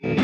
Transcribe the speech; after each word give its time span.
Começando 0.00 0.16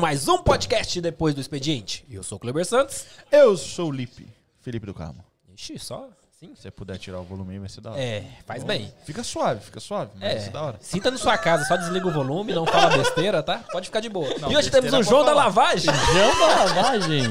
mais 0.00 0.28
um 0.28 0.38
podcast 0.38 1.00
depois 1.00 1.34
do 1.34 1.40
expediente. 1.40 2.04
Eu 2.10 2.22
sou 2.22 2.36
o 2.36 2.38
Kleber 2.38 2.66
Santos. 2.66 3.06
Eu 3.32 3.56
sou 3.56 3.88
o 3.88 3.92
Lipe, 3.92 4.28
Felipe 4.60 4.84
do 4.84 4.92
Carmo. 4.92 5.24
Ixi, 5.54 5.78
só 5.78 6.10
sim. 6.38 6.54
Se 6.54 6.62
você 6.62 6.70
puder 6.70 6.98
tirar 6.98 7.18
o 7.20 7.24
volume 7.24 7.54
aí, 7.54 7.58
vai 7.58 7.68
ser 7.68 7.80
da 7.80 7.90
hora. 7.92 8.00
É, 8.00 8.24
faz 8.46 8.62
bem. 8.64 8.92
Fica 9.04 9.22
suave, 9.24 9.60
fica 9.60 9.80
suave, 9.80 10.10
mas 10.14 10.20
vai 10.22 10.36
É, 10.36 10.40
ser 10.40 10.50
da 10.50 10.62
hora. 10.62 10.78
sinta 10.80 11.10
na 11.10 11.18
sua 11.18 11.36
casa, 11.38 11.64
só 11.64 11.76
desliga 11.76 12.06
o 12.06 12.12
volume, 12.12 12.52
não 12.52 12.66
fala 12.66 12.96
besteira, 12.96 13.42
tá? 13.42 13.58
Pode 13.72 13.86
ficar 13.86 14.00
de 14.00 14.08
boa. 14.08 14.28
Não, 14.38 14.50
e 14.52 14.56
hoje 14.56 14.70
temos 14.70 14.92
o 14.92 15.02
João 15.04 15.24
da. 15.24 15.32
Lavagem. 15.34 15.90
João 16.12 16.38
da 16.38 16.64
lavagem. 16.64 17.22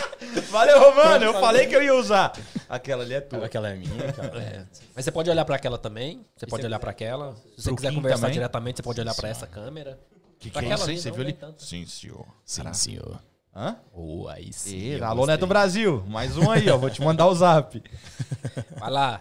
Valeu, 0.50 0.78
Romano, 0.80 1.24
eu 1.24 1.34
falei 1.34 1.66
que 1.66 1.74
eu 1.76 1.82
ia 1.82 1.94
usar. 1.94 2.32
Aquela 2.68 3.02
ali 3.02 3.14
é 3.14 3.20
tua. 3.20 3.44
Aquela 3.46 3.68
é 3.70 3.74
minha, 3.74 4.12
cara. 4.12 4.38
É, 4.42 4.64
Mas 4.94 5.04
você 5.04 5.10
pode 5.12 5.28
olhar 5.30 5.44
pra 5.44 5.56
aquela 5.56 5.78
também, 5.78 6.24
você 6.36 6.46
pode 6.46 6.64
olhar 6.64 6.78
pra 6.78 6.90
aquela. 6.90 7.34
Se 7.56 7.62
você 7.64 7.74
quiser 7.74 7.94
conversar 7.94 8.18
também. 8.22 8.32
diretamente, 8.34 8.76
você 8.78 8.82
pode 8.82 9.00
olhar 9.00 9.14
pra 9.14 9.28
essa 9.28 9.46
câmera. 9.46 9.98
Que 10.38 10.50
Pra 10.50 10.62
que 10.62 10.68
é 10.68 10.72
aquela 10.74 10.92
isso 10.92 11.02
Você 11.02 11.10
viu 11.10 11.22
ali? 11.22 11.38
Sim, 11.58 11.86
senhor. 11.86 12.26
Sim, 12.44 12.72
senhor. 12.74 13.18
Hã? 13.56 13.74
Oh, 13.90 14.28
aí 14.28 14.52
sim. 14.52 14.76
E, 14.76 15.02
alô. 15.02 15.24
Neto 15.24 15.46
Brasil. 15.46 16.04
Mais 16.06 16.36
um 16.36 16.50
aí, 16.50 16.68
ó. 16.68 16.76
Vou 16.76 16.90
te 16.90 17.00
mandar 17.00 17.26
o 17.26 17.34
zap. 17.34 17.82
Vai 18.78 18.90
lá, 18.90 19.18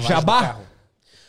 Jabá? 0.00 0.58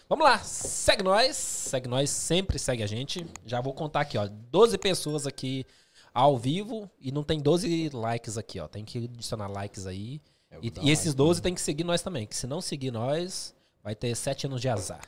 Vamos 0.07 0.23
lá, 0.23 0.39
segue 0.39 1.03
nós, 1.03 1.35
segue 1.35 1.89
nós, 1.89 2.09
sempre 2.09 2.57
segue 2.57 2.81
a 2.81 2.87
gente. 2.87 3.27
Já 3.45 3.59
vou 3.59 3.73
contar 3.73 3.99
aqui, 3.99 4.17
ó, 4.17 4.26
12 4.49 4.77
pessoas 4.77 5.27
aqui 5.27 5.65
ao 6.13 6.37
vivo 6.37 6.89
e 7.01 7.12
não 7.12 7.21
tem 7.21 7.41
12 7.41 7.89
likes 7.89 8.37
aqui, 8.37 8.61
ó. 8.61 8.67
Tem 8.70 8.85
que 8.85 8.99
adicionar 9.13 9.49
likes 9.49 9.85
aí. 9.85 10.21
Eu 10.49 10.61
E, 10.63 10.71
e 10.84 10.89
esses 10.89 11.07
like 11.07 11.17
12 11.17 11.41
tem 11.41 11.54
que 11.54 11.59
seguir 11.59 11.84
nós 11.84 12.01
também, 12.01 12.26
que 12.26 12.37
se 12.37 12.48
não 12.48 12.61
seguir 12.61 12.91
nós, 12.91 13.54
vai 13.84 13.93
ter 13.93 14.15
7 14.15 14.48
anos 14.48 14.61
de 14.61 14.70
azar. 14.70 15.01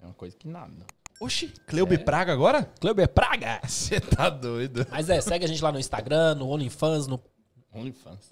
É 0.00 0.04
uma 0.04 0.14
coisa 0.14 0.36
que 0.36 0.46
nada. 0.46 0.86
Oxi, 1.18 1.48
Cleuber 1.66 2.04
Praga 2.04 2.32
agora? 2.32 2.70
Kleber 2.78 3.08
Praga! 3.08 3.60
Você 3.66 3.98
tá 4.00 4.28
doido. 4.28 4.86
Mas 4.90 5.08
é, 5.08 5.20
segue 5.20 5.44
a 5.44 5.48
gente 5.48 5.62
lá 5.62 5.72
no 5.72 5.78
Instagram, 5.78 6.34
no 6.34 6.48
OnlyFans, 6.48 7.06
no... 7.06 7.20
OnlyFans. 7.72 8.30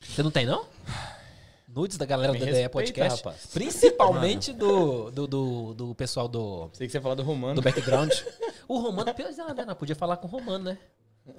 Você 0.00 0.22
não 0.22 0.30
tem, 0.30 0.44
não? 0.44 0.66
Nudes 1.66 1.96
da 1.96 2.04
galera 2.04 2.32
Me 2.32 2.38
do 2.38 2.46
DDE 2.46 2.68
Podcast. 2.68 3.22
rapaz. 3.22 3.46
Principalmente 3.52 4.52
do, 4.52 5.10
do, 5.10 5.26
do, 5.26 5.74
do 5.74 5.94
pessoal 5.94 6.28
do, 6.28 6.70
Sei 6.72 6.86
que 6.86 6.92
você 6.92 7.00
fala 7.00 7.16
do 7.16 7.22
Romano. 7.22 7.54
do 7.54 7.62
background. 7.62 8.12
O 8.68 8.80
Romano, 8.80 9.14
pois 9.14 9.38
é, 9.38 9.54
né? 9.54 9.64
Não 9.64 9.74
podia 9.74 9.96
falar 9.96 10.18
com 10.18 10.26
o 10.26 10.30
Romano, 10.30 10.64
né? 10.64 10.78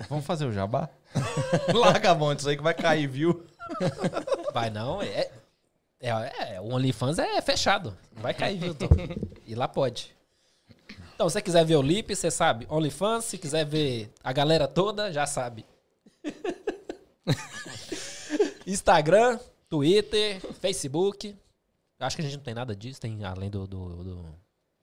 Vamos 0.10 0.26
fazer 0.26 0.46
o 0.46 0.52
jabá? 0.52 0.90
Larga 1.72 2.10
a 2.10 2.16
mão 2.16 2.34
disso 2.34 2.50
aí 2.50 2.58
que 2.58 2.64
vai 2.64 2.74
cair, 2.74 3.06
viu? 3.06 3.46
Vai 4.52 4.72
não, 4.72 5.00
é. 5.00 5.30
É, 6.02 6.10
é, 6.56 6.60
o 6.60 6.74
OnlyFans 6.74 7.20
é 7.20 7.40
fechado. 7.40 7.96
Vai 8.14 8.34
cair, 8.34 8.58
viu, 8.58 8.74
Tom? 8.74 8.88
E 9.46 9.54
lá 9.54 9.68
pode. 9.68 10.16
Então, 11.20 11.28
se 11.28 11.34
você 11.34 11.42
quiser 11.42 11.66
ver 11.66 11.76
o 11.76 11.82
Lip, 11.82 12.16
você 12.16 12.32
sabe. 12.32 12.66
OnlyFans, 12.70 13.26
se 13.26 13.38
quiser 13.38 13.66
ver 13.66 14.10
a 14.24 14.32
galera 14.32 14.70
toda, 14.70 15.12
já 15.12 15.28
sabe. 15.28 15.66
Instagram, 18.66 19.38
Twitter, 19.70 20.40
Facebook. 20.62 21.36
Acho 22.00 22.16
que 22.16 22.22
a 22.22 22.26
gente 22.26 22.38
não 22.38 22.44
tem 22.46 22.54
nada 22.54 22.74
disso, 22.74 23.02
tem 23.02 23.22
além 23.26 23.50
do. 23.50 23.68
do, 23.68 24.02
do- 24.02 24.36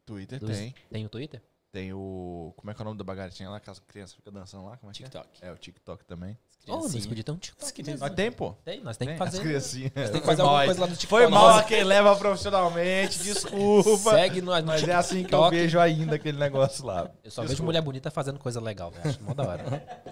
Twitter 0.04 0.38
dos- 0.38 0.50
tem. 0.50 0.74
Tem 0.90 1.06
o 1.06 1.08
Twitter? 1.08 1.42
Tem 1.72 1.94
o... 1.94 2.52
Como 2.54 2.70
é 2.70 2.74
que 2.74 2.80
é 2.80 2.82
o 2.82 2.84
nome 2.84 2.98
da 2.98 3.04
bagatinha 3.04 3.48
lá 3.48 3.58
que 3.58 3.70
as 3.70 3.78
crianças 3.78 4.14
ficam 4.14 4.30
dançando 4.30 4.66
lá? 4.66 4.76
Como 4.76 4.90
é 4.90 4.94
que 4.94 5.04
é? 5.04 5.08
TikTok. 5.08 5.28
É, 5.40 5.50
o 5.50 5.56
TikTok 5.56 6.04
também. 6.04 6.36
Oh, 6.68 6.88
nós 6.88 7.06
podia 7.06 7.22
ter 7.22 7.30
um 7.32 7.36
TikTok. 7.36 7.96
Mas 8.00 8.12
tem, 8.14 8.32
pô. 8.32 8.52
Tem, 8.64 8.80
nós 8.82 8.96
tem 8.96 9.06
que 9.08 9.12
Tem, 9.14 9.18
fazer. 9.18 9.38
As 9.38 9.42
criancinhas. 9.42 10.10
tem 10.10 10.20
que 10.20 10.26
fazer 10.26 10.42
alguma 10.42 10.64
coisa 10.64 10.80
lá 10.80 10.86
no 10.86 10.92
TikTok. 10.96 11.08
Foi 11.22 11.26
mal 11.28 11.58
a 11.58 11.62
quem 11.62 11.82
leva 11.84 12.16
profissionalmente, 12.16 13.18
desculpa. 13.20 14.10
Segue 14.16 14.42
nós 14.42 14.62
no 14.62 14.68
Mas 14.68 14.86
é 14.86 14.94
assim 14.94 15.24
que 15.24 15.34
eu 15.34 15.48
vejo 15.50 15.78
ainda 15.78 16.16
aquele 16.16 16.38
negócio 16.38 16.84
lá. 16.84 17.10
Eu 17.22 17.30
só 17.30 17.42
vejo 17.42 17.62
mulher 17.62 17.80
bonita 17.82 18.10
fazendo 18.10 18.38
coisa 18.38 18.60
legal, 18.60 18.90
velho. 18.90 19.08
Acho 19.08 19.22
mó 19.22 19.32
da 19.34 19.44
hora. 19.44 20.04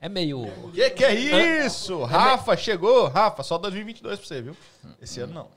É 0.00 0.08
meio. 0.08 0.44
Que 0.72 0.90
que 0.90 1.04
é 1.04 1.64
isso? 1.64 2.02
Rafa, 2.04 2.56
chegou. 2.56 3.08
Rafa, 3.08 3.42
só 3.42 3.56
2022 3.58 4.18
pra 4.18 4.28
você, 4.28 4.42
viu? 4.42 4.56
Esse 5.00 5.20
ano 5.20 5.32
não. 5.34 5.44
Tá 5.44 5.50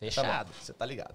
Fechado. 0.00 0.48
bom, 0.48 0.54
Você 0.60 0.72
tá 0.72 0.84
ligado. 0.84 1.14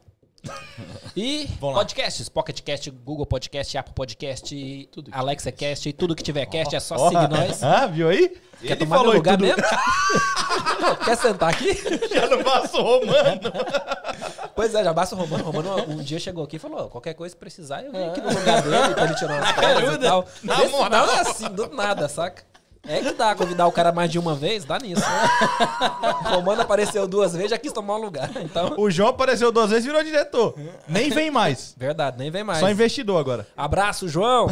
E 1.15 1.47
podcasts, 1.59 2.27
Pocket 2.29 2.61
Cast, 2.61 2.89
Google 2.89 3.25
Podcast, 3.25 3.77
Apple 3.77 3.93
Podcast, 3.93 4.89
Tudo 4.91 5.11
Alexa 5.13 5.51
Cast, 5.51 5.87
e 5.89 5.93
tudo 5.93 6.15
que 6.15 6.23
tiver 6.23 6.45
cast 6.45 6.75
é 6.75 6.79
só 6.79 6.95
Ó, 6.95 7.09
seguir 7.09 7.27
nós. 7.29 7.61
Ah, 7.63 7.85
viu 7.85 8.09
aí? 8.09 8.29
Quer 8.61 8.67
Ele 8.67 8.75
tomar 8.77 9.03
meu 9.03 9.11
lugar 9.13 9.37
tudo. 9.37 9.45
mesmo? 9.47 9.61
Quer 11.03 11.17
sentar 11.17 11.49
aqui? 11.49 11.73
Já 12.13 12.27
não 12.27 12.43
passou 12.43 12.81
romano. 12.99 13.51
Pois 14.55 14.75
é, 14.75 14.83
já 14.83 14.93
basta 14.93 15.15
o 15.15 15.17
Romano. 15.17 15.43
O 15.43 15.51
Romano 15.51 15.91
um 15.93 15.97
dia 16.03 16.19
chegou 16.19 16.43
aqui 16.43 16.57
e 16.57 16.59
falou: 16.59 16.81
"Ó, 16.81 16.87
qualquer 16.87 17.13
coisa 17.13 17.33
que 17.33 17.39
precisar, 17.39 17.81
eu 17.83 17.91
venho 17.91 18.11
aqui 18.11 18.21
no 18.21 18.29
lugar 18.29 18.61
dele 18.61 18.93
pra 18.93 19.07
gente 19.07 19.17
tirar 19.19 19.37
umas 19.37 19.51
férias 19.51 19.95
e 19.95 19.97
tal. 19.99 20.27
Na 20.43 20.55
Desse- 20.57 20.71
moral. 20.71 21.05
Não 21.07 21.13
é 21.13 21.19
assim, 21.21 21.49
do 21.49 21.67
nada, 21.69 22.07
saca? 22.09 22.43
É 22.83 22.99
que 22.99 23.13
dá, 23.13 23.35
convidar 23.35 23.67
o 23.67 23.71
cara 23.71 23.91
mais 23.91 24.11
de 24.11 24.17
uma 24.17 24.33
vez, 24.35 24.65
dá 24.65 24.79
nisso. 24.79 25.01
O 26.25 26.35
Romano 26.35 26.61
apareceu 26.61 27.07
duas 27.07 27.33
vezes, 27.33 27.51
já 27.51 27.57
quis 27.57 27.71
tomar 27.71 27.95
um 27.95 28.01
lugar. 28.01 28.31
Então, 28.37 28.73
O 28.77 28.89
João 28.89 29.09
apareceu 29.09 29.51
duas 29.51 29.69
vezes 29.69 29.85
e 29.85 29.87
virou 29.87 30.03
diretor. 30.03 30.55
Nem 30.87 31.09
vem 31.09 31.29
mais. 31.29 31.75
verdade, 31.77 32.17
nem 32.17 32.31
vem 32.31 32.43
mais. 32.43 32.59
Só 32.59 32.69
investidor 32.69 33.19
agora. 33.19 33.45
Abraço, 33.55 34.07
João. 34.07 34.47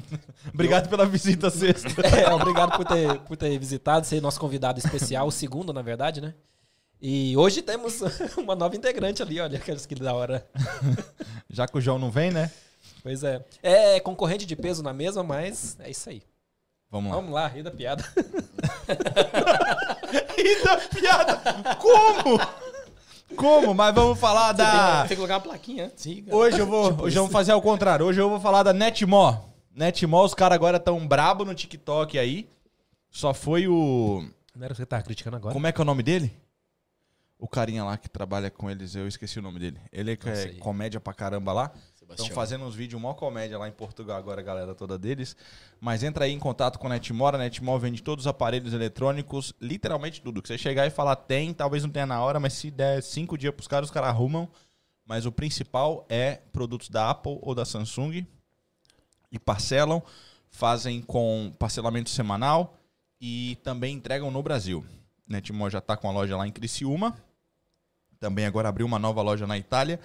Obrigado 0.52 0.88
pela 0.88 1.06
visita 1.06 1.48
sexta. 1.50 1.88
É, 2.20 2.32
obrigado 2.32 2.76
por 2.76 2.84
ter, 2.84 3.18
por 3.20 3.36
ter 3.36 3.56
visitado, 3.58 4.06
ser 4.06 4.20
nosso 4.20 4.40
convidado 4.40 4.78
especial, 4.78 5.26
o 5.26 5.32
segundo, 5.32 5.72
na 5.72 5.80
verdade, 5.80 6.20
né? 6.20 6.34
E 7.00 7.36
hoje 7.36 7.62
temos 7.62 8.00
uma 8.36 8.54
nova 8.54 8.76
integrante 8.76 9.22
ali, 9.22 9.40
olha, 9.40 9.56
aqueles 9.56 9.86
que 9.86 9.94
da 9.94 10.12
hora. 10.12 10.44
Já 11.48 11.66
que 11.66 11.78
o 11.78 11.80
João 11.80 11.98
não 11.98 12.10
vem, 12.10 12.30
né? 12.30 12.50
Pois 13.02 13.22
é. 13.22 13.42
É 13.62 14.00
concorrente 14.00 14.44
de 14.44 14.56
peso 14.56 14.82
na 14.82 14.92
mesma, 14.92 15.22
mas 15.22 15.76
é 15.80 15.90
isso 15.90 16.10
aí. 16.10 16.22
Vamos 16.90 17.10
lá. 17.10 17.16
Vamos 17.16 17.32
lá, 17.32 17.46
ri 17.46 17.62
da 17.62 17.70
piada. 17.70 18.04
Ih, 20.36 20.64
da 20.64 20.76
piada. 20.78 21.76
Como? 21.76 22.40
Como? 23.36 23.74
Mas 23.74 23.94
vamos 23.94 24.18
falar 24.18 24.52
da... 24.52 25.02
Tem 25.02 25.10
que 25.10 25.16
colocar 25.16 25.36
a 25.36 25.40
plaquinha 25.40 25.86
antes. 25.86 26.02
Siga. 26.02 26.34
Hoje 26.34 26.58
eu 26.58 26.66
vou, 26.66 27.00
hoje 27.02 27.16
vamos 27.16 27.30
fazer 27.30 27.52
ao 27.52 27.62
contrário. 27.62 28.04
Hoje 28.04 28.20
eu 28.20 28.28
vou 28.28 28.40
falar 28.40 28.64
da 28.64 28.72
Netmó. 28.72 29.38
Netmó, 29.72 30.24
os 30.24 30.34
caras 30.34 30.56
agora 30.56 30.80
tão 30.80 31.06
brabo 31.06 31.44
no 31.44 31.54
TikTok 31.54 32.18
aí. 32.18 32.50
Só 33.08 33.32
foi 33.32 33.68
o. 33.68 34.24
Não 34.54 34.64
era 34.64 34.74
você 34.74 34.82
que 34.82 34.88
tava 34.88 35.02
criticando 35.04 35.36
agora? 35.36 35.52
Como 35.52 35.66
é 35.66 35.72
que 35.72 35.80
é 35.80 35.82
o 35.82 35.84
nome 35.84 36.02
dele? 36.02 36.36
O 37.38 37.48
carinha 37.48 37.84
lá 37.84 37.96
que 37.96 38.08
trabalha 38.08 38.50
com 38.50 38.70
eles, 38.70 38.94
eu 38.94 39.08
esqueci 39.08 39.38
o 39.38 39.42
nome 39.42 39.58
dele. 39.58 39.80
Ele 39.92 40.12
é, 40.12 40.16
que 40.16 40.28
é 40.28 40.48
comédia 40.54 41.00
pra 41.00 41.14
caramba 41.14 41.52
lá. 41.52 41.72
Estão 42.10 42.28
fazendo 42.30 42.64
uns 42.64 42.74
vídeos 42.74 43.00
mó 43.00 43.14
comédia 43.14 43.58
lá 43.58 43.68
em 43.68 43.72
Portugal 43.72 44.16
agora, 44.16 44.40
a 44.40 44.44
galera 44.44 44.74
toda 44.74 44.98
deles. 44.98 45.36
Mas 45.80 46.02
entra 46.02 46.24
aí 46.24 46.32
em 46.32 46.38
contato 46.38 46.78
com 46.78 46.86
a 46.86 46.90
Netmó. 46.90 47.28
A 47.28 47.38
Netmó 47.38 47.78
vende 47.78 48.02
todos 48.02 48.24
os 48.24 48.26
aparelhos 48.26 48.72
eletrônicos, 48.72 49.54
literalmente 49.60 50.20
tudo. 50.20 50.42
Que 50.42 50.48
você 50.48 50.58
chegar 50.58 50.86
e 50.86 50.90
falar 50.90 51.16
tem, 51.16 51.54
talvez 51.54 51.82
não 51.82 51.90
tenha 51.90 52.06
na 52.06 52.20
hora, 52.20 52.40
mas 52.40 52.54
se 52.54 52.70
der 52.70 53.02
cinco 53.02 53.38
dias 53.38 53.54
pros 53.54 53.68
caras, 53.68 53.88
os 53.88 53.92
caras 53.92 54.10
arrumam. 54.10 54.48
Mas 55.06 55.26
o 55.26 55.32
principal 55.32 56.06
é 56.08 56.40
produtos 56.52 56.88
da 56.88 57.10
Apple 57.10 57.38
ou 57.42 57.54
da 57.54 57.64
Samsung. 57.64 58.26
E 59.32 59.38
parcelam, 59.38 60.02
fazem 60.50 61.00
com 61.00 61.52
parcelamento 61.58 62.10
semanal 62.10 62.76
e 63.20 63.56
também 63.62 63.94
entregam 63.94 64.30
no 64.30 64.42
Brasil. 64.42 64.84
Netmó 65.28 65.68
já 65.70 65.78
está 65.78 65.96
com 65.96 66.08
a 66.08 66.12
loja 66.12 66.36
lá 66.36 66.46
em 66.46 66.52
Criciúma. 66.52 67.16
Também 68.18 68.44
agora 68.44 68.68
abriu 68.68 68.84
uma 68.84 68.98
nova 68.98 69.22
loja 69.22 69.46
na 69.46 69.56
Itália. 69.56 70.00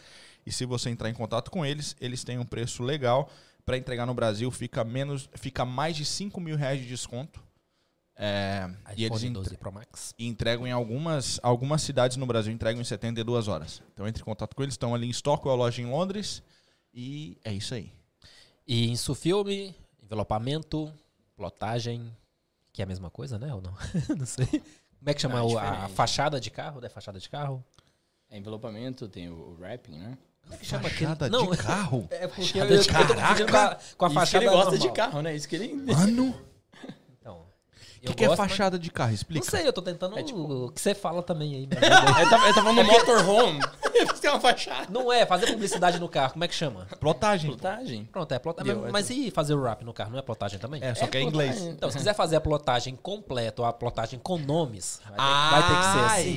E 0.46 0.52
se 0.52 0.66
você 0.66 0.90
entrar 0.90 1.10
em 1.10 1.14
contato 1.14 1.50
com 1.50 1.66
eles, 1.66 1.96
eles 2.00 2.24
têm 2.24 2.38
um 2.38 2.46
preço 2.46 2.84
legal. 2.84 3.30
Para 3.66 3.78
entregar 3.78 4.06
no 4.06 4.14
Brasil, 4.14 4.52
fica, 4.52 4.84
menos, 4.84 5.28
fica 5.36 5.66
mais 5.66 5.96
de 5.98 6.06
5 6.06 6.40
mil 6.40 6.56
reais 6.56 6.80
de 6.80 6.88
desconto. 6.88 7.44
É, 8.18 8.70
e 8.96 9.04
eles 9.04 9.18
entre- 9.24 9.34
12 9.34 9.58
Pro 9.58 9.72
Max. 9.74 10.14
e 10.18 10.26
entregam 10.28 10.66
em 10.66 10.72
algumas, 10.72 11.38
algumas 11.44 11.82
cidades 11.82 12.16
no 12.16 12.26
Brasil, 12.26 12.54
entregam 12.54 12.80
em 12.82 12.86
72 12.86 13.48
horas. 13.50 13.82
Então 13.94 14.08
entre 14.08 14.22
em 14.22 14.26
contato 14.26 14.56
com 14.56 14.62
eles, 14.64 14.76
estão 14.76 14.96
ali 14.96 15.08
em 15.08 15.10
Stockholm, 15.10 15.52
a 15.52 15.56
loja 15.58 15.82
em 15.82 15.86
Londres. 15.88 16.42
E 16.94 17.38
é 17.44 17.52
isso 17.52 17.74
aí. 17.74 17.92
E 18.66 18.90
insufilme, 18.90 19.76
envelopamento, 20.02 20.94
plotagem, 21.36 22.16
que 22.72 22.82
é 22.82 22.86
a 22.86 22.88
mesma 22.88 23.10
coisa, 23.10 23.38
né? 23.38 23.54
Ou 23.54 23.62
não? 23.62 23.74
não 24.18 24.26
sei. 24.26 24.46
Como 24.48 25.10
é 25.10 25.14
que 25.14 25.22
chama 25.22 25.40
Ah, 25.40 25.40
é 25.40 25.44
o- 25.44 25.58
a 25.60 25.90
fachada 25.90 26.40
de 26.40 26.50
carro? 26.50 26.86
É 26.86 26.90
fachada 26.90 27.20
de 27.20 27.30
carro? 27.30 27.62
É 28.30 28.38
envelopamento, 28.38 29.10
tem 29.10 29.28
o 29.28 29.58
wrapping, 29.60 29.98
né? 30.00 30.18
Como 30.46 30.54
é 30.56 30.58
que 30.58 30.66
chama 30.66 30.90
Fachada? 30.90 31.30
Não, 31.30 31.50
de 31.52 31.58
carro? 31.58 32.08
é 32.12 32.28
porque 32.28 32.42
Fachada 32.44 32.74
eu, 32.74 32.82
de 32.82 32.88
eu 32.90 32.94
tô 33.08 33.16
confundindo 33.16 33.52
com 33.52 33.58
a, 33.58 33.78
com 33.98 34.06
a 34.06 34.08
Isso 34.08 34.08
que 34.08 34.14
fachada 34.14 34.46
ele 34.46 34.54
gosta 34.54 34.72
normal. 34.72 34.88
de 34.88 34.94
carro, 34.94 35.22
né? 35.22 35.36
Isso 35.36 35.48
que 35.50 35.56
ele... 35.56 35.74
Mano, 35.74 36.36
Então, 37.20 37.36
O 37.38 37.46
Eu 38.04 38.10
que, 38.12 38.14
que 38.18 38.24
é 38.24 38.28
gosto, 38.28 38.40
mas- 38.40 38.52
fachada 38.52 38.78
de 38.78 38.92
carro? 38.92 39.10
Não 39.10 39.16
Explica. 39.16 39.50
sei, 39.52 39.68
eu 39.68 39.74
tô 39.74 39.82
tentando 39.82 40.18
É 40.20 40.22
tipo- 40.24 40.40
o 40.66 40.72
que 40.72 40.80
você 40.80 40.94
fala 40.94 41.24
também 41.24 41.56
aí. 41.56 41.70
aí. 41.72 42.22
Ele 42.22 42.30
tava, 42.30 42.46
ele 42.46 42.54
tava 42.54 42.74
no 42.74 42.84
motorhome. 42.84 43.60
Ele 43.96 44.14
tem 44.14 44.30
uma 44.30 44.40
fachada. 44.40 44.88
Não 44.92 45.12
é, 45.12 45.26
fazer 45.26 45.48
publicidade 45.48 46.00
no 46.00 46.08
carro, 46.08 46.34
como 46.34 46.44
é 46.44 46.48
que 46.48 46.54
chama? 46.54 46.86
Plotagem. 47.00 47.50
Plotagem. 47.52 48.06
Pronto, 48.12 48.32
é 48.34 48.38
plotagem. 48.40 48.74
Deu, 48.74 48.82
Mas, 48.84 48.90
é 48.90 48.92
mas 48.92 49.10
e 49.10 49.32
fazer 49.32 49.54
o 49.56 49.64
rap 49.64 49.84
no 49.84 49.94
carro? 49.94 50.12
Não 50.12 50.20
é 50.20 50.22
plotagem 50.22 50.60
também? 50.60 50.84
É, 50.84 50.94
só 50.94 51.08
que 51.08 51.18
é 51.18 51.22
em 51.22 51.28
inglês. 51.28 51.60
Então, 51.62 51.90
se 51.90 51.98
quiser 51.98 52.14
fazer 52.14 52.36
a 52.36 52.42
plotagem 52.42 52.96
completa 52.96 53.62
ou 53.62 53.68
a 53.68 53.74
plotagem 53.74 54.20
com 54.20 54.38
nomes, 54.38 55.02
vai 55.04 55.16
ter, 55.16 55.52
vai 55.52 55.64
ter 55.64 55.76
que 55.78 55.84
ser 55.94 56.30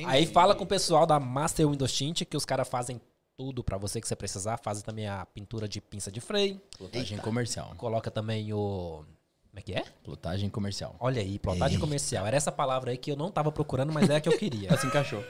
assim. 0.00 0.06
Aí 0.06 0.26
fala 0.26 0.54
com 0.54 0.64
o 0.64 0.66
pessoal 0.66 1.04
da 1.04 1.18
Master 1.20 1.68
Windows 1.68 1.92
Tint 1.92 2.22
que 2.24 2.36
os 2.36 2.44
caras 2.44 2.66
fazem 2.68 3.00
tudo 3.36 3.62
pra 3.62 3.76
você 3.76 4.00
que 4.00 4.08
você 4.08 4.16
precisar. 4.16 4.56
Fazem 4.58 4.82
também 4.82 5.06
a 5.06 5.24
pintura 5.26 5.68
de 5.68 5.80
pinça 5.80 6.10
de 6.10 6.20
freio. 6.20 6.60
Plotagem 6.76 7.18
comercial. 7.18 7.74
Coloca 7.76 8.10
também 8.10 8.52
o... 8.52 9.04
Como 9.50 9.58
é 9.60 9.62
que 9.62 9.72
é? 9.72 9.84
Plotagem 10.04 10.50
comercial. 10.50 10.94
Olha 10.98 11.20
aí, 11.20 11.38
plotagem 11.38 11.78
comercial. 11.78 12.26
Era 12.26 12.36
essa 12.36 12.52
palavra 12.52 12.90
aí 12.90 12.98
que 12.98 13.10
eu 13.10 13.16
não 13.16 13.30
tava 13.30 13.50
procurando, 13.50 13.92
mas 13.92 14.08
é 14.10 14.16
a 14.16 14.20
que 14.20 14.28
eu 14.28 14.36
queria. 14.38 14.68
Mas 14.76 14.84
encaixou. 14.84 15.24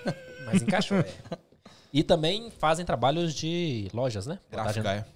Mas 0.45 0.63
encaixou, 0.63 0.99
é. 0.99 1.07
E 1.93 2.03
também 2.03 2.51
fazem 2.51 2.85
trabalhos 2.85 3.33
de 3.35 3.89
lojas, 3.95 4.27
né? 4.27 4.41
Plotagem- 4.51 4.83
Gráfica, 4.83 5.09
é. 5.09 5.13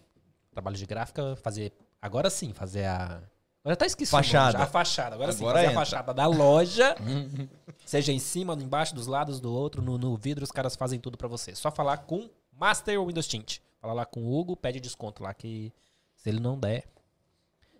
trabalho 0.52 0.76
de 0.76 0.86
gráfica, 0.86 1.36
fazer. 1.36 1.72
Agora 2.00 2.30
sim, 2.30 2.52
fazer 2.52 2.84
a. 2.86 3.20
Agora 3.64 3.74
até 3.74 3.86
esqueci. 3.86 4.10
Fachada. 4.12 4.58
A 4.62 4.66
fachada. 4.66 5.16
Agora, 5.16 5.32
sim, 5.32 5.42
Agora 5.42 5.58
fazer 5.58 5.66
entra. 5.70 5.80
a 5.82 5.84
fachada 5.84 6.14
da 6.14 6.26
loja. 6.26 6.94
seja 7.84 8.12
em 8.12 8.18
cima, 8.20 8.54
embaixo, 8.54 8.94
dos 8.94 9.08
lados 9.08 9.40
do 9.40 9.52
outro, 9.52 9.82
no, 9.82 9.98
no 9.98 10.16
vidro, 10.16 10.44
os 10.44 10.52
caras 10.52 10.76
fazem 10.76 11.00
tudo 11.00 11.18
pra 11.18 11.26
você. 11.26 11.52
Só 11.54 11.70
falar 11.70 11.96
com 11.98 12.30
Master 12.60 13.02
Windows 13.04 13.26
Tint. 13.26 13.58
Fala 13.80 13.94
lá 13.94 14.04
com 14.04 14.20
o 14.22 14.38
Hugo, 14.38 14.54
pede 14.54 14.78
desconto 14.78 15.22
lá 15.22 15.32
que 15.32 15.72
se 16.14 16.28
ele 16.28 16.38
não 16.40 16.58
der. 16.58 16.84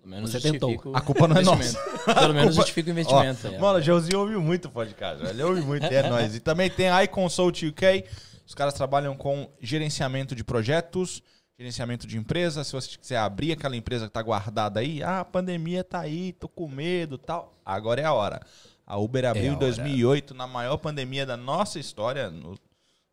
Pelo 0.00 0.08
menos 0.08 0.32
Você 0.32 0.40
tentou. 0.40 0.72
A 0.94 1.00
culpa 1.02 1.28
não 1.28 1.36
é 1.36 1.42
investimento. 1.42 2.04
Pelo 2.06 2.32
menos 2.32 2.42
culpa- 2.42 2.52
justifica 2.54 2.88
o 2.88 2.92
investimento. 2.92 3.48
Ó, 3.48 3.50
é. 3.50 3.58
Mano, 3.58 3.78
o 3.78 3.82
Joãozinho 3.82 4.18
ouve 4.20 4.36
muito 4.36 4.70
podcast, 4.70 5.18
velho. 5.22 5.30
Ele 5.34 5.42
ouve 5.42 5.60
muito, 5.60 5.84
é 5.84 6.02
nóis. 6.08 6.34
E 6.34 6.40
também 6.40 6.70
tem 6.70 6.88
a 6.88 7.04
iConsult 7.04 7.66
UK. 7.66 8.06
Os 8.46 8.54
caras 8.54 8.72
trabalham 8.72 9.14
com 9.14 9.46
gerenciamento 9.60 10.34
de 10.34 10.42
projetos, 10.42 11.22
gerenciamento 11.58 12.06
de 12.06 12.16
empresa. 12.16 12.64
Se 12.64 12.72
você 12.72 12.96
quiser 12.96 13.18
abrir 13.18 13.52
aquela 13.52 13.76
empresa 13.76 14.06
que 14.06 14.12
tá 14.12 14.22
guardada 14.22 14.80
aí, 14.80 15.02
ah, 15.02 15.20
a 15.20 15.24
pandemia 15.26 15.84
tá 15.84 16.00
aí, 16.00 16.32
tô 16.32 16.48
com 16.48 16.66
medo 16.66 17.18
tal. 17.18 17.54
Agora 17.62 18.00
é 18.00 18.04
a 18.06 18.14
hora. 18.14 18.40
A 18.86 18.96
Uber 18.96 19.26
abriu 19.26 19.44
a 19.44 19.46
em 19.48 19.50
hora. 19.50 19.58
2008, 19.58 20.32
na 20.34 20.46
maior 20.46 20.78
pandemia 20.78 21.26
da 21.26 21.36
nossa 21.36 21.78
história, 21.78 22.30
no- 22.30 22.58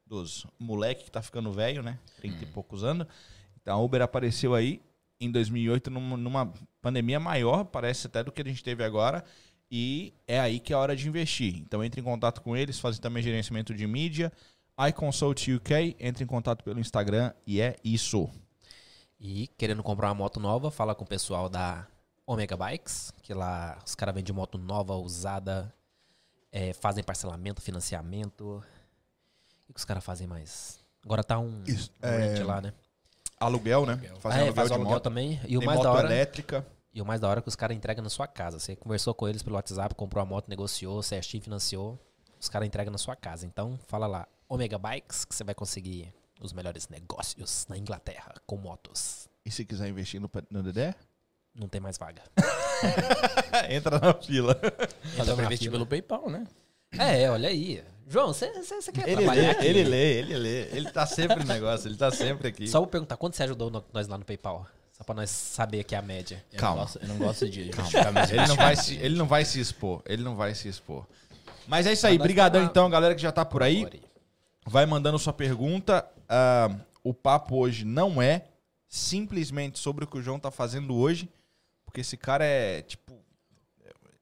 dos 0.08 0.46
moleque 0.58 1.06
que 1.06 1.12
tá 1.12 1.22
ficando 1.22 1.52
velho, 1.52 1.84
né? 1.84 2.00
30 2.18 2.44
e 2.44 2.46
poucos 2.48 2.84
anos. 2.84 3.08
Então 3.62 3.78
a 3.78 3.82
Uber 3.82 4.02
apareceu 4.02 4.56
aí 4.56 4.82
em 5.20 5.32
2008 5.32 5.90
numa, 5.90 6.18
numa 6.18 6.54
pandemia 6.82 7.20
maior, 7.20 7.66
parece 7.66 8.08
até 8.08 8.24
do 8.24 8.32
que 8.32 8.42
a 8.42 8.46
gente 8.46 8.64
teve 8.64 8.84
agora. 8.84 9.24
E 9.70 10.14
é 10.26 10.40
aí 10.40 10.60
que 10.60 10.72
é 10.72 10.76
a 10.76 10.80
hora 10.80 10.96
de 10.96 11.08
investir. 11.08 11.58
Então 11.58 11.84
entre 11.84 12.00
em 12.00 12.04
contato 12.04 12.42
com 12.42 12.56
eles, 12.56 12.80
fazem 12.80 13.02
também 13.02 13.22
gerenciamento 13.22 13.74
de 13.74 13.86
mídia. 13.86 14.32
iConsult 14.90 15.54
UK, 15.54 15.96
entre 16.00 16.24
em 16.24 16.28
contato 16.28 16.64
pelo 16.64 16.80
Instagram 16.80 17.34
e 17.46 17.60
é 17.60 17.76
isso. 17.84 18.30
E 19.20 19.48
querendo 19.58 19.84
comprar 19.84 20.10
uma 20.10 20.16
moto 20.16 20.40
nova, 20.40 20.70
fala 20.70 20.94
com 20.94 21.04
o 21.04 21.08
pessoal 21.08 21.50
da 21.50 21.88
Omega 22.26 22.56
Bikes, 22.56 23.12
que 23.24 23.34
lá 23.34 23.78
os 23.86 23.96
caras 23.96 24.14
vendem 24.14 24.34
moto 24.34 24.58
nova, 24.58 24.94
usada, 24.96 25.74
é, 26.52 26.74
fazem 26.74 27.04
parcelamento, 27.04 27.62
financiamento. 27.62 28.64
O 29.70 29.74
que 29.74 29.80
os 29.80 29.86
caras 29.86 30.04
fazem 30.04 30.28
mais? 30.28 30.80
Agora 31.04 31.24
tá 31.24 31.38
um 31.40 31.64
Isso, 31.66 31.92
é, 32.02 32.44
lá, 32.44 32.62
né? 32.62 32.74
Aluguel, 33.40 33.86
né? 33.86 33.98
Fazem 34.20 34.40
é, 34.40 34.44
aluguel 34.44 34.54
faz 34.56 34.66
o 34.68 34.70
de 34.70 34.74
aluguel 34.76 34.94
moto. 34.94 35.04
também. 35.04 35.40
E 35.48 35.56
o 35.58 35.60
Tem 35.60 35.68
mais 35.68 35.78
moto 35.78 35.84
da 35.86 35.92
hora. 35.92 36.08
elétrica. 36.08 36.66
E 36.94 37.02
o 37.02 37.06
mais 37.06 37.22
da 37.22 37.30
hora 37.30 37.40
é 37.40 37.42
que 37.44 37.48
os 37.50 37.56
caras 37.56 37.78
entregam 37.78 38.04
na 38.04 38.10
sua 38.10 38.26
casa. 38.28 38.58
Você 38.60 38.76
conversou 38.76 39.14
com 39.14 39.28
eles 39.28 39.44
pelo 39.44 39.56
WhatsApp, 39.56 39.94
comprou 39.94 40.22
a 40.22 40.26
moto, 40.26 40.48
negociou, 40.50 41.04
certinho, 41.04 41.44
financiou. 41.44 42.00
Os 42.40 42.50
caras 42.50 42.68
entregam 42.68 42.92
na 42.92 42.98
sua 42.98 43.16
casa. 43.16 43.46
Então, 43.46 43.80
fala 43.88 44.08
lá, 44.08 44.28
Omega 44.50 44.78
Bikes, 44.80 45.24
que 45.26 45.36
você 45.36 45.44
vai 45.44 45.54
conseguir 45.54 46.12
os 46.42 46.54
melhores 46.54 46.88
negócios 46.90 47.66
na 47.70 47.78
Inglaterra 47.78 48.34
com 48.48 48.58
motos. 48.58 49.28
E 49.46 49.52
se 49.52 49.64
quiser 49.66 49.88
investir 49.88 50.20
no, 50.20 50.30
no 50.50 50.64
Dedé, 50.64 50.96
Não 51.54 51.68
tem 51.68 51.80
mais 51.80 51.98
vaga. 51.98 52.22
entra 53.70 54.00
na 54.00 54.14
fila. 54.14 54.60
Mas 55.18 55.18
dá 55.18 55.22
Entra 55.22 55.26
pra 55.26 55.36
na 55.36 55.44
investir 55.46 55.68
fila. 55.68 55.72
pelo 55.74 55.86
PayPal, 55.86 56.30
né? 56.30 56.48
É, 56.98 57.30
olha 57.30 57.50
aí. 57.50 57.84
João, 58.10 58.28
você 58.34 58.50
quer 58.94 59.08
Ele 59.10 59.18
trabalhar 59.24 59.42
lê, 59.42 59.50
aqui? 59.50 59.66
ele 59.66 59.84
lê, 59.84 60.14
ele 60.20 60.38
lê. 60.38 60.62
Ele 60.72 60.90
tá 60.92 61.06
sempre 61.06 61.40
no 61.40 61.46
negócio, 61.46 61.88
ele 61.90 61.98
tá 61.98 62.10
sempre 62.10 62.48
aqui. 62.48 62.68
Só 62.68 62.80
vou 62.80 62.88
perguntar, 62.88 63.18
quanto 63.18 63.36
você 63.36 63.44
ajudou 63.44 63.70
no- 63.70 63.84
nós 63.94 64.08
lá 64.08 64.18
no 64.18 64.24
PayPal? 64.24 64.66
Só 64.94 65.04
pra 65.04 65.14
nós 65.14 65.30
saber 65.30 65.82
aqui 65.82 65.94
a 65.94 66.02
média. 66.02 66.44
Eu 66.52 66.58
Calma. 66.60 66.78
Não 66.78 66.84
gosto, 66.86 67.00
eu 67.02 67.08
não 67.10 67.18
gosto 67.18 67.50
de 67.50 67.60
Ele 67.62 68.48
não, 68.48 68.56
vai 68.56 68.76
se, 68.76 68.96
ele 68.96 69.16
não 69.16 69.28
vai 69.28 69.46
se 69.46 69.60
expor. 69.60 70.02
Ele 70.06 70.24
não 70.24 70.36
vai 70.36 70.56
se 70.56 70.68
expor. 70.68 71.06
Mas 71.68 71.86
é 71.86 71.94
isso 71.94 72.08
aí. 72.08 72.18
Brigadão, 72.18 72.64
então, 72.64 72.90
galera 72.90 73.14
que 73.14 73.22
já 73.22 73.32
tá 73.32 73.44
por 73.46 73.62
aí. 73.62 73.86
Vai 74.66 74.86
mandando 74.86 75.20
sua 75.20 75.34
pergunta. 75.34 76.04
Ah, 76.28 76.72
o 77.04 77.14
papo 77.14 77.58
hoje 77.58 77.86
não 77.86 78.22
é 78.22 78.46
simplesmente 78.88 79.78
sobre 79.78 80.06
o 80.06 80.08
que 80.08 80.18
o 80.18 80.22
João 80.22 80.40
tá 80.40 80.50
fazendo 80.50 80.96
hoje. 80.96 81.30
Porque 81.86 82.02
esse 82.02 82.18
cara 82.18 82.44
é, 82.44 82.82
tipo... 82.82 83.07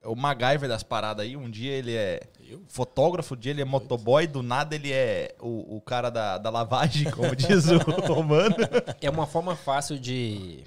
É 0.05 0.07
o 0.07 0.15
MacGyver 0.15 0.69
das 0.69 0.83
paradas 0.83 1.25
aí. 1.25 1.35
Um 1.35 1.49
dia 1.49 1.71
ele 1.71 1.95
é 1.95 2.21
fotógrafo, 2.67 3.33
um 3.33 3.37
dia 3.37 3.51
ele 3.51 3.63
é 3.63 3.65
motoboy. 3.65 4.27
Do 4.27 4.43
nada 4.43 4.75
ele 4.75 4.93
é 4.93 5.33
o, 5.41 5.77
o 5.77 5.81
cara 5.81 6.11
da, 6.11 6.37
da 6.37 6.51
lavagem, 6.51 7.09
como 7.09 7.33
diz 7.35 7.65
o 7.71 7.79
Romano. 8.13 8.55
É 9.01 9.09
uma 9.09 9.25
forma 9.25 9.55
fácil 9.55 9.97
de. 9.97 10.63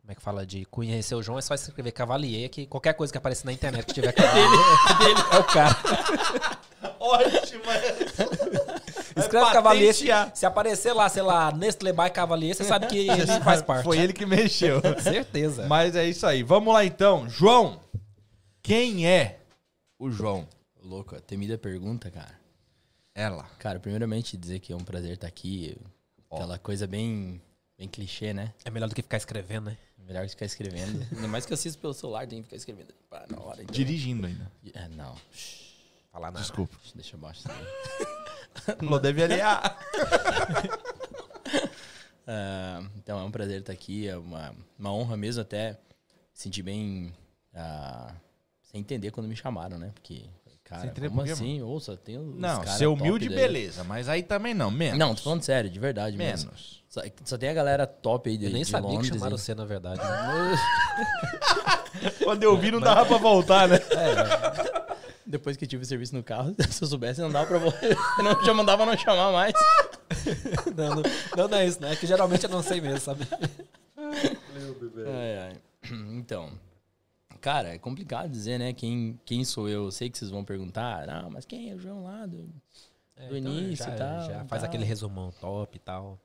Como 0.00 0.10
é 0.10 0.14
que 0.16 0.22
fala? 0.22 0.44
De 0.44 0.64
conhecer 0.64 1.14
o 1.14 1.22
João 1.22 1.38
é 1.38 1.42
só 1.42 1.54
escrever 1.54 1.92
Cavalier, 1.92 2.48
que 2.50 2.66
qualquer 2.66 2.94
coisa 2.94 3.12
que 3.12 3.18
aparecer 3.18 3.46
na 3.46 3.52
internet 3.52 3.86
que 3.86 3.94
tiver 3.94 4.10
Cavalier, 4.10 4.48
dele 4.98 5.20
é 5.30 5.38
o 5.38 5.44
cara. 5.44 5.76
Ótimo, 6.98 7.62
Escreve 9.16 9.52
Cavalier. 9.52 9.94
Se, 9.94 10.06
se 10.34 10.46
aparecer 10.46 10.92
lá, 10.92 11.08
sei 11.08 11.22
lá, 11.22 11.52
Nestlé 11.52 11.92
by 11.92 12.10
Cavalier, 12.10 12.56
você 12.56 12.64
sabe 12.64 12.86
que 12.86 13.08
ele 13.08 13.26
faz 13.40 13.62
parte. 13.62 13.84
Foi 13.84 13.98
ele 13.98 14.12
que 14.12 14.26
mexeu. 14.26 14.80
Certeza. 15.00 15.66
Mas 15.68 15.94
é 15.94 16.08
isso 16.08 16.26
aí. 16.26 16.42
Vamos 16.42 16.72
lá 16.72 16.84
então. 16.84 17.28
João, 17.28 17.78
quem 18.68 19.08
é 19.08 19.40
o 19.98 20.10
João? 20.10 20.46
Louco, 20.82 21.16
a 21.16 21.20
temida 21.22 21.56
pergunta, 21.56 22.10
cara. 22.10 22.38
Ela. 23.14 23.44
Cara, 23.58 23.80
primeiramente 23.80 24.36
dizer 24.36 24.58
que 24.58 24.74
é 24.74 24.76
um 24.76 24.84
prazer 24.84 25.14
estar 25.14 25.26
aqui. 25.26 25.74
Aquela 26.30 26.58
coisa 26.58 26.86
bem, 26.86 27.40
bem 27.78 27.88
clichê, 27.88 28.34
né? 28.34 28.52
É 28.66 28.70
melhor 28.70 28.90
do 28.90 28.94
que 28.94 29.00
ficar 29.00 29.16
escrevendo, 29.16 29.70
né? 29.70 29.78
Melhor 29.96 30.22
que 30.24 30.32
ficar 30.32 30.44
escrevendo. 30.44 31.00
Ainda 31.10 31.28
mais 31.28 31.46
que 31.46 31.52
eu 31.52 31.54
assisto 31.54 31.80
pelo 31.80 31.94
celular, 31.94 32.26
tem 32.26 32.40
que 32.40 32.44
ficar 32.44 32.56
escrevendo 32.56 32.92
pá, 33.08 33.24
na 33.30 33.40
hora. 33.40 33.62
Então. 33.62 33.72
Dirigindo 33.72 34.26
ainda. 34.26 34.52
É, 34.74 34.86
não. 34.88 35.16
Falar 36.12 36.30
nada. 36.30 36.40
Desculpa. 36.40 36.76
Deixa 36.94 37.16
abaixo 37.16 37.44
também. 37.44 38.86
Lo 38.86 38.98
deveria. 38.98 39.62
Ah, 42.30 42.82
então 42.96 43.18
é 43.18 43.22
um 43.22 43.30
prazer 43.30 43.60
estar 43.60 43.72
aqui, 43.72 44.06
é 44.06 44.14
uma, 44.14 44.54
uma 44.78 44.92
honra 44.92 45.16
mesmo 45.16 45.40
até 45.40 45.78
sentir 46.34 46.62
bem 46.62 47.14
sem 47.54 48.27
entender 48.78 49.10
quando 49.10 49.26
me 49.28 49.36
chamaram, 49.36 49.78
né? 49.78 49.90
Porque, 49.94 50.22
cara, 50.64 50.92
como 50.94 51.10
por 51.10 51.24
quê, 51.24 51.30
assim? 51.32 51.62
Ou 51.62 51.78
só 51.80 51.96
tem 51.96 52.16
os 52.18 52.34
Não, 52.36 52.66
ser 52.66 52.86
humilde, 52.86 53.28
beleza. 53.28 53.84
Mas 53.84 54.08
aí 54.08 54.22
também 54.22 54.54
não. 54.54 54.70
Menos. 54.70 54.98
Não, 54.98 55.14
tô 55.14 55.22
falando 55.22 55.42
sério, 55.42 55.68
de 55.70 55.78
verdade 55.78 56.16
mesmo. 56.16 56.50
Menos. 56.50 56.82
Só, 56.88 57.02
só 57.24 57.36
tem 57.36 57.50
a 57.50 57.54
galera 57.54 57.86
top 57.86 58.30
aí 58.30 58.38
de, 58.38 58.46
Eu 58.46 58.50
nem 58.50 58.62
de 58.62 58.70
sabia 58.70 58.88
Londres. 58.90 59.10
que 59.10 59.16
chamaram 59.18 59.36
você, 59.36 59.54
na 59.54 59.64
verdade. 59.66 60.00
né? 60.00 60.56
Quando 62.24 62.42
eu 62.42 62.56
vi, 62.56 62.70
não 62.70 62.80
dava 62.80 63.04
pra 63.04 63.18
voltar, 63.18 63.68
né? 63.68 63.78
Depois 65.26 65.58
que 65.58 65.64
eu 65.64 65.68
tive 65.68 65.84
serviço 65.84 66.14
no 66.14 66.22
carro, 66.22 66.54
se 66.70 66.82
eu 66.82 66.88
soubesse, 66.88 67.20
não 67.20 67.30
dava 67.30 67.46
pra 67.46 67.58
voltar. 67.58 67.84
Eu 67.84 68.24
não, 68.24 68.42
já 68.44 68.54
mandava 68.54 68.86
não 68.86 68.96
chamar 68.96 69.30
mais. 69.30 69.52
não, 70.74 70.94
não, 70.96 71.02
não, 71.36 71.48
não 71.48 71.58
é 71.58 71.66
isso, 71.66 71.80
né? 71.82 71.92
É 71.92 71.96
que 71.96 72.06
geralmente 72.06 72.44
eu 72.44 72.50
não 72.50 72.62
sei 72.62 72.80
mesmo, 72.80 72.98
sabe? 73.00 73.26
Ai, 75.06 75.38
ai. 75.38 75.56
Então, 76.14 76.50
cara, 77.40 77.74
é 77.74 77.78
complicado 77.78 78.30
dizer, 78.30 78.58
né? 78.58 78.72
Quem, 78.72 79.18
quem 79.24 79.44
sou 79.44 79.68
eu? 79.68 79.84
Eu 79.84 79.90
sei 79.90 80.10
que 80.10 80.18
vocês 80.18 80.30
vão 80.30 80.44
perguntar, 80.44 81.06
não, 81.06 81.30
mas 81.30 81.44
quem 81.44 81.70
é 81.70 81.74
o 81.74 81.78
João 81.78 82.04
lá 82.04 82.26
do, 82.26 82.48
do 83.28 83.36
início 83.36 83.84
já, 83.86 83.94
e 83.94 83.98
tal? 83.98 84.26
já 84.26 84.44
faz 84.44 84.62
tal. 84.62 84.68
aquele 84.68 84.84
resumão 84.84 85.32
top 85.40 85.76
e 85.76 85.80
tal. 85.80 86.18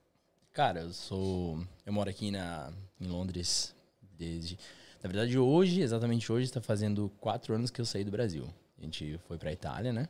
Cara, 0.51 0.82
eu 0.82 0.93
sou. 0.93 1.65
Eu 1.86 1.91
moro 1.91 2.10
aqui 2.10 2.29
na, 2.29 2.72
em 3.01 3.08
Londres 3.08 3.75
desde. 4.17 4.58
Na 5.01 5.10
verdade, 5.10 5.38
hoje, 5.38 5.82
exatamente 5.82 6.32
hoje, 6.32 6.46
está 6.46 6.62
fazendo 6.62 7.12
quatro 7.20 7.53
anos 7.55 7.72
que 7.72 7.82
eu 7.82 7.86
saí 7.86 8.03
do 8.03 8.12
Brasil. 8.12 8.48
A 8.77 8.82
gente 8.82 9.17
foi 9.27 9.38
pra 9.38 9.51
Itália, 9.51 9.91
né? 9.91 10.08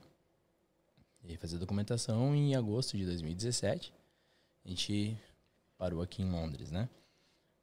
E 1.23 1.37
fazer 1.37 1.57
documentação 1.57 2.35
em 2.35 2.55
agosto 2.55 2.97
de 2.97 3.05
2017. 3.05 3.93
A 4.65 4.69
gente 4.69 5.17
parou 5.77 6.01
aqui 6.01 6.21
em 6.21 6.29
Londres, 6.29 6.69
né? 6.69 6.89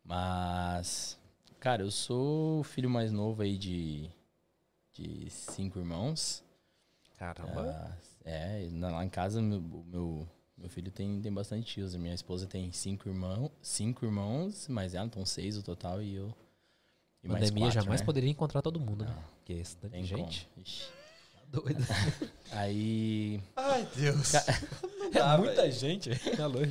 Mas, 0.03 1.20
cara, 1.61 1.83
eu 1.83 1.91
sou 1.91 2.61
o 2.61 2.65
filho 2.65 2.89
mais 2.91 3.13
novo 3.13 3.43
aí 3.43 3.57
de, 3.57 4.09
de 4.93 5.29
cinco 5.31 5.79
irmãos. 5.79 6.43
Caramba. 7.19 7.71
Ah, 7.71 7.97
é, 8.25 8.69
na- 8.73 8.91
lá 8.91 9.05
em 9.05 9.09
casa 9.09 9.41
meu, 9.43 9.59
o 9.59 9.85
meu, 9.87 10.29
meu 10.57 10.69
filho 10.71 10.91
tem, 10.91 11.21
tem 11.21 11.33
bastante 11.33 11.67
tios. 11.75 11.95
A 11.95 11.99
minha 11.99 12.15
esposa 12.15 12.47
tem 12.47 12.73
cinco, 12.73 13.09
irmão, 13.09 13.51
cinco 13.63 14.05
irmãos, 14.05 14.67
mas 14.69 14.95
ela 14.95 15.07
então 15.07 15.25
seis 15.25 15.57
o 15.57 15.63
total 15.63 16.03
e 16.03 16.15
eu 16.15 16.35
E 17.23 17.29
mais 17.29 17.41
Pandemia 17.45 17.67
quatro, 17.67 17.81
jamais 17.83 18.01
né? 18.01 18.05
poderia 18.07 18.31
encontrar 18.31 18.63
todo 18.63 18.81
mundo, 18.81 19.05
né? 19.05 19.11
Não. 19.15 19.23
Porque 19.39 19.53
esse 19.53 19.77
tanto 19.77 19.95
de 19.97 20.03
gente. 20.05 20.49
Ixi. 20.57 20.85
Doido. 21.49 21.85
Aí. 22.53 23.41
Ai, 23.57 23.87
Deus. 23.97 24.33
É 25.13 25.37
muita 25.39 25.69
gente. 25.73 26.11
Tá 26.37 26.47
louco. 26.47 26.71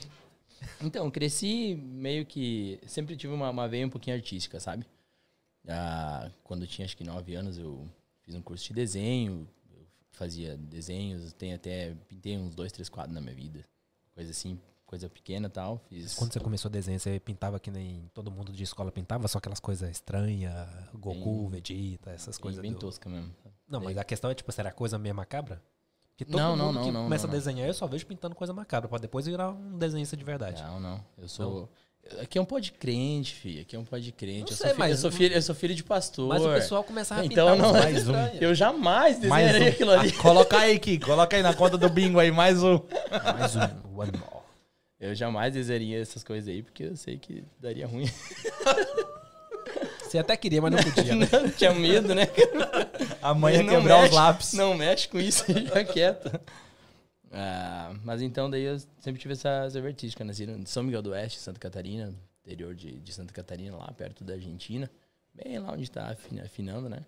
Então, 0.81 1.09
cresci 1.11 1.75
meio 1.75 2.25
que. 2.25 2.79
Sempre 2.87 3.15
tive 3.15 3.33
uma, 3.33 3.49
uma 3.49 3.67
veia 3.67 3.85
um 3.85 3.89
pouquinho 3.89 4.15
artística, 4.15 4.59
sabe? 4.59 4.85
Ah, 5.67 6.29
quando 6.43 6.61
eu 6.63 6.67
tinha 6.67 6.85
acho 6.85 6.95
que 6.97 7.03
9 7.03 7.35
anos, 7.35 7.57
eu 7.57 7.87
fiz 8.23 8.35
um 8.35 8.41
curso 8.41 8.65
de 8.67 8.73
desenho. 8.73 9.47
Eu 9.71 9.85
fazia 10.11 10.57
desenhos, 10.57 11.33
tem 11.33 11.53
até. 11.53 11.93
Pintei 12.07 12.37
uns 12.37 12.55
dois, 12.55 12.71
três 12.71 12.89
quadros 12.89 13.13
na 13.13 13.21
minha 13.21 13.35
vida. 13.35 13.65
Coisa 14.15 14.31
assim, 14.31 14.59
coisa 14.85 15.09
pequena 15.09 15.47
e 15.47 15.49
tal. 15.49 15.81
Fiz. 15.89 16.15
Quando 16.15 16.33
você 16.33 16.39
começou 16.39 16.69
a 16.69 16.71
desenhar, 16.71 16.99
você 16.99 17.19
pintava 17.19 17.59
que 17.59 17.69
nem 17.71 18.09
todo 18.13 18.31
mundo 18.31 18.51
de 18.51 18.63
escola 18.63 18.91
pintava, 18.91 19.27
só 19.27 19.37
aquelas 19.37 19.59
coisas 19.59 19.89
estranhas, 19.89 20.67
Goku, 20.93 21.49
Bem- 21.49 21.61
Vegeta, 21.61 22.11
essas 22.11 22.37
bem, 22.37 22.41
coisas. 22.41 22.61
bem 22.61 22.71
do- 22.73 22.79
tosca 22.79 23.07
mesmo. 23.09 23.33
Não, 23.67 23.79
mas 23.81 23.97
a 23.97 24.03
questão 24.03 24.29
é, 24.31 24.33
tipo, 24.35 24.51
será 24.51 24.71
coisa 24.71 24.97
meio 24.97 25.13
macabra? 25.13 25.61
Porque 26.19 26.33
todo 26.33 26.41
Não, 26.41 26.49
mundo 26.51 26.57
não, 26.59 26.73
não, 26.73 26.83
que 26.83 26.91
não, 26.91 27.03
começa 27.05 27.25
não, 27.27 27.31
a 27.31 27.33
não. 27.33 27.39
desenhar, 27.39 27.65
eu 27.65 27.73
só 27.73 27.87
vejo 27.87 28.05
pintando 28.05 28.35
coisa 28.35 28.51
macabra, 28.51 28.89
pra 28.89 28.97
depois 28.97 29.25
virar 29.25 29.51
um 29.51 29.77
desenhista 29.77 30.17
de 30.17 30.23
verdade. 30.25 30.61
Não, 30.63 30.77
não. 30.77 31.01
Eu 31.17 31.29
sou. 31.29 31.69
Aqui 32.21 32.37
é 32.37 32.41
um 32.41 32.45
pó 32.45 32.59
de 32.59 32.73
crente, 32.73 33.33
filho. 33.33 33.61
Aqui 33.61 33.73
é 33.73 33.79
um 33.79 33.85
pó 33.85 33.97
de 33.97 34.11
crente. 34.11 34.41
Não 34.41 34.49
eu, 34.49 34.57
sei, 34.57 34.57
sou 34.57 34.67
filho, 34.67 34.79
mas- 34.79 34.91
eu, 34.91 34.97
sou 34.97 35.11
filho, 35.11 35.35
eu 35.35 35.41
sou 35.41 35.55
filho 35.55 35.75
de 35.75 35.83
pastor. 35.83 36.27
Mas 36.27 36.43
o 36.43 36.49
pessoal 36.49 36.83
começava 36.83 37.21
a 37.21 37.25
Então 37.25 37.55
pintar 37.55 37.65
não 37.65 37.71
mais 37.71 38.09
um. 38.09 38.13
Eu 38.41 38.53
jamais 38.53 39.23
Mais 39.25 39.45
desenharia 39.47 39.69
um. 39.69 39.73
aquilo 39.73 39.91
ali. 39.91 40.09
Ah, 40.09 40.21
coloca 40.21 40.57
aí, 40.59 40.77
Kiko. 40.77 41.05
Coloca 41.05 41.37
aí 41.37 41.41
na 41.41 41.53
conta 41.53 41.77
do 41.77 41.87
bingo 41.89 42.19
aí, 42.19 42.31
mais 42.31 42.61
um. 42.61 42.81
Mais 43.33 43.55
um, 43.55 43.97
one 43.97 44.11
more. 44.17 44.43
Eu 44.99 45.15
jamais 45.15 45.53
desenharia 45.53 46.01
essas 46.01 46.21
coisas 46.21 46.49
aí, 46.49 46.61
porque 46.61 46.83
eu 46.83 46.97
sei 46.97 47.17
que 47.17 47.45
daria 47.61 47.87
ruim. 47.87 48.09
Você 50.09 50.17
até 50.17 50.35
queria, 50.35 50.61
mas 50.61 50.71
não 50.71 50.83
podia, 50.83 51.15
né? 51.15 51.27
Não, 51.31 51.49
tinha 51.51 51.73
medo, 51.73 52.15
né? 52.15 52.23
Amanhã 53.21 53.61
Não 53.63 53.75
quebrar 53.75 53.97
os 53.97 54.01
mexe, 54.03 54.15
lápis. 54.15 54.53
Não 54.53 54.73
mexe 54.75 55.07
com 55.07 55.19
isso, 55.19 55.43
fica 55.53 55.83
quieto. 55.85 56.31
Ah, 57.31 57.93
mas 58.03 58.21
então, 58.21 58.49
daí 58.49 58.63
eu 58.63 58.79
sempre 58.99 59.21
tive 59.21 59.33
essa, 59.33 59.65
essa 59.65 59.79
vertigem. 59.79 60.25
Nasci 60.25 60.43
em 60.45 60.65
São 60.65 60.83
Miguel 60.83 61.01
do 61.01 61.11
Oeste, 61.11 61.39
Santa 61.39 61.59
Catarina, 61.59 62.13
interior 62.43 62.73
de, 62.73 62.99
de 62.99 63.13
Santa 63.13 63.33
Catarina, 63.33 63.77
lá 63.77 63.91
perto 63.91 64.23
da 64.23 64.33
Argentina. 64.33 64.89
Bem 65.33 65.59
lá 65.59 65.71
onde 65.73 65.89
tá 65.89 66.09
afina- 66.09 66.43
afinando, 66.43 66.89
né? 66.89 67.05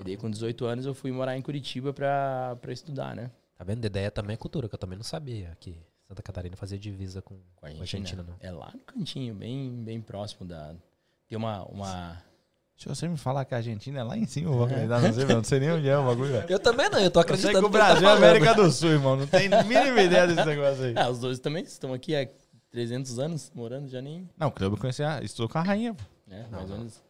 E 0.00 0.04
daí, 0.04 0.16
com 0.16 0.28
18 0.30 0.64
anos, 0.66 0.84
eu 0.84 0.94
fui 0.94 1.10
morar 1.12 1.36
em 1.36 1.42
Curitiba 1.42 1.92
pra, 1.92 2.56
pra 2.60 2.72
estudar, 2.72 3.14
né? 3.14 3.30
Tá 3.56 3.64
vendo? 3.64 3.84
Ideia 3.84 4.10
também 4.10 4.34
é 4.34 4.36
cultura, 4.36 4.68
que 4.68 4.74
eu 4.74 4.78
também 4.78 4.96
não 4.98 5.04
sabia 5.04 5.56
que 5.60 5.74
Santa 6.08 6.22
Catarina 6.22 6.56
fazia 6.56 6.78
divisa 6.78 7.22
com, 7.22 7.36
Com 7.54 7.66
a 7.66 7.70
com 7.70 7.80
Argentina. 7.80 8.02
Argentina, 8.02 8.22
não. 8.24 8.36
É 8.40 8.50
lá 8.50 8.70
no 8.74 8.80
cantinho, 8.80 9.34
bem, 9.34 9.70
bem 9.84 10.00
próximo 10.00 10.46
da... 10.46 10.74
Tem 11.28 11.36
uma... 11.36 11.64
uma... 11.64 12.22
Se 12.76 12.86
você 12.88 13.08
me 13.08 13.16
falar 13.16 13.44
que 13.46 13.54
a 13.54 13.56
Argentina 13.56 14.00
é 14.00 14.02
lá 14.02 14.18
em 14.18 14.26
cima, 14.26 14.50
eu 14.50 14.54
vou 14.54 14.64
acreditar, 14.66 15.00
não 15.00 15.12
sei. 15.12 15.24
Não 15.24 15.44
sei 15.44 15.60
nem 15.60 15.70
onde 15.72 15.88
é 15.88 15.96
o 15.96 16.04
bagulho, 16.06 16.30
velho. 16.32 16.46
Eu 16.50 16.58
também 16.58 16.90
não, 16.90 16.98
eu 16.98 17.10
tô 17.10 17.20
Eu 17.20 17.24
sei 17.36 17.50
acreditando 17.50 17.70
que 17.70 17.74
o 17.74 17.78
ele 17.78 17.78
tá 17.78 17.86
Brasil 17.86 18.08
é 18.08 18.10
falando. 18.12 18.24
América 18.24 18.54
do 18.54 18.70
Sul, 18.70 18.90
irmão. 18.90 19.16
Não 19.16 19.26
tem 19.26 19.52
a 19.52 19.64
mínima 19.64 20.02
ideia 20.02 20.26
desse 20.26 20.44
negócio 20.44 20.84
aí. 20.84 20.94
Ah, 20.98 21.08
os 21.08 21.18
dois 21.18 21.38
também 21.38 21.64
estão 21.64 21.94
aqui 21.94 22.14
há 22.14 22.28
300 22.70 23.18
anos 23.18 23.50
morando, 23.54 23.88
já 23.88 24.02
nem... 24.02 24.28
Não, 24.36 24.48
o 24.48 24.50
Clube 24.50 24.76
conhecia, 24.76 25.14
a- 25.14 25.22
estudou 25.22 25.48
com 25.48 25.56
a 25.56 25.62
rainha, 25.62 25.94
pô. 25.94 26.04
Né? 26.26 26.46
Não, 26.50 26.58
mais 26.58 26.70
ou 26.70 26.76
menos. 26.76 27.02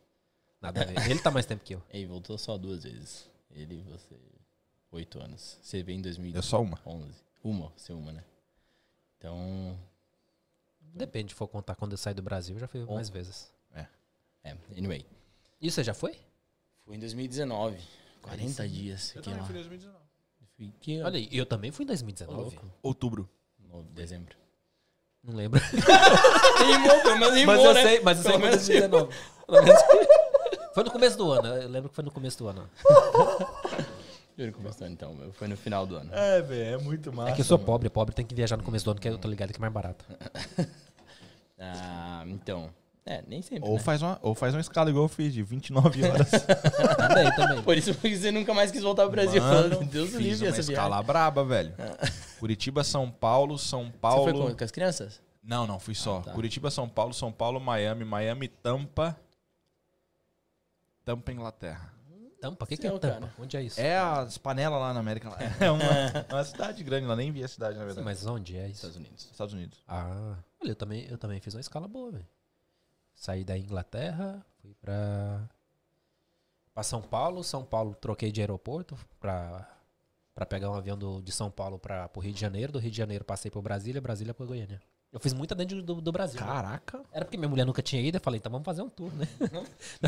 Nada 0.62 0.82
a 0.82 0.84
ver. 0.84 1.10
Ele 1.10 1.18
tá 1.18 1.32
mais 1.32 1.46
tempo 1.46 1.64
que 1.64 1.74
eu. 1.74 1.82
Ei, 1.92 2.06
voltou 2.06 2.38
só 2.38 2.56
duas 2.56 2.84
vezes. 2.84 3.28
Ele 3.50 3.74
e 3.74 3.82
você. 3.90 4.14
Oito 4.92 5.18
anos. 5.18 5.58
Você 5.60 5.82
veio 5.82 5.98
em 5.98 6.02
2011. 6.02 6.38
É 6.38 6.42
só 6.48 6.62
uma. 6.62 6.78
Uma, 7.42 7.72
você 7.76 7.92
uma, 7.92 8.12
né? 8.12 8.22
Então. 9.18 9.76
Depende, 10.80 11.32
se 11.32 11.36
for 11.36 11.48
contar 11.48 11.74
quando 11.74 11.92
eu 11.92 11.98
saí 11.98 12.14
do 12.14 12.22
Brasil, 12.22 12.54
eu 12.54 12.60
já 12.60 12.68
fui 12.68 12.84
mais 12.84 13.08
vezes. 13.10 13.50
É, 14.46 14.56
anyway. 14.78 15.04
E 15.60 15.70
você 15.70 15.82
já 15.82 15.92
foi? 15.92 16.14
Fui 16.84 16.96
em 16.96 17.00
2019. 17.00 17.76
40 18.22 18.68
dias. 18.68 19.10
Fiquei 19.12 19.32
lá. 19.32 19.38
2019. 19.42 19.96
Fiquei, 20.56 21.02
Olha 21.02 21.16
aí, 21.18 21.28
eu 21.32 21.44
também 21.44 21.70
fui 21.70 21.84
em 21.84 21.86
Ô, 21.86 21.88
2019. 21.88 22.40
louco. 22.40 22.72
Outubro. 22.82 23.28
No 23.58 23.82
dezembro. 23.82 24.36
Não 25.22 25.34
lembro. 25.34 25.60
rimou, 26.58 27.02
pelo 27.02 27.18
menos 27.18 27.34
rimou, 27.34 27.54
mas 27.56 27.64
eu 27.64 27.74
né? 27.74 27.82
sei, 27.82 28.00
mas 28.00 28.18
eu 28.18 28.22
sei 28.22 28.32
que 28.32 28.38
foi 28.38 28.48
menos 28.48 28.66
2019. 28.66 29.14
Pelo 29.46 29.62
menos- 29.64 29.82
Foi 30.74 30.84
no 30.84 30.90
começo 30.90 31.16
do 31.16 31.32
ano, 31.32 31.48
eu 31.48 31.68
lembro 31.70 31.88
que 31.88 31.94
foi 31.94 32.04
no 32.04 32.10
começo 32.10 32.36
do 32.36 32.48
ano. 32.48 32.68
Juro 34.36 34.52
que 34.52 34.58
começou, 34.58 34.86
então. 34.86 35.16
Foi 35.32 35.48
no 35.48 35.56
final 35.56 35.86
do 35.86 35.96
ano. 35.96 36.10
É, 36.14 36.42
velho, 36.42 36.74
é 36.74 36.76
muito 36.76 37.10
massa. 37.10 37.30
É 37.30 37.34
que 37.34 37.40
eu 37.40 37.46
sou 37.46 37.58
pobre, 37.58 37.88
pobre 37.88 38.14
tem 38.14 38.26
que 38.26 38.34
viajar 38.34 38.58
no 38.58 38.62
começo 38.62 38.84
do 38.84 38.90
ano, 38.90 39.00
que 39.00 39.08
eu 39.08 39.16
tô 39.16 39.26
ligado 39.26 39.52
que 39.52 39.56
é 39.56 39.60
mais 39.60 39.72
barato. 39.72 40.04
Ah, 41.58 42.22
então. 42.26 42.70
É, 43.08 43.22
nem 43.24 43.40
sempre. 43.40 43.68
Ou 43.68 43.76
né? 43.76 43.80
faz, 43.80 44.02
uma, 44.02 44.18
ou 44.20 44.34
faz 44.34 44.52
uma 44.52 44.60
escala 44.60 44.90
igual 44.90 45.04
eu 45.04 45.08
fiz, 45.08 45.32
de 45.32 45.40
29 45.40 46.02
horas. 46.04 46.28
Também, 46.98 47.32
também. 47.36 47.62
Por 47.62 47.78
isso 47.78 47.94
que 47.94 48.16
você 48.16 48.32
nunca 48.32 48.52
mais 48.52 48.72
quis 48.72 48.82
voltar 48.82 49.04
pro 49.04 49.12
Brasil. 49.12 49.40
Mano, 49.40 49.70
Falando, 49.70 49.88
Deus 49.90 50.10
do 50.10 50.16
fiz 50.18 50.26
livre 50.26 50.46
uma 50.46 50.50
essa 50.50 50.60
escala 50.60 50.88
viagem. 50.96 51.06
braba, 51.06 51.44
velho. 51.44 51.74
Curitiba, 52.40 52.82
São 52.82 53.08
Paulo, 53.08 53.56
São 53.58 53.84
Você 53.84 53.92
Paulo... 54.00 54.24
foi 54.24 54.32
com, 54.50 54.56
com 54.56 54.64
as 54.64 54.70
crianças? 54.72 55.22
Não, 55.40 55.66
não, 55.68 55.78
fui 55.78 55.94
só. 55.94 56.18
Ah, 56.18 56.22
tá. 56.22 56.32
Curitiba, 56.32 56.68
São 56.68 56.88
Paulo, 56.88 57.14
São 57.14 57.30
Paulo, 57.30 57.60
Miami, 57.60 58.04
Miami, 58.04 58.48
Tampa. 58.48 59.16
Tampa, 61.04 61.30
Inglaterra. 61.30 61.92
Tampa? 62.40 62.64
O 62.64 62.68
que, 62.68 62.76
que 62.76 62.82
Céu, 62.82 62.96
é 62.96 62.98
Tampa? 62.98 63.20
cara. 63.20 63.32
Onde 63.38 63.56
é 63.56 63.62
isso? 63.62 63.80
É 63.80 63.96
as 63.96 64.36
panelas 64.36 64.80
lá 64.80 64.92
na 64.92 64.98
América. 64.98 65.30
É 65.60 65.70
uma, 65.70 65.84
é 65.84 66.34
uma 66.34 66.44
cidade 66.44 66.82
grande, 66.82 67.06
lá 67.06 67.14
nem 67.14 67.30
vi 67.30 67.44
a 67.44 67.48
cidade, 67.48 67.74
na 67.74 67.82
Sim, 67.82 67.86
verdade. 67.86 68.04
mas 68.04 68.26
onde 68.26 68.56
é 68.56 68.64
isso? 68.66 68.74
Estados 68.86 68.96
Unidos. 68.96 69.28
Estados 69.30 69.54
Unidos. 69.54 69.84
Ah, 69.86 70.36
olha, 70.60 70.70
eu 70.72 70.76
também, 70.76 71.06
eu 71.08 71.16
também 71.16 71.40
fiz 71.40 71.54
uma 71.54 71.60
escala 71.60 71.86
boa, 71.86 72.10
velho. 72.10 72.26
Saí 73.16 73.42
da 73.44 73.56
Inglaterra, 73.58 74.44
fui 74.60 74.74
pra, 74.74 75.48
pra 76.72 76.82
São 76.82 77.00
Paulo. 77.00 77.42
São 77.42 77.64
Paulo, 77.64 77.94
troquei 77.94 78.30
de 78.30 78.40
aeroporto 78.42 78.96
pra, 79.18 79.68
pra 80.34 80.44
pegar 80.46 80.70
um 80.70 80.74
avião 80.74 80.96
do, 80.98 81.22
de 81.22 81.32
São 81.32 81.50
Paulo 81.50 81.78
pra, 81.78 82.08
pro 82.08 82.20
Rio 82.20 82.32
de 82.34 82.40
Janeiro. 82.40 82.72
Do 82.72 82.78
Rio 82.78 82.90
de 82.90 82.96
Janeiro 82.96 83.24
passei 83.24 83.50
pro 83.50 83.62
Brasília, 83.62 84.00
Brasília 84.00 84.34
pro 84.34 84.46
Goiânia. 84.46 84.80
Eu 85.10 85.18
fiz 85.18 85.32
muita 85.32 85.54
dentro 85.54 85.82
do, 85.82 86.00
do 86.00 86.12
Brasil. 86.12 86.38
né? 86.38 86.46
Caraca. 86.46 87.02
Era 87.10 87.24
porque 87.24 87.38
minha 87.38 87.48
mulher 87.48 87.64
nunca 87.64 87.80
tinha 87.80 88.02
ido, 88.02 88.18
eu 88.18 88.20
falei, 88.20 88.38
então 88.38 88.52
vamos 88.52 88.66
fazer 88.66 88.82
um 88.82 88.88
tour, 88.90 89.10
né? 89.14 89.26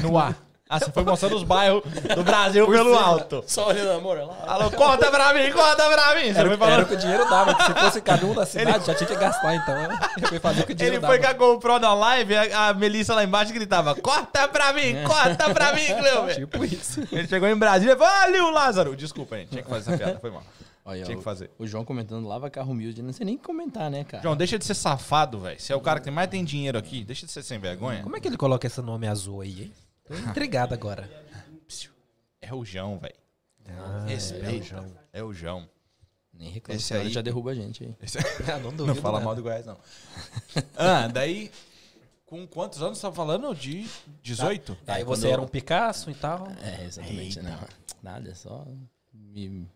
No 0.02 0.18
ar. 0.18 0.38
Ah, 0.70 0.78
você 0.78 0.92
foi 0.92 1.02
mostrando 1.02 1.34
os 1.36 1.42
bairros 1.44 1.82
do 2.14 2.22
Brasil 2.22 2.66
pelo 2.68 2.94
alto. 2.94 3.42
Só 3.46 3.68
olhando, 3.68 3.90
amor, 3.92 4.18
lá. 4.18 4.36
Alô, 4.46 4.70
conta 4.70 5.10
pra 5.10 5.32
mim, 5.32 5.50
conta 5.50 5.88
pra 5.88 6.14
mim. 6.16 6.32
Você 6.32 6.38
Era, 6.40 6.42
foi 6.42 6.48
era 6.48 6.58
falando. 6.58 6.82
o 6.82 6.86
que 6.86 6.94
o 6.94 6.96
dinheiro 6.98 7.28
dava, 7.30 7.54
que 7.54 7.62
se 7.64 7.74
fosse 7.74 8.00
cada 8.02 8.26
um 8.26 8.34
da 8.34 8.44
cidade, 8.44 8.86
já 8.86 8.94
tinha 8.94 9.06
que 9.08 9.16
gastar, 9.16 9.54
então. 9.54 9.74
Eu 10.20 10.28
fui 10.28 10.38
fazer 10.38 10.60
o 10.62 10.66
que 10.66 10.72
o 10.72 10.74
dinheiro 10.74 10.96
Ele 10.96 11.00
dava. 11.00 11.14
foi 11.14 11.22
com 11.22 11.28
a 11.28 11.32
GoPro 11.32 11.78
na 11.78 11.94
live, 11.94 12.36
a, 12.36 12.68
a 12.68 12.74
Melissa 12.74 13.14
lá 13.14 13.24
embaixo 13.24 13.52
gritava: 13.52 13.94
Corta 13.94 14.46
pra 14.48 14.72
mim, 14.74 15.02
corta 15.06 15.54
pra 15.54 15.72
mim, 15.72 15.86
Cleuber. 15.86 16.34
Tipo 16.36 16.64
isso. 16.64 17.00
Ele 17.10 17.26
chegou 17.26 17.48
em 17.48 17.56
Brasília 17.56 17.94
e 17.94 17.96
falou: 17.96 18.12
Olha 18.24 18.44
o 18.44 18.50
Lázaro. 18.50 18.94
Desculpa, 18.94 19.36
gente, 19.38 19.48
tinha 19.48 19.62
que 19.62 19.70
fazer 19.70 19.90
essa 19.92 19.98
piada, 19.98 20.18
foi 20.20 20.30
mal. 20.30 20.42
Olha, 20.84 21.02
Tinha 21.04 21.16
que 21.16 21.20
o, 21.20 21.24
fazer. 21.24 21.50
o 21.58 21.66
João 21.66 21.84
comentando 21.84 22.26
lava 22.26 22.48
carro 22.48 22.72
humilde. 22.72 23.02
Não 23.02 23.12
sei 23.12 23.26
nem 23.26 23.36
comentar, 23.36 23.90
né, 23.90 24.04
cara? 24.04 24.22
João, 24.22 24.34
deixa 24.34 24.58
de 24.58 24.64
ser 24.64 24.72
safado, 24.74 25.38
velho. 25.40 25.60
Você 25.60 25.70
é 25.70 25.76
o 25.76 25.80
cara 25.82 26.00
que 26.00 26.10
mais 26.10 26.28
tem 26.30 26.42
dinheiro 26.42 26.78
aqui. 26.78 27.04
Deixa 27.04 27.26
de 27.26 27.32
ser 27.32 27.42
sem 27.42 27.58
vergonha. 27.58 28.02
Como 28.02 28.16
é 28.16 28.20
que 28.20 28.26
ele 28.26 28.38
coloca 28.38 28.66
esse 28.66 28.80
nome 28.80 29.06
azul 29.06 29.42
aí, 29.42 29.64
hein? 29.64 29.72
Tô 30.08 30.14
intrigado 30.14 30.74
agora. 30.74 31.08
É 32.40 32.54
o 32.54 32.64
João, 32.64 32.98
velho. 32.98 33.14
Ah, 33.66 34.04
Respeita. 34.06 34.46
é 34.48 34.52
o 34.58 34.62
João. 34.62 34.92
É 35.12 35.22
o 35.24 35.32
João. 35.32 35.68
Nem 36.32 36.50
reclama. 36.50 36.76
Esse 36.78 36.94
aí- 36.94 37.10
já 37.10 37.20
derruba 37.20 37.50
a 37.50 37.54
gente 37.54 37.82
aí. 37.84 37.94
Esse- 38.00 38.18
Ah, 38.50 38.58
não 38.58 38.70
Não 38.86 38.94
fala 38.94 39.14
nada. 39.14 39.24
mal 39.24 39.34
do 39.36 39.42
Goiás, 39.42 39.66
não. 39.66 39.76
ah, 40.76 41.08
daí. 41.08 41.50
Com 42.24 42.46
quantos 42.46 42.82
anos 42.82 42.98
você 42.98 43.06
tá 43.06 43.12
falando? 43.12 43.54
De 43.54 43.88
18? 44.22 44.76
Aí 44.86 45.00
É, 45.00 45.04
você 45.04 45.22
quando- 45.22 45.32
era 45.32 45.42
um 45.42 45.48
Picasso 45.48 46.10
e 46.10 46.14
tal. 46.14 46.46
É, 46.62 46.84
exatamente. 46.84 47.38
Eita. 47.38 47.42
Não, 47.42 47.58
nada, 48.02 48.34
só 48.34 48.66
me, 49.14 49.66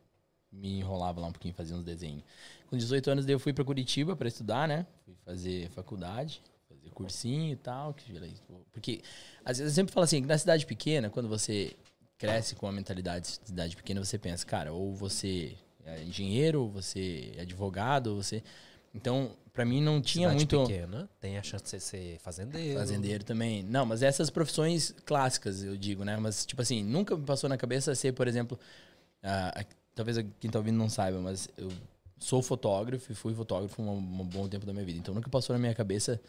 me 0.52 0.78
enrolava 0.78 1.18
lá 1.18 1.28
um 1.28 1.32
pouquinho, 1.32 1.54
fazia 1.54 1.74
uns 1.74 1.82
desenhos. 1.84 2.22
Com 2.68 2.76
18 2.76 3.10
anos, 3.10 3.24
daí 3.24 3.34
eu 3.34 3.38
fui 3.40 3.54
pra 3.54 3.64
Curitiba 3.64 4.14
pra 4.14 4.28
estudar, 4.28 4.68
né? 4.68 4.86
Fui 5.06 5.14
fazer 5.24 5.70
faculdade, 5.70 6.42
cursinho 6.92 7.52
e 7.52 7.56
tal. 7.56 7.94
que 7.94 8.12
Porque, 8.72 9.02
às 9.44 9.58
vezes, 9.58 9.72
eu 9.72 9.74
sempre 9.82 9.92
falo 9.92 10.04
assim, 10.04 10.20
que 10.20 10.28
na 10.28 10.38
cidade 10.38 10.66
pequena, 10.66 11.10
quando 11.10 11.28
você 11.28 11.74
cresce 12.18 12.54
com 12.54 12.66
a 12.66 12.72
mentalidade 12.72 13.26
de 13.26 13.48
cidade 13.48 13.76
pequena, 13.76 14.04
você 14.04 14.18
pensa, 14.18 14.46
cara, 14.46 14.72
ou 14.72 14.94
você 14.94 15.56
é 15.84 16.02
engenheiro, 16.02 16.62
ou 16.62 16.70
você 16.70 17.32
é 17.36 17.42
advogado, 17.42 18.08
ou 18.08 18.22
você... 18.22 18.42
Então, 18.94 19.34
pra 19.52 19.64
mim 19.64 19.80
não 19.80 20.02
tinha 20.02 20.28
Cidade 20.28 20.56
muito... 20.56 20.68
pequena, 20.68 21.08
tem 21.18 21.38
a 21.38 21.42
chance 21.42 21.64
de 21.64 21.70
você 21.70 21.80
ser 21.80 22.18
fazendeiro. 22.20 22.78
Fazendeiro 22.78 23.24
também. 23.24 23.62
Não, 23.62 23.86
mas 23.86 24.02
essas 24.02 24.28
profissões 24.28 24.94
clássicas, 25.06 25.62
eu 25.62 25.76
digo, 25.76 26.04
né? 26.04 26.16
Mas, 26.18 26.44
tipo 26.44 26.60
assim, 26.60 26.84
nunca 26.84 27.16
me 27.16 27.24
passou 27.24 27.48
na 27.48 27.56
cabeça 27.56 27.94
ser, 27.94 28.12
por 28.12 28.28
exemplo. 28.28 28.58
ah, 29.22 29.64
talvez 29.94 30.18
quem 30.40 30.50
tá 30.50 30.58
ouvindo 30.58 30.76
não 30.76 30.88
saiba, 30.88 31.18
mas 31.20 31.48
eu 31.56 31.70
sou 32.18 32.42
fotógrafo 32.42 33.10
e 33.10 33.14
fui 33.14 33.34
fotógrafo 33.34 33.82
um, 33.82 33.96
um 33.96 34.24
bom 34.24 34.48
tempo 34.48 34.64
da 34.64 34.72
minha 34.72 34.84
vida. 34.84 34.98
Então 34.98 35.14
nunca 35.14 35.28
passou 35.28 35.54
na 35.54 35.60
minha 35.60 35.74
cabeça 35.74 36.20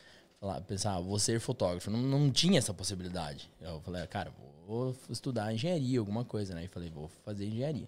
falar, 0.43 0.59
pensar, 0.61 0.95
ah, 0.95 0.99
vou 0.99 1.17
ser 1.17 1.39
fotógrafo. 1.39 1.89
Não, 1.89 1.99
não 1.99 2.29
tinha 2.29 2.59
essa 2.59 2.73
possibilidade. 2.73 3.49
Eu 3.61 3.79
falei, 3.79 4.01
ah, 4.01 4.07
cara, 4.07 4.31
vou 4.67 4.93
estudar 5.09 5.53
engenharia, 5.53 5.99
alguma 5.99 6.25
coisa, 6.25 6.53
né? 6.53 6.65
E 6.65 6.67
falei, 6.67 6.89
vou 6.89 7.07
fazer 7.23 7.45
engenharia. 7.47 7.87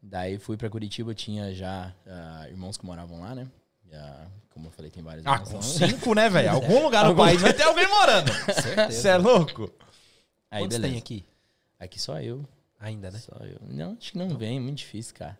Daí 0.00 0.38
fui 0.38 0.56
pra 0.56 0.70
Curitiba, 0.70 1.12
tinha 1.12 1.52
já 1.52 1.92
ah, 2.06 2.46
irmãos 2.48 2.76
que 2.76 2.86
moravam 2.86 3.20
lá, 3.20 3.34
né? 3.34 3.48
Já, 3.90 4.28
como 4.50 4.68
eu 4.68 4.70
falei, 4.70 4.92
tem 4.92 5.02
vários 5.02 5.26
Ah, 5.26 5.40
com 5.40 5.56
lá. 5.56 5.62
cinco, 5.62 6.14
né, 6.14 6.30
velho? 6.30 6.50
Algum 6.54 6.84
lugar 6.84 7.04
no 7.08 7.16
país 7.16 7.40
vai 7.40 7.52
ter 7.52 7.64
alguém 7.64 7.88
morando. 7.88 8.30
Você 8.88 9.08
é 9.08 9.16
louco? 9.16 9.68
Aí, 10.48 10.62
Quantos 10.62 10.76
beleza. 10.78 10.92
tem 10.92 10.98
aqui? 10.98 11.26
Aqui 11.80 12.00
só 12.00 12.20
eu. 12.20 12.46
Ainda, 12.78 13.10
né? 13.10 13.18
Só 13.18 13.34
eu. 13.44 13.58
Não, 13.68 13.96
acho 14.00 14.12
que 14.12 14.18
não 14.18 14.38
vem, 14.38 14.60
muito 14.60 14.78
difícil, 14.78 15.14
cara. 15.16 15.36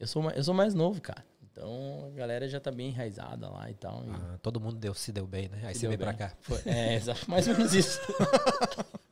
Eu 0.00 0.08
sou, 0.08 0.28
eu 0.32 0.42
sou 0.42 0.52
mais 0.52 0.74
novo, 0.74 1.00
cara. 1.00 1.24
Então 1.56 2.10
a 2.12 2.16
galera 2.16 2.48
já 2.48 2.58
tá 2.58 2.72
bem 2.72 2.88
enraizada 2.88 3.48
lá 3.48 3.70
e 3.70 3.74
tal. 3.74 4.04
e 4.04 4.10
Ah, 4.10 4.38
todo 4.42 4.58
mundo 4.60 4.74
deu, 4.76 4.92
se 4.92 5.12
deu 5.12 5.24
bem, 5.24 5.48
né? 5.48 5.60
Aí 5.64 5.72
se 5.74 5.80
você 5.82 5.86
veio 5.86 5.98
pra 6.00 6.08
bem. 6.10 6.18
cá. 6.18 6.32
Foi- 6.40 6.60
é, 6.66 6.96
exato, 6.98 7.30
mais 7.30 7.46
ou 7.46 7.56
menos 7.56 7.72
isso. 7.72 8.00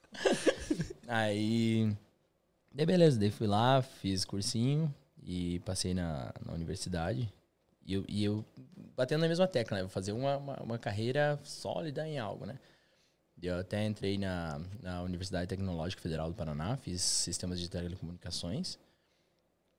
Aí. 1.06 1.94
Daí 2.74 2.86
beleza, 2.86 3.18
daí 3.18 3.30
fui 3.30 3.46
lá, 3.46 3.82
fiz 3.82 4.24
cursinho 4.24 4.92
e 5.22 5.58
passei 5.60 5.92
na, 5.94 6.32
na 6.44 6.52
universidade. 6.52 7.32
E 7.84 7.94
eu, 7.94 8.04
e 8.08 8.24
eu 8.24 8.44
batendo 8.96 9.20
na 9.20 9.28
mesma 9.28 9.46
tecla, 9.46 9.76
né? 9.76 9.82
Vou 9.82 9.90
fazer 9.90 10.12
uma, 10.12 10.36
uma, 10.36 10.56
uma 10.62 10.78
carreira 10.78 11.38
sólida 11.44 12.06
em 12.08 12.18
algo, 12.18 12.46
né? 12.46 12.58
Eu 13.42 13.58
até 13.58 13.84
entrei 13.84 14.16
na, 14.18 14.60
na 14.80 15.02
Universidade 15.02 15.48
Tecnológica 15.48 16.00
Federal 16.00 16.28
do 16.28 16.34
Paraná, 16.34 16.76
fiz 16.76 17.02
sistemas 17.02 17.58
de 17.60 17.68
telecomunicações. 17.68 18.78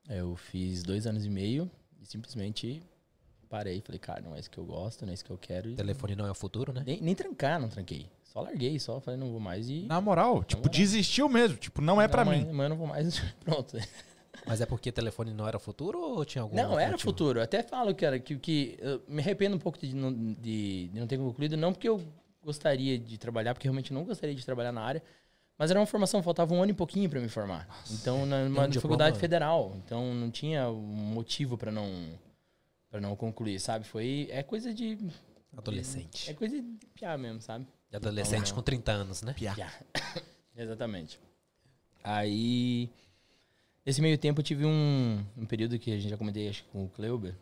Eu 0.10 0.36
fiz 0.36 0.84
dois 0.84 1.08
anos 1.08 1.26
e 1.26 1.30
meio 1.30 1.72
e 2.04 2.06
simplesmente 2.06 2.84
parei. 3.50 3.82
Falei, 3.82 4.00
cara, 4.00 4.22
não 4.22 4.36
é 4.36 4.40
isso 4.40 4.50
que 4.50 4.58
eu 4.58 4.66
gosto, 4.66 5.06
não 5.06 5.12
é 5.12 5.14
isso 5.14 5.24
que 5.24 5.32
eu 5.32 5.38
quero. 5.38 5.70
E 5.70 5.76
Telefone 5.76 6.16
não 6.16 6.28
é 6.28 6.32
o 6.32 6.36
futuro, 6.36 6.74
né? 6.74 6.84
nem, 6.86 7.02
nem 7.02 7.16
trancar, 7.16 7.60
não 7.60 7.70
tranquei. 7.70 8.08
Só 8.24 8.42
larguei, 8.42 8.78
só 8.80 9.00
falei, 9.00 9.20
não 9.20 9.32
vou 9.32 9.40
mais 9.40 9.70
e. 9.70 9.84
Na 9.84 10.02
moral, 10.02 10.44
tipo, 10.44 10.64
moral. 10.64 10.74
desistiu 10.74 11.30
mesmo. 11.30 11.56
Tipo, 11.58 11.82
não 11.82 12.02
é 12.02 12.08
pra 12.08 12.24
amanhã, 12.24 12.44
mim. 12.44 12.50
Amanhã 12.50 12.66
eu 12.66 12.70
não 12.70 12.78
vou 12.78 12.88
mais. 12.88 13.20
Pronto. 13.46 13.78
Mas 14.46 14.60
é 14.60 14.66
porque 14.66 14.92
telefone 14.92 15.34
não 15.34 15.48
era 15.48 15.56
o 15.56 15.60
futuro 15.60 16.00
ou 16.00 16.26
tinha 16.26 16.42
algum 16.42 16.56
Não, 16.56 16.78
era 16.78 16.92
motivo? 16.92 17.10
futuro. 17.12 17.40
Eu 17.40 17.44
até 17.44 17.62
falo, 17.64 17.94
cara, 17.96 18.20
que, 18.20 18.36
que 18.38 18.78
eu 18.82 19.02
me 19.08 19.22
arrependo 19.22 19.56
um 19.56 19.60
pouco 19.60 19.78
de 19.80 19.96
não, 19.96 20.12
de, 20.12 20.88
de 20.88 21.00
não 21.00 21.08
ter 21.08 21.18
concluído, 21.18 21.56
não 21.56 21.72
porque 21.72 21.88
eu 21.88 22.02
gostaria 22.44 22.98
de 22.98 23.18
trabalhar, 23.18 23.54
porque 23.54 23.68
realmente 23.68 23.94
não 23.94 24.04
gostaria 24.04 24.36
de 24.36 24.44
trabalhar 24.44 24.72
na 24.72 24.82
área, 24.82 25.04
mas 25.58 25.72
era 25.72 25.80
uma 25.80 25.86
formação, 25.86 26.24
faltava 26.24 26.54
um 26.54 26.62
ano 26.62 26.72
e 26.72 26.76
pouquinho 26.76 27.10
pra 27.10 27.20
me 27.20 27.30
formar. 27.30 27.68
Então, 27.92 28.26
na, 28.26 28.46
numa 28.46 28.66
um 28.66 28.70
dificuldade 28.70 29.14
diploma? 29.14 29.20
federal. 29.20 29.74
Então, 29.86 30.14
não 30.14 30.32
tinha 30.32 30.70
um 30.70 31.14
motivo 31.14 31.58
pra 31.58 31.72
não 31.72 32.20
para 32.90 33.02
não 33.02 33.16
concluir, 33.16 33.60
sabe? 33.60 33.86
Foi 33.86 34.28
é 34.30 34.44
coisa 34.44 34.72
de 34.72 34.98
Adolescente. 35.58 36.30
é 36.30 36.34
coisa 36.34 36.62
de 36.62 36.88
piar 36.94 37.18
mesmo, 37.18 37.42
sabe? 37.42 37.66
De 37.90 37.96
adolescente 37.98 38.50
Não. 38.50 38.56
com 38.56 38.62
30 38.62 38.92
anos, 38.92 39.22
né? 39.22 39.34
Piá. 39.34 39.54
Já. 39.56 39.72
Exatamente. 40.56 41.20
Aí, 42.04 42.90
nesse 43.86 44.02
meio 44.02 44.18
tempo, 44.18 44.42
eu 44.42 44.44
tive 44.44 44.66
um, 44.66 45.24
um 45.38 45.46
período 45.46 45.80
que 45.80 45.92
a 45.92 45.98
gente 45.98 46.10
já 46.10 46.18
comentei 46.18 46.50
acho, 46.50 46.64
que 46.64 46.70
com 46.70 46.86
o 46.86 46.90
Kleuber, 46.90 47.36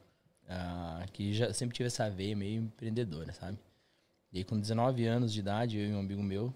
ah, 0.47 1.05
que 1.11 1.33
já 1.33 1.53
sempre 1.53 1.75
tive 1.75 1.87
essa 1.87 2.09
veia 2.09 2.35
meio 2.35 2.61
empreendedora, 2.63 3.31
sabe? 3.33 3.57
E 4.31 4.37
aí, 4.37 4.43
com 4.43 4.59
19 4.59 5.05
anos 5.05 5.33
de 5.33 5.39
idade, 5.39 5.77
eu 5.77 5.89
e 5.89 5.93
um 5.93 5.99
amigo 5.99 6.21
meu, 6.23 6.53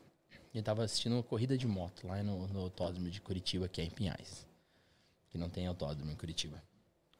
a 0.55 0.57
gente 0.57 0.65
tava 0.65 0.83
assistindo 0.83 1.13
uma 1.13 1.23
corrida 1.23 1.57
de 1.57 1.67
moto 1.67 2.07
lá 2.07 2.23
no, 2.23 2.47
no 2.47 2.61
autódromo 2.61 3.09
de 3.09 3.19
Curitiba, 3.19 3.67
que 3.67 3.81
é 3.81 3.83
em 3.83 3.89
Pinhais. 3.89 4.45
Que 5.29 5.37
não 5.37 5.49
tem 5.49 5.67
autódromo 5.67 6.09
em 6.11 6.15
Curitiba. 6.15 6.61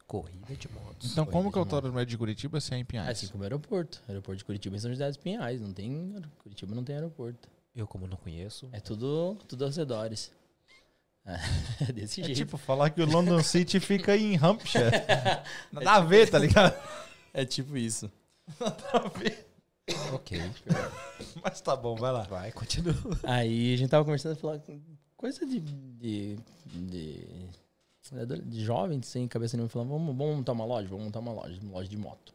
Corrida 0.06 0.54
de 0.54 0.68
motos. 0.70 1.12
Então, 1.12 1.26
como 1.26 1.42
que 1.42 1.48
o 1.48 1.52
Corrida 1.52 1.58
autódromo 1.60 1.98
é 1.98 2.04
de 2.04 2.16
Curitiba 2.16 2.60
se 2.60 2.72
é 2.72 2.78
em 2.78 2.84
Pinhais? 2.84 3.10
Assim 3.10 3.28
como 3.28 3.42
o 3.42 3.44
aeroporto. 3.44 4.00
O 4.08 4.10
aeroporto 4.10 4.38
de 4.38 4.44
Curitiba 4.44 4.76
em 4.76 4.78
São 4.78 4.90
José 4.90 5.06
dos 5.08 5.16
Pinhais. 5.18 5.60
Não 5.60 5.72
tem, 5.72 6.14
Curitiba 6.38 6.74
não 6.74 6.82
tem 6.82 6.94
aeroporto. 6.94 7.48
Eu, 7.74 7.86
como 7.86 8.06
não 8.06 8.16
conheço. 8.16 8.68
É 8.72 8.80
tudo, 8.80 9.36
tudo 9.46 9.64
aos 9.66 9.76
redores. 9.76 10.32
É, 11.26 11.92
desse 11.92 12.22
É 12.22 12.24
jeito. 12.24 12.38
tipo 12.38 12.56
falar 12.56 12.88
que 12.88 13.02
o 13.02 13.06
London 13.06 13.42
City 13.42 13.80
fica 13.80 14.16
em 14.16 14.36
Hampshire. 14.36 14.84
Nada 15.70 15.92
a 15.92 16.00
ver, 16.00 16.30
tá 16.30 16.38
ligado? 16.38 16.74
É 17.34 17.44
tipo 17.44 17.76
isso. 17.76 18.10
Ok. 20.12 20.38
Mas 21.42 21.60
tá 21.60 21.76
bom, 21.76 21.94
vai 21.94 22.12
lá. 22.12 22.22
Vai, 22.22 22.52
continua. 22.52 22.94
Aí 23.22 23.74
a 23.74 23.76
gente 23.76 23.90
tava 23.90 24.04
conversando, 24.04 24.36
falando 24.36 24.62
coisa 25.16 25.46
de, 25.46 25.60
de, 25.60 26.38
de, 26.66 27.26
de 28.44 28.64
jovem, 28.64 29.00
sem 29.02 29.26
cabeça 29.26 29.56
nenhuma, 29.56 29.68
falando, 29.68 29.88
vamos, 29.90 30.16
vamos 30.16 30.36
montar 30.36 30.52
uma 30.52 30.64
loja, 30.64 30.88
vamos 30.88 31.06
montar 31.06 31.20
uma 31.20 31.32
loja, 31.32 31.60
uma 31.62 31.72
loja 31.72 31.88
de 31.88 31.96
moto. 31.96 32.32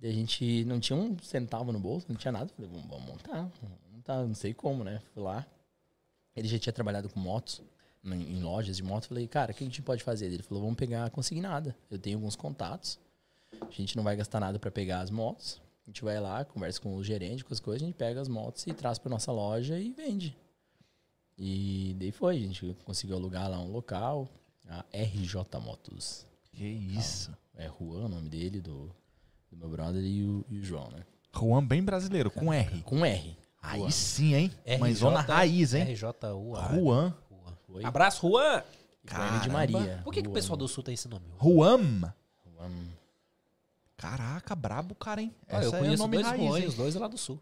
E 0.00 0.06
a 0.06 0.12
gente 0.12 0.64
não 0.64 0.78
tinha 0.78 0.98
um 0.98 1.16
centavo 1.18 1.72
no 1.72 1.78
bolso, 1.78 2.06
não 2.08 2.16
tinha 2.16 2.32
nada. 2.32 2.50
Falei, 2.54 2.70
vamos, 2.70 2.86
vamos 2.86 3.06
montar, 3.06 3.50
vamos 3.62 3.78
montar, 3.92 4.24
não 4.24 4.34
sei 4.34 4.52
como, 4.52 4.84
né? 4.84 5.00
Fui 5.14 5.22
lá. 5.22 5.46
Ele 6.34 6.46
já 6.48 6.58
tinha 6.58 6.72
trabalhado 6.72 7.08
com 7.08 7.18
motos, 7.18 7.62
em, 8.04 8.36
em 8.36 8.42
lojas 8.42 8.76
de 8.76 8.82
moto. 8.82 9.06
Falei, 9.06 9.26
cara, 9.26 9.52
o 9.52 9.54
que 9.54 9.64
a 9.64 9.66
gente 9.66 9.80
pode 9.80 10.04
fazer? 10.04 10.26
Ele 10.26 10.42
falou, 10.42 10.62
vamos 10.62 10.76
pegar 10.76 11.08
consignada. 11.10 11.74
Eu 11.90 11.98
tenho 11.98 12.18
alguns 12.18 12.36
contatos. 12.36 12.98
A 13.58 13.70
gente 13.70 13.96
não 13.96 14.04
vai 14.04 14.14
gastar 14.16 14.38
nada 14.38 14.58
para 14.58 14.70
pegar 14.70 15.00
as 15.00 15.10
motos. 15.10 15.60
A 15.86 15.90
gente 15.90 16.02
vai 16.02 16.18
lá, 16.18 16.44
conversa 16.44 16.80
com 16.80 16.96
o 16.96 17.04
gerente, 17.04 17.44
com 17.44 17.54
as 17.54 17.60
coisas, 17.60 17.82
a 17.82 17.86
gente 17.86 17.94
pega 17.94 18.20
as 18.20 18.26
motos 18.26 18.66
e 18.66 18.72
traz 18.72 18.98
para 18.98 19.08
nossa 19.08 19.30
loja 19.30 19.78
e 19.78 19.92
vende. 19.92 20.36
E 21.38 21.94
daí 21.98 22.10
foi, 22.10 22.36
a 22.36 22.40
gente 22.40 22.76
conseguiu 22.84 23.16
alugar 23.16 23.48
lá 23.48 23.60
um 23.60 23.70
local, 23.70 24.28
a 24.68 24.84
RJ 24.92 25.44
Motos. 25.62 26.26
Que 26.52 26.64
isso. 26.64 27.30
É 27.54 27.68
Juan 27.68 28.06
o 28.06 28.08
nome 28.08 28.28
dele, 28.28 28.60
do, 28.60 28.90
do 29.50 29.56
meu 29.56 29.68
brother 29.68 30.02
e 30.02 30.24
o, 30.24 30.44
e 30.48 30.58
o 30.58 30.62
João, 30.64 30.90
né? 30.90 31.04
Juan 31.32 31.64
bem 31.64 31.84
brasileiro, 31.84 32.30
com 32.30 32.52
R. 32.52 32.82
Com 32.82 33.04
R. 33.04 33.36
Aí 33.62 33.80
Juan. 33.80 33.90
sim, 33.90 34.34
hein? 34.34 34.52
RJ, 34.64 34.78
Mas 34.78 34.98
zona 34.98 35.20
raiz, 35.20 35.72
hein? 35.74 35.84
RJUA. 35.84 36.68
Juan. 36.74 37.14
Foi. 37.66 37.84
Abraço, 37.84 38.28
Juan! 38.28 38.56
R 38.56 38.64
de 38.64 39.06
Caramba. 39.06 39.52
Maria. 39.52 40.00
Por 40.02 40.12
que, 40.12 40.20
que 40.20 40.28
o 40.28 40.30
Juan. 40.30 40.34
pessoal 40.34 40.56
do 40.56 40.66
Sul 40.66 40.82
tem 40.82 40.94
esse 40.94 41.08
nome? 41.08 41.26
Juan. 41.40 42.12
Juan. 42.44 42.72
Caraca, 43.96 44.54
brabo 44.54 44.94
cara, 44.94 45.22
hein? 45.22 45.34
Ah, 45.48 45.56
eu 45.56 45.68
Essa 45.68 45.76
é 45.76 45.78
conheço 45.80 46.02
nome 46.02 46.16
dois 46.16 46.26
raiz, 46.26 46.44
Juan, 46.44 46.68
os 46.68 46.74
dois 46.74 46.94
lá 46.94 47.08
do 47.08 47.16
Sul. 47.16 47.40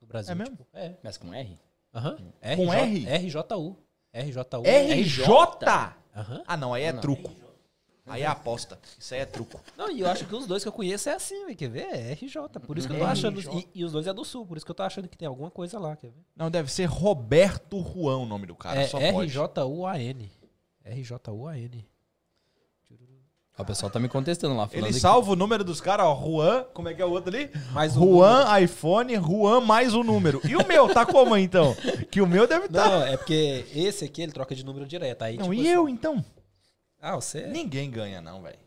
Do 0.00 0.06
Brasil. 0.06 0.32
É 0.32 0.34
mesmo? 0.34 0.56
tipo, 0.56 0.68
é. 0.72 0.96
Mas 1.02 1.16
com 1.16 1.32
R? 1.32 1.58
Aham. 1.94 2.16
Com 2.56 2.72
RJ, 2.72 3.06
R? 3.08 3.28
RJU. 3.28 3.76
RJU. 4.14 4.62
RJ? 4.64 5.24
Aham. 6.16 6.42
Ah, 6.46 6.56
não, 6.56 6.72
aí 6.72 6.84
é 6.84 6.92
Não. 6.92 7.00
truco. 7.00 7.30
Aí 8.04 8.22
é 8.22 8.26
aposta. 8.26 8.78
Isso 8.98 9.14
aí 9.14 9.20
é 9.20 9.26
truco. 9.26 9.60
Não, 9.76 9.88
e 9.90 10.00
eu 10.00 10.08
acho 10.08 10.26
que 10.26 10.34
os 10.34 10.46
dois 10.46 10.62
que 10.62 10.68
eu 10.68 10.72
conheço 10.72 11.08
é 11.08 11.14
assim, 11.14 11.46
véi, 11.46 11.54
quer 11.54 11.68
ver? 11.68 11.86
É 11.86 12.12
RJ. 12.14 12.60
Por 12.66 12.76
isso 12.76 12.88
que 12.88 12.94
eu 12.94 12.98
tô 12.98 13.04
achando. 13.04 13.40
E, 13.40 13.68
e 13.74 13.84
os 13.84 13.92
dois 13.92 14.06
é 14.06 14.12
do 14.12 14.24
Sul, 14.24 14.44
por 14.44 14.56
isso 14.56 14.66
que 14.66 14.72
eu 14.72 14.74
tô 14.74 14.82
achando 14.82 15.08
que 15.08 15.16
tem 15.16 15.28
alguma 15.28 15.50
coisa 15.50 15.78
lá, 15.78 15.94
quer 15.96 16.10
ver? 16.10 16.24
Não, 16.34 16.50
deve 16.50 16.70
ser 16.70 16.86
Roberto 16.86 17.80
Juan 17.80 18.18
o 18.18 18.26
nome 18.26 18.46
do 18.46 18.56
cara, 18.56 18.82
é. 18.82 18.86
RJUAN. 18.86 20.28
RJUAN. 20.84 21.84
O 23.58 23.64
pessoal 23.64 23.90
tá 23.90 24.00
me 24.00 24.08
contestando 24.08 24.56
lá, 24.56 24.68
Ele 24.72 24.86
que- 24.86 24.94
salva 24.94 25.32
o 25.32 25.36
número 25.36 25.62
dos 25.62 25.80
caras, 25.80 26.06
ó. 26.06 26.14
Juan, 26.16 26.64
como 26.72 26.88
é 26.88 26.94
que 26.94 27.02
é 27.02 27.04
o 27.04 27.10
outro 27.10 27.34
ali? 27.36 27.50
Mais 27.72 27.94
um 27.96 28.00
Juan, 28.16 28.60
iPhone, 28.60 29.14
Juan 29.16 29.60
mais 29.60 29.92
o 29.94 30.02
número. 30.02 30.40
E 30.48 30.56
o 30.56 30.66
meu, 30.66 30.88
tá 30.92 31.04
como 31.04 31.36
então? 31.36 31.74
Que 32.10 32.20
o 32.22 32.26
meu 32.26 32.46
deve 32.48 32.66
estar. 32.66 32.88
Não, 32.88 33.02
é 33.06 33.16
porque 33.16 33.66
esse 33.74 34.04
aqui 34.06 34.22
ele 34.22 34.32
troca 34.32 34.54
de 34.54 34.64
número 34.64 34.86
direto. 34.86 35.22
Aí, 35.22 35.36
Não, 35.36 35.44
tipo 35.44 35.54
e 35.54 35.60
assim- 35.60 35.68
eu, 35.68 35.88
então? 35.88 36.24
Ah, 37.00 37.14
você. 37.14 37.46
Ninguém 37.48 37.90
ganha, 37.90 38.20
não, 38.22 38.42
velho. 38.42 38.58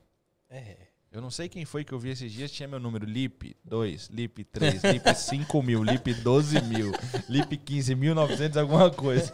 É. 0.50 0.78
Eu 1.12 1.21
não 1.21 1.32
sei 1.32 1.48
quem 1.50 1.63
foi 1.65 1.84
que 1.86 1.93
eu 1.93 2.00
vi 2.00 2.10
esses 2.10 2.32
dias, 2.32 2.52
tinha 2.52 2.67
meu 2.67 2.80
número 2.80 3.06
LIP 3.06 3.56
2, 3.63 4.10
LIP 4.10 4.43
3, 4.43 4.84
LIP 4.84 5.13
5 5.15 5.63
mil, 5.63 5.82
LIP 5.82 6.13
12 6.15 6.62
mil, 6.62 6.91
LIP 7.30 7.58
15.900, 7.58 8.58
alguma 8.60 8.91
coisa. 8.91 9.34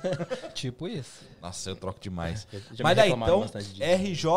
Tipo 0.54 0.88
isso. 0.88 1.26
Nossa, 1.42 1.72
eu 1.72 1.76
troco 1.76 2.00
demais. 2.00 2.48
Mas 2.82 2.96
daí, 2.96 3.12
então, 3.12 3.46
disso. 3.46 3.82
RJ... 3.84 4.28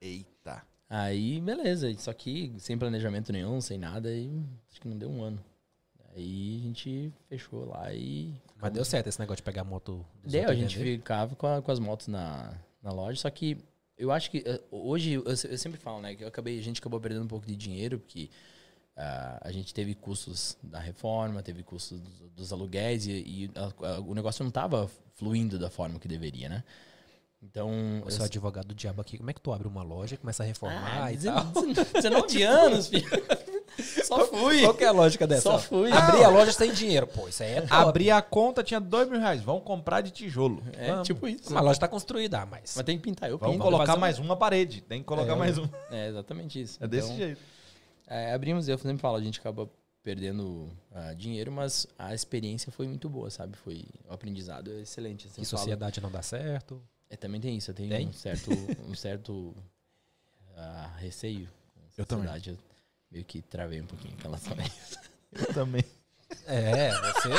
Eita. 0.00 0.62
Aí, 0.88 1.40
beleza. 1.40 1.92
Só 1.98 2.12
que 2.12 2.52
sem 2.58 2.76
planejamento 2.78 3.32
nenhum, 3.32 3.60
sem 3.60 3.78
nada, 3.78 4.10
e 4.10 4.28
acho 4.70 4.80
que 4.80 4.88
não 4.88 4.96
deu 4.98 5.10
um 5.10 5.22
ano. 5.22 5.42
Aí 6.14 6.58
a 6.60 6.62
gente 6.66 7.12
fechou 7.28 7.66
lá 7.66 7.92
e. 7.94 8.34
Mas 8.60 8.72
deu 8.72 8.84
certo 8.84 9.06
esse 9.06 9.20
negócio 9.20 9.36
de 9.38 9.42
pegar 9.44 9.62
moto. 9.64 10.04
Deu, 10.24 10.48
a 10.50 10.54
gente 10.54 10.76
vender? 10.76 10.98
ficava 10.98 11.36
com, 11.36 11.46
a- 11.46 11.62
com 11.62 11.70
as 11.70 11.78
motos 11.78 12.08
na, 12.08 12.52
na 12.82 12.90
loja, 12.92 13.20
só 13.20 13.30
que 13.30 13.56
eu 13.96 14.10
acho 14.10 14.30
que 14.30 14.42
eh, 14.44 14.60
hoje, 14.70 15.12
eu, 15.12 15.24
eu 15.24 15.36
sempre 15.36 15.78
falo, 15.78 16.00
né, 16.00 16.14
que 16.14 16.24
eu 16.24 16.28
acabei, 16.28 16.58
a 16.58 16.62
gente 16.62 16.80
acabou 16.80 16.98
perdendo 17.00 17.24
um 17.24 17.28
pouco 17.28 17.46
de 17.46 17.54
dinheiro, 17.54 17.98
porque 18.00 18.28
ah, 18.96 19.38
a 19.42 19.52
gente 19.52 19.72
teve 19.72 19.94
custos 19.94 20.56
da 20.62 20.80
reforma, 20.80 21.42
teve 21.42 21.62
custos 21.62 22.00
dos, 22.00 22.30
dos 22.30 22.52
aluguéis 22.52 23.06
e, 23.06 23.12
e 23.12 23.50
a- 23.54 23.86
a- 23.96 24.00
o 24.00 24.14
negócio 24.14 24.42
não 24.42 24.48
estava 24.48 24.90
fluindo 25.14 25.58
da 25.58 25.70
forma 25.70 25.98
que 26.00 26.08
deveria, 26.08 26.48
né? 26.48 26.64
Então. 27.42 28.02
Eu 28.04 28.10
sou 28.10 28.24
advogado 28.24 28.66
do 28.68 28.74
diabo 28.74 29.00
aqui. 29.00 29.16
Como 29.16 29.30
é 29.30 29.32
que 29.32 29.40
tu 29.40 29.52
abre 29.52 29.66
uma 29.66 29.82
loja 29.82 30.14
e 30.14 30.18
começa 30.18 30.42
a 30.42 30.46
reformar 30.46 31.04
Ah, 31.04 31.12
e 31.12 31.16
19 31.16 31.74
tal? 31.74 31.84
19 32.02 32.42
anos, 32.42 32.86
filho. 32.88 33.08
Só 34.04 34.26
fui. 34.26 34.60
Qual 34.62 34.74
que 34.74 34.84
é 34.84 34.88
a 34.88 34.92
lógica 34.92 35.26
dessa? 35.26 35.42
Só 35.42 35.58
fui. 35.58 35.90
Abrir 35.90 36.22
a 36.24 36.28
loja 36.28 36.52
sem 36.52 36.70
dinheiro. 36.72 37.06
Pô, 37.06 37.28
isso 37.28 37.42
aí 37.42 37.52
é 37.52 37.60
top. 37.62 37.72
Abri 37.72 38.10
a 38.10 38.20
conta, 38.20 38.62
tinha 38.62 38.78
2 38.80 39.08
mil 39.08 39.18
reais. 39.20 39.40
Vamos 39.40 39.62
comprar 39.64 40.02
de 40.02 40.10
tijolo. 40.10 40.62
É, 40.76 40.90
Vamos. 40.90 41.06
tipo 41.06 41.26
isso. 41.26 41.44
Mas 41.46 41.56
a 41.56 41.60
loja 41.60 41.80
tá 41.80 41.88
construída, 41.88 42.40
ah, 42.42 42.46
mas... 42.46 42.74
Mas 42.76 42.84
tem 42.84 42.98
que 42.98 43.02
pintar, 43.04 43.30
eu 43.30 43.38
Vamos 43.38 43.54
pinto. 43.54 43.64
colocar 43.64 43.96
um- 43.96 44.00
mais 44.00 44.18
uma 44.18 44.36
parede. 44.36 44.82
Tem 44.82 44.98
que 45.00 45.06
colocar 45.06 45.32
É, 45.32 45.36
mais 45.36 45.56
um. 45.56 45.66
É, 45.90 46.08
exatamente 46.08 46.60
isso. 46.60 46.76
É 46.82 46.86
desse 46.86 47.06
Então, 47.06 47.16
jeito. 47.16 47.40
é, 48.06 48.34
abrimos, 48.34 48.68
eu 48.68 48.76
sempre 48.76 48.98
falo, 48.98 49.16
a 49.16 49.22
gente 49.22 49.38
acaba 49.40 49.66
perdendo 50.02 50.68
ah, 50.92 51.14
dinheiro, 51.14 51.50
mas 51.52 51.86
a 51.98 52.12
experiência 52.14 52.70
foi 52.72 52.86
muito 52.86 53.08
boa, 53.08 53.30
sabe? 53.30 53.56
Foi 53.56 53.84
o 54.08 54.12
aprendizado 54.12 54.70
é 54.72 54.80
excelente. 54.80 55.24
Eu 55.26 55.30
Que 55.30 55.34
sempre 55.36 55.50
falo- 55.50 55.58
sociedade 55.60 56.00
não 56.02 56.10
dá 56.10 56.20
certo. 56.22 56.82
É, 57.10 57.16
também 57.16 57.40
tem 57.40 57.56
isso, 57.56 57.72
eu 57.72 57.74
tenho 57.74 57.88
Tem? 57.88 58.06
um 58.06 58.12
certo, 58.12 58.50
um 58.88 58.94
certo 58.94 59.54
ah, 60.56 60.94
receio 60.98 61.48
Eu 61.98 62.06
também. 62.06 62.30
Eu 62.46 62.56
meio 63.10 63.24
que 63.24 63.42
travei 63.42 63.80
um 63.80 63.86
pouquinho 63.86 64.14
em 64.16 64.22
relação 64.22 64.54
a 64.56 64.62
isso. 64.62 64.98
Eu 65.32 65.52
também. 65.52 65.84
É, 66.46 66.92
você... 66.92 67.32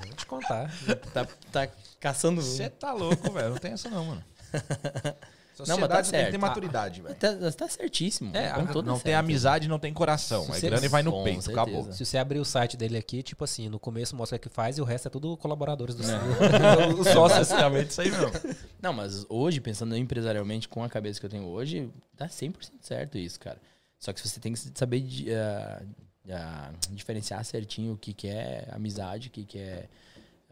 A 0.00 0.06
gente 0.06 0.26
contar. 0.26 0.70
Tá, 1.12 1.26
tá 1.50 1.66
caçando. 1.98 2.40
Você 2.40 2.70
tá 2.70 2.92
louco, 2.92 3.32
velho. 3.32 3.50
Não 3.50 3.58
tem 3.58 3.72
essa 3.72 3.90
não, 3.90 4.04
mano. 4.04 4.24
Não, 5.66 5.66
tá 5.66 5.72
Sociedade 5.74 6.10
tem 6.10 6.18
que 6.18 6.22
certo. 6.24 6.30
ter 6.32 6.38
maturidade, 6.38 7.02
velho. 7.02 7.14
Tá, 7.14 7.52
tá 7.52 7.68
certíssimo. 7.68 8.36
É, 8.36 8.50
com 8.52 8.66
toda 8.66 8.86
Não 8.86 8.94
tem 8.94 9.02
certeza. 9.12 9.18
amizade, 9.18 9.68
não 9.68 9.78
tem 9.78 9.92
coração. 9.92 10.44
Se 10.44 10.52
você- 10.60 10.66
grana 10.68 10.84
e 10.84 10.88
vai 10.88 11.02
no 11.02 11.24
peito, 11.24 11.42
certeza. 11.42 11.62
acabou. 11.62 11.92
Se 11.92 12.04
você 12.04 12.18
abrir 12.18 12.38
o 12.38 12.44
site 12.44 12.76
dele 12.76 12.96
aqui, 12.96 13.22
tipo 13.22 13.42
assim, 13.44 13.68
no 13.68 13.78
começo 13.78 14.14
mostra 14.14 14.36
o 14.36 14.40
que 14.40 14.48
faz 14.48 14.78
e 14.78 14.80
o 14.80 14.84
resto 14.84 15.08
é 15.08 15.10
tudo 15.10 15.36
colaboradores 15.36 15.94
do 15.94 16.02
Não. 16.06 16.18
Os 17.00 17.06
Só 17.08 17.14
sócios. 17.28 17.48
basicamente 17.48 17.90
isso 17.90 18.00
aí 18.00 18.10
mesmo. 18.10 18.30
Não, 18.80 18.92
mas 18.92 19.26
hoje, 19.28 19.60
pensando 19.60 19.96
empresarialmente 19.96 20.68
com 20.68 20.82
a 20.84 20.88
cabeça 20.88 21.18
que 21.18 21.26
eu 21.26 21.30
tenho 21.30 21.44
hoje, 21.46 21.90
dá 22.16 22.26
100% 22.28 22.52
certo 22.80 23.18
isso, 23.18 23.40
cara. 23.40 23.58
Só 23.98 24.12
que 24.12 24.20
você 24.20 24.38
tem 24.38 24.52
que 24.52 24.60
saber 24.74 25.04
ah, 25.34 25.82
ah, 26.30 26.70
diferenciar 26.90 27.44
certinho 27.44 27.94
o 27.94 27.96
que, 27.96 28.12
que 28.14 28.28
é 28.28 28.68
amizade, 28.70 29.28
o 29.28 29.30
que, 29.30 29.44
que 29.44 29.58
é 29.58 29.88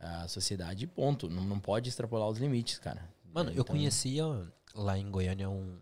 a 0.00 0.26
sociedade 0.28 0.84
e 0.84 0.86
ponto. 0.86 1.28
Não, 1.30 1.42
não 1.44 1.58
pode 1.60 1.88
extrapolar 1.88 2.28
os 2.28 2.38
limites, 2.38 2.78
cara. 2.78 3.00
Mano, 3.32 3.50
eu 3.50 3.60
Então, 3.60 3.64
conhecia 3.66 4.24
lá 4.76 4.98
em 4.98 5.10
Goiânia 5.10 5.48
um, 5.48 5.78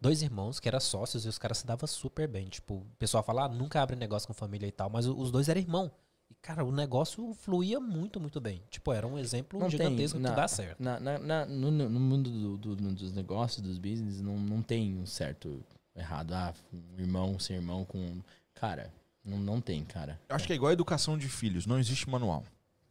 dois 0.00 0.22
irmãos 0.22 0.58
que 0.58 0.68
eram 0.68 0.80
sócios 0.80 1.24
e 1.24 1.28
os 1.28 1.38
caras 1.38 1.58
se 1.58 1.66
davam 1.66 1.86
super 1.86 2.26
bem. 2.28 2.48
Tipo, 2.48 2.74
o 2.74 2.86
pessoal 2.98 3.22
fala, 3.22 3.44
ah, 3.44 3.48
nunca 3.48 3.80
abre 3.82 3.96
negócio 3.96 4.26
com 4.26 4.34
família 4.34 4.66
e 4.66 4.72
tal, 4.72 4.90
mas 4.90 5.06
os 5.06 5.30
dois 5.30 5.48
eram 5.48 5.60
irmão. 5.60 5.90
E, 6.30 6.34
cara, 6.40 6.64
o 6.64 6.72
negócio 6.72 7.32
fluía 7.34 7.78
muito, 7.78 8.18
muito 8.18 8.40
bem. 8.40 8.62
Tipo, 8.70 8.92
era 8.92 9.06
um 9.06 9.18
exemplo 9.18 9.60
Não 9.60 9.68
tem, 9.68 9.78
gigantesco 9.78 10.18
na- 10.18 10.30
que 10.30 10.36
dá 10.36 10.48
certo. 10.48 10.82
Na, 10.82 10.98
na- 10.98 11.18
na- 11.18 11.46
no, 11.46 11.70
no 11.70 12.00
mundo 12.00 12.30
do- 12.30 12.74
do- 12.74 12.92
dos 12.94 13.12
negócios, 13.12 13.60
dos 13.62 13.78
business, 13.78 14.20
não, 14.20 14.38
não 14.38 14.62
tem 14.62 14.96
um 14.98 15.04
certo 15.06 15.62
errado. 15.94 16.32
Ah, 16.32 16.54
um 16.72 16.98
irmão 17.00 17.38
ser 17.38 17.54
irmão 17.54 17.84
com. 17.84 18.20
Cara, 18.54 18.92
não, 19.24 19.38
não 19.38 19.60
tem, 19.60 19.84
cara. 19.84 20.18
Eu 20.28 20.34
acho 20.34 20.46
que 20.46 20.52
é 20.52 20.56
igual 20.56 20.70
a 20.70 20.72
educação 20.72 21.18
de 21.18 21.28
filhos, 21.28 21.66
não 21.66 21.78
existe 21.78 22.08
manual. 22.08 22.44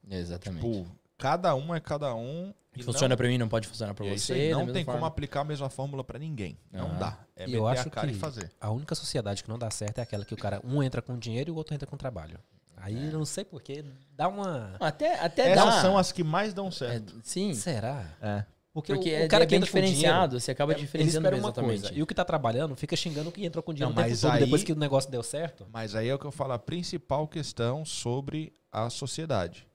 Exatamente. 0.10 0.62
Tipo, 0.65 0.88
cada 1.21 1.53
um 1.55 1.73
é 1.75 1.79
cada 1.79 2.13
um. 2.15 2.51
e 2.75 2.81
funciona 2.84 3.15
pra 3.15 3.27
mim, 3.27 3.38
não 3.38 3.47
pode 3.47 3.67
funcionar 3.67 3.93
pra 3.93 4.05
e 4.05 4.10
é 4.13 4.17
você. 4.17 4.51
Não 4.51 4.65
tem 4.65 4.84
como 4.84 4.95
forma. 4.97 5.07
aplicar 5.07 5.41
a 5.41 5.43
mesma 5.43 5.69
fórmula 5.69 6.03
pra 6.03 6.17
ninguém. 6.17 6.57
Não 6.71 6.88
Aham. 6.88 6.99
dá. 6.99 7.17
É 7.36 7.43
E 7.43 7.45
meter 7.47 7.57
eu 7.57 7.67
acho 7.67 7.88
a 7.88 7.91
cara 7.91 8.07
que 8.07 8.13
e 8.13 8.17
fazer. 8.17 8.49
a 8.60 8.71
única 8.71 8.95
sociedade 8.95 9.43
que 9.43 9.49
não 9.49 9.60
dá 9.60 9.69
certo 9.69 9.99
é 9.99 10.01
aquela 10.01 10.25
que 10.25 10.34
o 10.34 10.38
cara, 10.38 10.60
um 10.63 10.81
entra 10.81 11.01
com 11.01 11.17
dinheiro 11.17 11.49
e 11.49 11.53
o 11.53 11.55
outro 11.55 11.75
entra 11.75 11.86
com 11.88 11.95
trabalho. 11.97 12.39
Aí 12.77 13.12
eu 13.12 13.19
não 13.19 13.25
sei 13.25 13.45
porquê, 13.45 13.86
dá 14.15 14.27
uma. 14.27 14.75
Até, 14.79 15.19
até 15.19 15.51
Essas 15.51 15.65
dá. 15.75 15.81
são 15.81 15.97
as 15.97 16.12
que 16.12 16.23
mais 16.23 16.51
dão 16.53 16.67
É, 16.69 16.71
certo. 16.71 17.19
sim. 17.23 17.53
Será? 17.53 18.03
É. 18.21 18.43
Porque, 18.73 18.93
Porque 18.93 19.10
o, 19.10 19.13
é, 19.17 19.25
o 19.25 19.27
cara 19.27 19.43
é 19.43 19.45
que 19.45 19.49
dinheiro, 19.49 19.65
diferenciado, 19.65 20.39
você 20.39 20.51
acaba 20.51 20.71
ele 20.71 20.79
diferenciando 20.81 21.27
uma 21.27 21.38
exatamente. 21.38 21.81
coisa. 21.81 21.93
E 21.93 22.01
o 22.01 22.07
que 22.07 22.15
tá 22.15 22.23
trabalhando 22.23 22.73
fica 22.77 22.95
xingando 22.95 23.27
o 23.27 23.31
que 23.31 23.45
entrou 23.45 23.62
com 23.62 23.73
dinheiro 23.73 23.93
Não, 23.93 24.01
o 24.01 24.01
tempo 24.01 24.10
mas 24.12 24.21
todo, 24.21 24.31
aí- 24.31 24.39
depois 24.39 24.63
que 24.63 24.71
o 24.71 24.75
negócio 24.77 25.12
deu 25.12 25.21
certo. 25.21 25.67
Mas 25.73 25.93
aí 25.93 26.07
é 26.07 26.15
o 26.15 26.17
que 26.17 26.25
eu 26.25 26.31
falo, 26.31 26.53
a 26.53 26.57
principal 26.60 27.27
questão 27.27 27.84
sobre 27.84 28.53
a 28.71 28.89
sociedade 28.89 29.67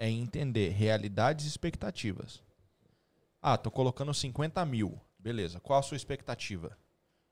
é 0.00 0.08
entender 0.10 0.70
realidades 0.70 1.44
e 1.44 1.48
expectativas. 1.48 2.42
Ah, 3.40 3.56
tô 3.58 3.70
colocando 3.70 4.12
50 4.14 4.64
mil. 4.64 4.98
Beleza, 5.18 5.60
qual 5.60 5.78
a 5.78 5.82
sua 5.82 5.96
expectativa? 5.96 6.76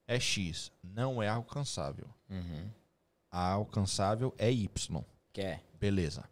É 0.07 0.20
X, 0.20 0.70
não 0.85 1.22
é 1.22 1.28
alcançável. 1.28 2.07
Uhum. 2.31 2.68
A 3.31 3.52
alcançável 3.52 4.35
é 4.38 4.50
Y. 4.52 5.02
Quer. 5.33 5.62
Beleza. 5.81 6.24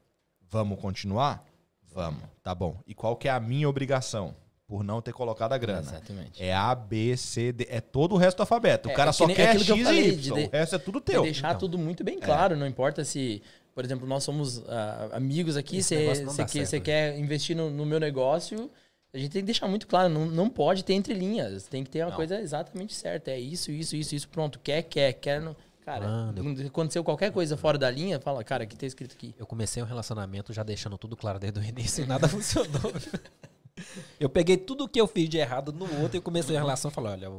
Vamos 0.51 0.79
continuar? 0.79 1.45
Vamos. 1.83 2.23
Tá 2.43 2.55
bom. 2.55 2.79
E 2.87 2.95
qual 2.95 3.17
que 3.17 3.29
é 3.29 3.31
a 3.31 3.41
minha 3.41 3.69
obrigação? 3.69 4.35
Por 4.67 4.83
não 4.83 5.01
ter 5.01 5.13
colocado 5.13 5.53
a 5.53 5.59
grana. 5.59 5.81
Exatamente. 5.81 6.43
É 6.43 6.55
A, 6.55 6.75
B, 6.75 7.17
C, 7.17 7.53
D. 7.53 7.67
É 7.71 7.81
todo 7.81 8.15
o 8.15 8.19
resto 8.19 8.39
do 8.39 8.41
alfabeto. 8.43 8.89
É, 8.89 8.93
o 8.93 8.97
cara 8.97 9.11
é 9.11 9.13
que 9.13 9.17
só 9.17 9.27
nem- 9.27 9.35
é 9.35 9.37
quer 9.37 9.51
aquilo 9.57 9.77
X 9.79 9.89
que 9.89 9.95
e 9.95 10.09
Y. 10.09 10.17
de- 10.21 10.33
O 10.33 10.51
resto 10.51 10.75
é 10.75 10.79
tudo 10.79 10.99
É 10.99 11.03
teu. 11.03 11.23
deixar 11.23 11.49
Então. 11.49 11.59
tudo 11.61 11.79
muito 11.79 12.03
bem 12.05 12.19
claro, 12.19 12.57
não 12.57 12.67
importa 12.67 13.05
se, 13.05 13.43
por 13.77 13.85
exemplo, 13.85 14.09
nós 14.09 14.25
somos 14.25 14.67
ah, 14.71 15.11
amigos 15.13 15.55
aqui, 15.55 15.83
você 15.83 16.17
né? 16.17 16.81
quer 16.81 17.19
investir 17.19 17.55
no, 17.55 17.69
no 17.69 17.85
meu 17.85 18.01
negócio, 18.01 18.71
a 19.13 19.19
gente 19.19 19.33
tem 19.33 19.43
que 19.43 19.47
deixar 19.47 19.69
muito 19.69 19.87
claro, 19.87 20.09
não, 20.09 20.25
não 20.25 20.49
pode 20.49 20.83
ter 20.83 20.95
entre 20.95 21.13
linhas, 21.13 21.65
tem 21.65 21.85
que 21.85 21.91
ter 21.91 22.01
uma 22.01 22.09
Não. 22.09 22.17
coisa 22.17 22.41
exatamente 22.41 22.95
certa, 22.95 23.31
é 23.31 23.39
isso, 23.39 23.71
isso, 23.71 23.95
isso, 23.95 24.15
isso, 24.15 24.29
pronto, 24.31 24.59
quer, 24.61 24.81
quer, 24.83 25.13
quer, 25.13 25.43
não. 25.43 25.55
Cara, 25.85 26.09
Mano, 26.09 26.43
quando 26.43 26.67
aconteceu 26.67 27.05
qualquer 27.05 27.31
coisa 27.31 27.55
fora 27.55 27.77
da 27.77 27.91
linha, 27.91 28.19
fala, 28.19 28.43
cara, 28.43 28.65
o 28.65 28.67
que 28.67 28.79
tá 28.79 28.87
escrito 28.87 29.13
aqui? 29.13 29.35
Eu 29.39 29.47
comecei 29.47 29.83
um 29.83 29.87
relacionamento 29.87 30.55
já 30.55 30.63
deixando 30.63 30.97
tudo 30.97 31.15
claro 31.15 31.39
desde 31.39 31.61
o 31.61 31.63
início 31.63 32.03
e 32.03 32.07
nada 32.07 32.27
funcionou. 32.29 32.93
Eu 34.19 34.31
peguei 34.31 34.57
tudo 34.57 34.89
que 34.89 34.99
eu 34.99 35.07
fiz 35.07 35.29
de 35.29 35.37
errado 35.37 35.71
no 35.71 36.01
outro 36.01 36.17
e 36.17 36.21
comecei 36.21 36.57
a 36.57 36.59
relação 36.59 36.91
e 36.91 36.95
falei, 36.95 37.13
olha, 37.13 37.31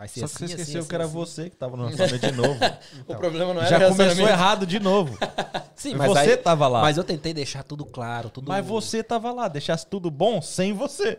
vai 0.00 0.08
ser 0.08 0.20
Só 0.20 0.24
assim, 0.26 0.34
que 0.34 0.38
você 0.38 0.44
assim, 0.44 0.54
esqueceu 0.62 0.80
assim, 0.80 0.88
que 0.88 0.94
era 0.94 1.04
assim. 1.04 1.12
você 1.12 1.50
que 1.50 1.56
tava 1.56 1.76
no 1.76 1.82
lançamento 1.90 2.18
de 2.18 2.32
novo. 2.32 2.58
o 3.06 3.14
problema 3.16 3.52
não 3.52 3.60
era 3.60 3.78
Já 3.78 3.86
o 3.86 3.90
começou 3.90 4.26
errado 4.28 4.66
de 4.66 4.80
novo. 4.80 5.18
Sim, 5.76 5.90
E 5.90 5.94
mas 5.94 6.08
você 6.08 6.18
aí- 6.30 6.36
tava 6.38 6.66
lá. 6.66 6.80
Mas 6.80 6.96
eu 6.96 7.04
tentei 7.04 7.34
deixar 7.34 7.62
tudo 7.62 7.84
claro, 7.84 8.30
tudo... 8.30 8.48
Mas 8.48 8.64
você 8.64 9.02
tava 9.02 9.30
lá, 9.30 9.46
deixasse 9.46 9.86
tudo 9.86 10.10
bom 10.10 10.40
sem 10.40 10.72
você. 10.72 11.18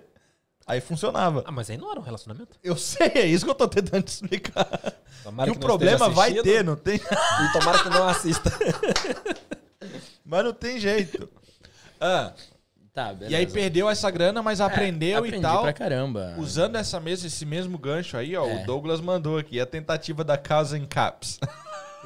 Aí 0.65 0.82
funcionava. 0.82 1.44
Ah, 1.46 1.52
mas 1.52 1.70
aí 1.70 1.78
não 1.78 1.91
era 1.91 2.00
um 2.00 2.04
relacionamento. 2.04 2.58
Eu 2.63 2.76
sei, 2.76 3.12
é 3.15 3.26
isso 3.28 3.46
que 3.46 3.52
eu 3.52 3.56
tô 3.56 3.67
tentando 3.67 4.04
te 4.04 4.10
explicar. 4.10 4.67
Tomara 5.24 5.52
que 5.52 5.58
o 5.58 5.60
não 5.60 5.67
problema 5.67 6.10
vai 6.10 6.34
ter, 6.34 6.63
não 6.63 6.76
tem. 6.76 6.96
E 6.96 7.54
tomara 7.54 7.84
que 7.84 7.89
não 7.89 8.08
assista. 8.08 8.52
Mas 10.26 10.44
não 10.46 10.54
tem 10.54 10.80
jeito. 10.80 11.28
Ah, 12.00 12.34
Tá, 12.93 13.13
beleza. 13.13 13.32
e 13.32 13.36
aí 13.36 13.47
perdeu 13.47 13.89
essa 13.89 14.12
grana, 14.12 14.41
mas 14.43 14.60
É, 14.60 14.63
aprendeu 14.63 15.25
e 15.25 15.39
tal. 15.39 15.62
pra 15.63 15.71
caramba. 15.73 16.36
Usando 16.38 16.75
essa 16.75 16.99
mesa, 16.99 17.25
esse 17.27 17.45
mesmo 17.45 17.77
gancho 17.77 18.17
aí, 18.17 18.36
ó, 18.36 18.45
É. 18.45 18.62
o 18.63 18.65
Douglas 18.65 18.99
mandou 18.99 19.38
aqui 19.38 19.60
a 19.62 19.65
tentativa 19.65 20.23
da 20.25 20.38
casa 20.38 20.77
em 20.77 20.86
caps. 20.86 21.39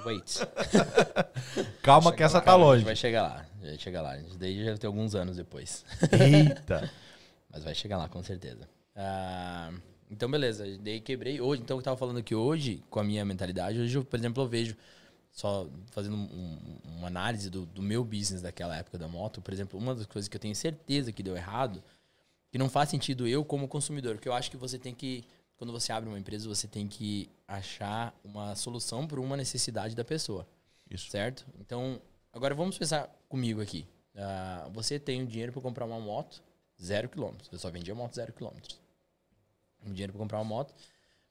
Wait. 0.06 0.42
Calma 1.82 2.14
que 2.14 2.22
essa 2.24 2.40
tá 2.42 2.52
A 2.52 2.56
longe. 2.56 2.80
gente 2.80 2.86
vai 2.86 2.96
chegar 2.96 3.22
lá. 3.24 3.46
Vai 3.62 3.78
chegar 3.80 4.02
lá. 4.02 4.18
Isso 4.18 4.38
daí 4.38 4.64
já 4.64 4.78
tem 4.78 4.88
alguns 4.88 5.16
anos 5.16 5.38
depois. 5.38 5.84
Eita. 6.12 6.90
Mas 7.52 7.64
vai 7.64 7.74
chegar 7.74 7.98
lá, 7.98 8.08
com 8.08 8.22
certeza. 8.22 8.68
Ah, 8.96 9.72
então, 10.12 10.30
beleza. 10.30 10.66
Daí 10.82 11.00
quebrei. 11.00 11.42
Hoje, 11.42 11.62
então, 11.64 11.78
eu 11.78 11.82
tava 11.82 11.98
falando 11.98 12.22
que 12.22 12.36
hoje, 12.36 12.84
com 12.90 13.00
a 13.00 13.04
minha 13.04 13.26
mentalidade, 13.26 13.80
hoje, 13.80 13.98
eu, 13.98 14.04
por 14.06 14.20
exemplo, 14.20 14.44
eu 14.44 14.48
vejo, 14.48 14.76
só 15.36 15.68
fazendo 15.92 16.16
um- 16.16 16.80
uma 16.98 17.08
análise 17.08 17.50
do, 17.50 17.66
do 17.66 17.82
meu 17.82 18.06
business 18.06 18.42
daquela 18.42 18.78
época 18.78 18.98
da 18.98 19.06
moto, 19.06 19.42
por 19.42 19.54
exemplo, 19.54 19.78
uma 19.78 19.94
das 19.94 20.06
coisas 20.06 20.30
que 20.30 20.38
eu 20.38 20.40
tenho 20.40 20.56
certeza 20.56 21.12
que 21.12 21.22
deu 21.22 21.36
errado, 21.36 21.84
que 22.50 22.58
não 22.58 22.70
faz 22.70 22.90
sentido 22.90 23.28
eu 23.28 23.44
como 23.44 23.68
consumidor, 23.68 24.18
que 24.18 24.30
eu 24.30 24.34
acho 24.34 24.50
que 24.50 24.56
você 24.56 24.80
tem 24.80 24.96
que, 24.96 25.26
quando 25.58 25.74
você 25.74 25.92
abre 25.92 26.08
uma 26.08 26.18
empresa, 26.18 26.48
você 26.48 26.70
tem 26.70 26.88
que 26.88 27.30
achar 27.46 28.18
uma 28.24 28.56
solução 28.56 29.06
para 29.06 29.20
uma 29.20 29.36
necessidade 29.36 29.94
da 29.94 30.06
pessoa. 30.06 30.48
Isso. 30.90 31.10
Certo? 31.12 31.46
Então, 31.60 32.00
agora 32.32 32.56
vamos 32.56 32.78
pensar 32.78 33.14
comigo 33.28 33.62
aqui. 33.62 33.86
Ah, 34.16 34.70
você 34.74 34.98
tem 34.98 35.22
o 35.22 35.28
dinheiro 35.28 35.52
para 35.52 35.62
comprar 35.62 35.86
uma 35.86 36.00
moto, 36.00 36.42
zero 36.82 37.10
quilômetros. 37.10 37.52
Eu 37.52 37.60
só 37.60 37.70
vendia 37.70 37.94
moto 37.94 38.16
zero 38.16 38.32
quilômetros. 38.32 38.80
O 39.86 39.90
dinheiro 39.90 40.14
para 40.14 40.20
comprar 40.20 40.38
uma 40.38 40.46
moto. 40.46 40.74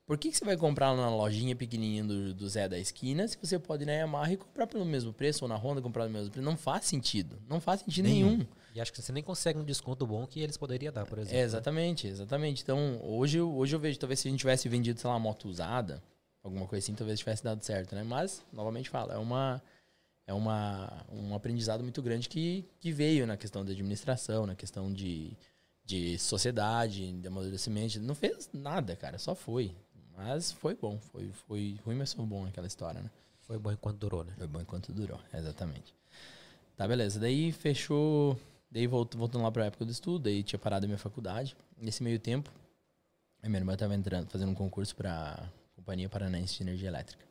Por 0.06 0.18
que, 0.18 0.30
que 0.30 0.36
você 0.36 0.44
vai 0.44 0.56
comprar 0.56 0.94
na 0.94 1.08
lojinha 1.08 1.56
pequenininha 1.56 2.04
do, 2.04 2.34
do 2.34 2.46
Zé 2.48 2.68
da 2.68 2.78
esquina 2.78 3.26
se 3.26 3.38
você 3.42 3.58
pode 3.58 3.84
ir 3.84 3.86
na 3.86 3.92
Yamaha 3.92 4.32
e 4.34 4.36
comprar 4.36 4.66
pelo 4.66 4.84
mesmo 4.84 5.14
preço 5.14 5.44
ou 5.44 5.48
na 5.48 5.56
Honda 5.56 5.80
comprar 5.80 6.02
pelo 6.02 6.12
mesmo 6.12 6.30
preço? 6.30 6.44
Não 6.44 6.58
faz 6.58 6.84
sentido. 6.84 7.38
Não 7.48 7.58
faz 7.58 7.80
sentido 7.80 8.04
Nenhum. 8.04 8.32
nenhum. 8.32 8.46
E 8.74 8.80
acho 8.82 8.92
que 8.92 9.00
você 9.00 9.12
nem 9.12 9.22
consegue 9.22 9.58
um 9.58 9.64
desconto 9.64 10.06
bom 10.06 10.26
que 10.26 10.40
eles 10.40 10.58
poderiam 10.58 10.92
dar, 10.92 11.06
por 11.06 11.18
exemplo. 11.18 11.38
É, 11.38 11.42
exatamente, 11.42 12.06
exatamente. 12.06 12.62
Então, 12.62 13.00
hoje, 13.02 13.38
eu- 13.38 13.56
hoje 13.56 13.74
eu 13.74 13.80
vejo, 13.80 13.98
talvez 13.98 14.20
se 14.20 14.28
a 14.28 14.30
gente 14.30 14.40
tivesse 14.40 14.68
vendido, 14.68 15.00
sei 15.00 15.08
lá, 15.08 15.14
uma 15.14 15.20
moto 15.20 15.48
usada, 15.48 16.02
alguma 16.42 16.66
coisa 16.66 16.84
assim, 16.84 16.94
talvez 16.94 17.18
tivesse 17.18 17.42
dado 17.42 17.62
certo, 17.64 17.94
né? 17.94 18.02
Mas, 18.04 18.42
novamente 18.52 18.90
falo, 18.90 19.10
é 19.12 19.18
uma 19.18 19.62
é 20.26 20.32
uma, 20.32 21.04
um 21.12 21.34
aprendizado 21.34 21.82
muito 21.82 22.00
grande 22.02 22.30
que, 22.30 22.64
que 22.80 22.90
veio 22.90 23.26
na 23.26 23.36
questão 23.36 23.62
da 23.64 23.72
administração, 23.72 24.46
na 24.46 24.54
questão 24.54 24.90
de, 24.90 25.36
de 25.84 26.18
sociedade, 26.18 27.12
de 27.12 27.28
amadurecimento. 27.28 28.00
Não 28.00 28.14
fez 28.14 28.48
nada, 28.52 28.96
cara, 28.96 29.18
só 29.18 29.34
foi. 29.34 29.74
Mas 30.16 30.52
foi 30.52 30.74
bom, 30.74 30.98
foi, 30.98 31.30
foi 31.46 31.78
ruim, 31.84 31.96
mas 31.96 32.12
foi 32.12 32.24
bom 32.24 32.46
aquela 32.46 32.66
história, 32.66 33.00
né? 33.00 33.10
Foi 33.40 33.58
bom 33.58 33.72
enquanto 33.72 33.98
durou, 33.98 34.24
né? 34.24 34.32
Foi 34.38 34.46
bom 34.46 34.60
enquanto 34.60 34.92
durou, 34.92 35.20
exatamente. 35.32 35.94
Tá, 36.76 36.88
beleza. 36.88 37.20
Daí 37.20 37.52
fechou. 37.52 38.38
Daí 38.70 38.86
voltou, 38.86 39.18
voltando 39.18 39.42
lá 39.42 39.52
pra 39.52 39.66
época 39.66 39.84
do 39.84 39.92
estudo, 39.92 40.24
daí 40.24 40.42
tinha 40.42 40.58
parado 40.58 40.84
a 40.84 40.88
minha 40.88 40.98
faculdade. 40.98 41.56
Nesse 41.76 42.02
meio 42.02 42.18
tempo, 42.18 42.50
a 43.40 43.48
minha 43.48 43.60
irmã 43.60 43.76
tava 43.76 43.94
entrando, 43.94 44.28
fazendo 44.28 44.50
um 44.50 44.54
concurso 44.54 44.96
pra 44.96 45.48
Companhia 45.76 46.08
Paranaense 46.08 46.56
de 46.56 46.62
Energia 46.64 46.88
Elétrica. 46.88 47.24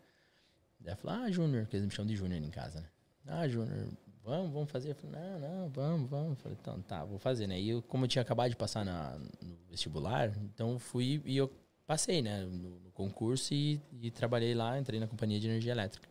Daí 0.80 0.89
ela 0.89 0.96
falou, 0.96 1.24
ah, 1.24 1.32
Júnior, 1.32 1.65
que 1.65 1.76
eles 1.76 1.86
me 1.86 1.91
chamam 1.91 2.08
de 2.08 2.15
Júnior 2.15 2.41
em 2.41 2.50
casa, 2.50 2.80
né? 2.80 2.88
Ah, 3.26 3.48
Júnior, 3.48 3.89
vamos, 4.24 4.54
vamos 4.54 4.72
fazer? 4.72 4.91
Eu 4.91 4.96
falei, 4.96 5.19
não, 5.19 5.39
não, 5.39 5.69
vamos, 5.69 6.10
vamos. 6.10 6.30
Eu 6.30 6.36
falei, 6.38 6.58
então, 6.62 6.82
tá, 6.82 7.04
vou 7.04 7.19
fazer, 7.19 7.48
né? 7.48 7.60
E 7.60 7.69
eu, 7.69 7.82
como 7.82 8.06
eu 8.06 8.08
tinha 8.08 8.22
acabado 8.22 8.50
de 8.50 8.56
passar 8.56 8.86
na, 8.86 9.17
no 9.41 9.58
vestibular, 9.69 10.30
então 10.46 10.80
fui 10.80 11.22
e 11.26 11.36
eu 11.36 11.52
passei, 11.86 12.22
né, 12.22 12.41
no, 12.43 12.80
no 12.80 12.91
concurso 12.91 13.54
e, 13.54 13.80
e 14.02 14.12
trabalhei 14.12 14.54
lá, 14.54 14.80
entrei 14.80 15.00
na 15.00 15.08
Companhia 15.08 15.39
de 15.39 15.48
Energia 15.48 15.72
Elétrica. 15.72 16.08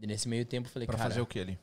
E 0.00 0.06
nesse 0.06 0.28
meio 0.28 0.44
tempo 0.46 0.68
falei, 0.68 0.86
Pra 0.86 0.96
cara, 0.96 1.08
fazer 1.10 1.20
o 1.20 1.26
que 1.26 1.40
ali? 1.40 1.58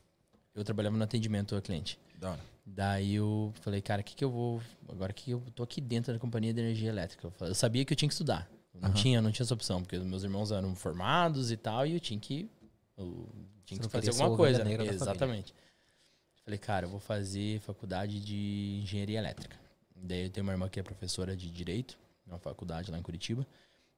eu 0.54 0.64
trabalhava 0.64 0.98
no 0.98 1.04
atendimento 1.04 1.56
ao 1.56 1.62
cliente. 1.62 1.98
Da 2.20 2.32
hora. 2.32 2.40
Daí 2.66 3.16
eu 3.16 3.54
falei, 3.62 3.82
cara, 3.82 4.02
o 4.02 4.04
que, 4.04 4.16
que 4.16 4.24
eu 4.26 4.30
vou. 4.32 4.62
Agora 4.90 5.14
que 5.14 5.32
eu 5.32 5.42
tô 5.54 5.62
aqui 5.64 5.80
dentro 5.80 6.12
da 6.12 6.20
companhia 6.20 6.54
de 6.54 6.60
energia 6.60 6.90
elétrica. 6.90 7.32
Eu 7.42 7.54
sabia 7.54 7.86
que 7.86 7.94
eu 7.94 7.98
tinha 7.98 8.10
que 8.10 8.14
estudar. 8.14 8.50
Não, 8.74 8.90
Aham. 8.90 8.94
tinha, 8.94 9.22
não 9.22 9.32
tinha 9.32 9.44
essa 9.44 9.54
opção, 9.54 9.82
porque 9.82 9.96
os 9.96 10.04
meus 10.04 10.24
irmãos 10.24 10.52
eram 10.52 10.76
formados 10.76 11.52
e 11.52 11.58
tal, 11.58 11.86
e 11.86 11.94
eu 11.94 12.00
tinha 12.00 12.20
que. 12.20 12.50
Eu 12.98 13.30
tinha 13.66 13.80
que 13.80 13.88
fazer 13.88 14.10
alguma 14.10 14.36
coisa. 14.36 14.60
família. 14.60 14.92
Exatamente. 14.92 15.54
Falei, 16.44 16.58
cara, 16.60 16.86
eu 16.86 16.90
vou 16.90 17.00
fazer 17.00 17.60
faculdade 17.62 18.20
de 18.20 18.80
engenharia 18.84 19.20
elétrica. 19.20 19.58
Daí 19.96 20.26
eu 20.26 20.30
tenho 20.30 20.46
uma 20.46 20.54
irmã 20.54 20.68
que 20.68 20.80
é 20.80 20.84
professora 20.84 21.36
de 21.36 21.50
direito, 21.50 21.98
na 22.26 22.38
faculdade 22.38 22.92
lá 22.92 22.98
em 22.98 23.02
Curitiba. 23.04 23.46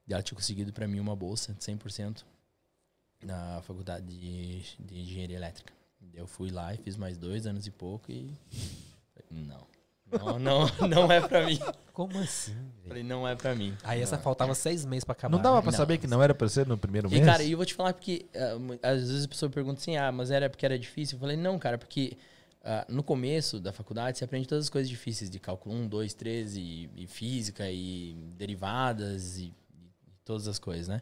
E 0.06 0.12
ela 0.12 0.22
tinha 0.22 0.36
conseguido 0.36 0.72
para 0.72 0.88
mim 0.88 1.00
uma 1.00 1.14
bolsa 1.14 1.52
de 1.52 1.60
100% 1.60 2.22
na 3.22 3.60
faculdade 3.62 4.06
de, 4.06 4.62
de 4.78 5.00
engenharia 5.00 5.36
elétrica. 5.36 5.72
Eu 6.14 6.26
fui 6.26 6.50
lá 6.50 6.72
e 6.72 6.76
fiz 6.78 6.96
mais 6.96 7.18
dois 7.18 7.46
anos 7.46 7.66
e 7.66 7.70
pouco 7.70 8.10
e. 8.10 8.32
Não. 9.30 9.66
Não, 10.10 10.38
não, 10.38 10.66
não 10.88 11.12
é 11.12 11.20
pra 11.20 11.44
mim. 11.44 11.58
Como 11.92 12.16
assim? 12.18 12.54
velho? 12.54 12.68
Falei, 12.88 13.02
não 13.02 13.28
é 13.28 13.34
pra 13.34 13.54
mim. 13.54 13.76
Aí 13.82 14.00
essa 14.00 14.16
faltava 14.16 14.54
seis 14.54 14.84
meses 14.86 15.04
pra 15.04 15.12
acabar. 15.12 15.36
Não 15.36 15.42
dava 15.42 15.56
né? 15.56 15.62
pra 15.62 15.70
Não. 15.72 15.76
saber 15.76 15.98
que 15.98 16.06
não 16.06 16.22
era 16.22 16.34
pra 16.34 16.48
ser 16.48 16.66
no 16.66 16.78
primeiro 16.78 17.10
mês? 17.10 17.20
E, 17.20 17.24
cara, 17.26 17.42
e 17.42 17.52
eu 17.52 17.56
vou 17.58 17.66
te 17.66 17.74
falar 17.74 17.92
porque 17.92 18.24
mu- 18.60 18.78
às 18.82 19.00
vezes 19.00 19.24
a 19.24 19.28
pessoa 19.28 19.50
pergunta 19.50 19.80
assim, 19.80 19.96
ah, 19.96 20.10
mas 20.10 20.30
era 20.30 20.48
porque 20.48 20.64
era 20.64 20.78
difícil. 20.78 21.16
Eu 21.16 21.20
falei, 21.20 21.36
não, 21.36 21.58
cara, 21.58 21.76
porque 21.76 22.16
ah, 22.64 22.84
no 22.88 23.02
começo 23.02 23.60
da 23.60 23.72
faculdade 23.72 24.18
você 24.18 24.24
aprende 24.24 24.46
todas 24.48 24.64
as 24.64 24.70
coisas 24.70 24.88
difíceis 24.88 25.30
de 25.30 25.38
cálculo 25.38 25.74
1, 25.74 25.88
2, 25.88 26.14
3 26.14 26.56
e, 26.56 26.90
e 26.96 27.06
física 27.06 27.70
e 27.70 28.14
derivadas 28.36 29.38
e, 29.38 29.44
e 29.44 29.54
todas 30.24 30.48
as 30.48 30.58
coisas, 30.58 30.88
né? 30.88 31.00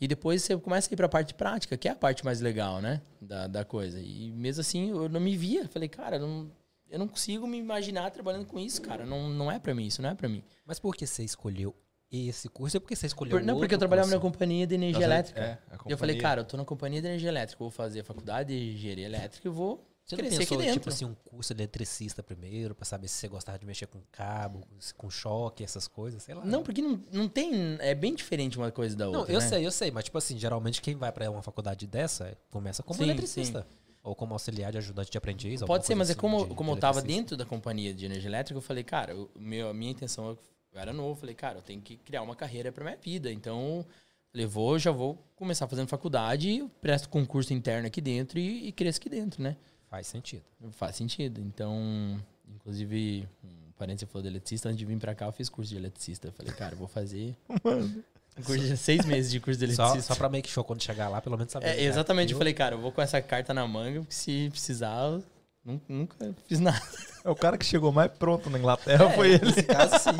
E 0.00 0.06
depois 0.06 0.42
você 0.42 0.56
começa 0.58 0.90
a 0.90 0.92
ir 0.92 0.96
pra 0.96 1.08
parte 1.08 1.32
prática, 1.32 1.76
que 1.76 1.88
é 1.88 1.92
a 1.92 1.96
parte 1.96 2.22
mais 2.24 2.40
legal, 2.40 2.82
né? 2.82 3.00
Da, 3.20 3.46
da 3.46 3.64
coisa. 3.64 3.98
E 3.98 4.30
mesmo 4.30 4.60
assim, 4.60 4.90
eu 4.90 5.08
não 5.08 5.20
me 5.20 5.36
via. 5.36 5.66
Falei, 5.68 5.88
cara, 5.88 6.16
eu 6.16 6.20
não, 6.26 6.50
eu 6.90 6.98
não 6.98 7.08
consigo 7.08 7.46
me 7.46 7.56
imaginar 7.56 8.10
trabalhando 8.10 8.44
com 8.44 8.58
isso, 8.58 8.82
cara. 8.82 9.06
Não, 9.06 9.30
não 9.30 9.50
é 9.50 9.58
pra 9.58 9.74
mim, 9.74 9.86
isso 9.86 10.02
não 10.02 10.10
é 10.10 10.14
pra 10.14 10.28
mim. 10.28 10.42
Mas 10.66 10.78
por 10.78 10.94
que 10.94 11.06
você 11.06 11.24
escolheu 11.24 11.74
esse 12.12 12.46
curso? 12.50 12.76
É 12.76 12.80
porque 12.80 12.94
você 12.94 13.06
escolheu 13.06 13.38
Por- 13.38 13.42
não, 13.46 13.58
porque 13.58 13.74
eu 13.74 13.78
trabalhava 13.78 14.08
na 14.10 14.16
curso? 14.20 14.32
companhia 14.32 14.66
de 14.66 14.74
energia 14.74 14.98
Nossa, 15.00 15.14
elétrica. 15.14 15.40
é, 15.40 15.58
a 15.74 15.78
E 15.88 15.92
eu 15.92 15.96
falei, 15.96 16.16
cara, 16.18 16.42
eu 16.42 16.44
tô 16.44 16.58
na 16.58 16.64
companhia 16.66 17.00
de 17.00 17.08
energia 17.08 17.30
elétrica, 17.30 17.58
vou 17.58 17.70
fazer 17.70 18.00
a 18.00 18.04
faculdade 18.04 18.54
de 18.54 18.74
engenharia 18.74 19.06
elétrica 19.06 19.48
e 19.48 19.50
vou 19.50 19.82
Você 20.06 20.14
não 20.14 20.22
crescer 20.22 20.38
pensou, 20.38 20.56
aqui 20.58 20.66
dentro. 20.66 20.80
tipo 20.80 20.88
assim, 20.88 21.04
um 21.04 21.14
curso 21.14 21.52
de 21.52 21.60
eletricista 21.62 22.22
primeiro, 22.22 22.76
pra 22.76 22.84
saber 22.84 23.08
se 23.08 23.14
você 23.16 23.26
gostava 23.26 23.58
de 23.58 23.66
mexer 23.66 23.86
com 23.88 24.00
cabo, 24.12 24.60
com 24.96 25.10
choque, 25.10 25.64
essas 25.64 25.88
coisas, 25.88 26.22
sei 26.22 26.32
lá. 26.34 26.44
Não, 26.44 26.62
porque 26.62 26.80
não, 26.80 27.00
não 27.12 27.28
tem. 27.28 27.76
É 27.80 27.92
bem 27.92 28.14
diferente 28.14 28.56
uma 28.56 28.70
coisa 28.70 28.94
da 28.96 29.08
outra. 29.08 29.22
Não, 29.24 29.28
eu 29.28 29.40
né? 29.40 29.48
sei, 29.48 29.66
eu 29.66 29.70
sei, 29.72 29.90
mas 29.90 30.04
tipo 30.04 30.16
assim, 30.16 30.38
geralmente 30.38 30.80
quem 30.80 30.94
vai 30.94 31.10
pra 31.10 31.28
uma 31.28 31.42
faculdade 31.42 31.88
dessa 31.88 32.28
é- 32.28 32.36
começa 32.50 32.82
como 32.84 32.98
Sim, 32.98 33.04
eletricista. 33.04 33.66
Ou 34.04 34.14
como 34.14 34.32
auxiliar 34.34 34.70
de 34.70 34.78
ajudante 34.78 35.10
de 35.10 35.18
aprendiz. 35.18 35.60
Pode 35.64 35.84
ser, 35.84 35.96
mas 35.96 36.08
é 36.08 36.12
assim, 36.12 36.20
como, 36.20 36.46
de- 36.46 36.54
como 36.54 36.70
eu 36.70 36.74
de 36.76 36.80
tava 36.80 36.98
eletricista. 37.00 37.22
dentro 37.22 37.36
da 37.36 37.44
companhia 37.44 37.92
de 37.92 38.06
energia 38.06 38.28
elétrica, 38.30 38.56
eu 38.56 38.62
falei, 38.62 38.84
cara, 38.84 39.12
eu- 39.12 39.28
meu, 39.36 39.68
a 39.68 39.74
minha 39.74 39.90
intenção, 39.90 40.28
eu 40.28 40.38
era 40.80 40.92
novo, 40.92 41.10
eu 41.10 41.16
falei, 41.16 41.34
cara, 41.34 41.58
eu 41.58 41.62
tenho 41.62 41.80
que 41.80 41.96
criar 41.96 42.22
uma 42.22 42.36
carreira 42.36 42.70
pra 42.70 42.84
minha 42.84 42.96
vida. 42.96 43.32
Então, 43.32 43.84
falei, 44.30 44.46
vou, 44.46 44.78
já 44.78 44.92
vou 44.92 45.18
começar 45.34 45.66
fazendo 45.66 45.88
faculdade, 45.88 46.58
eu 46.58 46.68
presto 46.80 47.08
concurso 47.08 47.52
interno 47.52 47.88
aqui 47.88 48.00
dentro 48.00 48.38
e, 48.38 48.68
e 48.68 48.72
cresço 48.72 49.00
aqui 49.00 49.08
dentro, 49.08 49.42
né? 49.42 49.56
Faz 49.96 50.06
sentido. 50.08 50.42
Faz 50.72 50.94
sentido. 50.96 51.40
Então, 51.40 52.20
inclusive, 52.54 53.26
um 53.42 53.72
parente 53.78 54.04
falou 54.04 54.22
de 54.22 54.28
eletricista, 54.28 54.68
antes 54.68 54.78
de 54.78 54.84
vir 54.84 54.98
pra 54.98 55.14
cá, 55.14 55.24
eu 55.24 55.32
fiz 55.32 55.48
curso 55.48 55.70
de 55.70 55.76
eletricista. 55.78 56.28
Eu 56.28 56.32
falei, 56.32 56.52
cara, 56.52 56.74
eu 56.74 56.78
vou 56.78 56.86
fazer 56.86 57.34
um 57.64 58.42
curso 58.44 58.62
de 58.66 58.76
seis 58.76 59.06
meses 59.06 59.30
de 59.32 59.40
curso 59.40 59.58
de 59.58 59.74
Só, 59.74 59.84
eletricista. 59.84 60.12
só 60.12 60.18
pra 60.18 60.28
make 60.28 60.50
show 60.50 60.62
quando 60.62 60.82
chegar 60.82 61.08
lá, 61.08 61.22
pelo 61.22 61.38
menos 61.38 61.50
saber. 61.50 61.68
É, 61.68 61.82
exatamente, 61.82 62.32
eu 62.32 62.36
Eu- 62.36 62.38
falei, 62.38 62.52
cara, 62.52 62.74
eu 62.74 62.78
vou 62.78 62.92
com 62.92 63.00
essa 63.00 63.22
carta 63.22 63.54
na 63.54 63.66
manga, 63.66 64.00
porque 64.00 64.12
se 64.14 64.50
precisar, 64.50 65.02
eu 65.12 65.24
nun- 65.64 65.80
nunca 65.88 66.34
fiz 66.46 66.60
nada. 66.60 66.82
É 67.24 67.30
o 67.30 67.34
cara 67.34 67.56
que 67.56 67.64
chegou 67.64 67.90
mais 67.90 68.12
pronto 68.12 68.50
na 68.50 68.58
Inglaterra, 68.58 69.08
foi 69.12 69.32
ele. 69.32 69.46
Nesse 69.46 69.62
caso, 69.62 69.98
sim. 69.98 70.10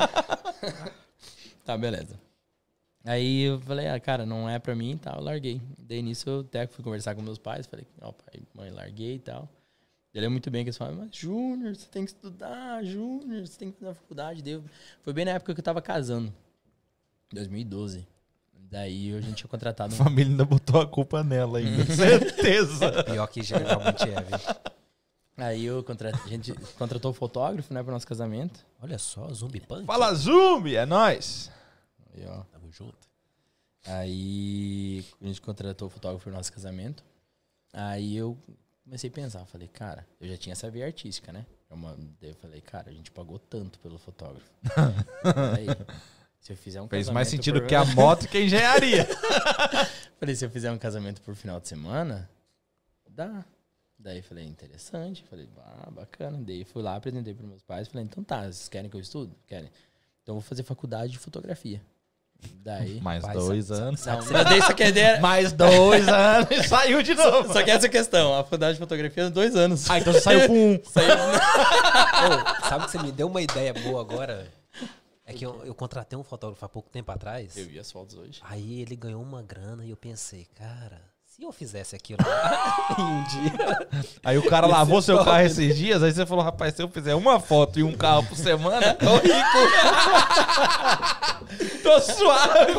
tá, 1.64 1.76
beleza. 1.76 2.18
Aí 3.04 3.42
eu 3.42 3.60
falei, 3.60 3.86
ah, 3.86 4.00
cara, 4.00 4.26
não 4.26 4.48
é 4.48 4.58
pra 4.58 4.74
mim 4.74 4.92
e 4.92 4.96
tal, 4.96 5.16
eu 5.18 5.22
larguei. 5.22 5.60
Daí 5.78 6.02
nisso 6.02 6.28
eu 6.28 6.40
até 6.40 6.66
fui 6.66 6.82
conversar 6.82 7.14
com 7.14 7.22
meus 7.22 7.38
pais, 7.38 7.66
falei, 7.66 7.86
ó, 8.00 8.10
pai, 8.10 8.40
mãe, 8.52 8.70
larguei 8.70 9.14
e 9.14 9.18
tal. 9.20 9.48
Ele 10.16 10.24
é 10.24 10.28
muito 10.30 10.50
bem 10.50 10.64
que 10.64 10.68
eles 10.70 10.78
falam, 10.78 10.96
mas 10.96 11.14
Júnior, 11.14 11.76
você 11.76 11.86
tem 11.88 12.02
que 12.04 12.10
estudar, 12.10 12.82
Júnior, 12.82 13.46
você 13.46 13.58
tem 13.58 13.70
que 13.70 13.82
ir 13.82 13.86
na 13.86 13.92
faculdade. 13.94 14.42
Daí 14.42 14.54
eu- 14.54 14.64
foi 15.02 15.12
bem 15.12 15.26
na 15.26 15.32
época 15.32 15.52
que 15.52 15.60
eu 15.60 15.64
tava 15.64 15.82
casando, 15.82 16.32
2012. 17.32 18.06
Daí 18.70 19.14
a 19.14 19.20
gente 19.20 19.34
tinha 19.36 19.48
contratado 19.48 19.94
A 19.94 19.94
um 19.94 19.98
família 20.04 20.32
ainda 20.32 20.44
botou 20.46 20.80
a 20.80 20.86
culpa 20.86 21.22
nela 21.22 21.58
ainda. 21.58 21.84
Certeza. 21.94 23.02
Pior 23.04 23.26
que 23.28 23.42
geralmente 23.42 24.02
é, 24.04 24.22
viu? 24.22 24.38
Aí 25.36 25.64
eu 25.66 25.84
contra... 25.84 26.10
a 26.16 26.28
gente 26.28 26.52
contratou 26.78 27.10
o 27.10 27.14
fotógrafo, 27.14 27.72
né, 27.74 27.82
pro 27.82 27.92
nosso 27.92 28.06
casamento. 28.06 28.64
Olha 28.80 28.98
só, 28.98 29.28
zumbi 29.34 29.60
punk. 29.60 29.84
Fala 29.84 30.14
Zumbi, 30.14 30.76
é 30.76 30.86
nóis. 30.86 31.50
Aí, 32.14 32.24
ó. 32.26 32.42
Tamo 32.44 32.72
junto. 32.72 33.06
Aí 33.84 35.04
a 35.20 35.26
gente 35.26 35.40
contratou 35.42 35.88
o 35.88 35.90
fotógrafo 35.90 36.24
pro 36.24 36.32
nosso 36.32 36.50
casamento. 36.50 37.04
Aí 37.72 38.16
eu 38.16 38.36
comecei 38.86 39.10
a 39.10 39.12
pensar, 39.12 39.44
falei, 39.46 39.68
cara, 39.68 40.06
eu 40.20 40.28
já 40.28 40.36
tinha 40.36 40.52
essa 40.52 40.70
veia 40.70 40.86
artística, 40.86 41.32
né? 41.32 41.44
É 41.68 41.74
uma- 41.74 41.96
Daí 42.20 42.30
eu 42.30 42.34
falei, 42.36 42.60
cara, 42.60 42.88
a 42.90 42.92
gente 42.92 43.10
pagou 43.10 43.38
tanto 43.38 43.78
pelo 43.80 43.98
fotógrafo. 43.98 44.48
Aí, 45.56 45.66
se 46.40 46.52
eu 46.52 46.56
fizer 46.56 46.80
um 46.80 46.88
Fez 46.88 47.08
mais 47.10 47.28
sentido 47.28 47.60
por- 47.60 47.66
que 47.68 47.74
a 47.74 47.84
moto 47.94 48.28
que 48.28 48.38
a 48.38 48.40
engenharia. 48.40 49.06
Falei, 50.18 50.34
se 50.34 50.44
eu 50.46 50.50
fizer 50.50 50.70
um 50.72 50.78
casamento 50.78 51.20
por 51.22 51.34
final 51.34 51.60
de 51.60 51.68
semana, 51.68 52.30
dá. 53.10 53.44
Daí 53.98 54.22
falei, 54.22 54.44
interessante. 54.46 55.24
Falei, 55.24 55.48
ah, 55.58 55.90
bacana. 55.90 56.38
Daí 56.42 56.64
fui 56.64 56.82
lá, 56.82 56.96
apresentei 56.96 57.34
para 57.34 57.46
meus 57.46 57.62
pais. 57.62 57.88
Falei, 57.88 58.04
então 58.04 58.22
tá, 58.22 58.42
vocês 58.44 58.68
querem 58.68 58.88
que 58.88 58.96
eu 58.96 59.00
estude? 59.00 59.34
Querem. 59.46 59.70
Então 60.22 60.34
eu 60.36 60.40
vou 60.40 60.48
fazer 60.48 60.62
faculdade 60.62 61.12
de 61.12 61.18
fotografia. 61.18 61.82
Daí. 62.62 63.00
Mais 63.00 63.22
Pai, 63.24 63.34
dois 63.34 63.66
sabe- 63.66 63.80
anos. 63.80 64.04
Não, 64.06 64.16
mas 64.32 64.64
só 64.64 64.72
que 64.72 64.82
a 64.82 64.88
ideia. 64.88 65.20
Mais 65.20 65.52
dois 65.52 66.08
anos 66.08 66.50
e 66.50 66.62
saiu 66.64 67.02
de 67.02 67.14
novo. 67.14 67.52
Só 67.52 67.62
que 67.62 67.70
essa 67.70 67.88
questão, 67.88 68.34
a 68.34 68.42
faculdade 68.42 68.74
de 68.74 68.80
fotografia, 68.80 69.30
dois 69.30 69.54
anos. 69.54 69.88
Ah, 69.88 69.98
então 69.98 70.12
você 70.12 70.20
saiu 70.20 70.46
com 70.48 70.72
um. 70.74 70.80
Saiu- 70.84 71.08
Ô, 71.14 72.68
sabe 72.68 72.84
que 72.86 72.90
você 72.90 72.98
me 72.98 73.12
deu 73.12 73.28
uma 73.28 73.40
ideia 73.40 73.72
boa 73.72 74.00
agora? 74.00 74.48
É 75.24 75.32
que 75.32 75.44
eu, 75.44 75.60
eu 75.64 75.74
contratei 75.74 76.18
um 76.18 76.22
fotógrafo 76.24 76.64
há 76.64 76.68
pouco 76.68 76.88
tempo 76.90 77.10
atrás. 77.10 77.56
Eu 77.56 77.66
vi 77.66 77.78
as 77.78 77.90
fotos 77.90 78.16
hoje. 78.16 78.40
Aí 78.44 78.80
ele 78.80 78.94
ganhou 78.96 79.22
uma 79.22 79.42
grana 79.42 79.84
e 79.84 79.90
eu 79.90 79.96
pensei, 79.96 80.46
cara, 80.54 81.00
se 81.36 81.44
eu 81.44 81.52
fizesse 81.52 81.94
aquilo 81.94 82.18
lá 82.26 82.96
em 82.98 83.02
um 83.02 83.24
dia. 83.24 83.88
Aí 84.24 84.38
o 84.38 84.48
cara 84.48 84.66
lavou 84.66 85.02
seu 85.02 85.22
carro 85.22 85.42
esses 85.42 85.76
dias, 85.76 86.02
aí 86.02 86.10
você 86.10 86.24
falou, 86.24 86.42
rapaz, 86.42 86.74
se 86.74 86.82
eu 86.82 86.88
fizer 86.88 87.14
uma 87.14 87.38
foto 87.38 87.78
e 87.78 87.82
um 87.82 87.92
carro 87.92 88.24
por 88.24 88.38
semana, 88.38 88.94
tô 88.94 89.16
rico. 89.18 89.58
tô 91.82 92.00
suave. 92.00 92.72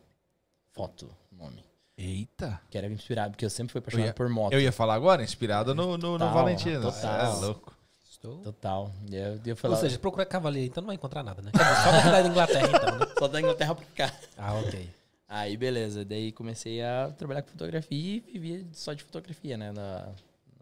Photo, 0.73 1.11
o 1.33 1.37
nome. 1.37 1.62
Eita. 1.99 2.59
Que 2.70 2.79
era 2.79 2.87
inspirado, 2.87 3.33
porque 3.33 3.44
eu 3.44 3.51
sempre 3.51 3.73
fui 3.73 3.79
apaixonado 3.81 4.07
ia- 4.07 4.14
por 4.14 4.29
moto. 4.31 4.53
Eu 4.55 4.61
ia 4.61 4.73
falar 4.73 4.94
agora, 4.94 5.23
inspirado 5.23 5.75
no, 5.75 5.99
no, 5.99 6.12
no 6.12 6.18
Total, 6.18 6.33
Valentino. 6.33 6.81
total. 6.81 7.20
É 7.37 7.40
louco. 7.44 7.77
Estou... 8.11 8.38
Total. 8.38 8.90
E 9.11 9.16
eu, 9.16 9.35
eu 9.35 9.40
Ou 9.51 9.57
falava, 9.57 9.81
seja, 9.83 9.99
procura 9.99 10.25
cavaleiro, 10.25 10.68
então 10.70 10.81
não 10.81 10.87
vai 10.87 10.96
encontrar 10.96 11.23
nada, 11.23 11.42
né? 11.42 11.51
Só 11.55 12.11
da 12.11 12.27
Inglaterra, 12.27 12.68
então, 12.68 12.99
né? 12.99 13.07
só 13.18 13.29
da 13.29 13.40
Inglaterra 13.40 13.75
pra 13.75 13.85
cá. 13.94 14.14
Ah, 14.38 14.55
ok. 14.55 14.88
Aí, 15.29 15.57
beleza. 15.59 16.05
Daí 16.07 16.33
comecei 16.33 16.83
a 16.83 17.12
trabalhar 17.18 17.42
com 17.42 17.51
fotografia 17.51 17.99
e 17.99 18.20
vivia 18.38 18.64
só 18.73 18.92
de 18.94 19.03
fotografia, 19.05 19.57
né? 19.59 19.70
Na, 19.73 20.09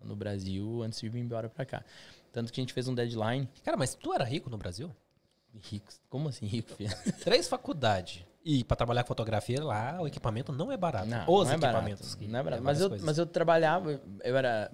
no 0.05 0.15
Brasil, 0.17 0.83
antes 0.83 1.01
de 1.01 1.09
vir 1.09 1.21
embora 1.21 1.49
pra 1.49 1.65
cá. 1.65 1.85
Tanto 2.33 2.53
que 2.53 2.61
a 2.61 2.63
gente 2.63 2.73
fez 2.73 2.87
um 2.89 2.95
deadline. 2.95 3.49
Cara, 3.65 3.77
mas 3.77 3.95
tu 3.95 4.13
era 4.13 4.25
rico 4.25 4.49
no 4.51 4.57
Brasil? 4.59 4.95
Rico. 5.61 5.93
Como 6.09 6.29
assim, 6.29 6.47
rico, 6.47 6.75
filho? 6.75 6.91
Três 7.25 7.49
faculdades. 7.49 8.25
E 8.45 8.63
pra 8.65 8.77
trabalhar 8.77 9.03
com 9.03 9.09
fotografia 9.09 9.63
lá, 9.63 9.99
o 10.01 10.07
equipamento 10.07 10.53
não 10.53 10.71
é 10.71 10.77
barato. 10.77 11.07
Não, 11.07 11.25
Os 11.29 11.47
não 11.49 11.53
é 11.55 11.57
equipamentos. 11.57 12.01
barato. 12.15 12.19
que 12.19 12.29
Não 12.29 12.39
é 12.39 12.43
barato. 12.43 12.63
é 12.63 12.65
Mas 12.65 12.81
eu, 12.81 12.89
coisas. 12.89 13.05
mas 13.07 13.19
eu 13.19 13.27
trabalhava, 13.27 14.01
eu 14.23 14.37
era. 14.37 14.71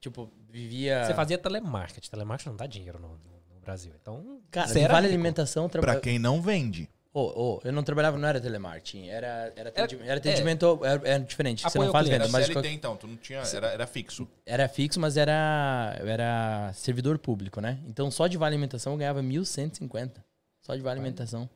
Tipo, 0.00 0.30
vivia. 0.50 1.04
Você 1.04 1.14
fazia 1.14 1.38
telemarketing. 1.38 2.10
Telemarketing 2.10 2.50
não 2.50 2.56
dá 2.56 2.66
dinheiro 2.66 2.98
no, 2.98 3.08
no- 3.08 3.36
Brasil. 3.62 3.92
Então, 4.00 4.40
Cara, 4.50 4.68
você 4.68 4.86
vale 4.86 5.06
rico. 5.08 5.14
alimentação. 5.14 5.68
Pra 5.68 5.80
Traba... 5.80 6.00
quem 6.00 6.18
não 6.20 6.40
vende. 6.40 6.88
Oh, 7.18 7.32
oh, 7.34 7.60
eu 7.66 7.72
não 7.72 7.82
trabalhava, 7.82 8.18
não 8.18 8.28
era 8.28 8.38
telemarketing. 8.38 9.08
Era, 9.08 9.50
era, 9.56 9.70
atendi- 9.70 9.94
Era- 9.96 10.04
era 10.04 10.18
atendimento. 10.18 10.78
Era, 10.84 11.08
era 11.08 11.18
diferente. 11.24 11.62
Você 11.62 11.78
não 11.78 11.90
faz 11.90 12.06
cliente. 12.06 12.26
venda, 12.26 12.38
mas. 12.38 12.50
qual- 12.52 12.64
então, 12.66 12.94
tu 12.94 13.06
não 13.06 13.16
tinha. 13.16 13.38
Era, 13.54 13.68
era 13.68 13.86
fixo. 13.86 14.28
Era 14.44 14.68
fixo, 14.68 15.00
mas 15.00 15.16
era, 15.16 15.96
eu 15.98 16.06
era 16.08 16.70
servidor 16.74 17.16
público, 17.18 17.58
né? 17.58 17.78
Então 17.86 18.10
só 18.10 18.26
de 18.26 18.36
vale 18.36 18.54
alimentação 18.54 18.92
eu 18.92 18.98
ganhava 18.98 19.22
1.150. 19.22 20.10
Só 20.60 20.74
de 20.76 20.82
vale 20.82 21.00
alimentação. 21.00 21.48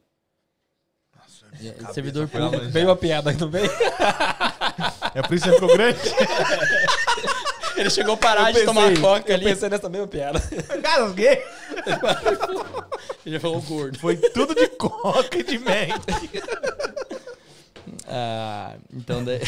Cabeça 1.13 1.93
servidor 1.93 2.27
público. 2.27 2.57
longe. 2.57 2.71
Veio 2.71 2.89
uma 2.89 2.97
piada 2.97 3.29
aí 3.29 3.37
meio. 3.37 3.71
É 5.15 5.21
por 5.23 5.35
isso 5.35 5.45
que 5.45 5.51
você 5.51 5.61
ficou 5.61 5.77
grande? 5.77 5.99
Ele 7.81 7.91
chegou 7.91 8.15
a 8.15 8.17
parar 8.17 8.53
de 8.53 8.59
Eu 8.61 8.65
tomar 8.67 8.95
coca 9.01 9.31
eu 9.31 9.35
ali. 9.37 9.45
pensei 9.45 9.69
nessa 9.69 9.89
mesma 9.89 10.07
piada. 10.07 10.41
Gasguei. 10.83 11.43
Ele 13.25 13.39
falou 13.41 13.61
gordo. 13.63 13.99
Foi 13.99 14.17
tudo 14.17 14.55
de 14.55 14.69
coca 14.69 15.39
e 15.39 15.43
de 15.43 15.59
mente. 15.59 16.41
Ah, 18.13 18.75
então 18.93 19.25
daí. 19.25 19.41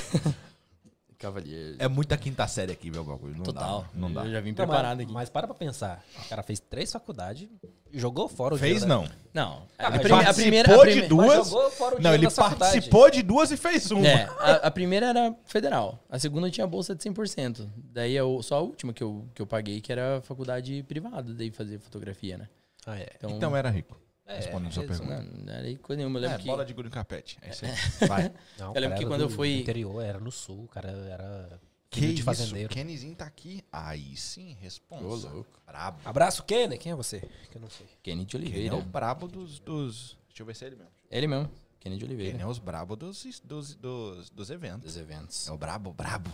É 1.78 1.88
muita 1.88 2.16
quinta 2.16 2.46
série 2.48 2.72
aqui, 2.72 2.90
meu 2.90 3.04
bagulho. 3.04 3.36
Não 3.36 3.42
Total. 3.44 3.82
Dá, 3.82 3.88
não 3.94 4.12
dá. 4.12 4.24
Eu 4.24 4.32
já 4.32 4.40
vim 4.40 4.50
Não, 4.50 4.56
preparado 4.56 4.96
mas, 4.96 5.04
aqui. 5.04 5.12
mas 5.12 5.28
para 5.30 5.46
pra 5.46 5.54
pensar. 5.54 6.04
O 6.24 6.28
cara 6.28 6.42
fez 6.42 6.58
três 6.60 6.90
faculdades, 6.92 7.48
jogou 7.92 8.28
fora 8.28 8.54
o 8.54 8.58
Fez 8.58 8.84
não. 8.84 9.06
Não. 9.34 9.62
Ah, 9.78 9.86
a, 9.86 9.90
mas 9.90 10.00
prime- 10.02 10.14
a 10.20 10.24
participou 10.24 10.42
primeira. 10.42 10.72
A 10.74 10.84
de 10.84 10.90
prime- 10.92 11.08
duas? 11.08 11.26
Mas 11.38 11.48
jogou 11.48 11.70
fora 11.70 11.96
o 11.96 12.02
Não, 12.02 12.14
ele 12.14 12.30
participou 12.30 13.10
de 13.10 13.22
duas 13.22 13.50
e 13.50 13.56
fez 13.56 13.90
uma. 13.90 14.06
É, 14.06 14.24
a, 14.38 14.52
a 14.68 14.70
primeira 14.70 15.06
era 15.06 15.34
federal. 15.46 16.02
A 16.10 16.18
segunda 16.18 16.50
tinha 16.50 16.66
bolsa 16.66 16.94
de 16.94 17.02
100%. 17.02 17.68
Daí 17.76 18.14
eu, 18.14 18.42
só 18.42 18.56
a 18.56 18.60
última 18.60 18.92
que 18.92 19.02
eu, 19.02 19.24
que 19.34 19.40
eu 19.42 19.46
paguei, 19.46 19.80
que 19.80 19.92
era 19.92 20.20
faculdade 20.22 20.82
privada, 20.88 21.32
daí 21.34 21.50
fazer 21.50 21.78
fotografia, 21.78 22.36
né? 22.38 22.48
Ah, 22.86 22.98
é. 22.98 23.08
Então, 23.16 23.30
Então 23.30 23.56
era 23.56 23.70
rico. 23.70 23.96
É, 24.32 24.36
Respondendo 24.36 24.72
sua 24.72 24.84
isso, 24.84 25.02
pergunta. 25.02 25.22
não, 25.22 25.52
era 25.52 25.78
coisa 25.78 25.96
nenhuma. 25.98 26.18
Eu 26.18 26.22
lembro 26.22 26.36
É, 26.36 26.40
que. 26.40 26.46
bola 26.46 26.64
de 26.64 26.72
gude 26.74 26.88
no 26.88 26.94
carpete. 26.94 27.38
É 27.42 27.50
isso 27.50 27.64
aí. 27.64 27.72
Vai. 28.08 28.32
Não, 28.58 28.72
o 28.72 28.74
Eu 28.76 28.80
lembro 28.80 28.80
cara 28.80 28.80
que 28.96 29.02
era 29.02 29.06
quando 29.08 29.20
do- 29.20 29.24
eu 29.26 29.30
fui- 29.30 29.60
interior, 29.60 30.02
era 30.02 30.18
no 30.20 30.30
sul, 30.32 30.64
o 30.64 30.68
cara 30.68 30.88
era 30.90 31.60
que 31.90 32.00
de 32.00 32.14
isso? 32.14 32.22
fazendeiro. 32.24 32.68
Kennyzinho 32.72 33.14
tá 33.14 33.26
aqui. 33.26 33.62
Aí 33.70 34.16
sim, 34.16 34.56
responsa. 34.60 35.28
Ô, 35.28 35.34
louco. 35.34 35.60
Brabo. 35.66 36.00
Abraço, 36.04 36.42
Kenny. 36.44 36.78
Quem 36.78 36.92
é 36.92 36.94
você? 36.94 37.20
Que 37.50 37.56
eu 37.58 37.60
não 37.62 37.68
sei. 37.70 37.86
Kenny 38.02 38.24
de 38.24 38.36
Kenny 38.36 38.44
Oliveira. 38.46 38.74
é 38.74 38.78
o 38.78 38.82
brabo 38.82 39.26
dos, 39.28 39.58
dos... 39.58 40.16
Deixa 40.28 40.42
eu 40.42 40.46
ver 40.46 40.56
se 40.56 40.64
é 40.64 40.68
ele 40.68 40.76
mesmo. 40.76 40.90
Ele 41.10 41.26
mesmo. 41.26 41.50
Kenny 41.80 41.98
de 41.98 42.04
Oliveira. 42.04 42.32
Kenny 42.32 42.42
é 42.44 42.46
os 42.46 42.58
brabo 42.58 42.96
dos, 42.96 43.24
dos, 43.44 43.74
dos, 43.74 44.30
dos 44.30 44.50
eventos. 44.50 44.82
Dos 44.84 44.96
eventos. 44.96 45.48
É 45.48 45.52
o 45.52 45.58
brabo, 45.58 45.92
brabo. 45.92 46.30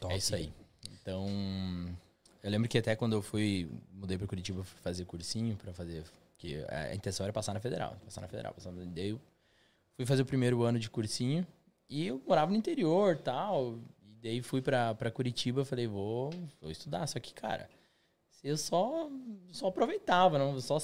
Top. 0.00 0.12
É 0.12 0.16
isso 0.16 0.34
aí. 0.34 0.52
Então, 0.90 1.26
eu 2.42 2.50
lembro 2.50 2.68
que 2.68 2.78
até 2.78 2.96
quando 2.96 3.12
eu 3.14 3.22
fui, 3.22 3.68
mudei 3.92 4.16
pra 4.16 4.26
Curitiba 4.26 4.62
pra 4.62 4.80
fazer 4.82 5.04
cursinho, 5.04 5.56
pra 5.56 5.72
fazer. 5.72 6.04
Que 6.42 6.64
a 6.68 6.92
intenção 6.92 7.22
era 7.24 7.32
passar 7.32 7.54
na 7.54 7.60
federal. 7.60 7.96
Passar 8.04 8.20
na 8.20 8.26
federal. 8.26 8.52
Passar 8.52 8.72
na, 8.72 8.84
daí 8.84 9.10
eu 9.10 9.20
fui 9.94 10.04
fazer 10.04 10.22
o 10.22 10.26
primeiro 10.26 10.62
ano 10.64 10.76
de 10.76 10.90
cursinho 10.90 11.46
e 11.88 12.08
eu 12.08 12.20
morava 12.26 12.50
no 12.50 12.56
interior 12.56 13.16
tal. 13.16 13.78
E 14.04 14.16
daí 14.20 14.42
fui 14.42 14.60
pra, 14.60 14.92
pra 14.92 15.08
Curitiba 15.08 15.64
falei, 15.64 15.86
vou, 15.86 16.30
vou 16.60 16.68
estudar. 16.68 17.06
Só 17.06 17.20
que, 17.20 17.32
cara, 17.32 17.68
eu 18.42 18.56
só, 18.56 19.08
só 19.52 19.68
aproveitava, 19.68 20.36
não? 20.36 20.60
Só 20.60 20.78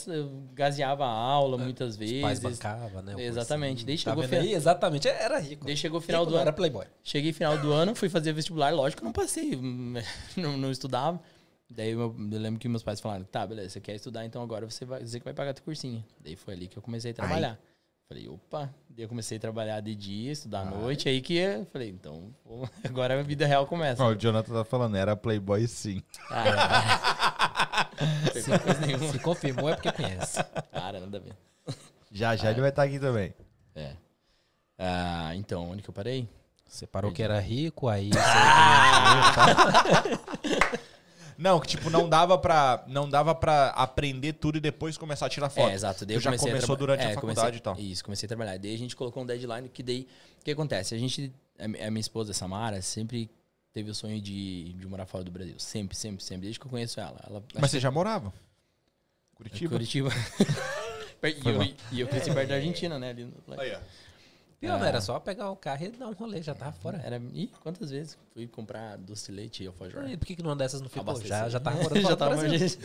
gaseava 0.55 1.05
a 1.05 1.09
aula 1.11 1.59
muitas 1.59 1.95
Os 1.95 2.21
pais 2.21 2.39
vezes. 2.39 2.59
bancavam, 2.61 3.03
né? 3.03 3.15
Exatamente. 3.19 3.85
cursinho. 3.85 3.87
Daí 3.87 3.97
Tá 3.97 4.11
chegou 4.13 4.29
fe- 4.29 4.37
aí? 4.37 4.55
Exatamente. 4.55 5.09
Era 5.09 5.39
rico. 5.41 5.67
Daí 5.67 5.77
chegou 5.77 6.01
final 6.01 6.21
Rico 6.21 6.31
do 6.31 6.37
ano. 6.37 6.43
Era 6.43 6.53
playboy. 6.53 6.87
Cheguei 7.03 7.33
final 7.33 7.59
do 7.59 7.73
ano, 7.73 7.97
fui 7.97 8.09
fazer 8.09 8.33
vestibular, 8.33 8.73
lógico 8.73 9.01
que 9.01 9.05
não 9.05 9.13
passei, 9.13 9.59
não, 10.37 10.57
não 10.57 10.71
estudava. 10.71 11.21
Daí 11.71 11.91
eu, 11.91 12.01
eu 12.01 12.39
lembro 12.39 12.59
que 12.59 12.69
meus 12.69 12.83
pais 12.83 13.01
falaram, 13.01 13.25
tá, 13.25 13.47
beleza, 13.47 13.71
você 13.71 13.81
quer 13.81 13.95
estudar, 13.95 14.25
então 14.25 14.43
agora 14.43 14.69
você 14.69 14.85
vai 14.85 15.03
dizer 15.03 15.19
que 15.19 15.25
vai 15.25 15.35
pagar 15.35 15.53
teu 15.53 15.65
cursinho. 15.65 16.03
Daí 16.21 16.35
foi 16.35 16.55
ali 16.55 16.67
que 16.67 16.79
eu 16.79 16.83
comecei 16.83 17.11
a 17.11 17.15
trabalhar. 17.15 17.59
Falei, 18.09 18.27
opa, 18.27 18.73
daí 18.89 19.05
eu 19.05 19.09
comecei 19.09 19.37
a 19.37 19.41
trabalhar 19.41 19.81
de 19.81 19.95
dia, 19.95 20.33
estudar 20.33 20.61
à 20.61 20.65
noite, 20.65 21.11
aí 21.11 21.21
que 21.21 21.37
eu 21.37 21.67
falei, 21.67 21.91
então, 21.91 22.35
pô, 22.43 22.67
agora 22.83 23.21
a 23.21 23.23
vida 23.23 23.47
real 23.47 23.67
começa. 23.67 24.03
Ó, 24.03 24.09
o 24.09 24.15
Jonathan 24.15 24.55
tá 24.55 24.65
falando, 24.65 24.97
era 24.97 25.15
playboy 25.15 25.69
sim. 25.69 26.03
Ah, 26.31 27.91
não 28.49 28.59
coisa 28.61 28.87
nenhuma. 28.87 29.13
Se 29.13 29.19
confirmou 29.19 29.69
é 29.69 29.75
porque 29.75 29.93
conhece. 29.93 30.43
Cara, 30.73 31.01
nada 31.01 31.19
a 31.19 31.21
ver. 31.21 31.37
Já, 32.11 32.35
já 32.35 32.51
ele 32.51 32.63
vai 32.63 32.71
estar 32.71 32.85
aqui 32.85 32.99
também. 32.99 33.35
É. 33.75 33.95
Ah, 34.79 35.33
então, 35.35 35.69
onde 35.69 35.83
que 35.83 35.91
eu 35.91 35.95
parei? 35.95 36.27
Você 36.67 36.87
parou 36.87 37.13
que 37.13 37.23
era 37.23 37.39
rico, 37.39 37.89
aí... 37.89 38.11
Não, 41.39 41.61
que 41.61 41.69
tipo, 41.69 41.89
não 41.89 42.09
dava 42.09 42.37
pra, 42.37 42.85
não 42.89 43.09
dava 43.09 43.33
pra 43.33 43.69
aprender 43.69 44.33
tudo 44.33 44.59
e 44.59 44.61
depois 44.61 44.99
começar 44.99 45.27
a 45.27 45.29
tirar 45.29 45.49
foto. 45.49 45.71
É, 45.71 45.75
exato. 45.75 46.05
Daí 46.05 46.17
Tu 46.17 46.19
eu 46.19 46.21
já 46.21 46.31
comecei 46.31 46.49
a 46.49 46.51
começou 46.51 46.77
traba- 46.77 46.79
durante 46.79 47.07
a 47.07 47.11
é, 47.11 47.15
faculdade 47.15 47.41
comecei- 47.41 47.59
e 47.59 47.63
tal. 47.63 47.79
Isso, 47.79 48.05
comecei 48.05 48.27
a 48.27 48.29
trabalhar. 48.29 48.59
Daí 48.59 48.75
a 48.75 48.79
gente 48.79 48.97
colocou 48.97 49.23
um 49.23 49.27
deadline 49.27 49.69
que 49.69 49.83
daí... 49.83 50.09
O 50.41 50.45
que 50.45 50.51
acontece? 50.51 50.97
A 50.97 50.99
gente... 50.99 51.33
A 51.57 51.65
a 51.65 51.91
minha 51.91 52.01
esposa, 52.01 52.33
Samara, 52.33 52.83
sempre 52.83 53.31
teve 53.73 53.89
o 53.89 53.95
sonho 53.95 54.21
de, 54.21 54.73
de 54.73 54.87
morar 54.89 55.07
fora 55.07 55.23
do 55.23 55.31
Brasil. 55.31 55.55
Sempre, 55.59 55.97
sempre, 55.97 56.25
sempre. 56.25 56.43
Desde 56.43 56.59
que 56.59 56.67
eu 56.67 56.71
conheço 56.71 56.99
ela. 56.99 57.21
ela 57.25 57.43
Mas 57.55 57.71
você 57.71 57.79
já 57.79 57.91
morava? 57.91 58.33
Curitiba? 59.37 59.71
Curitiba. 59.71 60.11
e, 61.23 61.49
eu, 61.49 61.63
e 61.93 62.01
eu 62.01 62.09
cresci 62.09 62.33
perto 62.33 62.49
da 62.49 62.57
Argentina, 62.57 62.99
né? 62.99 63.11
Ali 63.11 63.25
no... 63.25 63.61
Aí, 63.61 63.73
ó. 63.75 63.79
Pior, 64.61 64.83
Ah. 64.83 64.89
era 64.89 65.01
só 65.01 65.21
pegar 65.21 65.51
o 65.51 65.57
carro 65.57 65.85
e 65.85 65.89
dar 65.91 66.09
um 66.09 66.13
rolê, 66.13 66.43
já 66.43 66.55
tava 66.55 66.73
fora. 66.73 66.99
Era... 66.99 67.17
Ih, 67.33 67.47
quantas 67.63 67.91
vezes? 67.91 68.19
Fui 68.35 68.47
comprar 68.49 68.97
doce 68.97 69.31
leite 69.31 69.63
e 69.63 69.67
alfajor. 69.69 70.09
E 70.11 70.17
por 70.17 70.27
que, 70.27 70.35
que 70.35 70.43
numa 70.43 70.57
dessas 70.57 70.81
não 70.81 70.89
ficou? 70.89 71.21
Já, 71.23 71.49
já 71.49 71.61
tava 71.61 71.77
morando 71.83 72.01
já 72.01 72.03
fora 72.03 72.17
tava 72.17 72.35
do 72.37 72.41
Brasil. 72.49 72.79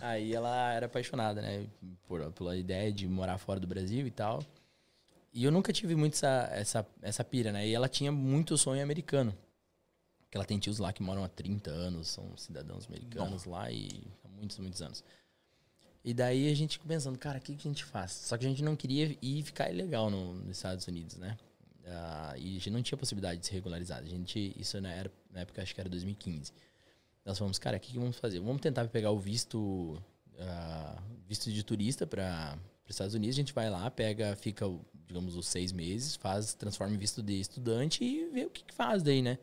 Aí 0.00 0.34
ela 0.34 0.72
era 0.72 0.86
apaixonada, 0.86 1.42
né? 1.42 1.66
Por, 2.06 2.30
pela 2.32 2.56
ideia 2.56 2.92
de 2.92 3.08
morar 3.08 3.38
fora 3.38 3.58
do 3.58 3.66
Brasil 3.66 4.06
e 4.06 4.10
tal. 4.10 4.42
E 5.32 5.42
eu 5.44 5.50
nunca 5.50 5.72
tive 5.72 5.96
muito 5.96 6.14
essa, 6.14 6.48
essa, 6.52 6.86
essa 7.02 7.24
pira, 7.24 7.50
né? 7.50 7.66
E 7.66 7.74
ela 7.74 7.88
tinha 7.88 8.12
muito 8.12 8.56
sonho 8.56 8.80
americano. 8.82 9.36
Porque 10.20 10.36
ela 10.36 10.44
tem 10.44 10.58
tios 10.60 10.78
lá 10.78 10.92
que 10.92 11.02
moram 11.02 11.24
há 11.24 11.28
30 11.28 11.70
anos, 11.70 12.08
são 12.08 12.36
cidadãos 12.36 12.86
americanos 12.86 13.44
lá 13.44 13.68
e 13.70 14.06
há 14.24 14.28
muitos, 14.28 14.58
muitos 14.60 14.80
anos. 14.80 15.02
E 16.04 16.12
daí 16.12 16.50
a 16.50 16.54
gente 16.54 16.78
pensando, 16.80 17.18
cara, 17.18 17.38
o 17.38 17.40
que, 17.40 17.56
que 17.56 17.66
a 17.66 17.70
gente 17.70 17.82
faz? 17.82 18.12
Só 18.12 18.36
que 18.36 18.44
a 18.44 18.48
gente 18.48 18.62
não 18.62 18.76
queria 18.76 19.16
ir 19.22 19.42
ficar 19.42 19.70
ilegal 19.70 20.10
no, 20.10 20.34
nos 20.34 20.58
Estados 20.58 20.86
Unidos, 20.86 21.16
né? 21.16 21.38
Ah, 21.86 22.34
e 22.36 22.50
a 22.50 22.52
gente 22.52 22.70
não 22.70 22.82
tinha 22.82 22.98
possibilidade 22.98 23.40
de 23.40 23.46
se 23.46 23.52
regularizar. 23.52 24.00
A 24.00 24.04
gente, 24.04 24.54
isso 24.58 24.78
na, 24.82 24.92
era, 24.92 25.10
na 25.32 25.40
época, 25.40 25.62
acho 25.62 25.74
que 25.74 25.80
era 25.80 25.88
2015. 25.88 26.52
Nós 27.24 27.38
falamos, 27.38 27.58
cara, 27.58 27.78
o 27.78 27.80
que, 27.80 27.92
que 27.92 27.98
vamos 27.98 28.18
fazer? 28.18 28.38
Vamos 28.38 28.60
tentar 28.60 28.86
pegar 28.88 29.12
o 29.12 29.18
visto, 29.18 29.98
ah, 30.38 31.02
visto 31.26 31.50
de 31.50 31.62
turista 31.62 32.06
para 32.06 32.58
os 32.84 32.90
Estados 32.90 33.14
Unidos. 33.14 33.34
A 33.34 33.40
gente 33.40 33.54
vai 33.54 33.70
lá, 33.70 33.90
pega, 33.90 34.36
fica, 34.36 34.66
digamos, 35.06 35.34
os 35.36 35.46
seis 35.46 35.72
meses, 35.72 36.16
faz, 36.16 36.52
transforma 36.52 36.94
em 36.94 36.98
visto 36.98 37.22
de 37.22 37.40
estudante 37.40 38.04
e 38.04 38.28
vê 38.28 38.44
o 38.44 38.50
que, 38.50 38.62
que 38.62 38.74
faz 38.74 39.02
daí, 39.02 39.22
né? 39.22 39.38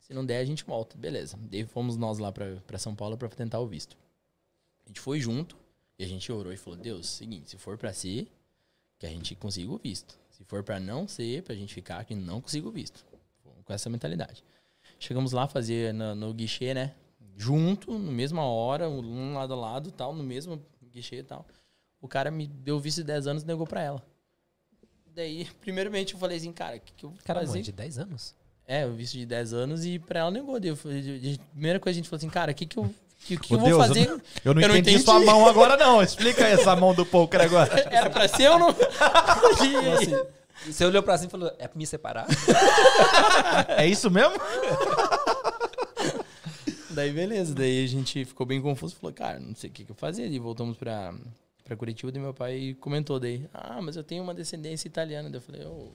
Se 0.00 0.12
não 0.12 0.26
der, 0.26 0.38
a 0.38 0.44
gente 0.44 0.64
volta. 0.64 0.98
Beleza. 0.98 1.38
Daí 1.40 1.64
fomos 1.64 1.96
nós 1.96 2.18
lá 2.18 2.32
para 2.32 2.78
São 2.78 2.96
Paulo 2.96 3.16
para 3.16 3.28
tentar 3.28 3.60
o 3.60 3.66
visto. 3.68 3.96
A 4.84 4.88
gente 4.88 5.00
foi 5.00 5.20
junto 5.20 5.63
e 5.98 6.04
a 6.04 6.08
gente 6.08 6.30
orou 6.32 6.52
e 6.52 6.56
falou: 6.56 6.78
Deus, 6.78 7.08
seguinte, 7.08 7.50
se 7.50 7.58
for 7.58 7.76
para 7.78 7.92
ser, 7.92 8.28
que 8.98 9.06
a 9.06 9.10
gente 9.10 9.34
consiga 9.34 9.70
o 9.72 9.78
visto. 9.78 10.18
Se 10.30 10.44
for 10.44 10.62
para 10.62 10.80
não 10.80 11.06
ser, 11.06 11.42
pra 11.42 11.54
gente 11.54 11.72
ficar, 11.74 12.04
que 12.04 12.14
não 12.14 12.40
consiga 12.40 12.66
o 12.68 12.70
visto. 12.72 13.04
Com 13.64 13.72
essa 13.72 13.88
mentalidade. 13.88 14.44
Chegamos 14.98 15.32
lá 15.32 15.46
fazer 15.46 15.94
no, 15.94 16.14
no 16.14 16.34
guichê, 16.34 16.74
né? 16.74 16.94
Junto, 17.36 17.98
na 17.98 18.12
mesma 18.12 18.44
hora, 18.44 18.88
um 18.88 19.34
lado 19.34 19.52
a 19.54 19.56
lado, 19.56 19.90
tal, 19.90 20.14
no 20.14 20.22
mesmo 20.22 20.60
guichê 20.92 21.16
e 21.16 21.22
tal. 21.22 21.46
O 22.00 22.06
cara 22.08 22.30
me 22.30 22.46
deu 22.46 22.78
visto 22.78 22.98
de 22.98 23.04
10 23.04 23.26
anos 23.26 23.42
e 23.42 23.46
negou 23.46 23.66
pra 23.66 23.82
ela. 23.82 24.04
Daí, 25.14 25.46
primeiramente, 25.60 26.14
eu 26.14 26.20
falei 26.20 26.36
assim, 26.36 26.52
cara, 26.52 26.76
o 26.76 26.80
que, 26.80 26.92
que 26.92 27.04
eu 27.04 27.10
vou 27.10 27.18
Cara, 27.24 27.40
fazer? 27.40 27.52
mãe 27.52 27.62
de 27.62 27.72
10 27.72 27.98
anos. 27.98 28.34
É, 28.66 28.86
o 28.86 28.92
visto 28.94 29.12
de 29.14 29.26
10 29.26 29.52
anos 29.52 29.84
e 29.84 29.98
pra 29.98 30.20
ela 30.20 30.30
negou. 30.30 30.58
Daí 30.60 30.70
eu 30.70 30.76
falei- 30.76 31.34
a 31.40 31.50
primeira 31.52 31.80
coisa 31.80 31.94
a 31.96 31.98
gente 32.00 32.08
falou 32.08 32.18
assim, 32.18 32.30
cara, 32.30 32.52
o 32.52 32.54
que 32.54 32.66
que 32.66 32.78
eu, 32.78 32.92
que, 33.24 33.36
que 33.36 33.54
Ô, 33.54 33.56
eu 33.56 33.60
vou 33.60 33.68
Deus, 33.68 33.86
fazer? 33.86 34.08
Eu 34.44 34.54
não, 34.54 34.62
Eu 34.62 34.68
não 34.68 34.76
entendi, 34.76 34.90
entendi. 34.96 35.04
sua 35.04 35.18
mão 35.20 35.48
agora, 35.48 35.76
não. 35.76 36.02
Explica 36.02 36.44
aí 36.44 36.52
essa 36.52 36.74
mão 36.76 36.94
do 36.94 37.04
poker 37.06 37.40
agora. 37.40 37.70
Era 37.90 38.10
pra 38.10 38.28
ser 38.28 38.50
ou 38.50 38.58
não? 38.58 38.68
E? 39.64 39.76
Assim, 39.92 40.72
você 40.72 40.84
olhou 40.84 41.02
pra 41.02 41.16
cima 41.18 41.28
e 41.28 41.30
falou, 41.30 41.48
é 41.58 41.66
pra 41.68 41.76
me 41.78 41.86
separar? 41.86 42.26
É 43.76 43.86
isso 43.86 44.10
mesmo? 44.10 44.34
Daí 46.90 47.10
beleza, 47.12 47.54
daí 47.54 47.84
a 47.84 47.88
gente 47.88 48.24
ficou 48.24 48.46
bem 48.46 48.60
confuso, 48.62 48.94
falou, 49.00 49.12
cara, 49.12 49.40
não 49.40 49.54
sei 49.54 49.68
o 49.68 49.72
que, 49.72 49.84
que 49.84 49.90
eu 49.90 49.96
fazer. 49.96 50.28
E 50.28 50.38
voltamos 50.38 50.76
pra, 50.76 51.12
pra 51.64 51.76
Curitiba, 51.76 52.12
daí 52.12 52.22
meu 52.22 52.32
pai 52.34 52.76
comentou 52.80 53.18
daí, 53.18 53.48
ah, 53.52 53.80
mas 53.82 53.96
eu 53.96 54.04
tenho 54.04 54.22
uma 54.22 54.32
descendência 54.34 54.86
italiana. 54.86 55.28
Daí 55.28 55.38
eu 55.38 55.42
falei, 55.42 55.64
ô, 55.66 55.88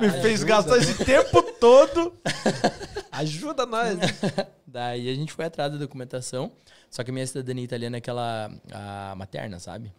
Me 0.00 0.10
fez 0.22 0.42
ajuda. 0.42 0.44
gastar 0.46 0.78
esse 0.78 1.04
tempo 1.04 1.42
todo. 1.60 2.14
Ajuda 3.16 3.64
nós. 3.66 3.98
Daí 4.66 5.08
a 5.08 5.14
gente 5.14 5.32
foi 5.32 5.44
atrás 5.44 5.72
da 5.72 5.78
documentação, 5.78 6.52
só 6.90 7.02
que 7.02 7.10
a 7.10 7.14
minha 7.14 7.26
cidadania 7.26 7.64
italiana 7.64 7.96
é 7.96 7.98
aquela 7.98 8.50
a 8.72 9.14
materna, 9.16 9.58
sabe? 9.58 9.92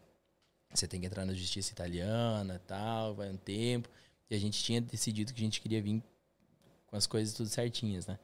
Você 0.74 0.88
tem 0.88 1.00
que 1.00 1.08
entrar 1.08 1.26
na 1.26 1.34
justiça 1.34 1.72
italiana 1.72 2.62
tal, 2.68 3.16
vai 3.16 3.30
um 3.30 3.38
tempo. 3.38 3.90
E 4.30 4.36
a 4.36 4.40
gente 4.40 4.62
tinha 4.62 4.82
decidido 4.82 5.34
que 5.34 5.40
a 5.40 5.44
gente 5.44 5.62
queria 5.62 5.82
vir 5.82 6.04
com 6.86 6.96
as 6.96 7.08
coisas 7.08 7.34
tudo 7.34 7.50
certinhas, 7.50 8.06
né? 8.06 8.20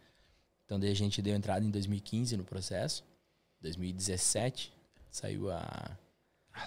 Então 0.66 0.80
daí 0.80 0.92
a 0.92 0.96
gente 0.96 1.22
deu 1.22 1.36
entrada 1.36 1.66
em 1.66 1.72
2015 1.72 2.38
no 2.38 2.44
processo. 2.44 3.04
2017 3.62 4.74
saiu 5.10 5.50
a, 5.50 5.98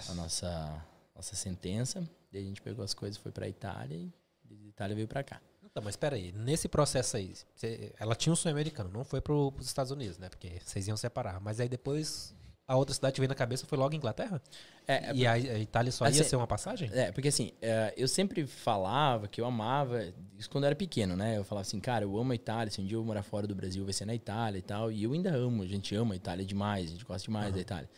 a 0.09 0.13
nossa, 0.15 0.85
nossa 1.15 1.35
sentença. 1.35 2.07
Daí 2.31 2.41
a 2.41 2.45
gente 2.45 2.61
pegou 2.61 2.83
as 2.83 2.93
coisas, 2.93 3.17
foi 3.17 3.31
pra 3.31 3.47
Itália 3.47 3.95
e 3.95 4.11
de 4.43 4.69
Itália 4.69 4.95
veio 4.95 5.07
pra 5.07 5.23
cá. 5.23 5.39
Tá, 5.77 5.81
mas 5.81 5.93
espera 5.93 6.15
aí, 6.15 6.31
nesse 6.31 6.67
processo 6.67 7.17
aí, 7.17 7.33
você- 7.55 7.93
ela 7.99 8.15
tinha 8.15 8.33
um 8.33 8.35
sonho 8.35 8.55
americano, 8.55 8.89
não 8.91 9.03
foi 9.03 9.21
pro, 9.21 9.51
pros 9.51 9.67
Estados 9.67 9.91
Unidos, 9.91 10.17
né? 10.17 10.27
Porque 10.27 10.59
vocês 10.65 10.87
iam 10.87 10.97
separar. 10.97 11.39
Mas 11.39 11.59
aí 11.59 11.69
depois 11.69 12.33
a 12.67 12.75
outra 12.75 12.95
cidade 12.95 13.13
que 13.13 13.19
veio 13.21 13.29
na 13.29 13.35
cabeça 13.35 13.65
foi 13.67 13.77
logo 13.77 13.93
Inglaterra? 13.93 14.41
É, 14.87 15.13
e 15.13 15.27
a, 15.27 15.33
a 15.33 15.59
Itália 15.59 15.91
só 15.91 16.05
ia 16.05 16.09
assim, 16.09 16.23
ser 16.23 16.35
uma 16.35 16.47
passagem? 16.47 16.89
É, 16.91 17.11
porque 17.11 17.27
assim, 17.27 17.51
é, 17.61 17.93
eu 17.95 18.07
sempre 18.07 18.47
falava 18.47 19.27
que 19.27 19.39
eu 19.39 19.45
amava, 19.45 20.03
isso 20.35 20.49
quando 20.49 20.63
eu 20.63 20.69
era 20.69 20.75
pequeno, 20.75 21.15
né? 21.15 21.37
Eu 21.37 21.43
falava 21.43 21.61
assim, 21.61 21.79
cara, 21.79 22.03
eu 22.05 22.17
amo 22.17 22.31
a 22.31 22.35
Itália, 22.35 22.71
se 22.71 22.81
um 22.81 22.85
dia 22.85 22.97
eu 22.97 23.03
morar 23.05 23.21
fora 23.21 23.45
do 23.45 23.53
Brasil 23.53 23.83
vai 23.85 23.93
ser 23.93 24.05
na 24.05 24.15
Itália 24.15 24.57
e 24.57 24.63
tal. 24.63 24.91
E 24.91 25.03
eu 25.03 25.13
ainda 25.13 25.29
amo, 25.33 25.61
a 25.61 25.67
gente 25.67 25.93
ama 25.95 26.15
a 26.15 26.17
Itália 26.17 26.43
demais, 26.43 26.87
a 26.87 26.91
gente 26.93 27.05
gosta 27.05 27.23
demais 27.23 27.53
da 27.53 27.61
Itália. 27.61 27.89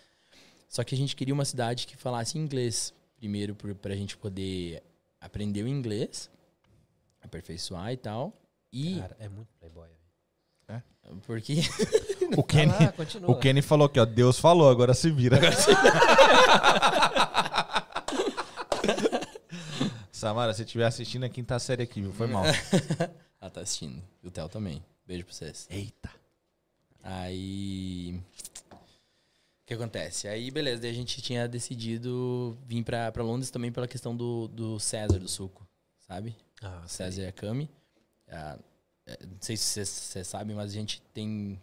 Só 0.68 0.84
que 0.84 0.94
a 0.94 0.98
gente 0.98 1.16
queria 1.16 1.34
uma 1.34 1.46
cidade 1.46 1.88
que 1.88 1.96
falasse 1.96 2.38
inglês, 2.38 2.94
primeiro 3.18 3.56
por, 3.56 3.74
pra 3.74 3.96
gente 3.96 4.18
poder 4.18 4.84
aprender 5.22 5.64
o 5.64 5.68
inglês, 5.68 6.30
aperfeiçoar 7.22 7.92
e 7.92 7.98
tal. 7.98 8.34
E 8.72 9.00
Cara, 9.00 9.18
é 9.20 9.28
muito 9.30 9.50
playboy. 9.60 9.90
porque 11.26 11.56
O 12.38 12.44
Kenny, 12.44 12.72
continua. 12.96 13.32
o 13.32 13.40
Kenny 13.40 13.62
falou 13.62 13.88
aqui, 13.88 14.00
ó. 14.00 14.06
Deus 14.06 14.38
falou, 14.40 14.70
agora 14.70 14.94
se 14.94 15.10
vira. 15.10 15.40
Samara, 20.12 20.54
se 20.54 20.64
estiver 20.64 20.86
assistindo 20.86 21.24
a 21.24 21.30
quinta 21.30 21.58
série 21.60 21.84
aqui, 21.84 22.02
viu? 22.02 22.12
Foi 22.12 22.28
mal. 22.28 22.44
ela 22.46 23.50
tá 23.50 23.62
assistindo. 23.62 24.02
E 24.22 24.28
o 24.28 24.32
Theo 24.32 24.50
também. 24.50 24.84
Beijo 25.08 25.26
pra 25.26 25.34
vocês. 25.34 25.66
Eita. 25.70 26.10
Aí. 27.02 28.20
O 28.72 29.66
que 29.66 29.74
acontece? 29.74 30.28
Aí, 30.28 30.52
beleza, 30.52 30.82
daí 30.82 30.92
a 30.92 30.94
gente 30.94 31.22
tinha 31.22 31.48
decidido 31.48 32.58
vir 32.66 32.84
pra, 32.84 33.12
pra 33.12 33.24
Londres 33.24 33.50
também 33.50 33.72
pela 33.72 33.88
questão 33.88 34.16
do, 34.16 34.48
do 34.50 34.80
César 34.80 35.20
do 35.20 35.28
suco, 35.28 35.66
sabe? 36.00 36.36
Ah, 36.62 36.82
O 36.86 36.88
César 36.88 37.22
Yakami. 37.24 37.70
Ah, 38.28 38.58
é, 39.06 39.26
não 39.26 39.38
sei 39.42 39.58
se 39.58 39.86
vocês 39.86 40.28
sabem, 40.28 40.56
mas 40.56 40.72
a 40.72 40.74
gente 40.74 41.02
tem 41.14 41.60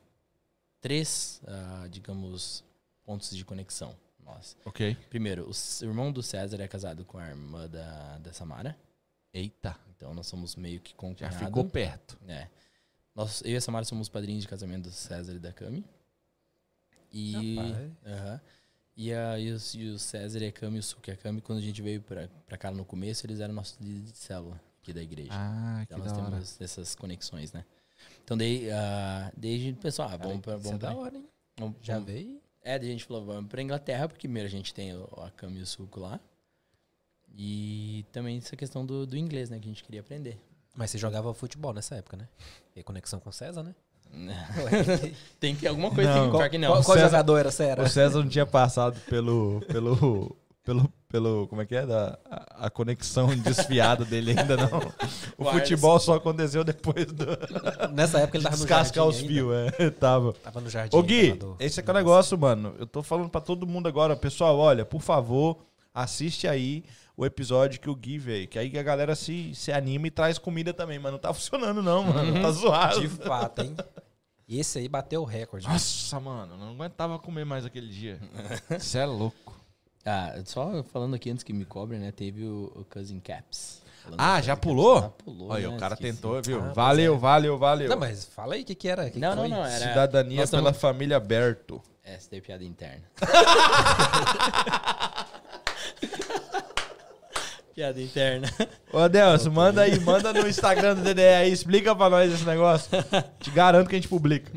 três, 0.80 1.40
ah, 1.46 1.86
digamos, 1.90 2.64
pontos 3.04 3.34
de 3.36 3.44
conexão. 3.44 3.96
Nossa. 4.24 4.56
Ok. 4.64 4.96
Primeiro, 5.08 5.44
o 5.48 5.50
o 5.50 5.84
irmão 5.88 6.10
do 6.10 6.22
César 6.22 6.60
é 6.60 6.66
casado 6.66 7.04
com 7.04 7.18
a 7.18 7.28
irmã 7.28 7.68
da, 7.68 8.18
da 8.18 8.32
Samara. 8.32 8.76
Eita. 9.32 9.78
Então 9.94 10.12
nós 10.14 10.26
somos 10.26 10.56
meio 10.56 10.80
que 10.80 10.90
Já 10.90 10.96
concunhado. 10.96 11.36
ficou 11.38 11.64
perto. 11.64 12.18
É. 12.26 12.48
Nós, 13.14 13.40
eu 13.42 13.52
e 13.52 13.56
a 13.56 13.60
Samara 13.60 13.84
somos 13.84 14.08
padrinhos 14.08 14.42
de 14.42 14.48
casamento 14.48 14.84
do 14.84 14.90
César 14.90 15.34
e 15.34 15.38
da 15.38 15.52
Cami. 15.52 15.84
E. 17.12 17.54
Rapaz. 17.56 17.92
Aham. 18.06 18.40
E, 18.96 19.12
a, 19.12 19.38
e, 19.38 19.50
os- 19.52 19.74
e 19.74 19.84
o 19.90 19.98
César 19.98 20.40
e 20.42 20.46
a 20.48 20.52
Cami, 20.52 20.78
o 20.78 20.82
Suki 20.82 21.10
e 21.10 21.14
a 21.14 21.16
Cami, 21.16 21.40
quando 21.42 21.58
a 21.58 21.62
gente 21.62 21.80
veio 21.82 22.00
pra, 22.00 22.28
pra 22.46 22.56
cá 22.56 22.70
no 22.70 22.84
começo, 22.84 23.26
eles 23.26 23.40
eram 23.40 23.52
nossos 23.54 23.78
líderes 23.78 24.10
de 24.12 24.18
célula 24.18 24.58
aqui 24.86 24.92
da 24.92 25.02
igreja. 25.02 25.30
Ah, 25.32 25.78
que 25.86 25.94
então 25.94 25.98
nós 25.98 26.12
da 26.12 26.18
hora. 26.18 26.30
temos 26.30 26.60
essas 26.60 26.94
conexões, 26.94 27.52
né? 27.52 27.64
Então 28.24 28.36
daí, 28.36 28.68
daí 29.36 29.56
a 29.56 29.58
gente 29.58 29.78
pensou, 29.80 30.04
ah, 30.04 30.16
vamos 30.16 30.40
pra. 30.40 30.54
é 30.54 30.56
Vamos 30.56 30.78
da 30.78 30.90
pra 30.92 30.96
hora, 30.96 31.16
hein? 31.16 31.26
vamos- 31.58 31.76
Já 31.82 31.94
vamos- 31.94 32.08
veio? 32.12 32.40
É, 32.62 32.78
daí 32.78 32.88
a 32.88 32.92
gente 32.92 33.04
falou, 33.04 33.24
vamos 33.24 33.48
pra 33.50 33.62
Inglaterra, 33.62 34.08
porque 34.08 34.26
primeiro 34.28 34.46
a 34.48 34.50
gente 34.50 34.72
tem 34.74 34.94
o- 34.94 35.08
a 35.24 35.30
Cami 35.30 35.58
e 35.58 35.62
o 35.62 35.66
Suco 35.66 35.98
lá. 36.00 36.20
E 37.38 38.04
também 38.12 38.38
essa 38.38 38.56
questão 38.56 38.84
do, 38.86 39.06
do 39.06 39.16
inglês, 39.16 39.50
né? 39.50 39.58
Que 39.58 39.66
a 39.66 39.68
gente 39.68 39.84
queria 39.84 40.00
aprender. 40.00 40.38
Mas 40.74 40.90
você 40.90 40.98
jogava 40.98 41.32
futebol 41.34 41.72
nessa 41.72 41.94
época, 41.96 42.16
né? 42.16 42.28
E 42.74 42.82
conexão 42.82 43.18
com 43.20 43.30
o 43.30 43.32
César, 43.32 43.62
né? 43.62 43.74
Tem 45.40 45.54
que 45.54 45.62
ter 45.62 45.68
alguma 45.68 45.90
coisa, 45.92 46.08
Não. 46.14 46.20
tem 46.22 46.30
que 46.30 46.36
pior 46.38 46.50
que 46.50 46.58
não. 46.58 46.68
Qual, 46.70 46.84
qual 46.84 46.96
César- 46.96 47.08
jogador 47.08 47.36
era? 47.38 47.50
Você 47.50 47.64
era? 47.64 47.82
O 47.82 47.88
César 47.88 48.18
não 48.22 48.28
tinha 48.28 48.46
passado 48.46 48.98
pelo. 49.08 49.60
pelo. 49.68 50.36
pelo. 50.62 50.92
Pelo. 51.08 51.46
Como 51.48 51.62
é 51.62 51.66
que 51.66 51.74
é? 51.74 51.86
Da, 51.86 52.18
a, 52.30 52.66
a 52.66 52.70
conexão 52.70 53.28
desfiada 53.36 54.04
dele 54.04 54.30
ainda, 54.38 54.56
não. 54.56 54.66
O 55.38 55.44
Wireless. 55.44 55.68
futebol 55.70 55.98
só 56.00 56.14
aconteceu 56.14 56.64
depois 56.64 57.06
do. 57.06 57.26
Nessa 57.94 58.20
época 58.20 58.38
ele 58.38 58.44
tava 58.44 58.56
no 58.56 58.62
descascar 58.62 59.04
jardim 59.04 59.08
os 59.16 59.16
ainda. 59.22 59.32
fios, 59.72 59.80
é. 59.80 59.90
Tava. 59.90 60.32
Tava 60.32 60.60
no 60.60 60.70
jardim. 60.70 60.96
Ô 60.96 61.02
Gui, 61.02 61.32
do- 61.34 61.56
esse 61.60 61.80
aqui 61.80 61.90
é 61.90 61.92
o 61.92 61.96
negócio, 61.96 62.38
mano. 62.38 62.74
Eu 62.78 62.86
tô 62.86 63.02
falando 63.02 63.28
pra 63.28 63.40
todo 63.40 63.66
mundo 63.66 63.86
agora. 63.86 64.16
Pessoal, 64.16 64.58
olha, 64.58 64.84
por 64.84 65.00
favor, 65.02 65.58
assiste 65.94 66.48
aí 66.48 66.84
o 67.16 67.24
episódio 67.26 67.80
que 67.80 67.88
o 67.90 67.94
Gui 67.94 68.18
veio. 68.18 68.48
Que 68.48 68.58
aí 68.58 68.78
a 68.78 68.82
galera 68.82 69.14
se, 69.14 69.54
se 69.54 69.70
anima 69.72 70.06
e 70.06 70.10
traz 70.10 70.38
comida 70.38 70.72
também. 70.72 70.98
Mas 70.98 71.12
não 71.12 71.18
tá 71.18 71.32
funcionando, 71.34 71.82
não, 71.82 72.02
mano. 72.04 72.40
Tá 72.40 72.50
zoado. 72.50 73.00
De 73.00 73.08
fato, 73.08 73.62
hein? 73.62 73.76
Esse 74.48 74.78
aí 74.78 74.88
bateu 74.88 75.22
o 75.22 75.24
recorde. 75.24 75.66
Nossa, 75.68 76.20
mano, 76.20 76.56
não 76.56 76.70
aguentava 76.70 77.18
comer 77.18 77.44
mais 77.44 77.64
aquele 77.66 77.88
dia. 77.88 78.20
Você 78.78 78.98
é 78.98 79.04
louco. 79.04 79.54
Ah, 80.06 80.34
só 80.44 80.82
falando 80.84 81.16
aqui 81.16 81.28
antes 81.30 81.42
que 81.42 81.52
me 81.52 81.64
cobrem, 81.64 81.98
né? 82.00 82.12
Teve 82.12 82.44
o, 82.44 82.72
o 82.76 82.84
Cousin 82.84 83.18
Caps. 83.18 83.82
Ah, 84.16 84.40
já 84.40 84.56
pulou? 84.56 85.02
Caps, 85.02 85.16
Já 85.18 85.24
pulou. 85.24 85.50
Olha, 85.50 85.68
né? 85.68 85.76
o 85.76 85.80
cara 85.80 85.94
Esqueci. 85.94 86.12
tentou, 86.14 86.40
viu? 86.40 86.60
Ah, 86.62 86.72
valeu, 86.72 87.14
é. 87.14 87.18
valeu, 87.18 87.58
valeu. 87.58 87.88
Não, 87.88 87.98
mas 87.98 88.24
fala 88.24 88.54
aí 88.54 88.62
o 88.62 88.64
que, 88.64 88.76
que 88.76 88.86
era. 88.88 89.10
que 89.10 89.18
Não, 89.18 89.30
que 89.30 89.34
não, 89.36 89.42
foi? 89.42 89.48
não. 89.50 89.64
Era, 89.66 89.88
Cidadania 89.88 90.40
nós 90.42 90.50
pela 90.50 90.62
tamo- 90.70 90.78
família 90.78 91.18
Berto. 91.18 91.82
É, 92.04 92.14
essa 92.14 92.30
daí 92.30 92.38
é 92.38 92.42
piada 92.42 92.62
interna. 92.62 93.02
piada 97.76 98.00
interna. 98.00 98.48
Ô, 98.90 98.96
Adelson, 98.98 99.50
manda 99.50 99.82
aí, 99.82 100.00
manda 100.00 100.32
no 100.32 100.48
Instagram 100.48 100.94
do 100.94 101.02
DDE 101.02 101.20
aí, 101.22 101.52
explica 101.52 101.94
pra 101.94 102.08
nós 102.08 102.32
esse 102.32 102.44
negócio. 102.46 102.88
Te 103.38 103.50
garanto 103.50 103.88
que 103.88 103.94
a 103.94 103.98
gente 103.98 104.08
publica. 104.08 104.50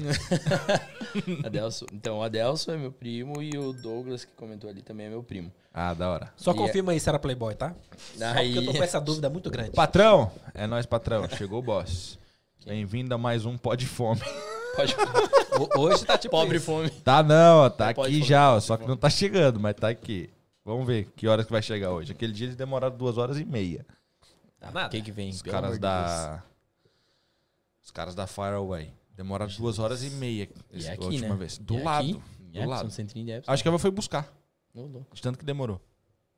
Adelso, 1.43 1.85
então, 1.91 2.19
o 2.19 2.23
Adelso 2.23 2.71
é 2.71 2.77
meu 2.77 2.93
primo 2.93 3.41
e 3.43 3.57
o 3.57 3.73
Douglas, 3.73 4.23
que 4.23 4.31
comentou 4.37 4.69
ali, 4.69 4.81
também 4.81 5.07
é 5.07 5.09
meu 5.09 5.21
primo. 5.21 5.51
Ah, 5.73 5.93
da 5.93 6.09
hora. 6.09 6.31
Só 6.37 6.51
E 6.51 6.55
confirma 6.55 6.93
aí 6.93 6.99
se 6.99 7.09
era 7.09 7.19
Playboy, 7.19 7.53
tá? 7.55 7.75
Só 8.17 8.25
Aí- 8.25 8.53
porque 8.53 8.69
eu 8.69 8.71
tô 8.71 8.77
com 8.79 8.83
essa 8.85 9.01
dúvida 9.01 9.29
muito 9.29 9.51
grande. 9.51 9.71
Patrão, 9.71 10.31
é 10.53 10.65
nós, 10.65 10.85
patrão. 10.85 11.27
Chegou 11.37 11.59
o 11.59 11.61
boss. 11.61 12.17
Bem-vindo 12.65 13.13
a 13.13 13.17
mais 13.17 13.45
um 13.45 13.57
Pó 13.57 13.75
de 13.75 13.85
Fome. 13.85 14.21
Pode 14.77 14.95
Ho- 15.59 15.79
Hoje 15.81 16.05
tá 16.05 16.17
tipo 16.17 16.31
Pobre 16.31 16.55
isso. 16.57 16.65
fome. 16.65 16.89
Tá 16.89 17.21
não, 17.21 17.57
ó, 17.65 17.69
tá 17.69 17.93
pode 17.93 18.09
aqui 18.15 18.19
falar, 18.19 18.29
já, 18.29 18.55
ó, 18.55 18.59
só 18.61 18.77
que 18.77 18.87
não 18.87 18.95
tá 18.95 19.09
chegando, 19.09 19.59
mas 19.59 19.75
tá 19.75 19.89
aqui. 19.89 20.29
Vamos 20.69 20.85
ver 20.85 21.05
que 21.15 21.27
horas 21.27 21.47
que 21.47 21.51
vai 21.51 21.63
chegar 21.63 21.91
hoje. 21.91 22.11
Aquele 22.11 22.31
dia 22.31 22.45
eles 22.45 22.55
demoraram 22.55 22.95
duas 22.95 23.17
horas 23.17 23.39
e 23.39 23.43
meia. 23.43 23.83
Tá 24.59 24.69
nada. 24.69 24.87
O 24.87 24.91
que 24.91 25.01
que 25.01 25.11
vem? 25.11 25.31
Os 25.31 25.41
Pelo 25.41 25.51
caras 25.51 25.69
amor 25.69 25.75
de 25.77 25.81
da... 25.81 26.43
Os 27.83 27.89
caras 27.89 28.13
da 28.13 28.27
Fireway. 28.27 28.93
Demoraram 29.15 29.51
duas 29.57 29.79
horas 29.79 30.03
e 30.03 30.11
meia. 30.11 30.47
E 30.71 30.85
é 30.85 30.91
aqui, 30.91 31.05
última 31.05 31.29
né? 31.29 31.35
vez. 31.35 31.57
E 31.57 31.63
Do 31.63 31.77
é 31.77 31.83
lado. 31.83 32.03
aqui, 32.07 32.59
Do 32.59 32.65
lado. 32.69 32.91
Centrinho 32.91 33.25
de 33.25 33.31
Epson. 33.31 33.51
Acho 33.51 33.63
que 33.63 33.67
ela 33.67 33.79
foi 33.79 33.89
buscar. 33.89 34.31
Ô, 34.75 34.81
louco. 34.81 35.15
De 35.15 35.21
tanto 35.21 35.39
que 35.39 35.45
demorou. 35.45 35.81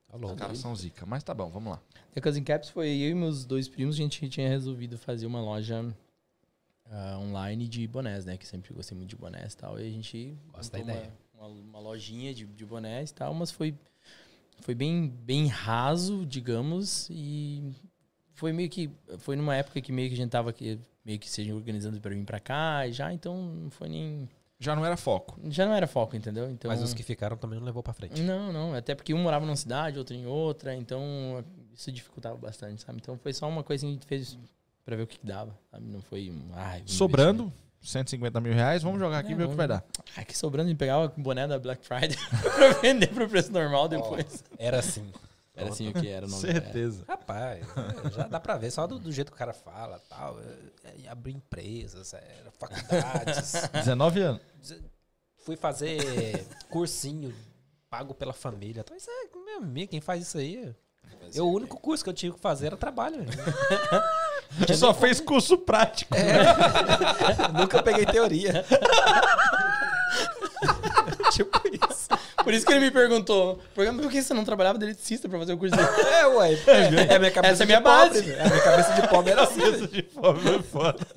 Tá 0.08 0.16
Os 0.16 0.22
louco. 0.22 0.38
caras 0.38 0.60
são 0.60 0.74
zica. 0.78 1.06
Mas 1.06 1.24
tá 1.24 1.34
bom, 1.34 1.50
vamos 1.50 1.74
lá. 1.74 1.82
A 2.16 2.22
Cousin 2.22 2.44
Caps 2.44 2.70
foi 2.70 2.88
eu 2.88 3.10
e 3.10 3.14
meus 3.14 3.44
dois 3.44 3.68
primos, 3.68 3.96
a 3.96 3.98
gente 3.98 4.30
tinha 4.30 4.48
resolvido 4.48 4.98
fazer 4.98 5.26
uma 5.26 5.42
loja 5.42 5.94
ah, 6.90 7.18
online 7.20 7.68
de 7.68 7.86
bonés, 7.86 8.24
né? 8.24 8.38
Que 8.38 8.48
sempre 8.48 8.74
gostei 8.74 8.98
muito 8.98 9.10
de 9.10 9.16
bonés 9.18 9.54
e 9.54 9.58
tal. 9.58 9.78
E 9.78 9.86
a 9.86 9.92
gente 9.92 10.38
Gosto 10.54 10.72
da 10.72 10.80
montou 10.80 10.94
ideia. 10.96 11.14
Uma, 11.34 11.48
uma, 11.48 11.62
uma 11.62 11.80
lojinha 11.80 12.34
de, 12.34 12.46
de 12.46 12.66
bonés 12.66 13.10
e 13.10 13.14
tal, 13.14 13.34
mas 13.34 13.52
foi, 13.52 13.76
foi 14.62 14.76
bem, 14.76 15.08
bem 15.08 15.48
raso, 15.48 16.26
digamos, 16.26 17.08
e 17.12 17.74
foi 18.34 18.52
meio 18.54 18.70
que. 18.70 18.90
Foi 19.20 19.36
numa 19.36 19.56
época 19.56 19.82
que 19.82 19.92
meio 19.92 20.08
que 20.10 20.14
a 20.14 20.18
gente 20.18 20.30
tava 20.30 20.50
aqui, 20.50 20.80
meio 21.06 21.20
que 21.20 21.30
se 21.30 21.52
organizando 21.52 22.00
para 22.00 22.12
vir 22.12 22.24
pra 22.24 22.40
cá 22.40 22.88
e 22.88 22.94
já, 22.94 23.12
então 23.14 23.36
não 23.36 23.70
foi 23.70 23.90
nem. 23.90 24.30
Já 24.60 24.76
não 24.76 24.86
era 24.86 24.96
foco. 24.96 25.40
Já 25.50 25.66
não 25.66 25.74
era 25.74 25.88
foco, 25.88 26.16
entendeu? 26.16 26.50
Então, 26.50 26.70
Mas 26.70 26.84
os 26.84 26.94
que 26.94 27.02
ficaram 27.02 27.36
também 27.36 27.58
não 27.58 27.66
levou 27.66 27.82
pra 27.82 27.94
frente. 27.94 28.22
não, 28.22 28.54
não. 28.54 28.76
Até 28.76 28.94
porque 28.94 29.14
um 29.14 29.18
morava 29.18 29.44
numa 29.44 29.56
cidade, 29.56 29.98
outro 29.98 30.16
em 30.16 30.28
outra, 30.28 30.76
então 30.76 31.44
isso 31.74 31.92
dificultava 31.92 32.38
bastante, 32.38 32.82
sabe? 32.84 33.00
Então 33.02 33.18
foi 33.18 33.34
só 33.34 33.50
uma 33.50 33.64
coisa 33.64 33.84
que 33.84 33.90
a 33.90 33.94
gente 33.94 34.06
fez 34.06 34.38
pra 34.86 34.96
ver 34.96 35.04
o 35.04 35.08
que, 35.08 35.18
que 35.18 35.26
dava. 35.26 35.58
Sabe? 35.72 35.88
Não 35.88 36.02
foi. 36.02 36.32
Ai, 36.54 36.84
um 36.84 36.88
Sobrando 36.88 37.52
150 37.82 38.40
mil 38.40 38.54
reais, 38.54 38.84
vamos 38.84 39.00
jogar 39.00 39.20
aqui 39.20 39.32
e 39.32 39.34
É, 39.34 39.36
ver 39.38 39.46
o 39.46 39.50
que 39.50 39.56
vai 39.56 39.68
dar. 39.68 39.84
que 40.24 40.38
sobrando, 40.38 40.70
gente 40.70 40.78
pegava 40.78 41.06
o 41.06 41.22
boné 41.22 41.48
da 41.48 41.58
Black 41.58 41.86
Friday 41.86 42.16
pra 42.56 42.70
vender 42.82 43.08
pro 43.08 43.28
preço 43.28 43.52
normal 43.52 43.88
depois. 43.88 44.44
Era 44.58 44.80
assim. 44.80 45.12
Era 45.54 45.70
assim 45.70 45.90
o 45.90 45.94
que 45.94 46.08
era 46.08 46.26
o 46.26 46.30
nome. 46.30 46.42
Certeza. 46.42 47.04
Rapaz, 47.08 47.62
é, 47.62 48.10
já 48.12 48.28
dá 48.28 48.40
pra 48.40 48.58
ver 48.58 48.72
só 48.72 48.88
do, 48.88 48.98
do 48.98 49.12
jeito 49.12 49.32
que 49.32 49.36
o 49.36 49.38
cara 49.38 49.54
fala 49.54 50.00
tal. 50.10 50.40
É, 50.40 51.06
é, 51.06 51.10
abrir 51.10 51.34
empresas, 51.34 52.14
é, 52.14 52.44
faculdades. 52.58 53.54
19 53.74 54.22
anos. 54.22 54.42
Fui 55.40 55.58
fazer 55.58 56.46
cursinho 56.70 57.34
pago 57.90 58.14
pela 58.14 58.32
família. 58.32 58.82
Então, 58.82 58.96
isso 58.96 59.10
é 59.10 59.38
meu 59.38 59.58
amigo, 59.58 59.92
quem 59.92 60.00
faz 60.00 60.22
isso 60.22 60.38
aí? 60.38 60.74
Eu, 61.34 61.48
o 61.48 61.54
único 61.54 61.80
curso 61.80 62.04
que 62.04 62.10
eu 62.10 62.14
tive 62.14 62.36
que 62.36 62.42
fazer 62.42 62.68
era 62.68 62.78
trabalho. 62.78 63.26
Você 64.60 64.74
só 64.76 64.94
fez 64.94 65.22
curso 65.22 65.58
prático. 65.58 66.14
Nunca 67.58 67.82
peguei 67.82 68.06
teoria. 68.06 68.66
tipo 71.32 71.62
isso. 71.68 72.10
Por 72.44 72.54
isso 72.54 72.66
que 72.66 72.74
ele 72.74 72.82
me 72.82 72.92
perguntou, 72.92 73.60
por 73.74 73.86
que- 74.10 74.22
você 74.22 74.34
não 74.34 74.44
trabalhava 74.44 74.78
de 74.78 74.86
eletricista 74.86 75.30
pra 75.30 75.40
fazer 75.40 75.54
o 75.54 75.58
curso? 75.58 75.76
É, 75.80 76.28
ué. 76.28 76.54
É, 76.68 77.14
é 77.14 77.16
a 77.16 77.20
minha 77.20 77.32
cabeça 77.32 77.54
Essa 77.54 77.64
é 77.64 77.66
de 77.66 77.72
minha 77.72 77.82
pobre. 77.82 78.10
base. 78.10 78.22
velho. 78.22 78.42
A 78.42 78.46
minha 78.50 78.62
cabeça 78.64 78.94
de 79.02 79.08
pobre 79.08 79.32
era 79.32 79.44
assim. 79.44 79.60
velho. 79.60 79.88
de 79.88 80.04
fome 80.04 80.56
é 80.56 80.62
foda. 80.64 81.08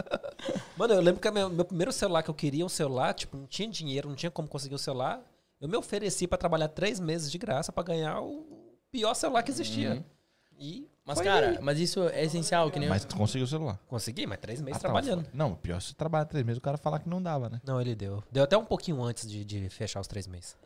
Mano, 0.77 0.95
eu 0.95 1.01
lembro 1.01 1.21
que 1.21 1.31
meu, 1.31 1.51
meu 1.51 1.65
primeiro 1.65 1.93
celular 1.93 2.23
que 2.23 2.31
eu 2.31 2.35
queria, 2.35 2.65
um 2.65 2.69
celular, 2.69 3.15
tipo, 3.15 3.37
não 3.37 3.47
tinha 3.47 3.69
dinheiro, 3.69 4.09
não 4.09 4.17
tinha 4.17 4.31
como 4.31 4.47
conseguir 4.47 4.75
um 4.75 4.79
celular. 4.79 5.21
Eu 5.61 5.69
me 5.69 5.77
ofereci 5.77 6.27
pra 6.29 6.39
trabalhar 6.39 6.69
três 6.69 7.01
meses 7.01 7.31
de 7.31 7.39
graça 7.39 7.73
pra 7.73 7.83
ganhar 7.83 8.21
o 8.21 8.47
pior 8.95 9.15
celular 9.15 9.43
que 9.43 9.51
existia. 9.51 9.95
Uhum. 9.95 10.05
E 10.57 10.89
Mas, 11.05 11.19
foi 11.19 11.25
cara, 11.27 11.51
aí. 11.51 11.59
mas 11.61 11.81
isso 11.81 12.09
é 12.09 12.25
essencial, 12.25 12.71
que 12.71 12.79
nem. 12.79 12.89
Mas 12.89 13.05
tu 13.05 13.17
conseguiu 13.17 13.45
o 13.45 13.49
celular. 13.49 13.77
consegui, 13.89 14.25
mas 14.25 14.39
três 14.39 14.61
meses 14.61 14.77
Ah, 14.77 14.81
tá, 14.83 14.89
trabalhando. 14.89 15.27
Não, 15.35 15.53
o 15.53 15.57
pior 15.57 15.79
é 15.79 15.81
se 15.81 15.89
você 15.89 15.95
trabalhar 15.95 16.27
três 16.27 16.45
meses 16.47 16.59
o 16.59 16.61
cara 16.63 16.79
falar 16.79 17.01
que 17.01 17.09
não 17.09 17.21
dava, 17.21 17.49
né? 17.51 17.61
Não, 17.65 17.81
ele 17.81 17.95
deu. 17.97 18.23
Deu 18.31 18.45
até 18.45 18.57
um 18.57 18.65
pouquinho 18.65 19.03
antes 19.03 19.29
de, 19.29 19.45
de 19.45 19.69
fechar 19.69 20.01
os 20.01 20.07
três 20.07 20.29
meses. 20.29 20.57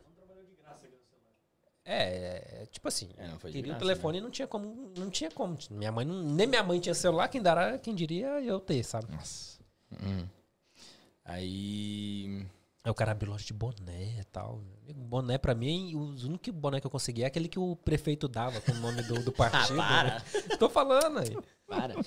É, 1.91 2.65
é, 2.65 2.67
tipo 2.71 2.87
assim, 2.87 3.09
É, 3.17 3.27
não 3.29 3.39
queria 3.39 3.63
o 3.63 3.65
graça, 3.65 3.79
telefone 3.79 4.19
e 4.19 4.21
não 4.21 4.31
tinha 4.31 4.47
como. 4.47 4.93
Não 4.95 5.09
tinha 5.09 5.31
como. 5.31 5.57
Minha 5.71 5.91
mãe 5.91 6.05
não- 6.05 6.23
nem 6.23 6.47
minha 6.47 6.63
mãe 6.63 6.79
tinha 6.79 6.95
celular, 6.95 7.29
quem 7.29 7.41
dará, 7.41 7.79
quem 7.79 7.95
diria 7.95 8.27
eu 8.43 8.61
ter, 8.61 8.83
sabe? 8.85 9.11
Nossa. 9.11 9.59
Hum. 10.03 10.27
Aí. 11.25 12.45
Aí 12.89 12.91
o 12.91 12.95
cara 12.95 13.13
abriu 13.13 13.31
loja 13.33 13.45
de 13.45 13.53
boné 13.53 14.19
e 14.19 14.25
tal. 14.33 14.63
Boné 14.97 15.37
pra 15.37 15.55
mim, 15.55 15.95
o 15.95 16.01
único 16.25 16.51
boné 16.51 16.81
que 16.81 16.87
eu 16.87 16.91
consegui 16.91 17.23
é 17.23 17.27
aquele 17.27 17.47
que 17.47 17.59
o 17.59 17.77
prefeito 17.77 18.27
dava 18.27 18.63
com 18.63 18.73
o 18.73 18.77
nome 18.77 19.03
do, 19.03 19.23
do 19.23 19.31
partido. 19.37 19.79
Ah, 19.79 19.87
para. 19.87 20.05
né? 20.15 20.23
Tô 20.59 20.71
falando 20.71 21.19
aí. 21.19 21.37
Para. 21.67 21.95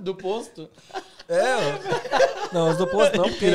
Do 0.00 0.16
posto. 0.16 0.68
É, 1.28 2.52
não, 2.52 2.70
os 2.70 2.76
do 2.76 2.88
posto 2.88 3.16
não, 3.16 3.28
porque 3.28 3.46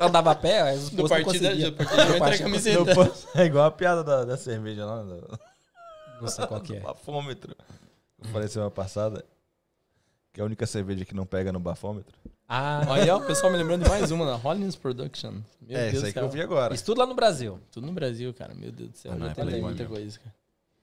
andava 0.00 0.30
a 0.30 0.34
pé, 0.36 0.72
os 0.74 0.90
do 0.90 0.96
Do 0.98 1.02
posto 1.02 1.16
não 1.18 1.24
partido, 1.24 1.42
conseguia. 1.44 1.70
do 1.72 1.76
partido 1.76 2.18
partido- 2.20 2.42
camiseta. 2.44 2.84
Não 2.84 2.94
posso- 2.94 3.28
É 3.36 3.44
igual 3.44 3.64
a 3.64 3.70
piada 3.72 4.04
da, 4.04 4.24
da 4.24 4.36
cerveja 4.36 4.86
lá, 4.86 5.02
do, 5.02 5.38
Não 6.20 6.28
sei 6.28 6.46
qual 6.46 6.60
que 6.60 6.74
do 6.74 6.76
é. 6.76 6.80
bafômetro. 6.86 7.56
Eu 8.22 8.28
falei 8.30 8.46
semana 8.46 8.70
passada 8.70 9.24
que 10.32 10.40
é 10.40 10.44
a 10.44 10.46
única 10.46 10.64
cerveja 10.64 11.04
que 11.04 11.12
não 11.14 11.26
pega 11.26 11.50
no 11.52 11.58
bafômetro. 11.58 12.16
Ah, 12.48 12.86
Olha, 12.88 13.16
o 13.16 13.26
pessoal 13.26 13.50
me 13.50 13.58
lembrando 13.58 13.82
de 13.82 13.88
mais 13.88 14.10
uma, 14.10 14.24
da 14.24 14.36
Hollins 14.36 14.76
Production. 14.76 15.40
Meu 15.60 15.76
é, 15.76 15.90
Deus 15.90 15.94
isso 15.94 16.06
aí 16.06 16.12
que 16.12 16.18
eu 16.18 16.28
vi 16.28 16.40
agora. 16.40 16.74
isso 16.74 16.84
tudo 16.84 16.98
lá 16.98 17.06
no 17.06 17.14
Brasil. 17.14 17.58
Tudo 17.72 17.86
no 17.86 17.92
Brasil, 17.92 18.32
cara. 18.32 18.54
Meu 18.54 18.70
Deus 18.70 18.90
do 18.90 18.96
céu. 18.96 19.12
Ah, 19.12 19.16
não, 19.16 19.26
eu 19.26 19.32
é 19.32 19.34
tentei 19.34 19.60
muita 19.60 19.82
mesmo. 19.82 19.96
coisa, 19.96 20.18
cara. 20.18 20.34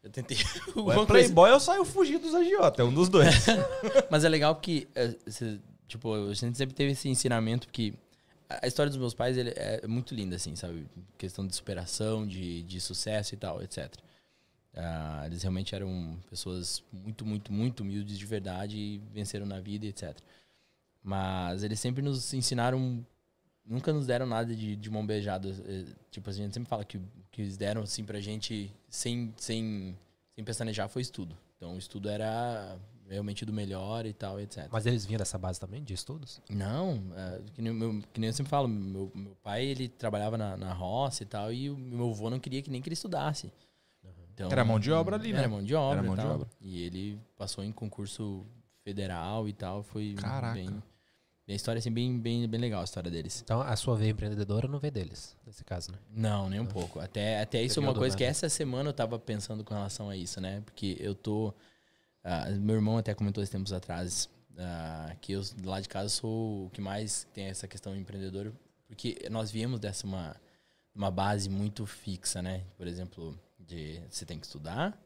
Eu 0.03 0.09
tentei. 0.09 0.37
Alguma 0.75 1.03
é. 1.03 1.05
Playboy 1.05 1.51
ou 1.51 1.59
saiu 1.59 1.85
fugir 1.85 2.19
dos 2.19 2.35
agiota, 2.35 2.81
é 2.81 2.85
um 2.85 2.93
dos 2.93 3.07
dois. 3.07 3.45
Mas 4.11 4.25
é 4.25 4.29
legal 4.29 4.53
porque, 4.55 4.87
é, 4.93 5.15
tipo, 5.87 6.13
a 6.13 6.33
gente 6.33 6.57
sempre 6.57 6.75
teve 6.75 6.91
esse 6.91 7.07
ensinamento 7.07 7.67
porque 7.67 7.93
a 8.49 8.67
história 8.67 8.89
dos 8.89 8.99
meus 8.99 9.13
pais 9.13 9.37
ele 9.37 9.53
é 9.55 9.87
muito 9.87 10.13
linda, 10.13 10.35
assim, 10.35 10.55
sabe? 10.57 10.85
Questão 11.17 11.47
de 11.47 11.55
superação, 11.55 12.27
de, 12.27 12.63
de 12.63 12.81
sucesso 12.81 13.33
e 13.33 13.37
tal, 13.37 13.63
etc. 13.63 13.89
Ah, 14.75 15.23
eles 15.25 15.41
realmente 15.41 15.73
eram 15.73 16.17
pessoas 16.29 16.83
muito, 16.91 17.25
muito, 17.25 17.53
muito 17.53 17.79
humildes 17.81 18.17
de 18.17 18.25
verdade 18.25 18.77
e 18.77 19.01
venceram 19.13 19.45
na 19.45 19.61
vida, 19.61 19.85
etc. 19.85 20.17
Mas 21.03 21.63
eles 21.63 21.79
sempre 21.79 22.01
nos 22.01 22.33
ensinaram, 22.33 23.05
nunca 23.65 23.91
nos 23.91 24.07
deram 24.07 24.25
nada 24.25 24.55
de, 24.55 24.75
de 24.75 24.89
mão 24.89 25.05
beijada. 25.05 25.49
eh, 25.65 25.85
Tipo, 26.09 26.29
a 26.29 26.33
gente 26.33 26.53
sempre 26.53 26.69
fala 26.69 26.85
que 26.85 26.97
o 26.97 27.03
que 27.31 27.41
eles 27.41 27.57
deram, 27.57 27.81
assim, 27.81 28.05
pra 28.05 28.19
gente, 28.19 28.71
sem, 28.87 29.33
sem, 29.37 29.97
sem 30.35 30.43
pestanejar, 30.45 30.87
foi 30.87 31.01
estudo. 31.01 31.35
Então, 31.57 31.75
o 31.75 31.77
estudo 31.77 32.07
era 32.07 32.77
realmente 33.09 33.43
do 33.45 33.51
melhor 33.51 34.05
e 34.05 34.13
tal, 34.13 34.39
etc. 34.39 34.67
Mas 34.71 34.85
eles 34.85 35.05
vinham 35.05 35.17
dessa 35.17 35.37
base 35.37 35.59
também, 35.59 35.83
de 35.83 35.93
estudos? 35.93 36.41
Não, 36.49 37.01
é, 37.15 37.41
que, 37.53 37.61
nem, 37.61 37.73
meu, 37.73 38.01
que 38.13 38.19
nem 38.19 38.29
eu 38.29 38.33
sempre 38.33 38.49
falo, 38.49 38.67
meu, 38.67 39.11
meu 39.13 39.35
pai, 39.43 39.65
ele 39.65 39.89
trabalhava 39.89 40.37
na, 40.37 40.55
na 40.55 40.73
roça 40.73 41.23
e 41.23 41.25
tal, 41.25 41.51
e 41.51 41.69
o 41.69 41.77
meu 41.77 42.09
avô 42.09 42.29
não 42.29 42.39
queria 42.39 42.61
que 42.61 42.69
nem 42.69 42.81
que 42.81 42.87
ele 42.87 42.93
estudasse. 42.93 43.51
Então, 44.33 44.51
Era 44.51 44.65
mão 44.65 44.79
de 44.79 44.91
obra 44.91 45.15
ali, 45.15 45.31
né? 45.31 45.39
Era 45.39 45.49
mão 45.49 45.63
de 45.63 45.75
obra 45.75 45.99
Era 45.99 46.07
mão 46.07 46.15
e 46.15 46.19
de 46.19 46.25
obra. 46.25 46.47
E 46.59 46.81
ele 46.81 47.19
passou 47.37 47.63
em 47.63 47.71
concurso 47.71 48.43
federal 48.83 49.47
e 49.47 49.53
tal, 49.53 49.83
foi 49.83 50.15
Caraca. 50.15 50.53
bem... 50.55 50.81
bem- 51.45 51.53
A 51.53 51.55
história, 51.55 51.79
assim, 51.79 51.91
bem, 51.91 52.19
bem, 52.19 52.47
bem 52.47 52.59
legal 52.59 52.81
a 52.81 52.83
história 52.83 53.09
deles. 53.11 53.41
Então 53.43 53.61
a 53.61 53.75
sua 53.75 53.95
veia 53.95 54.11
empreendedora 54.11 54.67
não 54.67 54.79
vê 54.79 54.89
deles, 54.91 55.35
nesse 55.45 55.63
caso, 55.63 55.91
né? 55.91 55.97
Não, 56.09 56.49
nem 56.49 56.59
um 56.59 56.65
pouco. 56.65 56.99
Até, 56.99 57.41
até 57.41 57.61
isso 57.61 57.79
é 57.79 57.83
uma 57.83 57.93
coisa 57.93 58.15
que 58.17 58.23
essa 58.23 58.47
semana 58.49 58.89
eu 58.89 58.93
tava 58.93 59.17
pensando 59.19 59.63
com 59.63 59.73
relação 59.73 60.09
a 60.09 60.15
isso, 60.15 60.39
né? 60.41 60.61
Porque 60.65 60.97
eu 60.99 61.13
tô. 61.15 61.53
ah, 62.23 62.49
meu 62.51 62.75
irmão 62.75 62.97
até 62.97 63.13
comentou 63.13 63.43
esses 63.43 63.51
tempos 63.51 63.73
atrás 63.73 64.29
ah, 64.57 65.15
que 65.21 65.33
eu 65.33 65.41
lá 65.65 65.79
de 65.81 65.89
casa 65.89 66.09
sou 66.09 66.65
o 66.65 66.69
que 66.69 66.79
mais 66.81 67.27
tem 67.33 67.45
essa 67.45 67.67
questão 67.67 67.95
empreendedora, 67.95 68.53
porque 68.87 69.17
nós 69.31 69.51
viemos 69.51 69.79
dessa 69.79 70.05
uma, 70.07 70.35
uma 70.95 71.09
base 71.11 71.49
muito 71.49 71.85
fixa, 71.85 72.41
né? 72.41 72.63
Por 72.77 72.87
exemplo, 72.87 73.37
de 73.59 73.99
você 74.09 74.25
tem 74.25 74.39
que 74.39 74.45
estudar, 74.45 74.97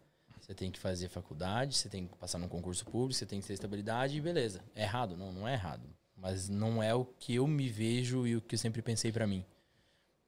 você 0.42 0.54
tem 0.54 0.70
que 0.72 0.80
fazer 0.80 1.08
faculdade, 1.10 1.76
você 1.76 1.90
tem 1.90 2.08
que 2.08 2.16
passar 2.18 2.38
num 2.38 2.48
concurso 2.48 2.86
público, 2.86 3.14
você 3.14 3.26
tem 3.26 3.40
que 3.42 3.48
ter 3.48 3.54
estabilidade 3.54 4.18
e 4.18 4.22
beleza. 4.22 4.62
É 4.76 4.84
errado? 4.84 5.16
Não, 5.18 5.32
não 5.32 5.48
é 5.48 5.54
errado. 5.54 5.88
Mas 6.18 6.50
não 6.50 6.82
é 6.82 6.94
o 6.96 7.06
que 7.06 7.36
eu 7.36 7.48
me 7.48 7.70
vejo 7.70 8.26
e 8.26 8.36
o 8.36 8.42
que 8.42 8.56
eu 8.56 8.60
sempre 8.60 8.82
pensei 8.82 9.12
pra 9.12 9.28
mim. 9.28 9.46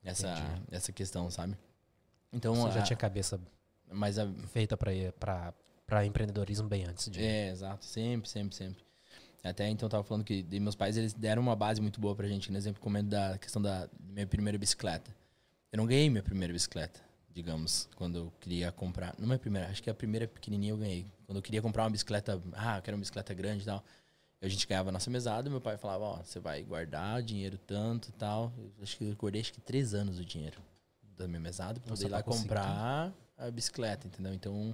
Essa, 0.04 0.34
essa 0.72 0.92
questão, 0.92 1.30
sabe? 1.30 1.58
Então, 2.32 2.56
Você 2.56 2.72
já 2.76 2.80
a- 2.80 2.84
tinha 2.84 2.98
cabeça 2.98 3.40
mas 3.92 4.20
a, 4.20 4.32
feita 4.54 4.78
pra 4.78 6.06
empreendedorismo 6.06 6.68
bem 6.70 6.86
antes 6.86 7.10
de. 7.10 7.22
é, 7.24 7.50
exato, 7.50 7.84
sempre, 7.84 8.30
sempre, 8.30 8.56
sempre. 8.56 8.84
Até 9.44 9.68
então 9.70 9.88
eu 9.88 9.90
tava 9.90 10.04
falando 10.04 10.24
que 10.24 10.44
de 10.44 10.60
meus 10.60 10.76
pais 10.76 10.96
eles 10.98 11.14
deram 11.14 11.42
uma 11.42 11.56
base 11.56 11.82
muito 11.82 12.00
boa 12.00 12.16
pra 12.16 12.28
gente, 12.28 12.52
no 12.52 12.58
exemplo 12.58 12.82
comendo 12.82 13.10
da 13.10 13.38
questão 13.38 13.62
da 13.62 13.90
minha 14.00 14.28
primeira 14.28 14.58
bicicleta. 14.58 15.10
Eu 15.72 15.78
não 15.78 15.86
ganhei 15.88 16.10
minha 16.10 16.22
primeira 16.24 16.54
bicicleta, 16.54 17.00
digamos, 17.34 17.90
quando 17.96 18.18
eu 18.20 18.34
queria 18.40 18.72
comprar. 18.72 19.16
Não 19.18 19.32
é 19.32 19.36
a 19.36 19.40
primeira, 19.40 19.70
acho 19.70 19.82
que 19.82 19.90
a 19.90 19.94
primeira 19.94 20.28
pequenininha 20.28 20.74
eu 20.74 20.78
ganhei. 20.78 21.06
Quando 21.26 21.38
eu 21.38 21.42
queria 21.42 21.62
comprar 21.62 21.84
uma 21.84 21.90
bicicleta, 21.90 22.42
ah, 22.54 22.78
eu 22.78 22.82
quero 22.82 22.96
uma 22.98 23.02
bicicleta 23.02 23.34
grande 23.34 23.64
e 23.64 23.66
tal. 23.66 23.84
A 24.42 24.48
gente 24.48 24.66
ganhava 24.66 24.90
a 24.90 24.92
nossa 24.92 25.10
mesada, 25.10 25.50
meu 25.50 25.60
pai 25.60 25.78
falava, 25.78 26.04
ó, 26.04 26.18
você 26.24 26.40
vai 26.40 26.64
guardar 26.64 27.22
dinheiro 27.22 27.58
tanto 27.58 28.10
e 28.10 28.12
tal. 28.14 28.54
Eu 28.58 28.72
acho 28.84 28.98
que 28.98 29.04
eu 29.04 29.16
guardei 29.16 29.42
acho 29.42 29.52
que 29.52 29.60
três 29.60 29.94
anos 29.94 30.18
o 30.18 30.24
dinheiro 30.24 30.62
da 31.18 31.28
minha 31.28 31.42
mesada 31.42 31.80
pra 31.80 31.90
Nossa, 31.90 32.04
poder 32.04 32.14
ir 32.14 32.16
lá 32.16 32.24
conseguir. 32.24 32.48
comprar 32.48 33.14
a 33.38 33.52
bicicleta, 33.52 34.08
entendeu? 34.08 34.34
Então, 34.34 34.74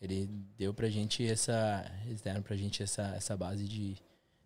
ele 0.00 0.26
deu 0.56 0.72
pra 0.72 0.88
gente 0.88 1.26
essa. 1.26 1.84
Eles 2.06 2.20
deram 2.20 2.42
pra 2.42 2.56
gente 2.56 2.82
essa, 2.82 3.02
essa 3.16 3.36
base 3.36 3.66
de 3.66 3.96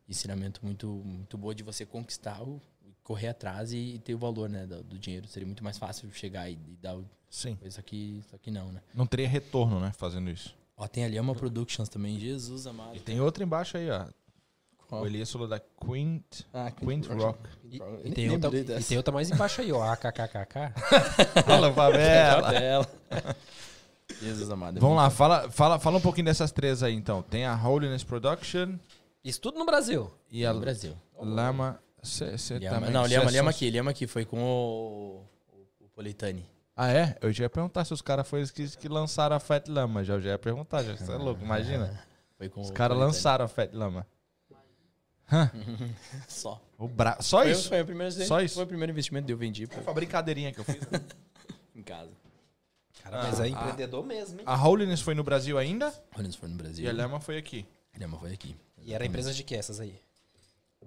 ensinamento 0.09 0.61
muito, 0.64 0.86
muito 1.04 1.36
boa 1.36 1.54
de 1.54 1.62
você 1.62 1.84
conquistar 1.84 2.42
o. 2.42 2.61
correr 3.02 3.28
atrás 3.28 3.72
e, 3.72 4.00
ter 4.02 4.14
o 4.14 4.18
valor, 4.18 4.48
né, 4.48 4.66
do, 4.66 4.82
do 4.82 4.98
dinheiro. 4.98 5.28
Seria 5.28 5.46
muito 5.46 5.62
mais 5.62 5.76
fácil 5.76 6.11
chegar 6.12 6.48
e, 6.48 6.54
e 6.54 6.76
dar 6.80 6.96
o. 6.96 7.04
Sim. 7.28 7.59
Isso 7.62 7.78
aqui, 7.78 8.22
isso 8.24 8.34
aqui 8.34 8.50
não, 8.50 8.72
né? 8.72 8.80
Não 8.94 9.07
teria 9.07 9.28
retorno, 9.28 9.78
né, 9.80 9.92
fazendo 9.92 10.30
isso. 10.30 10.54
Ó, 10.76 10.86
tem 10.86 11.04
ali 11.04 11.18
uma 11.20 11.34
Productions 11.34 11.88
também, 11.88 12.18
Jesus 12.18 12.66
amado. 12.66 12.96
E 12.96 13.00
tem 13.00 13.20
outra 13.20 13.44
embaixo 13.44 13.76
aí, 13.76 13.90
ó. 13.90 14.07
Qual? 14.89 15.03
O 15.03 15.07
Elias 15.07 15.30
falou 15.32 15.49
da 15.49 15.59
Quint, 15.61 16.43
Ah, 16.53 16.70
Quint 16.70 17.07
Rock. 17.09 17.39
E, 17.64 17.80
e 18.05 18.12
tem 18.12 18.30
outra, 18.30 18.57
e 18.57 18.84
tem 18.84 18.97
outra 18.97 19.12
mais 19.12 19.30
embaixo 19.30 19.61
aí, 19.61 19.72
ó. 19.72 19.82
AKKKK. 19.82 20.72
Fala, 21.45 21.72
favela. 21.72 22.89
Jesus 24.22 24.51
amado. 24.51 24.78
é 24.78 24.80
Vamos 24.80 24.97
lá, 24.97 25.11
fala, 25.11 25.51
fala, 25.51 25.78
fala 25.78 25.99
um 25.99 26.01
pouquinho 26.01 26.26
dessas 26.26 26.53
três 26.53 26.82
aí, 26.82 26.95
então. 26.95 27.22
Tem 27.22 27.45
a 27.45 27.55
Holiness 27.57 28.05
Production 28.05 28.76
Isso 29.24 29.41
tudo 29.41 29.59
no 29.59 29.66
Brasil. 29.66 30.11
e 30.30 30.47
a 30.47 30.53
No 30.53 30.61
Brasil. 30.61 30.95
Lama... 31.20 31.80
Você 32.03 32.37
Lhama- 32.61 32.76
também... 32.76 32.91
não, 32.93 33.03
cê 33.05 33.16
Lhama, 33.16 33.30
é 33.30 33.32
Lhama 33.32 33.51
aqui, 33.51 33.70
Lhama 33.70 33.91
aqui 33.91 34.07
foi 34.07 34.24
com 34.24 34.39
o, 34.41 35.24
o, 35.53 35.84
o 35.84 35.89
Politani. 35.89 36.47
Ah, 36.76 36.93
é? 36.93 37.16
Eu 37.20 37.32
já 37.32 37.45
ia 37.45 37.51
perguntar 37.51 37.84
se 37.84 37.93
os 37.93 38.01
caras 38.01 38.28
foram 38.28 38.41
eles 38.43 38.53
que, 38.53 38.64
que 38.76 38.87
lançaram 38.89 39.34
a 39.34 39.41
Fat 39.41 39.66
Lama. 39.66 40.05
Já, 40.05 40.14
eu 40.14 40.20
já 40.20 40.30
ia 40.30 40.39
perguntar, 40.39 40.84
já. 40.84 40.97
Você 40.97 41.11
é 41.11 41.16
louco, 41.16 41.43
imagina. 41.43 41.99
Foi 42.39 42.49
com 42.49 42.61
Os 42.61 42.70
caras 42.70 42.97
lançaram 42.97 43.45
a 43.45 43.49
Fat 43.49 43.72
Lama. 43.72 44.07
Só. 46.29 46.61
O 46.79 46.87
bra... 46.89 47.18
Só 47.20 47.43
Foi, 47.43 47.51
isso? 47.51 47.68
Foi 47.68 47.81
o 47.83 47.85
primeiro, 47.85 48.12
Só 48.12 48.41
isso? 48.41 48.55
Foi 48.55 48.64
o 48.64 48.66
primeiro 48.66 48.93
investimento 48.93 49.27
que 49.27 49.33
eu 49.33 49.37
vendi 49.37 49.66
pô, 49.66 49.74
Foi 49.74 49.83
uma 49.85 49.95
brincadeirinha 49.95 50.53
que 50.53 50.61
eu 50.61 50.64
fiz. 50.64 50.77
em 51.74 51.83
casa. 51.83 52.11
Cara, 53.03 53.22
mas 53.22 53.41
é 53.41 53.49
empreendedor 53.49 54.05
mesmo, 54.05 54.41
hein? 54.41 54.45
A 54.47 54.57
Holiness 54.66 55.01
foi 55.01 55.14
no 55.14 55.22
Brasil 55.22 55.57
ainda 55.59 55.93
Rollins 56.12 56.35
foi 56.35 56.49
no 56.49 56.57
Brasil. 56.57 56.85
e 56.85 56.89
a 56.89 56.93
Lema 56.93 57.20
foi 57.20 57.37
aqui. 57.39 57.66
Lema 57.99 58.18
foi 58.18 58.33
aqui. 58.33 58.57
E 58.83 58.93
era 58.95 59.05
empresa 59.07 59.33
de 59.33 59.43
que 59.45 59.55
essas 59.55 59.81
aí? 59.81 59.95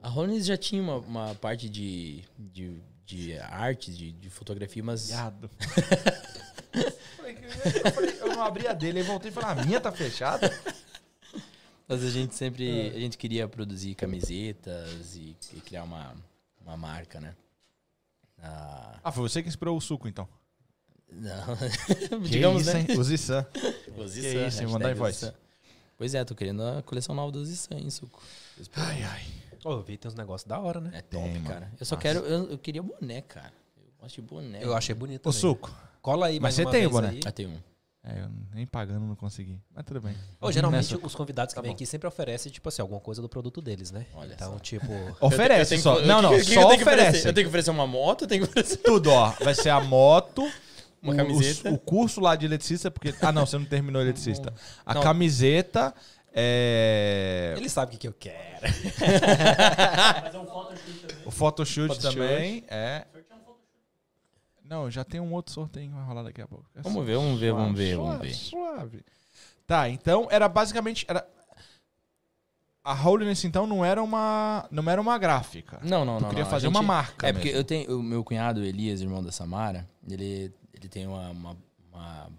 A 0.01 0.07
Rollins 0.09 0.45
já 0.45 0.57
tinha 0.57 0.81
uma, 0.81 0.97
uma 0.97 1.35
parte 1.35 1.69
de, 1.69 2.23
de, 2.37 2.81
de 3.05 3.37
arte, 3.39 3.93
de, 3.93 4.11
de 4.11 4.29
fotografia, 4.29 4.83
mas 4.83 5.07
Viado. 5.09 5.49
Falei 7.17 7.35
que- 7.35 7.45
eu, 7.45 7.91
falei, 7.91 8.17
eu 8.21 8.27
não 8.27 8.43
abri 8.43 8.67
a 8.67 8.73
dele, 8.73 8.99
aí 8.99 9.05
voltei 9.05 9.31
e 9.31 9.33
falei, 9.33 9.49
a 9.49 9.65
minha 9.65 9.81
tá 9.81 9.91
fechada? 9.91 10.49
Mas 11.89 12.03
a 12.03 12.09
gente 12.11 12.35
sempre. 12.35 12.89
A 12.95 12.99
gente 12.99 13.17
queria 13.17 13.47
produzir 13.47 13.95
camisetas 13.95 15.15
e, 15.15 15.35
e 15.53 15.59
criar 15.59 15.83
uma, 15.83 16.15
uma 16.63 16.77
marca, 16.77 17.19
né? 17.19 17.35
Ah, 18.41 18.99
Ah, 19.03 19.11
foi 19.11 19.23
você 19.27 19.41
que 19.41 19.49
inspirou 19.49 19.75
o 19.75 19.81
suco, 19.81 20.07
então. 20.07 20.29
não. 21.11 21.57
Digamos, 22.23 22.61
isso, 22.67 22.73
né? 22.73 22.85
hein? 22.87 22.97
O 22.99 23.03
Zissan. 23.03 23.45
O 23.87 23.93
Que 24.03 24.07
Zissan, 24.07 24.27
isso, 24.27 24.27
hein? 24.37 24.43
hashtag 24.45 24.71
Mandar 24.71 24.91
em 24.91 24.95
voz. 24.95 25.33
Pois 25.97 26.13
é, 26.13 26.23
tô 26.23 26.33
querendo 26.35 26.63
a 26.63 26.81
coleção 26.83 27.13
nova 27.13 27.31
do 27.31 27.43
Zissan, 27.43 27.75
hein, 27.75 27.89
Suco. 27.89 28.21
Ai, 28.75 29.03
ai. 29.03 29.25
Ô, 29.65 29.71
eu 29.71 29.81
vi, 29.81 29.97
tem 29.97 30.07
uns 30.09 30.15
negócios 30.15 30.47
da 30.47 30.57
hora, 30.59 30.79
né? 30.79 30.91
É 30.93 31.01
top, 31.01 31.29
Tem, 31.29 31.43
cara. 31.43 31.69
Eu 31.77 31.85
só 31.85 31.95
Nossa. 31.95 32.01
quero. 32.01 32.19
Eu, 32.19 32.51
eu 32.51 32.57
queria 32.57 32.81
boné, 32.81 33.21
cara. 33.21 33.51
Eu 33.75 33.91
gosto 33.99 34.15
de 34.15 34.21
boné. 34.21 34.63
Eu 34.63 34.73
achei 34.73 34.95
bonito 34.95 35.23
também. 35.23 35.37
suco. 35.37 35.75
Cola 36.01 36.27
aí 36.27 36.35
Mas 36.39 36.41
mais 36.43 36.55
você 36.55 36.61
uma 36.63 36.71
tem 36.71 36.85
o 36.85 36.89
boné? 36.91 37.09
aí. 37.09 37.19
Ah, 37.25 37.31
tem 37.31 37.47
um. 37.47 37.59
É, 38.11 38.21
eu 38.21 38.29
nem 38.53 38.65
pagando 38.65 39.05
não 39.05 39.15
consegui. 39.15 39.59
Mas 39.75 39.85
tudo 39.85 40.01
bem. 40.01 40.15
Ô, 40.41 40.51
geralmente 40.51 40.91
Nessa- 40.93 41.05
os 41.05 41.13
convidados 41.13 41.53
que 41.53 41.57
Tá 41.57 41.61
vêm 41.61 41.71
aqui 41.73 41.85
sempre 41.85 42.07
oferecem, 42.07 42.51
tipo 42.51 42.67
assim, 42.69 42.81
alguma 42.81 42.99
coisa 42.99 43.21
do 43.21 43.29
produto 43.29 43.61
deles, 43.61 43.91
né? 43.91 44.05
Olha 44.15 44.33
então, 44.33 44.53
só. 44.53 44.59
tipo... 44.59 44.87
Oferece 45.21 45.75
Eu 45.75 45.79
só. 45.79 45.95
que- 46.01 46.07
Não, 46.07 46.21
não, 46.21 46.29
que- 46.31 46.43
só 46.45 46.75
que 46.75 46.81
oferece. 46.81 47.27
Eu 47.27 47.33
tenho 47.33 47.45
que 47.45 47.49
oferecer 47.49 47.69
uma 47.71 47.85
moto, 47.85 48.23
eu 48.23 48.27
tenho 48.27 48.43
que 48.43 48.49
oferecer. 48.49 48.77
Tudo, 48.77 49.11
ó. 49.11 49.31
Vai 49.43 49.53
ser 49.53 49.69
a 49.69 49.79
moto. 49.81 50.49
Uma 51.01 51.13
o- 51.13 51.15
camiseta. 51.15 51.69
O, 51.69 51.75
o 51.75 51.77
curso 51.77 52.19
lá 52.19 52.35
de 52.35 52.45
eletricista, 52.45 52.91
porque. 52.91 53.13
Ah, 53.21 53.31
não, 53.31 53.45
você 53.45 53.57
não 53.57 53.63
terminou 53.65 54.01
eletricista. 54.01 54.53
A 54.85 54.93
Não. 54.95 55.01
camiseta. 55.01 55.93
É. 56.33 57.53
Ele 57.57 57.69
sabe 57.69 57.89
o 57.89 57.91
que, 57.93 57.97
que 57.99 58.07
eu 58.07 58.13
quero. 58.13 58.67
O 61.25 61.31
photoshoot 61.31 61.95
Photoshoot. 61.95 62.15
também. 62.17 62.63
É. 62.67 63.05
Não, 64.69 64.89
já 64.91 65.03
tem 65.03 65.19
um 65.19 65.33
outro 65.33 65.51
sorteio 65.51 65.89
que 65.89 65.95
vai 65.95 66.03
rolar 66.05 66.21
daqui 66.21 66.41
a 66.41 66.47
pouco. 66.47 66.63
É 66.75 66.81
Vamos 66.83 67.03
ver, 67.03 67.15
vamos 67.15 67.39
ver, 67.39 67.51
vamos 67.53 67.75
ver, 67.77 67.95
vamos 67.97 68.11
suave, 68.11 68.27
ver. 68.27 68.33
Suave. 68.35 69.05
Tá, 69.65 69.89
então 69.89 70.27
era 70.29 70.47
basicamente. 70.47 71.05
Era... 71.09 71.27
A 72.83 72.93
Holiness, 72.93 73.43
então, 73.45 73.65
não 73.65 73.83
era 73.83 74.01
uma. 74.01 74.67
Não 74.69 74.87
era 74.89 75.01
uma 75.01 75.17
gráfica. 75.17 75.79
Não, 75.83 76.05
não, 76.05 76.17
Tu 76.17 76.21
não. 76.21 76.29
queria 76.29 76.43
não. 76.43 76.51
Fazer 76.51 76.67
gente- 76.67 76.75
uma 76.75 76.83
marca. 76.83 77.27
É 77.27 77.33
porque 77.33 77.47
mesmo. 77.47 77.59
eu 77.59 77.63
tenho 77.63 77.99
o 77.99 78.03
meu 78.03 78.23
cunhado 78.23 78.63
Elias, 78.63 79.01
irmão 79.01 79.23
da 79.23 79.31
Samara, 79.31 79.89
ele, 80.07 80.53
ele 80.73 80.87
tem 80.87 81.05
uma, 81.07 81.29
uma, 81.29 81.57
uma, 81.91 82.29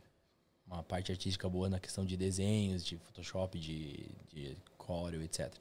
uma 0.66 0.82
parte 0.84 1.10
artística 1.10 1.48
boa 1.48 1.68
na 1.68 1.78
questão 1.80 2.04
de 2.06 2.16
desenhos, 2.16 2.84
de 2.84 2.96
Photoshop, 2.96 3.58
de, 3.58 4.06
de 4.32 4.56
Corel, 4.78 5.22
etc. 5.22 5.52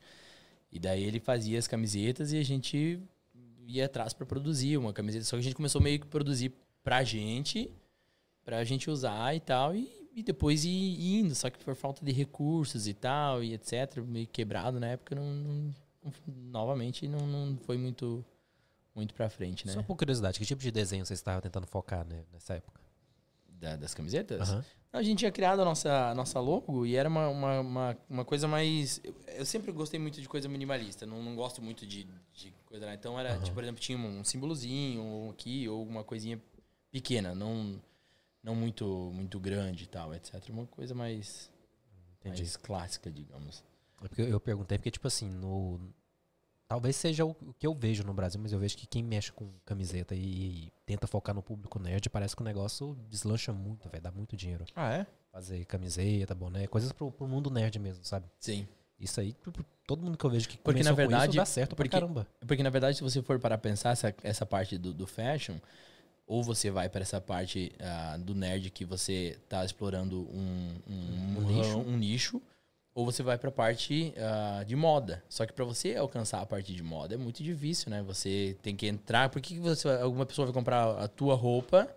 E 0.72 0.80
daí 0.80 1.04
ele 1.04 1.20
fazia 1.20 1.58
as 1.58 1.68
camisetas 1.68 2.32
e 2.32 2.38
a 2.38 2.44
gente 2.44 3.00
ia 3.78 3.86
atrás 3.86 4.14
para 4.14 4.26
produzir 4.26 4.78
uma 4.78 4.92
camiseta. 4.94 5.26
Só 5.26 5.36
que 5.36 5.40
a 5.40 5.44
gente 5.44 5.56
começou 5.56 5.80
meio 5.82 6.00
que 6.00 6.08
produzir 6.08 6.54
pra 6.84 7.04
gente, 7.04 7.72
pra 8.44 8.64
gente 8.64 8.90
usar 8.90 9.36
e 9.36 9.40
tal, 9.40 9.76
e, 9.76 10.10
e 10.16 10.24
depois 10.24 10.66
ir, 10.66 11.20
indo. 11.20 11.36
Só 11.36 11.50
que 11.50 11.64
por 11.64 11.76
falta 11.76 12.04
de 12.04 12.12
recursos 12.12 12.88
e 12.88 12.94
tal, 12.94 13.44
e 13.44 13.54
etc., 13.54 13.98
meio 14.06 14.28
quebrado 14.28 14.80
na 14.80 14.88
época, 14.88 15.16
não, 15.16 15.24
não- 15.34 15.74
novamente 16.28 17.08
não, 17.08 17.28
não 17.28 17.58
foi 17.58 17.78
muito, 17.78 18.26
muito 18.96 19.14
pra 19.14 19.30
frente, 19.30 19.68
né? 19.68 19.74
Só 19.74 19.84
por 19.84 19.96
curiosidade, 19.96 20.40
que 20.40 20.46
tipo 20.46 20.62
de 20.62 20.72
desenho 20.72 21.06
você 21.06 21.14
estava 21.14 21.42
tentando 21.42 21.68
focar 21.68 22.06
né, 22.06 22.24
nessa 22.32 22.56
época? 22.56 22.80
Da- 23.60 23.76
das 23.76 23.94
camisetas? 23.94 24.50
Aham. 24.50 24.66
A 24.92 25.04
gente 25.04 25.20
tinha 25.20 25.32
criado 25.32 25.62
a 25.62 25.66
nossa, 25.66 26.16
nossa 26.16 26.40
logo 26.40 26.84
e 26.84 26.96
era 26.96 27.08
uma, 27.08 27.28
uma, 27.30 27.60
uma, 27.60 27.98
uma 28.10 28.26
coisa 28.26 28.48
mais. 28.48 29.00
Eu, 29.28 29.46
sempre 29.46 29.72
gostei 29.72 30.00
muito 30.00 30.20
de 30.20 30.28
coisa 30.28 30.50
minimalista, 30.50 31.06
não, 31.06 31.22
não 31.22 31.36
gosto 31.36 31.62
muito 31.62 31.86
de, 31.86 32.08
de 32.34 32.52
coisa 32.66 32.88
lá. 32.88 32.94
Então 32.96 33.20
era, 33.20 33.38
tipo, 33.40 33.54
por 33.54 33.64
exemplo, 33.64 33.80
tinha 33.80 33.98
um 33.98 34.24
símbolozinho 34.24 35.04
ou 35.04 35.30
aqui, 35.30 35.70
ou 35.70 35.86
uma 35.86 36.04
coisinha 36.04 36.42
pequena, 36.92 37.36
não, 37.36 37.80
não 38.44 38.56
muito, 38.56 39.12
muito 39.14 39.40
grande 39.40 39.84
e 39.84 39.88
tal, 39.88 40.12
etc. 40.16 40.44
Uma 40.50 40.66
coisa 40.66 40.96
mais, 40.96 41.52
Entendi. 42.20 42.42
mais 42.42 42.58
clássica, 42.58 43.12
digamos. 43.12 43.64
É 44.04 44.08
porque 44.08 44.24
eu- 44.24 44.30
eu 44.30 44.40
perguntei 44.40 44.80
porque, 44.80 44.90
tipo 44.90 45.08
assim, 45.08 45.30
no... 45.30 45.80
Talvez 46.70 46.96
seja 46.96 47.26
o 47.26 47.34
que 47.58 47.66
eu 47.66 47.74
vejo 47.74 48.04
no 48.04 48.14
Brasil, 48.14 48.40
mas 48.40 48.54
eu 48.54 48.60
vejo 48.60 48.78
que 48.78 48.86
quem 48.86 49.02
mexe 49.04 49.32
com 49.32 49.50
camiseta 49.66 50.14
e, 50.14 50.20
e 50.68 50.74
tenta 50.86 51.08
focar 51.08 51.34
no 51.34 51.42
público 51.42 51.80
nerd, 51.80 52.08
parece 52.12 52.36
que 52.36 52.44
o 52.44 52.46
negócio 52.46 52.96
deslancha 53.10 53.52
muito, 53.52 53.90
velho. 53.90 54.04
Dá 54.04 54.12
muito 54.12 54.38
dinheiro. 54.38 54.66
Ah, 54.76 54.94
é? 54.94 55.08
Fazer 55.32 55.66
camiseta, 55.66 56.36
boné, 56.36 56.68
coisas 56.68 56.92
pro, 56.92 57.12
pro 57.12 57.28
mundo 57.28 57.50
nerd 57.50 57.80
mesmo, 57.80 58.06
sabe? 58.06 58.28
Sim. 58.40 58.68
Isso 59.00 59.20
aí, 59.20 59.34
tipo, 59.34 59.66
todo 59.88 60.04
mundo 60.04 60.16
que 60.16 60.24
eu 60.24 60.30
vejo 60.30 60.48
que 60.48 60.60
Porque, 60.60 60.84
na 60.84 60.92
com 60.94 61.02
isso 61.02 61.10
verdade, 61.10 61.38
dá 61.38 61.46
certo 61.46 61.76
porque- 61.76 61.90
pra 61.90 62.02
caramba. 62.02 62.28
Porque, 62.46 62.62
na 62.62 62.70
verdade, 62.70 62.98
se 62.98 63.04
você 63.04 63.20
for 63.24 63.40
para 63.40 63.58
pensar 63.58 63.90
essa, 63.92 64.14
essa 64.22 64.46
parte 64.46 64.78
do, 64.78 64.94
do 64.94 65.08
fashion, 65.08 65.56
ou 66.28 66.44
você 66.44 66.70
vai 66.70 66.88
para 66.88 67.02
essa 67.02 67.20
parte 67.20 67.72
ah, 67.80 68.16
do 68.20 68.36
nerd 68.36 68.70
que 68.70 68.86
você 68.86 69.40
tá 69.50 69.66
explorando 69.66 70.20
um, 70.30 70.76
um, 70.88 70.94
Um 70.94 71.38
um 71.40 71.48
nicho. 71.48 71.82
nicho. 71.98 72.42
Ou 72.94 73.06
você 73.06 73.24
vai 73.24 73.38
para 73.38 73.50
a 73.50 73.52
parte 73.52 74.14
ah, 74.18 74.64
de 74.66 74.76
moda. 74.76 75.24
Só 75.30 75.46
que 75.46 75.54
para 75.54 75.64
você 75.66 75.96
alcançar 75.96 76.42
a 76.42 76.46
parte 76.46 76.74
de 76.74 76.84
moda 76.84 77.14
é 77.16 77.18
muito 77.18 77.44
difícil, 77.44 77.90
né? 77.90 78.02
Você 78.04 78.58
tem 78.62 78.76
que 78.76 78.88
entrar. 78.88 79.30
Por 79.30 79.42
que, 79.42 79.56
que 79.56 79.60
você, 79.60 79.88
alguma 79.90 80.26
pessoa 80.26 80.46
vai 80.46 80.54
comprar 80.54 80.98
a 81.00 81.08
tua 81.08 81.36
roupa 81.36 81.88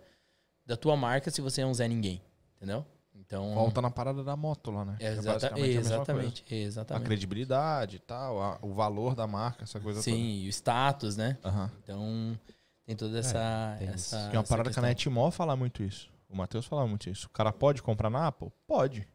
da 0.65 0.77
tua 0.77 0.95
marca 0.95 1.29
se 1.31 1.41
você 1.41 1.61
é 1.61 1.65
um 1.65 1.73
Zé 1.73 1.87
Ninguém? 1.87 2.21
Entendeu? 2.57 2.85
Então. 3.15 3.53
Volta 3.53 3.81
na 3.81 3.89
parada 3.89 4.23
da 4.23 4.35
moto 4.35 4.69
lá, 4.71 4.85
né? 4.85 4.95
é 4.99 5.07
É 5.07 5.11
exata- 5.13 5.47
a 5.47 5.49
coisa. 5.51 5.79
exatamente. 5.79 6.43
A 6.49 6.55
Exatamente. 6.55 7.05
credibilidade 7.05 7.95
e 7.97 7.99
tal, 7.99 8.41
a- 8.41 8.59
o 8.61 8.73
valor 8.73 9.15
da 9.15 9.25
marca, 9.27 9.63
essa 9.63 9.79
coisa 9.79 10.01
Sim, 10.01 10.41
e 10.41 10.47
o 10.47 10.49
status, 10.49 11.15
né? 11.17 11.37
toda. 11.41 11.55
Aham. 11.55 11.71
Então, 11.83 12.39
tem 12.85 12.95
toda 12.95 13.17
essa. 13.19 13.75
tem 13.79 13.87
essa 13.89 14.17
é 14.17 14.19
uma 14.33 14.41
essa 14.41 14.43
parada 14.49 14.71
que 14.71 14.79
a. 14.79 14.81
Netmall 14.81 15.31
fala 15.31 15.55
muito 15.55 15.83
isso. 15.83 16.09
O 16.29 16.35
Matheus 16.35 16.65
fala 16.65 16.85
muito 16.87 17.09
isso. 17.09 17.27
O 17.27 17.29
cara 17.29 17.51
pode 17.51 17.81
comprar 17.83 18.09
na 18.09 18.27
Apple? 18.27 18.51
Pode. 18.67 19.07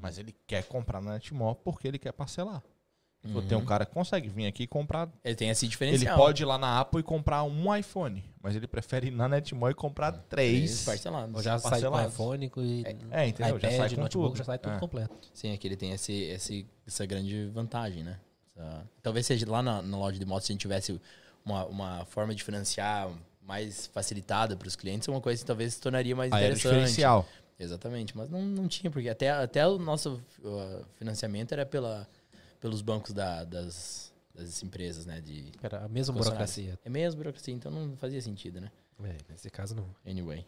Mas 0.00 0.18
ele 0.18 0.34
quer 0.46 0.64
comprar 0.64 1.00
na 1.00 1.12
Netmall 1.14 1.54
porque 1.56 1.88
ele 1.88 1.98
quer 1.98 2.12
parcelar. 2.12 2.62
Pô, 3.32 3.42
Tem 3.42 3.56
um 3.58 3.60
Uhum. 3.60 3.66
cara 3.66 3.84
que 3.84 3.92
consegue 3.92 4.28
vir 4.28 4.46
aqui 4.46 4.62
e 4.62 4.66
comprar. 4.66 5.08
Ele 5.24 5.34
tem 5.34 5.50
esse 5.50 5.64
Ele 5.66 5.70
diferencial. 5.70 6.16
pode 6.16 6.40
ir 6.42 6.46
lá 6.46 6.56
na 6.56 6.78
Apple 6.80 7.00
e 7.00 7.02
comprar 7.02 7.42
um 7.42 7.74
iPhone. 7.74 8.24
Mas 8.40 8.54
ele 8.54 8.68
prefere 8.68 9.08
ir 9.08 9.10
na 9.10 9.28
Netmall 9.28 9.70
e 9.70 9.74
comprar 9.74 10.12
três. 10.12 10.84
parcelados. 10.84 11.34
Ou 11.34 11.42
já 11.42 11.58
sai 11.58 11.62
com 11.62 11.70
parcelados. 11.70 12.14
iPhone, 12.14 12.46
e- 12.58 12.84
É, 13.10 13.26
entendeu? 13.26 13.58
Já 13.58 13.68
iPad, 13.68 13.76
sai 13.76 13.94
com 13.96 14.00
notebook, 14.02 14.28
tudo. 14.28 14.38
já 14.38 14.44
sai 14.44 14.58
tudo 14.58 14.76
É. 14.76 14.78
completo. 14.78 15.16
Sim, 15.34 15.52
aqui 15.52 15.66
ele 15.66 15.76
tem 15.76 15.90
esse, 15.92 16.12
esse, 16.12 16.66
essa 16.86 17.04
grande 17.04 17.46
vantagem, 17.46 18.04
né? 18.04 18.20
Essa- 18.56 18.86
Talvez 19.02 19.26
seja 19.26 19.50
lá 19.50 19.62
na, 19.62 19.82
na 19.82 19.98
loja 19.98 20.16
de 20.18 20.24
motos, 20.24 20.46
se 20.46 20.52
a 20.52 20.54
gente 20.54 20.60
tivesse 20.62 20.98
uma, 21.44 21.66
uma 21.66 22.04
forma 22.06 22.32
de 22.34 22.42
financiar 22.44 23.10
mais 23.42 23.88
facilitada 23.88 24.56
para 24.56 24.68
os 24.68 24.76
clientes, 24.76 25.08
é 25.08 25.10
uma 25.10 25.20
coisa 25.20 25.40
que 25.42 25.46
talvez 25.46 25.74
se 25.74 25.80
tornaria 25.80 26.14
mais 26.14 26.30
Aí 26.32 26.38
o 26.38 26.44
interessante. 26.46 26.70
diferencial. 26.72 27.26
Exatamente, 27.58 28.16
mas 28.16 28.28
não, 28.30 28.40
não 28.42 28.68
tinha, 28.68 28.90
porque 28.90 29.08
até, 29.08 29.30
até 29.30 29.66
o 29.66 29.78
nosso 29.78 30.22
uh, 30.40 30.84
financiamento 30.96 31.52
era 31.52 31.66
pela, 31.66 32.08
pelos 32.60 32.80
bancos 32.82 33.12
da- 33.12 33.42
das, 33.44 34.12
das 34.34 34.62
empresas, 34.62 35.04
né? 35.06 35.20
De, 35.20 35.50
Era 35.62 35.84
a 35.84 35.88
mesma 35.88 36.14
burocracia. 36.14 36.78
é 36.84 36.88
mesmo 36.88 37.18
burocracia, 37.18 37.52
então 37.52 37.70
não 37.72 37.96
fazia 37.96 38.20
sentido, 38.22 38.60
né? 38.60 38.70
É, 39.02 39.16
nesse 39.28 39.50
caso 39.50 39.74
não. 39.74 39.88
Anyway. 40.06 40.44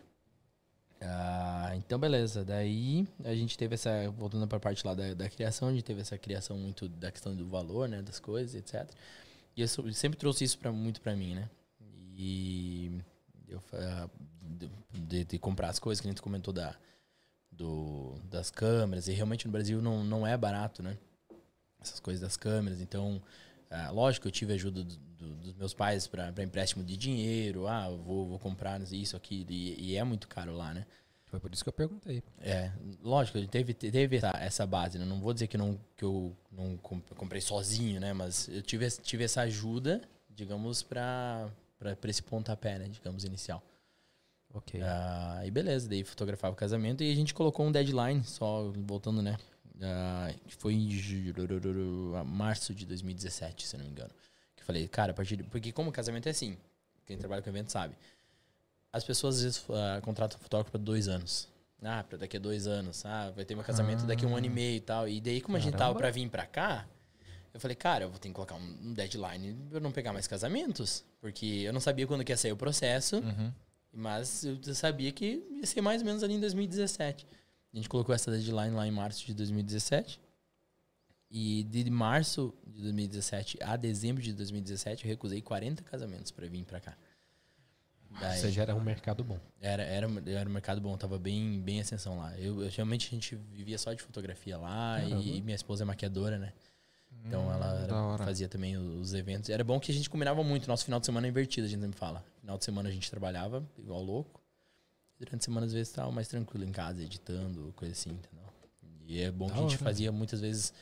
Ah, 1.01 1.73
então, 1.77 1.99
beleza. 1.99 2.45
Daí 2.45 3.09
a 3.25 3.35
gente 3.35 3.57
teve 3.57 3.75
essa. 3.75 4.11
Voltando 4.11 4.47
para 4.47 4.59
a 4.59 4.61
parte 4.61 4.87
lá 4.87 4.95
da, 4.95 5.15
da 5.15 5.29
criação, 5.31 5.69
a 5.69 5.73
gente 5.73 5.83
teve 5.85 6.01
essa 6.03 6.19
criação 6.19 6.59
muito 6.59 6.89
da 6.89 7.11
questão 7.11 7.35
do 7.35 7.49
valor, 7.49 7.89
né? 7.89 8.03
Das 8.03 8.21
coisas, 8.21 8.55
etc. 8.55 8.89
E 9.57 9.63
eu 9.63 9.69
sempre 9.69 10.19
trouxe 10.19 10.45
isso 10.45 10.59
pra, 10.59 10.71
muito 10.71 11.01
para 11.01 11.17
mim, 11.17 11.35
né? 11.35 11.49
E. 12.17 13.01
Eu, 13.49 13.61
de- 14.93 15.25
de 15.25 15.39
comprar 15.39 15.71
as 15.71 15.79
coisas 15.79 16.01
que 16.01 16.07
a 16.07 16.11
gente 16.11 16.21
comentou 16.23 16.53
da, 16.53 16.77
do, 17.61 18.15
das 18.31 18.51
câmeras. 18.51 19.07
E 19.07 19.13
realmente 19.13 19.47
no 19.47 19.53
Brasil 19.53 19.83
não, 19.83 20.03
não 20.03 20.27
é 20.27 20.37
barato, 20.37 20.83
né? 20.83 20.97
Essas 21.81 22.01
coisas 22.01 22.21
das 22.21 22.37
câmeras. 22.37 22.81
Então. 22.81 23.23
Ah, 23.73 23.91
lógico, 23.91 24.27
eu 24.27 24.33
tive 24.33 24.53
ajuda 24.55 24.83
do- 24.83 24.97
do- 24.97 25.37
dos 25.37 25.55
meus 25.55 25.73
pais 25.73 26.07
para 26.09 26.33
empréstimo 26.43 26.83
de 26.83 26.97
dinheiro. 26.97 27.69
Ah, 27.69 27.89
vou, 27.89 28.27
vou 28.27 28.39
comprar 28.39 28.81
isso 28.93 29.17
aqui. 29.17 29.47
E, 29.49 29.91
e 29.93 29.97
é 29.97 30.03
muito 30.03 30.27
caro 30.27 30.57
lá, 30.57 30.75
né? 30.75 30.85
Foi 31.27 31.39
por 31.39 31.53
isso 31.53 31.63
que 31.63 31.69
eu 31.69 31.73
perguntei. 31.73 32.21
É, 32.41 32.73
lógico, 33.01 33.39
teve, 33.47 33.73
teve 33.73 34.17
essa, 34.17 34.31
essa 34.41 34.67
base, 34.67 34.99
né? 34.99 35.05
Não 35.05 35.21
vou 35.21 35.33
dizer 35.33 35.47
que, 35.47 35.57
não, 35.57 35.79
que 35.97 36.05
eu 36.05 36.37
não 36.51 36.77
com- 36.79 37.01
comprei 37.17 37.41
sozinho, 37.41 38.01
né? 38.01 38.13
Mas 38.13 38.49
eu 38.49 38.61
tive, 38.63 38.91
tive 38.91 39.23
essa 39.23 39.43
ajuda, 39.43 40.01
digamos, 40.29 40.83
para 40.83 41.49
esse 42.09 42.23
pontapé, 42.25 42.77
né? 42.81 42.89
Digamos, 42.89 43.25
inicial. 43.25 43.63
Ok. 44.53 44.81
Ah, 44.83 45.43
e 45.45 45.51
beleza, 45.51 45.89
daí 45.89 46.03
fotografava 46.05 46.53
o 46.53 46.57
casamento 46.57 47.03
e 47.05 47.13
a 47.13 47.15
gente 47.15 47.33
colocou 47.33 47.67
um 47.67 47.73
deadline, 47.73 48.25
só 48.25 48.71
voltando, 48.87 49.23
né? 49.23 49.37
Ah, 49.83 50.33
foi 50.59 50.75
em 50.75 50.89
março 52.27 52.75
de 52.75 52.85
2017, 52.85 53.67
se 53.67 53.77
não 53.77 53.85
me 53.85 53.91
engano. 53.91 54.11
Que 54.57 54.63
eu 54.63 54.67
falei, 54.67 54.87
cara, 54.89 55.13
a 55.13 55.15
partir 55.15 55.37
de, 55.37 55.45
Porque 55.45 55.73
como 55.73 55.91
casamento 55.93 56.27
é 56.27 56.31
assim, 56.31 56.57
quem 57.07 57.17
trabalha 57.17 57.41
com 57.43 57.49
evento 57.49 57.71
sabe. 57.71 57.95
as 58.93 59.05
pessoas 59.05 59.37
às 59.37 59.43
vezes 59.45 59.65
ah, 59.71 60.01
contratam 60.03 60.39
fotógrafo 60.39 60.71
para 60.73 60.81
dois 60.81 61.07
anos. 61.09 61.49
Ah, 61.83 62.05
pra 62.07 62.19
daqui 62.19 62.37
a 62.37 62.41
dois 62.41 62.67
anos. 62.67 63.07
Ah, 63.07 63.31
vai 63.35 63.45
ter 63.45 63.55
meu 63.55 63.65
casamento 63.65 64.05
daqui 64.05 64.25
a 64.27 64.29
um 64.29 64.37
ano 64.37 64.47
e 64.47 64.51
meio 64.51 64.77
e 64.77 64.81
tal. 64.81 65.09
E 65.09 65.19
daí, 65.21 65.41
como 65.41 65.57
a 65.57 65.61
gente 65.61 65.77
tava 65.77 65.95
pra 65.95 66.11
vir 66.11 66.29
pra 66.29 66.45
cá, 66.45 66.87
eu 67.55 67.59
falei, 67.61 67.75
cara, 67.75 68.05
eu 68.05 68.11
vou 68.11 68.19
ter 68.19 68.29
que 68.29 68.35
colocar 68.35 68.57
um 68.57 68.93
deadline 68.93 69.55
pra 69.71 69.79
eu 69.79 69.81
não 69.81 69.91
pegar 69.91 70.13
mais 70.13 70.27
casamentos. 70.27 71.03
Porque 71.23 71.47
eu 71.65 71.73
não 71.73 71.81
sabia 71.81 72.07
quando 72.07 72.23
que 72.23 72.33
ia 72.33 72.37
sair 72.37 72.53
o 72.53 72.57
processo, 72.57 73.17
Uhum. 73.21 73.51
Mas 73.93 74.45
eu 74.45 74.59
sabia 74.75 75.11
que 75.13 75.43
ia 75.51 75.67
ser 75.67 75.81
mais 75.81 76.01
ou 76.03 76.07
menos 76.07 76.23
ali 76.23 76.35
em 76.35 76.41
2017. 76.41 77.27
A 77.73 77.77
gente 77.77 77.89
colocou 77.89 78.15
essa 78.15 78.31
deadline 78.31 78.75
lá 78.75 78.87
em 78.87 78.91
março 78.91 79.25
de 79.27 79.35
2017. 79.35 80.21
E 81.33 81.63
de 81.65 81.89
março 81.89 82.53
de 82.67 82.83
2017 82.83 83.59
a 83.63 83.77
dezembro 83.77 84.21
de 84.21 84.33
2017, 84.33 85.05
eu 85.05 85.09
recusei 85.11 85.41
40 85.41 85.83
casamentos 85.85 86.33
pra 86.33 86.45
vir 86.49 86.65
pra 86.65 86.81
cá. 86.81 86.97
Ou 88.13 88.19
Daí- 88.19 88.41
seja, 88.41 88.63
era 88.63 88.75
um 88.75 88.81
mercado 88.81 89.23
bom. 89.23 89.39
era, 89.61 89.85
era, 89.85 90.09
era 90.27 90.51
um 90.51 90.53
mercado 90.53 90.81
bom, 90.81 90.97
tava 90.97 91.17
bem, 91.21 91.61
bem 91.61 91.81
ascensão 91.81 92.19
lá. 92.19 92.37
Eu, 92.37 92.65
eu- 92.65 92.69
realmente 92.71 93.07
a 93.07 93.11
gente 93.11 93.37
vivia 93.53 93.79
só 93.79 93.93
de 93.95 94.03
fotografia 94.03 94.59
lá 94.59 95.01
e 95.05 95.41
minha 95.41 95.55
esposa 95.55 95.85
é 95.85 95.87
maquiadora, 95.87 96.37
né? 96.37 96.53
Então 97.25 97.53
ela 97.53 97.87
hora. 98.13 98.25
fazia 98.25 98.49
também 98.49 98.77
os 98.77 99.13
eventos. 99.15 99.51
Era 99.51 99.63
bom 99.63 99.79
que 99.79 99.91
a 99.93 99.95
gente 99.95 100.09
combinava 100.11 100.43
muito. 100.43 100.67
Nosso 100.67 100.85
final 100.85 100.99
de 101.01 101.07
semana 101.07 101.27
é 101.27 101.31
invertido, 101.31 101.67
a 101.67 101.71
gente 101.71 101.81
sempre 101.81 101.99
fala. 101.99 102.25
Final 102.41 102.59
de 102.59 102.65
semana 102.65 102.89
a 102.89 102.93
gente 102.93 103.11
trabalhava 103.11 103.63
igual 103.79 104.03
louco. 104.03 104.41
Durante 105.19 105.43
a 105.43 105.45
semana, 105.45 105.67
às 105.67 105.73
vezes, 105.73 105.93
tava 105.93 106.11
mais 106.11 106.29
tranquilo 106.29 106.65
em 106.65 106.73
casa, 106.73 107.03
editando, 107.03 107.73
coisa 107.77 107.93
assim, 107.93 108.11
entendeu? 108.11 108.47
E 109.07 109.21
é 109.21 109.31
bom 109.31 109.49
Da 109.49 109.53
que 109.53 109.59
a 109.59 109.63
gente 109.63 109.75
hora. 109.75 109.85
fazia 109.85 110.11
muitas 110.11 110.41
vezes 110.41 110.73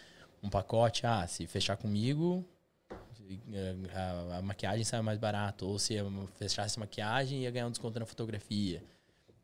um 0.42 0.48
pacote. 0.48 1.04
Ah, 1.06 1.26
se 1.26 1.44
fechar 1.46 1.76
comigo, 1.76 2.44
eh, 3.52 3.74
a, 3.94 4.36
a 4.38 4.42
maquiagem 4.42 4.84
sai 4.84 5.00
mais 5.02 5.18
barato. 5.18 5.66
Ou 5.66 5.78
se 5.78 5.94
fechasse 6.38 6.78
maquiagem, 6.78 7.42
ia 7.42 7.50
ganhar 7.50 7.66
um 7.66 7.70
desconto 7.70 7.98
na 7.98 8.06
fotografia. 8.06 8.82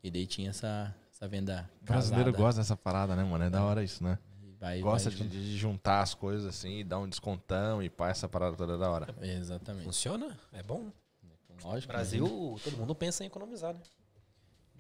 E 0.03 0.11
daí 0.11 0.27
tinha 0.27 0.51
essa, 0.51 0.95
essa 1.13 1.27
venda 1.27 1.69
O 1.83 1.87
brasileiro 1.87 2.27
casada. 2.31 2.45
gosta 2.45 2.61
dessa 2.61 2.77
parada, 2.77 3.17
né, 3.17 3.25
mano? 3.25 3.45
É 3.45 3.51
da 3.51 3.65
hora 3.65 3.83
isso, 3.83 4.05
né? 4.05 4.17
Vai- 4.65 4.81
Gosta 4.81 5.11
vai 5.11 5.19
de, 5.21 5.29
de 5.29 5.57
juntar 5.59 6.01
as 6.01 6.15
coisas 6.15 6.47
assim 6.47 6.79
e 6.79 6.85
dar 6.85 6.99
um 6.99 7.09
descontão 7.09 7.83
e 7.83 7.91
pá, 7.91 8.09
essa 8.09 8.27
parada 8.29 8.57
toda 8.57 8.75
é 8.75 8.79
da 8.79 8.91
hora. 8.91 9.15
Exatamente. 9.21 9.85
Funciona? 9.85 10.39
É 10.53 10.63
bom. 10.63 10.91
Lógico. 11.63 11.93
né? 11.93 11.99
Brasil, 11.99 12.59
todo 12.65 12.77
mundo 12.79 12.95
pensa 12.95 13.23
em 13.23 13.27
economizar, 13.27 13.75
né? 13.75 13.81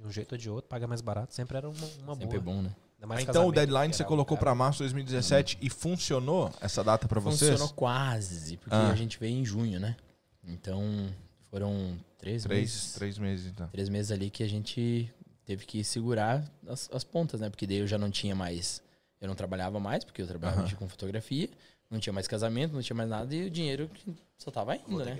De 0.00 0.06
um 0.06 0.10
jeito 0.10 0.32
ou 0.32 0.38
de 0.38 0.48
outro, 0.50 0.68
paga 0.68 0.86
mais 0.86 1.00
barato, 1.00 1.32
sempre 1.34 1.56
era 1.56 1.68
uma, 1.68 1.86
uma 2.02 2.16
Sempre 2.16 2.36
é 2.36 2.40
boa. 2.40 2.56
bom, 2.56 2.62
né? 2.62 2.74
Mais 3.06 3.22
então 3.22 3.46
o 3.46 3.52
deadline 3.52 3.92
você 3.92 4.02
colocou 4.02 4.36
pra 4.38 4.46
cara- 4.46 4.54
março 4.54 4.78
de 4.78 4.84
2017 4.84 5.58
e 5.60 5.68
funcionou 5.68 6.50
essa 6.60 6.82
data 6.82 7.06
pra 7.06 7.20
vocês? 7.20 7.50
Funcionou 7.50 7.74
quase, 7.74 8.56
porque 8.56 8.74
Ah. 8.74 8.88
a 8.90 8.94
gente 8.96 9.18
veio 9.20 9.36
em 9.36 9.44
junho, 9.44 9.78
né? 9.78 9.94
Então, 10.42 10.82
foram 11.50 11.96
três, 12.18 12.42
Três, 12.44 12.60
meses. 12.72 12.92
três 12.94 13.18
meses, 13.18 13.46
então. 13.52 13.68
Três 13.68 13.88
meses 13.90 14.10
ali 14.10 14.30
que 14.30 14.42
a 14.42 14.48
gente 14.48 15.12
teve 15.44 15.66
que 15.66 15.84
segurar 15.84 16.44
as, 16.66 16.88
as 16.92 17.04
pontas, 17.04 17.40
né? 17.40 17.50
Porque 17.50 17.66
daí 17.66 17.76
eu 17.78 17.86
já 17.86 17.98
não 17.98 18.10
tinha 18.10 18.34
mais. 18.34 18.82
Eu 19.24 19.28
não 19.28 19.34
trabalhava 19.34 19.80
mais, 19.80 20.04
porque 20.04 20.20
eu 20.20 20.26
trabalhava 20.26 20.60
Aham. 20.62 20.76
com 20.76 20.86
fotografia. 20.88 21.48
Não 21.90 21.98
tinha 21.98 22.12
mais 22.12 22.26
casamento, 22.28 22.72
não 22.74 22.82
tinha 22.82 22.94
mais 22.96 23.08
nada. 23.08 23.34
E 23.34 23.46
o 23.46 23.50
dinheiro 23.50 23.90
só 24.36 24.50
tava 24.50 24.76
indo, 24.76 25.02
né? 25.04 25.18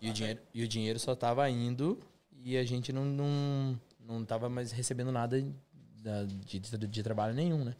E 0.00 0.10
o, 0.10 0.12
dinheiro, 0.12 0.40
e 0.54 0.64
o 0.64 0.68
dinheiro 0.68 0.98
só 0.98 1.14
tava 1.14 1.48
indo 1.48 1.98
e 2.44 2.56
a 2.56 2.64
gente 2.64 2.92
não, 2.92 3.04
não, 3.04 3.80
não 4.00 4.24
tava 4.24 4.48
mais 4.48 4.72
recebendo 4.72 5.12
nada 5.12 5.40
da- 6.02 6.24
de, 6.24 6.58
de, 6.58 6.86
de 6.86 7.02
trabalho 7.02 7.34
nenhum, 7.34 7.64
né? 7.64 7.76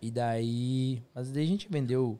E 0.00 0.10
daí. 0.10 1.02
Mas 1.14 1.30
daí 1.30 1.44
a 1.44 1.46
gente 1.46 1.68
vendeu. 1.68 2.18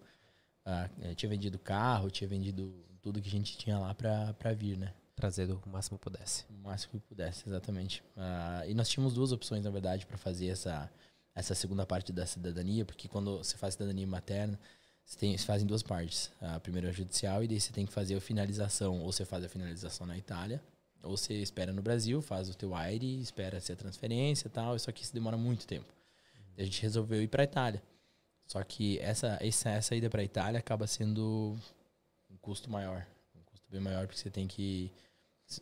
ah, 0.66 0.88
eh, 1.02 1.14
tinha 1.14 1.30
vendido 1.30 1.58
carro, 1.58 2.10
tinha 2.10 2.28
vendido 2.28 2.70
tudo 3.00 3.20
que 3.22 3.28
a 3.28 3.30
gente 3.30 3.56
tinha 3.56 3.78
lá 3.78 3.94
pra, 3.94 4.34
pra 4.34 4.52
vir, 4.52 4.76
né? 4.76 4.92
Trazer 5.16 5.46
do 5.46 5.60
máximo 5.66 5.96
que 5.98 6.04
pudesse. 6.04 6.44
O 6.50 6.54
máximo 6.68 6.92
que 7.00 7.06
pudesse, 7.08 7.48
exatamente. 7.48 8.02
Ah, 8.16 8.64
e 8.66 8.74
nós 8.74 8.88
tínhamos 8.88 9.14
duas 9.14 9.32
opções, 9.32 9.64
na 9.64 9.70
verdade, 9.70 10.04
para 10.04 10.18
fazer 10.18 10.48
essa, 10.48 10.90
essa 11.38 11.54
segunda 11.54 11.86
parte 11.86 12.12
da 12.12 12.26
cidadania, 12.26 12.84
porque 12.84 13.06
quando 13.06 13.38
você 13.38 13.56
faz 13.56 13.74
cidadania 13.74 14.06
materna, 14.06 14.58
você, 15.04 15.16
tem, 15.18 15.38
você 15.38 15.44
faz 15.44 15.62
em 15.62 15.66
duas 15.66 15.82
partes. 15.82 16.30
A 16.40 16.58
primeira 16.58 16.88
é 16.88 16.90
a 16.90 16.92
judicial, 16.92 17.44
e 17.44 17.48
daí 17.48 17.60
você 17.60 17.72
tem 17.72 17.86
que 17.86 17.92
fazer 17.92 18.16
a 18.16 18.20
finalização, 18.20 19.00
ou 19.00 19.12
você 19.12 19.24
faz 19.24 19.44
a 19.44 19.48
finalização 19.48 20.06
na 20.06 20.18
Itália, 20.18 20.60
ou 21.02 21.16
você 21.16 21.34
espera 21.34 21.72
no 21.72 21.80
Brasil, 21.80 22.20
faz 22.20 22.48
o 22.50 22.54
teu 22.54 22.74
AIRE, 22.74 23.20
espera 23.20 23.60
ser 23.60 23.74
a 23.74 23.76
transferência 23.76 24.48
e 24.48 24.50
tal, 24.50 24.76
só 24.78 24.90
que 24.90 25.02
isso 25.02 25.14
demora 25.14 25.36
muito 25.36 25.64
tempo. 25.64 25.86
A 26.56 26.62
gente 26.64 26.82
resolveu 26.82 27.22
ir 27.22 27.28
para 27.28 27.44
Itália. 27.44 27.80
Só 28.44 28.62
que 28.64 28.98
essa, 28.98 29.38
essa, 29.40 29.70
essa 29.70 29.94
ida 29.94 30.10
para 30.10 30.24
Itália 30.24 30.58
acaba 30.58 30.86
sendo 30.88 31.56
um 32.28 32.36
custo 32.38 32.68
maior. 32.68 33.06
Um 33.36 33.42
custo 33.44 33.66
bem 33.70 33.80
maior, 33.80 34.06
porque 34.06 34.18
você 34.18 34.30
tem 34.30 34.48
que 34.48 34.90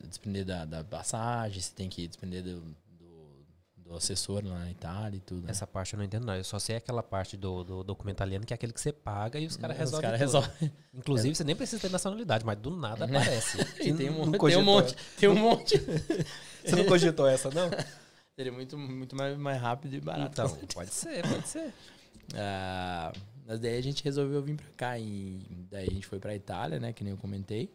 desprender 0.05 0.45
da, 0.45 0.65
da 0.65 0.83
passagem, 0.83 1.61
você 1.61 1.75
tem 1.75 1.89
que 1.91 2.09
desprender 2.09 2.43
do, 2.43 2.77
do, 3.89 3.97
assessor 3.97 4.45
lá 4.45 4.59
na 4.59 4.71
Itália 4.71 5.17
e 5.17 5.21
tudo. 5.21 5.45
né? 5.45 5.51
Essa 5.51 5.67
parte 5.67 5.95
eu 5.95 5.99
não 5.99 6.05
entendo, 6.05 6.25
não. 6.27 6.35
Eu 6.35 6.45
só 6.45 6.59
sei 6.59 6.77
aquela 6.77 7.03
parte 7.03 7.37
do, 7.37 7.63
do 7.65 7.85
documento 7.85 8.17
italiano, 8.17 8.45
que 8.45 8.53
é 8.53 8.57
aquele 8.57 8.73
que 8.73 8.81
você 8.81 8.93
paga 8.93 9.39
e 9.39 9.47
os 9.47 9.57
caras 9.57 9.77
Os 9.77 9.81
resolvem. 9.81 10.11
caras 10.11 10.21
tudo. 10.21 10.41
resolvem. 10.41 10.73
Inclusive, 10.95 11.35
você 11.35 11.45
nem 11.45 11.57
precisa 11.57 11.81
ter 11.81 11.91
nacionalidade, 11.91 12.45
mas 12.45 12.59
do 12.59 12.71
nada 12.71 13.05
aparece. 13.05 13.59
E 13.81 13.93
tem, 13.93 14.11
um, 14.11 14.31
tem 14.33 14.57
um 14.57 14.63
monte. 14.63 14.97
Tem 15.19 15.29
um 15.29 15.35
monte. 15.37 15.79
Você 16.65 16.77
não 16.77 16.85
cogitou 16.87 17.27
essa, 17.27 17.51
não? 17.51 17.71
Seria 18.37 18.53
muito, 18.53 18.77
muito 18.77 19.17
mais, 19.17 19.37
mais 19.39 19.61
rápido 19.61 19.95
e 19.95 20.01
barato. 20.01 20.31
Então, 20.33 20.57
pode 20.75 20.93
ser, 20.93 21.23
pode 21.29 21.49
ser. 21.49 21.73
Ah, 22.35 23.13
mas 23.47 23.61
daí 23.61 23.79
a 23.79 23.81
gente 23.81 24.03
resolveu 24.03 24.43
vir 24.43 24.57
pra 24.57 24.67
cá. 24.77 24.99
E 24.99 25.41
daí 25.71 25.87
a 25.89 25.93
gente 25.93 26.05
foi 26.05 26.19
pra 26.19 26.35
Itália, 26.35 26.81
né? 26.81 26.93
Que 26.93 27.05
nem 27.05 27.13
eu 27.13 27.17
comentei. 27.17 27.73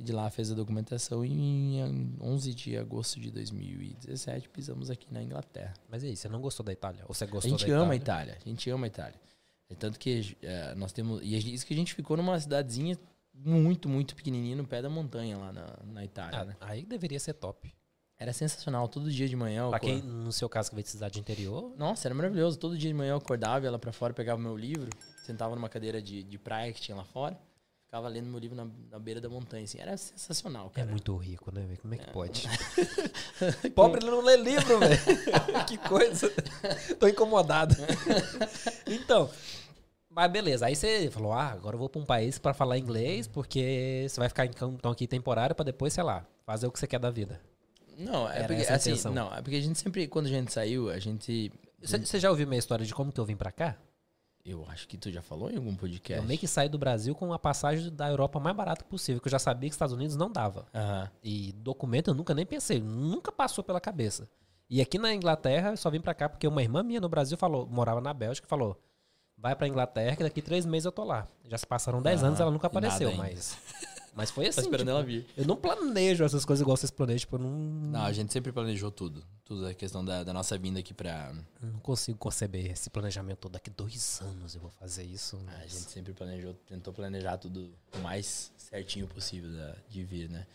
E 0.00 0.02
de 0.02 0.12
lá 0.12 0.30
fez 0.30 0.50
a 0.50 0.54
documentação 0.54 1.22
e 1.22 1.30
em 1.78 2.16
11 2.22 2.54
de 2.54 2.74
agosto 2.74 3.20
de 3.20 3.30
2017 3.30 4.48
pisamos 4.48 4.88
aqui 4.90 5.06
na 5.12 5.22
Inglaterra. 5.22 5.74
Mas 5.90 6.02
e 6.02 6.06
aí, 6.06 6.16
você 6.16 6.26
não 6.26 6.40
gostou 6.40 6.64
da 6.64 6.72
Itália? 6.72 7.04
Ou 7.06 7.12
você 7.14 7.24
A 7.24 7.26
gostou 7.26 7.50
gente 7.58 7.68
da 7.70 7.76
ama 7.76 7.92
a 7.92 7.96
Itália? 7.96 8.32
Itália. 8.32 8.42
A 8.44 8.48
gente 8.48 8.70
ama 8.70 8.86
a 8.86 8.88
Itália. 8.88 9.20
É 9.68 9.74
tanto 9.74 9.98
que 9.98 10.36
eh, 10.42 10.74
nós 10.74 10.90
temos. 10.92 11.20
E 11.22 11.36
a 11.36 11.40
gente- 11.40 11.52
isso 11.54 11.66
que 11.66 11.74
a 11.74 11.76
gente 11.76 11.92
ficou 11.94 12.16
numa 12.16 12.40
cidadezinha 12.40 12.98
muito, 13.34 13.88
muito 13.90 14.16
pequenininha 14.16 14.56
no 14.56 14.66
pé 14.66 14.80
da 14.82 14.88
montanha 14.88 15.36
lá 15.36 15.52
na, 15.52 15.66
na 15.84 16.04
Itália, 16.04 16.40
Ah, 16.40 16.44
né? 16.46 16.56
aí 16.62 16.84
deveria 16.86 17.20
ser 17.20 17.34
top. 17.34 17.70
Era 18.18 18.32
sensacional. 18.32 18.88
Todo 18.88 19.10
dia 19.10 19.28
de 19.28 19.36
manhã. 19.36 19.64
eu 19.64 19.70
Pra 19.70 19.78
quem, 19.80 20.02
no 20.02 20.32
seu 20.32 20.48
caso, 20.48 20.70
que 20.70 20.74
veio 20.76 20.82
de 20.84 20.90
cidade 20.90 21.18
interior, 21.20 21.72
Nossa, 21.78 22.08
era 22.08 22.14
maravilhoso. 22.14 22.58
Todo 22.58 22.76
dia 22.76 22.88
de 22.90 22.94
manhã 22.94 23.10
eu 23.12 23.16
acordava, 23.16 23.64
ia 23.66 23.70
lá 23.70 23.78
pra 23.78 23.92
fora, 23.92 24.12
pegava 24.14 24.40
meu 24.40 24.56
livro, 24.56 24.88
sentava 25.24 25.54
numa 25.54 25.68
cadeira 25.68 26.02
de, 26.02 26.22
de 26.22 26.38
praia 26.38 26.72
que 26.72 26.80
tinha 26.80 26.96
lá 26.96 27.04
fora, 27.04 27.38
ficava 27.90 28.06
lendo 28.06 28.26
meu 28.30 28.38
livro 28.38 28.56
na, 28.56 28.68
na 28.88 29.00
beira 29.00 29.20
da 29.20 29.28
montanha, 29.28 29.64
assim. 29.64 29.80
Era 29.80 29.96
sensacional, 29.96 30.70
é 30.74 30.78
cara. 30.78 30.90
muito 30.92 31.16
rico, 31.16 31.52
né, 31.52 31.62
velho? 31.62 31.78
Como 31.80 31.92
é 31.92 31.98
que 31.98 32.08
É. 32.08 32.12
pode? 32.12 32.48
Pobre 33.74 34.06
não 34.06 34.22
lê 34.22 34.36
livro, 34.36 34.78
velho. 34.78 34.96
que 35.66 35.76
coisa. 35.76 36.32
Tô 37.00 37.08
incomodado. 37.08 37.74
então, 38.86 39.28
mas 40.08 40.30
beleza. 40.30 40.66
Aí 40.66 40.76
você 40.76 41.10
falou, 41.10 41.32
ah, 41.32 41.48
agora 41.48 41.74
eu 41.74 41.80
vou 41.80 41.88
pra 41.88 42.00
um 42.00 42.04
país 42.04 42.38
pra 42.38 42.54
falar 42.54 42.78
inglês, 42.78 43.26
porque 43.26 44.06
você 44.08 44.20
vai 44.20 44.28
ficar 44.28 44.46
então 44.46 44.92
aqui 44.92 45.08
temporário 45.08 45.56
pra 45.56 45.64
depois, 45.64 45.92
sei 45.92 46.04
lá, 46.04 46.24
fazer 46.46 46.68
o 46.68 46.70
que 46.70 46.78
você 46.78 46.86
quer 46.86 47.00
da 47.00 47.10
vida. 47.10 47.40
Não, 47.98 48.30
é 48.30 48.38
Era 48.38 48.46
porque, 48.46 48.62
assim, 48.72 49.08
não, 49.10 49.34
é 49.34 49.42
porque 49.42 49.56
a 49.56 49.60
gente 49.60 49.78
sempre, 49.80 50.06
quando 50.06 50.26
a 50.26 50.30
gente 50.30 50.52
saiu, 50.52 50.88
a 50.90 50.98
gente... 51.00 51.52
Você 51.82 51.98
você 51.98 52.20
já 52.20 52.30
ouviu 52.30 52.46
minha 52.46 52.58
história 52.58 52.86
de 52.86 52.94
como 52.94 53.10
que 53.12 53.18
eu 53.18 53.24
vim 53.24 53.36
pra 53.36 53.50
cá? 53.50 53.76
Eu 54.44 54.64
acho 54.68 54.88
que 54.88 54.96
tu 54.96 55.10
já 55.10 55.20
falou 55.20 55.50
em 55.50 55.56
algum 55.56 55.74
podcast. 55.74 56.20
Eu 56.22 56.26
meio 56.26 56.38
que 56.40 56.46
saí 56.48 56.68
do 56.68 56.78
Brasil 56.78 57.14
com 57.14 57.32
a 57.32 57.38
passagem 57.38 57.92
da 57.94 58.08
Europa 58.08 58.40
mais 58.40 58.56
barata 58.56 58.84
possível, 58.84 59.20
que 59.20 59.28
eu 59.28 59.32
já 59.32 59.38
sabia 59.38 59.68
que 59.68 59.72
os 59.72 59.76
Estados 59.76 59.94
Unidos 59.94 60.16
não 60.16 60.30
dava. 60.30 60.66
Aham. 60.74 61.10
E 61.22 61.52
documento 61.52 62.08
eu 62.08 62.14
nunca 62.14 62.34
nem 62.34 62.46
pensei, 62.46 62.80
nunca 62.80 63.30
passou 63.30 63.62
pela 63.62 63.80
cabeça. 63.80 64.28
E 64.68 64.80
aqui 64.80 64.98
na 64.98 65.12
Inglaterra 65.14 65.70
eu 65.70 65.76
só 65.76 65.90
vim 65.90 66.00
pra 66.00 66.14
cá 66.14 66.28
porque 66.28 66.46
uma 66.48 66.62
irmã 66.62 66.82
minha 66.82 67.00
no 67.00 67.08
Brasil 67.08 67.36
falou, 67.36 67.66
morava 67.66 68.00
na 68.00 68.14
Bélgica, 68.14 68.46
falou: 68.48 68.80
vai 69.36 69.54
pra 69.54 69.68
Inglaterra 69.68 70.16
que 70.16 70.22
daqui 70.22 70.40
três 70.40 70.64
meses 70.64 70.86
eu 70.86 70.92
tô 70.92 71.04
lá. 71.04 71.26
Já 71.46 71.58
se 71.58 71.66
passaram 71.66 72.00
dez 72.00 72.22
Ah, 72.22 72.28
anos 72.28 72.40
ela 72.40 72.50
nunca 72.50 72.66
apareceu, 72.66 73.08
ainda. 73.10 73.20
mas. 74.14 74.30
Foi 74.30 74.46
assim. 74.46 74.56
Tá 74.56 74.62
esperando 74.62 74.86
tipo, 74.86 74.90
ela 74.90 75.02
vir. 75.02 75.26
Eu 75.36 75.46
não 75.46 75.56
planejo 75.56 76.24
essas 76.24 76.44
coisas 76.44 76.60
igual 76.62 76.76
vocês 76.76 76.90
planejam, 76.90 77.18
tipo, 77.20 77.36
eu 77.36 77.40
não, 77.40 77.50
Não, 77.50 78.02
a 78.04 78.12
gente 78.12 78.32
sempre 78.32 78.52
planejou 78.52 78.90
tudo. 78.90 79.24
Tudo 79.44 79.66
a 79.66 79.74
questão 79.74 80.04
da, 80.04 80.22
da 80.22 80.32
nossa 80.32 80.56
vinda 80.56 80.78
aqui 80.80 80.94
pra... 80.94 81.34
não 81.60 81.80
consigo 81.80 82.16
conceber 82.18 82.70
esse 82.70 82.88
planejamento 82.90 83.38
todo. 83.38 83.52
Daqui 83.52 83.70
dois 83.70 84.20
anos 84.22 84.54
eu 84.54 84.60
vou 84.60 84.70
fazer 84.70 85.02
isso. 85.04 85.36
A 85.36 85.58
mas- 85.58 85.72
gente 85.72 85.90
sempre 85.90 86.12
planejou, 86.12 86.54
tentou 86.66 86.92
planejar 86.92 87.36
tudo 87.38 87.72
o 87.94 87.98
mais 87.98 88.52
certinho 88.56 89.06
possível 89.08 89.50
da- 89.50 89.76
de 89.88 90.04
vir, 90.04 90.28
né? 90.30 90.46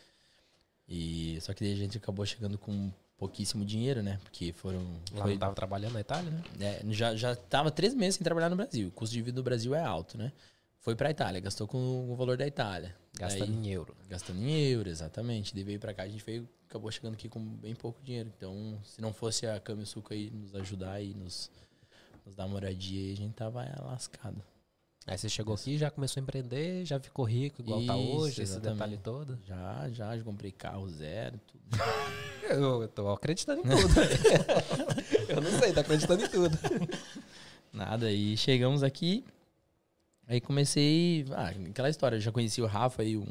E 0.87 1.39
só 1.41 1.53
que 1.53 1.63
daí 1.63 1.73
a 1.73 1.77
gente 1.77 1.97
acabou 1.97 2.25
chegando 2.25 2.57
com 2.57 2.91
pouquíssimo 3.17 3.65
dinheiro, 3.65 4.03
né? 4.03 4.19
Porque 4.23 4.51
foram 4.53 4.79
Lá 5.13 5.23
foi- 5.23 5.31
não 5.31 5.39
tava 5.39 5.55
trabalhando 5.55 5.93
na 5.93 6.01
Itália, 6.01 6.29
né? 6.31 6.43
é, 6.59 6.81
já 6.91 7.15
já 7.15 7.35
tava 7.35 7.71
três 7.71 7.93
meses 7.93 8.15
sem 8.15 8.23
trabalhar 8.23 8.49
no 8.49 8.55
Brasil. 8.55 8.89
O 8.89 8.91
custo 8.91 9.13
de 9.13 9.21
vida 9.21 9.35
do 9.35 9.43
Brasil 9.43 9.73
é 9.73 9.83
alto, 9.83 10.17
né? 10.17 10.31
Foi 10.79 10.95
pra 10.95 11.09
Itália, 11.09 11.41
gastou 11.41 11.67
com 11.67 12.11
o 12.11 12.15
valor 12.15 12.37
da 12.37 12.45
Itália. 12.45 12.95
Gastando 13.17 13.51
em 13.51 13.69
euro. 13.69 13.95
gastando 14.09 14.41
em 14.41 14.51
euro, 14.69 14.89
exatamente. 14.89 15.53
Daí 15.53 15.63
veio 15.63 15.79
pra 15.79 15.93
cá, 15.93 16.03
a 16.03 16.07
gente 16.07 16.23
veio, 16.23 16.47
acabou 16.67 16.91
chegando 16.91 17.13
aqui 17.13 17.29
com 17.29 17.39
bem 17.39 17.73
pouco 17.73 18.01
dinheiro. 18.03 18.31
Então, 18.35 18.79
se 18.83 19.01
não 19.01 19.13
fosse 19.13 19.47
a 19.47 19.59
Câmbio 19.59 19.85
Suco 19.85 20.13
aí 20.13 20.29
nos 20.29 20.53
ajudar 20.55 21.01
e 21.01 21.13
nos, 21.13 21.49
nos 22.25 22.35
dar 22.35 22.47
moradia, 22.47 23.13
a 23.13 23.15
gente 23.15 23.33
tava 23.33 23.63
lascado. 23.83 24.41
Aí 25.07 25.15
você 25.17 25.29
chegou 25.29 25.53
aqui, 25.53 25.77
já 25.77 25.91
começou 25.91 26.19
a 26.19 26.23
empreender, 26.23 26.83
já 26.83 26.99
ficou 26.99 27.25
rico, 27.25 27.61
igual 27.61 27.85
tá 27.85 27.95
Isso, 27.95 28.11
hoje, 28.11 28.41
esse 28.41 28.53
exatamente. 28.53 28.73
detalhe 28.73 28.97
todo. 28.97 29.39
Já, 29.45 29.87
já, 29.91 30.17
já 30.17 30.23
comprei 30.23 30.51
carro 30.51 30.89
zero, 30.89 31.39
tudo. 31.47 31.63
Eu, 32.49 32.81
eu 32.81 32.87
tô 32.87 33.09
acreditando 33.11 33.61
em 33.61 33.63
tudo. 33.63 33.93
eu 35.29 35.41
não 35.41 35.59
sei, 35.59 35.73
tô 35.73 35.79
acreditando 35.81 36.23
em 36.23 36.27
tudo. 36.27 36.57
Nada. 37.71 38.11
E 38.11 38.35
chegamos 38.35 38.81
aqui. 38.81 39.23
Aí 40.27 40.41
comecei. 40.41 41.25
Ah, 41.31 41.49
aquela 41.69 41.89
história. 41.89 42.15
Eu 42.15 42.21
já 42.21 42.31
conheci 42.31 42.61
o 42.61 42.65
Rafa 42.65 43.01
aí. 43.03 43.15
Um, 43.15 43.25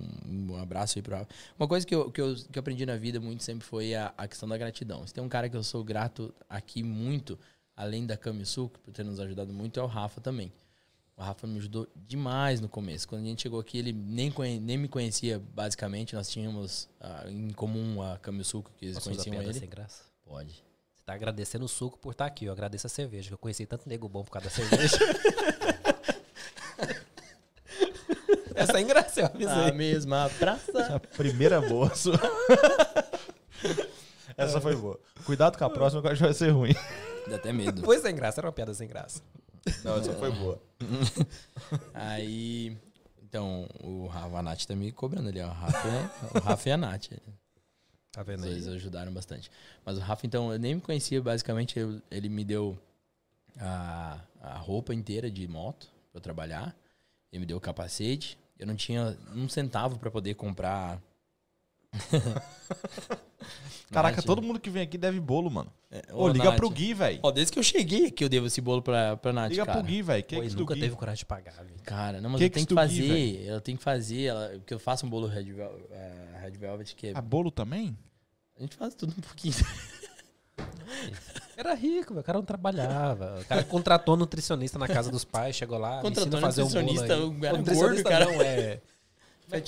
um 0.53 0.57
abraço 0.57 0.99
aí 0.99 1.03
pro 1.03 1.16
Rafa. 1.16 1.28
Uma 1.59 1.66
coisa 1.66 1.84
que 1.86 1.95
eu, 1.95 2.11
que 2.11 2.20
eu, 2.20 2.34
que 2.34 2.59
eu 2.59 2.61
aprendi 2.61 2.86
na 2.86 2.97
vida 2.97 3.18
muito 3.20 3.42
sempre 3.42 3.66
foi 3.66 3.95
a, 3.95 4.14
a 4.16 4.28
questão 4.28 4.49
da 4.49 4.57
gratidão. 4.57 5.05
Se 5.07 5.12
tem 5.12 5.22
um 5.22 5.28
cara 5.28 5.49
que 5.49 5.57
eu 5.57 5.62
sou 5.64 5.82
grato 5.82 6.32
aqui 6.49 6.82
muito, 6.84 7.38
além 7.76 8.07
da 8.07 8.16
Camisul, 8.16 8.68
por 8.68 8.92
ter 8.92 9.05
nos 9.05 9.18
ajudado 9.18 9.53
muito, 9.53 9.80
é 9.80 9.82
o 9.82 9.86
Rafa 9.86 10.20
também. 10.20 10.53
O 11.16 11.22
Rafa 11.22 11.47
me 11.47 11.59
ajudou 11.59 11.88
demais 11.97 12.61
no 12.61 12.68
começo. 12.68 13.07
Quando 13.09 13.22
a 13.22 13.26
gente 13.26 13.42
chegou 13.42 13.61
aqui, 13.61 13.78
ele 13.78 13.92
nem, 13.92 14.30
conhe- 14.32 14.59
nem 14.61 14.76
me 14.76 14.88
conhecia, 14.88 15.40
basicamente. 15.55 16.14
Nós 16.14 16.28
tínhamos 16.28 16.88
ah, 17.01 17.24
em 17.28 17.51
comum 17.51 18.03
a 18.03 18.18
Camisul, 18.18 18.64
que 18.78 18.84
eles 18.84 18.95
Posso 18.97 19.11
conheciam 19.11 19.40
ele. 19.42 19.55
sem 19.55 19.68
graça? 19.68 20.03
Pode. 20.24 20.64
Você 20.95 21.05
tá 21.05 21.12
agradecendo 21.14 21.64
o 21.64 21.68
suco 21.68 21.99
por 21.99 22.12
estar 22.12 22.26
aqui. 22.26 22.45
Eu 22.47 22.53
agradeço 22.53 22.86
a 22.86 22.90
cerveja, 22.90 23.28
que 23.28 23.34
eu 23.34 23.38
conheci 23.38 23.64
tanto 23.66 23.88
nego 23.88 24.09
bom 24.09 24.24
por 24.24 24.30
causa 24.32 24.49
da 24.49 24.55
cerveja. 24.55 24.99
Essa 28.65 28.79
é 28.79 28.83
engraçada, 28.83 29.21
eu 29.39 29.49
avisei. 29.49 29.71
A 29.71 29.73
mesma 29.73 30.31
praça. 30.39 30.97
A 30.97 31.01
primeira 31.01 31.61
boa 31.61 31.95
sua. 31.95 32.19
Essa 34.37 34.61
foi 34.61 34.75
boa. 34.77 34.99
Cuidado 35.25 35.57
com 35.57 35.65
a 35.65 35.71
próxima, 35.71 36.01
que 36.03 36.09
eu 36.09 36.12
acho 36.12 36.19
que 36.21 36.25
vai 36.25 36.35
ser 36.35 36.51
ruim. 36.51 36.73
Dá 37.29 37.37
até 37.37 37.53
medo. 37.53 37.83
Foi 37.85 37.99
sem 38.01 38.15
graça, 38.15 38.41
era 38.41 38.47
uma 38.49 38.53
piada 38.53 38.75
sem 38.75 38.89
graça. 38.89 39.23
Não, 39.85 39.97
essa 39.99 40.12
foi 40.15 40.31
boa. 40.33 40.61
Aí, 41.95 42.77
então, 43.23 43.67
o 43.83 44.07
Rafa, 44.07 44.39
a 44.39 44.43
Nath 44.43 44.65
tá 44.67 44.75
me 44.75 44.93
cobrando 44.93 45.29
ali, 45.29 45.41
ó. 45.41 45.47
O 45.49 45.53
Rafa, 45.53 45.89
é- 45.89 46.39
o 46.39 46.41
Rafa 46.43 46.69
e 46.69 46.73
a 46.73 46.77
Nath. 46.77 47.07
Tá 48.12 48.21
Os 48.21 48.27
vendo 48.27 48.43
dois 48.43 48.69
aí? 48.69 48.75
ajudaram 48.77 49.12
bastante. 49.12 49.51
Mas 49.85 49.97
o 49.97 50.01
Rafa, 50.01 50.27
então, 50.27 50.53
eu 50.53 50.59
nem 50.59 50.75
me 50.75 50.81
conhecia, 50.81 51.21
basicamente, 51.23 51.79
eu- 51.79 52.01
ele 52.11 52.29
me 52.29 52.45
deu 52.45 52.79
a, 53.59 54.19
a 54.43 54.57
roupa 54.59 54.93
inteira 54.95 55.31
de 55.31 55.47
moto 55.49 55.87
pra 56.12 56.19
eu 56.19 56.21
trabalhar. 56.21 56.77
Ele 57.33 57.41
me 57.41 57.47
deu 57.47 57.57
o 57.57 57.61
capacete. 57.61 58.39
Eu 58.65 58.69
não 58.69 58.75
tinha 58.77 59.15
um 59.35 59.47
centavo 59.49 59.99
pra 59.99 60.11
poder 60.11 60.35
comprar. 60.35 60.99
Caraca, 63.91 64.23
todo 64.23 64.43
mundo 64.43 64.59
que 64.59 64.71
vem 64.71 64.83
aqui 64.83 64.97
deve 64.99 65.21
bolo, 65.21 65.51
mano. 65.51 65.71
é, 65.91 66.03
Ô, 66.12 66.23
ô, 66.25 66.29
liga 66.29 66.47
Nath. 66.47 66.57
pro 66.57 66.71
Gui, 66.71 66.95
velho. 66.95 67.21
Ó, 67.23 67.31
desde 67.31 67.53
que 67.53 67.59
eu 67.59 67.62
cheguei 67.62 68.07
aqui, 68.07 68.25
eu 68.25 68.29
devo 68.29 68.47
esse 68.47 68.61
bolo 68.61 68.83
pra, 68.83 69.17
pra 69.17 69.33
Nath, 69.33 69.51
Liga 69.51 69.65
cara. 69.67 69.79
pro 69.79 69.87
Gui, 69.87 70.03
velho. 70.03 70.23
Pô, 70.25 70.29
Cakes 70.31 70.47
ele 70.47 70.55
do 70.55 70.61
nunca 70.61 70.75
Gui. 70.75 70.81
teve 70.81 70.97
coragem 70.97 71.19
de 71.19 71.27
pagar, 71.27 71.53
velho. 71.62 71.77
Cara, 71.85 72.21
não, 72.21 72.31
mas 72.31 72.39
Que 72.39 72.45
eu 72.47 72.49
que 72.51 72.55
tenho 72.55 72.67
que 72.67 72.75
tu 72.75 72.81
Gui, 72.81 72.89
fazer. 73.37 73.45
eu 73.47 73.61
tenho 73.61 73.79
que 73.79 73.85
fazer. 73.85 74.23
Ela, 74.25 74.49
porque 74.57 74.75
eu 74.75 74.79
faço 74.81 75.07
um 75.07 75.11
bolo 75.11 75.27
Red, 75.29 75.45
Vel- 75.53 75.87
eh, 75.91 76.39
Red 76.43 76.53
Velvet, 76.53 76.97
que 76.97 77.09
é- 77.09 77.12
Ah, 77.15 77.21
bolo 77.21 77.51
também? 77.51 77.97
a 78.59 78.62
gente 78.62 78.75
faz 78.77 78.95
tudo 78.95 79.15
um 79.17 79.21
pouquinho. 79.21 79.55
Era 81.57 81.74
rico, 81.74 82.14
velho. 82.14 82.20
O 82.20 82.24
cara 82.24 82.38
não 82.38 82.44
trabalhava. 82.44 83.38
O 83.40 83.44
cara 83.44 83.62
contratou 83.62 84.16
nutricionista 84.16 84.78
na 84.78 84.88
casa 84.88 85.11
dos 85.11 85.24
pais, 85.24 85.55
chegou 85.55 85.78
lá, 85.78 86.00
Contratou 86.00 86.40
fazer 86.40 86.62
um 86.62 86.68
bolo 86.68 86.80
nutricionista, 86.80 87.14
aí. 87.14 87.22
o 87.22 87.40
cara 87.40 87.59
nutricionista 87.59 88.02
gordo, 88.02 88.24
cara. 88.24 88.24
não, 88.26 88.42
é... 88.42 88.80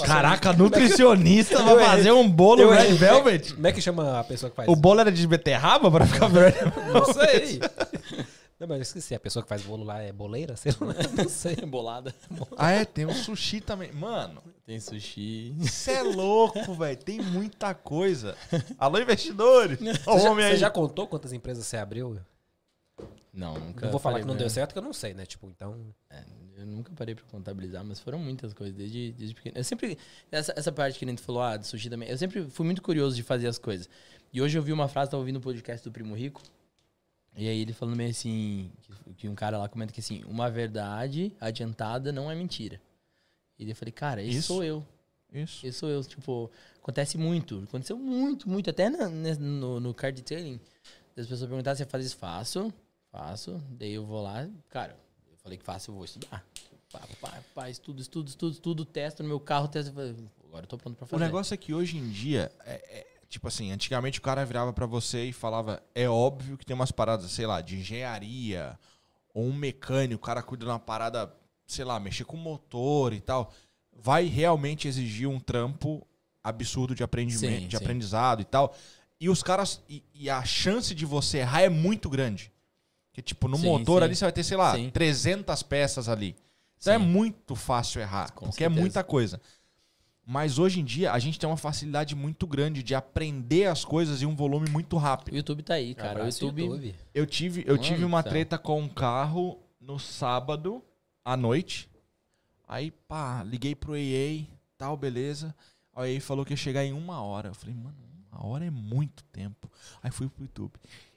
Caraca, 0.04 0.52
nutricionista 0.54 1.62
vai 1.62 1.84
fazer 1.84 2.10
um 2.10 2.28
bolo 2.28 2.62
Eu 2.62 2.70
Red. 2.70 2.94
Velvet? 2.94 3.54
Como 3.54 3.66
é 3.66 3.72
que 3.72 3.80
chama 3.80 4.18
a 4.18 4.24
pessoa 4.24 4.50
que 4.50 4.56
faz? 4.56 4.68
O 4.68 4.74
bolo 4.74 5.00
era 5.00 5.12
de 5.12 5.26
beterraba 5.26 5.90
pra 5.90 6.06
ficar 6.06 6.28
verde? 6.28 6.58
Não 6.92 7.04
sei. 7.12 7.60
Não, 8.58 8.66
mas 8.66 8.78
eu 8.78 8.82
esqueci. 8.82 9.14
A 9.14 9.20
pessoa 9.20 9.42
que 9.42 9.48
faz 9.48 9.62
bolo 9.62 9.84
lá 9.84 10.00
é 10.00 10.10
boleira? 10.12 10.56
Sei 10.56 10.72
lá. 10.80 10.94
Não 11.16 11.28
sei. 11.28 11.56
Bolada. 11.66 12.14
Ah, 12.56 12.70
é, 12.70 12.84
tem 12.84 13.04
o 13.04 13.12
sushi 13.12 13.60
também. 13.60 13.92
Mano, 13.92 14.42
Tem 14.64 14.80
sushi. 14.80 15.54
você 15.58 15.92
é 15.92 16.02
louco, 16.02 16.74
velho. 16.74 16.96
Tem 16.96 17.20
muita 17.20 17.74
coisa. 17.74 18.34
Alô, 18.78 18.98
investidores. 18.98 19.78
O 20.06 20.18
Você 20.18 20.56
já, 20.56 20.70
contou 20.70 21.06
quantas 21.06 21.32
empresas 21.34 21.66
você 21.66 21.76
abriu? 21.76 22.18
Não, 23.32 23.54
nunca. 23.58 23.84
Não 23.84 23.90
vou 23.92 24.00
falar 24.00 24.20
que 24.20 24.26
não 24.26 24.34
pra- 24.34 24.40
deu 24.44 24.48
certo, 24.50 24.72
que 24.72 24.78
eu 24.78 24.82
não 24.82 24.94
sei, 24.94 25.12
né? 25.12 25.26
Tipo, 25.26 25.46
então... 25.54 25.76
É, 26.08 26.24
eu 26.56 26.64
nunca 26.64 26.90
parei 26.96 27.14
pra 27.14 27.24
contabilizar, 27.30 27.84
mas 27.84 28.00
foram 28.00 28.18
muitas 28.18 28.54
coisas 28.54 28.74
desde, 28.74 29.12
desde 29.12 29.34
pequeno. 29.34 29.58
Eu 29.58 29.64
sempre. 29.64 29.98
Essa, 30.32 30.54
essa 30.56 30.72
parte 30.72 30.98
que 30.98 31.04
a 31.04 31.08
gente 31.08 31.20
falou, 31.20 31.42
ah, 31.42 31.58
de 31.58 31.66
sushi 31.66 31.90
também. 31.90 32.08
Eu 32.08 32.16
sempre 32.16 32.48
fui 32.48 32.64
muito 32.64 32.80
curioso 32.80 33.14
de 33.14 33.22
fazer 33.22 33.46
as 33.46 33.58
coisas. 33.58 33.86
E 34.32 34.40
hoje 34.40 34.56
eu 34.56 34.62
vi 34.62 34.72
uma 34.72 34.88
frase, 34.88 35.10
tava 35.10 35.20
ouvindo 35.20 35.36
um 35.36 35.42
podcast 35.42 35.86
do 35.86 35.92
Primo 35.92 36.14
Rico. 36.14 36.40
E 37.36 37.46
aí 37.48 37.60
ele 37.60 37.72
falando 37.74 37.96
meio 37.96 38.10
assim, 38.10 38.70
que, 39.16 39.28
um 39.28 39.34
cara 39.34 39.58
lá 39.58 39.68
comenta 39.68 39.92
que 39.92 40.00
assim, 40.00 40.24
uma 40.24 40.50
verdade 40.50 41.32
adiantada 41.40 42.10
não 42.10 42.30
é 42.30 42.34
mentira. 42.34 42.80
E 43.58 43.64
daí 43.64 43.72
eu 43.72 43.76
falei, 43.76 43.92
cara, 43.92 44.22
esse 44.22 44.38
Isso. 44.38 44.46
sou 44.48 44.64
eu. 44.64 44.84
Isso. 45.32 45.66
Esse 45.66 45.78
sou 45.78 45.88
eu. 45.88 46.02
Tipo, 46.02 46.50
acontece 46.80 47.18
muito. 47.18 47.62
Aconteceu 47.68 47.98
muito, 47.98 48.48
muito. 48.48 48.70
Até 48.70 48.88
na- 48.88 49.08
no, 49.10 49.80
no 49.80 49.92
card 49.94 50.20
detailing. 50.22 50.58
As 51.16 51.26
pessoas 51.26 51.48
perguntaram 51.48 51.76
se 51.76 51.82
eu 51.82 51.86
faz 51.86 52.06
isso. 52.06 52.16
Faço, 52.16 52.72
faço. 53.12 53.60
Daí 53.70 53.92
eu 53.92 54.04
vou 54.04 54.22
lá, 54.22 54.48
cara, 54.70 54.96
eu 55.30 55.36
falei 55.38 55.58
que 55.58 55.64
faço, 55.64 55.90
eu 55.90 55.94
vou 55.94 56.04
estudar. 56.04 56.44
Pá, 56.92 57.00
pá, 57.20 57.42
pá, 57.54 57.68
estudo, 57.70 58.00
estudo, 58.00 58.28
estudo, 58.28 58.52
estudo, 58.52 58.84
testo 58.84 59.22
no 59.22 59.28
meu 59.28 59.40
carro, 59.40 59.68
testo. 59.68 59.90
Agora 60.44 60.62
eu 60.64 60.66
tô 60.66 60.78
pronto 60.78 60.96
pra 60.96 61.04
O 61.04 61.08
fazer. 61.08 61.24
negócio 61.24 61.52
é 61.52 61.56
que 61.56 61.74
hoje 61.74 61.98
em 61.98 62.08
dia, 62.08 62.50
é, 62.64 62.74
é, 62.74 63.15
tipo 63.36 63.48
assim, 63.48 63.70
antigamente 63.70 64.18
o 64.18 64.22
cara 64.22 64.44
virava 64.46 64.72
pra 64.72 64.86
você 64.86 65.24
e 65.26 65.32
falava: 65.32 65.82
é 65.94 66.08
óbvio 66.08 66.56
que 66.56 66.64
tem 66.64 66.74
umas 66.74 66.90
paradas, 66.90 67.30
sei 67.30 67.46
lá, 67.46 67.60
de 67.60 67.76
engenharia, 67.76 68.78
ou 69.34 69.44
um 69.44 69.52
mecânico, 69.52 70.22
o 70.22 70.26
cara 70.26 70.42
cuida 70.42 70.64
de 70.64 70.70
uma 70.70 70.78
parada, 70.78 71.30
sei 71.66 71.84
lá, 71.84 72.00
mexer 72.00 72.24
com 72.24 72.36
motor 72.36 73.12
e 73.12 73.20
tal. 73.20 73.52
Vai 73.92 74.24
realmente 74.24 74.88
exigir 74.88 75.28
um 75.28 75.38
trampo 75.38 76.06
absurdo 76.42 76.94
de 76.94 77.02
aprendimento, 77.02 77.62
Sim, 77.62 77.68
de 77.68 77.76
sim. 77.76 77.82
aprendizado 77.82 78.40
e 78.40 78.44
tal. 78.44 78.74
E 79.20 79.28
os 79.28 79.42
caras. 79.42 79.82
E, 79.88 80.02
e 80.14 80.30
a 80.30 80.42
chance 80.44 80.94
de 80.94 81.04
você 81.04 81.38
errar 81.38 81.62
é 81.62 81.68
muito 81.68 82.08
grande. 82.08 82.50
Que, 83.12 83.20
tipo, 83.22 83.48
no 83.48 83.56
Sim, 83.56 83.66
motor 83.66 84.02
ali 84.02 84.14
você 84.14 84.24
vai 84.24 84.32
ter, 84.32 84.44
sei 84.44 84.56
lá, 84.56 84.74
Sim. 84.74 84.90
300 84.90 85.62
peças 85.62 86.08
ali. 86.08 86.34
Então 86.78 86.92
é 86.92 86.98
muito 86.98 87.54
fácil 87.54 88.00
errar, 88.00 88.30
Com 88.32 88.46
porque 88.46 88.62
é 88.62 88.66
certeza. 88.66 88.80
muita 88.80 89.04
coisa. 89.04 89.40
Mas 90.28 90.58
hoje 90.58 90.80
em 90.80 90.84
dia 90.84 91.12
a 91.12 91.18
gente 91.20 91.38
tem 91.38 91.48
uma 91.48 91.56
facilidade 91.56 92.16
muito 92.16 92.48
grande 92.48 92.82
de 92.82 92.96
aprender 92.96 93.66
as 93.66 93.84
coisas 93.84 94.22
em 94.22 94.26
um 94.26 94.34
volume 94.34 94.68
muito 94.68 94.96
O 94.96 94.98
rápido. 94.98 95.36
YouTube 95.36 95.62
tá 95.62 95.74
aí, 95.74 95.94
cara. 95.94 96.24
O 96.24 96.26
YouTube. 96.26 96.96
Eu 97.14 97.24
tive, 97.24 97.62
eu 97.64 97.74
Mano 97.76 97.82
tive 97.84 98.04
uma 98.04 98.24
treta 98.24 98.58
com 98.58 98.80
um 98.80 98.88
carro 98.88 99.62
no 99.80 100.00
sábado 100.00 100.82
à 101.24 101.36
noite. 101.36 101.88
Aí, 102.66 102.90
pá, 102.90 103.44
liguei 103.44 103.76
pro 103.76 103.96
EA, 103.96 104.44
tal, 104.76 104.96
beleza. 104.96 105.54
Aí 105.94 106.14
o 106.14 106.16
EA 106.16 106.20
falou 106.20 106.44
que 106.44 106.52
ia 106.52 106.56
chegar 106.56 106.84
em 106.84 106.92
uma 106.92 107.22
hora. 107.22 107.50
Eu 107.50 107.54
falei, 107.54 107.76
mano, 107.76 107.96
uma 108.32 108.44
hora 108.44 108.64
é 108.64 108.70
muito 108.70 109.22
tempo. 109.24 109.70
Aí 110.02 110.10
fui 110.10 110.28
pro 110.28 110.42
YouTube. 110.42 110.72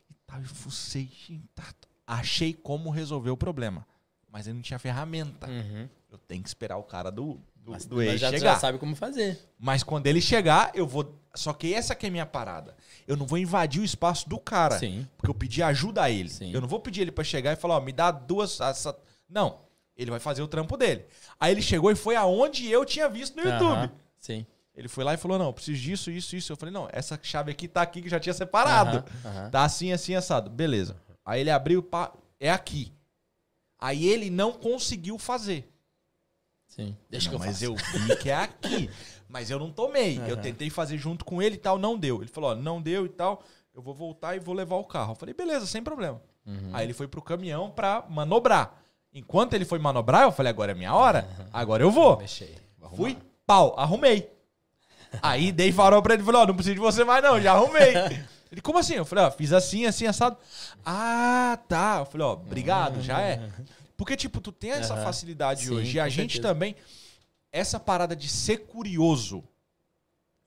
E 0.08 0.14
tal, 0.28 0.40
eu 0.40 0.46
fucei. 0.46 1.10
tá, 1.56 1.64
tá. 1.64 1.88
Achei 2.06 2.54
como 2.54 2.92
resolver 2.92 3.32
o 3.32 3.38
problema. 3.38 3.88
Mas 4.32 4.46
eu 4.46 4.54
não 4.54 4.62
tinha 4.62 4.78
ferramenta. 4.78 5.50
Uhum. 5.50 5.90
Eu 6.12 6.18
tenho 6.20 6.44
que 6.44 6.50
esperar 6.50 6.78
o 6.78 6.84
cara 6.84 7.12
do, 7.12 7.40
do, 7.64 7.72
Mas, 7.72 7.86
do 7.86 8.02
EA 8.02 8.18
já, 8.18 8.30
chegar. 8.30 8.54
já 8.54 8.60
sabe 8.60 8.78
como 8.78 8.96
fazer. 8.96 9.40
Mas 9.58 9.84
quando 9.84 10.08
ele 10.08 10.22
chegar, 10.22 10.72
eu 10.74 10.88
vou. 10.88 11.18
Só 11.36 11.54
que 11.54 11.74
essa 11.74 11.94
que 11.94 12.06
é 12.06 12.10
a 12.10 12.12
minha 12.12 12.26
parada. 12.26 12.76
Eu 13.08 13.16
não 13.16 13.26
vou 13.26 13.38
invadir 13.38 13.82
o 13.82 13.86
espaço 13.86 14.28
do 14.28 14.40
cara. 14.40 14.80
Sim. 14.80 15.08
Porque 15.16 15.30
eu 15.30 15.36
pedi 15.36 15.62
ajuda 15.62 16.04
a 16.04 16.10
ele. 16.10 16.30
Sim. 16.30 16.52
Eu 16.52 16.62
não 16.62 16.68
vou 16.68 16.80
pedir 16.80 17.02
ele 17.02 17.12
pra 17.12 17.24
chegar 17.24 17.54
e 17.54 17.56
falar, 17.56 17.78
ó, 17.78 17.80
me 17.82 17.92
dá 17.92 18.12
duas. 18.12 18.60
Essa... 18.60 18.98
Não. 19.30 19.60
Ele 19.96 20.10
vai 20.10 20.20
fazer 20.20 20.42
o 20.42 20.48
trampo 20.48 20.78
dele. 20.78 21.06
Aí 21.40 21.52
ele 21.52 21.62
chegou 21.62 21.92
e 21.92 21.96
foi 21.96 22.16
aonde 22.16 22.70
eu 22.70 22.86
tinha 22.86 23.08
visto 23.10 23.36
no 23.36 23.48
YouTube. 23.48 23.92
Sim. 24.18 24.46
Ele 24.74 24.88
foi 24.88 25.04
lá 25.04 25.14
e 25.14 25.18
falou: 25.18 25.38
não, 25.38 25.48
eu 25.48 25.54
preciso 25.54 25.82
disso, 25.82 26.10
isso, 26.10 26.38
isso. 26.38 26.54
Eu 26.54 26.56
falei, 26.56 26.74
não, 26.74 26.88
essa 26.92 27.20
chave 27.22 27.52
aqui 27.52 27.68
tá 27.68 27.82
aqui 27.82 28.02
que 28.02 28.08
já 28.08 28.18
tinha 28.18 28.34
separado. 28.34 29.04
Tá 29.52 29.66
assim, 29.66 29.92
assim, 29.92 30.16
assado. 30.16 30.50
Beleza. 30.50 30.96
Aí 31.26 31.42
ele 31.42 31.52
abriu, 31.52 31.84
pá, 31.84 32.14
é 32.40 32.50
aqui. 32.50 32.94
Aí 33.78 34.08
ele 34.08 34.30
não 34.30 34.54
conseguiu 34.54 35.18
fazer. 35.20 35.70
Sim. 36.80 36.96
Deixa 37.10 37.26
Não, 37.30 37.38
que 37.38 37.44
eu 37.44 37.48
mas 37.48 37.60
faço. 37.60 37.66
eu 37.66 37.76
vi 38.02 38.16
que 38.18 38.30
é 38.30 38.36
aqui. 38.36 38.90
mas 39.28 39.50
eu 39.50 39.60
não 39.60 39.72
tomei. 39.72 40.18
Eu 40.20 40.34
Aham. 40.34 40.42
tentei 40.42 40.70
fazer 40.70 40.98
junto 40.98 41.26
com 41.26 41.42
ele 41.42 41.56
e 41.56 41.60
tal, 41.60 41.78
não 41.78 41.98
deu. 41.98 42.22
Ele 42.22 42.30
falou, 42.30 42.52
ó, 42.52 42.56
não 42.56 42.82
deu 42.82 43.06
e 43.06 43.10
tal. 43.10 43.44
Eu 43.76 43.82
vou 43.82 43.94
voltar 43.94 44.36
e 44.36 44.40
vou 44.40 44.56
levar 44.56 44.76
o 44.78 44.84
carro. 44.84 45.12
Eu 45.12 45.16
falei, 45.16 45.34
beleza, 45.34 45.66
sem 45.66 45.82
problema. 45.84 46.22
Uhum. 46.46 46.70
Aí 46.74 46.86
ele 46.86 46.94
foi 46.94 47.08
pro 47.08 47.22
caminhão 47.22 47.70
pra 47.70 48.06
manobrar. 48.10 48.74
Enquanto 49.14 49.54
ele 49.54 49.66
foi 49.66 49.80
manobrar, 49.80 50.24
eu 50.24 50.32
falei, 50.32 50.50
agora 50.52 50.72
é 50.72 50.76
minha 50.76 50.94
hora. 50.94 51.28
Agora 51.52 51.84
eu 51.84 51.92
vou. 51.92 52.18
Mexei. 52.18 52.56
Fui, 52.96 53.18
pau, 53.46 53.76
arrumei. 53.78 54.32
Aí 55.22 55.52
dei 55.52 55.72
farol 55.72 56.02
pra 56.02 56.14
ele 56.14 56.24
e 56.24 56.26
falei, 56.26 56.42
ó, 56.42 56.46
não 56.48 56.54
preciso 56.56 56.76
de 56.76 56.82
você 56.82 57.04
mais 57.04 57.24
não, 57.24 57.40
já 57.42 57.54
arrumei. 57.54 57.94
Ele, 58.52 58.62
como 58.62 58.80
assim? 58.80 58.96
Eu 58.96 59.06
falei, 59.06 59.26
ó, 59.26 59.30
fiz 59.32 59.54
assim, 59.54 59.86
assim, 59.86 60.08
assado. 60.08 60.36
Ah, 60.84 61.60
tá. 61.68 61.98
Eu 62.00 62.06
falei, 62.06 62.26
ó, 62.26 62.34
obrigado, 62.34 63.00
já 63.00 63.22
é. 63.22 63.48
Porque, 64.00 64.16
tipo, 64.16 64.40
tu 64.40 64.50
tem 64.54 64.72
essa 64.72 64.94
Aham. 64.94 65.04
facilidade 65.04 65.66
Sim, 65.66 65.74
hoje. 65.76 65.98
E 65.98 66.00
a 66.00 66.08
gente 66.08 66.36
certeza. 66.36 66.54
também, 66.54 66.74
essa 67.52 67.78
parada 67.78 68.16
de 68.16 68.30
ser 68.30 68.60
curioso 68.60 69.44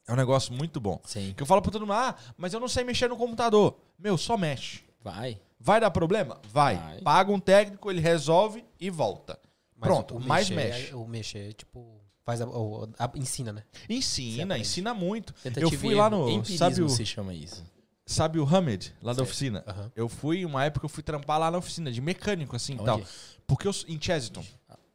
é 0.07 0.11
um 0.11 0.15
negócio 0.15 0.51
muito 0.51 0.79
bom. 0.81 0.99
Sim. 1.05 1.35
Que 1.37 1.43
eu 1.43 1.45
falo 1.45 1.61
pra 1.61 1.71
todo 1.71 1.81
mundo, 1.83 1.93
ah, 1.93 2.15
mas 2.35 2.51
eu 2.51 2.59
não 2.59 2.67
sei 2.67 2.83
mexer 2.83 3.07
no 3.07 3.15
computador. 3.15 3.77
Meu, 3.99 4.17
só 4.17 4.35
mexe. 4.35 4.81
Vai. 4.99 5.39
Vai 5.59 5.79
dar 5.79 5.91
problema? 5.91 6.41
Vai. 6.51 6.77
Vai. 6.77 7.01
Paga 7.01 7.31
um 7.31 7.39
técnico, 7.39 7.91
ele 7.91 8.01
resolve 8.01 8.65
e 8.79 8.89
volta. 8.89 9.39
Mas 9.77 9.87
Pronto, 9.87 10.17
o 10.17 10.19
mais 10.19 10.49
mexer, 10.49 10.69
mexe. 10.79 10.95
O 10.95 11.07
mexer, 11.07 11.53
tipo, 11.53 12.01
faz 12.25 12.41
a, 12.41 12.47
o- 12.47 12.89
a- 12.97 13.11
ensina, 13.15 13.53
né? 13.53 13.63
Ensina, 13.87 14.57
ensina 14.57 14.95
muito. 14.95 15.31
Tentativa 15.43 15.71
eu 15.73 15.79
fui 15.79 15.93
lá 15.93 16.09
no. 16.09 16.43
Sabe 16.43 16.81
o, 16.81 16.89
se 16.89 17.05
chama 17.05 17.35
isso. 17.35 17.63
Sabe 18.05 18.39
o 18.39 18.45
Hamid, 18.45 18.93
lá 19.01 19.11
da 19.11 19.17
Sei. 19.17 19.23
oficina? 19.23 19.63
Aham. 19.67 19.91
Eu 19.95 20.09
fui, 20.09 20.45
uma 20.45 20.63
época, 20.65 20.85
eu 20.85 20.89
fui 20.89 21.03
trampar 21.03 21.39
lá 21.39 21.49
na 21.49 21.57
oficina, 21.57 21.91
de 21.91 22.01
mecânico, 22.01 22.55
assim 22.55 22.75
e 22.75 22.83
tal. 22.83 23.01
Porque 23.47 23.67
eu, 23.67 23.71
em 23.87 23.99
Chesiton, 23.99 24.43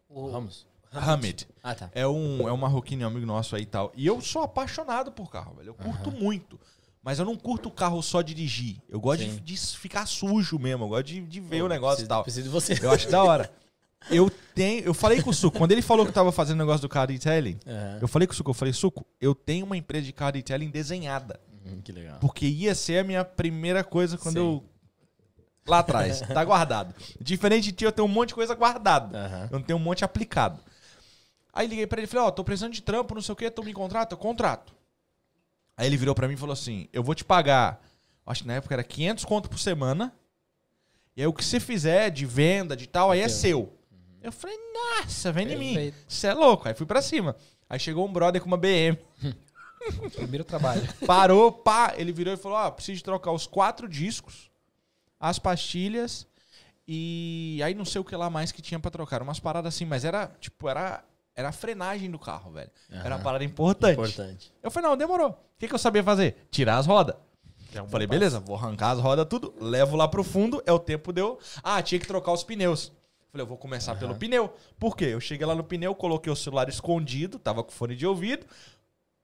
O, 0.09 0.31
Ramos? 0.31 0.67
Hamid. 0.91 1.47
Ah, 1.63 1.75
tá. 1.75 1.91
É 1.95 2.07
um, 2.07 2.49
é 2.49 2.53
um 2.53 2.57
marroquino, 2.57 3.07
amigo 3.07 3.27
nosso 3.27 3.55
aí 3.55 3.63
e 3.63 3.67
tal. 3.67 3.93
E 3.95 4.07
eu 4.07 4.21
sou 4.21 4.43
apaixonado 4.43 5.13
por 5.13 5.31
carro, 5.31 5.55
velho. 5.57 5.69
Eu 5.69 5.75
curto 5.75 6.11
muito. 6.11 6.59
Mas 7.03 7.19
eu 7.19 7.25
não 7.25 7.37
curto 7.37 7.69
o 7.69 7.73
carro 7.73 8.03
só 8.03 8.23
dirigir. 8.23 8.79
Eu 8.89 9.01
gosto 9.01 9.21
de, 9.25 9.41
de 9.41 9.57
ficar 9.57 10.07
sujo 10.07 10.59
mesmo. 10.59 10.85
Eu 10.85 10.89
gosto 10.89 11.05
de, 11.07 11.21
de 11.21 11.41
ver 11.41 11.63
o 11.63 11.69
negócio 11.69 12.05
e 12.05 12.07
preciso, 12.07 12.09
tal. 12.09 12.23
Preciso 12.23 12.45
de 12.45 12.49
você. 12.49 12.79
Eu 12.83 12.91
acho 12.91 13.09
da 13.11 13.23
hora. 13.23 13.53
Eu 14.11 14.31
tenho. 14.55 14.83
Eu 14.85 14.95
falei 14.95 15.21
com 15.23 15.31
o 15.31 15.35
Suco, 15.35 15.59
quando 15.59 15.73
ele 15.73 15.83
falou 15.83 16.05
que 16.07 16.11
eu 16.11 16.15
tava 16.15 16.33
fazendo 16.33 16.59
negócio 16.59 16.81
do 16.83 16.89
car 16.89 17.07
detailing, 17.07 17.59
Aham. 17.67 17.99
eu 18.01 18.09
falei 18.09 18.27
com 18.27 18.33
o 18.33 18.37
Suco, 18.37 18.51
eu 18.51 18.55
falei, 18.55 18.73
Suco, 18.73 19.05
eu 19.21 19.35
tenho 19.35 19.67
uma 19.67 19.77
empresa 19.77 20.07
de 20.07 20.13
car 20.13 20.33
detailing 20.33 20.71
desenhada. 20.71 21.39
Hum, 21.73 21.81
que 21.83 21.93
legal. 21.93 22.19
Porque 22.21 22.47
ia 22.47 22.75
ser 22.75 22.99
a 22.99 23.05
minha 23.05 23.25
primeira 23.25 23.83
coisa 23.85 24.17
quando 24.19 24.35
Sim. 24.35 24.41
eu. 24.41 24.65
Lá 25.67 25.81
atrás. 25.81 26.21
Tá 26.33 26.45
guardado. 26.45 26.95
Diferente 27.21 27.65
de 27.65 27.73
ti, 27.73 27.85
eu 27.85 27.93
tenho 27.93 28.07
um 28.07 28.11
monte 28.11 28.29
de 28.29 28.35
coisa 28.35 28.55
guardada. 28.55 29.19
Aham. 29.19 29.49
Eu 29.51 29.59
não 29.59 29.63
tenho 29.65 29.79
um 29.79 29.83
monte 29.83 30.05
aplicado. 30.05 30.61
Aí 31.53 31.67
liguei 31.67 31.87
pra 31.87 31.99
ele 31.99 32.07
e 32.07 32.09
falei, 32.09 32.27
ó, 32.27 32.31
tô 32.31 32.45
precisando 32.45 32.73
de 32.73 32.83
trampo, 32.83 33.15
não 33.15 33.23
sei 33.23 33.33
o 33.33 33.37
quê, 33.37 33.51
tu 33.51 33.63
me 33.65 33.73
contrata? 33.73 34.15
Eu 34.15 34.19
contrato. 34.19 34.75
Aí 35.77 35.87
ele 35.87 35.97
virou 35.97 36.15
pra 36.15 36.27
mim 36.29 36.35
e 36.35 36.37
falou 36.37 36.53
assim, 36.53 36.89
eu 36.93 37.03
vou 37.03 37.15
te 37.15 37.25
pagar, 37.25 37.81
acho 38.27 38.43
que 38.43 38.49
na 38.49 38.55
época 38.55 38.75
era 38.75 38.85
500 38.85 39.25
conto 39.25 39.49
por 39.49 39.59
semana, 39.59 40.13
e 41.17 41.21
aí 41.21 41.27
o 41.27 41.33
que 41.33 41.45
você 41.45 41.59
fizer 41.59 42.11
de 42.11 42.25
venda, 42.27 42.77
de 42.77 42.87
tal, 42.87 43.11
aí 43.11 43.21
é 43.21 43.27
Teu. 43.27 43.31
seu. 43.35 43.79
Eu 44.23 44.33
falei, 44.33 44.57
nossa, 44.73 45.33
vem 45.33 45.47
de 45.47 45.57
mim. 45.57 45.75
Perfeito. 45.75 45.97
Você 46.07 46.27
é 46.27 46.35
louco. 46.35 46.69
Aí 46.69 46.75
fui 46.75 46.87
pra 46.87 47.01
cima. 47.03 47.35
Aí 47.69 47.79
chegou 47.79 48.07
um 48.07 48.13
brother 48.13 48.41
com 48.41 48.47
uma 48.47 48.57
BM. 48.57 48.99
primeiro 50.15 50.45
trabalho. 50.45 50.83
Parou, 51.07 51.51
pá. 51.53 51.95
Ele 51.97 52.13
virou 52.13 52.33
e 52.33 52.37
falou: 52.37 52.59
Ó, 52.59 52.71
preciso 52.71 52.99
de 52.99 53.05
trocar 53.05 53.33
os 53.33 53.47
quatro 53.47 53.89
discos, 53.89 54.51
as 55.19 55.39
pastilhas 55.39 56.27
e 56.91 57.61
aí 57.63 57.75
não 57.75 57.85
sei 57.85 58.01
o 58.01 58.05
que 58.05 58.17
lá 58.17 58.31
mais 58.31 58.51
que 58.51 58.63
tinha 58.63 58.81
pra 58.81 58.91
trocar. 58.91 59.21
Umas 59.23 59.39
paradas 59.39 59.75
assim, 59.75 59.85
mas 59.85 60.07
era, 60.07 60.33
tipo, 60.41 60.69
era, 60.71 61.05
era 61.37 61.51
a 61.51 61.53
frenagem 61.53 62.11
do 62.11 62.19
carro, 62.19 62.51
velho. 62.51 62.71
Era 62.91 63.17
uma 63.17 63.23
parada 63.23 63.45
importante. 63.45 63.93
Importante. 63.93 64.53
Eu 64.63 64.71
falei: 64.71 64.89
Não, 64.89 64.97
demorou. 64.97 65.31
O 65.31 65.37
que, 65.59 65.69
que 65.69 65.75
eu 65.75 65.79
sabia 65.79 66.03
fazer? 66.03 66.49
Tirar 66.51 66.79
as 66.79 66.87
rodas. 66.87 67.15
Já 67.71 67.81
é 67.81 67.83
um 67.83 67.89
Falei, 67.89 68.07
passo. 68.07 68.19
beleza, 68.19 68.41
vou 68.41 68.57
arrancar 68.57 68.93
as 68.93 68.99
rodas 68.99 69.27
tudo, 69.29 69.53
levo 69.61 69.95
lá 69.95 70.09
pro 70.09 70.25
fundo, 70.25 70.63
é 70.65 70.73
o 70.73 70.79
tempo 70.79 71.13
deu. 71.13 71.39
Ah, 71.63 71.83
tinha 71.83 71.99
que 71.99 72.07
trocar 72.07 72.33
os 72.33 72.43
pneus. 72.43 72.91
Falei, 73.31 73.43
eu 73.43 73.47
vou 73.47 73.59
começar 73.59 73.95
pelo 73.97 74.15
pneu. 74.15 74.51
Por 74.79 74.97
quê? 74.97 75.05
Eu 75.07 75.21
cheguei 75.21 75.47
lá 75.47 75.55
no 75.55 75.63
pneu, 75.63 75.95
coloquei 75.95 76.33
o 76.33 76.37
celular 76.37 76.67
escondido, 76.71 77.39
tava 77.39 77.63
com 77.63 77.71
fone 77.71 77.95
de 77.95 78.07
ouvido. 78.07 78.47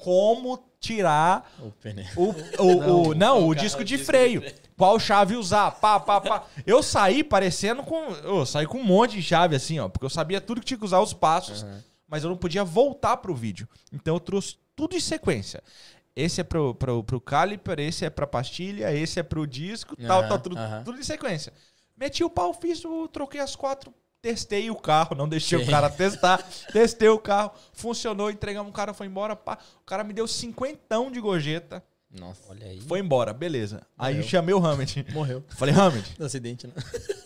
Como 0.04 0.62
tirar 0.78 1.50
O 1.58 1.70
pneu. 1.70 2.04
o, 2.16 2.62
o, 2.62 3.08
o- 3.10 3.14
não, 3.14 3.42
o, 3.44 3.48
o 3.48 3.54
disco 3.54 3.78
carro, 3.78 3.84
de 3.86 3.98
freio. 3.98 4.40
de 4.42 4.48
freio. 4.50 4.64
Qual 4.76 4.98
chave 5.00 5.34
usar? 5.36 5.70
Pá, 5.72 5.98
pá, 5.98 6.20
pá. 6.20 6.46
Eu 6.66 6.82
saí 6.82 7.24
parecendo 7.24 7.82
com. 7.82 8.10
Eu 8.22 8.44
saí 8.44 8.66
com 8.66 8.78
um 8.78 8.84
monte 8.84 9.12
de 9.16 9.22
chave 9.22 9.56
assim, 9.56 9.78
ó. 9.78 9.88
Porque 9.88 10.04
eu 10.04 10.10
sabia 10.10 10.40
tudo 10.40 10.60
que 10.60 10.66
tinha 10.66 10.78
que 10.78 10.84
usar 10.84 11.00
os 11.00 11.12
passos, 11.14 11.64
mas 12.06 12.22
eu 12.24 12.28
não 12.30 12.36
podia 12.36 12.62
voltar 12.64 13.16
pro 13.16 13.34
vídeo. 13.34 13.66
Então 13.92 14.14
eu 14.16 14.20
trouxe 14.20 14.56
tudo 14.76 14.94
em 14.94 15.00
sequência. 15.00 15.62
Esse 16.16 16.40
é 16.40 16.44
pro, 16.44 16.74
pro, 16.74 17.02
pro 17.02 17.20
caliper, 17.20 17.80
esse 17.80 18.04
é 18.04 18.10
pra 18.10 18.26
pastilha, 18.26 18.92
esse 18.92 19.18
é 19.18 19.22
pro 19.22 19.46
disco, 19.46 19.96
tal, 19.96 20.20
Aham, 20.20 20.28
tal, 20.28 20.38
tudo, 20.38 20.58
aham. 20.58 20.82
tudo 20.84 20.98
em 21.00 21.02
sequência. 21.02 21.52
Meti 21.96 22.22
o 22.22 22.30
pau, 22.30 22.52
fiz, 22.54 22.84
o- 22.84 23.08
troquei 23.08 23.40
as 23.40 23.56
quatro, 23.56 23.92
testei 24.24 24.70
o 24.70 24.74
carro, 24.74 25.14
não 25.14 25.28
deixei 25.28 25.58
o 25.58 25.64
Sim. 25.66 25.70
cara 25.70 25.90
testar, 25.90 26.42
testei 26.72 27.08
o 27.10 27.18
carro, 27.18 27.50
funcionou, 27.74 28.30
entregamos 28.30 28.70
o 28.70 28.72
cara, 28.72 28.94
foi 28.94 29.06
embora, 29.06 29.36
pá. 29.36 29.58
O 29.82 29.84
cara 29.84 30.02
me 30.02 30.14
deu 30.14 30.26
cinquentão 30.26 31.10
de 31.10 31.20
gorjeta. 31.20 31.84
Nossa. 32.10 32.40
Olha 32.48 32.66
aí. 32.68 32.80
Foi 32.80 33.00
embora, 33.00 33.34
beleza. 33.34 33.82
Aí 33.98 34.14
Morreu. 34.14 34.28
chamei 34.30 34.54
o 34.54 34.64
Hammett. 34.64 35.04
Morreu. 35.12 35.44
Falei, 35.58 35.74
Hammett, 35.74 36.14
No 36.18 36.24
acidente, 36.24 36.66
né? 36.66 36.72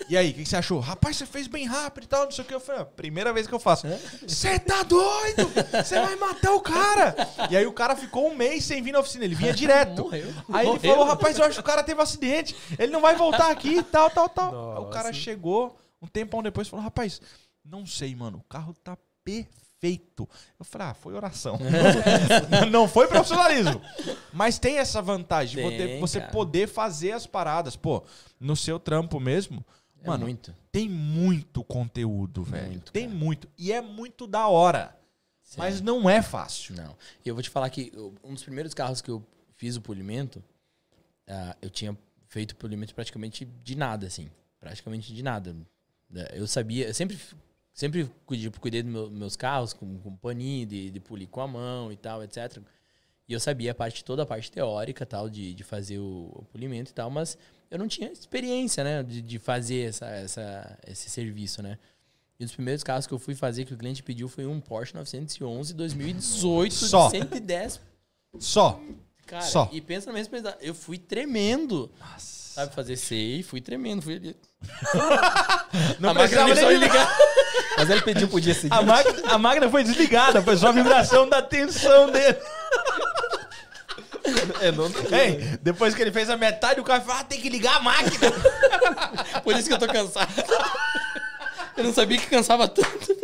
e 0.08 0.16
aí, 0.16 0.30
o 0.30 0.34
que, 0.34 0.42
que 0.42 0.48
você 0.48 0.56
achou? 0.56 0.80
Rapaz, 0.80 1.14
você 1.16 1.26
fez 1.26 1.46
bem 1.46 1.66
rápido 1.66 2.04
e 2.04 2.06
tal, 2.08 2.24
não 2.24 2.30
sei 2.32 2.42
o 2.42 2.48
que. 2.48 2.54
Eu 2.54 2.58
falei, 2.58 2.80
"Ah, 2.80 2.84
primeira 2.86 3.32
vez 3.32 3.46
que 3.46 3.54
eu 3.54 3.60
faço. 3.60 3.86
Você 4.26 4.58
tá 4.58 4.82
doido? 4.82 5.46
Você 5.84 6.00
vai 6.00 6.16
matar 6.16 6.52
o 6.54 6.60
cara. 6.60 7.14
E 7.50 7.56
aí 7.56 7.66
o 7.66 7.72
cara 7.72 7.94
ficou 7.94 8.28
um 8.28 8.34
mês 8.34 8.64
sem 8.64 8.82
vir 8.82 8.90
na 8.92 8.98
oficina, 8.98 9.24
ele 9.24 9.34
vinha 9.36 9.52
direto. 9.54 10.02
Morreu. 10.04 10.34
Aí 10.52 10.66
ele 10.66 10.72
Morreu. 10.76 10.92
falou, 10.94 11.06
rapaz, 11.06 11.38
eu 11.38 11.44
acho 11.44 11.54
que 11.54 11.60
o 11.60 11.64
cara 11.64 11.84
teve 11.84 12.00
um 12.00 12.02
acidente. 12.02 12.56
Ele 12.78 12.90
não 12.90 13.02
vai 13.02 13.14
voltar 13.14 13.50
aqui 13.52 13.76
e 13.76 13.82
tal, 13.84 14.10
tal, 14.10 14.28
tal. 14.28 14.48
Aí 14.72 14.78
o 14.78 14.80
Nossa. 14.86 14.90
cara 14.92 15.12
chegou 15.12 15.78
um 16.00 16.06
tempão 16.06 16.42
depois 16.42 16.68
falou, 16.68 16.84
rapaz, 16.84 17.20
não 17.64 17.84
sei, 17.86 18.14
mano, 18.14 18.38
o 18.38 18.44
carro 18.44 18.74
tá 18.82 18.96
perfeito. 19.24 20.28
Eu 20.58 20.64
falei, 20.64 20.88
ah, 20.88 20.94
foi 20.94 21.14
oração. 21.14 21.58
não, 22.70 22.88
foi 22.88 23.06
profissionalismo. 23.06 23.80
Mas 24.32 24.58
tem 24.58 24.78
essa 24.78 25.00
vantagem 25.02 25.56
de 25.56 25.62
você- 25.62 25.86
Tem, 25.86 26.00
você 26.00 26.20
cara. 26.20 26.32
poder 26.32 26.68
fazer 26.68 27.12
as 27.12 27.26
paradas. 27.26 27.76
Pô, 27.76 28.02
no 28.40 28.56
seu 28.56 28.78
trampo 28.80 29.20
mesmo, 29.20 29.64
É 30.02 30.06
mano, 30.08 30.24
muito. 30.24 30.54
tem 30.72 30.88
muito 30.88 31.62
conteúdo, 31.64 32.42
velho. 32.42 32.68
Muito, 32.68 32.92
tem 32.92 33.06
muito. 33.08 33.48
E 33.56 33.72
é 33.72 33.80
muito 33.80 34.26
da 34.26 34.48
hora. 34.48 34.96
Sim. 35.42 35.56
Mas 35.58 35.80
não 35.80 36.08
é 36.10 36.20
fácil. 36.22 36.74
Não. 36.74 36.96
E 37.24 37.28
eu 37.28 37.34
vou 37.34 37.42
te 37.42 37.48
falar 37.50 37.70
que 37.70 37.92
um 38.24 38.34
dos 38.34 38.42
primeiros 38.42 38.74
carros 38.74 39.00
que 39.00 39.10
eu 39.10 39.24
fiz 39.56 39.76
o 39.76 39.80
polimento, 39.80 40.42
ah, 41.26 41.56
eu 41.62 41.70
tinha 41.70 41.96
feito 42.28 42.54
polimento 42.56 42.94
praticamente 42.94 43.44
de 43.44 43.74
nada, 43.76 44.06
assim. 44.06 44.30
Praticamente 44.60 45.14
de 45.14 45.22
nada. 45.22 45.56
É, 46.14 46.38
Eu 46.38 46.46
sabia, 46.46 46.86
eu 46.88 46.94
sempre, 46.94 47.18
sempre 47.72 48.10
cuidei, 48.24 48.50
cuidei 48.50 48.82
dos 48.82 48.92
meu- 48.92 49.10
meus 49.10 49.36
carros 49.36 49.72
com, 49.72 49.98
com 49.98 50.16
paninho, 50.16 50.66
de, 50.66 50.90
de 50.90 51.00
polir 51.00 51.28
com 51.28 51.40
a 51.40 51.46
mão 51.46 51.92
e 51.92 51.96
tal, 51.96 52.22
etc. 52.22 52.58
E 53.28 53.32
eu 53.32 53.40
sabia 53.40 53.72
a 53.72 53.74
parte, 53.74 54.02
toda 54.04 54.22
a 54.22 54.26
parte 54.26 54.50
teórica 54.50 55.04
tal, 55.04 55.28
de, 55.28 55.52
de 55.52 55.62
fazer 55.62 55.98
o, 55.98 56.30
o 56.34 56.44
polimento 56.50 56.90
e 56.90 56.94
tal, 56.94 57.10
mas 57.10 57.36
eu 57.70 57.78
não 57.78 57.86
tinha 57.86 58.10
experiência, 58.10 58.82
né, 58.82 59.02
de, 59.02 59.20
de 59.20 59.38
fazer 59.38 59.88
essa, 59.88 60.06
essa, 60.06 60.78
esse 60.86 61.10
serviço, 61.10 61.62
né. 61.62 61.78
E 62.40 62.44
um 62.44 62.46
dos 62.46 62.54
primeiros 62.54 62.82
carros 62.84 63.06
que 63.06 63.12
eu 63.12 63.18
fui 63.18 63.34
fazer 63.34 63.64
que 63.64 63.74
o 63.74 63.76
cliente 63.76 64.02
pediu 64.02 64.28
foi 64.28 64.46
um 64.46 64.60
Porsche 64.60 64.94
911 64.94 65.74
2018 65.74 66.72
Só. 66.72 67.06
de 67.10 67.18
110. 67.18 67.80
Só. 68.38 68.80
Cara, 69.26 69.42
Só. 69.42 69.68
e 69.72 69.80
pensa 69.80 70.06
na 70.06 70.12
mesma. 70.12 70.38
Eu 70.60 70.72
fui 70.74 70.96
tremendo. 70.98 71.90
Sabe 72.58 72.74
fazer 72.74 72.96
sei, 72.96 73.40
fui 73.44 73.60
tremendo. 73.60 74.02
Fui 74.02 74.16
ali. 74.16 74.36
Não 76.00 76.10
a 76.10 76.14
máquina 76.14 76.44
precisava 76.44 76.54
nem 76.54 76.64
só 76.64 76.70
ligar. 76.70 76.88
ligar. 76.88 77.18
Mas 77.76 77.90
ele 77.90 78.02
pediu 78.02 78.26
pro 78.26 78.40
dia 78.40 78.52
seguinte. 78.52 78.76
A 78.76 78.82
máquina, 78.82 79.32
a 79.32 79.38
máquina 79.38 79.70
foi 79.70 79.84
desligada, 79.84 80.42
foi 80.42 80.56
só 80.56 80.70
a 80.70 80.72
vibração 80.72 81.28
da 81.28 81.40
tensão 81.40 82.10
dele. 82.10 82.36
É, 84.60 84.72
não, 84.72 84.86
Hein? 84.86 85.56
Depois 85.62 85.94
que 85.94 86.02
ele 86.02 86.10
fez 86.10 86.28
a 86.28 86.36
metade, 86.36 86.80
o 86.80 86.84
cara 86.84 87.00
falou: 87.00 87.20
ah, 87.20 87.24
tem 87.24 87.40
que 87.40 87.48
ligar 87.48 87.76
a 87.76 87.80
máquina. 87.80 88.32
Por 89.44 89.54
isso 89.54 89.68
que 89.68 89.74
eu 89.74 89.78
tô 89.78 89.86
cansado. 89.86 90.28
Eu 91.76 91.84
não 91.84 91.94
sabia 91.94 92.18
que 92.18 92.26
cansava 92.26 92.66
tanto. 92.66 93.17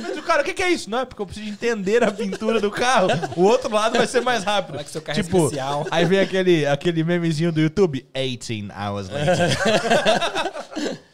Mas 0.00 0.16
o 0.16 0.22
cara, 0.22 0.42
o 0.42 0.44
que, 0.44 0.54
que 0.54 0.62
é 0.62 0.70
isso? 0.70 0.88
Não, 0.88 1.00
é 1.00 1.04
porque 1.04 1.20
eu 1.20 1.26
preciso 1.26 1.48
entender 1.48 2.02
a 2.02 2.10
pintura 2.10 2.60
do 2.60 2.70
carro. 2.70 3.08
O 3.36 3.42
outro 3.42 3.72
lado 3.72 3.96
vai 3.96 4.06
ser 4.06 4.20
mais 4.20 4.44
rápido. 4.44 4.82
Que 4.82 4.90
seu 4.90 5.02
carro 5.02 5.18
é 5.18 5.22
tipo, 5.22 5.44
especial. 5.44 5.86
aí 5.90 6.04
vem 6.04 6.20
aquele, 6.20 6.66
aquele 6.66 7.04
memezinho 7.04 7.52
do 7.52 7.60
YouTube, 7.60 8.06
18 8.14 8.68
hours 8.72 9.08
later. 9.08 9.50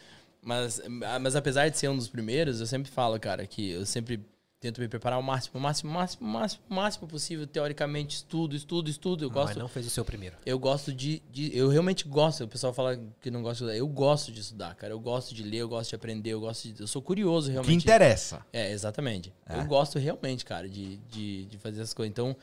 Mas, 0.47 0.81
mas 0.87 1.35
apesar 1.35 1.67
de 1.67 1.77
ser 1.77 1.89
um 1.89 1.97
dos 1.97 2.07
primeiros, 2.07 2.61
eu 2.61 2.65
sempre 2.65 2.89
falo, 2.89 3.19
cara, 3.19 3.45
que 3.45 3.71
eu 3.71 3.85
sempre 3.85 4.25
tento 4.59 4.81
me 4.81 4.87
preparar 4.87 5.19
o 5.19 5.23
máximo, 5.23 5.59
o 5.59 5.61
máximo, 5.61 5.91
máximo, 5.91 6.27
máximo, 6.27 6.63
máximo 6.67 7.07
possível, 7.07 7.45
teoricamente, 7.45 8.15
estudo, 8.15 8.55
estudo, 8.55 8.89
estudo. 8.89 9.23
Eu 9.25 9.27
Não, 9.29 9.33
gosto, 9.35 9.47
mas 9.49 9.57
não 9.57 9.67
fez 9.67 9.85
o 9.85 9.89
seu 9.89 10.03
primeiro. 10.03 10.35
Eu 10.45 10.57
gosto 10.57 10.91
de, 10.91 11.19
de- 11.31 11.55
Eu 11.55 11.69
realmente 11.69 12.07
gosto. 12.07 12.43
O 12.43 12.47
pessoal 12.47 12.73
fala 12.73 12.99
que 13.21 13.29
não 13.29 13.41
gosta 13.43 13.57
de 13.65 13.71
estudar. 13.71 13.77
Eu 13.77 13.87
gosto 13.87 14.31
de 14.31 14.39
estudar, 14.41 14.73
cara. 14.75 14.93
Eu 14.93 14.99
gosto 14.99 15.35
de 15.35 15.43
ler, 15.43 15.57
eu 15.57 15.69
gosto 15.69 15.89
de 15.91 15.95
aprender, 15.95 16.31
eu 16.31 16.39
gosto 16.39 16.71
de. 16.73 16.81
Eu 16.81 16.87
sou 16.87 17.01
curioso, 17.01 17.47
que 17.47 17.53
realmente. 17.53 17.83
interessa. 17.83 18.45
É, 18.51 18.71
exatamente. 18.71 19.31
É. 19.47 19.59
Eu 19.59 19.65
gosto 19.65 19.99
realmente, 19.99 20.43
cara, 20.43 20.67
de, 20.67 20.97
de, 20.97 21.45
de 21.45 21.57
fazer 21.59 21.81
essas 21.81 21.93
coisas. 21.93 22.09
Então, 22.11 22.35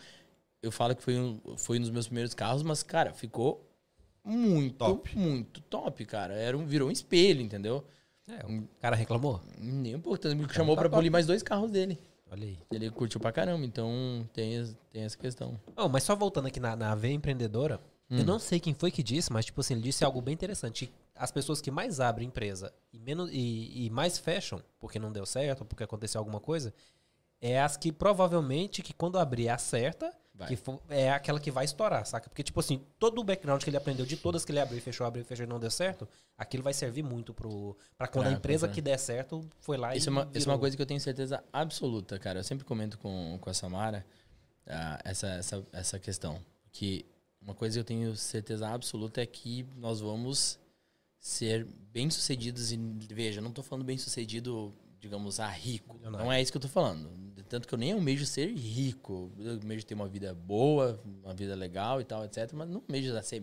eu 0.62 0.71
falo 0.71 0.95
que 0.95 1.03
foi 1.03 1.19
um, 1.19 1.41
foi 1.57 1.79
um 1.79 1.81
dos 1.83 1.91
meus 1.91 2.07
primeiros 2.07 2.33
carros, 2.33 2.62
mas, 2.62 2.83
cara, 2.83 3.12
ficou 3.12 3.69
muito, 4.25 4.77
Top. 4.77 5.19
muito 5.19 5.61
top, 5.62 6.05
cara. 6.07 6.33
Era 6.35 6.57
um, 6.57 6.65
virou 6.65 6.89
um 6.89 6.91
espelho, 6.93 7.43
entendeu? 7.43 7.85
É, 8.29 8.45
o 8.47 8.66
cara 8.81 8.97
reclamou. 8.97 9.41
Nem 9.59 9.97
um 9.97 10.01
pouco. 10.01 10.18
Tanto 10.18 10.37
me 10.37 10.49
chamou 10.53 10.75
tá 10.75 10.83
pra 10.83 10.89
top. 10.91 10.99
polir 10.99 11.11
mais 11.12 11.27
dois 11.27 11.43
carros 11.43 11.70
dele. 11.70 11.99
Olha 12.31 12.45
aí. 12.47 12.59
Ele 12.72 12.91
curtiu 12.91 13.20
pra 13.20 13.31
caramba, 13.31 13.64
então 13.64 14.29
tem, 14.33 14.77
tem 14.91 15.03
essa 15.03 15.16
questão. 15.16 15.61
Não, 15.77 15.89
mas 15.89 16.03
só 16.03 16.16
voltando 16.16 16.47
aqui 16.47 16.59
na, 16.59 16.75
na 16.75 16.95
veia 16.95 17.12
empreendedora, 17.14 17.81
Hum. 18.11 18.18
eu 18.18 18.25
não 18.25 18.39
sei 18.39 18.61
quem 18.61 18.75
foi 18.75 18.91
que 18.91 19.03
disse, 19.03 19.33
mas 19.33 19.47
tipo 19.47 19.61
assim, 19.62 19.72
ele 19.75 19.83
disse 19.83 20.05
algo 20.05 20.20
bem 20.20 20.35
interessante. 20.35 20.93
As 21.14 21.33
pessoas 21.33 21.61
que 21.62 21.70
mais 21.70 22.01
abrem 22.01 22.29
empresa 22.29 22.70
e, 22.93 22.99
menos, 22.99 23.31
e, 23.33 23.87
e 23.87 23.91
mais 23.91 24.18
fecham, 24.18 24.62
porque 24.79 24.99
não 24.99 25.11
deu 25.11 25.25
certo, 25.25 25.61
ou 25.61 25.66
porque 25.66 25.85
aconteceu 25.85 26.18
alguma 26.18 26.39
coisa, 26.39 26.75
é 27.41 27.59
as 27.61 27.79
que 27.79 27.91
provavelmente 27.91 28.83
que 28.83 28.93
quando 28.93 29.18
abrir 29.18 29.49
acerta 29.49 30.12
Vai. 30.37 30.49
Que 30.49 30.59
é 30.89 31.12
aquela 31.12 31.39
que 31.39 31.51
vai 31.51 31.64
estourar, 31.64 32.05
saca? 32.05 32.28
Porque, 32.28 32.43
tipo 32.43 32.59
assim, 32.59 32.80
todo 32.99 33.20
o 33.20 33.24
background 33.24 33.62
que 33.62 33.70
ele 33.70 33.76
aprendeu, 33.76 34.05
de 34.05 34.16
todas 34.16 34.45
que 34.45 34.51
ele 34.51 34.59
abriu 34.59 34.78
e 34.78 34.80
fechou, 34.80 35.07
abriu 35.07 35.22
e 35.22 35.24
fechou 35.24 35.45
e 35.45 35.49
não 35.49 35.61
deu 35.61 35.70
certo, 35.70 36.09
aquilo 36.37 36.62
vai 36.62 36.74
servir 36.74 37.05
muito 37.05 37.32
pro, 37.32 37.76
pra 37.97 38.09
quando 38.09 38.24
Pra- 38.24 38.35
a 38.35 38.37
empresa 38.37 38.66
pra- 38.66 38.74
que 38.74 38.82
der 38.82 38.99
certo 38.99 39.49
foi 39.61 39.76
lá 39.76 39.95
Isso 39.95 40.09
e 40.09 40.11
é, 40.11 40.12
uma, 40.12 40.28
isso 40.35 40.49
é 40.49 40.53
uma 40.53 40.59
coisa 40.59 40.76
que 40.76 40.82
eu 40.82 40.87
tenho 40.87 41.01
certeza 41.01 41.43
absoluta, 41.53 42.18
cara. 42.18 42.41
Eu 42.41 42.45
sempre 42.45 42.64
comento 42.64 42.99
com, 42.99 43.39
com 43.41 43.49
a 43.49 43.55
Samara 43.55 44.05
ah, 44.66 45.01
essa, 45.05 45.28
essa, 45.28 45.64
essa 45.72 45.99
questão. 46.01 46.41
Que 46.72 47.07
uma 47.41 47.55
coisa 47.55 47.74
que 47.76 47.80
eu 47.80 47.85
tenho 47.85 48.16
certeza 48.16 48.68
absoluta 48.68 49.22
é 49.22 49.26
que 49.26 49.64
nós 49.76 50.01
vamos 50.01 50.59
ser 51.20 51.64
bem-sucedidos. 51.93 52.72
E, 52.72 52.76
veja, 53.12 53.41
não 53.41 53.53
tô 53.53 53.62
falando 53.62 53.85
bem-sucedido, 53.85 54.74
digamos, 55.05 55.38
a 55.40 55.48
rico. 55.48 55.94
Milionário. 55.94 56.24
Não 56.24 56.32
é 56.32 56.40
isso 56.40 56.50
que 56.50 56.57
eu 56.57 56.62
tô 56.62 56.68
falando. 56.68 57.11
Tanto 57.48 57.68
que 57.68 57.74
eu 57.74 57.78
nem 57.78 57.92
almejo 57.92 58.24
ser 58.26 58.52
rico. 58.52 59.30
Eu 59.38 59.52
almejo 59.52 59.84
ter 59.86 59.94
uma 59.94 60.09
vida 60.09 60.34
boa, 60.34 61.00
uma 61.22 61.34
vida 61.34 61.55
legal 61.55 62.00
e 62.00 62.05
tal, 62.05 62.24
etc. 62.24 62.50
Mas 62.52 62.68
não 62.68 62.82
almejo 62.88 63.12
ser 63.22 63.42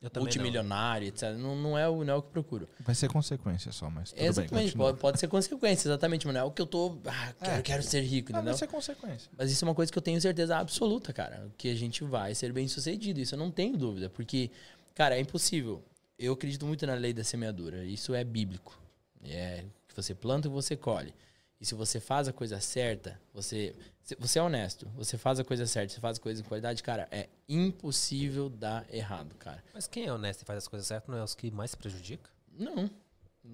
também 0.00 0.12
não. 0.14 0.22
multimilionário, 0.22 1.08
etc. 1.08 1.30
Não, 1.36 1.56
não, 1.56 1.78
é 1.78 1.88
o, 1.88 2.04
não 2.04 2.14
é 2.14 2.16
o 2.16 2.22
que 2.22 2.30
procuro. 2.30 2.68
Vai 2.80 2.94
ser 2.94 3.08
consequência 3.08 3.72
só, 3.72 3.90
mas 3.90 4.12
tudo 4.12 4.22
Exatamente, 4.22 4.68
bem, 4.68 4.76
pode, 4.76 4.98
pode 4.98 5.18
ser 5.18 5.26
consequência, 5.26 5.88
exatamente, 5.88 6.24
mas 6.24 6.34
não 6.34 6.42
é 6.42 6.44
o 6.44 6.52
que 6.52 6.62
eu 6.62 6.66
tô. 6.66 6.98
Ah, 7.04 7.32
quero, 7.42 7.58
É. 7.58 7.62
quero 7.62 7.82
ser 7.82 8.02
rico, 8.02 8.28
Ah, 8.28 8.36
entendeu? 8.36 8.52
vai 8.52 8.58
ser 8.58 8.68
consequência. 8.68 9.28
Mas 9.36 9.50
isso 9.50 9.64
é 9.64 9.68
uma 9.68 9.74
coisa 9.74 9.90
que 9.90 9.98
eu 9.98 10.02
tenho 10.02 10.20
certeza 10.20 10.56
absoluta, 10.56 11.12
cara. 11.12 11.50
Que 11.56 11.68
a 11.70 11.74
gente 11.74 12.04
vai 12.04 12.34
ser 12.34 12.52
bem 12.52 12.68
sucedido. 12.68 13.18
Isso 13.18 13.34
eu 13.34 13.38
não 13.38 13.50
tenho 13.50 13.76
dúvida. 13.76 14.08
Porque, 14.08 14.50
cara, 14.94 15.16
é 15.16 15.20
impossível. 15.20 15.82
Eu 16.16 16.34
acredito 16.34 16.64
muito 16.64 16.86
na 16.86 16.94
lei 16.94 17.12
da 17.12 17.24
semeadura. 17.24 17.84
Isso 17.84 18.14
é 18.14 18.22
bíblico. 18.22 18.78
É 19.24 19.64
você 20.02 20.14
planta 20.14 20.48
e 20.48 20.50
você 20.50 20.76
colhe. 20.76 21.14
E 21.60 21.66
se 21.66 21.74
você 21.74 21.98
faz 21.98 22.28
a 22.28 22.32
coisa 22.32 22.60
certa, 22.60 23.20
você. 23.34 23.74
se 24.02 24.16
Você 24.18 24.38
é 24.38 24.42
honesto, 24.42 24.88
você 24.94 25.18
faz 25.18 25.40
a 25.40 25.44
coisa 25.44 25.66
certa, 25.66 25.92
você 25.92 26.00
faz 26.00 26.18
a 26.18 26.20
coisa 26.20 26.42
com 26.42 26.48
qualidade, 26.48 26.82
cara, 26.82 27.08
é 27.10 27.28
impossível 27.48 28.48
dar 28.48 28.86
errado, 28.94 29.34
cara. 29.34 29.62
Mas 29.74 29.86
quem 29.88 30.06
é 30.06 30.12
honesto 30.12 30.42
e 30.42 30.44
faz 30.44 30.58
as 30.58 30.68
coisas 30.68 30.86
certas 30.86 31.08
não 31.08 31.18
é 31.18 31.24
os 31.24 31.34
que 31.34 31.50
mais 31.50 31.72
se 31.72 31.76
prejudicam? 31.76 32.30
Não. 32.56 32.88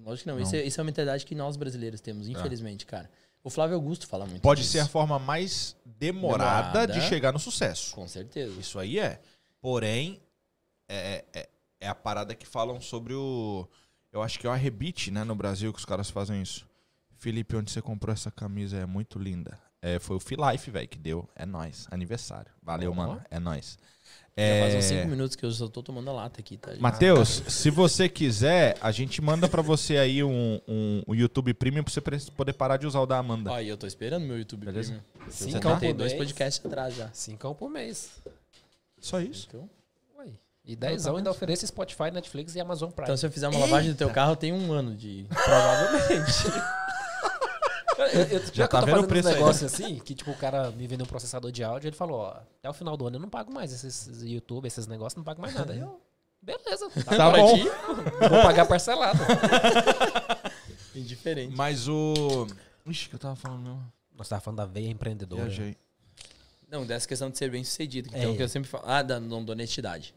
Lógico 0.03 0.23
que 0.23 0.27
não. 0.27 0.35
Não. 0.35 0.43
Isso, 0.43 0.55
é, 0.55 0.63
isso 0.63 0.79
é 0.79 0.81
uma 0.81 0.85
mentalidade 0.85 1.25
que 1.25 1.33
nós 1.33 1.57
brasileiros 1.57 1.99
temos, 2.01 2.27
infelizmente, 2.27 2.85
cara. 2.85 3.09
O 3.43 3.49
Flávio 3.49 3.75
Augusto 3.75 4.07
fala 4.07 4.25
muito 4.25 4.41
Pode 4.41 4.61
disso. 4.61 4.73
ser 4.73 4.79
a 4.79 4.87
forma 4.87 5.19
mais 5.19 5.75
demorada, 5.85 6.79
Demorada. 6.81 6.93
de 6.93 7.01
chegar 7.07 7.31
no 7.31 7.37
sucesso. 7.39 7.93
Com 7.93 8.07
certeza. 8.07 8.59
Isso 8.59 8.79
aí 8.79 8.97
é. 8.99 9.21
Porém, 9.61 10.19
é, 10.89 11.23
é, 11.33 11.49
é 11.79 11.87
a 11.87 11.95
parada 11.95 12.33
que 12.35 12.45
falam 12.45 12.81
sobre 12.81 13.13
o. 13.13 13.67
Eu 14.15 14.23
acho 14.23 14.39
que 14.39 14.47
é 14.47 14.49
o 14.49 14.53
arrebite, 14.53 15.11
né, 15.11 15.25
no 15.25 15.35
Brasil, 15.35 15.73
que 15.73 15.79
os 15.79 15.83
caras 15.83 16.09
fazem 16.09 16.41
isso. 16.41 16.65
Felipe, 17.17 17.53
onde 17.55 17.69
você 17.69 17.81
comprou 17.81 18.13
essa 18.13 18.31
camisa 18.31 18.77
é 18.77 18.85
muito 18.85 19.19
linda. 19.19 19.59
É, 19.81 19.99
foi 19.99 20.15
o 20.15 20.19
Filife, 20.21 20.71
velho, 20.71 20.87
que 20.87 20.97
deu. 20.97 21.27
É 21.35 21.45
nóis. 21.45 21.85
Aniversário. 21.91 22.49
Valeu, 22.63 22.91
Ó. 22.91 22.95
mano. 22.95 23.21
É 23.29 23.39
nóis. 23.39 23.77
Já 24.37 24.61
faz 24.61 24.73
É... 24.73 24.77
uns 24.77 24.85
5 24.85 25.07
minutos 25.09 25.35
que 25.35 25.45
eu 25.45 25.51
só 25.51 25.67
tô 25.67 25.83
tomando 25.83 26.09
a 26.09 26.13
lata 26.13 26.39
aqui, 26.39 26.55
tá? 26.57 26.71
Matheus, 26.79 27.43
se 27.47 27.69
você 27.69 28.07
quiser, 28.07 28.77
a 28.81 28.89
gente 28.91 29.21
manda 29.21 29.49
pra 29.49 29.61
você 29.61 29.97
aí 29.97 30.23
um, 30.23 30.61
um, 30.65 31.03
um 31.09 31.13
YouTube 31.15 31.53
Premium 31.53 31.83
pra 31.83 31.93
você 31.93 32.01
poder 32.31 32.53
parar 32.53 32.77
de 32.77 32.87
usar 32.87 33.01
o 33.01 33.05
da 33.05 33.17
Amanda. 33.17 33.51
Ó, 33.51 33.59
e 33.59 33.67
eu 33.67 33.75
tô 33.77 33.85
esperando 33.85 34.23
meu 34.25 34.37
YouTube 34.37 34.65
Beleza? 34.65 35.03
Premium. 35.13 35.31
Cincão 35.31 35.71
já 35.73 35.79
por 35.79 35.93
dois 35.93 36.13
mês. 36.13 36.23
podcasts 36.23 36.65
atrás 36.65 36.95
já. 36.95 37.09
Cincão 37.11 37.53
por 37.53 37.69
mês. 37.69 38.11
Só 38.99 39.19
isso. 39.19 39.47
Então. 39.49 39.69
E 40.67 40.75
dezão 40.75 41.17
ainda 41.17 41.29
oferece 41.29 41.65
Spotify, 41.67 42.09
Netflix 42.11 42.55
e 42.55 42.59
Amazon 42.59 42.89
Prime. 42.89 43.05
então, 43.05 43.15
se 43.17 43.25
eu 43.25 43.31
fizer 43.31 43.47
uma 43.47 43.59
lavagem 43.59 43.91
do 43.91 43.97
teu 43.97 44.09
carro, 44.09 44.31
eu 44.31 44.35
tenho 44.35 44.55
um 44.55 44.71
ano 44.73 44.95
de. 44.95 45.25
Provavelmente. 45.29 46.47
eu, 47.97 48.21
eu, 48.23 48.39
Já 48.47 48.51
já 48.53 48.67
tá 48.67 48.77
eu 48.79 48.81
tô 48.81 48.87
fazendo 48.91 49.07
preço 49.07 49.27
uns 49.27 49.31
aí, 49.31 49.37
negócios 49.39 49.73
assim, 49.73 49.99
que 49.99 50.15
tipo, 50.15 50.31
o 50.31 50.35
cara 50.35 50.71
me 50.71 50.87
vendeu 50.87 51.05
um 51.05 51.07
processador 51.07 51.51
de 51.51 51.63
áudio, 51.63 51.87
ele 51.87 51.95
falou, 51.95 52.21
ó, 52.21 52.31
até 52.59 52.69
o 52.69 52.73
final 52.73 52.97
do 52.97 53.05
ano 53.07 53.17
eu 53.17 53.19
não 53.21 53.29
pago 53.29 53.53
mais 53.53 53.71
esses 53.71 54.23
YouTube, 54.23 54.65
esses 54.65 54.87
negócios, 54.87 55.15
não 55.15 55.23
pago 55.23 55.39
mais 55.41 55.53
nada. 55.53 55.71
Aí 55.71 55.79
eu, 55.79 56.01
beleza, 56.41 56.89
tá, 57.05 57.15
Tá 57.15 57.29
bom. 57.29 57.57
vou 58.29 58.41
pagar 58.41 58.65
parcelado. 58.65 59.19
Indiferente. 60.95 61.55
Mas 61.55 61.87
o. 61.87 62.47
Ixi, 62.85 63.09
que 63.09 63.15
eu 63.15 63.19
tava 63.19 63.35
falando 63.35 63.61
mesmo. 63.61 63.93
Nós 64.17 64.29
tava 64.29 64.41
falando 64.41 64.57
da 64.57 64.65
veia 64.65 64.89
empreendedora. 64.89 65.43
Viajei. 65.43 65.77
Não, 66.69 66.85
dessa 66.85 67.07
questão 67.07 67.29
de 67.29 67.37
ser 67.37 67.51
bem 67.51 67.63
sucedido. 67.63 68.09
É. 68.13 68.19
Então, 68.19 68.35
que 68.35 68.41
eu 68.41 68.49
sempre 68.49 68.69
falo. 68.69 68.83
Ah, 68.87 69.01
da, 69.01 69.19
da 69.19 69.35
honestidade. 69.51 70.15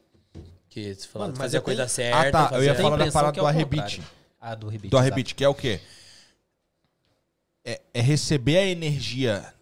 Que 0.68 0.94
você 0.94 1.06
falou, 1.08 1.28
Mano, 1.28 1.38
mas 1.38 1.44
fazer 1.46 1.58
a 1.58 1.60
coisa 1.62 1.82
tenho- 1.82 1.88
certa. 1.90 2.44
Ah, 2.44 2.48
tá. 2.50 2.56
Eu 2.56 2.64
ia 2.64 2.74
Tem 2.74 2.82
falar 2.82 2.96
da 2.96 3.12
parada 3.12 3.36
é 3.38 3.40
do 3.40 3.44
o 3.44 3.46
arrebite. 3.46 4.02
Ah, 4.40 4.54
do 4.54 4.68
rebite. 4.68 4.90
Do 4.90 4.98
arrebite, 4.98 5.34
que 5.34 5.42
é 5.44 5.48
o 5.48 5.54
quê? 5.54 5.80
É, 7.64 7.80
é 7.92 8.00
receber 8.00 8.58
a 8.58 8.64
energia 8.66 9.52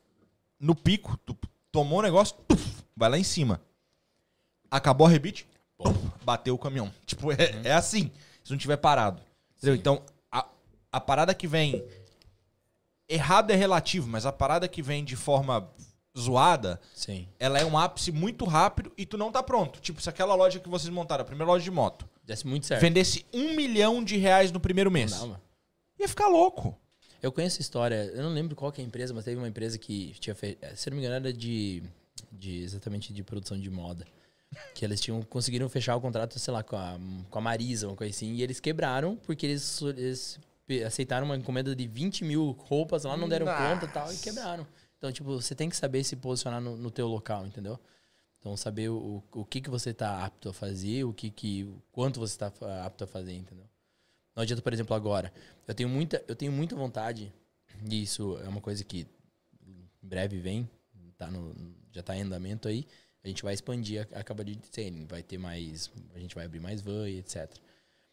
no 0.60 0.74
pico, 0.74 1.16
tu 1.18 1.36
tomou 1.72 1.98
o 1.98 2.02
negócio, 2.02 2.36
tuf, 2.48 2.82
vai 2.96 3.08
lá 3.10 3.18
em 3.18 3.24
cima. 3.24 3.60
Acabou 4.70 5.06
o 5.06 5.08
arrebite, 5.10 5.46
tuf, 5.78 5.98
bateu 6.24 6.54
o 6.54 6.58
caminhão. 6.58 6.92
Tipo, 7.06 7.32
é, 7.32 7.36
é 7.64 7.72
assim, 7.72 8.10
se 8.44 8.50
não 8.50 8.58
tiver 8.58 8.76
parado. 8.76 9.22
Entendeu? 9.56 9.74
Sim. 9.74 9.80
Então, 9.80 10.02
a, 10.30 10.46
a 10.92 11.00
parada 11.00 11.34
que 11.34 11.46
vem. 11.46 11.84
Errado 13.08 13.52
é 13.52 13.54
relativo, 13.54 14.08
mas 14.08 14.26
a 14.26 14.32
parada 14.32 14.66
que 14.66 14.82
vem 14.82 15.04
de 15.04 15.14
forma 15.14 15.70
zoada, 16.18 16.80
Sim. 16.94 17.28
ela 17.38 17.58
é 17.58 17.64
um 17.64 17.76
ápice 17.78 18.10
muito 18.12 18.44
rápido 18.44 18.92
e 18.96 19.04
tu 19.04 19.16
não 19.18 19.30
tá 19.30 19.42
pronto. 19.42 19.80
Tipo, 19.80 20.00
se 20.00 20.08
aquela 20.08 20.34
loja 20.34 20.58
que 20.58 20.68
vocês 20.68 20.88
montaram, 20.92 21.22
a 21.22 21.24
primeira 21.24 21.50
loja 21.52 21.64
de 21.64 21.70
moto, 21.70 22.08
Desse 22.24 22.46
muito 22.46 22.66
certo. 22.66 22.80
vendesse 22.80 23.24
um 23.32 23.54
milhão 23.54 24.02
de 24.02 24.16
reais 24.16 24.50
no 24.50 24.58
primeiro 24.60 24.90
mês, 24.90 25.12
Não 25.12 25.38
ia 26.00 26.08
ficar 26.08 26.26
louco. 26.28 26.76
Eu 27.22 27.32
conheço 27.32 27.58
a 27.60 27.62
história, 27.62 28.10
eu 28.14 28.22
não 28.22 28.30
lembro 28.30 28.54
qual 28.54 28.70
que 28.70 28.80
é 28.80 28.84
a 28.84 28.86
empresa, 28.86 29.12
mas 29.14 29.24
teve 29.24 29.36
uma 29.36 29.48
empresa 29.48 29.78
que 29.78 30.14
tinha 30.20 30.34
feito, 30.34 30.64
se 30.76 30.90
não 30.90 30.96
me 30.96 31.02
engano, 31.02 31.16
era 31.16 31.32
de, 31.32 31.82
de 32.30 32.62
exatamente 32.62 33.12
de 33.12 33.22
produção 33.22 33.58
de 33.58 33.70
moda. 33.70 34.06
Que 34.74 34.84
eles 34.84 35.00
tinham 35.00 35.20
conseguiram 35.22 35.68
fechar 35.68 35.96
o 35.96 36.00
contrato, 36.00 36.38
sei 36.38 36.52
lá, 36.52 36.62
com 36.62 36.76
a, 36.76 36.96
com 37.30 37.38
a 37.38 37.42
Marisa, 37.42 37.88
uma 37.88 37.96
coisa 37.96 38.14
assim, 38.14 38.34
e 38.34 38.42
eles 38.42 38.60
quebraram 38.60 39.16
porque 39.16 39.44
eles, 39.46 39.80
eles 39.82 40.38
pe- 40.66 40.84
aceitaram 40.84 41.26
uma 41.26 41.36
encomenda 41.36 41.74
de 41.74 41.86
20 41.86 42.24
mil 42.24 42.52
roupas 42.60 43.04
lá, 43.04 43.16
não 43.16 43.28
deram 43.28 43.46
conta 43.46 43.86
e 43.86 43.88
tal, 43.88 44.12
e 44.12 44.16
quebraram. 44.18 44.66
Então, 44.98 45.12
tipo, 45.12 45.28
você 45.30 45.54
tem 45.54 45.68
que 45.68 45.76
saber 45.76 46.02
se 46.04 46.16
posicionar 46.16 46.60
no, 46.60 46.76
no 46.76 46.90
teu 46.90 47.06
local, 47.06 47.46
entendeu? 47.46 47.78
Então, 48.38 48.56
saber 48.56 48.88
o, 48.90 49.22
o 49.32 49.44
que, 49.44 49.60
que 49.60 49.70
você 49.70 49.92
tá 49.92 50.24
apto 50.24 50.48
a 50.48 50.52
fazer, 50.52 51.04
o 51.04 51.12
que 51.12 51.30
que, 51.30 51.68
quanto 51.92 52.20
você 52.20 52.38
tá 52.38 52.50
fa- 52.50 52.84
apto 52.84 53.04
a 53.04 53.06
fazer, 53.06 53.34
entendeu? 53.34 53.66
Não 54.34 54.42
adianta, 54.42 54.62
por 54.62 54.72
exemplo, 54.72 54.94
agora. 54.94 55.32
Eu 55.66 55.74
tenho 55.74 55.88
muita, 55.88 56.22
eu 56.28 56.36
tenho 56.36 56.52
muita 56.52 56.76
vontade, 56.76 57.32
e 57.90 58.02
isso 58.02 58.38
é 58.38 58.48
uma 58.48 58.60
coisa 58.60 58.84
que 58.84 59.06
em 59.66 59.88
breve 60.08 60.38
vem, 60.38 60.68
tá 61.16 61.30
no, 61.30 61.54
já 61.92 62.02
tá 62.02 62.16
em 62.16 62.22
andamento 62.22 62.68
aí. 62.68 62.86
A 63.24 63.28
gente 63.28 63.42
vai 63.42 63.54
expandir 63.54 64.06
a, 64.12 64.20
a 64.20 64.22
caba 64.22 64.44
de 64.44 64.54
design, 64.54 65.04
vai 65.06 65.22
ter 65.22 65.38
mais, 65.38 65.90
a 66.14 66.18
gente 66.18 66.34
vai 66.34 66.44
abrir 66.44 66.60
mais 66.60 66.80
van 66.80 67.08
e 67.08 67.18
etc. 67.18 67.50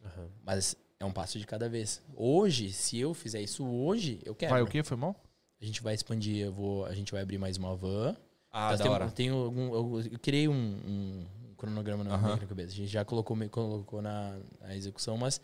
Aham. 0.04 0.30
Mas 0.44 0.76
é 1.00 1.06
um 1.06 1.12
passo 1.12 1.38
de 1.38 1.46
cada 1.46 1.70
vez. 1.70 2.02
Hoje, 2.16 2.72
se 2.72 2.98
eu 2.98 3.14
fizer 3.14 3.42
isso 3.42 3.64
hoje, 3.66 4.20
eu 4.26 4.34
quero. 4.34 4.52
Vai 4.54 4.62
o 4.64 4.68
quê? 4.68 4.82
Foi 4.84 4.98
mal? 4.98 5.16
A 5.64 5.66
gente 5.66 5.82
vai 5.82 5.94
expandir, 5.94 6.38
eu 6.46 6.52
vou, 6.52 6.86
a 6.86 6.94
gente 6.94 7.14
vai 7.14 7.22
abrir 7.22 7.38
mais 7.38 7.56
uma 7.56 7.74
van. 7.74 8.16
Ah, 8.52 8.72
Nós 8.72 8.80
da 8.80 8.84
temos- 8.84 8.96
hora. 9.00 9.12
tenho 9.12 9.36
algum- 9.36 9.74
eu, 9.74 10.02
eu 10.12 10.20
criei 10.20 10.48
um, 10.50 10.54
um- 10.54 11.26
cronograma 11.56 12.04
na, 12.04 12.18
na 12.18 12.38
cabeça. 12.46 12.74
A 12.74 12.76
gente 12.76 12.90
já 12.90 13.06
colocou, 13.06 13.38
colocou 13.50 14.02
na, 14.02 14.38
na 14.60 14.76
execução, 14.76 15.16
mas 15.16 15.40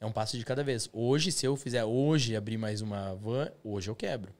é 0.00 0.06
um 0.06 0.12
passo 0.12 0.38
de 0.38 0.44
cada 0.46 0.64
vez. 0.64 0.88
Hoje, 0.94 1.30
se 1.30 1.44
eu 1.44 1.54
fizer 1.56 1.84
hoje 1.84 2.34
abrir 2.34 2.56
mais 2.56 2.80
uma 2.80 3.14
van, 3.16 3.50
hoje 3.62 3.90
eu 3.90 3.94
quebro. 3.94 4.32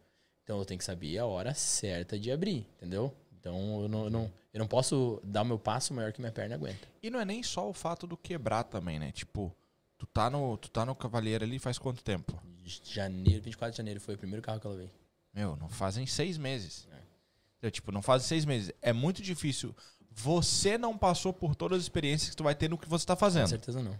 Então 0.43 0.59
eu 0.59 0.65
tenho 0.65 0.79
que 0.79 0.85
saber 0.85 1.19
a 1.19 1.27
hora 1.27 1.53
certa 1.53 2.19
de 2.19 2.33
abrir, 2.33 2.67
entendeu? 2.79 3.15
Então 3.39 3.83
eu 3.83 3.89
não, 3.89 4.05
eu 4.05 4.11
não, 4.11 4.33
eu 4.55 4.59
não 4.59 4.67
posso 4.67 5.21
dar 5.23 5.43
o 5.43 5.45
meu 5.45 5.59
passo 5.59 5.93
maior 5.93 6.13
que 6.15 6.21
minha 6.21 6.33
perna 6.33 6.55
aguenta. 6.55 6.89
E 7.03 7.11
não 7.11 7.21
é 7.21 7.27
nem 7.27 7.43
só 7.43 7.69
o 7.69 7.75
fato 7.75 8.07
do 8.07 8.17
quebrar 8.17 8.65
também, 8.65 8.99
né? 8.99 9.13
Tipo, 9.13 9.55
tu 9.99 10.07
tá 10.07 10.31
no, 10.31 10.57
tu 10.57 10.71
tá 10.71 10.87
no 10.87 10.95
Cavaleiro 10.95 11.45
ali 11.45 11.59
faz 11.59 11.77
quanto 11.79 12.03
tempo? 12.03 12.43
Janeiro, 12.65 13.43
24 13.43 13.73
de 13.73 13.77
janeiro 13.77 14.01
foi 14.01 14.15
o 14.15 14.19
primeiro 14.19 14.41
carro 14.43 14.59
que 14.59 14.67
ela 14.67 14.77
veio. 14.77 14.91
Meu, 15.33 15.57
não 15.57 15.69
fazem 15.69 16.07
seis 16.07 16.37
meses. 16.37 16.87
É. 16.93 16.97
Entendeu? 17.59 17.71
Tipo, 17.71 17.93
não 17.93 18.03
fazem 18.03 18.27
seis 18.27 18.45
meses. 18.45 18.73
É 18.83 18.93
muito 18.93 19.23
difícil. 19.23 19.75
Você 20.13 20.77
não 20.77 20.97
passou 20.99 21.33
por 21.33 21.55
todas 21.55 21.79
as 21.79 21.85
experiências 21.85 22.31
que 22.31 22.37
tu 22.37 22.43
vai 22.45 22.55
ter 22.55 22.69
no 22.69 22.77
que 22.79 22.89
você 22.89 23.07
tá 23.07 23.15
Com 23.15 23.21
fazendo. 23.21 23.49
certeza 23.49 23.83
não. 23.83 23.97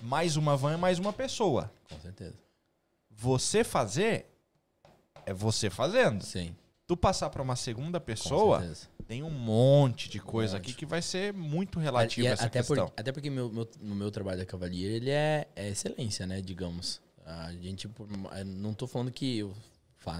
Mais 0.00 0.36
uma 0.36 0.56
van 0.56 0.72
é 0.74 0.76
mais 0.76 0.98
uma 0.98 1.12
pessoa. 1.12 1.70
Com 1.88 2.00
certeza. 2.00 2.34
Você 3.10 3.62
fazer 3.64 4.26
é 5.26 5.34
você 5.34 5.68
fazendo. 5.68 6.24
Sim. 6.24 6.56
Tu 6.86 6.96
passar 6.96 7.28
pra 7.30 7.42
uma 7.42 7.54
segunda 7.56 8.00
Com 8.00 8.06
pessoa, 8.06 8.64
tem 9.06 9.22
um 9.22 9.30
monte 9.30 10.08
de 10.08 10.18
coisa 10.18 10.56
monte. 10.56 10.62
aqui 10.70 10.74
que 10.74 10.86
vai 10.86 11.02
ser 11.02 11.32
muito 11.32 11.78
relativo 11.78 12.26
a 12.26 12.30
essa 12.30 12.46
até, 12.46 12.62
por- 12.62 12.76
questão. 12.76 12.92
até 12.96 13.12
porque 13.12 13.30
meu, 13.30 13.48
meu- 13.52 13.68
no 13.80 13.94
meu 13.94 14.10
trabalho 14.10 14.38
da 14.38 14.46
Cavalier, 14.46 14.92
ele 14.94 15.10
é, 15.10 15.46
é 15.54 15.68
excelência, 15.68 16.26
né? 16.26 16.40
Digamos. 16.40 17.00
A 17.24 17.52
gente, 17.52 17.86
por- 17.86 18.08
eu 18.10 18.44
não 18.44 18.72
tô 18.74 18.86
falando 18.88 19.12
que 19.12 19.38
eu 19.38 19.54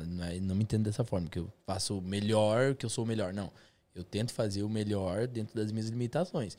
não, 0.07 0.25
é- 0.25 0.41
não 0.41 0.55
me 0.55 0.63
entendo 0.63 0.85
dessa 0.85 1.05
forma, 1.05 1.29
que 1.29 1.39
eu 1.39 1.51
faço 1.67 1.99
o 1.99 2.03
melhor, 2.03 2.75
que 2.75 2.85
eu 2.87 2.91
sou 2.91 3.05
o 3.05 3.07
melhor. 3.07 3.33
Não. 3.33 3.51
Eu 3.95 4.05
tento 4.05 4.33
fazer 4.33 4.63
o 4.63 4.69
melhor 4.69 5.27
dentro 5.27 5.55
das 5.57 5.73
minhas 5.73 5.89
limitações. 5.89 6.57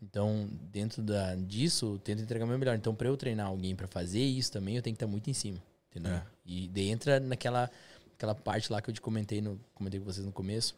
Então, 0.00 0.48
dentro 0.70 1.02
da, 1.02 1.34
disso, 1.34 1.94
eu 1.94 1.98
tento 1.98 2.22
entregar 2.22 2.44
o 2.44 2.48
meu 2.48 2.58
melhor. 2.58 2.76
Então, 2.76 2.94
para 2.94 3.08
eu 3.08 3.16
treinar 3.16 3.46
alguém 3.48 3.74
para 3.74 3.88
fazer 3.88 4.22
isso 4.22 4.52
também, 4.52 4.76
eu 4.76 4.82
tenho 4.82 4.94
que 4.94 5.02
estar 5.02 5.10
muito 5.10 5.28
em 5.28 5.34
cima. 5.34 5.60
Entendeu? 5.90 6.12
É. 6.12 6.22
E 6.46 6.68
daí 6.68 6.88
entra 6.88 7.18
naquela 7.18 7.70
aquela 8.14 8.34
parte 8.34 8.70
lá 8.72 8.82
que 8.82 8.90
eu 8.90 8.94
te 8.94 9.00
comentei, 9.00 9.40
no, 9.40 9.60
comentei 9.74 9.98
com 10.00 10.04
vocês 10.06 10.26
no 10.26 10.32
começo, 10.32 10.74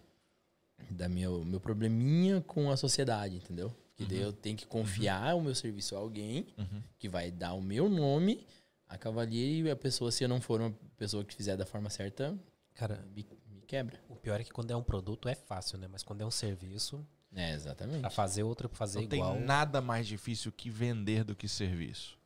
da 0.91 1.09
meu, 1.09 1.43
meu 1.45 1.59
probleminha 1.59 2.43
com 2.43 2.71
a 2.71 2.77
sociedade, 2.77 3.37
entendeu? 3.37 3.75
Que 3.97 4.05
daí 4.05 4.21
eu 4.21 4.31
tenho 4.33 4.57
que 4.57 4.67
confiar 4.67 5.35
o 5.37 5.41
meu 5.43 5.55
serviço 5.55 5.95
a 5.97 5.99
alguém 5.99 6.47
Uhum. 6.59 6.83
que 6.99 7.09
vai 7.09 7.31
dar 7.31 7.55
o 7.55 7.61
meu 7.63 7.89
nome 7.89 8.47
a 8.91 8.99
cavalier 8.99 9.65
e 9.67 9.71
a 9.71 9.77
pessoa, 9.77 10.11
se 10.11 10.25
eu 10.25 10.29
não 10.29 10.41
for 10.41 10.61
uma 10.61 10.75
pessoa 10.99 11.25
que 11.25 11.35
fizer 11.35 11.57
da 11.57 11.65
forma 11.65 11.89
certa, 11.89 12.37
Cara, 12.75 13.05
me, 13.15 13.25
me 13.49 13.63
quebra. 13.63 14.01
o 14.09 14.17
pior 14.17 14.41
é 14.41 14.45
que 14.45 14.51
quando 14.51 14.71
é 14.73 14.77
um 14.77 14.83
produto 14.83 15.29
é 15.29 15.35
fácil, 15.35 15.79
né? 15.79 15.87
Mas 15.91 16.03
quando 16.03 16.21
é 16.23 16.27
um 16.27 16.31
serviço, 16.31 17.07
É, 17.35 17.53
exatamente. 17.53 18.01
pra 18.01 18.11
fazer 18.11 18.43
outro, 18.43 18.69
pra 18.69 18.77
fazer 18.77 19.01
Não 19.01 19.07
tem 19.07 19.21
igual. 19.21 19.39
nada 19.39 19.81
mais 19.81 20.07
difícil 20.07 20.51
que 20.51 20.69
vender 20.69 21.23
do 21.25 21.37
que 21.37 21.49
serviço. 21.49 22.19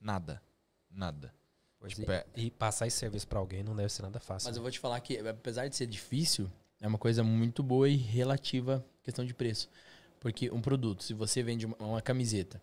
Nada. 0.00 0.40
Nada. 0.90 1.34
Pois 1.80 1.94
Tipo, 1.94 2.12
é- 2.12 2.24
e, 2.36 2.46
e 2.46 2.50
passar 2.50 2.86
esse 2.86 2.96
serviço 2.96 3.26
pra 3.26 3.40
alguém 3.40 3.64
não 3.64 3.74
deve 3.74 3.88
ser 3.92 4.02
nada 4.02 4.20
fácil. 4.20 4.48
Mas 4.48 4.56
eu 4.56 4.62
vou 4.62 4.70
te 4.70 4.78
falar 4.78 5.00
que, 5.00 5.18
apesar 5.18 5.66
de 5.66 5.74
ser 5.74 5.86
difícil, 5.86 6.48
é 6.80 6.86
uma 6.86 6.98
coisa 6.98 7.24
muito 7.24 7.62
boa 7.62 7.88
e 7.88 7.96
relativa 7.96 8.84
à 9.00 9.04
questão 9.04 9.24
de 9.24 9.34
preço. 9.34 9.68
Porque 10.20 10.48
um 10.52 10.60
produto, 10.60 11.02
se 11.02 11.12
você 11.14 11.42
vende 11.42 11.66
uma, 11.66 11.76
uma 11.78 12.00
camiseta 12.02 12.60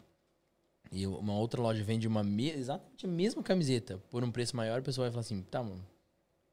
e 0.92 1.06
uma 1.06 1.34
outra 1.34 1.62
loja 1.62 1.84
vende 1.84 2.08
uma 2.08 2.24
me- 2.24 2.50
exatamente 2.52 3.06
a 3.06 3.10
mesma 3.10 3.44
camiseta 3.44 3.98
por 4.10 4.24
um 4.24 4.32
preço 4.32 4.56
maior, 4.56 4.80
a 4.80 4.84
pessoa 4.84 5.06
vai 5.06 5.12
falar 5.12 5.22
assim, 5.22 5.42
tá, 5.44 5.62
mano, 5.64 5.86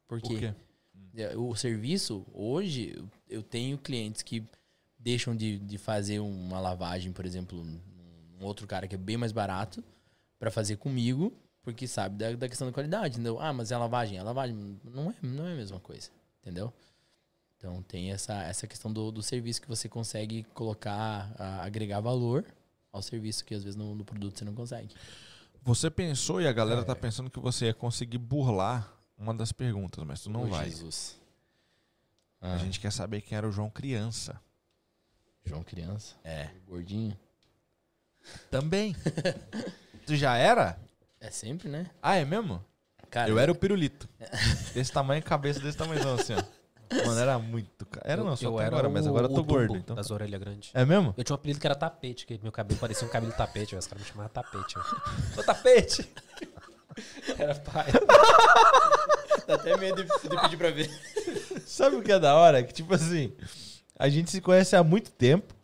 por 0.06 0.20
Por 0.20 0.28
quê? 0.30 0.38
quê? 0.38 1.22
É, 1.22 1.36
O 1.36 1.54
serviço, 1.56 2.26
hoje, 2.32 2.94
eu- 2.96 3.08
eu 3.38 3.42
tenho 3.42 3.78
clientes 3.78 4.22
que 4.22 4.44
deixam 4.98 5.34
de, 5.34 5.58
de 5.58 5.78
fazer 5.78 6.18
uma 6.20 6.60
lavagem, 6.60 7.12
por 7.12 7.24
exemplo, 7.24 7.58
um 8.38 8.44
outro 8.44 8.66
cara 8.66 8.86
que 8.86 8.94
é 8.94 8.98
bem 8.98 9.16
mais 9.16 9.32
barato, 9.32 9.82
para 10.38 10.50
fazer 10.50 10.76
comigo, 10.76 11.32
porque 11.62 11.86
sabe 11.88 12.16
da, 12.18 12.32
da 12.32 12.48
questão 12.48 12.66
da 12.66 12.72
qualidade, 12.72 13.14
entendeu? 13.14 13.40
Ah, 13.40 13.52
mas 13.52 13.70
é 13.72 13.74
a 13.74 13.78
lavagem, 13.78 14.18
a 14.18 14.22
lavagem 14.22 14.78
não 14.84 15.10
é, 15.10 15.14
não 15.22 15.46
é 15.46 15.52
a 15.52 15.56
mesma 15.56 15.80
coisa, 15.80 16.10
entendeu? 16.42 16.72
Então 17.56 17.82
tem 17.82 18.10
essa, 18.12 18.42
essa 18.42 18.66
questão 18.66 18.92
do, 18.92 19.10
do 19.10 19.22
serviço 19.22 19.62
que 19.62 19.68
você 19.68 19.88
consegue 19.88 20.42
colocar, 20.54 21.34
a- 21.38 21.64
agregar 21.64 22.00
valor 22.00 22.44
ao 22.96 23.02
serviço 23.02 23.44
que 23.44 23.54
às 23.54 23.62
vezes 23.62 23.76
no, 23.76 23.94
no 23.94 24.04
produto 24.04 24.38
você 24.38 24.44
não 24.44 24.54
consegue. 24.54 24.94
Você 25.62 25.90
pensou 25.90 26.40
e 26.40 26.46
a 26.46 26.52
galera 26.52 26.84
tá 26.84 26.94
pensando 26.94 27.30
que 27.30 27.40
você 27.40 27.66
ia 27.66 27.74
conseguir 27.74 28.18
burlar 28.18 28.92
uma 29.18 29.34
das 29.34 29.52
perguntas, 29.52 30.04
mas 30.04 30.20
tu 30.22 30.30
não 30.30 30.44
Ô, 30.44 30.46
vai. 30.46 30.66
Jesus. 30.70 31.16
A 32.40 32.54
Ah, 32.54 32.58
gente 32.58 32.78
quer 32.78 32.92
saber 32.92 33.20
quem 33.22 33.36
era 33.36 33.48
o 33.48 33.52
João 33.52 33.70
criança. 33.70 34.40
João 35.44 35.62
criança, 35.62 36.14
É. 36.24 36.50
gordinho. 36.66 37.16
Também. 38.50 38.94
tu 40.06 40.14
já 40.16 40.36
era? 40.36 40.78
É 41.20 41.30
sempre, 41.30 41.68
né? 41.68 41.90
Ah, 42.02 42.16
é 42.16 42.24
mesmo? 42.24 42.64
Cara, 43.10 43.30
eu 43.30 43.38
era 43.38 43.50
o 43.50 43.54
pirulito. 43.54 44.08
Desse 44.74 44.92
tamanho, 44.92 45.22
cabeça 45.22 45.60
desse 45.60 45.78
tamanhozão 45.78 46.14
assim, 46.16 46.34
ó. 46.34 46.42
Mano, 47.06 47.18
era 47.20 47.38
muito. 47.38 47.84
ca- 47.86 48.00
Era 48.04 48.22
não, 48.22 48.36
só 48.36 48.54
até 48.56 48.66
agora, 48.66 48.88
mas 48.88 49.06
o- 49.06 49.08
agora 49.10 49.26
eu 49.26 49.34
tô 49.34 49.42
gordo. 49.44 49.76
Então. 49.76 49.94
Das 49.96 50.10
orelhas 50.10 50.40
grandes. 50.40 50.70
É 50.74 50.84
mesmo? 50.84 51.14
Eu 51.16 51.24
tinha 51.24 51.34
um 51.34 51.38
apelido 51.38 51.60
que 51.60 51.66
era 51.66 51.74
tapete, 51.74 52.26
que 52.26 52.38
meu 52.42 52.52
cabelo 52.52 52.78
parecia 52.80 53.06
um 53.06 53.10
cabelo 53.10 53.32
tapete, 53.32 53.70
velho. 53.70 53.78
os 53.78 53.86
caras 53.86 54.04
me 54.04 54.08
chamavam 54.10 54.30
tapete. 54.32 54.78
Ô 55.38 55.42
tapete! 55.42 56.08
Era 57.38 57.54
pai. 57.56 57.86
Dá 59.46 59.54
até 59.54 59.76
medo 59.76 60.02
de, 60.02 60.10
de 60.28 60.40
pedir 60.40 60.56
pra 60.56 60.70
ver. 60.70 60.90
Sabe 61.66 61.96
o 61.96 62.02
que 62.02 62.10
é 62.12 62.18
da 62.18 62.34
hora? 62.34 62.62
Que 62.62 62.72
tipo 62.72 62.94
assim, 62.94 63.32
a 63.98 64.08
gente 64.08 64.30
se 64.30 64.40
conhece 64.40 64.74
há 64.74 64.82
muito 64.82 65.10
tempo. 65.10 65.54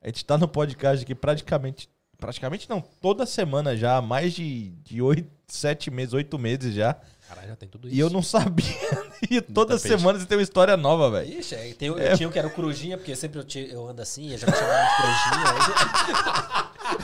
A 0.00 0.06
gente 0.08 0.24
tá 0.24 0.38
no 0.38 0.48
podcast 0.48 1.04
aqui 1.04 1.14
praticamente. 1.14 1.88
Praticamente 2.16 2.68
não, 2.68 2.80
toda 2.80 3.24
semana 3.26 3.76
já, 3.76 4.00
mais 4.02 4.32
de, 4.32 4.70
de 4.82 5.00
oito, 5.00 5.30
sete 5.46 5.88
meses, 5.90 6.14
oito 6.14 6.36
meses 6.38 6.74
já. 6.74 6.96
Caralho, 7.28 7.48
já 7.48 7.56
tem 7.56 7.68
tudo 7.68 7.88
isso. 7.88 7.96
E 7.96 8.00
eu 8.00 8.08
não 8.08 8.22
sabia. 8.22 8.64
E 9.30 9.42
toda 9.42 9.76
tapete. 9.76 9.88
semana 9.88 10.18
você 10.18 10.24
tem 10.24 10.38
uma 10.38 10.42
história 10.44 10.74
nova, 10.76 11.10
velho. 11.10 11.40
Ixi, 11.40 11.54
é, 11.54 11.74
tem, 11.74 11.88
eu 11.88 12.16
tinha 12.16 12.26
um 12.28 12.32
que 12.32 12.38
era 12.38 12.48
o 12.48 12.50
Corujinha, 12.50 12.96
porque 12.96 13.14
sempre 13.14 13.40
eu, 13.40 13.44
eu 13.68 13.86
ando 13.88 14.00
assim, 14.00 14.32
eu 14.32 14.38
já 14.38 14.46
me 14.46 14.56
chamava 14.56 14.88
de 14.88 14.96
Corujinha. 14.96 15.44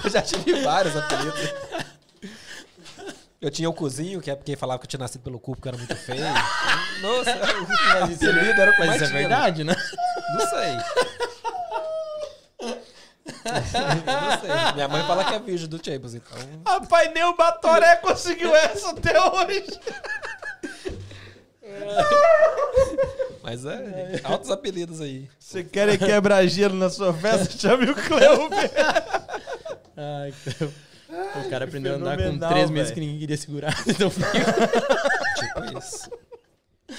eu 0.04 0.10
já 0.10 0.22
tive 0.22 0.62
vários 0.62 0.96
apelidos. 0.96 1.52
Eu 3.42 3.50
tinha 3.50 3.68
o 3.68 3.74
cozinho, 3.74 4.22
que 4.22 4.30
é 4.30 4.36
porque 4.36 4.56
falava 4.56 4.78
que 4.78 4.86
eu 4.86 4.88
tinha 4.88 5.00
nascido 5.00 5.20
pelo 5.20 5.38
cu 5.38 5.54
porque 5.54 5.68
eu 5.68 5.72
era 5.72 5.76
muito 5.76 5.94
feio. 5.96 6.24
Nossa, 7.02 7.36
o 8.00 8.04
apelido 8.04 8.62
era 8.62 8.70
o 8.70 8.74
que 8.74 8.86
Mas 8.86 8.94
isso 8.94 9.04
é 9.04 9.08
tinha, 9.08 9.18
verdade, 9.18 9.64
né? 9.64 9.76
Não 10.32 10.48
sei. 10.48 10.78
Não 13.26 14.40
sei. 14.40 14.74
Minha 14.74 14.88
mãe 14.88 15.02
fala 15.06 15.24
que 15.24 15.34
é 15.34 15.38
virgem 15.38 15.68
do 15.68 15.84
Chambers, 15.84 16.14
então. 16.14 16.36
Rapaz, 16.66 17.12
nem 17.14 17.24
o 17.24 17.36
Batoré 17.36 17.96
conseguiu 17.96 18.54
essa 18.56 18.90
até 18.90 19.18
hoje. 19.20 19.80
Mas 23.42 23.64
é, 23.64 24.20
altos 24.24 24.50
apelidos 24.50 25.00
aí. 25.00 25.28
Você 25.38 25.64
quer 25.64 25.98
quebrar 25.98 26.46
gelo 26.46 26.74
na 26.74 26.90
sua 26.90 27.12
festa? 27.12 27.56
Chame 27.58 27.90
o 27.90 27.94
Cleuber. 27.94 28.70
Ai, 29.96 30.32
que... 30.32 30.64
O 31.14 31.50
cara 31.50 31.64
aprendeu 31.64 31.92
a 31.92 31.96
andar 31.96 32.16
com 32.16 32.22
fenomenal, 32.22 32.50
três 32.50 32.70
meses 32.70 32.92
que 32.92 33.00
ninguém 33.00 33.18
queria 33.20 33.36
segurar. 33.36 33.74
Então, 33.86 34.10
Tipo 34.10 35.78
isso. 35.78 36.10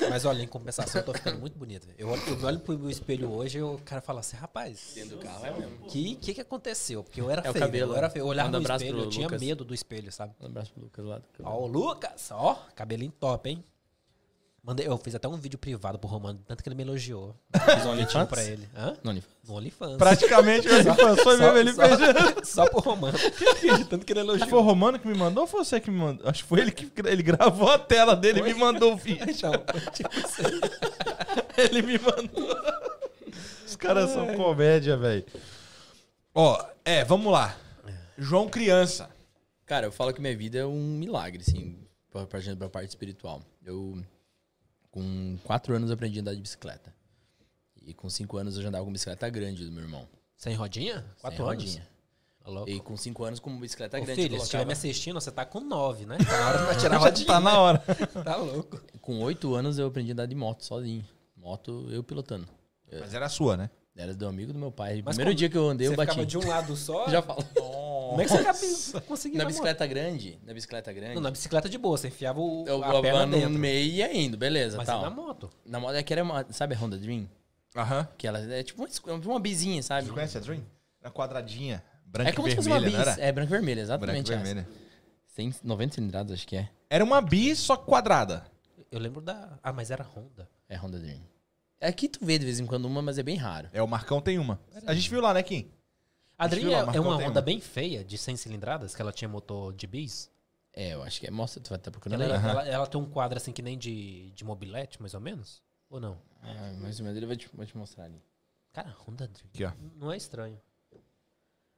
Mas 0.10 0.26
olha, 0.26 0.42
em 0.44 0.48
compensação, 0.48 1.02
eu 1.02 1.06
tô 1.06 1.14
ficando 1.14 1.40
muito 1.40 1.58
bonito. 1.58 1.88
Eu 1.98 2.10
olho, 2.10 2.22
eu 2.28 2.46
olho 2.46 2.60
pro 2.60 2.78
meu 2.78 2.90
espelho 2.90 3.32
hoje 3.32 3.58
e 3.58 3.62
o 3.62 3.78
cara 3.86 4.02
fala 4.02 4.20
assim, 4.20 4.36
rapaz, 4.38 4.92
dentro 4.96 5.18
do 5.18 5.24
carro 5.24 5.46
é 5.46 5.52
mesmo. 5.52 5.86
que 5.88 6.16
que 6.16 6.34
que 6.34 6.42
aconteceu? 6.42 7.04
Porque 7.04 7.20
eu 7.22 7.30
era 7.30 7.42
É 7.46 7.50
o 7.50 7.54
feio, 7.54 7.66
cabelo, 7.66 7.94
eu 7.94 7.98
era 7.98 8.08
né? 8.08 8.14
feio. 8.14 8.24
Eu 8.24 8.28
olhava 8.28 8.50
no 8.50 8.62
espelho, 8.62 9.00
eu 9.00 9.10
tinha 9.10 9.28
Lucas. 9.28 9.42
medo 9.42 9.64
do 9.66 9.74
espelho, 9.74 10.12
sabe? 10.12 10.34
Um 10.40 10.46
abraço 10.48 10.72
pro 10.74 10.84
Lucas 10.84 11.06
lá. 11.06 11.18
do 11.20 11.26
Ó, 11.44 11.60
o 11.64 11.68
Lucas, 11.68 12.30
ó, 12.32 12.56
cabelinho 12.76 13.12
top, 13.20 13.50
hein? 13.50 13.64
Mandei, 14.66 14.88
eu 14.88 14.98
fiz 14.98 15.14
até 15.14 15.28
um 15.28 15.38
vídeo 15.38 15.60
privado 15.60 16.00
pro 16.00 16.10
Romano, 16.10 16.42
tanto 16.48 16.64
que 16.64 16.68
ele 16.68 16.76
me 16.76 16.82
elogiou. 16.82 17.36
Fiz 17.54 17.86
um 17.86 17.92
OnlyFans 17.92 18.28
pra 18.28 18.44
ele. 18.44 18.68
Hã? 18.76 18.98
No 19.04 19.12
OnlyFans. 19.12 19.34
No 19.48 19.56
OnlyFans. 19.58 19.98
Praticamente, 19.98 20.68
ele 20.68 20.84
passou 20.86 21.38
mesmo, 21.38 21.58
ele 21.58 21.72
só, 21.74 21.84
fez. 21.86 22.50
só 22.50 22.66
pro 22.68 22.80
Romano. 22.80 23.16
tanto 23.88 24.04
que 24.04 24.12
ele 24.12 24.22
elogiou. 24.22 24.50
Foi 24.50 24.58
o 24.58 24.64
Romano 24.64 24.98
que 24.98 25.08
me 25.08 25.14
mandou 25.14 25.44
ou 25.44 25.48
foi 25.48 25.64
você 25.64 25.80
que 25.80 25.92
me 25.92 26.00
mandou? 26.00 26.28
Acho 26.28 26.42
que 26.42 26.50
foi 26.50 26.62
ele 26.62 26.72
que 26.72 26.92
ele 27.08 27.22
gravou 27.22 27.70
a 27.70 27.78
tela 27.78 28.16
dele 28.16 28.40
e 28.40 28.44
me 28.44 28.54
mandou 28.56 28.94
o 28.94 28.98
vídeo. 28.98 29.24
Então, 29.30 29.52
tipo 29.92 30.10
assim. 30.26 30.60
Ele 31.58 31.84
me 31.84 32.00
mandou. 32.00 32.58
Os 33.68 33.76
caras 33.76 34.10
são 34.10 34.34
comédia, 34.36 34.98
velho. 34.98 35.26
Ó, 36.34 36.60
é, 36.84 37.04
vamos 37.04 37.32
lá. 37.32 37.56
João 38.18 38.50
Criança. 38.50 39.12
Cara, 39.68 39.86
eu 39.86 39.92
falo 39.92 40.12
que 40.12 40.22
minha 40.22 40.36
vida 40.36 40.58
é 40.58 40.66
um 40.66 40.98
milagre, 40.98 41.44
assim, 41.48 41.78
pra, 42.10 42.26
pra, 42.26 42.40
gente- 42.40 42.58
pra 42.58 42.68
parte 42.70 42.90
espiritual. 42.90 43.44
Eu, 43.64 43.98
com 44.96 45.38
quatro 45.44 45.76
anos, 45.76 45.90
eu 45.90 45.94
aprendi 45.94 46.20
a 46.20 46.22
andar 46.22 46.34
de 46.34 46.42
bicicleta. 46.42 46.94
E 47.86 47.94
com 47.94 48.10
cinco 48.10 48.38
anos, 48.38 48.56
eu 48.56 48.64
já 48.64 48.70
andava 48.70 48.86
com 48.86 48.92
bicicleta 48.92 49.30
grande 49.30 49.66
do 49.66 49.72
meu 49.72 49.84
irmão. 49.84 50.08
Sem 50.38 50.56
rodinha? 50.56 51.06
Quatro 51.22 51.38
Sem 51.38 51.46
anos? 51.46 51.64
rodinha. 51.66 51.88
Tá 52.44 52.50
louco. 52.50 52.70
E 52.70 52.80
com 52.80 52.96
cinco 52.96 53.24
anos, 53.24 53.40
com 53.40 53.50
uma 53.50 53.60
bicicleta 53.60 53.98
Ô, 54.00 54.02
grande. 54.06 54.22
filho, 54.22 54.36
eu 54.36 54.40
se 54.40 54.46
estiver 54.46 54.60
me 54.60 54.66
colocava- 54.66 54.88
assistindo, 54.88 55.20
você 55.20 55.32
tá 55.32 55.46
com 55.46 55.60
nove, 55.60 56.06
né? 56.06 56.18
Tá 56.18 56.40
na 56.40 56.48
hora 56.64 56.74
de 56.76 56.80
tirar 56.80 56.96
a 56.96 57.00
rodinha. 57.00 57.28
Tá 57.28 57.40
na 57.40 57.60
hora. 57.60 57.84
Tá 58.24 58.36
louco. 58.38 58.82
Com 59.02 59.20
oito 59.22 59.54
anos, 59.54 59.78
eu 59.78 59.88
aprendi 59.88 60.12
a 60.12 60.14
andar 60.14 60.26
de 60.28 60.36
moto 60.36 60.64
sozinho. 60.64 61.06
Moto, 61.36 61.88
eu 61.92 62.04
pilotando. 62.04 62.48
Mas 63.00 63.14
era 63.14 63.26
a 63.26 63.30
sua, 63.30 63.58
né? 63.58 63.70
Era 63.96 64.14
do 64.14 64.28
amigo 64.28 64.52
do 64.54 64.60
meu 64.60 64.72
pai. 64.72 65.02
Mas 65.06 65.16
Primeiro 65.16 65.36
dia 65.38 65.50
que 65.50 65.58
eu 65.58 65.70
andei, 65.70 65.88
Você 65.88 65.94
eu 65.94 65.98
bati. 65.98 66.10
ficava 66.12 66.26
de 66.26 66.38
um 66.38 66.48
lado 66.48 66.76
só? 66.76 67.08
Já 67.12 67.22
falo. 67.22 67.44
Como 68.10 68.22
é 68.22 68.26
que 68.26 68.32
você 68.32 69.02
conseguia 69.02 69.38
Na 69.40 69.46
bicicleta 69.46 69.86
grande, 69.88 70.40
na 70.46 70.54
bicicleta 70.54 70.92
grande, 70.94 71.16
Não, 71.16 71.22
na 71.22 71.32
bicicleta 71.32 71.68
de 71.70 71.78
boa, 71.78 71.98
você 71.98 72.08
enfiava 72.08 72.40
o, 72.40 72.66
eu 72.68 72.84
a 72.84 73.02
perna 73.02 73.26
no 73.26 73.32
dentro. 73.38 73.50
meio 73.52 73.86
e 73.86 73.96
ia 73.98 74.16
indo, 74.16 74.38
beleza, 74.38 74.78
Mas 74.78 74.86
tal. 74.88 75.00
e 75.02 75.04
na 75.04 75.10
moto? 75.10 75.50
Na 75.66 75.80
moto 75.80 75.96
é 75.96 76.04
que 76.04 76.14
era 76.14 76.24
uma, 76.24 76.46
sabe 76.52 76.76
a 76.76 76.78
Honda 76.78 76.98
Dream? 76.98 77.30
Aham. 77.76 78.08
Que 78.18 78.28
ela 78.28 78.40
é 78.40 78.64
tipo 78.64 78.84
uma, 79.06 79.16
uma 79.16 79.40
bizinha, 79.40 79.82
sabe? 79.84 80.08
Você 80.08 80.14
conhece 80.14 80.38
a 80.38 80.42
Dream? 80.42 80.64
Na 81.02 81.12
quadradinha. 81.12 81.84
Branca 82.06 82.30
É 82.30 82.34
como 82.34 82.48
e 82.48 82.52
se 82.52 82.56
fosse 82.58 82.70
vermelha, 82.70 82.90
uma 82.92 82.98
não 83.00 83.06
bis. 83.06 83.18
era? 83.18 83.28
É 83.28 83.32
branco 83.32 83.50
e 83.50 83.52
vermelho, 83.58 83.82
Branca 83.86 83.94
exatamente. 83.94 84.30
e 84.30 84.34
essa. 84.34 84.44
vermelha. 84.44 84.68
Tem 85.36 85.54
90 85.64 85.96
cilindradas, 85.96 86.32
acho 86.34 86.48
que 86.48 86.56
é. 86.56 86.70
Era 86.90 87.04
uma 87.04 87.22
bis, 87.22 87.60
só 87.60 87.76
que 87.76 87.86
quadrada. 87.86 88.46
Eu 88.90 89.00
lembro 89.00 89.20
da... 89.20 89.60
Ah, 89.62 89.74
mas 89.74 89.92
era 89.92 90.04
Honda. 90.04 90.48
É 90.70 90.78
Honda 90.78 90.98
Dream. 91.00 91.20
Aqui 91.82 92.08
tu 92.08 92.20
vê 92.26 92.40
de 92.40 92.46
vez 92.46 92.60
em 92.60 92.66
quando 92.66 92.86
uma, 92.86 93.02
mas 93.02 93.18
é 93.18 93.24
bem 93.24 93.36
raro. 93.36 93.68
É, 93.74 93.82
o 93.82 93.88
Marcão 93.88 94.22
tem 94.22 94.40
uma. 94.40 94.58
A 94.88 94.94
gente 94.94 95.10
viu 95.10 95.20
lá, 95.22 95.34
né, 95.34 95.44
Kim? 95.44 95.70
A 96.38 96.48
Dream 96.48 96.70
é, 96.70 96.98
é 96.98 97.00
uma 97.00 97.16
Honda 97.16 97.42
bem 97.42 97.60
feia, 97.62 98.04
de 98.04 98.18
100 98.18 98.38
cilindradas, 98.38 98.94
que 98.96 99.02
ela 99.02 99.12
tinha 99.12 99.28
motor 99.30 99.74
de 99.74 99.88
bis. 99.88 100.30
É, 100.74 100.94
eu 100.94 101.04
acho 101.04 101.20
que 101.22 101.28
é. 101.28 101.32
Mostra, 101.32 101.62
tu 101.62 101.70
vai 101.70 101.78
estar 101.78 101.90
procurando 101.92 102.22
Ela, 102.22 102.38
aí. 102.38 102.50
ela, 102.50 102.68
ela 102.68 102.88
tem 102.88 103.00
um 103.00 103.06
quadro 103.06 103.38
assim 103.38 103.54
que 103.54 103.62
nem 103.62 103.78
de, 103.78 104.32
de 104.32 104.44
mobilete, 104.44 105.00
mais 105.02 105.14
ou 105.14 105.22
menos? 105.22 105.62
Ou 105.90 106.00
não? 106.02 106.18
Ah, 106.44 106.74
mais 106.82 107.00
ou 107.00 107.06
menos 107.06 107.16
ele 107.18 107.26
vai 107.26 107.38
te, 107.38 107.50
vai 107.54 107.66
te 107.66 107.78
mostrar 107.78 108.04
ali. 108.06 108.22
Cara, 108.74 108.94
Honda 109.08 109.28
Dream. 109.28 109.48
Aqui, 109.54 109.64
ó. 109.64 109.72
Não 109.98 110.12
é 110.12 110.18
estranho. 110.18 110.60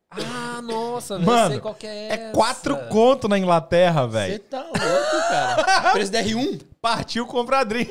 Ah, 0.10 0.62
nossa, 0.64 1.16
velho. 1.20 1.30
Mano, 1.30 1.52
sei 1.52 1.60
qual 1.60 1.76
que 1.76 1.86
é 1.86 2.08
É 2.14 2.32
quatro 2.32 2.76
conto 2.88 3.28
na 3.28 3.38
Inglaterra, 3.38 4.08
Você 4.08 4.12
velho. 4.14 4.40
tá 4.40 4.64
louco, 4.64 5.28
cara. 5.30 5.92
Preço 5.94 6.12
da 6.12 6.24
R1. 6.24 6.62
Partiu 6.82 7.28
comprar 7.28 7.66
Dream. 7.66 7.88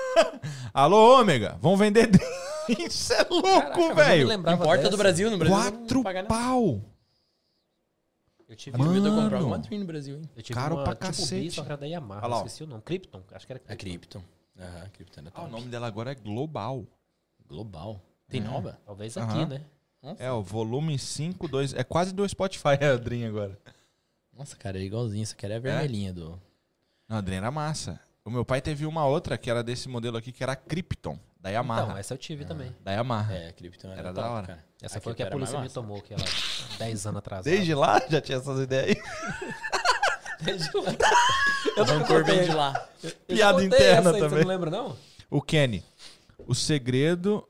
Alô, 0.72 1.20
Ômega, 1.20 1.58
vamos 1.60 1.78
vender 1.78 2.06
Dream. 2.06 2.30
Isso 2.86 3.12
é 3.12 3.26
louco, 3.28 3.94
velho. 3.94 4.28
dessa. 4.42 4.90
do 4.90 4.96
Brasil, 4.96 5.30
no 5.30 5.38
Brasil. 5.38 5.56
Quatro 5.56 6.02
pau. 6.28 6.80
Eu 8.48 8.56
tive, 8.56 8.76
medo 8.76 8.92
de 9.00 9.08
comprar 9.08 9.30
Mano. 9.38 9.46
uma 9.46 9.58
Dream 9.58 9.80
no 9.80 9.86
Brasil, 9.86 10.16
hein? 10.18 10.28
eu 10.36 10.42
tive 10.42 10.58
Caro 10.58 10.74
uma 10.76 10.84
pra 10.84 10.94
tipo 10.94 11.06
cacete. 11.06 11.40
bis, 11.42 11.54
só 11.54 11.62
que 11.62 11.68
era 11.68 11.76
da 11.78 11.86
Yamaha. 11.86 12.20
Olha 12.20 12.26
lá, 12.28 12.36
ó. 12.36 12.38
esqueci 12.40 12.62
o 12.62 12.66
nome. 12.66 12.82
Krypton. 12.82 13.22
Acho 13.32 13.46
que 13.46 13.52
era 13.54 13.62
A 13.66 13.76
Krypton. 13.76 14.22
Aham, 14.60 14.82
a 14.84 14.88
Krypton 14.90 15.20
era 15.22 15.30
Ah, 15.34 15.38
o 15.40 15.42
top. 15.44 15.52
nome 15.52 15.66
dela 15.68 15.86
agora 15.86 16.12
é 16.12 16.14
Global. 16.14 16.84
Global. 17.48 17.98
Tem 18.28 18.40
nova? 18.42 18.78
Talvez 18.84 19.16
aqui, 19.16 19.38
Aham. 19.38 19.46
né? 19.46 19.62
Nossa, 20.02 20.22
É, 20.22 20.30
o 20.30 20.42
volume 20.42 20.98
5, 20.98 21.48
2. 21.48 21.72
É 21.74 21.82
quase 21.84 22.12
do 22.12 22.28
Spotify 22.28 22.76
a 22.84 22.92
Adrin 22.94 23.24
agora. 23.24 23.58
Nossa, 24.36 24.54
cara, 24.56 24.78
é 24.78 24.82
igualzinho. 24.82 25.22
Isso 25.22 25.32
aqui 25.34 25.46
era 25.46 25.56
a 25.56 25.60
vermelhinha 25.60 26.12
do. 26.12 26.38
Não, 27.08 27.16
a 27.16 27.18
Adrin 27.20 27.36
era 27.36 27.50
massa. 27.50 27.98
O 28.24 28.30
meu 28.30 28.44
pai 28.44 28.60
teve 28.60 28.86
uma 28.86 29.04
outra 29.04 29.36
que 29.36 29.50
era 29.50 29.62
desse 29.62 29.88
modelo 29.88 30.16
aqui, 30.16 30.30
que 30.30 30.42
era 30.42 30.52
a 30.52 30.56
Krypton, 30.56 31.18
da 31.40 31.50
Yamaha. 31.50 31.82
Então, 31.82 31.96
essa 31.98 32.14
eu 32.14 32.18
tive 32.18 32.44
também. 32.44 32.74
Da 32.80 32.92
Yamaha. 32.92 33.34
É, 33.34 33.48
a 33.48 33.52
Krypton 33.52 33.88
era, 33.88 33.98
Era 33.98 34.12
da 34.12 34.30
hora. 34.30 34.46
cara. 34.46 34.64
Essa 34.80 34.98
Aqui 34.98 35.04
foi 35.04 35.14
que 35.14 35.22
a 35.22 35.30
polícia 35.30 35.60
me 35.60 35.68
tomou, 35.68 36.00
que 36.00 36.14
ela 36.14 36.22
10 36.78 37.06
anos 37.06 37.18
atrás. 37.18 37.44
Desde 37.44 37.74
lá 37.74 38.00
já 38.08 38.20
tinha 38.20 38.38
essas 38.38 38.60
ideias 38.60 38.96
aí. 38.96 39.02
Desde 40.42 40.76
lá. 40.76 40.92
O 41.74 41.84
rancor 41.84 42.22
vem 42.24 42.44
de 42.44 42.50
lá. 42.52 42.88
Eu 43.02 43.08
já 43.10 43.16
Piada 43.26 43.52
contei 43.62 43.66
interna 43.78 43.98
essa 44.00 44.10
aí, 44.10 44.20
Você 44.20 44.28
também. 44.28 44.40
não 44.44 44.48
lembra, 44.48 44.70
não? 44.70 44.96
O 45.30 45.40
Kenny. 45.40 45.82
O 46.46 46.54
segredo 46.54 47.48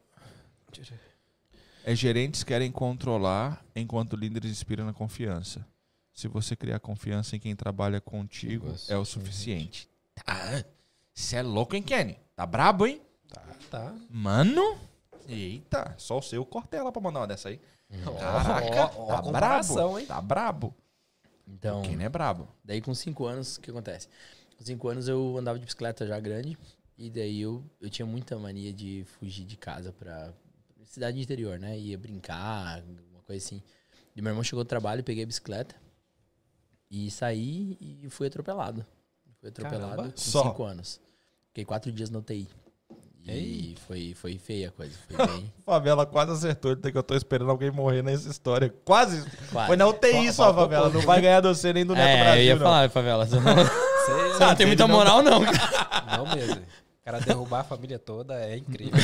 é 1.85 1.95
gerentes 1.95 2.45
querem 2.45 2.71
controlar 2.71 3.65
enquanto 3.75 4.15
líderes 4.15 4.51
inspiram 4.53 4.85
na 4.85 4.93
confiança. 4.93 5.67
Se 6.13 6.29
você 6.29 6.55
criar 6.55 6.79
confiança 6.79 7.35
em 7.35 7.41
quem 7.41 7.57
trabalha 7.57 8.01
contigo, 8.01 8.73
é 8.89 8.97
o 8.97 9.05
suficiente. 9.05 9.89
Tá. 10.15 10.65
Você 11.15 11.37
é 11.37 11.43
louco, 11.43 11.75
hein, 11.77 11.83
Kenny? 11.83 12.19
Tá 12.35 12.47
brabo, 12.47 12.87
hein? 12.87 13.01
Tá. 13.71 13.95
Mano? 14.11 14.79
Eita, 15.29 15.95
só 15.99 16.19
o 16.19 16.23
seu 16.23 16.45
Cortella 16.45 16.93
pra 16.93 17.01
mandar 17.01 17.21
uma 17.21 17.27
dessa 17.27 17.49
aí. 17.49 17.61
Ó, 18.07 18.13
Caraca, 18.19 18.97
ó, 18.99 19.03
ó 19.05 19.23
tá 19.23 19.33
brabo. 19.33 19.99
hein? 19.99 20.07
Tá 20.07 20.21
brabo. 20.21 20.75
Então, 21.47 21.81
O 21.81 21.85
Kenny 21.85 22.05
é 22.05 22.09
brabo. 22.09 22.49
daí 22.65 22.81
com 22.81 22.95
5 22.95 23.25
anos, 23.27 23.57
o 23.57 23.61
que 23.61 23.71
acontece? 23.71 24.09
Com 24.59 24.65
5 24.65 24.89
anos 24.89 25.09
eu 25.09 25.37
andava 25.39 25.59
de 25.59 25.65
bicicleta 25.65 26.07
já 26.07 26.19
grande. 26.21 26.57
E 26.99 27.11
daí 27.11 27.41
eu, 27.41 27.65
eu 27.81 27.89
tinha 27.91 28.07
muita 28.07 28.39
mania 28.39 28.73
de 28.73 29.05
fugir 29.19 29.45
de 29.45 29.57
casa 29.57 29.93
pra 29.93 30.33
cidade 30.85 31.21
interior, 31.21 31.59
né? 31.59 31.79
Ia 31.79 31.97
brincar, 31.99 32.77
alguma 32.79 33.23
coisa 33.23 33.45
assim. 33.45 33.63
E 34.15 34.21
meu 34.21 34.31
irmão 34.31 34.45
chegou 34.45 34.63
do 34.65 34.69
trabalho, 34.69 35.03
peguei 35.03 35.25
a 35.25 35.27
bicicleta. 35.27 35.75
E 36.91 37.11
saí 37.11 37.77
e 37.81 38.09
fui 38.11 38.27
atropelado. 38.27 38.85
Fui 39.43 39.49
atropelado 39.51 39.89
Caramba. 39.97 40.11
com 40.13 40.17
Só. 40.17 40.45
5 40.45 40.63
anos. 40.63 41.01
Fiquei 41.49 41.65
4 41.65 41.91
dias 41.93 42.09
no 42.09 42.21
UTI. 42.21 42.49
E 43.25 43.77
foi, 43.87 44.15
foi 44.15 44.39
feia 44.39 44.69
a 44.69 44.71
coisa. 44.73 44.95
Foi 45.09 45.17
bem. 45.27 45.53
Favela 45.65 46.07
quase 46.07 46.31
acertou, 46.33 46.73
até 46.73 46.91
que 46.93 46.97
eu 46.99 47.03
tô 47.03 47.15
esperando 47.17 47.51
alguém 47.51 47.71
morrer 47.71 48.03
nessa 48.03 48.29
história. 48.31 48.73
Quase. 48.85 49.29
Quase. 49.53 49.67
Foi 49.67 49.77
na 49.77 49.87
UTI 49.89 50.33
Só- 50.33 50.55
Favela. 50.55 50.89
Não 50.91 51.01
vai 51.03 51.21
ganhar 51.21 51.41
de 51.41 51.49
você 51.49 51.73
nem 51.73 51.85
do 51.85 51.95
Neto 51.95 52.07
é, 52.09 52.23
Brasil, 52.23 52.41
eu 52.43 52.47
ia 52.47 52.55
não. 52.55 52.63
falar, 52.63 52.89
favela. 52.91 53.27
Você 53.27 53.35
não, 53.43 53.55
Você 53.55 54.33
você 54.39 54.45
não 54.47 54.55
tem 54.57 54.67
muita 54.67 54.87
moral, 54.89 55.23
não, 55.23 55.45
cara. 55.45 56.17
Não 56.19 56.35
mesmo. 56.37 56.63
O 56.63 57.05
cara 57.05 57.19
derrubar 57.21 57.61
a 57.61 57.65
família 57.65 57.99
toda 57.99 58.35
é 58.41 58.57
incrível. 58.57 58.93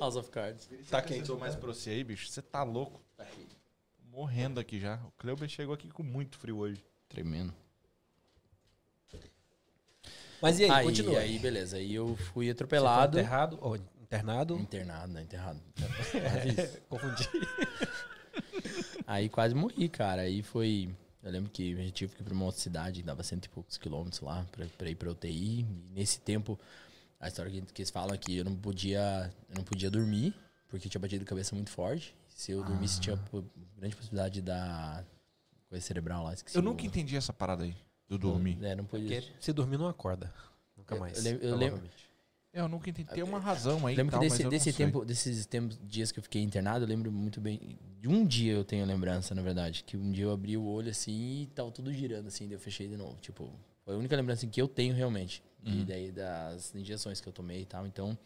House 0.00 0.16
of 0.16 0.30
Cards. 0.30 0.68
Tá 0.90 1.00
quente 1.02 1.30
mais 1.32 1.54
pra 1.56 1.68
você 1.68 1.90
aí, 1.90 2.04
bicho? 2.04 2.28
Você 2.28 2.42
tá 2.42 2.62
louco? 2.62 3.00
Morrendo 4.12 4.58
aqui 4.60 4.80
já. 4.80 4.96
O 4.96 5.12
Cleuber 5.18 5.48
chegou 5.48 5.74
aqui 5.74 5.88
com 5.90 6.02
muito 6.02 6.38
frio 6.38 6.58
hoje. 6.58 6.84
Tremendo. 7.08 7.52
Mas 10.40 10.58
e 10.58 10.64
aí, 10.64 10.70
Aí, 10.70 10.84
continua. 10.86 11.18
aí, 11.18 11.38
beleza. 11.38 11.76
Aí 11.76 11.94
eu 11.94 12.14
fui 12.16 12.24
Você 12.26 12.32
foi 12.34 12.50
atropelado. 12.50 13.18
enterrado, 13.18 13.58
ou 13.60 13.76
internado. 14.00 14.54
Internado, 14.56 15.12
né? 15.12 15.22
Enterrado. 15.22 15.60
Confundi. 16.88 17.28
Aí 19.06 19.28
quase 19.28 19.54
morri, 19.54 19.88
cara. 19.88 20.22
Aí 20.22 20.42
foi. 20.42 20.88
Eu 21.22 21.30
lembro 21.32 21.50
que 21.50 21.72
a 21.74 21.76
gente 21.76 21.92
tive 21.92 22.14
que 22.14 22.22
ir 22.22 22.24
pra 22.24 22.32
uma 22.34 22.44
outra 22.44 22.60
cidade, 22.60 23.00
que 23.00 23.06
dava 23.06 23.22
cento 23.22 23.46
e 23.46 23.48
poucos 23.48 23.76
quilômetros 23.76 24.20
lá, 24.20 24.46
pra, 24.52 24.64
pra 24.76 24.88
ir 24.88 24.94
pra 24.94 25.10
UTI. 25.10 25.60
E 25.60 25.66
nesse 25.94 26.20
tempo, 26.20 26.58
a 27.18 27.28
história 27.28 27.50
que, 27.50 27.60
que 27.62 27.82
eles 27.82 27.90
falam 27.90 28.14
é 28.14 28.18
que 28.18 28.36
eu 28.36 28.44
não 28.44 28.54
podia. 28.54 29.32
Eu 29.48 29.56
não 29.56 29.64
podia 29.64 29.90
dormir, 29.90 30.34
porque 30.68 30.86
eu 30.86 30.90
tinha 30.90 31.00
batido 31.00 31.24
a 31.24 31.26
cabeça 31.26 31.54
muito 31.54 31.70
forte. 31.70 32.14
Se 32.28 32.52
eu 32.52 32.62
dormisse, 32.62 33.00
tinha 33.00 33.18
grande 33.76 33.96
possibilidade 33.96 34.34
de 34.34 34.42
dar 34.42 35.04
coisa 35.68 35.84
cerebral 35.84 36.22
lá. 36.24 36.34
Eu 36.54 36.60
o- 36.60 36.64
nunca 36.64 36.86
entendi 36.86 37.16
essa 37.16 37.32
parada 37.32 37.64
aí, 37.64 37.74
do 38.08 38.18
dormir. 38.18 38.58
É, 38.62 38.74
não 38.74 38.84
podia. 38.84 39.20
Porque 39.22 39.32
se 39.40 39.52
dormir 39.52 39.76
não 39.78 39.88
acorda. 39.88 40.32
Nunca 40.76 40.94
Eu- 40.94 41.00
mais. 41.00 41.18
eu 41.18 41.22
lembro- 41.24 41.44
eu 41.46 41.50
provavelmente. 41.58 42.08
Eu 42.50 42.66
nunca 42.66 42.88
entendi. 42.90 43.10
Tem 43.10 43.22
uma 43.22 43.38
razão 43.38 43.86
aí. 43.86 43.94
lembro 43.94 44.12
tal, 44.12 44.20
desse, 44.20 44.40
eu 44.40 44.44
não 44.44 44.50
desse 44.50 44.72
sei. 44.72 44.86
tempo, 44.86 45.04
desses 45.04 45.46
tempos, 45.46 45.78
dias 45.84 46.10
que 46.10 46.18
eu 46.18 46.22
fiquei 46.22 46.42
internado, 46.42 46.84
eu 46.84 46.88
lembro 46.88 47.12
muito 47.12 47.40
bem. 47.40 47.78
De 48.00 48.08
um 48.08 48.26
dia 48.26 48.52
eu 48.54 48.64
tenho 48.64 48.86
lembrança, 48.86 49.34
na 49.34 49.42
verdade. 49.42 49.84
Que 49.84 49.96
um 49.96 50.10
dia 50.10 50.24
eu 50.24 50.32
abri 50.32 50.56
o 50.56 50.64
olho 50.64 50.90
assim 50.90 51.42
e 51.42 51.46
tava 51.48 51.70
tudo 51.70 51.92
girando 51.92 52.26
assim, 52.28 52.46
daí 52.46 52.54
eu 52.54 52.60
fechei 52.60 52.88
de 52.88 52.96
novo. 52.96 53.16
Tipo, 53.20 53.52
foi 53.84 53.94
a 53.94 53.98
única 53.98 54.16
lembrança 54.16 54.46
que 54.46 54.60
eu 54.60 54.66
tenho 54.66 54.94
realmente. 54.94 55.42
Uhum. 55.64 55.80
E 55.80 55.84
daí 55.84 56.10
das 56.10 56.74
injeções 56.74 57.20
que 57.20 57.28
eu 57.28 57.32
tomei 57.32 57.60
e 57.62 57.66
tal. 57.66 57.86
Então, 57.86 58.16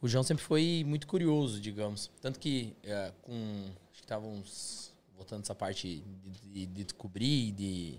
o 0.00 0.06
João 0.08 0.22
sempre 0.22 0.44
foi 0.44 0.84
muito 0.86 1.06
curioso, 1.06 1.60
digamos. 1.60 2.10
Tanto 2.20 2.38
que 2.38 2.76
eh, 2.82 3.12
com. 3.22 3.70
Acho 3.90 4.00
que 4.02 4.06
tava 4.06 4.26
uns. 4.26 4.92
Voltando 5.16 5.42
essa 5.42 5.54
parte 5.54 6.02
de, 6.24 6.30
de- 6.52 6.66
de 6.66 6.84
descobrir, 6.84 7.52
de, 7.52 7.98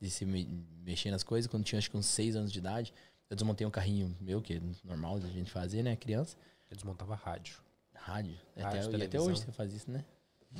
de 0.00 0.08
se 0.10 0.24
me- 0.24 0.48
mexer 0.84 1.10
nas 1.10 1.22
coisas, 1.22 1.50
quando 1.50 1.62
tinha 1.64 1.78
acho 1.78 1.90
que 1.90 1.96
uns 1.96 2.06
seis 2.06 2.34
anos 2.36 2.50
de 2.52 2.58
idade. 2.58 2.92
Eu 3.28 3.36
desmontei 3.36 3.66
um 3.66 3.70
carrinho 3.70 4.16
meu, 4.20 4.40
que 4.42 4.54
é 4.54 4.60
normal 4.84 5.18
da 5.20 5.28
gente 5.28 5.50
fazer, 5.50 5.82
né? 5.82 5.94
Criança. 5.96 6.36
Eu 6.70 6.74
desmontava 6.76 7.14
rádio. 7.14 7.56
Rádio. 7.94 8.34
Rádio, 8.58 8.88
até, 8.88 8.96
e 8.96 9.02
até 9.04 9.20
hoje 9.20 9.40
você 9.40 9.52
faz 9.52 9.72
isso, 9.72 9.90
né? 9.90 10.04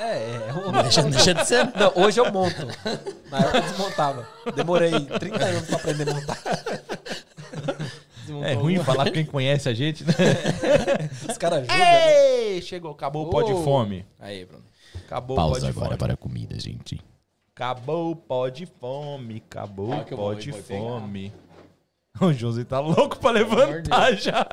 É, 0.00 0.48
é. 0.48 0.52
Não 0.52 0.82
deixa, 0.82 1.02
não 1.02 1.10
deixa 1.10 1.32
de 1.34 1.44
ser. 1.46 1.64
Não, 1.76 1.92
hoje 2.02 2.18
eu 2.18 2.32
monto. 2.32 2.66
Na 3.30 3.38
época 3.38 3.58
eu 3.58 3.62
desmontava. 3.62 4.28
Demorei 4.56 4.90
30 4.90 5.44
anos 5.44 5.66
pra 5.68 5.76
aprender 5.76 6.08
a 6.10 6.14
montar. 6.14 6.38
É 8.44 8.52
ruim 8.54 8.78
falar 8.82 9.04
com 9.06 9.12
quem 9.12 9.24
conhece 9.24 9.68
a 9.68 9.74
gente, 9.74 10.04
né? 10.04 10.12
Os 11.30 11.38
caras 11.38 11.60
julgam. 11.60 11.76
né? 11.78 12.46
Ei, 12.54 12.62
chegou, 12.62 12.90
acabou 12.92 13.26
o 13.26 13.30
pó 13.30 13.42
de 13.42 13.52
Oh. 13.52 13.62
fome. 13.62 14.04
Aí, 14.18 14.44
pronto. 14.44 14.64
Acabou 15.06 15.38
o 15.38 15.52
pó 15.52 15.58
de 15.58 15.72
fome. 15.72 15.96
para 15.96 16.14
a 16.14 16.16
comida, 16.16 16.58
gente. 16.58 17.00
Acabou 17.58 18.12
o 18.12 18.16
pó 18.16 18.48
de 18.48 18.66
fome, 18.66 19.42
acabou 19.44 19.92
o 19.92 20.04
pó 20.04 20.32
de 20.32 20.52
pegar. 20.52 20.62
fome. 20.62 21.32
O 22.20 22.32
Josi 22.32 22.64
tá 22.64 22.80
louco 22.80 23.16
pra 23.18 23.30
levantar 23.30 24.12
já. 24.16 24.44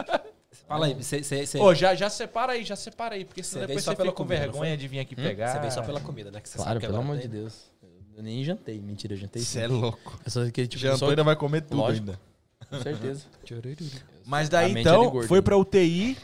Fala 0.68 0.86
aí, 0.86 0.94
você, 0.94 1.24
você, 1.24 1.46
você, 1.48 1.60
Ô, 1.60 1.74
já, 1.74 1.96
já 1.96 2.12
separa 2.12 2.54
aí, 2.54 2.64
já 2.64 2.76
separa 2.76 3.16
aí, 3.16 3.26
porque 3.26 3.42
senão 3.42 3.66
depois 3.66 3.84
só 3.84 3.92
você 3.92 3.98
pela 3.98 4.12
fica 4.12 4.18
com 4.18 4.26
vergonha 4.26 4.78
de 4.78 4.88
vir 4.88 5.00
aqui 5.00 5.16
pegar. 5.16 5.52
você 5.52 5.60
veio 5.60 5.72
só 5.72 5.82
pela 5.82 6.00
comida, 6.00 6.30
né? 6.30 6.42
Que 6.42 6.50
você 6.50 6.58
Claro, 6.58 6.80
pelo 6.80 6.98
amor 6.98 7.18
de. 7.18 7.28
Deus. 7.28 7.72
Eu 8.16 8.22
nem 8.22 8.44
jantei. 8.44 8.80
Mentira, 8.80 9.14
eu 9.14 9.18
jantei. 9.18 9.42
Você 9.42 9.62
é 9.62 9.68
louco. 9.68 10.20
Eu 10.24 10.32
sou 10.32 10.44
aquele 10.44 10.68
tipo 10.68 10.82
Jantou 10.82 10.98
só 11.00 11.10
ainda 11.10 11.24
vai 11.24 11.36
comer 11.36 11.62
tudo 11.62 11.78
Lógico. 11.78 12.10
ainda. 12.10 12.20
Com 12.70 12.82
certeza. 12.82 13.26
Mas 14.26 14.48
daí 14.50 14.76
é 14.76 14.80
então, 14.80 15.10
gordo, 15.10 15.28
foi 15.28 15.40
né? 15.40 15.42
pra 15.44 15.58
UTI, 15.58 16.18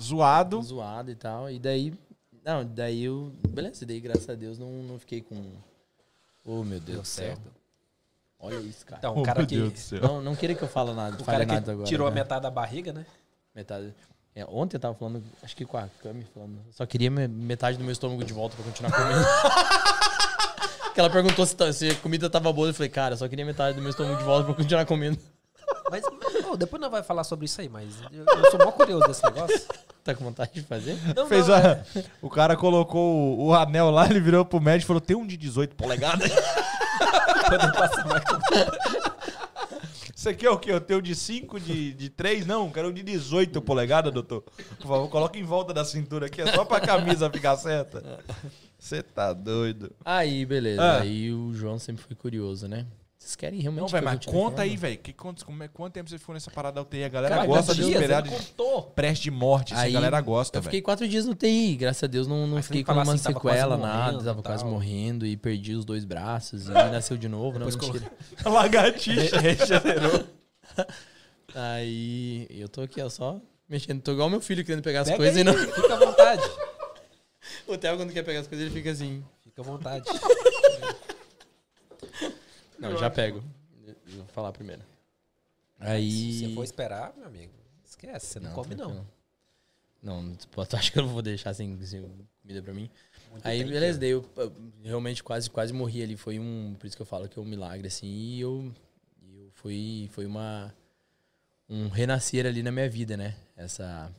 zoado. 0.00 0.62
Zoado 0.62 1.10
e 1.10 1.16
tal. 1.16 1.50
E 1.50 1.58
daí. 1.58 1.92
Não, 2.44 2.64
daí 2.64 3.04
eu. 3.04 3.32
Beleza, 3.48 3.84
daí 3.84 4.00
graças 4.00 4.28
a 4.28 4.34
Deus 4.34 4.58
não, 4.58 4.70
não 4.84 4.98
fiquei 4.98 5.20
com. 5.20 5.36
Oh, 6.44 6.62
meu 6.64 6.80
Deus 6.80 6.84
Deu 6.84 7.00
do 7.02 7.04
céu. 7.06 7.26
certo. 7.26 7.58
Olha 8.40 8.56
isso, 8.56 8.86
cara. 8.86 8.98
Então, 9.00 9.14
Oh, 9.16 9.20
o 9.20 9.22
cara 9.24 9.38
meu 9.40 9.46
que. 9.70 10.00
Não, 10.00 10.22
não 10.22 10.36
queria 10.36 10.54
que 10.54 10.62
eu 10.62 10.68
fale 10.68 10.92
nada, 10.94 11.16
o 11.20 11.24
fale 11.24 11.38
cara 11.38 11.46
nada 11.46 11.64
que 11.64 11.70
agora. 11.70 11.86
tirou 11.86 12.06
a 12.06 12.10
né? 12.10 12.14
metade 12.20 12.42
da 12.42 12.50
barriga, 12.50 12.92
né? 12.92 13.04
Metade. 13.54 13.92
É, 14.34 14.44
ontem 14.44 14.76
eu 14.76 14.80
tava 14.80 14.94
falando, 14.94 15.22
acho 15.42 15.56
que 15.56 15.64
com 15.64 15.76
a 15.76 15.88
Cami 16.02 16.24
falando. 16.32 16.60
Só 16.70 16.86
queria 16.86 17.10
me- 17.10 17.26
metade 17.26 17.76
do 17.76 17.82
meu 17.82 17.92
estômago 17.92 18.22
de 18.24 18.32
volta 18.32 18.54
pra 18.54 18.64
continuar 18.64 18.92
comendo. 18.92 19.24
que 20.94 21.00
ela 21.00 21.10
perguntou 21.10 21.44
se, 21.44 21.56
se 21.72 21.90
a 21.90 21.94
comida 21.96 22.30
tava 22.30 22.52
boa. 22.52 22.68
Eu 22.68 22.74
falei, 22.74 22.88
cara, 22.88 23.16
só 23.16 23.26
queria 23.28 23.44
metade 23.44 23.74
do 23.76 23.80
meu 23.82 23.90
estômago 23.90 24.16
de 24.16 24.22
volta 24.24 24.44
pra 24.46 24.54
continuar 24.54 24.86
comendo. 24.86 25.18
Mas 25.90 26.02
ô, 26.50 26.56
depois 26.56 26.80
nós 26.80 26.90
vai 26.90 27.02
falar 27.02 27.24
sobre 27.24 27.46
isso 27.46 27.60
aí, 27.60 27.68
mas 27.68 27.86
eu, 28.12 28.24
eu 28.24 28.50
sou 28.50 28.58
mó 28.64 28.70
curioso 28.72 29.06
desse 29.06 29.22
negócio. 29.24 29.60
Tá 30.04 30.14
com 30.14 30.24
vontade 30.24 30.52
de 30.54 30.62
fazer? 30.62 30.98
Não, 31.14 31.26
Fez 31.26 31.48
não, 31.48 31.54
a- 31.56 31.84
O 32.22 32.30
cara 32.30 32.56
colocou 32.56 33.38
o, 33.38 33.46
o 33.48 33.54
anel 33.54 33.90
lá, 33.90 34.06
ele 34.08 34.20
virou 34.20 34.44
pro 34.44 34.60
médico 34.60 34.84
e 34.84 34.88
falou: 34.88 35.00
tem 35.00 35.16
um 35.16 35.26
de 35.26 35.36
18 35.36 35.74
polegadas. 35.76 36.30
poder 37.48 37.72
passar 37.72 38.06
mais 38.06 38.24
com- 38.24 38.38
Você 40.14 40.34
quer 40.34 40.50
o 40.50 40.58
quê? 40.58 40.72
Eu 40.72 40.80
tenho 40.80 41.00
de 41.00 41.14
5, 41.14 41.60
de, 41.60 41.92
de 41.94 42.08
3? 42.10 42.44
Não, 42.46 42.66
eu 42.66 42.72
quero 42.72 42.88
um 42.88 42.92
de 42.92 43.02
18 43.02 43.62
polegadas, 43.62 44.12
doutor. 44.12 44.42
Por 44.80 44.88
favor, 44.88 45.08
coloca 45.08 45.38
em 45.38 45.44
volta 45.44 45.72
da 45.72 45.84
cintura 45.84 46.26
aqui, 46.26 46.42
é 46.42 46.52
só 46.52 46.64
pra 46.64 46.80
camisa 46.80 47.30
ficar 47.30 47.56
certa. 47.56 48.20
Você 48.78 49.02
tá 49.02 49.32
doido. 49.32 49.92
Aí, 50.04 50.44
beleza. 50.44 50.82
Ah. 50.82 51.00
Aí 51.02 51.32
o 51.32 51.52
João 51.54 51.78
sempre 51.78 52.02
foi 52.04 52.16
curioso, 52.16 52.66
né? 52.68 52.86
Vocês 53.18 53.34
querem 53.34 53.60
realmente 53.60 53.80
Não, 53.82 53.88
velho, 53.88 54.04
mas 54.04 54.24
conta 54.24 54.62
aí, 54.62 54.76
velho. 54.76 54.96
Que, 54.96 55.12
quanto, 55.12 55.44
como 55.44 55.62
é, 55.62 55.68
quanto 55.68 55.92
tempo 55.92 56.08
você 56.08 56.18
ficou 56.18 56.32
nessa 56.32 56.50
parada 56.52 56.76
da 56.76 56.82
UTI? 56.82 57.02
A 57.04 57.08
galera 57.08 57.34
Cara, 57.34 57.46
gosta 57.48 57.74
de 57.74 57.82
dias, 57.82 57.94
esperar 57.94 58.22
de 58.22 58.30
contou. 58.30 58.82
preste 58.94 59.24
de 59.24 59.30
morte. 59.32 59.72
Essa 59.74 59.82
Aí, 59.82 59.92
galera 59.92 60.20
gosta, 60.20 60.58
Eu 60.58 60.62
fiquei 60.62 60.78
velho. 60.78 60.84
quatro 60.84 61.06
dias 61.08 61.26
no 61.26 61.34
TI, 61.34 61.76
graças 61.76 62.04
a 62.04 62.06
Deus 62.06 62.26
não, 62.28 62.46
não 62.46 62.62
fiquei 62.62 62.80
não 62.82 62.86
com 62.86 62.92
uma 62.92 63.02
assim, 63.14 63.22
tava 63.24 63.34
sequela, 63.40 63.76
morrendo 63.76 63.96
nada, 63.96 64.22
e 64.22 64.24
tava 64.24 64.42
quase 64.42 64.64
morrendo 64.64 65.26
e 65.26 65.36
perdi 65.36 65.74
os 65.74 65.84
dois 65.84 66.04
braços 66.04 66.68
e 66.68 66.70
nasceu 66.72 67.16
de 67.16 67.28
novo, 67.28 67.58
não, 67.58 67.66
Depois 67.66 67.90
mentira. 67.90 68.10
Lagartixa. 68.48 69.36
Regenerou. 69.40 70.24
Aí 71.54 72.46
eu 72.50 72.68
tô 72.68 72.82
aqui, 72.82 73.02
ó, 73.02 73.08
só 73.08 73.40
mexendo. 73.68 74.00
Tô 74.00 74.12
igual 74.12 74.30
meu 74.30 74.40
filho 74.40 74.64
querendo 74.64 74.82
pegar 74.82 75.00
as 75.00 75.08
Pega 75.08 75.16
coisas 75.18 75.36
aí, 75.36 75.40
e 75.42 75.44
não. 75.44 75.54
Fica 75.54 75.94
à 75.94 75.98
vontade. 75.98 76.42
O 77.66 77.76
Theo, 77.76 77.96
quando 77.96 78.12
quer 78.12 78.22
pegar 78.22 78.40
as 78.40 78.46
coisas, 78.46 78.66
ele 78.66 78.74
fica 78.74 78.90
assim. 78.90 79.24
Fica 79.42 79.60
à 79.60 79.64
vontade. 79.64 80.04
Não, 82.78 82.96
já 82.96 83.10
pego. 83.10 83.42
Vou 84.06 84.26
falar 84.26 84.52
primeiro. 84.52 84.82
Aí. 85.78 86.32
Se 86.32 86.46
você 86.48 86.54
for 86.54 86.64
esperar, 86.64 87.14
meu 87.16 87.26
amigo, 87.26 87.52
esquece, 87.84 88.26
você 88.26 88.40
não, 88.40 88.52
come 88.52 88.74
não. 88.74 88.86
tranquilo. 88.86 89.08
Não, 90.02 90.34
tu 90.34 90.48
tu 90.66 90.76
acha 90.76 90.92
que 90.92 90.98
eu 90.98 91.02
não 91.02 91.12
vou 91.12 91.22
deixar 91.22 91.52
sem, 91.54 91.80
sem 91.84 92.02
comida 92.42 92.62
pra 92.62 92.72
mim? 92.72 92.88
Muito 93.30 93.46
Aí, 93.46 93.62
bem, 93.62 93.72
beleza, 93.72 93.98
daí 93.98 94.10
eu 94.10 94.24
eu 94.36 94.52
realmente 94.82 95.22
quase, 95.22 95.50
quase 95.50 95.72
morri 95.72 96.02
ali. 96.02 96.16
Foi 96.16 96.38
um. 96.38 96.74
Por 96.78 96.86
isso 96.86 96.96
que 96.96 97.02
eu 97.02 97.06
falo 97.06 97.28
que 97.28 97.38
é 97.38 97.42
um 97.42 97.44
milagre, 97.44 97.86
assim. 97.88 98.06
E 98.06 98.40
eu. 98.40 98.72
e 99.22 99.36
eu 99.38 99.50
fui. 99.52 100.08
Foi 100.12 100.24
uma. 100.24 100.74
Um 101.68 101.88
renascer 101.88 102.46
ali 102.46 102.62
na 102.62 102.70
minha 102.70 102.88
vida, 102.88 103.16
né? 103.16 103.36
Essa. 103.56 104.10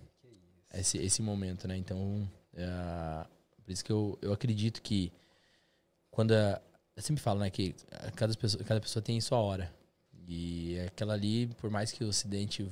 Esse, 0.74 0.98
esse 1.00 1.22
momento, 1.22 1.68
né? 1.68 1.76
Então. 1.78 2.30
é, 2.54 3.26
por 3.64 3.72
isso 3.72 3.84
que 3.84 3.92
eu, 3.92 4.18
eu 4.22 4.32
acredito 4.34 4.82
que. 4.82 5.12
Quando. 6.12 6.34
a- 6.34 6.62
eu 7.00 7.04
sempre 7.04 7.22
falo, 7.24 7.40
né? 7.40 7.50
Que 7.50 7.74
a- 7.92 8.12
cada 8.12 8.34
pessoa, 8.36 8.64
cada 8.64 8.80
pessoa 8.82 9.02
tem 9.02 9.20
sua 9.22 9.40
hora. 9.40 9.72
E 10.28 10.80
aquela 10.86 11.14
ali, 11.14 11.48
por 11.60 11.70
mais 11.72 11.92
que 11.92 12.04
o 12.04 12.10
acidente 12.10 12.68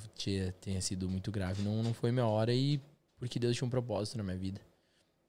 tenha 0.62 0.80
sido 0.82 1.10
muito 1.10 1.32
grave, 1.32 1.64
não, 1.64 1.82
não 1.82 1.94
foi 1.94 2.12
minha 2.12 2.26
hora 2.28 2.54
e 2.54 2.80
porque 3.18 3.40
Deus 3.40 3.56
tinha 3.58 3.66
um 3.66 3.70
propósito 3.70 4.18
na 4.18 4.24
minha 4.24 4.38
vida. 4.38 4.62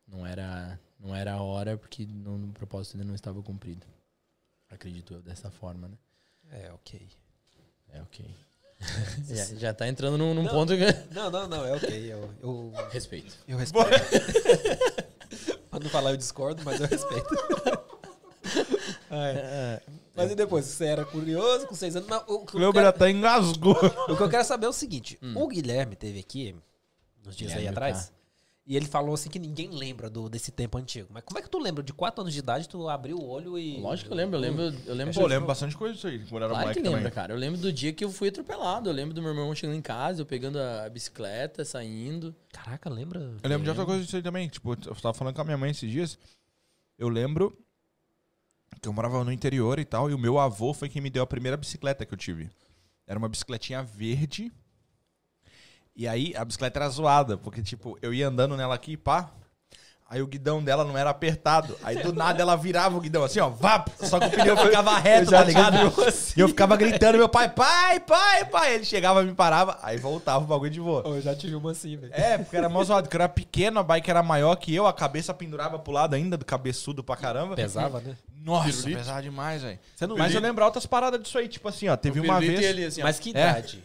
Não 0.07 0.27
era, 0.27 0.79
não 1.01 1.15
era 1.17 1.33
a 1.33 1.43
hora 1.43 1.79
porque 1.79 2.05
não, 2.07 2.37
o 2.45 2.53
propósito 2.53 2.95
ainda 2.97 3.07
não 3.07 3.15
estava 3.15 3.43
cumprido. 3.43 3.87
Acredito 4.69 5.15
eu 5.15 5.23
dessa 5.23 5.51
forma, 5.51 5.89
né? 5.89 5.97
É, 6.51 6.73
ok. 6.73 7.09
É 7.91 8.03
ok. 8.03 8.27
já, 9.27 9.45
já 9.57 9.73
tá 9.75 9.89
entrando 9.89 10.19
num, 10.19 10.35
num 10.35 10.43
Não. 10.43 10.51
ponto 10.51 10.73
que. 10.77 11.15
Não, 11.15 11.31
não, 11.31 11.49
não, 11.49 11.65
é 11.65 11.73
ok. 11.73 12.13
Eu, 12.13 12.31
eu, 12.43 12.73
Respeito. 12.91 13.35
eu 13.49 13.57
respeito. 13.57 13.89
pra 15.71 15.81
não 15.81 15.89
falar 15.89 16.11
eu 16.11 16.17
discordo, 16.17 16.63
mas 16.65 16.79
eu 16.81 16.87
respeito. 16.87 17.29
É. 19.11 19.81
Mas 20.15 20.31
e 20.31 20.35
depois, 20.35 20.65
você 20.65 20.87
era 20.87 21.05
curioso 21.05 21.67
com 21.67 21.75
seis 21.75 21.95
anos, 21.97 22.09
mas 22.09 22.23
o, 22.27 22.35
o 22.43 22.47
que 22.47 22.57
Leuber 22.57 22.83
quero- 22.83 22.89
até 22.89 23.11
engasgou. 23.11 23.77
O 24.09 24.17
que 24.17 24.23
eu 24.23 24.29
quero 24.29 24.45
saber 24.45 24.67
é 24.67 24.69
o 24.69 24.73
seguinte: 24.73 25.19
o 25.35 25.47
Guilherme 25.49 25.95
teve 25.97 26.19
aqui 26.21 26.55
uns 27.27 27.37
dias 27.37 27.53
aí 27.53 27.59
Guilherme, 27.59 27.77
atrás. 27.77 28.13
E 28.67 28.77
ele 28.77 28.85
falou 28.85 29.15
assim 29.15 29.31
que 29.31 29.39
ninguém 29.39 29.71
lembra 29.71 30.11
do, 30.11 30.29
desse 30.29 30.51
tempo 30.53 30.77
antigo. 30.77 31.09
Mas 31.11 31.23
como 31.25 31.39
é 31.39 31.43
que 31.43 31.49
tu 31.49 31.59
lembra? 31.59 31.83
De 31.83 31.91
4 31.91 32.21
anos 32.21 32.35
de 32.35 32.41
idade, 32.41 32.69
tu 32.69 32.87
abriu 32.87 33.17
o 33.17 33.27
olho 33.27 33.59
e. 33.59 33.81
Lógico 33.81 34.09
que 34.09 34.13
eu 34.13 34.17
lembro, 34.19 34.37
eu 34.37 34.41
lembro. 34.43 34.63
Eu 34.85 34.95
lembro 34.95 35.15
Pô, 35.15 35.21
eu 35.23 35.27
lembro 35.27 35.47
bastante 35.47 35.75
coisa 35.75 35.95
disso 35.95 36.07
aí, 36.07 36.19
quando 36.27 36.43
era 36.43 36.53
Claro 36.53 36.73
que 36.75 36.81
lembra, 36.81 36.99
também. 36.99 37.13
cara. 37.13 37.33
Eu 37.33 37.39
lembro 37.39 37.59
do 37.59 37.73
dia 37.73 37.95
que 37.95 38.05
eu 38.05 38.11
fui 38.11 38.29
atropelado. 38.29 38.91
Eu 38.91 38.93
lembro 38.93 39.15
do 39.15 39.23
meu 39.23 39.31
irmão 39.31 39.55
chegando 39.55 39.75
em 39.79 39.81
casa, 39.81 40.21
eu 40.21 40.27
pegando 40.27 40.59
a 40.61 40.87
bicicleta, 40.91 41.65
saindo. 41.65 42.35
Caraca, 42.53 42.91
lembra? 42.91 43.21
Eu 43.43 43.49
lembro 43.49 43.65
de 43.65 43.71
outra 43.71 43.87
coisa 43.87 44.05
disso 44.05 44.17
aí 44.17 44.23
também. 44.23 44.47
Tipo, 44.49 44.73
eu 44.73 44.95
tava 44.97 45.15
falando 45.15 45.35
com 45.35 45.41
a 45.41 45.45
minha 45.45 45.57
mãe 45.57 45.71
esses 45.71 45.91
dias. 45.91 46.19
Eu 46.99 47.09
lembro 47.09 47.57
que 48.81 48.89
eu 48.89 48.93
morava 48.93 49.23
no 49.25 49.33
interior 49.33 49.79
e 49.79 49.85
tal, 49.85 50.11
e 50.11 50.15
o 50.15 50.19
meu 50.19 50.39
avô 50.39 50.73
foi 50.73 50.89
quem 50.89 51.03
me 51.03 51.11
deu 51.11 51.23
a 51.23 51.27
primeira 51.27 51.57
bicicleta 51.57 52.05
que 52.07 52.13
eu 52.13 52.19
tive. 52.19 52.51
Era 53.07 53.19
uma 53.19 53.29
bicicletinha 53.29 53.83
verde. 53.83 54.53
E 55.97 56.07
aí 56.07 56.35
a 56.37 56.45
bicicleta 56.45 56.79
era 56.79 56.89
zoada, 56.89 57.37
porque, 57.37 57.63
tipo, 57.63 57.99
eu 58.01 58.15
ia 58.15 58.29
andando 58.29 58.57
nela 58.57 58.75
aqui, 58.75 58.97
pá. 58.97 59.33
Aí 60.11 60.23
o 60.23 60.27
guidão 60.27 60.65
dela 60.65 60.85
não 60.85 60.97
era 60.97 61.11
apertado. 61.11 61.77
Aí 61.83 62.03
do 62.03 62.15
nada 62.15 62.41
ela 62.41 62.57
virava 62.57 62.97
o 62.97 63.01
guidão 63.01 63.25
assim, 63.25 63.41
ó, 63.41 63.51
vá. 63.51 63.85
Só 64.01 64.19
que 64.19 64.25
o 64.27 64.31
pneu 64.31 64.57
ficava 64.57 64.99
reto, 64.99 65.31
tá 65.31 65.45
ligado? 65.45 65.77
E 66.35 66.41
eu 66.41 66.49
ficava 66.49 66.79
gritando, 66.79 67.19
meu 67.19 67.29
pai, 67.29 67.51
pai, 67.51 68.01
pai, 68.01 68.47
pai. 68.47 68.75
Ele 68.77 68.85
chegava, 68.87 69.23
me 69.23 69.35
parava, 69.35 69.79
aí 69.83 69.99
voltava 69.99 70.43
o 70.43 70.47
bagulho 70.47 70.71
de 70.71 70.81
boa. 70.81 71.03
Eu 71.05 71.21
já 71.21 71.35
tive 71.35 71.55
uma 71.55 71.73
assim, 71.73 71.99
velho. 71.99 72.15
É, 72.15 72.39
porque 72.39 72.57
era 72.57 72.71
mó 72.71 72.83
zoado, 72.83 73.03
porque 73.03 73.19
eu 73.19 73.21
era 73.21 73.29
pequeno, 73.29 73.81
a 73.81 73.83
bike 73.83 74.11
era 74.11 74.23
maior 74.23 74.57
que 74.57 74.75
eu, 74.75 74.87
a 74.87 74.95
cabeça 74.95 75.35
pendurava 75.35 75.79
pro 75.79 75.93
lado 75.93 76.15
ainda, 76.15 76.39
do 76.39 76.45
cabeçudo 76.45 77.05
pra 77.05 77.15
caramba. 77.15 77.55
Pesava, 77.55 78.01
né? 78.01 78.17
Nossa, 78.43 78.69
Pirulito. 78.69 78.99
pesava 78.99 79.23
demais, 79.23 79.61
velho. 79.61 79.79
Não 80.01 80.17
Mas 80.17 80.35
eu 80.35 80.41
lembro 80.41 80.65
outras 80.65 80.87
paradas 80.87 81.21
disso 81.21 81.37
aí, 81.37 81.49
tipo 81.49 81.69
assim, 81.69 81.87
ó, 81.87 81.97
teve 81.99 82.19
uma 82.19 82.41
vez... 82.41 82.87
assim, 82.87 83.03
Mas 83.03 83.19
que 83.19 83.29
É. 83.29 83.33
idade? 83.33 83.85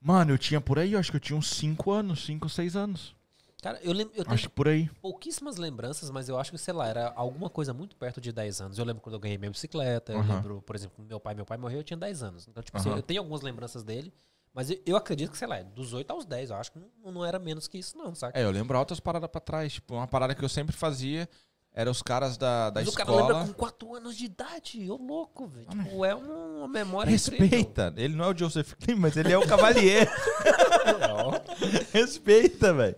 Mano, 0.00 0.32
eu 0.32 0.38
tinha 0.38 0.60
por 0.60 0.80
aí, 0.80 0.94
eu 0.94 0.98
acho 0.98 1.12
que 1.12 1.16
eu 1.18 1.20
tinha 1.20 1.36
uns 1.36 1.48
5 1.50 1.92
anos, 1.92 2.24
5, 2.24 2.48
6 2.48 2.74
anos. 2.74 3.14
Cara, 3.62 3.78
eu, 3.80 3.92
lembro, 3.92 4.12
eu 4.16 4.24
tenho 4.24 4.34
Acho 4.34 4.50
por 4.50 4.66
aí. 4.66 4.90
pouquíssimas 5.00 5.56
lembranças, 5.56 6.10
mas 6.10 6.28
eu 6.28 6.36
acho 6.36 6.50
que, 6.50 6.58
sei 6.58 6.74
lá, 6.74 6.88
era 6.88 7.12
alguma 7.14 7.48
coisa 7.48 7.72
muito 7.72 7.94
perto 7.94 8.20
de 8.20 8.32
10 8.32 8.60
anos. 8.60 8.76
Eu 8.76 8.84
lembro 8.84 9.00
quando 9.00 9.14
eu 9.14 9.20
ganhei 9.20 9.38
minha 9.38 9.52
bicicleta, 9.52 10.12
eu 10.12 10.18
Aham. 10.18 10.34
lembro, 10.34 10.62
por 10.62 10.74
exemplo, 10.74 11.04
meu 11.04 11.20
pai, 11.20 11.32
meu 11.32 11.46
pai 11.46 11.56
morreu, 11.56 11.78
eu 11.78 11.84
tinha 11.84 11.96
10 11.96 12.24
anos. 12.24 12.48
Então, 12.48 12.60
tipo 12.60 12.76
assim, 12.76 12.88
Aham. 12.88 12.98
eu 12.98 13.02
tenho 13.04 13.20
algumas 13.20 13.40
lembranças 13.40 13.84
dele, 13.84 14.12
mas 14.52 14.68
eu, 14.68 14.80
eu 14.84 14.96
acredito 14.96 15.30
que, 15.30 15.38
sei 15.38 15.46
lá, 15.46 15.62
dos 15.62 15.92
8 15.92 16.10
aos 16.10 16.26
10, 16.26 16.50
eu 16.50 16.56
acho 16.56 16.72
que 16.72 16.80
não, 17.04 17.12
não 17.12 17.24
era 17.24 17.38
menos 17.38 17.68
que 17.68 17.78
isso, 17.78 17.96
não, 17.96 18.12
saca? 18.16 18.36
É, 18.36 18.42
eu 18.42 18.50
lembro 18.50 18.76
outras 18.76 18.98
paradas 18.98 19.30
pra 19.30 19.40
trás. 19.40 19.74
Tipo, 19.74 19.94
uma 19.94 20.08
parada 20.08 20.34
que 20.34 20.44
eu 20.44 20.48
sempre 20.48 20.74
fazia 20.74 21.28
era 21.72 21.88
os 21.88 22.02
caras 22.02 22.36
da, 22.36 22.68
da 22.68 22.80
mas 22.80 22.88
o 22.88 22.92
cara 22.92 23.10
escola... 23.12 23.28
lembra 23.28 23.46
com 23.46 23.52
4 23.54 23.94
anos 23.94 24.16
de 24.16 24.24
idade, 24.24 24.90
ô 24.90 24.96
louco, 24.96 25.46
velho. 25.46 25.66
Tipo, 25.68 26.04
é 26.04 26.16
uma 26.16 26.66
memória 26.66 27.10
Respeita. 27.10 27.94
Ele 27.96 28.16
não 28.16 28.24
é 28.24 28.28
o 28.28 28.36
Joseph 28.36 28.74
Klim, 28.74 28.96
mas 28.96 29.16
ele 29.16 29.32
é 29.32 29.38
o 29.38 29.46
Cavalier. 29.46 30.02
incrível. 30.02 31.32
Respeita, 31.94 32.74
velho. 32.74 32.96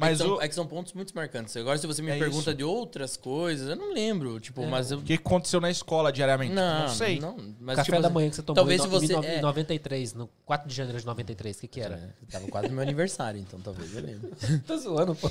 Mas 0.00 0.20
é, 0.20 0.22
que 0.22 0.28
são, 0.28 0.36
o... 0.38 0.42
é 0.42 0.48
que 0.48 0.54
são 0.54 0.66
pontos 0.66 0.92
muito 0.92 1.12
marcantes. 1.14 1.56
Agora, 1.56 1.76
se 1.76 1.86
você 1.86 2.00
me 2.00 2.10
É 2.12 2.18
pergunta 2.18 2.50
isso. 2.50 2.54
de 2.54 2.62
outras 2.62 3.16
coisas, 3.16 3.68
eu 3.68 3.74
não 3.74 3.92
lembro. 3.92 4.38
Tipo, 4.38 4.64
mas 4.66 4.92
eu. 4.92 4.98
o 4.98 5.02
que 5.02 5.14
aconteceu 5.14 5.60
na 5.60 5.70
escola 5.70 6.12
diariamente? 6.12 6.54
Não, 6.54 6.80
não 6.82 6.88
sei. 6.88 7.18
Não, 7.18 7.36
mas 7.60 7.76
Café 7.78 7.90
tipo, 7.90 8.02
da 8.02 8.08
manhã 8.08 8.30
que 8.30 8.36
você 8.36 8.42
tomou 8.42 8.54
talvez 8.56 8.84
em, 8.84 8.88
você- 8.88 9.12
em 9.14 9.24
é. 9.26 9.38
em 9.38 9.42
93, 9.42 10.14
no 10.14 10.28
4 10.46 10.68
de 10.68 10.74
janeiro 10.74 11.00
de 11.00 11.04
93, 11.06 11.56
o 11.56 11.60
que 11.62 11.66
que 11.68 11.80
era? 11.80 11.96
É, 11.96 12.30
tava 12.30 12.46
quase 12.46 12.68
no 12.68 12.74
meu 12.74 12.82
aniversário, 12.82 13.40
então 13.40 13.58
talvez 13.60 13.92
eu 13.96 14.02
lembre. 14.02 14.30
Tô 14.66 14.76
zoando, 14.78 15.16
pô. 15.16 15.28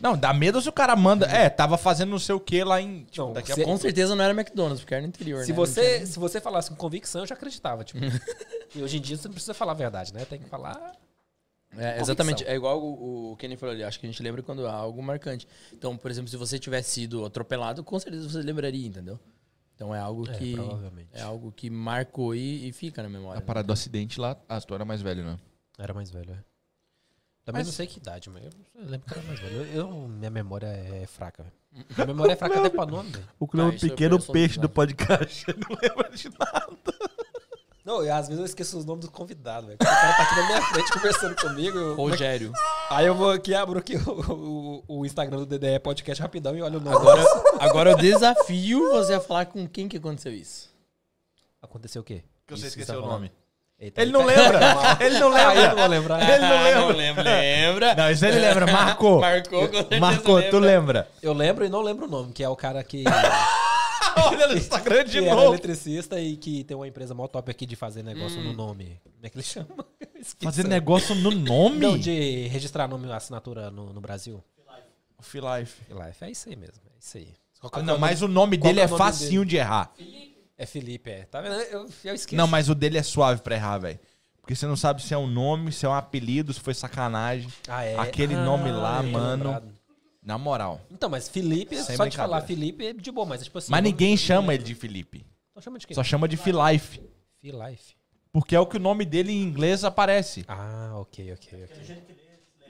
Não, 0.00 0.16
dá 0.16 0.32
medo 0.32 0.62
se 0.62 0.68
o 0.68 0.72
cara 0.72 0.96
manda. 0.96 1.26
É, 1.26 1.50
tava 1.50 1.76
fazendo 1.76 2.10
não 2.10 2.18
sei 2.18 2.34
o 2.34 2.40
que 2.40 2.64
lá 2.64 2.80
em. 2.80 3.04
Tipo, 3.10 3.26
Não, 3.26 3.32
daqui 3.34 3.52
a 3.52 3.54
se- 3.54 3.60
pouco. 3.64 3.76
Com 3.78 3.82
certeza 3.82 4.16
não 4.16 4.24
era 4.24 4.32
McDonald's, 4.32 4.80
porque 4.80 4.94
era 4.94 5.02
no 5.02 5.08
interior, 5.08 5.44
Se 5.44 5.50
né? 5.50 5.56
Você, 5.56 5.94
tinha- 5.96 6.06
se 6.06 6.18
você 6.18 6.40
falasse 6.40 6.70
com 6.70 6.76
convicção, 6.76 7.20
eu 7.20 7.26
já 7.26 7.34
acreditava, 7.34 7.84
tipo. 7.84 8.00
e 8.74 8.82
hoje 8.82 8.96
em 8.96 9.00
dia 9.00 9.16
você 9.18 9.28
não 9.28 9.32
precisa 9.34 9.52
falar 9.52 9.72
a 9.72 9.74
verdade, 9.74 10.14
né? 10.14 10.24
Tem 10.24 10.38
que 10.38 10.48
falar. 10.48 10.92
É, 11.78 12.00
exatamente. 12.00 12.44
É 12.44 12.54
igual 12.54 12.82
o, 12.82 13.32
o 13.32 13.36
Kenny 13.36 13.56
falou 13.56 13.74
ali. 13.74 13.84
Acho 13.84 13.98
que 14.00 14.06
a 14.06 14.10
gente 14.10 14.22
lembra 14.22 14.42
quando 14.42 14.66
há 14.66 14.72
algo 14.72 15.02
marcante. 15.02 15.46
Então, 15.72 15.96
por 15.96 16.10
exemplo, 16.10 16.28
se 16.30 16.36
você 16.36 16.58
tivesse 16.58 16.90
sido 16.90 17.24
atropelado, 17.24 17.82
com 17.84 17.98
certeza 17.98 18.28
você 18.28 18.38
lembraria, 18.42 18.86
entendeu? 18.86 19.18
Então 19.74 19.94
é 19.94 19.98
algo 19.98 20.28
É, 20.30 20.32
que. 20.34 20.54
provavelmente. 20.54 21.08
É 21.12 21.20
algo 21.22 21.52
que 21.52 21.68
marcou 21.68 22.34
e, 22.34 22.68
e 22.68 22.72
fica 22.72 23.02
na 23.02 23.08
memória. 23.08 23.38
A 23.38 23.42
parada 23.42 23.66
do 23.66 23.72
acidente 23.72 24.18
lá. 24.20 24.36
Ah, 24.48 24.60
tu 24.60 24.74
era 24.74 24.84
mais 24.84 25.02
velho, 25.02 25.24
né? 25.24 25.38
Era 25.78 25.92
mais 25.92 26.10
velho, 26.10 26.32
é. 26.32 26.38
Também 27.44 27.60
Mas- 27.60 27.66
não 27.68 27.74
sei 27.74 27.86
que 27.86 27.98
idade, 27.98 28.28
mas 28.28 28.42
eu, 28.42 28.50
lembro 28.74 29.06
que 29.06 29.12
era 29.18 29.22
mais 29.28 29.38
velho. 29.38 29.56
Eu, 29.56 29.66
eu- 29.66 30.08
minha 30.08 30.30
memória 30.30 30.66
é 30.66 31.06
fraca. 31.06 31.42
velho. 31.44 31.54
Minha 31.94 32.06
memória 32.06 32.32
é 32.32 32.36
fraca 32.36 32.58
até 32.58 32.70
pra 32.70 32.86
nome, 32.86 33.10
velho. 33.10 33.28
O 33.38 33.46
Cleo 33.46 33.66
é 33.66 33.68
um 33.68 33.78
pequeno 33.78 34.20
peixe 34.20 34.58
do 34.58 34.68
podcast. 34.68 35.44
não 35.60 35.76
lembra 35.80 36.10
de 36.10 36.28
nada. 36.30 37.15
Não, 37.86 38.04
e 38.04 38.10
às 38.10 38.26
vezes 38.26 38.40
eu 38.40 38.44
esqueço 38.44 38.76
os 38.76 38.84
nomes 38.84 39.04
dos 39.04 39.14
convidados, 39.14 39.66
velho. 39.66 39.78
O 39.80 39.84
cara 39.84 40.12
tá 40.16 40.22
aqui 40.24 40.34
na 40.40 40.46
minha 40.48 40.62
frente 40.62 40.92
conversando 40.92 41.36
comigo. 41.40 41.94
Rogério. 41.94 42.52
Aí 42.90 43.06
eu 43.06 43.14
vou 43.14 43.30
aqui, 43.30 43.54
abro 43.54 43.78
aqui 43.78 43.96
o, 43.96 44.10
o- 44.32 44.84
o 45.00 45.06
Instagram 45.06 45.38
do 45.38 45.46
DDE 45.46 45.78
Podcast 45.78 46.20
rapidão 46.20 46.56
e 46.56 46.62
olho 46.62 46.78
o 46.78 46.82
nome. 46.82 46.96
Agora, 46.96 47.22
agora 47.60 47.90
eu 47.92 47.96
desafio 47.96 48.90
você 48.90 49.14
a 49.14 49.20
falar 49.20 49.46
com 49.46 49.68
quem 49.68 49.86
que 49.88 49.98
aconteceu 49.98 50.32
isso. 50.32 50.68
Aconteceu 51.62 52.02
o 52.02 52.04
quê? 52.04 52.24
Que 52.44 52.54
você 52.54 52.66
Isso 52.66 52.78
esqueceu 52.78 53.00
tá 53.00 53.06
o 53.06 53.10
nome. 53.10 53.30
Eita, 53.78 54.02
Ele 54.02 54.10
não 54.10 54.20
tá- 54.20 54.26
lembra. 54.26 54.60
Ele 55.06 55.18
não 55.20 55.32
Aí 55.34 55.42
eu 55.42 55.46
não 55.46 55.54
lembra. 55.62 55.76
vou 55.76 55.86
lembrar. 55.88 56.28
Ele 56.30 56.38
não 56.38 56.46
Ah, 56.56 56.62
lembra. 56.62 56.92
lembra. 56.96 57.22
lembra. 57.22 57.94
Não, 57.94 58.10
isso 58.10 58.24
ele 58.26 58.40
lembra. 58.40 58.66
Marcou. 58.66 59.20
Marcou, 59.22 59.68
com 59.68 59.74
certeza 59.74 60.00
Marcou, 60.00 60.42
tu 60.42 60.58
lembra. 60.58 60.60
lembra. 60.60 61.08
Eu 61.22 61.32
lembro 61.32 61.64
e 61.64 61.68
não 61.68 61.82
lembro 61.82 62.06
o 62.06 62.08
nome, 62.08 62.32
que 62.32 62.42
é 62.42 62.48
o 62.48 62.56
cara 62.56 62.82
que, 62.82 63.04
Olha 64.16 64.48
no 64.48 64.56
Instagram 64.56 65.04
de 65.04 65.12
que 65.20 65.24
era 65.26 65.34
novo. 65.34 65.48
eletricista 65.48 66.20
e 66.20 66.36
que 66.36 66.64
tem 66.64 66.76
uma 66.76 66.88
empresa 66.88 67.14
mó 67.14 67.26
top 67.28 67.50
aqui 67.50 67.66
de 67.66 67.76
fazer 67.76 68.02
negócio 68.02 68.40
no 68.42 68.52
nome. 68.52 68.98
Como 69.02 69.14
é 69.26 69.28
que 69.30 69.36
ele 69.36 69.44
chama? 69.44 69.68
Esqueci. 70.14 70.44
Fazer 70.44 70.66
negócio 70.66 71.14
no 71.14 71.30
nome? 71.30 71.78
Não, 71.78 71.98
de 71.98 72.46
registrar 72.48 72.88
nome 72.88 73.06
e 73.06 73.12
assinatura 73.12 73.70
no, 73.70 73.92
no 73.92 74.00
Brasil. 74.00 74.42
Life. 75.20 75.82
Life, 75.90 76.24
é 76.24 76.30
isso 76.30 76.48
aí 76.48 76.56
mesmo, 76.56 76.80
é 76.86 76.98
isso 76.98 77.16
aí. 77.18 77.28
Ah, 77.72 77.82
Não, 77.82 77.98
mas 77.98 78.22
o 78.22 78.28
nome 78.28 78.56
Qual 78.58 78.68
dele 78.68 78.80
é 78.80 78.84
é 78.84 78.86
o 78.86 78.90
nome 78.90 78.98
facinho 78.98 79.44
de 79.44 79.56
errar. 79.56 79.92
É 80.58 80.66
Felipe, 80.66 81.10
é. 81.10 81.24
Tá 81.24 81.40
vendo? 81.40 81.54
Eu, 81.54 81.88
eu 82.04 82.14
esqueci. 82.14 82.34
Não, 82.36 82.46
mas 82.46 82.68
o 82.68 82.74
dele 82.74 82.96
é 82.98 83.02
suave 83.02 83.40
pra 83.42 83.54
errar, 83.56 83.78
velho. 83.78 83.98
Porque 84.40 84.54
você 84.54 84.66
não 84.66 84.76
sabe 84.76 85.02
se 85.02 85.12
é 85.12 85.18
um 85.18 85.26
nome, 85.26 85.72
se 85.72 85.84
é 85.84 85.88
um 85.88 85.94
apelido, 85.94 86.52
se 86.52 86.60
foi 86.60 86.72
sacanagem. 86.74 87.48
Ah, 87.66 87.82
é. 87.84 87.98
aquele 87.98 88.34
Ah, 88.34 88.44
nome 88.44 88.70
lá, 88.70 89.02
mano. 89.02 89.44
lembrado. 89.44 89.74
Na 90.26 90.36
moral. 90.36 90.80
Então, 90.90 91.08
mas 91.08 91.28
Felipe, 91.28 91.76
Sem 91.76 91.96
só 91.96 92.04
de 92.04 92.16
falar. 92.16 92.40
Felipe 92.40 92.84
é 92.84 92.92
de 92.92 93.12
boa, 93.12 93.24
mas 93.24 93.42
é 93.42 93.44
tipo 93.44 93.58
assim. 93.58 93.70
Mas 93.70 93.80
ninguém 93.80 94.16
chama 94.16 94.52
ele 94.52 94.64
de 94.64 94.74
Felipe. 94.74 95.24
Então 95.52 95.62
chama 95.62 95.78
de 95.78 95.86
quem? 95.86 95.94
Só 95.94 96.02
chama 96.02 96.26
de 96.26 96.36
Filife. 96.36 97.00
Filife. 97.40 97.94
Porque 98.32 98.56
é 98.56 98.58
o 98.58 98.66
que 98.66 98.76
o 98.76 98.80
nome 98.80 99.04
dele 99.04 99.30
em 99.30 99.40
inglês 99.40 99.84
aparece. 99.84 100.44
Ah, 100.48 100.94
ok, 100.96 101.32
ok, 101.32 101.64
ok. 101.64 102.02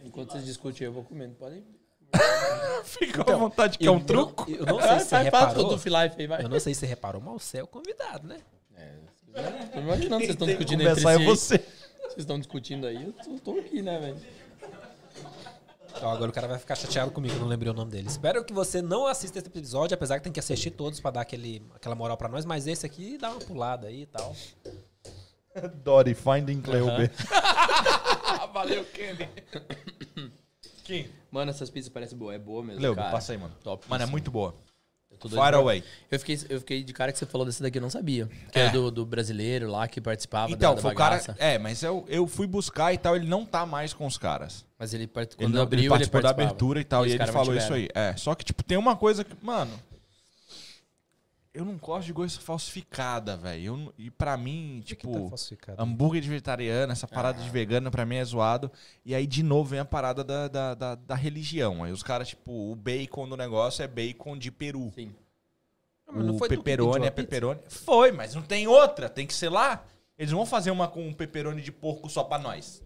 Enquanto 0.05 0.33
vocês 0.33 0.45
discutem, 0.45 0.87
eu 0.87 0.93
vou 0.93 1.03
comendo. 1.03 1.35
Podem? 1.37 1.65
Fica 2.85 3.23
à 3.23 3.37
vontade, 3.37 3.79
que 3.79 3.87
é 3.87 3.91
um 3.91 4.01
truco. 4.01 4.51
Eu 4.51 4.67
não 4.67 4.79
sei 4.79 4.99
se 5.01 5.07
você 5.07 5.17
reparou. 5.17 5.69
do 5.69 5.79
Filife 5.79 6.15
aí, 6.21 6.27
vai. 6.27 6.45
Eu 6.45 6.49
não 6.51 6.61
sei 6.61 6.75
se 6.75 6.81
você 6.81 6.87
reparou, 6.87 7.23
mas 7.23 7.43
você 7.43 7.59
é 7.59 7.63
o 7.63 7.67
convidado, 7.67 8.29
né? 8.29 8.39
Tô 9.73 9.81
imaginando, 9.81 10.19
vocês 10.19 10.31
estão 10.31 10.47
discutindo 10.47 10.83
entre 10.83 10.95
si. 10.97 11.03
começar 11.03 11.13
é 11.13 11.17
aí. 11.17 11.25
você. 11.25 11.59
Vocês 11.59 12.19
estão 12.19 12.39
discutindo 12.39 12.87
aí, 12.87 13.03
eu 13.03 13.13
tô, 13.13 13.53
tô 13.53 13.59
aqui, 13.59 13.83
né, 13.83 13.99
velho? 13.99 14.46
Então 15.97 16.11
agora 16.11 16.31
o 16.31 16.33
cara 16.35 16.47
vai 16.47 16.59
ficar 16.59 16.75
chateado 16.75 17.11
comigo, 17.11 17.35
eu 17.35 17.41
não 17.41 17.47
lembrei 17.49 17.71
o 17.71 17.75
nome 17.75 17.91
dele. 17.91 18.07
Espero 18.09 18.45
que 18.45 18.53
você 18.53 18.83
não 18.83 19.07
assista 19.07 19.39
esse 19.39 19.49
episódio, 19.49 19.95
apesar 19.95 20.19
que 20.19 20.25
tem 20.25 20.33
que 20.33 20.41
assistir 20.41 20.71
todos 20.71 21.01
pra 21.01 21.11
dar 21.11 21.23
aquele, 21.23 21.63
aquela 21.75 21.95
moral 21.95 22.17
pra 22.17 22.29
nós, 22.29 22.45
mas 22.45 22.67
esse 22.67 22.85
aqui 22.85 23.17
dá 23.19 23.31
uma 23.31 23.41
pulada 23.41 23.87
aí 23.89 24.03
e 24.03 24.07
tal. 24.07 24.35
Dory, 25.83 26.15
Finding 26.15 26.61
Cleobe. 26.61 27.11
Valeu, 28.53 28.85
Kenny. 28.87 29.29
Quem? 30.85 31.09
Mano, 31.31 31.51
essas 31.51 31.71
pizzas 31.71 31.89
parecem 31.91 32.17
boas. 32.17 32.37
É 32.37 32.39
boa 32.39 32.63
mesmo, 32.63 32.79
Cleobe, 32.79 32.97
cara. 32.97 33.11
passa 33.11 33.33
aí, 33.33 33.39
mano. 33.39 33.55
Top. 33.63 33.85
Mano, 33.89 34.03
é 34.05 34.07
muito 34.07 34.31
boa. 34.31 34.55
Pra- 35.31 35.57
away. 35.57 35.83
Eu 36.11 36.19
fiquei, 36.19 36.39
eu 36.51 36.61
fiquei 36.61 36.85
de 36.85 36.93
cara 36.93 37.11
que 37.11 37.19
você 37.19 37.25
falou 37.25 37.47
desse 37.47 37.63
daqui, 37.63 37.79
eu 37.79 37.83
não 37.83 37.89
sabia. 37.89 38.29
Que 38.53 38.59
É. 38.59 38.67
é 38.67 38.71
do, 38.71 38.91
do 38.91 39.07
brasileiro 39.07 39.71
lá 39.71 39.89
que 39.89 39.99
participava 39.99 40.53
Então, 40.53 40.73
da, 40.73 40.77
da 40.77 40.83
foi 40.83 40.93
o 40.93 40.95
cara. 40.95 41.23
É, 41.39 41.59
mas 41.59 41.83
eu, 41.83 42.05
eu 42.07 42.27
fui 42.27 42.47
buscar 42.47 42.93
e 42.93 42.99
tal, 42.99 43.17
ele 43.17 43.27
não 43.27 43.47
tá 43.47 43.65
mais 43.65 43.95
com 43.95 44.07
os 44.07 44.19
caras. 44.19 44.66
Mas 44.79 44.93
ele 44.93 45.07
part... 45.07 45.35
Ele, 45.35 45.45
quando 45.47 45.55
não, 45.55 45.63
abriu, 45.63 45.81
ele 45.81 45.89
participou 45.89 46.21
da 46.21 46.29
participava. 46.29 46.51
abertura 46.51 46.81
e 46.81 46.85
tal, 46.85 47.07
E 47.07 47.11
e, 47.11 47.13
ele 47.15 47.27
falou 47.29 47.57
isso 47.57 47.73
aí. 47.73 47.89
É, 47.95 48.15
só 48.17 48.35
que, 48.35 48.45
tipo, 48.45 48.63
tem 48.63 48.77
uma 48.77 48.95
coisa 48.97 49.25
que. 49.25 49.35
Mano. 49.45 49.73
Eu 51.55 51.65
não 51.65 51.77
gosto 51.79 52.07
de 52.07 52.13
coisa 52.13 52.39
falsificada, 52.39 53.35
velho. 53.35 53.75
Não- 53.79 53.93
E 53.97 54.11
pra 54.11 54.37
mim, 54.37 54.83
Que 54.85 54.95
que 54.95 55.07
tipo. 55.07 55.23
tá 55.23 55.29
falsificado? 55.31 55.83
Hambúrguer 55.83 56.21
de 56.21 56.29
vegetariano, 56.29 56.93
essa 56.93 57.09
parada 57.09 57.41
Ah. 57.41 57.43
de 57.43 57.49
vegano 57.49 57.91
pra 57.91 58.05
mim 58.05 58.17
é 58.17 58.25
zoado. 58.25 58.71
E 59.07 59.15
aí, 59.15 59.27
de 59.27 59.43
novo, 59.43 59.71
vem 59.71 59.79
a 59.81 59.85
parada 59.87 60.23
da, 60.23 60.49
da, 60.49 60.75
da, 60.75 60.95
da 60.97 61.15
religião. 61.15 61.83
Aí 61.83 61.91
os 61.93 62.03
caras, 62.03 62.29
tipo, 62.29 62.53
o 62.71 62.77
bacon 62.77 63.27
do 63.27 63.39
negócio 63.39 63.83
é 63.83 63.89
bacon 63.89 64.37
de 64.37 64.51
peru. 64.51 64.93
Sim. 64.95 65.15
Não 66.13 66.35
o 66.35 66.39
foi 66.39 66.49
tu 66.49 66.51
que 66.51 66.57
pepperoni 66.59 66.93
pediu 66.93 67.05
a 67.05 67.07
é 67.07 67.11
pizza? 67.11 67.27
pepperoni. 67.27 67.61
Foi, 67.69 68.13
mas 68.13 68.35
não 68.35 68.43
tem 68.43 68.69
outra. 68.69 69.09
Tem 69.09 69.27
que 69.27 69.33
ser 69.35 69.49
lá. 69.49 69.83
Eles 70.19 70.31
não 70.33 70.39
vão 70.41 70.47
fazer 70.47 70.71
uma 70.71 70.87
com 70.89 71.09
um 71.09 71.13
pepperoni 71.15 71.63
de 71.63 71.73
porco 71.73 72.09
só 72.11 72.23
pra 72.23 72.39
nós. 72.39 72.83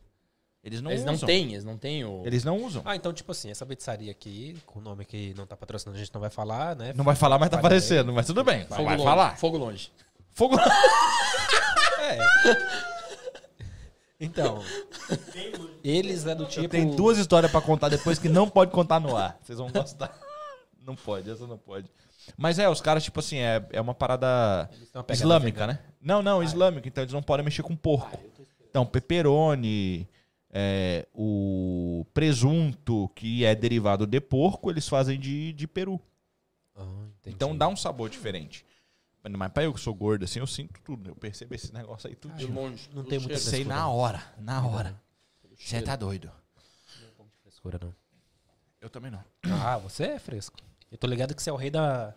Eles 0.62 0.82
não 0.82 0.91
eles 0.91 1.03
usam. 1.03 1.12
não 1.12 1.20
têm, 1.20 1.53
eles 1.53 1.65
não 1.65 1.78
têm 1.78 2.05
o... 2.05 2.23
Eles 2.27 2.45
não 2.45 2.62
usam. 2.62 2.82
Ah, 2.85 2.95
então, 2.95 3.12
tipo 3.15 3.32
assim, 3.32 3.51
essa 3.51 3.65
pizzaria 3.65 4.11
aqui, 4.11 4.57
com 4.66 4.78
o 4.78 4.82
nome 4.82 5.07
que 5.07 5.32
não 5.35 5.47
tá 5.47 5.57
patrocinando, 5.57 5.97
a 5.97 6.01
gente 6.01 6.12
não 6.12 6.20
vai 6.20 6.28
falar, 6.28 6.77
né? 6.77 6.93
Não 6.95 7.05
vai 7.05 7.15
falar, 7.15 7.39
mas 7.39 7.49
tá 7.49 7.59
aparecendo. 7.59 8.12
Mas 8.12 8.27
tudo 8.27 8.45
bem. 8.45 8.66
Fogo 8.66 8.85
vai 8.85 8.97
longe. 8.97 9.05
falar. 9.05 9.37
Fogo 9.39 9.57
longe. 9.57 9.93
Fogo. 10.32 10.57
É. 12.03 12.19
Então. 14.19 14.62
Eles 15.85 16.27
é 16.27 16.35
do 16.35 16.47
tipo. 16.47 16.69
Tem 16.69 16.91
duas 16.97 17.19
histórias 17.19 17.53
pra 17.53 17.61
contar 17.61 17.89
depois 17.89 18.19
que 18.19 18.28
não 18.28 18.49
pode 18.49 18.70
contar 18.70 18.99
no 18.99 19.16
ar. 19.16 19.39
Vocês 19.43 19.59
vão 19.59 19.70
gostar. 19.70 20.19
Não 20.85 20.97
pode, 20.97 21.31
essa 21.31 21.47
não 21.47 21.59
pode. 21.59 21.91
Mas 22.37 22.59
é, 22.59 22.69
os 22.69 22.81
caras, 22.81 23.05
tipo 23.05 23.20
assim, 23.20 23.39
é, 23.39 23.65
é 23.70 23.81
uma 23.81 23.95
parada 23.95 24.69
islâmica, 25.11 25.66
né? 25.66 25.78
Não, 26.01 26.23
não, 26.23 26.43
islâmica. 26.43 26.89
Então 26.89 27.05
eles 27.05 27.12
não 27.12 27.23
podem 27.23 27.45
mexer 27.45 27.62
com 27.62 27.77
porco. 27.77 28.19
Então, 28.69 28.85
pepperoni, 28.87 30.09
é, 30.53 31.07
o 31.15 32.05
presunto, 32.13 33.09
que 33.15 33.45
é 33.45 33.55
derivado 33.55 34.07
de 34.07 34.21
porco, 34.21 34.71
eles 34.71 34.89
fazem 34.89 35.19
de, 35.19 35.53
de 35.53 35.67
peru. 35.67 36.01
Ah. 36.77 37.07
Então 37.27 37.57
dá 37.57 37.69
um 37.69 37.77
sabor 37.77 38.11
diferente. 38.11 38.65
Mas 39.23 39.53
pra 39.53 39.65
eu 39.65 39.75
que 39.75 39.81
sou 39.81 39.95
gordo, 39.95 40.25
assim, 40.25 40.39
eu 40.39 40.47
sinto 40.47 40.81
tudo. 40.83 41.11
Eu 41.11 41.15
percebo 41.15 41.55
esse 41.55 41.73
negócio 41.73 42.09
aí 42.09 42.17
tudo. 42.17 42.35
De 42.35 42.47
longe. 42.47 42.89
Não 42.95 43.03
do 43.03 43.09
tem 43.09 43.19
muita 43.19 43.39
cheiro. 43.39 43.57
Sei 43.57 43.65
na 43.65 43.83
não. 43.83 43.95
hora, 43.95 44.23
na 44.39 44.67
hora. 44.67 45.01
Você 45.59 45.83
tá 45.83 45.95
doido. 45.95 46.33
frescura, 47.43 47.79
não. 47.81 47.95
Eu 48.81 48.89
também 48.89 49.11
não. 49.11 49.23
Ah, 49.63 49.77
você 49.77 50.05
é 50.05 50.19
fresco. 50.19 50.57
Eu 50.91 50.97
tô 50.97 51.07
ligado 51.07 51.35
que 51.35 51.43
você 51.43 51.51
é 51.51 51.53
o 51.53 51.57
rei 51.57 51.71
da, 51.71 52.15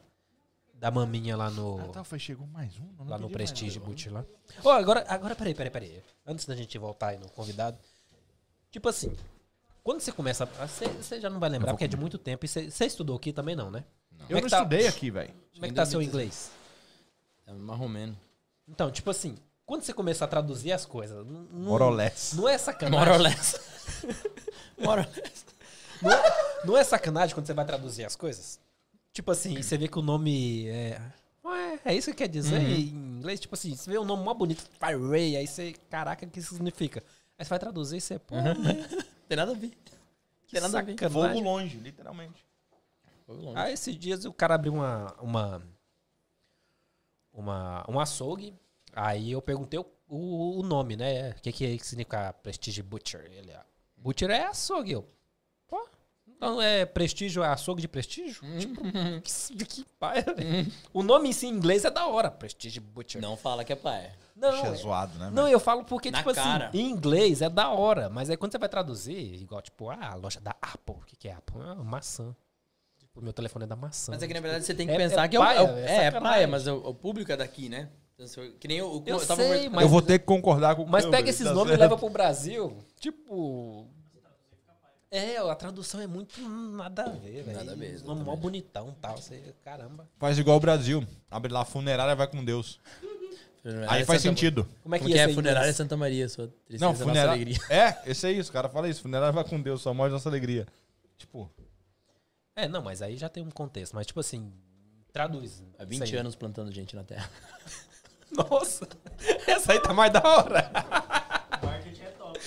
da 0.76 0.90
maminha 0.90 1.36
lá 1.36 1.50
no, 1.50 1.80
Ah, 1.82 1.88
tá, 1.90 2.04
foi, 2.06 2.18
chegou 2.20 2.48
mais 2.48 2.80
um? 2.80 2.90
Não 2.98 3.06
lá 3.06 3.18
no 3.18 3.30
Prestige. 3.30 3.80
Boot 3.80 4.10
lá. 4.10 4.26
Ó, 4.64 4.72
agora, 4.72 5.06
agora, 5.10 5.36
peraí, 5.36 5.54
peraí, 5.54 5.72
peraí. 5.72 6.04
Antes 6.26 6.46
da 6.46 6.56
gente 6.56 6.78
voltar 6.78 7.10
aí 7.10 7.18
no 7.18 7.30
convidado. 7.30 7.78
Tipo 8.74 8.90
assim, 8.90 9.16
quando 9.84 10.02
você 10.02 10.12
começa. 10.12 10.46
Você, 10.48 10.88
você 10.88 11.22
já 11.22 11.30
não 11.30 11.40
vai 11.40 11.48
lembrar, 11.50 11.72
porque 11.74 11.84
é 11.86 11.88
de 11.88 11.96
muito 11.96 12.18
tempo. 12.18 12.44
E 12.44 12.48
você, 12.48 12.72
você 12.72 12.86
estudou 12.86 13.16
aqui 13.16 13.32
também, 13.32 13.56
não, 13.56 13.70
né? 13.70 13.86
Eu 14.22 14.26
Como 14.28 14.40
é 14.40 14.42
não 14.42 14.50
tá- 14.50 14.58
estudei 14.58 14.88
aqui, 14.88 15.12
velho. 15.12 15.32
Como 15.54 15.66
é 15.66 15.70
que 15.70 15.76
tá 15.76 15.86
seu 15.86 16.02
inglês? 16.02 16.50
É 17.46 17.54
marromeno. 17.54 18.18
Então, 18.68 18.90
tipo 18.92 19.12
assim, 19.12 19.38
quando 19.66 19.84
você 19.84 19.94
começa 19.94 20.26
a 20.26 20.28
traduzir 20.28 20.72
as 20.72 20.86
coisas. 20.88 21.24
n- 21.26 21.48
Não, 21.52 21.60
More 21.70 21.84
or 21.84 21.92
less. 21.94 22.36
não 22.36 22.50
é 22.50 22.58
sacanagem. 22.58 22.98
More 23.06 23.12
or 23.12 23.22
less. 23.22 23.60
More 24.80 25.02
or 25.02 25.08
less. 25.16 25.46
Não 26.02 26.12
é, 26.12 26.62
não 26.66 26.78
é 26.78 26.84
sacanagem 26.84 27.36
quando 27.36 27.46
você 27.46 27.54
vai 27.54 27.64
traduzir 27.66 28.04
as 28.06 28.16
coisas? 28.16 28.60
Tipo 29.14 29.32
assim, 29.32 29.62
você 29.62 29.78
vê 29.78 29.88
que 29.88 30.00
o 30.00 30.02
nome 30.02 30.68
é. 30.68 31.00
Ué, 31.46 31.80
é 31.86 31.94
isso 31.94 32.10
que 32.10 32.18
quer 32.18 32.28
dizer 32.28 32.56
Uhum. 32.60 32.68
em 32.68 32.82
inglês? 33.20 33.40
Tipo 33.40 33.54
assim, 33.54 33.76
você 33.76 33.92
vê 33.92 34.00
um 34.00 34.04
nome 34.06 34.24
mó 34.24 34.34
bonito, 34.34 34.64
Fireway, 34.80 35.38
aí 35.38 35.46
você. 35.46 35.74
Caraca, 35.90 36.26
o 36.26 36.30
que 36.30 36.40
isso 36.40 36.56
significa? 36.56 37.04
Aí 37.38 37.46
você 37.46 37.50
vai 37.50 37.60
traduzir 37.60 37.98
e 37.98 38.02
você. 38.02 38.20
Pô, 38.20 38.36
né? 38.36 38.54
Tem 39.28 39.38
nada 39.38 39.52
a 39.52 39.56
ver. 39.56 39.72
que 40.48 40.54
Tem 40.54 40.62
nada 40.62 40.80
a 40.80 40.82
ver. 40.82 40.98
Fogo 40.98 41.10
sacanagem. 41.10 41.44
longe, 41.44 41.78
literalmente. 41.78 42.46
Fogo 43.26 43.42
longe. 43.42 43.58
Aí 43.58 43.74
esses 43.74 43.98
dias 43.98 44.26
o 44.26 44.34
cara 44.34 44.56
abriu 44.56 44.74
uma. 44.74 45.14
uma. 45.22 45.62
uma 47.34 47.86
um 47.90 48.00
açougue. 48.00 48.54
Aí 48.96 49.32
eu 49.32 49.42
perguntei 49.42 49.80
o, 49.80 49.86
o, 50.08 50.60
o 50.60 50.64
nome, 50.64 50.96
né? 50.96 51.32
O 51.32 51.42
que, 51.42 51.52
que, 51.52 51.78
que 51.78 51.86
significa 51.86 52.34
Prestige 52.34 52.84
Butcher? 52.84 53.26
Ele, 53.32 53.52
ah, 53.52 53.66
Butcher 53.98 54.30
é 54.30 54.46
açougue. 54.46 54.92
Eu, 54.92 55.08
então 56.36 56.62
é 56.62 56.86
prestígio, 56.86 57.44
é 57.44 57.48
açougue 57.48 57.82
de 57.82 57.88
prestígio? 57.88 58.42
Tipo, 58.60 58.82
que, 59.24 59.66
que 59.66 59.86
pai, 60.00 60.22
velho. 60.22 60.72
O 60.94 61.02
nome 61.04 61.30
em 61.30 61.34
si 61.34 61.48
em 61.48 61.50
inglês 61.50 61.86
é 61.86 61.90
da 61.90 62.06
hora, 62.08 62.30
Prestige 62.30 62.80
Butcher. 62.80 63.22
Não 63.22 63.36
fala 63.38 63.64
que 63.64 63.72
é 63.74 63.76
pai. 63.76 64.12
não, 64.36 64.50
é- 64.66 64.76
zoado, 64.76 65.18
né? 65.18 65.30
não, 65.32 65.48
eu 65.48 65.60
falo 65.60 65.84
porque, 65.84 66.12
Na 66.12 66.18
tipo 66.20 66.34
cara. 66.34 66.68
assim, 66.68 66.78
em 66.80 66.90
inglês 66.90 67.42
é 67.42 67.50
da 67.50 67.70
hora, 67.70 68.10
mas 68.10 68.30
aí 68.30 68.38
quando 68.38 68.52
você 68.52 68.58
vai 68.58 68.70
traduzir, 68.70 69.18
igual, 69.42 69.62
tipo, 69.62 69.90
ah, 69.90 70.10
a 70.12 70.16
loja 70.16 70.40
da 70.40 70.56
Apple, 70.62 70.96
o 70.96 71.06
que, 71.06 71.16
que 71.16 71.28
é 71.30 71.34
Apple? 71.34 71.62
Ah, 71.62 71.76
maçã. 71.76 72.36
Tipo, 73.00 73.22
meu 73.22 73.32
telefone 73.34 73.66
é 73.66 73.68
da 73.68 73.76
maçã. 73.76 74.12
Mas 74.12 74.24
é 74.24 74.28
que 74.28 74.34
na 74.34 74.40
verdade 74.40 74.66
você 74.66 74.74
tem 74.74 74.88
que 74.88 74.94
É- 74.94 74.98
pensar 74.98 75.26
é 75.26 75.28
que 75.28 75.36
é, 75.36 75.40
o- 75.40 75.44
paia, 75.44 75.58
é, 75.60 75.62
o- 75.64 75.68
é 75.78 75.82
é, 75.82 75.84
é 75.84 76.06
sacanagem. 76.06 76.22
paia, 76.22 76.48
mas 76.48 76.68
o, 76.68 76.76
o 76.78 76.94
público 76.96 77.32
é 77.32 77.38
daqui, 77.38 77.70
né? 77.70 77.90
Então, 78.16 78.28
se 78.28 78.40
eu- 78.40 78.54
que 78.54 78.68
nem 78.68 78.78
eu, 78.78 79.04
Eu 79.06 79.20
tava 79.26 79.42
sei, 79.42 79.70
mas- 79.70 79.82
eu 79.84 79.90
vou 79.90 80.02
ter 80.02 80.20
que 80.20 80.26
concordar 80.26 80.76
com 80.76 80.84
o 80.84 80.88
Mas 80.90 81.06
pega 81.06 81.30
esses 81.30 81.46
tá 81.48 81.54
nomes 81.54 81.68
e 81.74 81.78
certo? 81.78 81.82
leva 81.82 81.98
pro 81.98 82.10
Brasil. 82.10 82.78
Tipo. 83.00 83.88
É, 85.16 85.38
a 85.38 85.56
tradução 85.56 86.02
é 86.02 86.08
muito 86.08 86.42
nada 86.42 87.04
a 87.04 87.10
ver, 87.10 87.44
velho. 87.44 87.64
Nada 87.64 87.76
Os 87.96 88.02
nomes 88.02 88.24
mó 88.26 88.36
bonitão 88.36 88.90
e 88.90 89.02
tal. 89.02 89.16
Você, 89.16 89.54
caramba. 89.64 90.08
Faz 90.18 90.40
igual 90.40 90.58
o 90.58 90.60
Brasil. 90.60 91.06
Abre 91.30 91.54
lá, 91.54 91.64
funerária 91.64 92.16
vai 92.16 92.26
com 92.26 92.44
Deus. 92.44 92.80
Aí 93.88 94.04
faz 94.04 94.22
Santa- 94.22 94.36
sentido. 94.36 94.68
Como 94.82 94.96
é 94.96 94.98
que, 94.98 95.04
Como 95.04 95.14
que 95.14 95.20
é? 95.20 95.26
ser 95.26 95.32
em 95.32 95.36
Funerária 95.36 95.60
inglês? 95.68 95.76
Santa 95.78 95.96
Maria, 95.96 96.28
sua 96.28 96.48
tristeza, 96.48 96.84
Não, 96.84 96.92
nossa 96.94 97.04
funerária. 97.06 97.32
alegria. 97.34 97.58
É, 97.70 98.12
esse 98.12 98.26
é 98.28 98.32
isso, 98.32 98.50
o 98.50 98.54
cara 98.54 98.68
fala 98.68 98.90
isso. 98.90 99.02
Funerária 99.04 99.32
vai 99.32 99.44
com 99.44 99.62
Deus, 99.62 99.82
só 99.84 99.94
morre 99.94 100.10
nossa 100.10 100.28
alegria. 100.28 100.66
Tipo, 101.18 101.48
É, 102.56 102.68
não, 102.68 102.82
mas 102.82 103.02
aí 103.04 103.16
já 103.16 103.30
tem 103.30 103.44
um 103.44 103.52
contexto. 103.52 103.94
Mas, 103.94 104.08
tipo 104.08 104.20
assim, 104.20 104.52
traduz. 105.14 105.64
Há 105.78 105.86
20 105.86 106.04
Isso 106.06 106.14
aí. 106.16 106.20
anos 106.20 106.36
plantando 106.36 106.72
gente 106.72 106.96
na 106.96 107.04
Terra. 107.04 107.30
Nossa, 108.36 108.88
essa 109.46 109.74
aí 109.74 109.80
tá 109.80 109.94
mais 109.94 110.12
da 110.12 110.22
hora. 110.24 110.72
Marketing 111.64 112.02
é 112.02 112.10
top. 112.10 112.40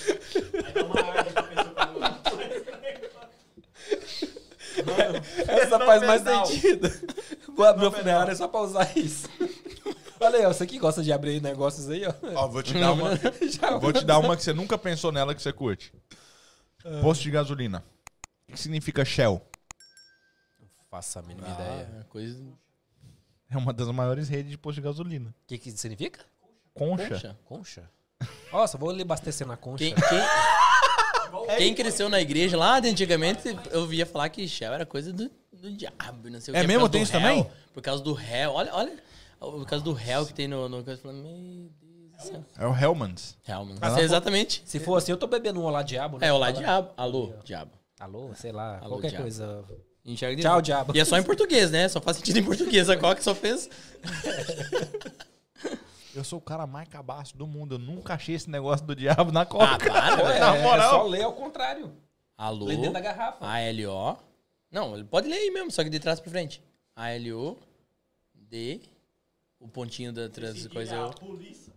Aí 0.66 0.72
dá 0.74 0.84
uma 0.84 0.94
pra 1.32 1.42
pessoa 1.44 1.74
quando... 1.74 2.16
Essa 5.48 5.78
faz 5.80 6.02
mais 6.06 6.22
sentido. 6.22 6.88
Vou 7.56 7.66
abrir 7.66 7.86
uma 7.86 7.92
funerária 7.92 8.34
só 8.34 8.46
pra 8.48 8.60
usar 8.60 8.96
isso. 8.96 9.28
Olha 10.20 10.38
aí, 10.38 10.46
ó, 10.46 10.52
você 10.52 10.66
que 10.66 10.78
gosta 10.78 11.02
de 11.02 11.12
abrir 11.12 11.40
negócios 11.42 11.88
aí, 11.90 12.02
ó. 12.06 12.12
ó, 12.34 12.48
vou 12.48 12.62
te 12.62 12.72
dar 12.78 12.92
uma. 12.92 13.10
Já 13.50 13.76
vou 13.78 13.92
te 13.92 14.04
dar 14.04 14.18
uma 14.18 14.36
que 14.36 14.42
você 14.42 14.52
nunca 14.52 14.78
pensou 14.78 15.12
nela 15.12 15.34
que 15.34 15.42
você 15.42 15.52
curte. 15.52 15.92
Posto 17.02 17.22
de 17.22 17.30
gasolina. 17.30 17.84
O 18.48 18.52
que 18.52 18.60
significa 18.60 19.04
Shell? 19.04 19.42
faço 20.90 21.18
a 21.18 21.22
mínima 21.22 21.46
Ah, 21.48 21.52
ideia. 21.52 21.88
é 22.00 22.04
coisa. 22.04 22.42
É 23.50 23.56
uma 23.56 23.72
das 23.72 23.88
maiores 23.88 24.28
redes 24.28 24.50
de 24.50 24.56
posto 24.58 24.76
de 24.76 24.82
gasolina. 24.82 25.30
O 25.30 25.46
que, 25.46 25.58
que 25.58 25.70
significa? 25.72 26.20
Concha. 26.72 27.08
Poxa. 27.08 27.36
Concha? 27.44 27.90
Nossa, 28.52 28.78
vou 28.78 28.90
lhe 28.92 29.02
abastecer 29.02 29.46
na 29.46 29.56
concha. 29.56 29.84
Quem, 29.84 29.94
quem, 29.94 30.18
quem 31.56 31.74
cresceu 31.74 32.08
na 32.08 32.20
igreja 32.20 32.56
lá 32.56 32.80
de 32.80 32.88
antigamente, 32.88 33.56
eu 33.70 33.80
ouvia 33.80 34.04
falar 34.06 34.28
que 34.28 34.46
Shell 34.48 34.72
era 34.72 34.84
coisa 34.86 35.12
do, 35.12 35.30
do 35.52 35.70
diabo, 35.72 36.28
não 36.30 36.40
sei 36.40 36.54
o 36.54 36.56
É 36.56 36.60
que. 36.62 36.66
mesmo? 36.66 36.80
por 36.88 36.90
causa 36.90 36.92
Tem 36.92 37.02
isso 37.02 37.12
também? 37.12 37.36
réu, 37.42 37.50
Por 37.74 37.82
causa 37.82 38.02
do 38.02 38.12
réu. 38.12 38.52
Olha, 38.52 38.74
olha. 38.74 38.92
Por 39.38 39.66
causa 39.66 39.84
do 39.84 39.92
réu 39.92 40.24
que 40.26 40.32
tem 40.34 40.48
no. 40.48 40.68
no 40.68 40.76
meu 40.76 40.82
Deus 40.82 41.00
do 41.00 42.22
céu. 42.22 42.44
É 42.58 42.66
o 42.66 42.74
Hellmans. 42.74 43.36
Mano. 43.46 43.76
Ela- 43.80 44.00
Exatamente. 44.02 44.62
Se 44.64 44.78
for 44.80 44.96
assim, 44.96 45.12
eu 45.12 45.18
tô 45.18 45.26
bebendo 45.26 45.60
um 45.60 45.64
olá 45.64 45.82
diabo. 45.82 46.18
né? 46.18 46.26
É, 46.28 46.32
olá, 46.32 46.50
diabo. 46.50 46.90
Alô, 46.96 47.34
diabo. 47.44 47.72
Alô, 48.00 48.30
sei 48.34 48.52
lá, 48.52 48.78
Alô, 48.78 48.88
qualquer 48.96 49.08
diabo. 49.10 49.24
coisa. 49.24 49.64
Enxerga 50.04 50.36
de 50.36 50.42
Tchau, 50.42 50.52
novo. 50.52 50.62
diabo. 50.62 50.92
E 50.96 51.00
é 51.00 51.04
só 51.04 51.18
em 51.18 51.22
português, 51.22 51.70
né? 51.70 51.88
Só 51.88 52.00
faz 52.00 52.16
sentido 52.18 52.38
em 52.38 52.44
português. 52.44 52.88
A 52.88 52.96
Coca 52.96 53.20
só 53.20 53.34
fez. 53.34 53.68
Eu 56.16 56.24
sou 56.24 56.38
o 56.38 56.42
cara 56.42 56.66
mais 56.66 56.88
cabaço 56.88 57.36
do 57.36 57.46
mundo. 57.46 57.74
Eu 57.74 57.78
nunca 57.78 58.14
achei 58.14 58.34
esse 58.34 58.48
negócio 58.48 58.86
do 58.86 58.96
diabo 58.96 59.30
na 59.30 59.44
coca. 59.44 59.74
Ah, 59.92 60.16
para, 60.16 60.32
É, 60.34 60.40
na 60.40 60.56
é 60.56 60.62
moral. 60.62 60.90
só 60.90 61.02
ler 61.02 61.22
ao 61.22 61.32
contrário. 61.34 61.92
Alô. 62.38 62.64
Ler 62.66 62.76
dentro 62.76 62.94
da 62.94 63.00
garrafa. 63.00 63.46
A-L-O. 63.46 64.16
Não, 64.70 64.94
ele 64.94 65.04
pode 65.04 65.28
ler 65.28 65.36
aí 65.36 65.50
mesmo, 65.50 65.70
só 65.70 65.84
que 65.84 65.90
de 65.90 66.00
trás 66.00 66.18
pra 66.18 66.30
frente. 66.30 66.62
A-L-O. 66.94 67.58
D. 68.34 68.80
O 69.60 69.68
pontinho 69.68 70.12
da 70.12 70.28
trans 70.28 70.66
coisa. 70.68 70.96
é 70.96 71.04
A 71.04 71.08
polícia. 71.08 71.74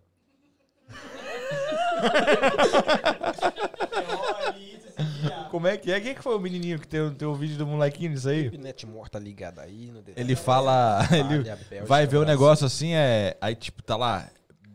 Como 5.51 5.67
é 5.67 5.77
que 5.77 5.91
é? 5.91 5.99
Quem 5.99 6.13
que 6.13 6.21
foi 6.21 6.35
o 6.35 6.39
menininho 6.39 6.79
que 6.79 6.87
tem, 6.87 7.09
tem 7.13 7.27
o 7.27 7.33
vídeo 7.35 7.57
do 7.57 7.65
molequinho 7.65 8.11
nisso 8.11 8.29
aí? 8.29 8.55
Net 8.57 8.85
morta 8.85 9.17
ligada 9.17 9.61
aí. 9.61 9.91
No 9.91 10.03
Ele 10.15 10.35
fala. 10.35 10.99
Ele 11.11 11.85
vai 11.85 12.05
ver 12.05 12.17
o 12.17 12.25
negócio 12.25 12.65
assim, 12.65 12.93
é. 12.93 13.37
Aí, 13.41 13.55
tipo, 13.55 13.81
tá 13.81 13.95
lá. 13.95 14.29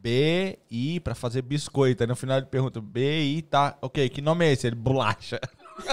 BI 0.05 1.01
pra 1.01 1.15
fazer 1.15 1.41
biscoito. 1.43 2.03
Aí 2.03 2.07
no 2.07 2.17
final 2.17 2.37
ele 2.39 2.47
pergunta, 2.47 2.81
BI 2.81 3.43
tá. 3.43 3.79
Ok, 3.81 4.07
que 4.09 4.21
nome 4.21 4.45
é 4.47 4.53
esse? 4.53 4.67
Ele 4.67 4.77
bolacha. 4.77 5.41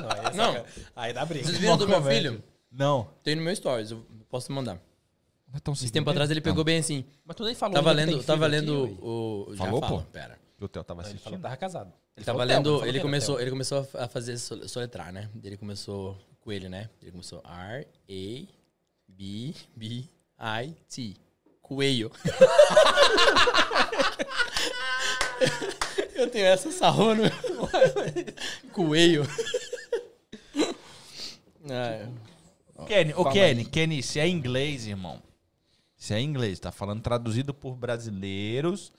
Não, 0.00 0.10
aí, 0.10 0.36
Não. 0.36 0.52
saca- 0.54 0.64
aí 0.96 1.12
dá 1.12 1.24
briga. 1.24 1.44
Vocês 1.44 1.58
viram 1.58 1.76
do 1.76 1.88
meu 1.88 2.02
filho? 2.02 2.42
Não. 2.70 3.08
Tem 3.22 3.34
no 3.34 3.42
meu 3.42 3.54
stories, 3.54 3.90
eu 3.90 4.04
posso 4.30 4.52
mandar. 4.52 4.74
Não 5.48 5.56
é 5.56 5.60
tão 5.60 5.74
Esse 5.74 5.90
tempo 5.90 6.08
atrás 6.10 6.30
ele 6.30 6.40
pegou 6.40 6.62
bem 6.62 6.78
assim. 6.78 7.04
Mas 7.24 7.36
tu 7.36 7.44
nem 7.44 7.54
falou 7.54 7.74
Tava 7.74 7.92
lendo, 7.92 8.22
tava 8.22 8.46
lendo 8.46 8.98
o. 9.00 9.54
Falou, 9.56 9.80
falo, 9.80 10.00
pô? 10.02 10.06
Pera. 10.10 10.38
O 10.60 10.68
Theo 10.68 10.84
tava 10.84 11.00
Ele 11.02 11.08
falou 11.08 11.16
assistindo. 11.18 11.42
tava 11.42 11.56
casado. 11.56 11.92
Ele 12.18 12.24
tava 12.24 12.44
Theo, 12.44 12.56
lendo, 12.56 12.82
ele 12.84 12.98
era 12.98 13.00
começou, 13.00 13.40
ele 13.40 13.50
começou 13.50 13.88
a 13.94 14.08
fazer 14.08 14.36
sol- 14.38 14.66
soletrar, 14.68 15.12
né? 15.12 15.30
Ele 15.42 15.56
começou 15.56 16.18
com 16.40 16.50
ele, 16.50 16.68
né? 16.68 16.90
Ele 17.00 17.12
começou 17.12 17.40
R 17.44 17.86
A 17.86 18.46
B 19.08 19.54
B 19.76 20.04
I 20.40 20.74
T. 20.88 21.14
Coelho. 21.62 22.10
Eu 26.14 26.28
tenho 26.30 26.46
essa 26.46 26.72
sarrona. 26.72 27.30
no 28.64 28.70
Coelho. 28.70 29.24
Ah, 31.70 32.08
Kenny, 32.86 33.12
ô 33.14 33.28
Kenny, 33.30 33.62
Kenny, 33.66 34.02
se 34.02 34.18
é 34.18 34.26
inglês, 34.26 34.86
irmão. 34.86 35.22
Se 35.98 36.14
é 36.14 36.20
inglês, 36.20 36.58
tá 36.58 36.72
falando 36.72 37.02
traduzido 37.02 37.52
por 37.52 37.76
brasileiros 37.76 38.90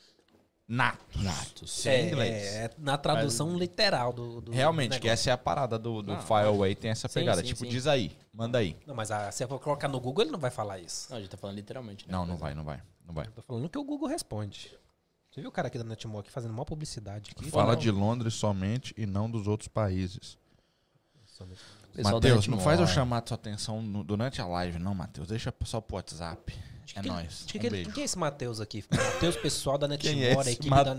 natos. 0.69 1.23
Natos. 1.23 1.71
Se 1.71 1.89
é, 1.89 2.07
inglês. 2.07 2.43
É, 2.53 2.69
na 2.77 2.95
tradução 2.97 3.57
literal 3.57 4.13
do, 4.13 4.39
do 4.39 4.51
Realmente, 4.51 4.91
que 4.99 5.07
negócio. 5.07 5.09
essa 5.09 5.29
é 5.31 5.33
a 5.33 5.37
parada 5.37 5.77
do, 5.79 6.01
do 6.03 6.13
Não, 6.13 6.21
Fireway, 6.21 6.75
tem 6.75 6.91
essa 6.91 7.07
sim, 7.07 7.15
pegada. 7.15 7.41
sim, 7.41 7.47
tipo, 7.47 7.61
sim. 7.65 7.69
diz 7.69 7.87
aí, 7.87 8.15
manda 8.31 8.59
aí. 8.59 8.77
Não, 8.85 8.93
mas 8.93 9.09
a, 9.09 9.31
se 9.31 9.43
eu 9.43 9.47
for 9.47 9.59
colocar 9.59 9.87
no 9.87 9.99
Google, 9.99 10.23
ele 10.25 10.31
não 10.31 10.39
vai 10.39 10.51
falar 10.51 10.77
isso. 10.79 11.07
Não, 11.09 11.17
a 11.17 11.19
gente 11.19 11.29
tá 11.31 11.37
falando 11.37 11.55
literalmente, 11.55 12.05
né? 12.07 12.11
Não, 12.13 12.25
não 12.25 12.37
vai, 12.37 12.53
não 12.53 12.63
vai, 12.63 12.79
não 13.05 13.13
vai. 13.13 13.25
Eu 13.25 13.31
tô 13.31 13.41
falando 13.41 13.67
que 13.67 13.77
o 13.77 13.83
Google 13.83 14.07
responde. 14.07 14.71
Você 15.31 15.41
viu 15.41 15.49
o 15.49 15.53
cara 15.53 15.67
aqui 15.67 15.77
da 15.77 15.83
Netmore 15.83 16.21
aqui 16.21 16.31
fazendo 16.31 16.51
uma 16.51 16.65
publicidade 16.65 17.31
aqui? 17.35 17.49
Fala 17.51 17.73
Não. 17.73 17.79
de 17.79 17.91
Londres 17.91 18.33
somente 18.35 18.93
e 18.97 19.05
não 19.05 19.29
dos 19.29 19.47
outros 19.47 19.67
países. 19.67 20.37
Matheus, 22.03 22.47
não 22.47 22.59
faz 22.59 22.79
eu 22.79 22.87
chamar 22.87 23.21
tua 23.21 23.35
atenção 23.35 23.81
no- 23.81 24.03
durante 24.03 24.41
a 24.41 24.45
live, 24.45 24.77
não, 24.79 24.93
Matheus. 24.93 25.27
Deixa 25.27 25.53
só 25.63 25.81
pro 25.81 25.95
WhatsApp. 25.95 26.53
É 26.95 27.01
Que- 27.01 27.07
nóis. 27.07 27.43
que- 27.47 27.57
Um 27.57 27.61
que- 27.61 27.69
beijo. 27.69 27.91
Quem 27.93 28.01
é 28.01 28.05
esse 28.05 28.17
Matheus 28.17 28.59
aqui? 28.59 28.83
Matheus, 28.91 29.35
pessoal 29.37 29.77
da 29.77 29.87
Quem 29.97 30.15
Netmore, 30.15 30.49
é 30.49 30.51
equipe 30.53 30.69
da 30.69 30.81
aqui? 30.81 30.89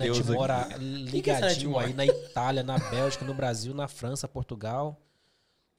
ah, 0.50 0.66
que 0.68 0.74
é 0.74 0.78
ligadinho 0.78 1.48
Netmore? 1.70 1.84
aí 1.86 1.94
na 1.94 2.06
Itália, 2.06 2.62
na 2.62 2.78
Bélgica, 2.78 3.24
no 3.24 3.34
Brasil, 3.34 3.74
na 3.74 3.88
França, 3.88 4.28
Portugal. 4.28 4.96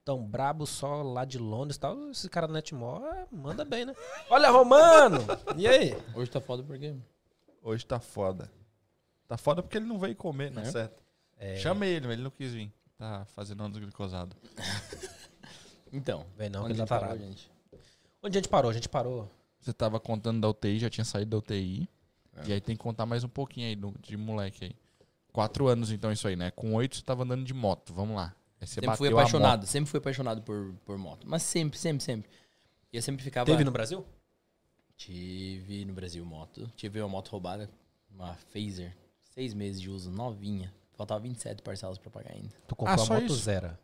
Tão 0.04 0.26
brabo 0.26 0.66
só 0.66 1.04
lá 1.04 1.24
de 1.26 1.38
Londres 1.38 1.78
e 1.78 1.80
tal. 1.80 2.10
Esse 2.10 2.28
cara 2.28 2.48
da 2.48 2.54
Netmore 2.54 3.04
ah, 3.06 3.28
manda 3.32 3.64
bem, 3.64 3.86
né? 3.86 3.96
Olha, 4.30 4.50
Romano! 4.50 5.20
E 5.56 5.68
aí? 5.68 5.96
Hoje 6.16 6.30
tá 6.32 6.42
foda 6.42 6.64
porque. 6.64 6.96
Hoje 7.62 7.86
tá 7.86 8.00
foda. 8.00 8.52
Tá 9.28 9.38
foda 9.38 9.62
porque 9.62 9.78
ele 9.78 9.86
não 9.86 10.00
veio 10.00 10.16
comer, 10.16 10.52
não 10.52 10.64
é 10.64 10.68
É? 10.68 10.72
certo? 10.72 11.04
É, 11.38 11.56
Chama 11.58 11.86
ele, 11.86 12.08
mas 12.08 12.14
ele 12.16 12.24
não 12.24 12.32
quis 12.32 12.52
vir. 12.52 12.74
Tá 12.98 13.26
fazendo 13.36 13.64
anos 13.64 13.78
glicosado. 13.78 14.36
Então. 15.94 16.26
Vem 16.38 16.50
não, 16.50 16.62
onde 16.64 16.74
que 16.74 16.80
ele 16.80 16.82
a 16.84 16.86
tá 16.86 16.96
gente 16.96 17.02
parou, 17.02 17.18
tarado. 17.18 17.30
gente? 17.32 17.52
Onde 18.24 18.38
a 18.38 18.42
gente 18.42 18.50
parou? 18.50 18.72
A 18.72 18.74
gente 18.74 18.90
parou. 18.90 19.30
Você 19.62 19.72
tava 19.74 20.00
contando 20.00 20.42
da 20.42 20.50
UTI, 20.50 20.80
já 20.80 20.90
tinha 20.90 21.06
saído 21.06 21.32
da 21.32 21.38
UTI. 21.38 21.88
É. 22.38 22.48
E 22.48 22.54
aí 22.54 22.62
tem 22.62 22.76
que 22.76 22.82
contar 22.82 23.06
mais 23.06 23.24
um 23.24 23.30
pouquinho 23.30 23.68
aí 23.68 23.76
do- 23.76 23.94
de 24.02 24.18
moleque 24.18 24.66
aí. 24.66 24.76
Quatro 25.32 25.68
anos 25.68 25.92
então 25.92 26.12
isso 26.12 26.28
aí, 26.28 26.36
né? 26.36 26.52
Com 26.52 26.74
oito 26.76 26.96
você 26.98 27.04
tava 27.04 27.24
andando 27.24 27.44
de 27.46 27.54
moto. 27.54 27.94
Vamos 27.94 28.16
lá. 28.16 28.36
Aí 28.60 28.68
você 28.68 28.76
Sempre 28.76 28.96
fui 28.98 29.10
apaixonado, 29.10 29.66
sempre 29.66 29.90
fui 29.90 29.98
apaixonado 30.00 30.42
por, 30.42 30.74
por 30.86 30.98
moto. 30.98 31.26
Mas 31.28 31.44
sempre, 31.44 31.78
sempre, 31.80 32.04
sempre. 32.04 32.30
E 32.92 32.98
eu 32.98 33.02
sempre 33.02 33.24
ficava. 33.24 33.46
Teve 33.46 33.64
no 33.64 33.72
Brasil? 33.72 34.06
Tive 34.98 35.86
no 35.86 35.94
Brasil 35.94 36.24
moto. 36.26 36.70
Tive 36.76 37.00
uma 37.02 37.10
moto 37.10 37.30
roubada, 37.30 37.70
uma 38.10 38.36
Phaser. 38.52 38.96
Seis 39.34 39.54
meses 39.54 39.80
de 39.82 39.90
uso, 39.90 40.12
novinha. 40.12 40.74
Faltava 40.94 41.20
27 41.22 41.62
parcelas 41.64 41.98
pra 41.98 42.12
pagar 42.12 42.34
ainda. 42.34 42.50
Tu 42.68 42.76
comprou 42.76 43.00
Ah, 43.00 43.02
a 43.02 43.06
só 43.06 43.14
moto 43.16 43.26
isso? 43.26 43.36
zero. 43.36 43.78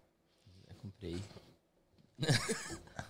Eu 0.69 0.75
comprei. 0.75 1.19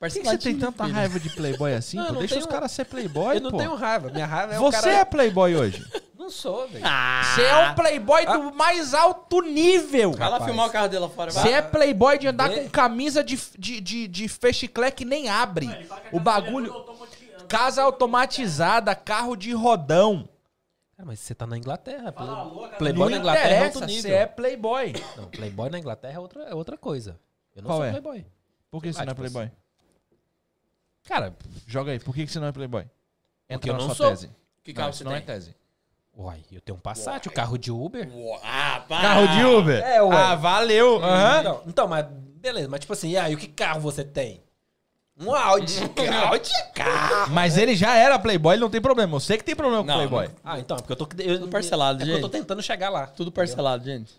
Por 0.00 0.08
que, 0.10 0.20
que 0.20 0.26
você 0.28 0.38
tem 0.38 0.58
tanta 0.58 0.84
raiva 0.86 1.20
de 1.20 1.28
playboy 1.30 1.74
assim? 1.74 1.98
Não, 1.98 2.06
pô? 2.06 2.12
não 2.14 2.18
Deixa 2.20 2.34
tenho- 2.36 2.46
os 2.46 2.50
caras 2.50 2.72
ser 2.72 2.86
playboy, 2.86 3.36
eu 3.36 3.40
não 3.42 3.50
pô. 3.50 3.58
tenho 3.58 3.74
raiva. 3.74 4.10
Minha 4.10 4.24
raiva 4.26 4.54
é 4.54 4.58
o 4.58 4.62
Você 4.62 4.80
cara... 4.80 4.92
é 4.96 5.04
playboy 5.04 5.54
hoje. 5.54 5.84
Não 6.20 6.28
sou, 6.28 6.68
velho. 6.68 6.84
Você 7.24 7.42
é 7.42 7.70
o 7.70 7.74
playboy 7.74 8.26
do 8.26 8.52
mais 8.54 8.92
alto 8.92 9.40
nível. 9.40 10.12
Vai 10.12 10.28
lá 10.28 10.44
filmar 10.44 10.66
o 10.68 10.70
carro 10.70 10.86
dela 10.86 11.08
fora, 11.08 11.30
vai. 11.30 11.42
Você 11.42 11.50
é 11.50 11.62
playboy 11.62 12.18
de 12.18 12.28
andar 12.28 12.50
Vê. 12.50 12.60
com 12.60 12.68
camisa 12.68 13.24
de, 13.24 13.40
de, 13.58 13.80
de, 13.80 14.06
de 14.06 14.28
fechiclé 14.28 14.90
que 14.90 15.04
nem 15.06 15.30
abre. 15.30 15.66
O 16.12 16.20
bagulho... 16.20 16.72
Casa 17.48 17.82
automatizada, 17.82 18.94
carro 18.94 19.34
de 19.34 19.52
rodão. 19.52 20.28
Cara, 20.94 21.06
mas 21.06 21.20
você 21.20 21.34
tá 21.34 21.46
na 21.46 21.56
Inglaterra. 21.56 22.12
Play- 22.12 22.28
alô, 22.28 22.60
cara. 22.64 22.76
Playboy 22.76 23.10
na 23.10 23.16
Inglaterra 23.16 23.54
é 23.54 23.64
outro 23.64 23.80
você 23.80 23.86
nível. 23.86 24.14
é 24.14 24.26
playboy. 24.26 24.92
Não, 25.16 25.24
Playboy 25.28 25.70
na 25.70 25.78
Inglaterra 25.78 26.14
é 26.14 26.18
outra, 26.20 26.42
é 26.44 26.54
outra 26.54 26.76
coisa. 26.76 27.18
Eu 27.56 27.62
não 27.62 27.68
Qual 27.70 27.78
sou 27.78 27.84
é? 27.86 27.90
Playboy. 27.92 28.26
Por 28.70 28.82
que 28.82 28.92
você 28.92 29.00
Ah, 29.00 29.06
não 29.06 29.12
é 29.12 29.14
playboy? 29.14 29.50
Cara, 31.06 31.34
Joga 31.66 31.92
aí, 31.92 31.98
por 31.98 32.14
que 32.14 32.24
que 32.26 32.32
você 32.32 32.38
não 32.40 32.46
é 32.48 32.52
playboy? 32.52 32.84
Entra 33.48 33.70
eu 33.70 33.74
na 33.74 33.78
não 33.80 33.86
sua 33.86 33.94
sou. 33.94 34.08
tese. 34.10 34.30
Que 34.62 34.72
Não, 34.72 34.76
carro 34.76 34.90
isso 34.90 34.98
você 34.98 35.04
não 35.04 35.12
é 35.12 35.16
tem? 35.20 35.26
tese. 35.26 35.54
uai, 36.16 36.42
eu 36.52 36.60
tenho 36.60 36.76
um 36.76 36.80
Passat, 36.80 37.26
o 37.28 37.32
carro 37.32 37.56
de 37.58 37.70
Uber. 37.72 38.08
Ah, 38.42 38.84
pá! 38.88 39.00
Carro 39.00 39.26
de 39.28 39.44
Uber? 39.44 39.82
É, 39.82 40.02
ué. 40.02 40.16
Ah, 40.16 40.34
valeu. 40.36 41.02
Aham. 41.02 41.40
Então, 41.40 41.62
então, 41.66 41.88
mas 41.88 42.06
beleza. 42.06 42.68
Mas 42.68 42.80
tipo 42.80 42.92
assim, 42.92 43.10
e 43.10 43.16
aí, 43.18 43.34
o 43.34 43.38
que 43.38 43.48
carro 43.48 43.80
você 43.80 44.04
tem? 44.04 44.42
Um 45.18 45.34
Audi. 45.34 45.74
Audi 46.28 46.50
é 46.54 46.62
carro. 46.72 47.30
Mas 47.32 47.58
ele 47.58 47.74
já 47.76 47.94
era 47.96 48.18
playboy, 48.18 48.54
ele 48.54 48.62
não 48.62 48.70
tem 48.70 48.80
problema. 48.80 49.16
Eu 49.16 49.20
sei 49.20 49.36
que 49.36 49.44
tem 49.44 49.56
problema 49.56 49.82
com 49.82 49.86
Não, 49.88 49.96
playboy. 49.96 50.30
Ah, 50.44 50.58
então, 50.58 50.76
é 50.76 50.80
porque 50.80 50.92
eu 50.92 50.96
tô... 50.96 51.08
Eu, 51.22 51.38
Tudo 51.40 51.50
parcelado, 51.50 52.02
é 52.02 52.06
que 52.06 52.10
eu 52.12 52.16
tô 52.20 52.26
gente. 52.28 52.32
tentando 52.32 52.62
chegar 52.62 52.88
lá. 52.88 53.06
Tudo 53.08 53.30
parcelado, 53.32 53.84
gente. 53.84 54.14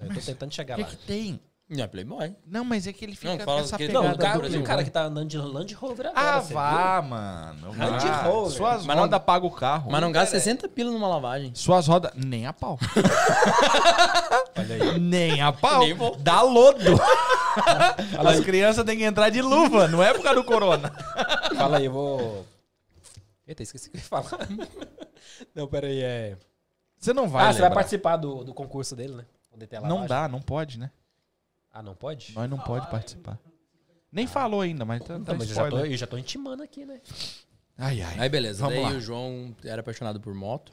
Eu 0.00 0.12
tô 0.14 0.20
tentando 0.20 0.52
chegar 0.52 0.74
O 0.74 0.76
que 0.78 0.82
lá. 0.82 0.88
que 0.90 0.96
tem? 1.06 1.40
Não 1.70 1.84
é 1.84 1.86
Playboy. 1.86 2.34
Não, 2.44 2.64
mas 2.64 2.84
é 2.88 2.92
que 2.92 3.04
ele 3.04 3.14
fica 3.14 3.36
Não, 3.36 3.38
fala 3.44 3.58
com 3.58 3.64
essa 3.64 3.76
que- 3.76 3.86
Não, 3.86 4.02
pegada. 4.02 4.16
o 4.16 4.18
cara, 4.18 4.48
do 4.48 4.58
o 4.58 4.62
cara 4.64 4.82
que 4.82 4.90
tá 4.90 5.04
andando 5.04 5.28
de 5.28 5.38
Land 5.38 5.72
Rover 5.74 6.06
agora, 6.08 6.26
Ah, 6.36 6.40
vá, 6.40 7.00
mano. 7.00 7.68
Land. 7.78 8.06
Rover. 8.24 8.56
Suas 8.56 8.84
Mas 8.84 8.96
não- 8.96 9.04
rodas 9.04 9.22
pagam 9.22 9.48
o 9.48 9.52
carro. 9.52 9.88
Mas 9.88 10.00
não 10.00 10.10
gasta 10.10 10.32
cara, 10.32 10.38
é. 10.38 10.40
60 10.40 10.68
pila 10.68 10.90
numa 10.90 11.06
lavagem. 11.06 11.52
Suas 11.54 11.86
rodas, 11.86 12.10
nem 12.16 12.44
a 12.44 12.52
pau. 12.52 12.76
Olha 14.58 14.74
aí. 14.74 14.98
nem 14.98 15.40
a 15.40 15.52
pau. 15.52 15.80
Nem 15.80 15.94
vou. 15.94 16.16
Dá 16.16 16.42
lodo. 16.42 16.80
As 18.18 18.40
crianças 18.40 18.84
têm 18.84 18.98
que 18.98 19.04
entrar 19.04 19.30
de 19.30 19.40
luva, 19.40 19.86
não 19.86 20.02
é 20.02 20.12
por 20.12 20.22
causa 20.24 20.40
do 20.40 20.44
corona. 20.44 20.92
Fala 21.56 21.78
aí, 21.78 21.84
eu 21.86 21.92
vou... 21.92 22.46
Eita, 23.46 23.62
esqueci 23.62 23.88
o 23.88 23.92
que 23.92 23.98
eu 23.98 24.00
ia 24.00 24.06
falar. 24.06 24.48
Não, 25.54 25.66
pera 25.66 25.86
aí, 25.86 26.00
é... 26.02 26.36
Você 26.98 27.12
não 27.12 27.28
vai 27.28 27.44
ah, 27.44 27.46
você 27.46 27.60
vai 27.60 27.68
lembrar. 27.68 27.74
participar 27.76 28.16
do, 28.16 28.44
do 28.44 28.52
concurso 28.52 28.94
dele, 28.94 29.14
né? 29.14 29.24
Não 29.88 30.04
dá, 30.06 30.28
não 30.28 30.40
pode, 30.40 30.78
né? 30.78 30.90
Ah, 31.72 31.82
não 31.82 31.94
pode? 31.94 32.32
Nós 32.34 32.50
não 32.50 32.58
pode 32.58 32.90
participar. 32.90 33.38
Nem 34.12 34.26
falou 34.26 34.60
ainda, 34.60 34.84
mas 34.84 35.02
tá, 35.02 35.20
tá 35.20 35.34
mas 35.34 35.48
eu 35.48 35.54
já, 35.54 35.62
tô, 35.62 35.68
spoiler. 35.68 35.92
eu 35.92 35.96
já 35.96 36.06
tô 36.06 36.18
intimando 36.18 36.62
aqui, 36.62 36.84
né? 36.84 37.00
Ai, 37.78 38.02
ai. 38.02 38.18
Aí 38.18 38.28
beleza, 38.28 38.60
Vamos 38.60 38.74
daí 38.74 38.92
lá. 38.92 38.98
o 38.98 39.00
João 39.00 39.54
era 39.64 39.80
apaixonado 39.80 40.20
por 40.20 40.34
moto. 40.34 40.72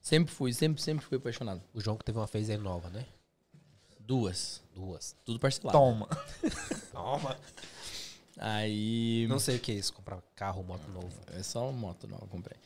Sempre 0.00 0.34
fui, 0.34 0.52
sempre, 0.52 0.82
sempre 0.82 1.04
fui 1.04 1.16
apaixonado. 1.16 1.62
O 1.72 1.80
João 1.80 1.96
que 1.96 2.04
teve 2.04 2.18
uma 2.18 2.26
Phaser 2.26 2.60
nova, 2.60 2.90
né? 2.90 3.06
Duas. 4.00 4.60
Duas. 4.74 5.16
Tudo 5.24 5.38
parcelado. 5.38 5.78
Toma. 5.78 6.08
Toma. 6.90 7.38
Aí. 8.36 9.26
Não 9.28 9.38
sei 9.38 9.56
o 9.56 9.60
que 9.60 9.70
é 9.70 9.74
isso, 9.76 9.92
comprar 9.92 10.20
carro, 10.34 10.64
moto 10.64 10.88
novo. 10.90 11.12
É 11.28 11.42
só 11.42 11.68
uma 11.68 11.72
moto 11.72 12.08
nova, 12.08 12.24
eu 12.24 12.28
comprei. 12.28 12.58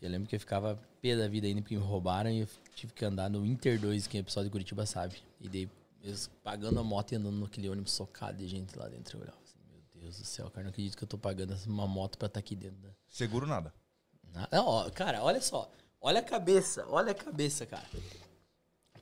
Eu 0.00 0.10
lembro 0.10 0.28
que 0.28 0.36
eu 0.36 0.40
ficava 0.40 0.78
pé 1.02 1.14
da 1.16 1.28
vida 1.28 1.46
ainda 1.46 1.60
porque 1.60 1.76
me 1.76 1.82
roubaram 1.82 2.30
e 2.30 2.40
eu 2.40 2.48
tive 2.74 2.92
que 2.92 3.04
andar 3.04 3.28
no 3.28 3.44
Inter 3.44 3.78
2, 3.78 4.06
quem 4.06 4.20
é 4.20 4.22
pessoal 4.22 4.44
de 4.44 4.50
Curitiba 4.50 4.86
sabe. 4.86 5.16
E 5.40 5.48
daí, 5.48 5.68
eu 6.04 6.14
pagando 6.42 6.78
a 6.78 6.84
moto 6.84 7.12
e 7.12 7.16
andando 7.16 7.38
naquele 7.40 7.68
ônibus 7.68 7.92
socado 7.92 8.38
de 8.38 8.46
gente 8.46 8.78
lá 8.78 8.88
dentro. 8.88 9.16
Eu 9.18 9.22
olhava 9.22 9.38
assim, 9.42 9.58
meu 9.70 9.80
Deus 10.02 10.18
do 10.18 10.24
céu, 10.24 10.50
cara, 10.50 10.64
não 10.64 10.70
acredito 10.70 10.96
que 10.96 11.04
eu 11.04 11.08
tô 11.08 11.16
pagando 11.18 11.54
uma 11.66 11.86
moto 11.86 12.18
pra 12.18 12.26
estar 12.26 12.40
aqui 12.40 12.54
dentro. 12.54 12.76
Da... 12.78 12.90
Seguro 13.08 13.46
nada. 13.46 13.72
Na- 14.32 14.48
Não, 14.52 14.66
ó, 14.66 14.90
cara, 14.90 15.22
olha 15.22 15.40
só. 15.40 15.70
Olha 16.00 16.20
a 16.20 16.22
cabeça, 16.22 16.84
olha 16.88 17.12
a 17.12 17.14
cabeça, 17.14 17.64
cara. 17.64 17.86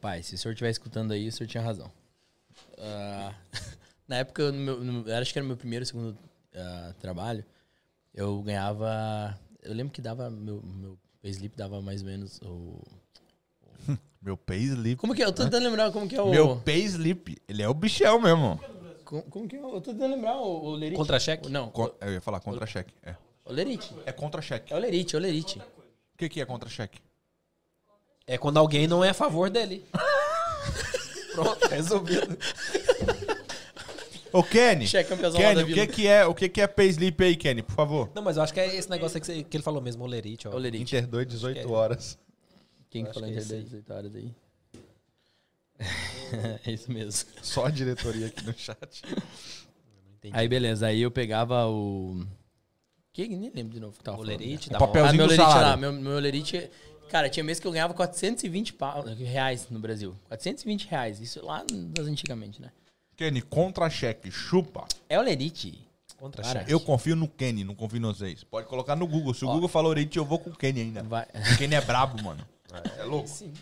Pai, 0.00 0.22
se 0.22 0.34
o 0.34 0.38
senhor 0.38 0.52
estiver 0.52 0.70
escutando 0.70 1.12
aí, 1.12 1.26
o 1.28 1.32
senhor 1.32 1.48
tinha 1.48 1.62
razão. 1.62 1.90
Ah, 2.78 3.34
na 4.06 4.16
época, 4.18 4.50
no 4.52 4.58
meu, 4.58 4.84
no- 4.84 5.08
eu 5.08 5.16
acho 5.16 5.32
que 5.32 5.38
era 5.38 5.46
meu 5.46 5.56
primeiro, 5.56 5.84
segundo 5.86 6.16
ah, 6.54 6.94
trabalho, 7.00 7.44
eu 8.14 8.40
ganhava. 8.42 9.38
Eu 9.62 9.74
lembro 9.74 9.92
que 9.92 10.00
dava. 10.02 10.28
Meu, 10.30 10.60
meu 10.62 10.98
payslip 11.20 11.56
dava 11.56 11.80
mais 11.82 12.02
ou 12.02 12.06
menos 12.08 12.40
o. 12.42 12.80
Meu 14.22 14.36
payslip. 14.36 14.96
Como 15.00 15.14
que 15.14 15.22
é? 15.22 15.26
Eu 15.26 15.32
tô 15.32 15.42
tentando 15.44 15.64
lembrar 15.64 15.90
como 15.90 16.08
que 16.08 16.14
é 16.14 16.22
o. 16.22 16.28
Meu 16.30 16.56
payslip. 16.56 17.36
Ele 17.48 17.62
é 17.62 17.68
o 17.68 17.74
bichão 17.74 18.20
mesmo. 18.20 18.60
Como, 19.04 19.22
como 19.24 19.48
que 19.48 19.56
é? 19.56 19.58
Eu 19.58 19.80
tô 19.80 19.92
tentando 19.92 20.14
lembrar 20.14 20.36
o, 20.36 20.64
o 20.66 20.70
Lerite. 20.74 20.96
Contra-cheque? 20.96 21.48
Não, 21.50 21.68
Con- 21.70 21.90
Eu 22.00 22.12
ia 22.12 22.20
falar 22.20 22.40
contra-cheque. 22.40 22.94
É. 23.02 23.14
o 23.44 23.52
Lerite. 23.52 23.92
É 24.06 24.12
contra-cheque. 24.12 24.72
É 24.72 24.76
o 24.76 24.78
Lerite, 24.78 25.16
é 25.16 25.18
o 25.18 25.22
Lerite. 25.22 25.58
O 25.58 26.18
que, 26.18 26.28
que 26.28 26.40
é 26.40 26.44
contra-cheque? 26.46 27.00
É 28.26 28.38
quando 28.38 28.58
alguém 28.58 28.86
não 28.86 29.02
é 29.04 29.08
a 29.10 29.14
favor 29.14 29.50
dele. 29.50 29.84
Pronto, 31.34 31.66
resolvido. 31.68 32.38
Ô, 34.32 34.42
Kenny. 34.42 34.86
Cheque 34.86 35.08
campeãozão 35.10 35.40
lá 35.40 35.48
Kenny, 35.48 35.56
da 35.60 35.62
o 35.62 35.66
Vila. 35.66 35.86
que, 35.86 35.92
que 35.92 36.06
é, 36.06 36.24
o 36.26 36.34
que, 36.34 36.48
que 36.48 36.60
é 36.60 36.66
payslip 36.66 37.22
aí, 37.22 37.36
Kenny, 37.36 37.62
por 37.62 37.74
favor? 37.74 38.10
Não, 38.14 38.22
mas 38.22 38.36
eu 38.36 38.42
acho 38.42 38.54
que 38.54 38.60
é 38.60 38.74
esse 38.76 38.88
negócio 38.88 39.16
aí 39.16 39.20
que, 39.20 39.26
você- 39.26 39.42
que 39.42 39.56
ele 39.56 39.64
falou 39.64 39.82
mesmo, 39.82 40.04
olerite, 40.04 40.48
ó. 40.48 40.54
Olerite. 40.54 40.82
Inter 40.96 41.06
2, 41.06 41.26
18 41.26 41.58
Acho 41.58 41.66
que 41.66 41.72
é. 41.72 41.76
horas. 41.76 42.18
Quem 42.92 43.06
que 43.06 43.14
falou 43.14 43.30
que 43.30 43.38
é 43.38 43.40
entre 43.40 43.56
esse 43.56 43.74
aí. 43.74 43.80
10 43.80 43.88
e 43.88 43.92
horas 43.92 44.14
aí? 44.14 44.34
é 46.66 46.70
isso 46.70 46.92
mesmo. 46.92 47.26
Só 47.42 47.64
a 47.64 47.70
diretoria 47.70 48.26
aqui 48.26 48.44
no 48.44 48.52
chat. 48.56 49.02
Aí 50.30 50.46
beleza, 50.46 50.86
aí 50.86 51.02
eu 51.02 51.10
pegava 51.10 51.66
o. 51.66 52.24
Que 53.12 53.26
nem 53.26 53.50
lembro 53.52 53.74
de 53.74 53.80
novo 53.80 53.92
o 53.92 53.98
que 53.98 54.04
tava 54.04 54.18
falando. 54.18 54.34
Olerite, 54.36 54.68
O 54.68 54.72
da 54.72 54.78
papel- 54.78 55.02
moto. 55.02 55.10
Ah, 55.10 55.16
meu 55.16 55.26
do 55.26 55.30
lerite 55.30 55.48
salário. 55.50 55.68
lá, 55.68 55.76
meu, 55.76 55.92
meu 55.92 56.18
lerite. 56.20 56.70
Cara, 57.10 57.28
tinha 57.28 57.42
mês 57.42 57.58
que 57.58 57.66
eu 57.66 57.72
ganhava 57.72 57.92
420 57.92 58.72
pau, 58.74 59.02
reais 59.02 59.66
no 59.68 59.80
Brasil. 59.80 60.14
420 60.28 60.86
reais. 60.86 61.20
Isso 61.20 61.44
lá 61.44 61.64
das 61.68 62.06
antigamente, 62.06 62.62
né? 62.62 62.70
Kenny, 63.16 63.42
contra-cheque, 63.42 64.30
chupa. 64.30 64.86
É 65.08 65.18
o 65.18 65.22
lerite. 65.22 65.76
Contra. 66.16 66.64
Eu 66.68 66.78
confio 66.78 67.16
no 67.16 67.26
Kenny, 67.26 67.64
não 67.64 67.74
confio 67.74 67.98
em 67.98 68.02
vocês. 68.02 68.44
Pode 68.44 68.68
colocar 68.68 68.94
no 68.94 69.08
Google. 69.08 69.34
Se 69.34 69.44
o 69.44 69.48
Google 69.48 69.68
falou 69.68 69.90
Orite, 69.90 70.18
eu 70.18 70.24
vou 70.24 70.38
com 70.38 70.50
o 70.50 70.56
Kenny 70.56 70.82
ainda. 70.82 71.02
Vai. 71.02 71.26
O 71.52 71.58
Kenny 71.58 71.74
é 71.74 71.80
brabo, 71.80 72.22
mano. 72.22 72.46
É 72.98 73.02
louco. 73.04 73.28
Sim. 73.28 73.52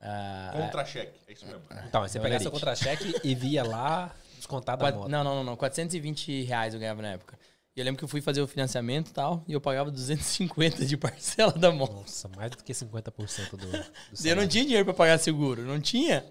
Ah, 0.00 0.50
Contra-cheque. 0.56 1.12
É 1.28 1.32
isso 1.32 1.46
mesmo. 1.46 1.62
Então, 1.88 2.00
você 2.02 2.18
É 2.18 2.20
pegava 2.20 2.42
seu 2.42 2.50
contra-cheque 2.50 3.14
e 3.22 3.34
via 3.34 3.62
lá 3.62 4.10
descontar 4.36 4.76
da 4.76 4.84
quat- 4.84 4.94
moto. 4.96 5.08
não, 5.08 5.22
não, 5.22 5.34
não, 5.36 5.44
não. 5.44 5.56
420 5.56 6.42
reais 6.42 6.74
eu 6.74 6.80
ganhava 6.80 7.00
na 7.02 7.10
época. 7.12 7.38
E 7.74 7.80
eu 7.80 7.84
lembro 7.84 7.98
que 7.98 8.04
eu 8.04 8.08
fui 8.08 8.20
fazer 8.20 8.42
o 8.42 8.46
financiamento 8.46 9.08
e 9.08 9.12
tal, 9.12 9.42
e 9.48 9.52
eu 9.54 9.60
pagava 9.60 9.90
250 9.90 10.84
de 10.84 10.96
parcela 10.96 11.52
da 11.52 11.70
moto. 11.70 11.94
Nossa, 11.94 12.28
mais 12.36 12.50
do 12.50 12.58
que 12.62 12.72
50% 12.72 13.50
do, 13.52 13.56
do 13.56 14.28
eu 14.28 14.36
não 14.36 14.46
tinha 14.46 14.64
dinheiro 14.64 14.84
pra 14.84 14.92
pagar 14.92 15.18
seguro, 15.18 15.62
não 15.62 15.80
tinha. 15.80 16.24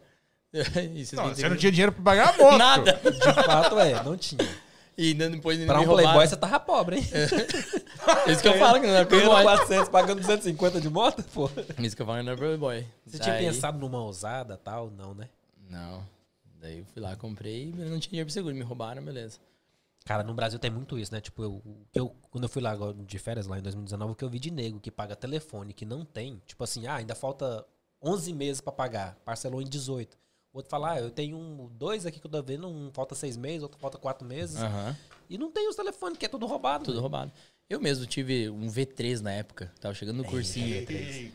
Não, 0.53 1.29
você 1.29 1.47
não 1.47 1.55
tinha 1.55 1.71
dinheiro 1.71 1.93
pra 1.93 2.03
pagar 2.03 2.33
a 2.33 2.37
moto. 2.37 2.57
nada. 2.57 2.93
De 3.09 3.33
fato, 3.45 3.79
é, 3.79 4.03
não 4.03 4.17
tinha. 4.17 4.45
E 4.97 5.09
ainda 5.09 5.29
depois 5.29 5.57
ainda 5.59 5.71
Pra 5.71 5.79
me 5.81 5.85
um 5.85 5.89
playboy, 5.89 6.05
roubaram. 6.13 6.29
você 6.29 6.35
tava 6.37 6.59
pobre, 6.59 6.97
hein? 6.97 7.07
É 8.25 8.31
isso 8.31 8.41
que 8.41 8.47
eu 8.47 8.57
falo, 8.59 8.79
que 8.79 8.87
não 8.87 8.93
era 8.93 9.05
Ganhando 9.05 9.29
playboy. 9.31 9.43
400, 9.43 9.89
pagando 9.89 10.19
250 10.19 10.81
de 10.81 10.89
moto, 10.89 11.23
pô. 11.33 11.49
É 11.77 11.81
Isso 11.81 11.95
que 11.95 12.01
eu 12.01 12.05
falo, 12.05 12.17
que 12.19 12.23
não 12.25 12.31
era 12.33 12.37
playboy. 12.41 12.85
Você 13.05 13.17
tinha 13.19 13.35
Daí- 13.35 13.45
pensado 13.45 13.79
numa 13.79 14.03
usada 14.03 14.57
tal? 14.57 14.91
Não, 14.91 15.13
né? 15.13 15.29
Não. 15.69 16.05
Daí 16.59 16.79
eu 16.79 16.85
fui 16.85 17.01
lá, 17.01 17.15
comprei, 17.15 17.73
mas 17.75 17.89
não 17.89 17.99
tinha 17.99 18.09
dinheiro 18.11 18.27
pro 18.27 18.33
seguro. 18.33 18.53
Me 18.53 18.61
roubaram, 18.61 19.01
beleza. 19.03 19.39
Cara, 20.05 20.23
no 20.23 20.33
Brasil 20.33 20.59
tem 20.59 20.69
muito 20.71 20.97
isso, 20.99 21.13
né? 21.13 21.21
Tipo, 21.21 21.43
eu, 21.43 21.61
eu, 21.93 22.15
quando 22.29 22.43
eu 22.43 22.49
fui 22.49 22.61
lá 22.61 22.71
agora 22.71 22.93
de 22.93 23.19
férias, 23.19 23.47
lá 23.47 23.57
em 23.57 23.61
2019, 23.61 24.11
o 24.11 24.15
que 24.15 24.23
eu 24.25 24.29
vi 24.29 24.39
de 24.39 24.51
nego 24.51 24.79
que 24.79 24.91
paga 24.91 25.15
telefone, 25.15 25.73
que 25.73 25.85
não 25.85 26.03
tem, 26.03 26.41
tipo 26.45 26.63
assim, 26.63 26.85
ah, 26.87 26.95
ainda 26.95 27.13
falta 27.15 27.63
11 28.03 28.33
meses 28.33 28.59
pra 28.61 28.71
pagar, 28.73 29.15
parcelou 29.23 29.61
em 29.61 29.65
18. 29.65 30.17
O 30.53 30.57
outro 30.57 30.69
fala, 30.69 30.93
ah, 30.93 30.99
eu 30.99 31.09
tenho 31.09 31.37
um, 31.37 31.69
dois 31.73 32.05
aqui 32.05 32.19
que 32.19 32.27
eu 32.27 32.31
tô 32.31 32.43
vendo, 32.43 32.67
um 32.67 32.91
falta 32.93 33.15
seis 33.15 33.37
meses, 33.37 33.63
outro 33.63 33.79
falta 33.79 33.97
quatro 33.97 34.27
meses. 34.27 34.57
Aham. 34.57 34.95
E 35.29 35.37
não 35.37 35.49
tem 35.49 35.69
os 35.69 35.77
telefones, 35.77 36.17
que 36.17 36.25
é 36.25 36.29
tudo 36.29 36.45
roubado. 36.45 36.83
Tudo 36.83 36.99
roubado. 36.99 37.31
Eu 37.69 37.79
mesmo 37.79 38.05
tive 38.05 38.49
um 38.49 38.67
V3 38.67 39.21
na 39.21 39.31
época. 39.31 39.71
Tava 39.79 39.93
chegando 39.95 40.17
no 40.17 40.25
cursinho. 40.25 40.85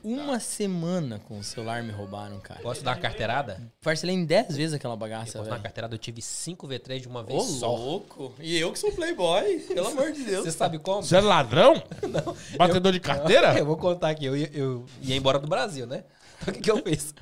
Uma 0.05 0.39
semana 0.39 1.19
com 1.19 1.39
o 1.39 1.43
celular 1.43 1.83
me 1.83 1.91
roubaram, 1.93 2.39
cara. 2.41 2.61
Gosto 2.61 2.85
da 2.85 2.95
carteirada? 2.95 3.73
Parcelei 3.81 4.15
em 4.15 4.23
10 4.27 4.55
vezes 4.55 4.75
aquela 4.75 4.93
Eu 4.93 4.99
bagaça, 4.99 5.43
velho. 5.43 5.63
carteirada, 5.63 5.95
eu 5.95 5.99
tive 5.99 6.21
5 6.21 6.69
V3 6.69 7.01
de 7.01 7.09
uma 7.09 7.21
Ô, 7.21 7.25
vez 7.25 7.43
só. 7.43 7.75
louco. 7.75 8.35
E 8.39 8.55
eu 8.59 8.71
que 8.71 8.79
sou 8.79 8.93
playboy, 8.93 9.61
pelo 9.61 9.87
amor 9.87 10.13
de 10.13 10.25
Deus. 10.25 10.45
Você 10.45 10.53
sabe 10.53 10.79
como? 10.79 11.03
Você 11.03 11.17
é 11.17 11.21
ladrão? 11.23 11.83
Batedor 12.59 12.93
de 12.93 13.01
carteira? 13.01 13.57
Eu 13.59 13.65
vou 13.65 13.79
contar 13.79 14.11
aqui. 14.11 14.27
Eu 14.27 14.37
ia, 14.37 14.51
eu 14.53 14.85
ia 15.01 15.17
embora 15.17 15.39
do 15.39 15.49
Brasil, 15.49 15.87
né? 15.87 16.05
Então 16.43 16.53
o 16.53 16.55
que, 16.55 16.63
que 16.63 16.71
eu 16.71 16.83
fiz? 16.83 17.15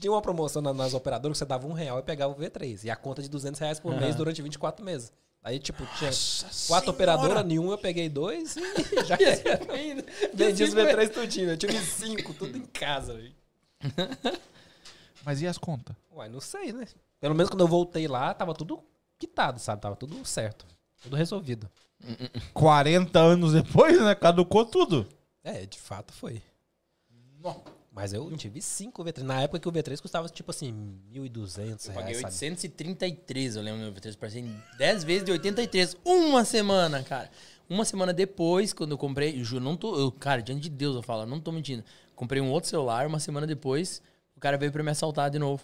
Tinha 0.00 0.10
uma 0.12 0.22
promoção 0.22 0.62
na- 0.62 0.72
nas 0.72 0.94
operadoras 0.94 1.36
que 1.36 1.38
você 1.38 1.44
dava 1.44 1.66
um 1.66 1.72
real 1.72 1.98
e 1.98 2.02
pegava 2.02 2.32
o 2.32 2.36
V3. 2.36 2.84
E 2.84 2.90
a 2.90 2.96
conta 2.96 3.20
de 3.22 3.28
200 3.28 3.60
reais 3.60 3.78
por 3.78 3.94
mês 4.00 4.16
durante 4.16 4.40
24 4.40 4.84
meses. 4.84 5.12
Aí, 5.42 5.58
tipo, 5.58 5.84
tinha 5.98 6.10
quatro 6.68 6.90
operadoras, 6.90 7.44
nenhuma 7.46 7.72
eu 7.74 7.78
peguei 7.78 8.08
dois 8.08 8.56
e 8.56 8.60
já. 9.06 9.16
Vendi 10.34 10.64
os 10.64 10.74
V3 10.74 11.08
tudinho. 11.10 11.50
Eu 11.50 11.56
tive 11.56 11.78
cinco, 11.80 12.34
tudo 12.34 12.56
em 12.56 12.62
casa, 12.66 13.14
velho. 13.14 13.34
Mas 15.24 15.40
e 15.42 15.46
as 15.46 15.58
contas? 15.58 15.94
Uai, 16.10 16.28
não 16.28 16.40
sei, 16.40 16.72
né? 16.72 16.86
Pelo 17.20 17.34
menos 17.34 17.50
quando 17.50 17.60
eu 17.60 17.68
voltei 17.68 18.08
lá, 18.08 18.32
tava 18.34 18.54
tudo 18.54 18.82
quitado, 19.18 19.60
sabe? 19.60 19.82
Tava 19.82 19.96
tudo 19.96 20.24
certo. 20.24 20.66
Tudo 21.02 21.16
resolvido. 21.16 21.70
40 22.54 23.18
anos 23.18 23.52
depois, 23.52 24.00
né? 24.00 24.14
Caducou 24.14 24.64
tudo. 24.64 25.06
É, 25.44 25.64
de 25.66 25.78
fato 25.78 26.12
foi. 26.12 26.42
Mas 28.00 28.14
eu 28.14 28.34
tive 28.34 28.62
cinco 28.62 29.04
V3. 29.04 29.22
Na 29.22 29.42
época 29.42 29.60
que 29.60 29.68
o 29.68 29.72
V3 29.72 30.00
custava, 30.00 30.26
tipo 30.30 30.50
assim, 30.50 30.72
1.200 31.12 31.88
Eu 31.88 31.92
paguei 31.92 32.16
reais, 32.16 32.34
sabe? 32.34 32.52
833, 32.52 33.56
eu 33.56 33.62
lembro 33.62 33.82
no 33.82 33.92
V3. 33.92 34.16
Parcelei 34.16 34.48
em 34.48 34.62
10 34.78 35.04
vezes 35.04 35.24
de 35.24 35.32
83. 35.32 35.98
Uma 36.02 36.42
semana, 36.42 37.02
cara. 37.02 37.30
Uma 37.68 37.84
semana 37.84 38.10
depois, 38.14 38.72
quando 38.72 38.92
eu 38.92 38.98
comprei, 38.98 39.38
eu 39.38 39.44
juro, 39.44 39.62
não 39.62 39.76
tô. 39.76 39.94
Eu, 39.98 40.10
cara, 40.10 40.40
diante 40.40 40.62
de 40.62 40.70
Deus 40.70 40.96
eu 40.96 41.02
falo, 41.02 41.26
não 41.26 41.38
tô 41.38 41.52
mentindo. 41.52 41.84
Comprei 42.16 42.40
um 42.40 42.50
outro 42.50 42.70
celular, 42.70 43.06
uma 43.06 43.20
semana 43.20 43.46
depois, 43.46 44.00
o 44.34 44.40
cara 44.40 44.56
veio 44.56 44.72
pra 44.72 44.82
me 44.82 44.90
assaltar 44.90 45.28
de 45.28 45.38
novo. 45.38 45.62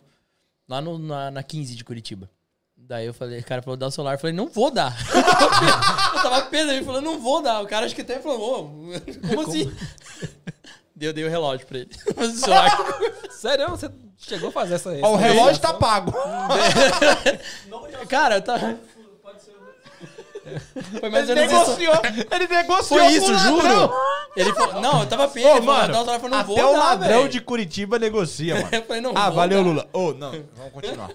Lá 0.68 0.82
no, 0.82 0.98
na, 0.98 1.30
na 1.30 1.42
15 1.42 1.74
de 1.74 1.84
Curitiba. 1.84 2.30
Daí 2.76 3.06
eu 3.06 3.14
falei, 3.14 3.40
o 3.40 3.44
cara 3.44 3.62
falou, 3.62 3.78
dá 3.78 3.86
o 3.86 3.90
celular. 3.90 4.14
Eu 4.14 4.18
falei, 4.18 4.36
não 4.36 4.46
vou 4.46 4.70
dar. 4.70 4.94
eu 6.14 6.22
tava 6.22 6.42
peso, 6.42 6.70
ele 6.70 6.84
falou, 6.84 7.00
não 7.00 7.18
vou 7.18 7.40
dar. 7.40 7.62
O 7.62 7.66
cara 7.66 7.86
acho 7.86 7.94
que 7.94 8.02
até 8.02 8.20
falou, 8.20 8.60
ô, 8.60 8.68
como 9.26 9.40
assim? 9.48 9.72
Deu, 10.97 11.12
dei 11.12 11.24
o 11.24 11.28
relógio 11.28 11.66
pra 11.66 11.78
ele. 11.78 11.90
Sério, 13.31 13.68
você 13.68 13.90
chegou 14.16 14.48
a 14.48 14.52
fazer 14.52 14.77
essa. 14.77 14.90
Ó, 15.02 15.12
o 15.12 15.16
relógio 15.16 15.60
tá 15.60 15.74
pago. 15.74 16.14
Cara, 18.09 18.40
tá. 18.40 18.77
Pode 19.23 19.43
ser. 19.43 19.52
Foi 20.98 21.10
mais 21.10 21.28
Ele 21.28 21.40
ou 21.40 21.47
menos 21.47 21.68
isso. 21.68 21.78
negociou. 21.78 22.27
Ele 22.31 22.47
negociou 22.48 23.01
Foi 23.01 23.12
isso, 23.12 23.39
juro. 23.39 23.93
Ele 24.35 24.52
falou, 24.55 24.81
não, 24.81 25.01
eu 25.01 25.06
tava 25.06 25.28
peso. 25.28 25.48
Ô, 25.48 25.62
mano, 25.62 25.94
eu 25.94 26.05
falei, 26.05 26.28
não 26.31 26.39
até 26.39 26.47
vou 26.47 26.70
o 26.70 26.73
dar, 26.73 26.78
ladrão 26.78 27.28
de 27.28 27.40
Curitiba 27.43 27.98
negocia, 27.98 28.55
mano. 28.60 28.68
Eu 28.73 28.82
falei, 28.85 29.02
não 29.02 29.12
ah, 29.14 29.27
vou 29.27 29.36
valeu, 29.36 29.59
dar. 29.62 29.68
Lula. 29.68 29.89
Ô, 29.93 30.12
não, 30.14 30.31
vamos 30.55 30.73
continuar. 30.73 31.10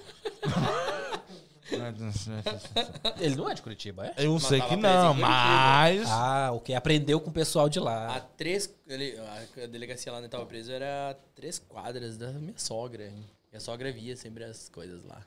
Ele 3.20 3.36
não 3.36 3.50
é 3.50 3.54
de 3.54 3.62
Curitiba, 3.62 4.08
é? 4.08 4.14
Eu 4.18 4.40
sei 4.40 4.60
tava 4.60 4.76
que 4.76 4.82
não, 4.82 5.14
mas... 5.14 6.10
Ah, 6.10 6.52
ok. 6.54 6.74
Aprendeu 6.76 7.20
com 7.20 7.30
o 7.30 7.34
pessoal 7.34 7.70
de 7.70 7.80
A 7.80 7.84
lá. 7.84 8.20
três. 8.38 8.74
Ele, 8.88 9.18
a 9.64 9.68
delegacia 9.68 10.12
lá 10.12 10.18
onde 10.18 10.28
eu 10.28 10.32
tava 10.32 10.46
preso 10.46 10.72
era 10.72 11.18
três 11.36 11.60
quadras 11.60 12.18
da 12.18 12.32
minha 12.34 12.58
sogra. 12.58 13.10
Minha 13.52 13.60
sogra 13.60 13.92
via 13.92 14.16
sempre 14.16 14.44
as 14.44 14.70
coisas 14.70 15.04
lá. 15.04 15.26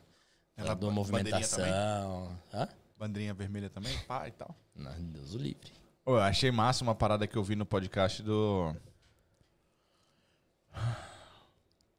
Ela 0.56 0.68
Ela 0.68 0.76
deu 0.76 0.90
movimentação. 0.90 2.36
Hã? 2.52 2.68
Bandeirinha 2.98 3.34
vermelha 3.34 3.68
também, 3.68 3.96
pá 4.06 4.28
e 4.28 4.30
tal. 4.30 4.54
Não, 4.74 4.92
Deus 4.98 5.34
o 5.34 5.38
livre. 5.38 5.72
Eu 6.06 6.18
achei 6.18 6.50
massa 6.50 6.84
uma 6.84 6.94
parada 6.94 7.26
que 7.26 7.36
eu 7.36 7.42
vi 7.42 7.56
no 7.56 7.66
podcast 7.66 8.22
do... 8.22 8.74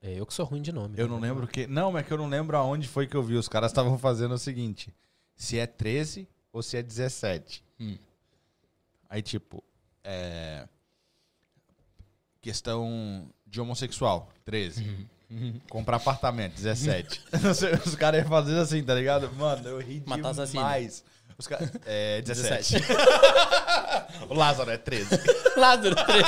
É 0.06 0.14
eu 0.20 0.26
que 0.26 0.36
sou 0.36 0.46
ruim 0.46 0.62
de 0.62 0.72
nome. 0.72 0.94
Eu 1.00 1.08
não 1.08 1.20
lembro 1.20 1.48
que... 1.48 1.66
Não, 1.66 1.92
mas 1.92 2.04
é 2.04 2.08
que 2.08 2.14
eu 2.14 2.18
não 2.20 2.30
lembro 2.30 2.56
aonde 2.56 2.88
foi 2.88 3.08
que 3.08 3.18
eu 3.18 3.24
vi. 3.24 3.34
Os 3.36 3.48
caras 3.48 3.72
estavam 3.72 3.98
fazendo 3.98 4.36
o 4.36 4.38
seguinte. 4.38 4.94
Se 5.36 5.58
é 5.58 5.66
13 5.66 6.28
ou 6.54 6.62
se 6.62 6.78
é 6.78 6.84
17. 6.84 7.64
Hum. 7.80 7.98
Aí, 9.10 9.24
tipo... 9.24 9.64
É... 10.04 10.68
Questão 12.40 13.28
de 13.48 13.60
homossexual, 13.60 14.30
13. 14.46 15.08
Comprar 15.72 15.98
apartamento, 15.98 16.54
17. 16.54 17.24
Não 17.42 17.56
sei, 17.56 17.74
Os 17.74 17.96
caras 17.96 18.22
iam 18.22 18.30
fazendo 18.30 18.60
assim, 18.60 18.84
tá 18.84 18.94
ligado? 18.94 19.34
Mano, 19.34 19.68
eu 19.68 19.80
ri 19.80 20.04
Matar 20.06 20.30
assassino. 20.30 20.62
demais. 20.62 21.04
Os 21.36 21.48
caras... 21.48 21.72
É, 21.84 22.22
17. 22.24 22.76
o 24.30 24.36
Lázaro 24.36 24.70
é 24.70 24.78
13. 24.78 25.10
Lázaro, 25.58 25.96
três. 25.96 26.26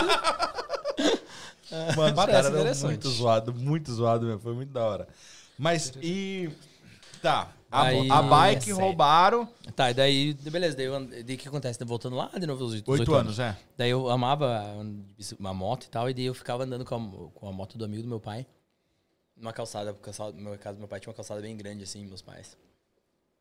Mano, 1.72 2.10
os 2.10 2.14
Parece 2.14 2.40
eram 2.40 2.50
interessante. 2.58 2.86
muito 2.86 3.10
zoado, 3.10 3.54
muito 3.54 3.94
zoado 3.94 4.26
mesmo. 4.26 4.40
Foi 4.42 4.54
muito 4.54 4.72
da 4.72 4.86
hora. 4.86 5.08
Mas, 5.58 5.92
e... 6.02 6.50
Tá. 7.22 7.52
A, 7.70 7.82
Aí- 7.84 8.10
a 8.10 8.22
bike 8.22 8.58
É 8.58 8.74
sério. 8.74 8.80
roubaram... 8.80 9.46
Tá, 9.76 9.92
e 9.92 9.94
daí, 9.94 10.34
beleza, 10.36 10.78
daí, 10.78 10.88
o 10.88 11.38
que 11.38 11.48
acontece? 11.48 11.84
Voltando 11.84 12.16
lá 12.16 12.32
de 12.40 12.46
novo, 12.48 12.64
os 12.64 12.72
18 12.72 12.92
Oito 12.92 13.14
anos, 13.14 13.40
é. 13.40 13.58
Daí 13.76 13.90
eu 13.90 14.10
amava 14.10 14.64
uma 15.38 15.54
moto 15.54 15.84
e 15.86 15.90
tal, 15.90 16.10
e 16.10 16.14
daí 16.14 16.26
eu 16.26 16.34
ficava 16.34 16.64
andando 16.64 16.86
com 16.86 16.96
a, 16.96 17.32
com 17.40 17.50
a 17.50 17.52
moto 17.52 17.78
do 17.78 17.84
amigo 17.84 18.04
do 18.04 18.08
meu 18.08 18.20
pai. 18.20 18.46
Numa 19.36 19.52
calçada, 19.52 19.94
porque 19.94 20.10
a 20.10 20.14
calçada, 20.14 20.58
casa 20.58 20.76
do 20.76 20.80
meu 20.80 20.88
pai 20.88 21.00
tinha 21.00 21.10
uma 21.12 21.16
calçada 21.16 21.42
bem 21.42 21.58
grande, 21.58 21.84
assim, 21.84 22.06
meus 22.06 22.22
pais. 22.22 22.58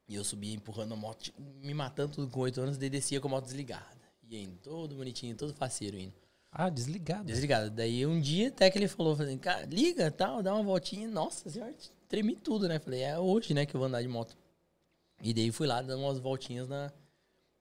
E 0.09 0.15
eu 0.17 0.25
subia 0.25 0.55
empurrando 0.55 0.93
a 0.95 0.97
moto, 0.97 1.33
me 1.63 1.73
matando 1.75 2.15
tudo 2.15 2.31
com 2.31 2.41
oito 2.41 2.61
anos, 2.61 2.77
daí 2.77 2.91
descia 2.91 3.21
com 3.21 3.29
a 3.29 3.31
moto 3.31 3.45
desligada. 3.45 3.85
E 4.29 4.43
indo, 4.43 4.57
todo 4.59 4.95
bonitinho, 4.97 5.37
todo 5.37 5.55
faceiro 5.55 5.97
indo. 5.97 6.13
Ah, 6.59 6.71
desligado. 6.71 7.25
Desligada. 7.25 7.69
Daí 7.69 8.07
um 8.07 8.19
dia 8.19 8.49
até 8.49 8.71
que 8.71 8.79
ele 8.79 8.89
falou, 8.89 9.13
assim, 9.13 9.37
cara, 9.37 9.67
liga, 9.67 10.11
tal, 10.11 10.43
dá 10.43 10.55
uma 10.55 10.63
voltinha. 10.63 11.07
Nossa 11.07 11.51
senhora, 11.51 11.75
tremi 12.09 12.35
tudo, 12.35 12.67
né? 12.67 12.79
Falei, 12.79 13.03
é 13.03 13.19
hoje, 13.19 13.53
né, 13.53 13.67
que 13.67 13.77
eu 13.77 13.79
vou 13.79 13.89
andar 13.89 14.01
de 14.01 14.09
moto. 14.09 14.35
E 15.23 15.35
daí 15.35 15.53
fui 15.53 15.67
lá 15.67 15.83
dando 15.83 16.03
umas 16.03 16.19
voltinhas 16.19 16.67
na, 16.67 16.91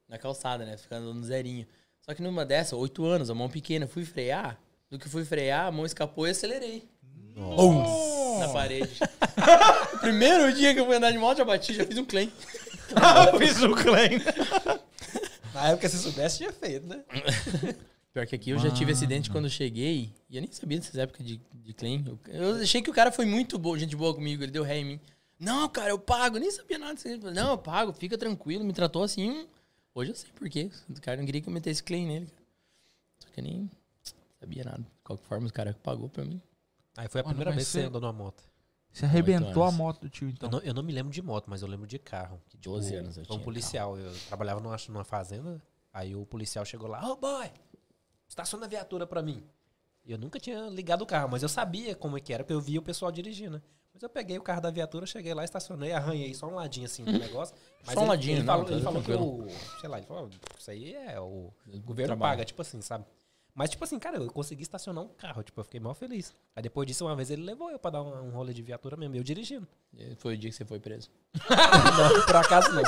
na 0.07 0.17
calçada, 0.17 0.65
né? 0.65 0.77
Ficando 0.77 1.13
no 1.13 1.22
zerinho. 1.26 1.67
Só 1.99 2.13
que 2.13 2.22
numa 2.22 2.45
dessa, 2.45 2.77
oito 2.77 3.03
anos, 3.03 3.30
a 3.30 3.35
mão 3.35 3.49
pequena, 3.49 3.85
fui 3.85 4.05
frear. 4.05 4.57
Do 4.89 4.97
que 4.97 5.09
fui 5.09 5.26
frear, 5.26 5.67
a 5.67 5.72
mão 5.73 5.85
escapou 5.85 6.26
e 6.26 6.30
acelerei. 6.30 6.88
Bum! 7.35 8.39
Na 8.39 8.47
parede. 8.47 8.97
primeiro 9.99 10.53
dia 10.53 10.73
que 10.73 10.80
eu 10.80 10.85
fui 10.85 10.95
andar 10.95 11.11
de 11.11 11.17
moto, 11.17 11.39
já 11.39 11.43
bati, 11.43 11.73
já 11.73 11.85
fiz 11.85 11.97
um 11.97 12.05
claim. 12.05 12.31
Fiz 13.39 13.61
o 13.61 13.72
claim. 13.72 14.22
Na 15.53 15.69
época, 15.69 15.89
se 15.89 15.97
soubesse, 15.97 16.38
tinha 16.38 16.53
feito, 16.53 16.88
né? 16.88 17.03
Pior 18.15 18.25
que 18.25 18.33
aqui 18.33 18.51
eu 18.51 18.57
já 18.57 18.71
tive 18.71 18.93
acidente 18.93 19.29
quando 19.29 19.43
eu 19.43 19.49
cheguei 19.51 20.09
e 20.29 20.37
eu 20.37 20.41
nem 20.41 20.49
sabia 20.49 20.79
dessas 20.79 20.95
épocas 20.95 21.25
de, 21.25 21.37
de 21.53 21.73
claim. 21.73 22.01
Eu, 22.07 22.19
eu 22.33 22.55
achei 22.61 22.81
que 22.81 22.89
o 22.89 22.93
cara 22.93 23.11
foi 23.11 23.25
muito 23.25 23.59
bom, 23.59 23.77
gente 23.77 23.93
boa 23.93 24.15
comigo, 24.15 24.41
ele 24.41 24.53
deu 24.53 24.63
ré 24.63 24.77
em 24.77 24.85
mim. 24.85 24.99
Não, 25.37 25.67
cara, 25.67 25.89
eu 25.89 25.99
pago, 25.99 26.37
eu 26.37 26.39
nem 26.39 26.49
sabia 26.49 26.79
nada 26.79 26.93
disso. 26.93 27.29
Não, 27.33 27.51
eu 27.51 27.57
pago, 27.57 27.91
fica 27.91 28.17
tranquilo, 28.17 28.63
me 28.63 28.71
tratou 28.71 29.03
assim. 29.03 29.45
Hoje 29.93 30.11
eu 30.11 30.15
sei 30.15 30.29
por 30.33 30.49
quê. 30.49 30.71
O 30.89 31.01
cara 31.01 31.17
não 31.17 31.25
queria 31.25 31.41
que 31.41 31.49
eu 31.49 31.51
metesse 31.51 31.83
claim 31.83 32.07
nele. 32.07 32.27
cara. 32.27 32.45
Só 33.19 33.27
que 33.33 33.39
eu 33.41 33.43
nem 33.43 33.69
sabia 34.39 34.63
nada. 34.63 34.77
De 34.81 35.03
qualquer 35.03 35.25
forma, 35.25 35.47
o 35.49 35.51
cara 35.51 35.77
pagou 35.83 36.07
pra 36.07 36.23
mim. 36.23 36.41
Aí 36.95 37.09
foi 37.09 37.19
a 37.19 37.23
Mano, 37.25 37.35
primeira 37.35 37.51
vez 37.51 37.67
que 37.67 37.71
você 37.73 37.81
andou 37.81 37.99
numa 37.99 38.13
moto. 38.13 38.45
Você 38.93 39.03
arrebentou 39.03 39.61
a 39.61 39.71
moto 39.73 39.99
do 39.99 40.09
tio, 40.09 40.29
Eu 40.29 40.31
então. 40.31 40.49
não, 40.49 40.59
eu 40.59 40.73
não 40.73 40.83
me 40.83 40.93
lembro 40.93 41.11
de 41.11 41.21
moto, 41.21 41.47
mas 41.49 41.61
eu 41.61 41.67
lembro 41.67 41.85
de 41.85 41.99
carro. 41.99 42.41
Que, 42.47 42.57
tipo, 42.57 42.73
12 42.75 42.95
anos 42.95 43.17
eu 43.17 43.25
foi 43.25 43.35
um 43.35 43.39
tinha 43.39 43.43
policial. 43.43 43.97
Eu 43.97 44.13
trabalhava 44.29 44.61
numa, 44.61 44.77
numa 44.87 45.03
fazenda, 45.03 45.61
aí 45.91 46.15
o 46.15 46.25
policial 46.25 46.63
chegou 46.63 46.87
lá, 46.87 47.05
ô 47.11 47.17
boy, 47.17 47.51
estaciona 48.27 48.65
a 48.65 48.69
viatura 48.69 49.06
pra 49.07 49.22
mim. 49.22 49.43
Eu 50.06 50.18
nunca 50.18 50.39
tinha 50.39 50.68
ligado 50.69 51.02
o 51.02 51.06
carro, 51.06 51.30
mas 51.31 51.41
eu 51.41 51.49
sabia 51.49 51.95
como 51.95 52.18
é 52.18 52.19
que 52.22 52.31
era, 52.34 52.43
porque 52.43 52.53
eu 52.53 52.61
via 52.61 52.80
o 52.80 52.84
pessoal 52.84 53.11
dirigindo. 53.11 53.53
né? 53.57 53.61
Mas 53.93 54.03
eu 54.03 54.10
peguei 54.10 54.38
o 54.38 54.41
carro 54.41 54.61
da 54.61 54.69
viatura, 54.69 55.06
cheguei 55.06 55.34
lá, 55.34 55.43
estacionei, 55.45 55.93
arranhei 55.93 56.34
só 56.34 56.47
um 56.47 56.56
ladinho 56.56 56.85
assim 56.85 57.03
do 57.06 57.14
negócio. 57.14 57.56
Mas 57.85 57.93
Só 57.93 58.02
um 58.02 58.03
ele, 58.03 58.10
ladinho, 58.10 58.34
ele 58.38 58.43
não, 58.43 58.53
falou, 58.53 58.65
tá 58.65 58.73
ele 58.73 58.81
falou 58.81 59.02
que 59.02 59.11
o. 59.14 59.47
Sei 59.80 59.89
lá, 59.89 59.97
ele 59.97 60.06
falou, 60.06 60.30
isso 60.60 60.69
aí 60.69 60.93
é 60.93 61.19
o. 61.19 61.52
O 61.73 61.80
governo 61.80 62.10
Trabalho. 62.10 62.31
paga, 62.34 62.45
tipo 62.45 62.61
assim, 62.61 62.81
sabe? 62.81 63.06
Mas, 63.53 63.69
tipo 63.69 63.85
assim, 63.85 63.97
cara, 63.97 64.18
eu 64.18 64.30
consegui 64.30 64.64
estacionar 64.64 65.02
um 65.02 65.07
carro, 65.07 65.41
tipo, 65.41 65.57
eu 65.61 65.64
fiquei 65.64 65.80
mal 65.80 65.95
feliz. 65.95 66.34
Aí 66.53 66.61
depois 66.61 66.85
disso, 66.85 67.06
uma 67.06 67.15
vez 67.15 67.31
ele 67.31 67.41
levou 67.43 67.72
eu 67.72 67.80
pra 67.80 67.89
dar 67.89 68.03
um, 68.03 68.27
um 68.27 68.31
rolê 68.31 68.53
de 68.53 68.61
viatura 68.61 68.97
mesmo, 68.97 69.15
eu 69.15 69.23
dirigindo. 69.23 69.65
E 69.93 70.14
Foi 70.18 70.34
o 70.34 70.38
dia 70.38 70.49
que 70.49 70.56
você 70.57 70.65
foi 70.65 70.77
preso. 70.77 71.10
não, 71.49 72.26
por 72.26 72.35
acaso 72.35 72.73
não. 72.73 72.84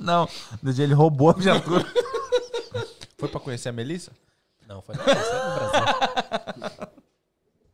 Não, 0.00 0.28
no 0.60 0.72
dia 0.74 0.84
ele 0.84 0.94
roubou 0.94 1.30
a 1.30 1.34
viatura. 1.34 1.84
Foi 3.16 3.28
pra 3.28 3.38
conhecer 3.40 3.68
a 3.68 3.72
Melissa? 3.72 4.10
Não, 4.68 4.82
foi, 4.82 4.94
no 4.94 5.02
Brasil. 5.02 6.88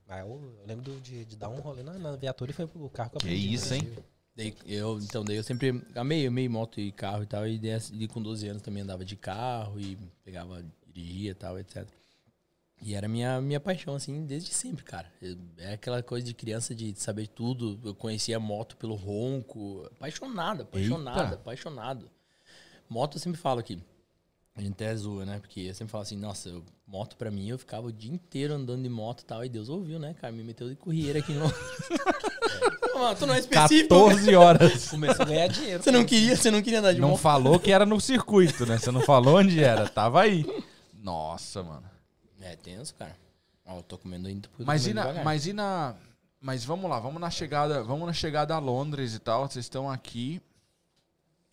Aí 0.09 0.21
eu, 0.21 0.29
eu 0.61 0.67
lembro 0.67 1.01
de, 1.01 1.25
de 1.25 1.37
dar 1.37 1.49
um 1.49 1.61
rolê 1.61 1.83
na, 1.83 1.99
na 1.99 2.15
viatura 2.17 2.51
e 2.51 2.55
foi 2.55 2.67
pro 2.67 2.89
carro 2.89 3.11
que 3.11 3.17
eu 3.17 3.21
Que 3.21 3.27
aprendi, 3.27 3.53
isso, 3.55 3.71
né? 3.71 3.77
hein? 3.79 3.93
Daí, 4.37 4.57
eu, 4.67 4.99
então, 5.01 5.25
daí 5.25 5.37
eu 5.37 5.43
sempre 5.43 5.83
amei, 5.95 6.27
amei 6.27 6.49
moto 6.49 6.81
e 6.81 6.91
carro 6.93 7.23
e 7.23 7.27
tal. 7.27 7.47
E, 7.47 7.59
desse- 7.59 7.95
e 7.95 8.07
com 8.09 8.21
12 8.23 8.47
anos 8.49 8.63
também 8.63 8.83
andava 8.83 9.05
de 9.05 9.17
carro 9.17 9.79
e 9.81 9.97
pegava, 10.25 10.65
dirigia 10.87 11.31
e 11.33 11.35
tal, 11.35 11.59
etc. 11.59 11.87
E 12.83 12.95
era 12.95 13.09
minha, 13.09 13.41
minha 13.41 13.61
paixão, 13.61 13.95
assim, 13.95 14.27
desde 14.27 14.53
sempre, 14.53 14.85
cara. 14.85 15.11
É 15.59 15.73
aquela 15.75 16.03
coisa 16.03 16.27
de 16.27 16.35
criança 16.35 16.75
de 16.75 16.95
saber 17.01 17.29
tudo. 17.29 17.81
Eu 17.85 17.95
conhecia 17.95 18.39
moto 18.39 18.77
pelo 18.77 18.95
ronco. 18.95 19.85
Apaixonado, 19.97 20.63
apaixonado, 20.63 21.21
Eita. 21.23 21.35
apaixonado. 21.37 22.11
Moto 22.89 23.17
eu 23.17 23.21
sempre 23.21 23.41
falo 23.41 23.61
aqui. 23.61 23.81
A 24.57 24.61
gente 24.61 24.73
até 24.75 24.95
zoa, 24.95 25.25
né? 25.27 25.39
Porque 25.41 25.61
eu 25.63 25.75
sempre 25.75 25.91
falo 25.91 26.03
assim, 26.03 26.17
nossa, 26.17 26.49
eu- 26.49 26.63
moto 26.87 27.17
pra 27.17 27.31
mim, 27.31 27.49
eu 27.49 27.59
ficava 27.59 27.89
o 27.89 27.93
dia 27.93 28.13
inteiro 28.13 28.55
andando 28.55 28.83
de 28.83 28.89
moto 28.89 29.23
e 29.23 29.25
tal. 29.25 29.45
E 29.45 29.49
Deus 29.49 29.69
ouviu, 29.69 29.99
né, 29.99 30.15
cara? 30.15 30.33
Me 30.33 30.45
meteu 30.45 30.69
de 30.69 30.77
corrieira 30.77 31.19
aqui 31.19 31.33
em 31.33 31.39
Londres. 31.39 31.59
Mano, 32.95 33.17
tu 33.19 33.27
não 33.27 33.35
é 33.35 33.41
específico. 33.41 33.89
14 33.89 34.35
horas. 34.37 34.89
Começou 34.89 35.25
a 35.25 35.29
ganhar 35.29 35.49
dinheiro. 35.49 35.83
Você 35.83 35.91
não 35.91 36.05
queria, 36.05 36.37
você 36.37 36.51
não 36.51 36.63
queria 36.63 36.79
andar 36.79 36.93
de 36.93 37.01
Não 37.01 37.11
moto? 37.11 37.21
falou 37.21 37.59
que 37.59 37.73
era 37.73 37.85
no 37.85 38.01
circuito, 38.01 38.65
né? 38.65 38.79
Você 38.79 38.91
não 38.93 39.01
falou 39.01 39.39
onde 39.39 39.63
era. 39.63 39.89
Tava 39.89 40.23
aí. 40.23 40.45
Nossa, 41.03 41.63
mano. 41.63 41.83
É 42.41 42.55
tenso, 42.55 42.95
cara. 42.95 43.17
Ó, 43.67 43.79
eu 43.79 43.83
tô 43.83 43.99
comendo 43.99 44.29
ainda 44.29 44.49
tô 44.57 44.65
Mas 44.65 44.87
e, 44.87 44.93
na, 44.95 45.25
mas 45.25 45.47
e 45.47 45.53
na. 45.53 45.95
Mas 46.41 46.63
vamos 46.65 46.89
lá, 46.91 47.01
vamos 47.01 47.21
na 47.21 47.31
chegada. 47.31 47.83
Vamos 47.83 48.07
na 48.07 48.13
chegada 48.13 48.55
a 48.55 48.59
Londres 48.59 49.15
e 49.15 49.19
tal. 49.19 49.49
Vocês 49.49 49.65
estão 49.65 49.91
aqui. 49.91 50.41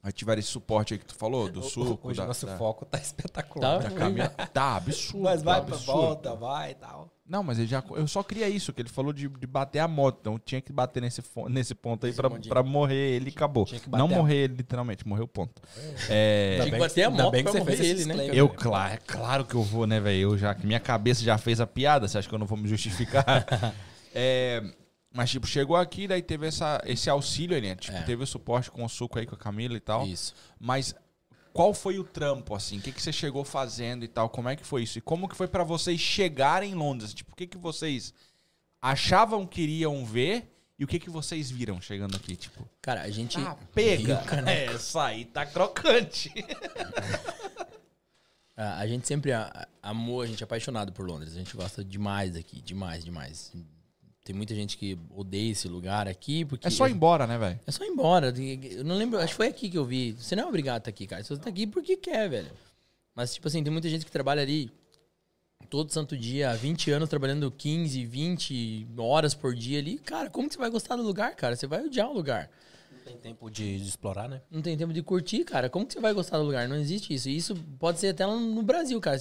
Aí 0.03 0.11
tiveram 0.11 0.39
esse 0.39 0.49
suporte 0.49 0.93
aí 0.95 0.99
que 0.99 1.05
tu 1.05 1.13
falou, 1.13 1.47
do 1.47 1.61
suco. 1.61 2.07
Hoje 2.09 2.17
da, 2.17 2.23
o 2.23 2.27
nosso 2.27 2.45
da- 2.47 2.57
foco 2.57 2.85
tá 2.85 2.97
espetacular. 3.01 3.79
Tá? 3.81 3.89
da 3.89 3.95
caminha- 3.95 4.29
Tá 4.29 4.75
absurdo. 4.77 5.23
Mas 5.23 5.43
vai 5.43 5.59
tá 5.59 5.65
pra 5.67 5.75
absurdo. 5.75 5.99
volta, 6.01 6.35
vai 6.35 6.71
e 6.71 6.75
tal. 6.75 7.09
Não, 7.29 7.43
mas 7.43 7.59
ele 7.59 7.67
já, 7.67 7.81
eu 7.91 8.07
só 8.07 8.23
queria 8.23 8.49
isso, 8.49 8.73
que 8.73 8.81
ele 8.81 8.89
falou 8.89 9.13
de, 9.13 9.29
de 9.29 9.47
bater 9.47 9.79
a 9.79 9.87
moto. 9.87 10.17
Então 10.19 10.39
tinha 10.39 10.59
que 10.59 10.73
bater 10.73 11.01
nesse, 11.01 11.21
nesse 11.49 11.73
ponto 11.75 12.05
aí 12.05 12.11
pra, 12.13 12.29
pra 12.29 12.63
morrer 12.63 13.15
ele 13.15 13.29
e 13.29 13.33
acabou. 13.33 13.63
Tinha 13.63 13.79
que 13.79 13.87
bater 13.87 13.99
Não 14.05 14.13
a- 14.13 14.17
morrer 14.17 14.35
ele, 14.37 14.55
literalmente, 14.55 15.07
morreu 15.07 15.27
ponto. 15.27 15.61
É, 16.09 16.57
Tinha 16.61 16.71
que 16.73 16.79
bater 16.79 17.03
a 17.03 17.09
moto 17.11 17.31
bem 17.31 17.43
pra 17.43 17.51
que 17.53 17.59
você 17.59 17.65
fez 17.65 17.79
esse 17.79 17.89
ele, 17.89 18.05
né? 18.05 18.29
eu, 18.33 18.49
claro, 18.49 18.93
é 18.93 18.97
claro 18.97 19.45
que 19.45 19.53
eu 19.55 19.61
vou, 19.63 19.85
né, 19.85 19.99
velho? 19.99 20.31
Eu 20.31 20.37
já, 20.37 20.53
que 20.55 20.65
minha 20.65 20.79
cabeça 20.79 21.23
já 21.23 21.37
fez 21.37 21.61
a 21.61 21.67
piada, 21.67 22.07
você 22.07 22.17
acha 22.17 22.27
que 22.27 22.33
eu 22.35 22.39
não 22.39 22.47
vou 22.47 22.57
me 22.57 22.67
justificar? 22.67 23.45
É, 24.13 24.61
mas, 25.13 25.29
tipo, 25.29 25.45
chegou 25.45 25.75
aqui, 25.75 26.07
daí 26.07 26.21
teve 26.21 26.47
essa, 26.47 26.81
esse 26.85 27.09
auxílio 27.09 27.55
aí, 27.55 27.61
né? 27.61 27.75
Tipo, 27.75 27.97
É. 27.97 28.01
teve 28.03 28.23
o 28.23 28.27
suporte 28.27 28.71
com 28.71 28.83
o 28.85 28.89
suco 28.89 29.19
aí 29.19 29.25
com 29.25 29.35
a 29.35 29.37
Camila 29.37 29.75
e 29.75 29.79
tal. 29.81 30.07
Isso. 30.07 30.33
Mas 30.59 30.95
qual 31.53 31.73
foi 31.73 31.99
o 31.99 32.03
trampo, 32.03 32.55
assim? 32.55 32.77
O 32.77 32.81
que, 32.81 32.91
que 32.93 33.01
você 33.01 33.11
chegou 33.11 33.43
fazendo 33.43 34.05
e 34.05 34.07
tal? 34.07 34.29
Como 34.29 34.47
é 34.47 34.55
que 34.55 34.63
foi 34.65 34.83
isso? 34.83 34.97
E 34.97 35.01
como 35.01 35.27
que 35.27 35.35
foi 35.35 35.47
pra 35.47 35.63
vocês 35.65 35.99
chegarem 35.99 36.71
em 36.71 36.75
Londres? 36.75 37.13
Tipo, 37.13 37.33
o 37.33 37.35
que, 37.35 37.45
que 37.45 37.57
vocês 37.57 38.13
achavam 38.81 39.45
que 39.45 39.61
iriam 39.61 40.05
ver 40.05 40.47
e 40.79 40.83
o 40.83 40.87
que, 40.87 40.97
que 40.97 41.09
vocês 41.09 41.51
viram 41.51 41.79
chegando 41.81 42.15
aqui? 42.15 42.35
Tipo, 42.35 42.67
Cara, 42.81 43.01
a 43.01 43.09
gente. 43.11 43.37
ah, 43.37 43.57
pega! 43.73 44.17
Cara. 44.25 44.49
Essa 44.51 45.03
aí 45.05 45.25
tá 45.25 45.45
crocante. 45.45 46.31
A, 48.55 48.79
a 48.79 48.87
gente 48.87 49.05
sempre 49.07 49.31
amou, 49.83 50.21
a 50.21 50.25
gente 50.25 50.41
é 50.41 50.45
apaixonado 50.45 50.91
por 50.93 51.05
Londres. 51.05 51.33
A 51.33 51.37
gente 51.37 51.55
gosta 51.55 51.83
demais 51.83 52.31
daqui, 52.33 52.61
demais, 52.61 53.03
demais. 53.03 53.51
Tem 54.23 54.35
muita 54.35 54.53
gente 54.53 54.77
que 54.77 54.97
odeia 55.15 55.51
esse 55.51 55.67
lugar 55.67 56.07
aqui, 56.07 56.45
porque. 56.45 56.67
É 56.67 56.69
só 56.69 56.87
ir 56.87 56.91
embora, 56.91 57.25
né, 57.25 57.37
velho? 57.37 57.59
É 57.65 57.71
só 57.71 57.83
ir 57.83 57.87
embora. 57.87 58.31
Eu 58.77 58.83
não 58.83 58.95
lembro, 58.95 59.17
acho 59.19 59.29
que 59.29 59.37
foi 59.37 59.47
aqui 59.47 59.69
que 59.69 59.77
eu 59.77 59.85
vi. 59.85 60.11
Você 60.13 60.35
não 60.35 60.43
é 60.43 60.47
obrigado 60.47 60.75
a 60.75 60.77
estar 60.77 60.89
aqui, 60.91 61.07
cara. 61.07 61.23
Você 61.23 61.35
tá 61.37 61.49
aqui 61.49 61.65
porque 61.65 61.97
quer, 61.97 62.29
velho. 62.29 62.51
Mas, 63.15 63.33
tipo 63.33 63.47
assim, 63.47 63.63
tem 63.63 63.71
muita 63.73 63.89
gente 63.89 64.05
que 64.05 64.11
trabalha 64.11 64.41
ali 64.43 64.71
todo 65.69 65.91
santo 65.91 66.15
dia, 66.17 66.51
há 66.51 66.53
20 66.55 66.91
anos 66.91 67.09
trabalhando 67.09 67.49
15, 67.49 68.05
20 68.05 68.87
horas 68.97 69.33
por 69.33 69.55
dia 69.55 69.79
ali. 69.79 69.97
Cara, 69.97 70.29
como 70.29 70.47
que 70.47 70.53
você 70.53 70.59
vai 70.59 70.69
gostar 70.69 70.95
do 70.97 71.03
lugar, 71.03 71.35
cara? 71.35 71.55
Você 71.55 71.65
vai 71.65 71.83
odiar 71.83 72.09
o 72.09 72.13
lugar. 72.13 72.49
Não 72.91 73.03
tem 73.03 73.17
tempo 73.17 73.49
de, 73.49 73.79
de 73.79 73.87
explorar, 73.87 74.29
né? 74.29 74.41
Não 74.51 74.61
tem 74.61 74.77
tempo 74.77 74.93
de 74.93 75.01
curtir, 75.01 75.43
cara. 75.43 75.67
Como 75.69 75.85
que 75.85 75.93
você 75.93 75.99
vai 75.99 76.13
gostar 76.13 76.37
do 76.37 76.43
lugar? 76.43 76.67
Não 76.69 76.75
existe 76.75 77.13
isso. 77.13 77.27
E 77.27 77.35
isso 77.35 77.55
pode 77.79 77.99
ser 77.99 78.09
até 78.09 78.25
lá 78.25 78.35
no 78.35 78.61
Brasil, 78.61 78.99
cara. 79.01 79.19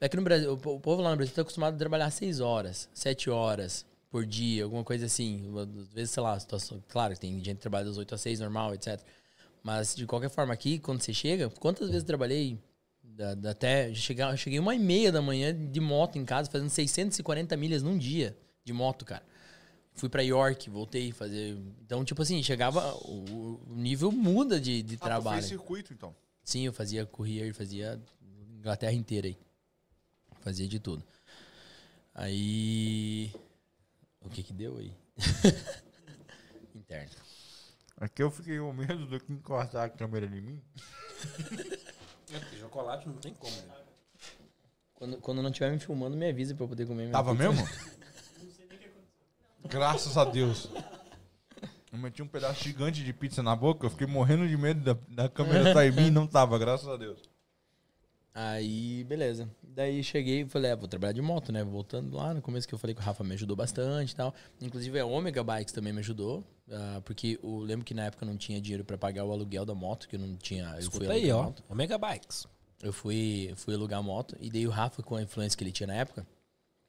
Aqui 0.00 0.16
no 0.16 0.22
Brasil, 0.22 0.52
o 0.52 0.58
po- 0.58 0.74
o 0.74 0.80
povo 0.80 1.00
lá 1.00 1.10
no 1.10 1.16
Brasil 1.16 1.34
tá 1.34 1.40
acostumado 1.42 1.74
a 1.74 1.78
trabalhar 1.78 2.10
6 2.10 2.40
horas, 2.40 2.88
7 2.92 3.30
horas 3.30 3.86
por 4.14 4.24
dia, 4.24 4.62
alguma 4.62 4.84
coisa 4.84 5.06
assim. 5.06 5.42
Às 5.58 5.92
vezes, 5.92 6.12
sei 6.12 6.22
lá, 6.22 6.38
situação. 6.38 6.80
Claro 6.88 7.18
tem 7.18 7.34
gente 7.42 7.56
que 7.56 7.62
trabalha 7.62 7.84
das 7.86 7.98
8 7.98 8.14
às 8.14 8.20
6, 8.20 8.38
normal, 8.38 8.72
etc. 8.72 9.00
Mas 9.60 9.92
de 9.92 10.06
qualquer 10.06 10.30
forma, 10.30 10.54
aqui, 10.54 10.78
quando 10.78 11.02
você 11.02 11.12
chega, 11.12 11.50
quantas 11.50 11.88
vezes 11.88 12.04
eu 12.04 12.06
trabalhei 12.06 12.56
da- 13.02 13.34
da- 13.34 13.50
até 13.50 13.92
chegar, 13.92 14.36
cheguei 14.36 14.60
uma 14.60 14.72
e 14.72 14.78
meia 14.78 15.10
da 15.10 15.20
manhã 15.20 15.52
de 15.52 15.80
moto 15.80 16.16
em 16.16 16.24
casa, 16.24 16.48
fazendo 16.48 16.70
640 16.70 17.56
milhas 17.56 17.82
num 17.82 17.98
dia 17.98 18.38
de 18.64 18.72
moto, 18.72 19.04
cara. 19.04 19.24
Fui 19.94 20.08
pra 20.08 20.22
York, 20.22 20.70
voltei 20.70 21.10
fazer. 21.10 21.58
Então, 21.84 22.04
tipo 22.04 22.22
assim, 22.22 22.40
chegava. 22.40 22.94
O, 22.94 23.60
o 23.68 23.74
nível 23.74 24.12
muda 24.12 24.60
de, 24.60 24.80
de 24.80 24.96
trabalho. 24.96 25.42
circuito, 25.42 25.92
então. 25.92 26.14
Sim, 26.44 26.66
eu 26.66 26.72
fazia 26.72 27.04
courier, 27.04 27.52
fazia 27.52 28.00
Inglaterra 28.60 28.92
inteira 28.92 29.26
aí. 29.26 29.36
Fazia 30.40 30.68
de 30.68 30.78
tudo. 30.78 31.02
Aí. 32.14 33.32
O 34.24 34.28
que 34.28 34.42
que 34.42 34.52
deu 34.52 34.78
aí? 34.78 34.92
Interno. 36.74 37.10
Aqui 37.96 38.22
eu 38.22 38.30
fiquei 38.30 38.58
com 38.58 38.72
medo 38.72 39.06
do 39.06 39.20
que 39.20 39.32
encostar 39.32 39.84
a 39.84 39.88
câmera 39.88 40.26
em 40.26 40.40
mim. 40.40 40.62
É 42.32 42.38
porque 42.38 42.56
chocolate 42.56 43.08
não 43.08 43.16
tem 43.16 43.34
como, 43.34 43.54
né? 43.54 43.74
Quando, 44.94 45.16
quando 45.18 45.42
não 45.42 45.50
estiver 45.50 45.70
me 45.70 45.78
filmando, 45.78 46.16
me 46.16 46.28
avisa 46.28 46.54
pra 46.54 46.64
eu 46.64 46.68
poder 46.68 46.86
comer 46.86 47.10
Tava 47.10 47.32
pizza. 47.34 47.52
mesmo? 47.52 47.68
Graças 49.68 50.16
a 50.16 50.24
Deus. 50.24 50.68
Eu 51.92 51.98
meti 51.98 52.22
um 52.22 52.26
pedaço 52.26 52.64
gigante 52.64 53.04
de 53.04 53.12
pizza 53.12 53.42
na 53.42 53.54
boca, 53.54 53.86
eu 53.86 53.90
fiquei 53.90 54.06
morrendo 54.06 54.48
de 54.48 54.56
medo 54.56 54.80
da, 54.80 54.98
da 55.08 55.28
câmera 55.28 55.68
estar 55.68 55.86
em 55.86 55.92
mim 55.92 56.06
e 56.08 56.10
não 56.10 56.26
tava, 56.26 56.58
graças 56.58 56.88
a 56.88 56.96
Deus. 56.96 57.20
Aí, 58.36 59.04
beleza. 59.04 59.48
Daí 59.62 60.02
cheguei 60.02 60.40
e 60.42 60.48
falei, 60.48 60.72
é, 60.72 60.76
vou 60.76 60.88
trabalhar 60.88 61.12
de 61.12 61.22
moto, 61.22 61.52
né? 61.52 61.62
Voltando 61.62 62.16
lá 62.16 62.34
no 62.34 62.42
começo 62.42 62.66
que 62.66 62.74
eu 62.74 62.78
falei 62.78 62.92
que 62.94 63.00
o 63.00 63.04
Rafa 63.04 63.22
me 63.22 63.34
ajudou 63.34 63.56
bastante 63.56 64.10
e 64.10 64.16
tal. 64.16 64.34
Inclusive 64.60 64.98
a 64.98 65.06
Omega 65.06 65.42
Bikes 65.44 65.72
também 65.72 65.92
me 65.92 66.00
ajudou. 66.00 66.44
ah, 66.70 67.00
porque 67.04 67.38
eu 67.42 67.58
lembro 67.58 67.84
que 67.84 67.94
na 67.94 68.06
época 68.06 68.24
eu 68.24 68.28
não 68.28 68.36
tinha 68.36 68.60
dinheiro 68.60 68.84
pra 68.84 68.98
pagar 68.98 69.24
o 69.24 69.30
aluguel 69.30 69.64
da 69.64 69.74
moto, 69.74 70.08
que 70.08 70.16
eu 70.16 70.20
não 70.20 70.36
tinha. 70.36 70.64
Eu 70.64 70.70
fui 70.72 70.80
Escuta 70.80 71.12
aí, 71.12 71.30
ó. 71.30 71.44
moto. 71.44 71.62
Omega 71.68 71.96
Bikes. 71.96 72.46
Eu 72.82 72.92
fui, 72.92 73.52
fui 73.56 73.74
alugar 73.74 74.00
a 74.00 74.02
moto 74.02 74.36
e 74.40 74.50
daí 74.50 74.66
o 74.66 74.70
Rafa, 74.70 75.00
com 75.02 75.14
a 75.14 75.22
influência 75.22 75.56
que 75.56 75.62
ele 75.62 75.72
tinha 75.72 75.86
na 75.86 75.94
época, 75.94 76.26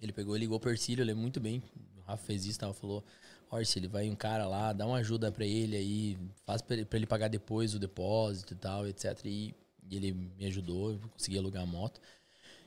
ele 0.02 0.12
pegou 0.12 0.36
e 0.36 0.40
ligou 0.40 0.60
pro 0.60 0.72
Ercílio, 0.72 1.04
eu 1.04 1.06
lembro 1.06 1.22
muito 1.22 1.40
bem. 1.40 1.62
O 1.98 2.02
Rafa 2.02 2.26
fez 2.26 2.46
isso, 2.46 2.60
tava, 2.60 2.74
falou, 2.74 3.04
ó, 3.52 3.60
Ercílio, 3.60 3.90
vai 3.90 4.10
um 4.10 4.16
cara 4.16 4.46
lá, 4.48 4.74
dá 4.74 4.86
uma 4.86 4.98
ajuda 4.98 5.32
pra 5.32 5.46
ele 5.46 5.78
aí, 5.78 6.18
faz 6.44 6.62
pra 6.62 6.76
ele, 6.76 6.86
pra 6.86 6.98
ele 6.98 7.06
pagar 7.06 7.28
depois 7.30 7.74
o 7.76 7.80
depósito 7.80 8.54
e 8.54 8.58
tal, 8.58 8.88
etc. 8.88 9.18
E, 9.26 9.54
e 9.90 9.96
ele 9.96 10.12
me 10.14 10.46
ajudou, 10.46 10.92
eu 10.92 11.00
consegui 11.10 11.38
alugar 11.38 11.64
a 11.64 11.66
moto. 11.66 12.00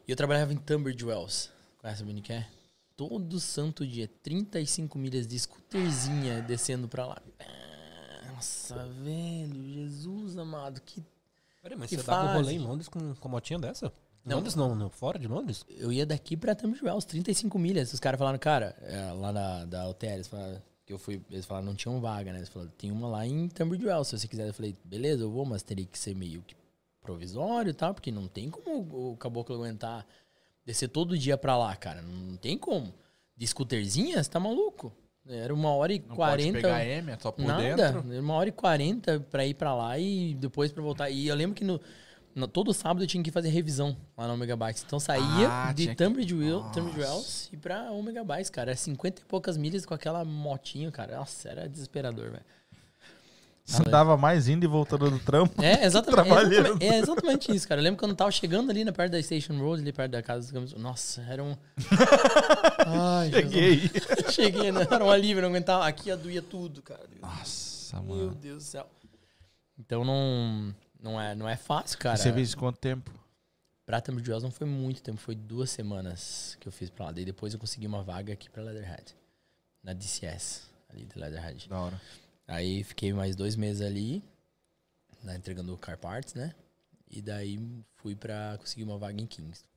E 0.06 0.10
eu 0.10 0.16
trabalhava 0.16 0.52
em 0.52 0.56
Tunbridge 0.56 1.04
Wells. 1.04 1.50
Conhece 1.78 2.02
onde 2.02 2.20
que 2.22 2.32
é? 2.32 2.46
Todo 2.96 3.38
santo 3.38 3.86
dia, 3.86 4.08
35 4.22 4.98
milhas 4.98 5.26
de 5.26 5.38
scooterzinha 5.38 6.42
descendo 6.42 6.88
pra 6.88 7.06
lá. 7.06 7.22
Ah, 7.38 8.32
Nossa, 8.32 8.86
velho, 8.86 9.62
Jesus 9.72 10.36
amado, 10.36 10.80
que 10.80 11.02
Peraí, 11.62 11.76
mas 11.76 11.90
Que 11.90 11.96
você 11.96 12.02
dava 12.02 12.22
um 12.22 12.26
fase? 12.26 12.38
rolê 12.38 12.52
em 12.54 12.58
Londres 12.58 12.88
com, 12.88 13.14
com 13.14 13.28
motinha 13.28 13.58
dessa? 13.58 13.92
Não. 14.24 14.36
Londres 14.36 14.54
não, 14.54 14.74
não, 14.74 14.90
fora 14.90 15.18
de 15.18 15.26
Londres? 15.26 15.64
eu 15.70 15.92
ia 15.92 16.04
daqui 16.04 16.36
pra 16.36 16.54
Tunbridge 16.54 16.84
Wells, 16.84 17.06
35 17.06 17.58
milhas. 17.58 17.92
Os 17.92 18.00
caras 18.00 18.18
falaram, 18.18 18.38
cara, 18.38 18.76
é, 18.82 19.12
lá 19.12 19.32
na, 19.32 19.64
da 19.64 19.88
hotel, 19.88 20.14
eles 20.14 20.26
falaram 20.26 20.60
que 20.84 20.92
eu 20.92 20.98
fui, 20.98 21.22
eles 21.30 21.46
falaram, 21.46 21.66
não 21.66 21.74
tinham 21.74 22.00
vaga, 22.00 22.32
né? 22.32 22.38
Eles 22.38 22.48
falaram, 22.48 22.70
tem 22.76 22.90
uma 22.90 23.08
lá 23.08 23.26
em 23.26 23.48
Tunbridge 23.48 23.86
Wells, 23.86 24.08
se 24.08 24.18
você 24.18 24.28
quiser. 24.28 24.48
Eu 24.48 24.54
falei, 24.54 24.76
beleza, 24.84 25.22
eu 25.22 25.30
vou, 25.30 25.44
mas 25.44 25.62
teria 25.62 25.86
que 25.86 25.98
ser 25.98 26.14
meio 26.14 26.42
que 26.42 26.54
provisório 27.12 27.70
e 27.70 27.74
tal, 27.74 27.94
porque 27.94 28.12
não 28.12 28.28
tem 28.28 28.50
como 28.50 28.80
o, 29.12 29.16
caboclo 29.16 29.54
aguentar 29.56 30.06
descer 30.64 30.88
todo 30.88 31.16
dia 31.16 31.38
pra 31.38 31.56
lá, 31.56 31.74
cara. 31.74 32.02
Não 32.02 32.36
tem 32.36 32.58
como. 32.58 32.92
De 33.34 33.46
scooterzinha, 33.46 34.22
você 34.22 34.28
tá 34.28 34.38
maluco? 34.38 34.92
Era 35.26 35.54
uma 35.54 35.70
hora 35.70 35.92
e 35.92 36.02
Não 36.06 36.14
quarenta. 36.16 36.52
pode 36.52 36.62
pegar 36.62 36.84
M, 36.86 37.10
é 37.12 37.18
só 37.18 37.30
por 37.32 37.44
Nada. 37.44 37.62
dentro. 37.62 38.12
Era 38.12 38.20
Uma 38.22 38.34
hora 38.34 38.48
e 38.48 38.52
quarenta 38.52 39.20
pra 39.30 39.46
ir 39.46 39.54
pra 39.54 39.74
lá 39.74 39.98
e 39.98 40.34
depois 40.34 40.70
pra 40.72 40.82
voltar. 40.82 41.08
E 41.10 41.28
eu 41.28 41.34
lembro 41.34 41.54
que 41.54 41.64
no, 41.64 41.80
no- 42.34 42.48
todo 42.48 42.72
sábado 42.74 43.02
eu 43.04 43.06
tinha 43.06 43.22
que 43.22 43.30
fazer 43.30 43.48
revisão 43.50 43.96
lá 44.16 44.26
na 44.26 44.34
Omega 44.34 44.56
Bikes. 44.56 44.82
Então 44.86 44.98
saía 45.00 45.48
Ah, 45.50 45.72
de 45.72 45.86
que- 45.88 45.94
Tunbridge. 45.94 46.34
Tunbridge 46.74 46.98
Wells 47.00 47.48
e 47.52 47.56
pra 47.56 47.90
Omega 47.92 48.22
Bikes, 48.24 48.50
cara. 48.50 48.70
Era 48.72 48.76
50 48.76 49.22
e 49.22 49.24
poucas 49.24 49.56
milhas 49.56 49.86
com 49.86 49.94
aquela 49.94 50.24
motinha, 50.24 50.90
cara. 50.90 51.16
Nossa, 51.18 51.48
era 51.48 51.68
desesperador, 51.68 52.30
velho. 52.32 52.44
Você 53.68 53.82
dava 53.84 54.16
mais 54.16 54.48
indo 54.48 54.64
e 54.64 54.66
voltando 54.66 55.10
do 55.10 55.18
trampo. 55.18 55.62
É, 55.62 55.84
exatamente, 55.86 56.24
Trabalhando. 56.24 56.82
é 56.82 56.98
exatamente 56.98 57.54
isso, 57.54 57.68
cara. 57.68 57.80
Eu 57.80 57.84
lembro 57.84 57.98
quando 57.98 58.12
eu 58.12 58.16
tava 58.16 58.30
chegando 58.30 58.70
ali 58.70 58.82
na 58.82 58.92
perto 58.92 59.12
da 59.12 59.22
Station 59.22 59.58
Road, 59.58 59.82
ali 59.82 59.92
perto 59.92 60.12
da 60.12 60.22
casa 60.22 60.40
dos 60.40 60.50
caminhões. 60.50 60.72
Nossa, 60.82 61.20
era 61.28 61.44
um. 61.44 61.54
Ai. 62.86 63.30
Cheguei. 63.30 63.90
Cheguei, 64.32 64.72
né? 64.72 64.86
Era 64.90 65.04
um 65.04 65.10
alívio, 65.10 65.42
não 65.42 65.50
aguentava. 65.50 65.86
Aqui 65.86 66.14
doía 66.16 66.40
tudo, 66.40 66.80
cara. 66.80 67.02
Nossa, 67.20 68.00
Meu 68.00 68.16
mano. 68.16 68.34
Deus 68.34 68.64
do 68.64 68.66
céu. 68.66 68.88
Então 69.78 70.02
não, 70.02 70.74
não, 71.00 71.20
é, 71.20 71.34
não 71.34 71.46
é 71.46 71.56
fácil, 71.56 71.98
cara. 71.98 72.16
E 72.16 72.18
você 72.18 72.32
fez 72.32 72.54
quanto 72.54 72.78
tempo? 72.78 73.10
Pra 73.84 74.00
Tunbridge 74.00 74.30
Wells 74.30 74.42
não 74.44 74.50
foi 74.50 74.66
muito 74.66 75.02
tempo, 75.02 75.18
foi 75.18 75.34
duas 75.34 75.70
semanas 75.70 76.56
que 76.60 76.66
eu 76.68 76.72
fiz 76.72 76.90
pra 76.90 77.06
lá. 77.06 77.12
Daí 77.12 77.24
depois 77.24 77.52
eu 77.52 77.60
consegui 77.60 77.86
uma 77.86 78.02
vaga 78.02 78.32
aqui 78.32 78.48
pra 78.50 78.62
Leatherhead. 78.62 79.14
Na 79.82 79.92
DCS, 79.92 80.62
ali 80.90 81.04
de 81.04 81.18
Leatherhead. 81.18 81.68
Da 81.68 81.78
hora. 81.78 82.00
Aí 82.48 82.82
fiquei 82.82 83.12
mais 83.12 83.36
dois 83.36 83.54
meses 83.56 83.82
ali, 83.82 84.24
né, 85.22 85.36
entregando 85.36 85.76
car 85.76 85.98
parts, 85.98 86.32
né? 86.34 86.54
E 87.10 87.20
daí 87.22 87.60
fui 87.96 88.14
pra 88.16 88.56
conseguir 88.58 88.84
uma 88.84 88.98
vaga 88.98 89.20
em 89.20 89.26
Kingston. 89.26 89.68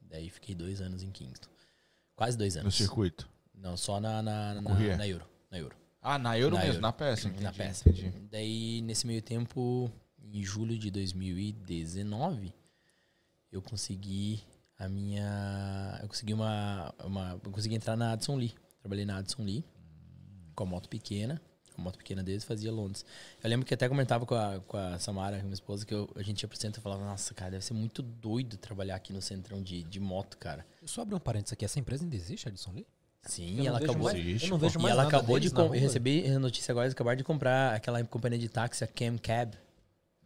Daí 0.00 0.28
fiquei 0.28 0.54
dois 0.54 0.80
anos 0.80 1.02
em 1.02 1.10
Kingston. 1.10 1.48
Quase 2.14 2.36
dois 2.36 2.54
No 2.56 2.62
anos. 2.62 2.74
circuito. 2.74 3.28
Não, 3.54 3.76
só 3.76 4.00
na, 4.00 4.20
na, 4.22 4.54
na, 4.54 4.62
Courier. 4.62 4.96
na 4.98 5.06
Euro. 5.08 5.24
Na 5.50 5.58
Euro. 5.58 5.76
Ah, 6.02 6.18
na 6.18 6.38
Euro 6.38 6.54
Na 6.54 6.60
mesmo, 6.62 6.74
Euro. 6.74 6.82
na 6.82 6.92
peça. 6.92 7.28
na 7.28 7.34
entendi, 7.34 7.56
peça. 7.58 7.88
entendi. 7.88 8.10
Daí, 8.30 8.80
nesse 8.82 9.06
meio 9.06 9.22
tempo, 9.22 9.90
em 10.32 10.42
julho 10.44 10.78
de 10.78 10.90
2019, 10.90 12.52
eu 13.50 13.60
consegui 13.62 14.42
a 14.78 14.88
minha. 14.88 15.98
Eu 16.02 16.08
consegui 16.08 16.34
uma. 16.34 16.94
uma 17.04 17.40
eu 17.42 17.50
consegui 17.50 17.74
entrar 17.74 17.96
na 17.96 18.12
Addison 18.12 18.36
Lee. 18.36 18.54
Trabalhei 18.80 19.04
na 19.04 19.16
Addison 19.18 19.42
Lee 19.42 19.64
com 20.54 20.64
a 20.64 20.66
moto 20.66 20.88
pequena. 20.88 21.40
A 21.76 21.82
moto 21.82 21.98
pequena 21.98 22.22
deles 22.22 22.42
fazia 22.44 22.72
Londres. 22.72 23.04
Eu 23.42 23.50
lembro 23.50 23.66
que 23.66 23.74
até 23.74 23.88
comentava 23.88 24.24
com 24.24 24.34
a, 24.34 24.60
com 24.66 24.76
a 24.76 24.98
Samara, 24.98 25.42
minha 25.42 25.52
esposa, 25.54 25.84
que 25.84 25.92
eu- 25.94 26.08
a 26.16 26.22
gente 26.22 26.42
ia 26.42 26.48
pro 26.48 26.56
centro 26.58 26.80
e 26.80 26.82
falava, 26.82 27.04
nossa, 27.04 27.34
cara, 27.34 27.50
deve 27.52 27.64
ser 27.64 27.74
muito 27.74 28.02
doido 28.02 28.56
trabalhar 28.56 28.96
aqui 28.96 29.12
no 29.12 29.20
centrão 29.20 29.62
de, 29.62 29.82
de 29.82 30.00
moto, 30.00 30.36
cara. 30.38 30.66
Só 30.84 31.02
abrir 31.02 31.14
um 31.14 31.18
parênteses 31.20 31.52
aqui, 31.52 31.64
essa 31.64 31.78
empresa 31.78 32.04
ainda 32.04 32.16
existe, 32.16 32.48
Edson 32.48 32.72
Lee? 32.72 32.86
Sim, 33.24 33.58
Eu 33.58 33.64
e 33.64 33.66
ela 33.66 33.78
não 33.78 33.80
vejo 33.80 33.90
acabou. 33.92 34.12
mais- 34.12 34.42
eu 34.42 34.48
não 34.48 34.58
vejo 34.58 34.78
E 34.78 34.82
mais 34.82 34.92
ela 34.92 35.04
nada 35.04 35.16
acabou 35.16 35.38
de 35.40 35.50
com- 35.50 35.66
rua. 35.66 35.76
receber 35.76 36.30
a 36.30 36.38
notícia 36.38 36.72
agora, 36.72 36.86
eles 36.86 36.94
acabaram 36.94 37.16
de 37.16 37.24
comprar 37.24 37.74
aquela 37.74 38.02
companhia 38.04 38.38
de 38.38 38.48
táxi, 38.48 38.84
a 38.84 38.86
Cam 38.86 39.18
Cab. 39.18 39.54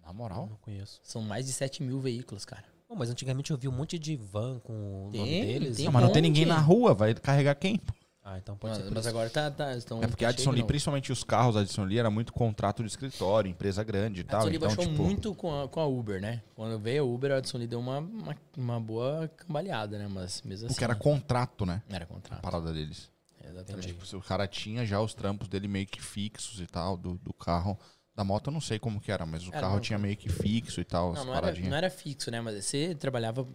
Na 0.05 0.12
moral. 0.12 0.48
Não 0.51 0.56
conheço. 0.56 1.01
São 1.02 1.22
mais 1.22 1.47
de 1.47 1.52
7 1.52 1.82
mil 1.82 1.98
veículos, 2.01 2.44
cara. 2.44 2.64
Bom, 2.89 2.97
mas 2.97 3.09
antigamente 3.09 3.51
eu 3.52 3.56
vi 3.56 3.68
um 3.68 3.72
monte 3.72 3.98
de 3.98 4.16
van 4.16 4.59
com 4.59 4.72
o 4.72 5.10
nome 5.12 5.18
Tem, 5.28 5.47
deles. 5.47 5.77
tem 5.77 5.85
Não, 5.86 5.93
mas 5.93 6.02
não 6.02 6.12
tem 6.12 6.20
ninguém 6.22 6.44
na 6.44 6.59
rua, 6.59 6.93
vai 6.93 7.14
carregar 7.14 7.55
quem? 7.55 7.81
Ah, 8.23 8.37
então 8.37 8.55
pode 8.57 8.75
Mas, 8.75 8.85
ser 8.85 8.95
mas 8.95 9.07
agora 9.07 9.31
tá, 9.31 9.51
tá, 9.51 9.75
estão. 9.75 10.03
É 10.03 10.07
porque 10.07 10.25
a 10.27 10.33
tá 10.33 10.41
de 10.43 10.49
Lee, 10.51 10.63
principalmente 10.63 11.11
os 11.11 11.25
carros 11.25 11.55
da 11.55 11.63
Addison 11.63 11.85
Lee, 11.85 11.99
era 11.99 12.11
muito 12.11 12.33
contrato 12.35 12.83
de 12.83 12.89
escritório, 12.89 13.51
empresa 13.51 13.83
grande 13.83 14.21
e 14.21 14.25
A 14.25 14.27
tal. 14.27 14.41
Addison 14.43 14.51
Lee 14.51 14.57
Então, 14.57 14.69
baixou 14.69 14.93
tipo, 14.93 15.03
muito 15.03 15.35
com 15.35 15.63
a, 15.63 15.69
com 15.69 15.81
a 15.81 15.87
Uber, 15.87 16.21
né? 16.21 16.43
Quando 16.55 16.79
veio 16.79 17.03
a 17.03 17.07
Uber, 17.07 17.33
a 17.33 17.37
Addison 17.39 17.57
Lee 17.57 17.67
deu 17.67 17.81
uma, 17.81 17.99
uma, 17.99 18.37
uma 18.59 18.79
boa 18.81 19.27
cambaleada, 19.37 19.99
né? 19.99 20.07
Mas 20.07 20.43
mesmo 20.43 20.67
assim. 20.67 20.75
porque 20.75 20.85
era 20.85 20.95
contrato, 20.95 21.65
né? 21.65 21.83
Era 21.89 22.05
A 22.05 22.07
contrato. 22.07 22.43
parada 22.43 22.73
deles. 22.75 23.11
Exatamente. 23.43 23.87
Tipo, 23.89 24.17
o 24.17 24.23
cara 24.23 24.47
tinha 24.47 24.85
já 24.85 25.01
os 25.01 25.15
trampos 25.15 25.49
dele 25.49 25.67
meio 25.67 25.87
que 25.87 26.03
fixos 26.03 26.61
e 26.61 26.67
tal, 26.67 26.97
do, 26.99 27.15
do 27.17 27.33
carro. 27.33 27.79
Da 28.15 28.23
moto 28.23 28.49
eu 28.49 28.53
não 28.53 28.61
sei 28.61 28.79
como 28.79 29.01
que 29.01 29.11
era, 29.11 29.25
mas 29.25 29.45
o 29.47 29.51
Era, 29.51 29.61
carro 29.63 29.75
não, 29.75 29.81
tinha 29.81 29.99
meio 29.99 30.17
que 30.17 30.29
fixo 30.29 30.79
e 30.81 30.85
tal, 30.85 31.13
Não, 31.15 31.21
as 31.21 31.25
não 31.27 31.33
era, 31.33 31.41
paradinhas. 31.43 31.71
não 31.71 31.77
era 31.77 31.89
fixo, 31.89 32.31
né? 32.31 32.41
Mas 32.41 32.63
você 32.65 32.95
trabalhava, 32.95 33.49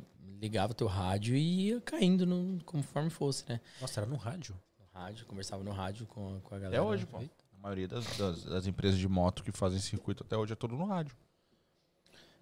ligava 0.45 0.73
teu 0.73 0.87
rádio 0.87 1.35
e 1.35 1.67
ia 1.69 1.81
caindo 1.81 2.25
no, 2.25 2.63
conforme 2.63 3.09
fosse, 3.09 3.43
né? 3.49 3.59
Nossa, 3.81 3.99
era 4.01 4.09
no 4.09 4.15
rádio. 4.15 4.55
No 4.79 4.85
rádio, 4.99 5.25
conversava 5.25 5.63
no 5.63 5.71
rádio 5.71 6.05
com, 6.05 6.39
com 6.41 6.55
a 6.55 6.59
galera. 6.59 6.81
Até 6.81 6.87
hoje, 6.89 7.05
pô. 7.05 7.17
A 7.17 7.23
maioria 7.61 7.87
das, 7.87 8.05
das, 8.17 8.43
das 8.45 8.67
empresas 8.67 8.99
de 8.99 9.07
moto 9.07 9.43
que 9.43 9.51
fazem 9.51 9.79
circuito 9.79 10.23
até 10.23 10.37
hoje 10.37 10.53
é 10.53 10.55
tudo 10.55 10.75
no 10.75 10.85
rádio. 10.85 11.15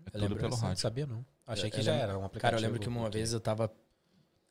É 0.05 0.07
Eu 0.07 0.11
tudo 0.11 0.21
lembro 0.21 0.37
pelo 0.37 0.49
Não 0.51 0.57
rádio. 0.57 0.81
sabia, 0.81 1.05
não. 1.07 1.25
Achei 1.47 1.67
Eu- 1.67 1.71
que 1.71 1.79
eu 1.79 1.83
já 1.83 1.91
lembro- 1.93 2.09
era 2.09 2.19
um 2.19 2.25
aplicativo. 2.25 2.41
Cara, 2.41 2.57
eu 2.57 2.61
lembro 2.61 2.79
que 2.79 2.89
uma 2.89 3.09
vez 3.09 3.31
eu 3.33 3.39
tava 3.39 3.71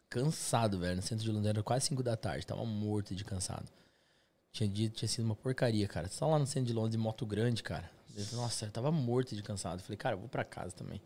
cansado, 0.09 0.79
velho, 0.79 0.97
no 0.97 1.03
centro 1.03 1.25
de 1.25 1.31
Londres, 1.31 1.49
era 1.51 1.63
quase 1.63 1.87
5 1.87 2.03
da 2.03 2.17
tarde, 2.17 2.47
tava 2.47 2.65
morto 2.65 3.15
de 3.15 3.25
cansado. 3.25 3.71
Tinha 4.51 4.69
dia 4.69 4.91
tinha 4.91 5.09
sido 5.09 5.25
uma 5.25 5.35
porcaria, 5.35 5.89
cara. 5.89 6.09
Só 6.09 6.27
lá 6.29 6.39
no 6.39 6.47
centro 6.47 6.67
de 6.67 6.73
Londres, 6.75 6.93
de 6.93 6.99
moto 6.99 7.25
grande, 7.25 7.63
cara. 7.63 7.91
Nossa, 8.33 8.67
eu 8.67 8.71
tava 8.71 8.91
morto 8.91 9.35
de 9.35 9.43
cansado. 9.43 9.83
Falei, 9.83 9.97
cara, 9.97 10.15
eu 10.17 10.21
vou 10.21 10.29
pra 10.29 10.45
casa 10.45 10.75
também. 10.75 11.01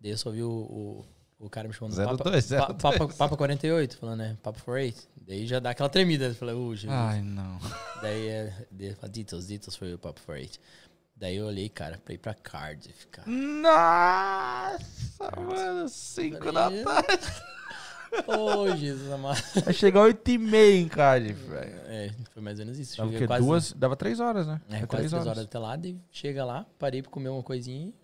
Daí 0.00 0.12
eu 0.12 0.18
só 0.18 0.30
vi 0.30 0.44
o, 0.44 0.50
o, 0.50 1.04
o 1.38 1.50
cara 1.50 1.68
me 1.68 1.74
chamando 1.74 1.94
Zero 1.94 2.16
Papa, 2.16 2.30
dois, 2.30 2.44
zero 2.44 2.66
Pa- 2.66 2.74
Papa, 2.92 3.08
Papa 3.14 3.36
48, 3.36 3.96
falando, 3.98 4.18
né? 4.20 4.36
Papa 4.42 4.60
48. 4.60 5.08
Daí 5.26 5.46
já 5.46 5.58
dá 5.58 5.70
aquela 5.70 5.88
tremida. 5.88 6.26
Eu 6.26 6.34
falei, 6.34 6.54
ô, 6.54 6.74
Jesus. 6.74 6.90
Ai, 6.92 7.20
não. 7.22 7.58
Daí 8.00 8.28
é. 8.28 8.66
Details, 8.70 9.46
Details 9.46 9.76
foi 9.76 9.94
o 9.94 9.98
Papa 9.98 10.20
48. 10.24 10.58
Daí 11.18 11.36
eu 11.36 11.46
olhei, 11.46 11.68
cara, 11.68 11.98
pra 12.04 12.14
ir 12.14 12.18
pra 12.18 12.34
Cardiff, 12.34 13.06
cara. 13.08 13.28
Nossa, 13.30 15.40
mano, 15.40 15.88
5 15.88 16.52
da 16.52 16.70
tarde. 16.70 16.84
Ô, 18.26 18.74
Jesus 18.76 19.10
amado. 19.12 19.42
Vai 19.64 19.74
chegar 19.74 20.02
8 20.02 20.30
e 20.30 20.38
meia 20.38 20.76
em 20.80 20.88
Cardiff, 20.88 21.40
velho. 21.48 21.80
É, 21.86 22.10
foi 22.32 22.42
mais 22.42 22.58
ou 22.58 22.64
menos 22.66 22.78
isso. 22.78 22.96
Dava 22.96 23.10
quê? 23.10 23.26
Duas, 23.26 23.72
dava 23.72 23.96
3 23.96 24.20
horas, 24.20 24.46
né? 24.46 24.60
É, 24.68 24.78
Foi 24.78 24.86
quase 24.86 25.08
três 25.08 25.10
três 25.10 25.26
horas 25.26 25.44
até 25.44 25.58
lá, 25.58 25.76
daí 25.76 25.98
chega 26.10 26.44
lá, 26.44 26.66
parei 26.78 27.02
pra 27.02 27.10
comer 27.10 27.28
uma 27.30 27.42
coisinha. 27.42 27.88
e- 27.88 27.94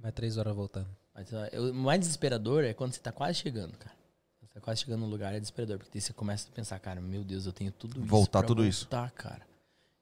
Vai 0.00 0.12
três 0.12 0.36
horas 0.36 0.54
voltando. 0.54 0.88
Mas, 1.14 1.32
ó, 1.32 1.44
eu- 1.52 1.70
o 1.70 1.74
mais 1.74 2.00
desesperador 2.00 2.64
é 2.64 2.72
quando 2.72 2.92
você 2.92 3.00
tá 3.00 3.12
quase 3.12 3.38
chegando, 3.38 3.76
cara. 3.76 3.94
Você 4.40 4.46
tá 4.54 4.60
quase 4.60 4.80
chegando 4.82 5.00
no 5.00 5.06
lugar, 5.06 5.34
é 5.34 5.38
desesperador. 5.40 5.78
Porque 5.78 5.90
daí 5.92 6.00
você 6.00 6.12
começa 6.12 6.48
a 6.48 6.52
pensar, 6.52 6.78
cara, 6.78 7.00
meu 7.00 7.22
Deus, 7.24 7.46
eu 7.46 7.52
tenho 7.52 7.70
tudo 7.72 7.98
isso. 8.00 8.06
Voltar 8.08 8.42
tudo 8.42 8.64
isso. 8.64 8.84
voltar, 8.84 9.10
cara. 9.12 9.42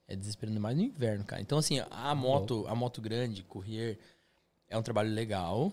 É 0.06 0.16
desesperando 0.16 0.60
mais 0.60 0.76
no 0.76 0.82
inverno, 0.82 1.24
cara. 1.24 1.40
Então, 1.40 1.58
assim, 1.58 1.78
a 1.90 2.14
moto, 2.14 2.66
a 2.68 2.74
moto 2.74 3.00
grande, 3.00 3.42
Courier, 3.44 3.98
é 4.68 4.76
um 4.76 4.82
trabalho 4.82 5.10
legal. 5.12 5.72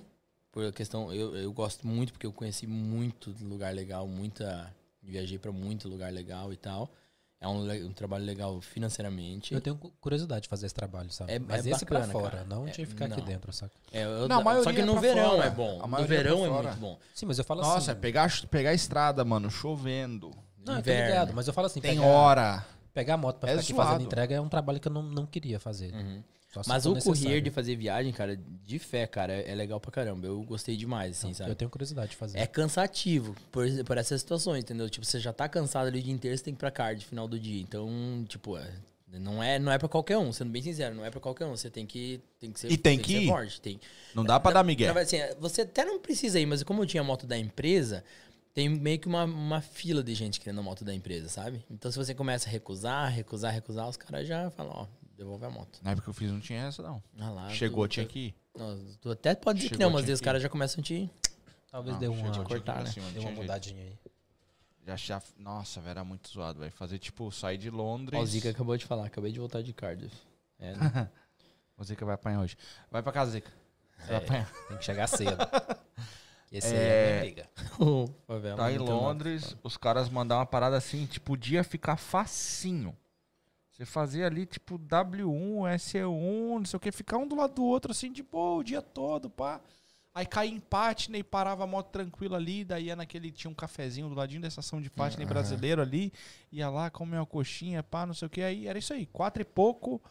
Por 0.52 0.72
questão, 0.74 1.14
eu, 1.14 1.36
eu 1.36 1.52
gosto 1.54 1.86
muito, 1.88 2.12
porque 2.14 2.26
eu 2.26 2.34
conheci 2.34 2.66
muito 2.68 3.36
lugar 3.42 3.74
legal, 3.74 4.08
muita. 4.08 4.74
Viajei 5.02 5.38
pra 5.40 5.52
muito 5.52 5.88
lugar 5.88 6.12
legal 6.12 6.52
e 6.52 6.58
tal. 6.58 6.92
É 7.40 7.48
um, 7.48 7.72
um 7.88 7.94
trabalho 7.94 8.26
legal 8.26 8.60
financeiramente. 8.62 9.54
Eu 9.54 9.62
tenho 9.62 9.76
cu- 9.76 9.92
curiosidade 10.02 10.42
de 10.44 10.50
fazer 10.50 10.66
esse 10.66 10.74
trabalho, 10.74 11.12
sabe? 11.12 11.34
É- 11.34 11.40
Mas 11.40 11.68
é 11.68 11.70
esse 11.70 11.86
pra 11.86 12.00
bacana, 12.00 12.12
fora, 12.14 12.38
cara. 12.38 12.46
não 12.50 12.68
É, 12.68 12.72
de 12.72 12.86
ficar 12.86 13.06
aqui 13.06 13.20
não. 13.20 13.26
dentro, 13.28 13.54
saca? 13.54 13.72
É, 13.92 14.04
eu- 14.06 14.28
Não, 14.28 14.40
a 14.40 14.44
maioria 14.44 14.64
só 14.64 14.74
que 14.76 14.82
é 14.82 14.86
no 14.86 14.94
pra 14.94 15.02
verão 15.02 15.30
fora. 15.36 15.46
é 15.46 15.50
bom. 15.52 15.80
A 15.84 15.88
No 15.88 15.94
é 15.96 15.98
pra 15.98 16.06
verão 16.08 16.46
é 16.46 16.50
muito 16.50 16.78
bom. 16.78 17.00
Sim, 17.14 17.26
mas 17.28 17.38
eu 17.38 17.44
falo 17.46 17.62
Nossa, 17.62 17.92
é 17.92 17.94
assim... 17.94 18.02
pegar, 18.02 18.32
pegar 18.50 18.70
a 18.72 18.74
estrada, 18.74 19.24
mano, 19.24 19.52
chovendo. 19.52 20.32
Não, 20.66 20.78
eu 20.78 20.84
tô 20.84 20.90
inverno. 20.90 21.08
ligado, 21.10 21.34
mas 21.36 21.48
eu 21.48 21.54
falo 21.54 21.68
assim, 21.68 21.80
Tem 21.80 21.96
pegar, 21.98 22.08
hora. 22.08 22.66
pegar 22.94 23.14
a 23.14 23.18
moto 23.18 23.38
pra 23.38 23.50
É 23.50 23.54
ficar 23.54 23.62
aqui 23.64 23.74
zoado. 23.74 23.90
fazendo 23.92 24.06
entrega 24.08 24.36
é 24.36 24.42
um 24.42 24.50
trabalho 24.50 24.80
que 24.80 24.88
eu 24.88 24.92
não, 24.92 25.04
não 25.04 25.26
queria 25.28 25.60
fazer. 25.60 25.94
Uhum. 25.94 26.24
Mas 26.66 26.86
o 26.86 26.94
necessário. 26.94 27.42
de 27.42 27.52
fazer 27.52 27.76
viagem, 27.76 28.12
cara, 28.14 28.40
de 28.66 28.80
fé, 28.80 29.06
cara, 29.06 29.34
é 29.34 29.52
é 29.52 29.56
legal 29.56 29.80
pra 29.80 29.92
caramba. 29.92 30.28
Eu 30.28 30.42
gostei 30.44 30.76
demais, 30.76 31.18
assim, 31.18 31.34
sabe? 31.34 31.52
Eu 31.52 31.56
tenho 31.56 31.70
curiosidade 31.70 32.12
de 32.12 32.18
fazer. 32.18 32.38
É 32.38 32.46
cansativo 32.48 33.36
por, 33.52 33.66
por 33.86 33.98
essas 33.98 34.22
situações, 34.22 34.64
entendeu? 34.64 34.90
Tipo, 34.90 35.06
você 35.06 35.20
já 35.20 35.32
tá 35.34 35.48
cansado 35.48 35.88
ali 35.88 36.00
o 36.00 36.04
dia 36.04 36.14
inteiro, 36.14 36.38
você 36.38 36.44
tem 36.44 36.54
que 36.54 36.58
ir 36.58 36.60
pra 36.60 36.72
card 36.72 37.02
no 37.02 37.08
final 37.08 37.28
do 37.28 37.40
dia. 37.40 37.62
Então, 37.62 38.26
tipo, 38.28 38.58
é, 38.58 38.72
não 39.20 39.42
é, 39.42 39.58
não 39.58 39.72
é 39.72 39.78
pra 39.78 39.88
qualquer 39.88 40.18
um, 40.18 40.32
sendo 40.34 40.52
bem 40.52 40.62
sincero, 40.62 40.94
não 40.96 41.06
é 41.06 41.10
pra 41.10 41.20
qualquer 41.20 41.46
um. 41.46 41.56
Você 41.56 41.70
tem 41.70 41.86
que, 41.86 42.20
tem 42.40 42.52
que 42.52 42.60
ser, 42.60 42.72
E 42.72 42.78
tem 42.78 43.00
que 43.00 43.14
ser 43.14 43.22
ir. 43.22 43.28
forte. 43.28 43.62
Tem. 43.62 43.80
Não 44.14 44.24
dá 44.24 44.40
pra 44.40 44.52
dar 44.52 44.64
migué. 44.64 44.86
verdade, 44.92 45.16
assim, 45.16 45.36
você 45.40 45.62
até 45.62 45.86
não 45.86 46.00
precisa 46.00 46.40
ir, 46.40 46.46
mas 46.46 46.62
como 46.64 46.84
eu 46.84 46.86
tinha 46.86 47.02
a 47.02 47.04
moto 47.06 47.26
da 47.26 47.38
empresa, 47.38 48.04
tem 48.54 48.68
meio 48.68 49.00
que 49.00 49.08
uma, 49.08 49.24
uma 49.24 49.62
fila 49.62 50.04
de 50.04 50.14
gente 50.14 50.40
querendo 50.40 50.60
a 50.60 50.64
moto 50.64 50.84
da 50.84 50.94
empresa, 50.94 51.30
sabe? 51.30 51.64
Então, 51.70 51.92
se 51.92 51.98
você 51.98 52.14
começa 52.14 52.50
a 52.50 52.52
recusar, 52.52 53.12
recusar, 53.12 53.54
recusar, 53.54 53.88
os 53.88 53.96
caras 53.96 54.28
já 54.28 54.50
falam, 54.52 54.74
ó, 54.74 54.88
devolve 55.18 55.46
a 55.46 55.50
moto. 55.50 55.80
Na 55.82 55.92
época 55.92 56.06
que 56.06 56.10
eu 56.10 56.14
fiz 56.14 56.32
não 56.32 56.40
tinha 56.40 56.62
essa, 56.68 56.82
não. 56.84 57.02
Ah 57.20 57.30
lá, 57.30 57.50
Chegou, 57.50 57.88
tu- 57.88 57.92
tinha 57.92 58.06
que 58.06 58.20
ir. 58.28 58.36
não, 58.56 58.78
tu 59.02 59.12
até 59.12 59.36
pode 59.36 59.60
dizer 59.60 59.70
que 59.70 59.76
Chegou, 59.76 59.88
não, 59.90 59.94
mas 59.98 60.06
daí 60.06 60.14
os 60.14 60.20
que 60.22 60.26
caras 60.26 60.42
já 60.42 60.48
começam 60.50 60.80
a 60.82 60.84
te... 60.84 61.10
Talvez 61.72 61.94
Não, 61.96 62.00
dê 62.00 62.08
uma, 62.08 62.32
que 62.32 62.40
ir 62.40 62.44
cortar, 62.46 62.84
né? 62.84 62.90
cima, 62.92 63.10
tinha 63.12 63.22
uma 63.22 63.32
mudadinha 63.32 63.84
aí. 63.84 64.00
Já, 64.86 64.96
já, 64.96 65.22
nossa, 65.38 65.82
velho, 65.82 65.92
era 65.92 66.04
muito 66.06 66.30
zoado, 66.30 66.60
velho. 66.60 66.72
Fazer, 66.72 66.98
tipo, 66.98 67.30
sair 67.30 67.58
de 67.58 67.70
Londres. 67.70 68.18
Ó, 68.18 68.24
o 68.24 68.26
Zica 68.26 68.50
acabou 68.52 68.78
de 68.78 68.86
falar, 68.86 69.06
acabei 69.06 69.34
de 69.34 69.40
voltar 69.40 69.62
de 69.62 69.74
Cardiff. 69.74 70.16
É, 70.60 70.74
né? 70.76 71.10
O 71.78 71.84
Zica 71.84 72.04
vai 72.06 72.16
apanhar 72.16 72.40
hoje. 72.42 72.58
Vai 72.90 73.04
pra 73.04 73.12
casa, 73.12 73.32
Zica. 73.32 73.52
Você 74.00 74.08
vai 74.08 74.16
É, 74.16 74.18
apanhar. 74.24 74.52
tem 74.70 74.78
que 74.78 74.86
chegar 74.86 75.08
cedo. 75.08 75.38
Esse 76.52 76.68
aí 76.74 76.74
É. 76.74 76.80
é 76.80 77.10
minha 77.12 77.20
briga. 77.22 77.50
Tá 78.56 78.72
em 78.72 78.78
tem 78.78 78.86
nada. 78.88 78.92
Londres, 78.96 79.56
os 79.62 79.76
caras 79.78 80.08
mandaram 80.10 80.40
uma 80.40 80.46
parada 80.46 80.78
assim, 80.78 81.06
tipo, 81.06 81.26
podia 81.28 81.64
ficar 81.64 81.98
facinho. 81.98 82.96
Você 83.78 83.86
fazia 83.86 84.26
ali, 84.26 84.48
tipo, 84.48 84.80
W1, 84.80 85.68
SE1, 85.76 86.58
não 86.58 86.66
sei 86.66 86.78
o 86.78 86.80
que, 86.80 86.92
ficar 86.92 87.18
um 87.18 87.28
do 87.28 87.36
lado 87.36 87.54
do 87.54 87.64
outro, 87.64 87.92
assim, 87.92 88.12
de 88.12 88.24
boa, 88.24 88.60
o 88.60 88.64
dia 88.64 88.82
todo, 88.82 89.30
pá. 89.30 89.62
Aí 90.16 90.26
caía 90.26 90.52
em 90.52 90.60
Patney, 90.60 91.22
parava 91.22 91.64
a 91.64 91.68
moto 91.68 91.92
tranquila 91.92 92.38
ali, 92.38 92.66
daí 92.66 92.86
ia 92.86 92.96
naquele, 92.96 93.32
tinha 93.32 93.52
um 93.52 93.54
cafezinho 93.54 94.10
do 94.10 94.16
ladinho 94.16 94.42
da 94.42 94.48
estação 94.48 94.82
de 94.82 94.90
Patney 94.90 95.28
brasileiro 95.28 95.80
ali, 95.80 96.12
ia 96.52 96.68
lá, 96.72 96.90
comer 96.90 97.18
uma 97.18 97.26
coxinha, 97.28 97.84
pá, 97.84 98.04
não 98.04 98.16
sei 98.16 98.26
o 98.26 98.30
que, 98.32 98.42
aí 98.42 98.68
era 98.68 98.80
isso 98.80 98.94
aí, 98.94 99.06
quatro 99.06 99.44
e 99.44 99.46
pouco, 99.46 100.02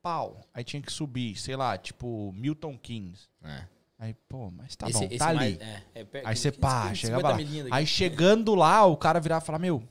pau. 0.00 0.40
Aí 0.54 0.64
tinha 0.64 0.80
que 0.80 0.90
subir, 0.90 1.36
sei 1.36 1.56
lá, 1.56 1.76
tipo, 1.76 2.32
Milton 2.32 2.78
Keynes. 2.78 3.28
É. 3.44 3.66
Aí, 3.98 4.14
pô, 4.26 4.50
mas 4.50 4.74
tá 4.76 4.88
Esse- 4.88 4.98
bom, 4.98 5.04
esse 5.06 5.18
tá 5.18 5.34
mais- 5.34 5.60
ali. 5.60 5.70
é, 5.94 6.00
é 6.00 6.22
Aí 6.24 6.34
você 6.36 6.50
50 6.50 6.58
pá, 6.60 6.82
50 6.84 6.94
chegava 6.94 7.28
lá. 7.30 7.36
Aí 7.72 7.86
chegando 7.86 8.54
lá, 8.54 8.86
o 8.86 8.96
cara 8.96 9.20
virava 9.20 9.44
e 9.44 9.46
falava, 9.46 9.60
meu, 9.60 9.82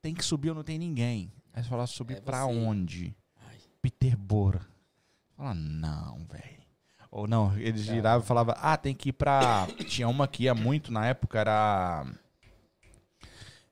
tem 0.00 0.14
que 0.14 0.24
subir 0.24 0.50
ou 0.50 0.54
não 0.54 0.62
tem 0.62 0.78
ninguém. 0.78 1.32
Aí 1.56 1.62
você 1.64 1.68
falava, 1.70 1.86
subir 1.86 2.18
É 2.18 2.20
pra 2.20 2.44
você. 2.44 2.52
onde? 2.54 3.16
Ai. 3.40 3.56
Peterborough. 3.82 4.60
Fala, 5.36 5.54
não, 5.54 6.18
velho. 6.26 6.56
Ou 7.10 7.26
não, 7.26 7.56
eles 7.58 7.80
giravam 7.82 8.22
e 8.22 8.28
falavam, 8.28 8.54
ah, 8.58 8.76
tem 8.76 8.94
que 8.94 9.08
ir 9.08 9.12
pra... 9.14 9.66
Tinha 9.88 10.06
uma 10.06 10.28
que 10.28 10.44
ia 10.44 10.54
muito 10.54 10.92
na 10.92 11.06
época, 11.06 11.38
era... 11.40 12.06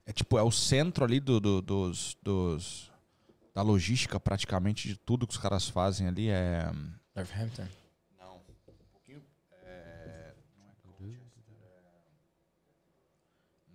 É 0.06 0.12
tipo, 0.12 0.38
é 0.38 0.42
o 0.42 0.50
centro 0.50 1.04
ali 1.04 1.20
do, 1.20 1.38
do- 1.40 1.60
dos, 1.62 2.16
dos... 2.22 2.90
Da 3.54 3.60
logística, 3.62 4.18
praticamente, 4.18 4.88
de 4.88 4.96
tudo 4.96 5.26
que 5.26 5.32
os 5.34 5.38
caras 5.38 5.68
fazem 5.68 6.08
ali. 6.08 6.28
É... 6.30 6.70
Northampton. 7.14 7.66
Não. 8.18 8.36
Um 8.36 8.40
pouquinho. 8.92 9.22
É... 9.62 10.32
Não 10.58 10.64
é 10.66 10.72
Colchester, 10.82 11.44
é... 11.62 11.84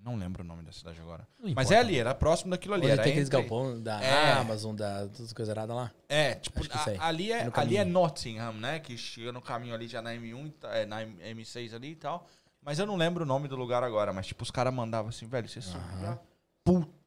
Não 0.09 0.17
lembro 0.17 0.43
o 0.43 0.45
nome 0.45 0.63
da 0.63 0.71
cidade 0.71 0.99
agora. 0.99 1.27
Não 1.39 1.45
Mas 1.55 1.67
importa. 1.67 1.73
é 1.75 1.77
ali, 1.77 1.99
era 1.99 2.15
próximo 2.15 2.51
daquilo 2.51 2.73
ali. 2.73 2.83
Onde 2.83 2.91
Era 2.93 3.03
tem 3.03 3.11
aqueles 3.11 3.27
entre- 3.29 3.39
galpão 3.41 3.81
da 3.81 4.01
É. 4.03 4.31
Amazon, 4.33 4.75
da 4.75 5.07
todas 5.07 5.31
coisas 5.33 5.55
erradas 5.55 5.75
lá. 5.75 5.91
É, 6.07 6.35
tipo, 6.35 6.59
a- 6.71 7.07
ali, 7.07 7.31
é, 7.31 7.41
É 7.47 7.51
ali 7.53 7.77
é. 7.77 7.85
Nottingham, 7.85 8.53
né? 8.53 8.79
Que 8.79 8.97
chega 8.97 9.31
no 9.31 9.41
caminho 9.41 9.73
ali 9.75 9.87
já 9.87 10.01
na 10.01 10.13
M1, 10.13 10.47
e 10.47 10.49
tá- 10.51 10.69
é, 10.75 10.85
na 10.85 11.01
M6 11.03 11.73
ali 11.73 11.91
e 11.91 11.95
tal. 11.95 12.27
Mas 12.61 12.79
eu 12.79 12.85
não 12.85 12.95
lembro 12.95 13.23
o 13.23 13.27
nome 13.27 13.47
do 13.47 13.55
lugar 13.55 13.83
agora. 13.83 14.11
Mas, 14.11 14.27
tipo, 14.27 14.43
os 14.43 14.51
caras 14.51 14.73
mandavam 14.73 15.09
assim, 15.09 15.27
velho, 15.27 15.47
você 15.47 15.61
subia 15.61 16.19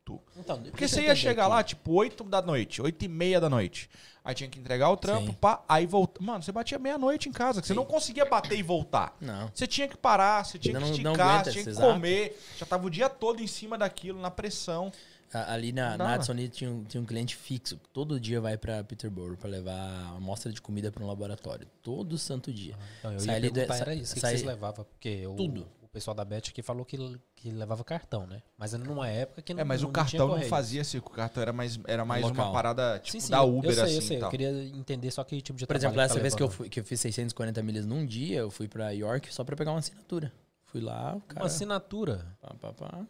puto. 0.04 0.22
Então, 0.36 0.60
Porque 0.62 0.86
você 0.88 1.02
ia 1.02 1.14
chegar 1.14 1.46
lá, 1.46 1.62
tipo, 1.62 1.92
8 1.92 2.24
da 2.24 2.42
noite, 2.42 2.80
8 2.82 3.04
e 3.04 3.08
meia 3.08 3.40
da 3.40 3.48
noite. 3.48 3.88
Aí 4.24 4.34
tinha 4.34 4.48
que 4.48 4.58
entregar 4.58 4.88
o 4.90 4.96
trampo, 4.96 5.26
Sim. 5.28 5.32
pá, 5.40 5.64
aí 5.68 5.84
volta. 5.86 6.22
Mano, 6.22 6.42
você 6.42 6.52
batia 6.52 6.78
meia-noite 6.78 7.28
em 7.28 7.32
casa, 7.32 7.60
que 7.60 7.66
você 7.66 7.74
não 7.74 7.84
conseguia 7.84 8.24
bater 8.24 8.56
e 8.58 8.62
voltar. 8.62 9.16
Não. 9.20 9.50
Você 9.52 9.66
tinha 9.66 9.88
que 9.88 9.96
parar, 9.96 10.44
você 10.44 10.58
tinha 10.58 10.74
Não- 10.78 10.82
que 10.86 10.90
esticar, 10.92 11.12
aguenta, 11.28 11.44
você 11.44 11.50
tinha 11.52 11.64
que 11.64 11.70
exato. 11.70 11.92
comer. 11.92 12.40
Já 12.56 12.66
tava 12.66 12.86
o 12.86 12.90
dia 12.90 13.08
todo 13.08 13.42
em 13.42 13.46
cima 13.48 13.76
daquilo, 13.76 14.20
na 14.20 14.30
pressão. 14.30 14.92
Ali 15.32 15.72
na, 15.72 15.96
Não 15.96 16.04
na 16.06 16.16
Lee 16.34 16.46
tinha, 16.48 16.70
um- 16.70 16.84
tinha 16.84 17.00
um 17.00 17.06
cliente 17.06 17.34
fixo. 17.34 17.80
Todo 17.90 18.20
dia 18.20 18.38
vai 18.38 18.58
pra 18.58 18.84
Peterborough 18.84 19.36
pra 19.38 19.48
levar 19.48 20.12
amostra 20.14 20.52
de 20.52 20.60
comida 20.60 20.92
pra 20.92 21.02
um 21.02 21.06
laboratório. 21.06 21.66
Todo 21.82 22.18
santo 22.18 22.52
dia. 22.52 22.76
Não, 23.02 23.14
eu 23.14 23.18
Sai 23.20 23.28
ia 23.30 23.36
ali 23.36 23.50
do- 23.50 23.60
era 23.60 23.94
isso. 23.94 24.12
O 24.12 24.14
que, 24.14 24.20
que 24.20 24.20
sai- 24.20 24.30
vocês 24.32 24.42
levavam? 24.42 24.84
Porque 24.84 25.26
o, 25.26 25.34
Tudo. 25.34 25.66
O 25.93 25.94
pessoal 25.94 26.14
da 26.14 26.24
Bet 26.24 26.51
aqui 26.51 26.62
falou 26.62 26.86
que, 26.86 26.97
que 27.36 27.51
levava 27.51 27.85
cartão, 27.85 28.27
né? 28.27 28.40
Mas 28.56 28.73
era 28.73 28.82
numa 28.82 29.06
época 29.09 29.43
que 29.43 29.52
não 29.52 29.60
É, 29.60 29.64
mas 29.64 29.82
não, 29.82 29.90
o 29.90 29.93
cartão 29.93 30.20
não 30.20 30.28
correios. 30.28 30.48
fazia 30.48 30.81
assim, 30.81 30.97
o 30.97 31.02
cartão 31.02 31.43
era 31.43 31.52
mais, 31.52 31.78
era 31.86 32.02
mais 32.02 32.24
uma 32.24 32.51
parada, 32.51 32.98
tipo, 32.98 33.12
Sim, 33.12 33.20
sim, 33.20 33.31
da 33.31 33.43
Uber, 33.43 33.70
eu 33.70 33.74
sei, 33.74 33.82
assim 33.85 33.94
eu 33.97 34.01
sei. 34.02 34.19
tal. 34.19 34.28
Eu 34.28 34.31
queria 34.31 34.51
entender 34.69 35.10
só 35.10 35.23
que 35.23 35.39
tipo 35.43 35.59
de 35.59 35.66
Por 35.66 35.77
exemplo, 35.77 36.01
essa 36.01 36.14
tá 36.14 36.20
vez 36.20 36.35
que 36.35 36.43
eu, 36.43 36.48
fui, 36.48 36.70
que 36.70 36.81
eu 36.81 36.85
fiz 36.85 36.98
640 36.98 37.62
milhas 37.62 37.85
num 37.85 38.06
dia, 38.06 38.39
eu 38.39 38.51
fui 38.51 38.66
pra 38.69 38.89
York 38.90 39.35
só 39.35 39.44
pra 39.44 39.55
pegar 39.55 39.70
uma 39.73 39.81
assinatura. 39.81 40.32
Fui 40.64 40.81
lá, 40.81 41.14
o 41.14 41.20
cara... 41.20 41.40
Uma 41.43 41.47
assinatura. 41.47 42.27
Pá, 42.40 42.55
pá, 42.59 42.73
pá. 42.73 43.06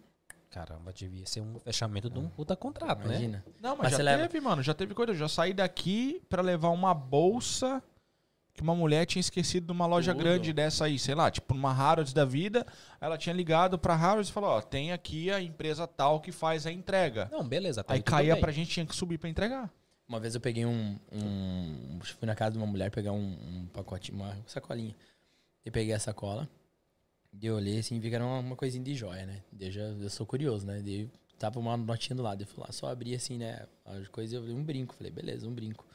Caramba, 0.50 0.92
devia 0.92 1.24
ser 1.24 1.40
um 1.40 1.60
fechamento 1.60 2.10
de 2.10 2.18
um 2.18 2.28
puta 2.28 2.56
contrato, 2.56 2.98
né? 2.98 3.14
Imagina. 3.14 3.44
Não, 3.60 3.76
mas, 3.76 3.84
Mas 3.84 3.92
já 3.92 3.98
teve, 3.98 4.34
leva- 4.34 4.40
mano, 4.50 4.60
já 4.62 4.74
teve 4.74 4.92
coisa. 4.92 5.12
Eu 5.12 5.16
já 5.16 5.28
saí 5.28 5.54
daqui 5.54 6.20
pra 6.28 6.42
levar 6.42 6.70
uma 6.70 6.92
bolsa 6.92 7.80
que 8.54 8.60
uma 8.62 8.74
mulher 8.74 9.06
tinha 9.06 9.20
esquecido 9.20 9.68
numa 9.72 9.86
loja 9.86 10.12
Tudo. 10.12 10.22
grande 10.22 10.52
dessa 10.52 10.84
aí, 10.84 10.98
sei 10.98 11.14
lá, 11.14 11.30
tipo 11.30 11.54
numa 11.54 11.72
Harrods 11.72 12.12
da 12.12 12.24
vida. 12.24 12.66
Ela 13.00 13.16
tinha 13.16 13.32
ligado 13.34 13.78
pra 13.78 13.96
Harrods 13.96 14.28
e 14.28 14.32
falou, 14.32 14.50
ó, 14.50 14.60
tem 14.60 14.92
aqui 14.92 15.30
a 15.30 15.40
empresa 15.40 15.86
tal 15.86 16.20
que 16.20 16.30
faz 16.30 16.66
a 16.66 16.72
entrega. 16.72 17.28
Não, 17.32 17.42
beleza. 17.46 17.80
até 17.80 17.94
aí 17.94 18.02
caía 18.02 18.34
bem. 18.34 18.40
pra 18.42 18.52
gente, 18.52 18.70
tinha 18.70 18.84
que 18.86 18.94
subir 18.94 19.16
pra 19.18 19.28
entregar. 19.30 19.72
Uma 20.06 20.20
vez 20.20 20.34
eu 20.34 20.40
peguei 20.40 20.66
um, 20.66 20.98
um- 21.10 21.98
Fui 22.02 22.26
na 22.26 22.34
casa 22.34 22.52
de 22.52 22.58
uma 22.58 22.66
mulher 22.66 22.90
pegar 22.90 23.12
um, 23.12 23.18
um 23.62 23.66
pacote, 23.72 24.10
uma 24.12 24.36
sacolinha. 24.46 24.94
E 25.64 25.70
peguei 25.70 25.94
a 25.94 25.98
sacola. 25.98 26.46
E 27.40 27.46
eu 27.46 27.54
olhei 27.56 27.78
assim 27.78 27.96
e 27.96 28.00
vi 28.00 28.10
que 28.10 28.14
era 28.14 28.24
uma, 28.26 28.40
uma 28.40 28.56
coisinha 28.56 28.84
de 28.84 28.94
joia, 28.94 29.24
né? 29.24 29.42
Daí 29.50 29.68
Eu, 29.68 29.72
já, 29.72 29.80
eu 29.82 30.10
sou 30.10 30.26
curioso, 30.26 30.66
né? 30.66 30.82
Daí 30.84 31.08
tava 31.38 31.58
uma 31.58 31.74
notinha 31.78 32.14
do 32.14 32.22
lado. 32.22 32.42
Eu 32.42 32.46
fui 32.46 32.62
lá, 32.62 32.70
só 32.70 32.88
abri 32.90 33.14
assim, 33.14 33.38
né? 33.38 33.66
A 33.86 33.94
coisa, 34.10 34.36
eu 34.36 34.42
vi 34.42 34.52
um 34.52 34.62
brinco. 34.62 34.94
Falei, 34.94 35.10
beleza, 35.10 35.48
um 35.48 35.54
brinco. 35.54 35.86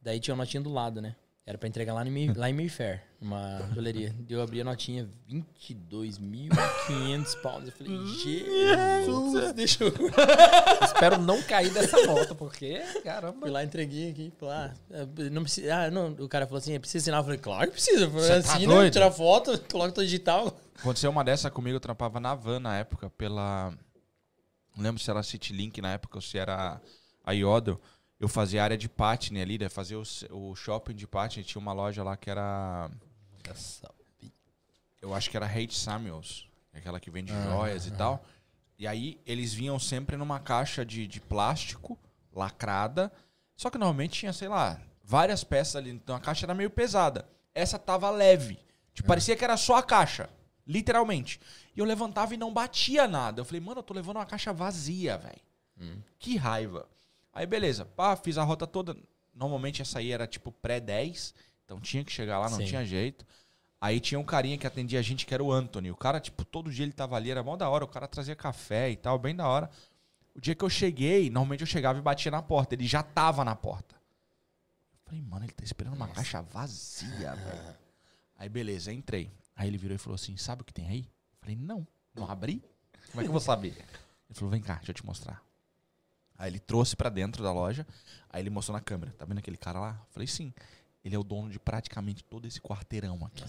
Daí 0.00 0.18
tinha 0.18 0.32
uma 0.34 0.44
notinha 0.44 0.62
do 0.62 0.72
lado, 0.72 1.02
né? 1.02 1.14
Era 1.48 1.56
pra 1.56 1.66
entregar 1.66 1.94
lá, 1.94 2.04
no, 2.04 2.10
Mi- 2.10 2.30
lá 2.34 2.50
em 2.50 2.52
Mayfair, 2.52 3.02
uma 3.18 3.58
joalheria. 3.72 4.14
Eu 4.28 4.42
abri 4.42 4.60
a 4.60 4.64
notinha, 4.64 5.08
22.500 5.26 7.40
pounds. 7.40 7.68
Eu 7.68 7.72
falei, 7.72 7.96
Jesus, 8.18 9.52
deixa 9.54 9.84
eu 9.84 9.92
Espero 10.84 11.18
não 11.18 11.40
cair 11.42 11.70
dessa 11.72 12.06
moto, 12.06 12.34
porque, 12.34 12.80
caramba. 13.02 13.40
Fui 13.40 13.50
lá, 13.50 13.64
entreguei 13.64 14.10
aqui. 14.10 14.32
Falei, 14.38 14.54
ah, 14.54 14.74
é, 14.90 15.06
não 15.30 15.42
precisa. 15.42 15.74
Ah, 15.74 15.90
não. 15.90 16.12
O 16.18 16.28
cara 16.28 16.46
falou 16.46 16.58
assim: 16.58 16.78
precisa 16.78 17.02
assinar? 17.04 17.20
Eu 17.20 17.24
falei, 17.24 17.38
claro 17.38 17.66
que 17.68 17.72
precisa. 17.72 18.04
Eu 18.04 18.10
falei, 18.10 18.26
Você 18.26 18.42
tá 18.42 18.54
assina, 18.54 18.74
doido? 18.74 18.92
tira 18.92 19.10
foto, 19.10 19.58
coloca 19.70 19.92
tudo 19.92 20.04
digital. 20.04 20.54
Aconteceu 20.78 21.10
uma 21.10 21.24
dessa 21.24 21.50
comigo, 21.50 21.76
eu 21.76 21.80
trampava 21.80 22.20
na 22.20 22.34
van 22.34 22.60
na 22.60 22.76
época, 22.76 23.08
pela. 23.10 23.70
Não 24.76 24.84
lembro 24.84 25.02
se 25.02 25.10
era 25.10 25.20
a 25.20 25.22
Citylink 25.22 25.80
na 25.80 25.92
época 25.94 26.18
ou 26.18 26.22
se 26.22 26.36
era 26.38 26.80
a 27.24 27.32
Iodro. 27.32 27.80
Eu 28.20 28.28
fazia 28.28 28.64
área 28.64 28.76
de 28.76 28.88
Patney 28.88 29.40
ali, 29.40 29.58
né? 29.58 29.68
Fazia 29.68 29.98
o, 29.98 30.02
o 30.30 30.54
shopping 30.56 30.94
de 30.94 31.06
Patney. 31.06 31.44
Tinha 31.44 31.60
uma 31.60 31.72
loja 31.72 32.02
lá 32.02 32.16
que 32.16 32.30
era. 32.30 32.90
Eu 35.00 35.14
acho 35.14 35.30
que 35.30 35.36
era 35.36 35.46
Hate 35.46 35.74
Samuels. 35.74 36.48
Aquela 36.72 37.00
que 37.00 37.10
vende 37.10 37.32
joias 37.32 37.86
e 37.86 37.90
tal. 37.92 38.24
E 38.78 38.86
aí 38.86 39.20
eles 39.26 39.52
vinham 39.52 39.78
sempre 39.78 40.16
numa 40.16 40.38
caixa 40.38 40.84
de, 40.84 41.06
de 41.06 41.20
plástico, 41.20 41.98
lacrada. 42.32 43.12
Só 43.56 43.70
que 43.70 43.78
normalmente 43.78 44.20
tinha, 44.20 44.32
sei 44.32 44.48
lá, 44.48 44.80
várias 45.02 45.42
peças 45.42 45.76
ali. 45.76 45.90
Então 45.90 46.14
a 46.14 46.20
caixa 46.20 46.46
era 46.46 46.54
meio 46.54 46.70
pesada. 46.70 47.28
Essa 47.54 47.78
tava 47.78 48.10
leve. 48.10 48.58
Tipo, 48.94 49.08
parecia 49.08 49.36
que 49.36 49.44
era 49.44 49.56
só 49.56 49.76
a 49.76 49.82
caixa. 49.82 50.28
Literalmente. 50.66 51.40
E 51.74 51.80
eu 51.80 51.84
levantava 51.84 52.34
e 52.34 52.36
não 52.36 52.52
batia 52.52 53.08
nada. 53.08 53.40
Eu 53.40 53.44
falei, 53.44 53.60
mano, 53.60 53.78
eu 53.78 53.82
tô 53.82 53.94
levando 53.94 54.16
uma 54.16 54.26
caixa 54.26 54.52
vazia, 54.52 55.16
velho. 55.18 55.40
Que 56.18 56.36
raiva. 56.36 56.86
Aí, 57.38 57.46
beleza. 57.46 57.84
Pá, 57.84 58.16
fiz 58.16 58.36
a 58.36 58.42
rota 58.42 58.66
toda. 58.66 58.96
Normalmente 59.32 59.80
essa 59.80 60.00
aí 60.00 60.10
era 60.10 60.26
tipo 60.26 60.50
pré-10. 60.50 61.32
Então 61.64 61.78
tinha 61.78 62.02
que 62.02 62.10
chegar 62.10 62.40
lá, 62.40 62.50
não 62.50 62.58
Sim. 62.58 62.64
tinha 62.64 62.84
jeito. 62.84 63.24
Aí 63.80 64.00
tinha 64.00 64.18
um 64.18 64.24
carinha 64.24 64.58
que 64.58 64.66
atendia 64.66 64.98
a 64.98 65.02
gente, 65.02 65.24
que 65.24 65.32
era 65.32 65.44
o 65.44 65.52
Anthony. 65.52 65.88
O 65.88 65.96
cara, 65.96 66.18
tipo, 66.18 66.44
todo 66.44 66.68
dia 66.68 66.84
ele 66.84 66.92
tava 66.92 67.14
ali, 67.14 67.30
era 67.30 67.40
mó 67.40 67.54
da 67.56 67.68
hora. 67.68 67.84
O 67.84 67.88
cara 67.88 68.08
trazia 68.08 68.34
café 68.34 68.90
e 68.90 68.96
tal, 68.96 69.20
bem 69.20 69.36
da 69.36 69.46
hora. 69.46 69.70
O 70.34 70.40
dia 70.40 70.52
que 70.52 70.64
eu 70.64 70.68
cheguei, 70.68 71.30
normalmente 71.30 71.60
eu 71.60 71.66
chegava 71.68 71.96
e 71.96 72.02
batia 72.02 72.28
na 72.28 72.42
porta. 72.42 72.74
Ele 72.74 72.88
já 72.88 73.04
tava 73.04 73.44
na 73.44 73.54
porta. 73.54 73.94
Eu 73.94 74.98
falei, 75.04 75.22
mano, 75.22 75.44
ele 75.44 75.52
tá 75.52 75.62
esperando 75.62 75.94
uma 75.94 76.08
caixa 76.08 76.42
vazia, 76.42 77.36
velho. 77.36 77.76
Aí, 78.36 78.48
beleza, 78.48 78.92
entrei. 78.92 79.30
Aí 79.54 79.68
ele 79.68 79.78
virou 79.78 79.94
e 79.94 79.98
falou 79.98 80.16
assim: 80.16 80.36
sabe 80.36 80.62
o 80.62 80.64
que 80.64 80.72
tem 80.72 80.88
aí? 80.88 81.00
Eu 81.00 81.38
falei, 81.40 81.56
não, 81.56 81.86
não 82.14 82.28
abri. 82.28 82.62
Como 83.10 83.20
é 83.20 83.24
que 83.24 83.28
eu 83.28 83.32
vou 83.32 83.40
saber? 83.40 83.76
Ele 84.28 84.34
falou, 84.34 84.50
vem 84.50 84.60
cá, 84.60 84.74
deixa 84.74 84.90
eu 84.90 84.94
te 84.94 85.04
mostrar. 85.04 85.42
Aí 86.38 86.50
ele 86.50 86.60
trouxe 86.60 86.94
pra 86.94 87.10
dentro 87.10 87.42
da 87.42 87.52
loja. 87.52 87.86
Aí 88.30 88.40
ele 88.40 88.50
mostrou 88.50 88.76
na 88.76 88.80
câmera. 88.80 89.12
Tá 89.18 89.24
vendo 89.24 89.38
aquele 89.38 89.56
cara 89.56 89.80
lá? 89.80 90.00
Eu 90.00 90.12
falei, 90.12 90.26
sim. 90.26 90.52
Ele 91.04 91.14
é 91.14 91.18
o 91.18 91.24
dono 91.24 91.50
de 91.50 91.58
praticamente 91.58 92.22
todo 92.22 92.46
esse 92.46 92.60
quarteirão 92.60 93.18
aqui. 93.24 93.42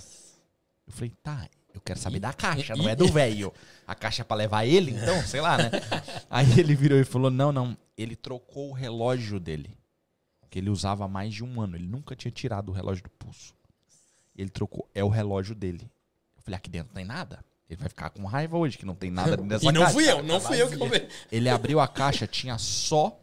Eu 0.87 0.93
falei, 0.93 1.11
tá, 1.21 1.47
eu 1.73 1.79
quero 1.81 1.99
saber 1.99 2.19
da 2.19 2.33
caixa, 2.33 2.75
não 2.75 2.89
é 2.89 2.95
do 2.95 3.07
velho. 3.11 3.53
A 3.85 3.93
caixa 3.93 4.23
é 4.23 4.25
pra 4.25 4.35
levar 4.35 4.65
ele, 4.65 4.91
então, 4.91 5.21
sei 5.25 5.39
lá, 5.39 5.57
né? 5.57 5.69
Aí 6.29 6.59
ele 6.59 6.75
virou 6.75 6.99
e 6.99 7.03
falou: 7.03 7.29
não, 7.29 7.51
não. 7.51 7.77
Ele 7.97 8.15
trocou 8.15 8.69
o 8.69 8.73
relógio 8.73 9.39
dele. 9.39 9.77
Que 10.49 10.57
ele 10.57 10.69
usava 10.69 11.05
há 11.05 11.07
mais 11.07 11.33
de 11.33 11.43
um 11.43 11.61
ano. 11.61 11.75
Ele 11.75 11.87
nunca 11.87 12.15
tinha 12.15 12.31
tirado 12.31 12.69
o 12.69 12.71
relógio 12.71 13.03
do 13.03 13.09
pulso. 13.11 13.53
Ele 14.35 14.49
trocou. 14.49 14.89
É 14.95 15.03
o 15.03 15.09
relógio 15.09 15.53
dele. 15.53 15.91
Eu 16.35 16.41
falei, 16.41 16.57
aqui 16.57 16.69
dentro 16.71 16.87
não 16.87 16.95
tem 16.95 17.05
nada. 17.05 17.43
Ele 17.69 17.79
vai 17.79 17.87
ficar 17.89 18.09
com 18.09 18.25
raiva 18.25 18.57
hoje, 18.57 18.77
que 18.77 18.85
não 18.85 18.95
tem 18.95 19.11
nada 19.11 19.31
dentro 19.37 19.45
dessa 19.47 19.65
e 19.65 19.71
não 19.71 19.81
caixa. 19.81 19.93
fui 19.93 20.09
eu, 20.11 20.23
não 20.23 20.41
fui 20.41 20.61
eu 20.61 20.69
que 20.69 20.77
comprei. 20.77 21.07
Ele 21.31 21.47
abriu 21.49 21.79
a 21.79 21.87
caixa, 21.87 22.25
tinha 22.25 22.57
só 22.57 23.19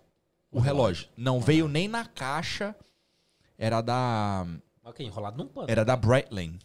o 0.52 0.60
relógio. 0.60 1.08
Não 1.16 1.40
veio 1.40 1.66
nem 1.66 1.88
na 1.88 2.04
caixa. 2.04 2.74
Era 3.58 3.80
da. 3.80 4.46
Ok, 4.84 5.04
enrolado 5.04 5.36
num 5.36 5.48
pano. 5.48 5.66
Era 5.68 5.84
da 5.84 5.96
Breitling. 5.96 6.58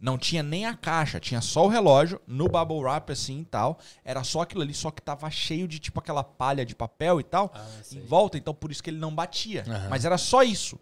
Não 0.00 0.18
tinha 0.18 0.42
nem 0.42 0.66
a 0.66 0.74
caixa, 0.74 1.18
tinha 1.20 1.40
só 1.40 1.64
o 1.64 1.68
relógio 1.68 2.20
no 2.26 2.46
bubble 2.48 2.78
wrap 2.78 3.10
assim 3.10 3.40
e 3.40 3.44
tal. 3.44 3.78
Era 4.04 4.22
só 4.24 4.40
aquilo 4.42 4.60
ali, 4.62 4.74
só 4.74 4.90
que 4.90 5.00
tava 5.00 5.30
cheio 5.30 5.66
de 5.68 5.78
tipo 5.78 5.98
aquela 5.98 6.22
palha 6.22 6.64
de 6.66 6.74
papel 6.74 7.20
e 7.20 7.22
tal 7.24 7.50
Ah, 7.54 7.66
em 7.92 8.00
volta, 8.00 8.36
então 8.36 8.52
por 8.54 8.70
isso 8.70 8.82
que 8.82 8.90
ele 8.90 8.98
não 8.98 9.14
batia. 9.14 9.64
Aham. 9.66 9.88
Mas 9.88 10.04
era 10.04 10.18
só 10.18 10.42
isso. 10.42 10.78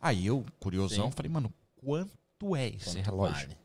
Aí 0.00 0.24
eu, 0.26 0.44
curiosão, 0.60 1.06
Sim. 1.06 1.12
falei, 1.16 1.30
mano, 1.32 1.52
quanto 1.76 2.54
é 2.56 2.68
esse 2.68 2.94
Quanto 2.96 3.04
relógio? 3.04 3.48
vale? 3.48 3.59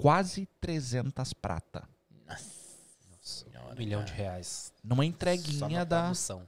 Quase 0.00 0.46
300 0.60 1.32
prata. 1.32 1.88
Senhora, 3.20 3.74
Um 3.74 3.76
milhão 3.76 4.04
de 4.04 4.12
reais. 4.12 4.72
Numa 4.82 5.04
entreguinha 5.04 5.84
da, 5.84 6.10
do 6.12 6.46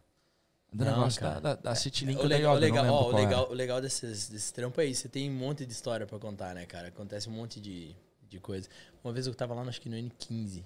Não, 0.72 0.84
negócio 0.84 1.20
cara. 1.20 1.40
da, 1.40 1.54
da, 1.54 1.60
da 1.62 1.74
Citylink 1.74 2.18
O 2.20 2.22
da 2.22 2.28
legal, 2.28 2.54
o 2.56 2.58
legal, 2.58 2.86
ó, 2.86 3.06
o 3.06 3.08
era. 3.10 3.16
legal, 3.18 3.50
o 3.50 3.52
legal 3.54 3.80
desses, 3.80 4.28
desses 4.28 4.50
trampos 4.52 4.82
é 4.82 4.86
isso. 4.86 5.02
Você 5.02 5.08
tem 5.08 5.28
um 5.30 5.34
monte 5.34 5.66
de 5.66 5.72
história 5.72 6.06
pra 6.06 6.18
contar, 6.18 6.54
né, 6.54 6.64
cara? 6.64 6.88
Acontece 6.88 7.28
um 7.28 7.32
monte 7.32 7.60
de, 7.60 7.94
de 8.28 8.38
coisa. 8.40 8.68
Uma 9.04 9.12
vez 9.12 9.26
eu 9.26 9.34
tava 9.34 9.52
lá, 9.52 9.62
acho 9.62 9.80
que 9.80 9.88
no 9.88 9.96
N15. 9.96 10.64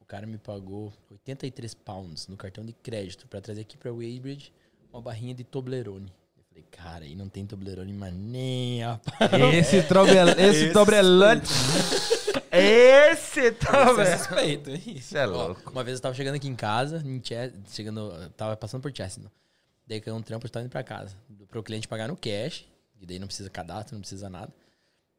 O 0.00 0.04
cara 0.04 0.26
me 0.26 0.36
pagou 0.36 0.92
83 1.10 1.72
pounds 1.74 2.26
no 2.28 2.36
cartão 2.36 2.64
de 2.64 2.72
crédito 2.74 3.26
pra 3.26 3.40
trazer 3.40 3.62
aqui 3.62 3.76
pra 3.76 3.90
Weybridge 3.92 4.52
uma 4.92 5.00
barrinha 5.00 5.34
de 5.34 5.44
Toblerone. 5.44 6.12
Eu 6.56 6.62
falei, 6.62 6.66
cara, 6.70 7.04
aí 7.04 7.14
não 7.16 7.28
tem 7.28 7.44
Toblerone, 7.46 7.92
mas 7.92 8.14
nem 8.14 8.84
a 8.84 9.00
Esse, 9.52 9.82
trobel, 9.88 10.28
esse 10.38 10.72
Toblerone. 10.72 11.40
Esse 12.50 13.38
Isso 13.38 13.40
é 13.40 13.50
Toblerone. 13.50 14.18
suspeito, 14.18 14.70
hein? 14.70 14.82
Isso 14.86 15.16
é 15.18 15.26
Ó, 15.26 15.46
louco. 15.46 15.70
uma 15.70 15.82
vez 15.82 15.96
eu 15.98 16.02
tava 16.02 16.14
chegando 16.14 16.36
aqui 16.36 16.48
em 16.48 16.54
casa, 16.54 17.02
em 17.04 17.20
Ches- 17.22 17.52
chegando, 17.72 18.00
eu 18.12 18.30
tava 18.30 18.56
passando 18.56 18.80
por 18.82 18.94
Chestnut. 18.94 19.30
Daí 19.86 20.00
caiu 20.00 20.14
um 20.16 20.22
trampo, 20.22 20.46
eu 20.46 20.50
tava 20.50 20.64
indo 20.64 20.70
pra 20.70 20.82
casa. 20.82 21.16
Pro 21.48 21.62
cliente 21.62 21.88
pagar 21.88 22.08
no 22.08 22.16
cash, 22.16 22.64
que 22.98 23.04
daí 23.06 23.18
não 23.18 23.26
precisa 23.26 23.50
cadastro, 23.50 23.94
não 23.94 24.00
precisa 24.00 24.30
nada. 24.30 24.52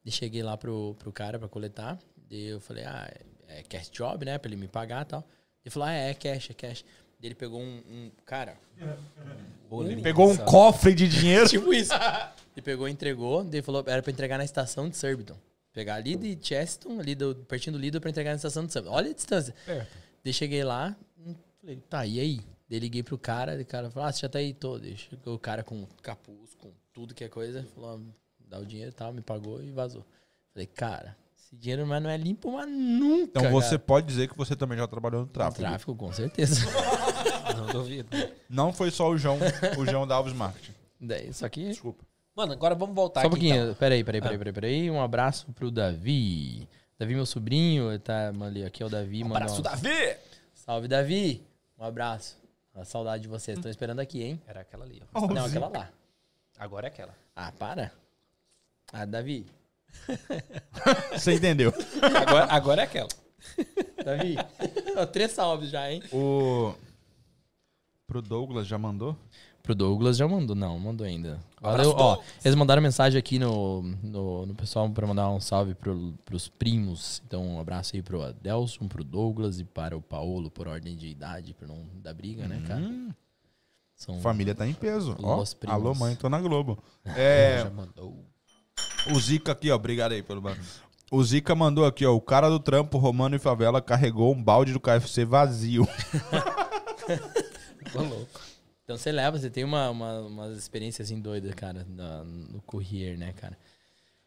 E 0.04 0.12
cheguei 0.12 0.42
lá 0.44 0.56
pro, 0.58 0.96
pro 0.98 1.12
cara 1.12 1.38
pra 1.38 1.48
coletar. 1.48 2.00
Daí 2.30 2.46
eu 2.48 2.60
falei, 2.60 2.84
ah, 2.86 3.12
é, 3.48 3.60
é 3.60 3.64
cash 3.64 3.90
job, 3.90 4.26
né? 4.26 4.38
Pra 4.38 4.50
ele 4.50 4.56
me 4.56 4.68
pagar 4.68 5.02
e 5.04 5.06
tal. 5.06 5.28
Ele 5.64 5.72
falou, 5.72 5.88
ah, 5.88 5.94
é, 5.94 6.10
é 6.12 6.14
cash, 6.14 6.50
é 6.50 6.54
cash. 6.54 6.86
Ele 7.22 7.36
pegou 7.36 7.62
um, 7.62 7.82
um- 7.90 8.12
cara, 8.26 8.58
Bolinho, 9.70 10.02
Pegou 10.02 10.30
um 10.30 10.38
cofre 10.38 10.94
de 10.94 11.08
dinheiro. 11.08 11.48
tipo 11.50 11.74
isso. 11.74 11.94
Ele 12.56 12.62
pegou, 12.62 12.88
entregou, 12.88 13.44
daí 13.44 13.62
falou, 13.62 13.84
era 13.88 14.02
pra 14.02 14.12
entregar 14.12 14.38
na 14.38 14.46
estação 14.46 14.88
de 14.88 14.96
Surbiton. 14.96 15.36
Pegar 15.74 15.96
ali 15.96 16.16
de 16.16 16.38
Cheston, 16.42 17.00
ali 17.00 17.16
do, 17.16 17.36
pertinho 17.36 17.74
do 17.74 17.80
Lido, 17.80 18.00
pra 18.00 18.10
entregar 18.10 18.30
na 18.32 18.38
estação 18.38 18.66
de 18.66 18.72
Surbiton. 18.72 18.94
Olha 18.94 19.10
a 19.10 19.14
distância. 19.14 19.54
Daí 20.24 20.34
cheguei 20.34 20.64
lá, 20.64 20.96
hum, 21.20 21.36
falei, 21.60 21.78
tá, 21.90 22.06
e 22.06 22.20
aí? 22.20 22.40
Daí 22.70 22.80
liguei 22.80 23.04
pro 23.04 23.18
cara, 23.18 23.60
o 23.60 23.66
cara 23.66 23.90
falou, 23.92 24.08
ah, 24.08 24.12
você 24.12 24.22
já 24.22 24.30
tá 24.30 24.40
aí 24.40 24.54
todo. 24.54 24.86
Chegou 24.96 25.36
o 25.36 25.40
cara 25.40 25.64
com 25.64 25.86
capuz, 26.02 26.56
com 26.56 26.72
tudo 26.94 27.14
que 27.14 27.24
é 27.24 27.28
coisa, 27.30 27.66
falou, 27.76 27.98
ah, 27.98 28.14
dá 28.48 28.60
o 28.60 28.66
dinheiro 28.66 28.92
e 28.92 28.94
tal, 28.94 29.12
me 29.12 29.22
pagou 29.22 29.62
e 29.62 29.72
vazou. 29.72 30.06
Falei, 30.54 30.68
cara, 30.68 31.18
esse 31.56 31.62
dinheiro 31.62 31.88
mas 31.88 32.04
não 32.04 32.10
é 32.10 32.18
limpo, 32.18 32.52
mas 32.52 32.70
nunca. 32.70 33.40
Então 33.40 33.52
você 33.52 33.72
cara. 33.72 33.80
pode 33.80 34.08
dizer 34.08 34.28
que 34.28 34.38
você 34.38 34.56
também 34.56 34.78
já 34.78 34.88
trabalhou 34.88 35.22
no 35.22 35.28
tráfego. 35.28 35.64
Tráfico, 35.68 35.96
com 35.96 36.12
certeza. 36.12 36.62
Não 37.56 37.68
duvido. 37.68 38.10
Não 38.50 38.74
foi 38.74 38.92
só 38.92 39.10
o 39.10 39.18
João, 39.18 39.38
o 39.78 39.86
João 39.86 40.06
da 40.06 40.16
Alves 40.16 40.34
Marketing. 40.34 40.74
Daí, 41.00 41.32
só 41.32 41.48
que. 41.48 41.70
Desculpa. 41.70 42.04
Mano, 42.36 42.52
agora 42.54 42.76
vamos 42.76 42.94
voltar 42.96 43.22
Só 43.22 43.28
um 43.28 43.30
aqui. 43.30 43.40
pouquinho, 43.40 43.64
então. 43.64 43.76
peraí, 43.76 44.04
peraí, 44.04 44.22
peraí, 44.22 44.38
peraí, 44.38 44.54
peraí. 44.54 44.92
Um 44.92 45.02
abraço 45.02 45.46
pro 45.54 45.72
Davi. 45.72 46.68
Davi, 47.00 47.16
meu 47.16 47.26
sobrinho, 47.26 47.92
ele 47.92 48.00
tá 48.00 48.30
ali, 48.30 48.66
aqui 48.66 48.84
é 48.84 48.86
o 48.86 48.90
Davi, 48.90 49.24
Um 49.24 49.28
abraço, 49.28 49.60
um- 49.60 49.64
Davi! 49.64 50.18
Salve, 50.54 50.88
Davi! 50.88 51.42
Um 51.78 51.86
abraço. 51.86 52.36
A 52.74 52.84
saudade 52.84 53.24
de 53.24 53.30
vocês. 53.30 53.58
Estão 53.58 53.72
esperando 53.72 54.00
aqui, 54.00 54.22
hein? 54.22 54.42
Era 54.48 54.62
aquela 54.62 54.84
ali, 54.84 55.02
ó. 55.14 55.28
Não, 55.28 55.46
aquela 55.46 55.70
lá. 55.70 55.90
Agora 56.58 56.88
é 56.88 56.90
aquela. 56.90 57.16
Ah, 57.34 57.52
para. 57.58 57.92
Ah, 58.92 59.06
Davi. 59.06 59.46
Você 61.14 61.34
entendeu? 61.34 61.74
Agora, 62.02 62.46
agora 62.52 62.82
é 62.82 62.86
aquela. 62.86 63.10
Davi. 64.04 64.36
Ó, 64.98 65.06
Três 65.06 65.32
salves 65.32 65.70
já, 65.70 65.92
hein? 65.92 66.02
O. 66.12 66.74
Pro 68.08 68.22
Douglas 68.22 68.68
já 68.68 68.78
mandou? 68.78 69.18
Pro 69.64 69.74
Douglas 69.74 70.16
já 70.16 70.28
mandou. 70.28 70.56
Não, 70.56 70.78
mandou 70.78 71.08
ainda. 71.08 71.40
Valeu. 71.60 71.92
Ó, 71.98 72.22
eles 72.44 72.56
mandaram 72.56 72.82
mensagem 72.84 73.18
aqui 73.18 73.40
no, 73.40 73.82
no, 74.04 74.46
no 74.46 74.54
pessoal 74.54 74.88
pra 74.92 75.08
mandar 75.08 75.30
um 75.32 75.42
salve 75.42 75.74
pro, 75.74 76.14
pros 76.24 76.48
primos. 76.48 77.22
Então, 77.26 77.44
um 77.44 77.60
abraço 77.60 77.96
aí 77.96 78.04
pro 78.04 78.22
Adelson, 78.22 78.88
pro 78.88 79.04
Douglas 79.04 79.60
e 79.60 79.64
para 79.64 79.98
o 79.98 80.02
Paulo, 80.02 80.52
por 80.52 80.68
ordem 80.68 80.96
de 80.96 81.08
idade, 81.08 81.56
pra 81.56 81.68
não 81.68 81.84
dar 81.96 82.14
briga, 82.14 82.48
né, 82.48 82.62
cara? 82.68 82.82
Hum, 82.82 83.10
São 83.96 84.22
família 84.22 84.54
tá 84.54 84.68
em 84.68 84.74
peso. 84.74 85.16
Ó, 85.24 85.44
alô, 85.66 85.96
mãe, 85.96 86.16
tô 86.16 86.30
na 86.30 86.40
Globo. 86.40 86.78
É, 87.18 87.64
Já 87.64 87.70
mandou. 87.72 88.24
O 89.14 89.20
Zica 89.20 89.52
aqui, 89.52 89.70
ó. 89.72 89.76
Obrigado 89.76 90.14
aí 90.14 90.24
pelo 90.24 90.42
mano. 90.42 90.62
O 91.12 91.24
Zica 91.24 91.54
mandou 91.56 91.86
aqui, 91.86 92.06
ó. 92.06 92.14
O 92.16 92.22
cara 92.22 92.50
do 92.50 92.60
trampo, 92.60 92.98
Romano 92.98 93.36
e 93.36 93.40
Favela, 93.40 93.82
carregou 93.82 94.34
um 94.34 94.42
balde 94.44 94.74
do 94.74 94.80
KFC 94.80 95.26
vazio. 95.26 95.88
Tô 97.92 98.02
louco. 98.02 98.40
Então 98.84 98.98
você 98.98 99.12
leva, 99.12 99.38
você 99.38 99.50
tem 99.50 99.64
uma, 99.64 99.90
uma, 99.90 100.20
umas 100.22 100.58
experiências 100.58 101.08
assim 101.08 101.20
doidas, 101.20 101.54
cara, 101.56 101.86
na- 101.90 102.24
no 102.24 102.62
courier, 102.62 103.18
né, 103.18 103.34
cara? 103.34 103.58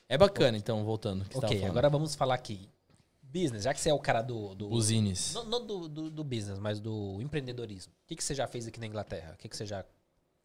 É 0.08 0.16
bacana, 0.18 0.56
então, 0.56 0.84
voltando. 0.84 1.24
que 1.24 1.34
você 1.34 1.40
tava 1.40 1.46
Ok, 1.46 1.58
falando. 1.60 1.70
agora 1.70 1.90
vamos 1.90 2.14
falar 2.14 2.34
aqui. 2.34 2.68
Business, 3.22 3.64
já 3.64 3.74
que 3.74 3.80
você 3.80 3.90
é 3.90 3.94
o 3.94 3.98
cara 3.98 4.22
do. 4.22 4.54
do 4.54 4.68
Usines. 4.70 5.34
Não, 5.34 5.44
não 5.44 5.66
do, 5.66 5.88
do, 5.88 6.10
do 6.10 6.24
business, 6.24 6.58
mas 6.58 6.80
do 6.80 7.20
empreendedorismo. 7.20 7.92
O 7.92 8.06
que, 8.08 8.16
que 8.16 8.24
você 8.24 8.34
já 8.34 8.46
fez 8.48 8.66
aqui 8.66 8.80
na 8.80 8.86
Inglaterra? 8.86 9.32
O 9.34 9.36
que, 9.36 9.48
que 9.48 9.56
você 9.56 9.66
já 9.66 9.84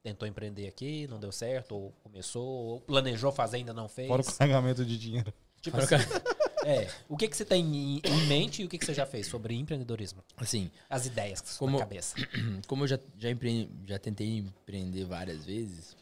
tentou 0.04 0.28
empreender 0.28 0.68
aqui, 0.68 1.08
não 1.08 1.20
deu 1.20 1.32
certo, 1.32 1.74
ou 1.76 1.92
começou, 2.04 2.46
ou 2.46 2.82
planejou 2.82 3.32
fazer 3.32 3.58
ainda 3.58 3.74
não 3.74 3.88
fez? 3.88 4.08
Fora 4.10 4.22
o 4.22 4.26
carregamento 4.26 4.86
de 4.86 4.98
dinheiro. 5.00 5.34
Tipo 5.62 5.78
assim, 5.78 5.96
é, 6.68 6.90
o 7.08 7.16
que, 7.16 7.28
que 7.30 7.38
você 7.38 7.46
tem 7.46 7.64
em, 7.66 8.02
em 8.04 8.28
mente 8.28 8.62
e 8.62 8.66
o 8.66 8.70
que, 8.70 8.78
que 8.78 8.86
você 8.86 8.94
já 8.94 9.06
fez 9.06 9.28
sobre 9.28 9.56
empreendedorismo? 9.56 10.22
Assim, 10.36 10.70
As 10.90 11.06
ideias 11.06 11.40
que 11.40 11.58
Como- 11.58 11.78
na 11.80 11.86
cabeça. 11.86 12.16
como 12.68 12.84
eu 12.84 12.88
já, 12.90 13.00
já, 13.18 13.32
empre- 13.32 13.70
já 13.88 13.98
tentei 13.98 14.28
empreender 14.40 15.06
várias 15.06 15.46
vezes, 15.46 15.96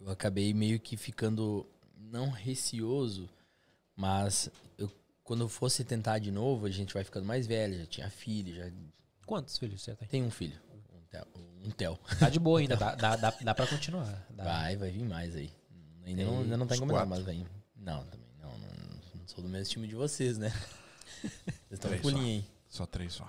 eu 0.00 0.10
acabei 0.10 0.52
meio 0.52 0.80
que 0.80 0.96
ficando, 0.96 1.64
não 1.96 2.28
receoso, 2.28 3.30
mas 3.94 4.50
eu, 4.76 4.90
quando 5.22 5.42
eu 5.44 5.48
fosse 5.48 5.84
tentar 5.84 6.18
de 6.18 6.32
novo, 6.32 6.66
a 6.66 6.70
gente 6.70 6.92
vai 6.92 7.04
ficando 7.04 7.24
mais 7.24 7.46
velho, 7.46 7.78
já 7.78 7.86
tinha 7.86 8.10
filho, 8.10 8.52
já 8.54 8.68
Quantos 9.24 9.58
filhos 9.58 9.82
você 9.82 9.94
tem? 9.94 10.08
tem 10.08 10.22
um 10.22 10.30
filho, 10.30 10.56
um 11.64 11.70
tel. 11.70 11.98
Tá 12.18 12.28
de 12.28 12.38
boa 12.38 12.58
ainda, 12.60 12.76
dá, 12.76 12.94
dá, 12.94 13.16
dá, 13.16 13.34
dá 13.40 13.54
pra 13.54 13.66
continuar. 13.66 14.26
Dá. 14.30 14.44
Vai, 14.44 14.76
vai 14.76 14.90
vir 14.90 15.04
mais 15.04 15.34
aí. 15.36 15.50
Ainda 16.04 16.24
não, 16.24 16.40
ainda 16.40 16.56
não 16.56 16.66
tá 16.66 16.76
encomendado, 16.76 17.10
mas 17.10 17.24
vem. 17.24 17.46
Não, 17.76 18.04
também 18.04 18.28
não, 18.40 18.50
não. 18.50 18.68
Não 19.14 19.26
sou 19.26 19.42
do 19.42 19.48
mesmo 19.48 19.72
time 19.72 19.88
de 19.88 19.94
vocês, 19.94 20.38
né? 20.38 20.52
Vocês 21.22 21.80
estão 21.84 21.98
pulinho 21.98 22.24
aí. 22.24 22.44
Só 22.68 22.86
três 22.86 23.14
só. 23.14 23.28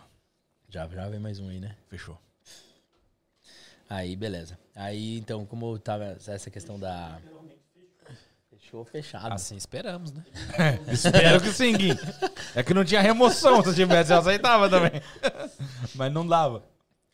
Já, 0.70 0.88
já 0.88 1.08
vem 1.10 1.20
mais 1.20 1.40
um 1.40 1.50
aí, 1.50 1.60
né? 1.60 1.76
Fechou. 1.88 2.20
Aí, 3.90 4.16
beleza. 4.16 4.60
Aí, 4.76 5.18
então, 5.18 5.46
como 5.46 5.80
tava 5.80 6.18
essa 6.28 6.52
questão 6.52 6.78
da. 6.80 7.20
Fechou, 8.50 8.84
fechado. 8.84 9.34
Assim 9.34 9.56
esperamos, 9.56 10.12
né? 10.12 10.26
Espero 10.92 11.42
que 11.42 11.54
sim, 11.54 11.74
Gui. 11.74 11.92
É 12.54 12.62
que 12.62 12.74
não 12.74 12.84
tinha 12.84 13.02
remoção. 13.02 13.64
Se 13.64 13.74
tivesse, 13.74 14.12
eu 14.12 14.20
aceitava 14.20 14.70
também. 14.70 15.02
Mas 15.96 16.12
não 16.12 16.28
dava. 16.28 16.64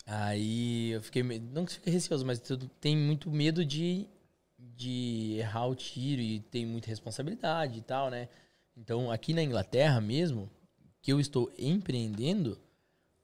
Aí 0.05 0.91
eu 0.91 1.01
fiquei. 1.01 1.23
Não 1.23 1.65
que 1.65 1.73
fiquei 1.73 1.93
receoso, 1.93 2.25
mas 2.25 2.39
tu 2.39 2.57
tem 2.79 2.95
muito 2.95 3.31
medo 3.31 3.63
de, 3.63 4.07
de 4.57 5.35
errar 5.39 5.67
o 5.67 5.75
tiro 5.75 6.21
e 6.21 6.39
tem 6.39 6.65
muita 6.65 6.87
responsabilidade 6.87 7.79
e 7.79 7.81
tal, 7.81 8.09
né? 8.09 8.27
Então, 8.75 9.11
aqui 9.11 9.33
na 9.33 9.43
Inglaterra 9.43 10.01
mesmo, 10.01 10.49
que 11.01 11.13
eu 11.13 11.19
estou 11.19 11.51
empreendendo, 11.57 12.59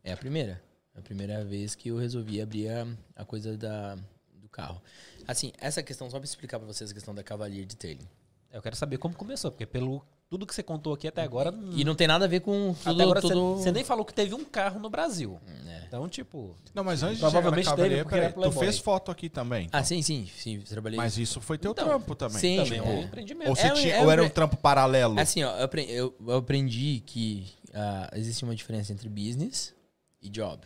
é 0.03 0.13
a 0.13 0.17
primeira. 0.17 0.61
É 0.95 0.99
a 0.99 1.01
primeira 1.01 1.43
vez 1.43 1.75
que 1.75 1.89
eu 1.89 1.97
resolvi 1.97 2.41
abrir 2.41 2.69
a, 2.69 2.87
a 3.15 3.25
coisa 3.25 3.57
da, 3.57 3.95
do 4.33 4.47
carro. 4.47 4.81
Assim, 5.27 5.51
essa 5.57 5.83
questão, 5.83 6.09
só 6.09 6.17
pra 6.17 6.25
explicar 6.25 6.59
pra 6.59 6.67
vocês 6.67 6.91
a 6.91 6.93
questão 6.93 7.13
da 7.13 7.23
Cavalier 7.23 7.65
Detailing. 7.65 8.07
Eu 8.51 8.61
quero 8.61 8.75
saber 8.75 8.97
como 8.97 9.15
começou, 9.15 9.51
porque 9.51 9.65
pelo 9.65 10.03
tudo 10.29 10.45
que 10.45 10.53
você 10.53 10.61
contou 10.61 10.93
aqui 10.93 11.07
até 11.07 11.23
agora. 11.23 11.51
E 11.71 11.83
não 11.83 11.95
tem 11.95 12.07
nada 12.07 12.25
a 12.25 12.27
ver 12.27 12.41
com 12.41 12.73
tudo. 12.75 12.91
até 12.93 13.03
agora 13.03 13.19
tudo... 13.21 13.55
você, 13.55 13.63
você 13.63 13.71
nem 13.71 13.83
falou 13.83 14.05
que 14.05 14.13
teve 14.13 14.35
um 14.35 14.45
carro 14.45 14.79
no 14.79 14.89
Brasil. 14.89 15.39
É. 15.67 15.85
Então, 15.87 16.07
tipo. 16.07 16.55
Não, 16.73 16.83
mas 16.83 17.01
antes 17.01 17.19
Provavelmente 17.19 17.63
de 17.63 17.69
chegar 17.71 17.77
na 17.77 17.83
teve, 17.83 17.95
Cavalier, 17.95 18.03
porque 18.03 18.17
era 18.19 18.33
peraí, 18.33 18.51
tu 18.51 18.59
fez 18.59 18.77
foto 18.77 19.09
aqui 19.09 19.27
também. 19.27 19.65
então. 19.65 19.79
Ah, 19.79 19.83
sim, 19.83 20.03
sim. 20.03 20.29
Sim, 20.37 20.59
trabalhei. 20.61 20.97
Mas 20.97 21.17
isso 21.17 21.41
foi 21.41 21.57
teu 21.57 21.71
Então, 21.71 21.87
trampo 21.87 22.13
também. 22.13 22.39
sim, 22.39 22.57
Também 22.57 22.79
tipo, 22.79 22.87
é 22.91 22.93
um 22.93 23.01
empreendimento. 23.01 23.49
Ou, 23.49 23.55
você 23.55 23.67
É 23.67 23.71
tinha, 23.71 23.95
é 23.95 24.03
ou 24.03 24.11
era 24.11 24.23
um 24.23 24.29
trampo 24.29 24.55
paralelo? 24.55 25.19
Assim, 25.19 25.43
ó, 25.43 25.57
eu 25.57 25.63
aprendi, 25.65 25.91
eu, 25.91 26.15
eu 26.27 26.37
aprendi 26.37 27.01
que 27.03 27.47
ah, 27.73 28.11
existe 28.13 28.43
uma 28.43 28.55
diferença 28.55 28.93
entre 28.93 29.09
business 29.09 29.73
e 30.21 30.29
job. 30.29 30.61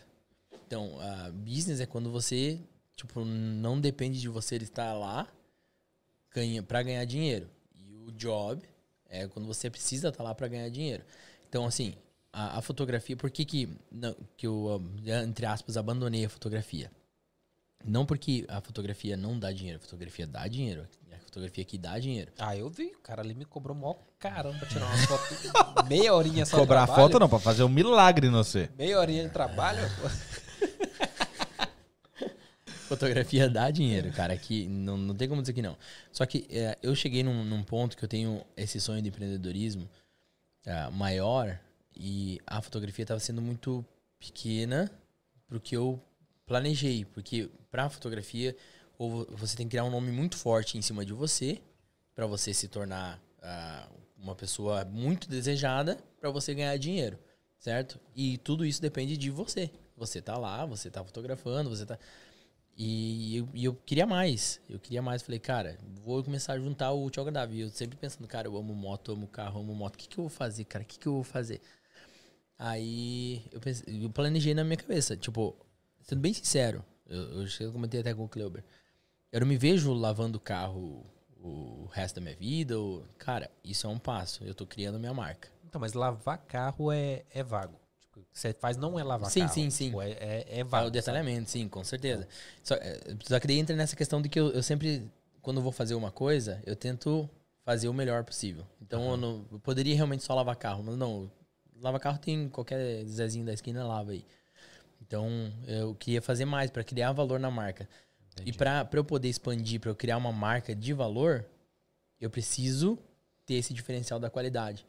Então, 0.68 0.98
ah, 1.00 1.32
business 1.34 1.80
é 1.80 1.86
quando 1.86 2.12
você, 2.12 2.60
tipo, 2.98 3.24
não 3.24 3.80
depende 3.80 4.20
de 4.20 4.28
você 4.28 4.58
estar 4.58 4.92
lá 4.94 5.26
ganha, 6.36 6.62
para 6.62 6.84
ganhar 6.84 7.06
dinheiro. 7.06 7.48
E 7.74 7.96
o 7.96 8.12
job 8.12 8.62
é 9.14 9.28
quando 9.28 9.46
você 9.46 9.70
precisa 9.70 10.10
estar 10.10 10.24
lá 10.24 10.34
para 10.34 10.48
ganhar 10.48 10.70
dinheiro. 10.70 11.04
Então, 11.48 11.66
assim, 11.66 11.94
a, 12.32 12.58
a 12.58 12.62
fotografia, 12.62 13.16
por 13.16 13.30
que 13.30 13.46
que, 13.46 13.70
não, 13.92 14.16
que 14.36 14.48
eu, 14.48 14.82
ah, 15.08 15.24
entre 15.24 15.46
aspas, 15.46 15.78
abandonei 15.78 16.26
a 16.26 16.30
fotografia? 16.30 16.92
Não 17.86 18.06
porque 18.06 18.46
a 18.48 18.60
fotografia 18.62 19.16
não 19.16 19.38
dá 19.38 19.52
dinheiro, 19.52 19.78
a 19.78 19.82
fotografia 19.82 20.26
dá 20.26 20.48
dinheiro. 20.48 20.88
A 21.12 21.20
fotografia 21.26 21.64
aqui 21.64 21.78
dá 21.78 22.00
dinheiro. 22.00 22.32
Ah, 22.38 22.56
eu 22.56 22.70
vi. 22.70 22.86
O 22.86 23.02
cara 23.02 23.22
ali 23.22 23.34
me 23.34 23.44
cobrou 23.46 23.76
mó 23.76 23.96
caramba 24.20 24.58
pra 24.60 24.68
tirar 24.68 24.86
uma 24.86 24.98
foto. 25.06 25.86
Meia 25.88 26.14
horinha 26.14 26.46
só 26.46 26.58
Cobrar 26.58 26.82
de 26.82 26.86
trabalho. 26.88 27.08
foto 27.08 27.20
não, 27.20 27.28
pra 27.30 27.40
fazer 27.40 27.64
um 27.64 27.70
milagre 27.70 28.30
no 28.30 28.44
você. 28.44 28.70
Meia 28.78 29.00
horinha 29.00 29.24
de 29.26 29.30
trabalho. 29.30 29.80
Fotografia 32.88 33.50
dá 33.50 33.70
dinheiro, 33.72 34.12
cara. 34.12 34.38
Que 34.38 34.68
não, 34.68 34.98
não 34.98 35.16
tem 35.16 35.28
como 35.28 35.42
dizer 35.42 35.54
que 35.54 35.62
não. 35.62 35.78
Só 36.12 36.26
que 36.26 36.46
é, 36.50 36.78
eu 36.82 36.96
cheguei 36.96 37.24
num, 37.24 37.44
num 37.44 37.64
ponto 37.64 37.98
que 37.98 38.04
eu 38.04 38.10
tenho 38.10 38.44
esse 38.56 38.80
sonho 38.80 39.02
de 39.02 39.10
empreendedorismo 39.10 39.90
é, 40.66 40.90
maior 40.90 41.60
e 41.96 42.40
a 42.46 42.62
fotografia 42.62 43.04
estava 43.04 43.20
sendo 43.20 43.42
muito 43.42 43.86
pequena 44.20 44.92
pro 45.48 45.60
que 45.60 45.76
eu 45.76 46.02
planejei. 46.46 47.06
Porque 47.06 47.50
pra 47.72 47.90
fotografia, 47.90 48.56
ou 48.98 49.26
você 49.32 49.56
tem 49.56 49.68
que 49.68 49.72
criar 49.72 49.84
um 49.84 49.92
nome 49.92 50.12
muito 50.12 50.38
forte 50.38 50.78
em 50.78 50.82
cima 50.82 51.06
de 51.06 51.14
você 51.14 51.62
para 52.16 52.28
você 52.28 52.54
se 52.54 52.68
tornar 52.68 53.20
ah, 53.42 53.88
uma 54.18 54.36
pessoa 54.36 54.86
muito 54.86 55.28
desejada 55.30 55.98
para 56.20 56.30
você 56.30 56.54
ganhar 56.54 56.78
dinheiro, 56.78 57.20
certo? 57.60 58.00
E 58.16 58.38
tudo 58.38 58.66
isso 58.66 58.82
depende 58.82 59.18
de 59.18 59.30
você. 59.30 59.70
Você 59.98 60.22
tá 60.22 60.38
lá, 60.38 60.66
você 60.66 60.90
tá 60.90 61.04
fotografando, 61.04 61.70
você 61.70 61.86
tá. 61.86 62.00
E 62.76 63.38
eu, 63.38 63.50
e 63.54 63.66
eu 63.66 63.76
queria 63.76 64.06
mais. 64.06 64.60
Eu 64.68 64.80
queria 64.80 65.02
mais. 65.02 65.22
Falei, 65.22 65.40
cara, 65.40 65.78
vou 66.04 66.24
começar 66.24 66.54
a 66.54 66.60
juntar 66.60 66.92
o 66.92 67.06
útil 67.06 67.24
ao 67.24 67.30
eu 67.54 67.70
sempre 67.70 67.98
pensando, 67.98 68.28
cara, 68.28 68.48
eu 68.48 68.58
amo 68.58 68.74
moto, 68.74 69.12
amo 69.12 69.28
carro, 69.28 69.60
amo 69.60 69.76
moto. 69.76 69.96
O 69.96 69.98
que, 69.98 70.08
que 70.08 70.18
eu 70.18 70.24
vou 70.24 70.30
fazer, 70.30 70.66
cara? 70.66 70.84
O 70.84 70.88
que, 70.88 70.98
que 70.98 71.08
eu 71.08 71.14
vou 71.14 71.24
fazer? 71.24 71.62
Aí 72.58 73.46
eu, 73.52 73.60
pensei, 73.60 74.04
eu 74.04 74.10
planejei 74.10 74.54
na 74.54 74.64
minha 74.64 74.78
cabeça. 74.78 75.16
Tipo, 75.16 75.56
sendo 76.02 76.22
bem 76.22 76.34
sincero, 76.34 76.84
eu, 77.08 77.46
eu, 77.60 77.72
comentei 77.72 78.00
até 78.00 78.14
com 78.14 78.24
o 78.24 78.30
Kleuber. 78.30 78.64
Eu 79.32 79.42
não 79.42 79.48
me 79.48 79.58
vejo 79.58 79.94
lavando 79.94 80.40
carro 80.40 81.06
o 81.40 81.88
resto 81.92 82.16
da 82.16 82.22
minha 82.22 82.36
vida. 82.36 82.80
Ou... 82.80 83.06
Cara, 83.18 83.52
isso 83.64 83.86
é 83.86 83.90
um 83.90 84.00
passo. 84.00 84.44
Eu 84.44 84.56
tô 84.56 84.66
criando 84.66 85.00
minha 85.00 85.14
marca. 85.14 85.50
Então, 85.66 85.80
mas 85.82 85.94
lavar 85.94 86.38
carro 86.40 86.92
é, 86.92 87.24
é 87.32 87.44
vago. 87.44 87.83
Que 88.34 88.40
você 88.40 88.52
faz 88.54 88.76
não 88.78 89.00
é 89.00 89.04
lavar 89.04 89.30
Sim, 89.30 89.42
carro. 89.42 89.54
sim, 89.54 89.70
sim. 89.70 89.86
Tipo, 89.86 90.02
é, 90.02 90.12
é, 90.12 90.46
é 90.50 90.62
Ah, 90.62 90.66
vago. 90.66 90.88
o 90.88 90.92
detalhamento, 90.92 91.50
sim, 91.52 91.70
com 91.70 91.84
certeza. 91.84 92.28
Só, 92.64 92.74
é, 92.76 93.00
só 93.24 93.40
que 93.40 93.46
daí 93.48 93.60
entra 93.60 93.76
nessa 93.76 93.96
questão 93.96 94.22
de 94.22 94.28
que 94.28 94.40
eu, 94.40 94.50
eu 94.52 94.64
sempre, 94.64 95.08
quando 95.42 95.58
eu 95.58 95.64
vou 95.64 95.72
fazer 95.72 95.94
uma 95.94 96.12
coisa, 96.12 96.62
eu 96.66 96.76
tento 96.76 97.30
fazer 97.64 97.88
o 97.88 97.94
melhor 97.94 98.24
possível. 98.24 98.66
Então 98.82 99.12
eu, 99.12 99.18
não, 99.18 99.46
eu 99.52 99.60
poderia 99.60 99.96
realmente 99.96 100.24
só 100.24 100.34
lavar 100.34 100.56
carro, 100.56 100.84
mas 100.84 100.98
não. 100.98 101.32
Lavar 101.80 102.00
carro 102.02 102.18
tem 102.18 102.50
qualquer 102.50 103.06
Zezinho 103.06 103.46
da 103.46 103.54
esquina, 103.54 103.86
lava 103.86 104.12
aí. 104.12 104.26
Então 105.02 105.30
eu 105.68 105.94
queria 105.96 106.22
fazer 106.22 106.46
mais 106.46 106.72
para 106.72 106.84
criar 106.84 107.12
valor 107.12 107.40
na 107.40 107.52
marca. 107.52 107.88
E 108.46 108.52
para 108.52 108.90
eu 108.94 109.04
poder 109.04 109.30
expandir, 109.30 109.80
para 109.80 109.92
eu 109.92 109.96
criar 109.96 110.18
uma 110.18 110.32
marca 110.32 110.74
de 110.74 110.92
valor, 110.92 111.46
eu 112.20 112.32
preciso 112.32 112.98
ter 113.46 113.56
esse 113.56 113.74
diferencial 113.76 114.20
da 114.20 114.30
qualidade. 114.30 114.86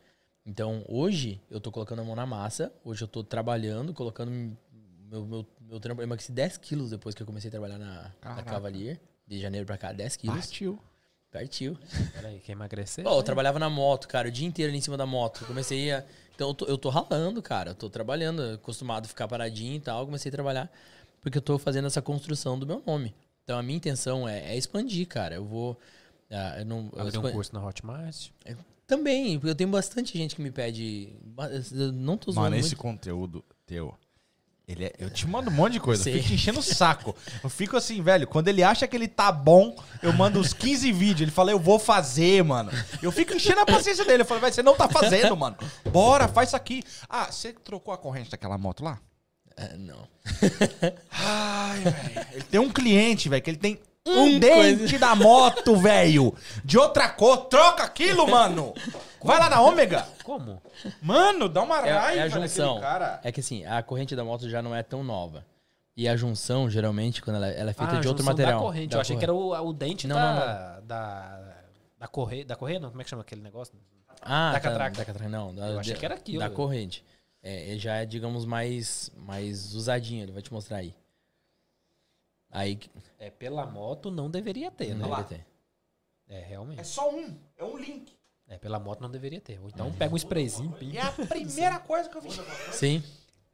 Então, 0.46 0.84
hoje, 0.86 1.40
eu 1.50 1.60
tô 1.60 1.72
colocando 1.72 2.00
a 2.00 2.04
mão 2.04 2.14
na 2.14 2.26
massa. 2.26 2.72
Hoje 2.84 3.02
eu 3.02 3.08
tô 3.08 3.24
trabalhando, 3.24 3.94
colocando 3.94 4.30
meu, 4.30 5.24
meu, 5.24 5.46
meu 5.60 5.80
trampo. 5.80 6.02
Eu 6.02 6.04
emagreci 6.04 6.32
10 6.32 6.58
quilos 6.58 6.90
depois 6.90 7.14
que 7.14 7.22
eu 7.22 7.26
comecei 7.26 7.48
a 7.48 7.50
trabalhar 7.50 7.78
na, 7.78 8.12
na. 8.22 8.42
Cavalier. 8.42 9.00
De 9.26 9.40
janeiro 9.40 9.64
pra 9.66 9.78
cá, 9.78 9.92
10 9.92 10.16
quilos. 10.16 10.36
Partiu. 10.36 10.78
Partiu. 11.32 11.78
Peraí, 12.12 12.40
quer 12.40 12.52
emagrecer? 12.52 13.02
Pô, 13.02 13.16
eu 13.16 13.22
trabalhava 13.22 13.58
na 13.58 13.70
moto, 13.70 14.06
cara, 14.06 14.28
o 14.28 14.30
dia 14.30 14.46
inteiro 14.46 14.70
ali 14.70 14.78
em 14.78 14.82
cima 14.82 14.96
da 14.96 15.06
moto. 15.06 15.40
Eu 15.42 15.46
comecei 15.46 15.90
a. 15.92 16.04
Então 16.34 16.48
eu 16.48 16.54
tô, 16.54 16.64
eu 16.66 16.78
tô 16.78 16.90
ralando, 16.90 17.40
cara. 17.40 17.70
Eu 17.70 17.74
tô 17.74 17.88
trabalhando, 17.88 18.42
acostumado 18.54 19.06
a 19.06 19.08
ficar 19.08 19.26
paradinho 19.26 19.76
e 19.76 19.80
tal. 19.80 20.04
Comecei 20.04 20.28
a 20.28 20.32
trabalhar 20.32 20.70
porque 21.22 21.38
eu 21.38 21.42
tô 21.42 21.58
fazendo 21.58 21.86
essa 21.86 22.02
construção 22.02 22.58
do 22.58 22.66
meu 22.66 22.82
nome. 22.86 23.14
Então 23.42 23.58
a 23.58 23.62
minha 23.62 23.76
intenção 23.76 24.28
é, 24.28 24.52
é 24.52 24.56
expandir, 24.56 25.08
cara. 25.08 25.34
Eu 25.34 25.44
vou. 25.44 25.78
ah, 26.30 26.56
eu 26.58 26.66
não, 26.66 26.90
eu 26.94 27.00
Abrir 27.00 27.18
um 27.18 27.32
curso 27.32 27.54
na 27.54 27.64
Hotmart. 27.64 28.28
Também, 28.86 29.38
porque 29.38 29.50
eu 29.50 29.54
tenho 29.54 29.70
bastante 29.70 30.16
gente 30.16 30.36
que 30.36 30.42
me 30.42 30.50
pede. 30.50 31.16
Eu 31.72 31.92
não 31.92 32.16
tô 32.16 32.30
zoando 32.32 32.44
Mano, 32.50 32.56
esse 32.56 32.70
muito. 32.70 32.80
conteúdo 32.82 33.44
teu. 33.66 33.94
Ele 34.66 34.86
é- 34.86 34.92
eu 34.98 35.10
te 35.10 35.26
mando 35.26 35.50
um 35.50 35.52
monte 35.52 35.74
de 35.74 35.80
coisa, 35.80 36.08
eu 36.08 36.14
fico 36.16 36.26
te 36.28 36.34
enchendo 36.34 36.58
o 36.58 36.62
saco. 36.62 37.14
Eu 37.42 37.50
fico 37.50 37.76
assim, 37.76 38.00
velho, 38.00 38.26
quando 38.26 38.48
ele 38.48 38.62
acha 38.62 38.86
que 38.86 38.96
ele 38.96 39.06
tá 39.08 39.30
bom, 39.30 39.76
eu 40.02 40.10
mando 40.12 40.40
uns 40.40 40.54
15 40.54 40.90
vídeos. 40.90 41.20
Ele 41.22 41.30
fala, 41.30 41.50
eu 41.50 41.58
vou 41.58 41.78
fazer, 41.78 42.42
mano. 42.42 42.70
Eu 43.02 43.12
fico 43.12 43.34
enchendo 43.34 43.60
a 43.60 43.66
paciência 43.66 44.04
dele. 44.06 44.22
Eu 44.22 44.26
falo, 44.26 44.40
velho, 44.40 44.54
você 44.54 44.62
não 44.62 44.74
tá 44.74 44.88
fazendo, 44.88 45.36
mano. 45.36 45.56
Bora, 45.92 46.28
faz 46.28 46.48
isso 46.48 46.56
aqui. 46.56 46.82
Ah, 47.08 47.30
você 47.30 47.52
trocou 47.52 47.92
a 47.92 47.98
corrente 47.98 48.30
daquela 48.30 48.56
moto 48.56 48.82
lá? 48.84 48.98
Ah, 49.56 49.76
não. 49.76 50.08
Ai, 51.10 51.80
velho. 51.80 52.26
Ele 52.32 52.42
tem 52.44 52.60
um 52.60 52.70
cliente, 52.70 53.28
velho, 53.28 53.42
que 53.42 53.50
ele 53.50 53.58
tem 53.58 53.78
um 54.06 54.22
Um 54.24 54.38
dente 54.38 54.78
coisa. 54.80 54.98
da 54.98 55.14
moto, 55.14 55.76
velho. 55.80 56.34
De 56.64 56.78
outra 56.78 57.08
cor. 57.08 57.46
Troca 57.46 57.82
aquilo, 57.84 58.26
mano. 58.28 58.74
Vai 59.22 59.38
lá 59.38 59.48
na 59.48 59.60
Ômega. 59.62 60.06
Como? 60.22 60.60
Mano, 61.00 61.48
dá 61.48 61.62
uma 61.62 61.78
É, 61.86 61.92
raiva 61.92 62.20
é 62.20 62.22
a 62.24 62.28
junção. 62.28 62.80
cara. 62.80 63.20
É 63.24 63.32
que 63.32 63.40
assim, 63.40 63.64
a 63.64 63.82
corrente 63.82 64.14
da 64.14 64.22
moto 64.24 64.48
já 64.50 64.60
não 64.60 64.74
é 64.74 64.82
tão 64.82 65.02
nova. 65.02 65.44
E 65.96 66.08
a 66.08 66.16
junção, 66.16 66.68
geralmente, 66.68 67.22
quando 67.22 67.36
ela, 67.36 67.46
ela 67.48 67.70
é 67.70 67.72
feita 67.72 67.96
Ah, 67.96 68.00
de 68.00 68.08
outro 68.08 68.24
material. 68.24 68.58
Da 68.58 68.64
corrente. 68.66 68.88
Da 68.90 68.96
eu 68.96 69.00
achei 69.00 69.16
corrente. 69.16 69.18
que 69.20 69.24
era 69.24 69.62
o, 69.62 69.68
o 69.68 69.72
dente 69.72 70.06
Não, 70.08 70.16
da, 70.16 70.80
da. 70.80 71.54
Da 72.00 72.08
correia. 72.08 72.44
Da 72.44 72.56
correia, 72.56 72.80
não? 72.80 72.90
Como 72.90 73.00
é 73.00 73.04
que 73.04 73.10
chama 73.10 73.22
aquele 73.22 73.40
negócio? 73.40 73.72
Ah, 74.20 74.52
da 74.52 74.60
catraca. 74.60 74.96
Da 74.98 75.04
catraca, 75.04 75.28
não. 75.30 75.54
Da, 75.54 75.68
Eu 75.68 75.78
achei 75.80 75.94
que 75.94 76.04
era 76.04 76.14
aquilo. 76.14 76.40
Da 76.40 76.50
corrente. 76.50 77.04
É, 77.42 77.68
ele 77.70 77.78
já 77.78 77.94
é, 77.96 78.04
digamos, 78.06 78.44
mais, 78.44 79.10
mais 79.16 79.72
usadinho. 79.74 80.22
Ele 80.24 80.32
vai 80.32 80.42
te 80.42 80.52
mostrar 80.52 80.78
aí. 80.78 80.94
Aí. 82.54 82.78
É, 83.18 83.30
pela 83.30 83.66
moto 83.66 84.10
não 84.10 84.30
deveria 84.30 84.70
ter, 84.70 84.94
né? 84.94 85.06
Não 85.06 85.22
ter. 85.24 85.44
É, 86.28 86.40
realmente. 86.40 86.80
É 86.80 86.84
só 86.84 87.10
um. 87.10 87.36
É 87.58 87.64
um 87.64 87.76
link. 87.76 88.12
É, 88.48 88.56
pela 88.56 88.78
moto 88.78 89.00
não 89.00 89.10
deveria 89.10 89.40
ter. 89.40 89.58
Ou 89.60 89.68
então 89.68 89.92
pega 89.92 90.12
um 90.14 90.16
sprayzinho, 90.16 90.74
E 90.76 90.78
pinta. 90.78 90.98
é 90.98 91.00
a 91.02 91.10
primeira 91.26 91.78
coisa 91.80 92.08
que 92.08 92.16
eu 92.16 92.20
vi. 92.22 92.30
Sim. 92.72 93.02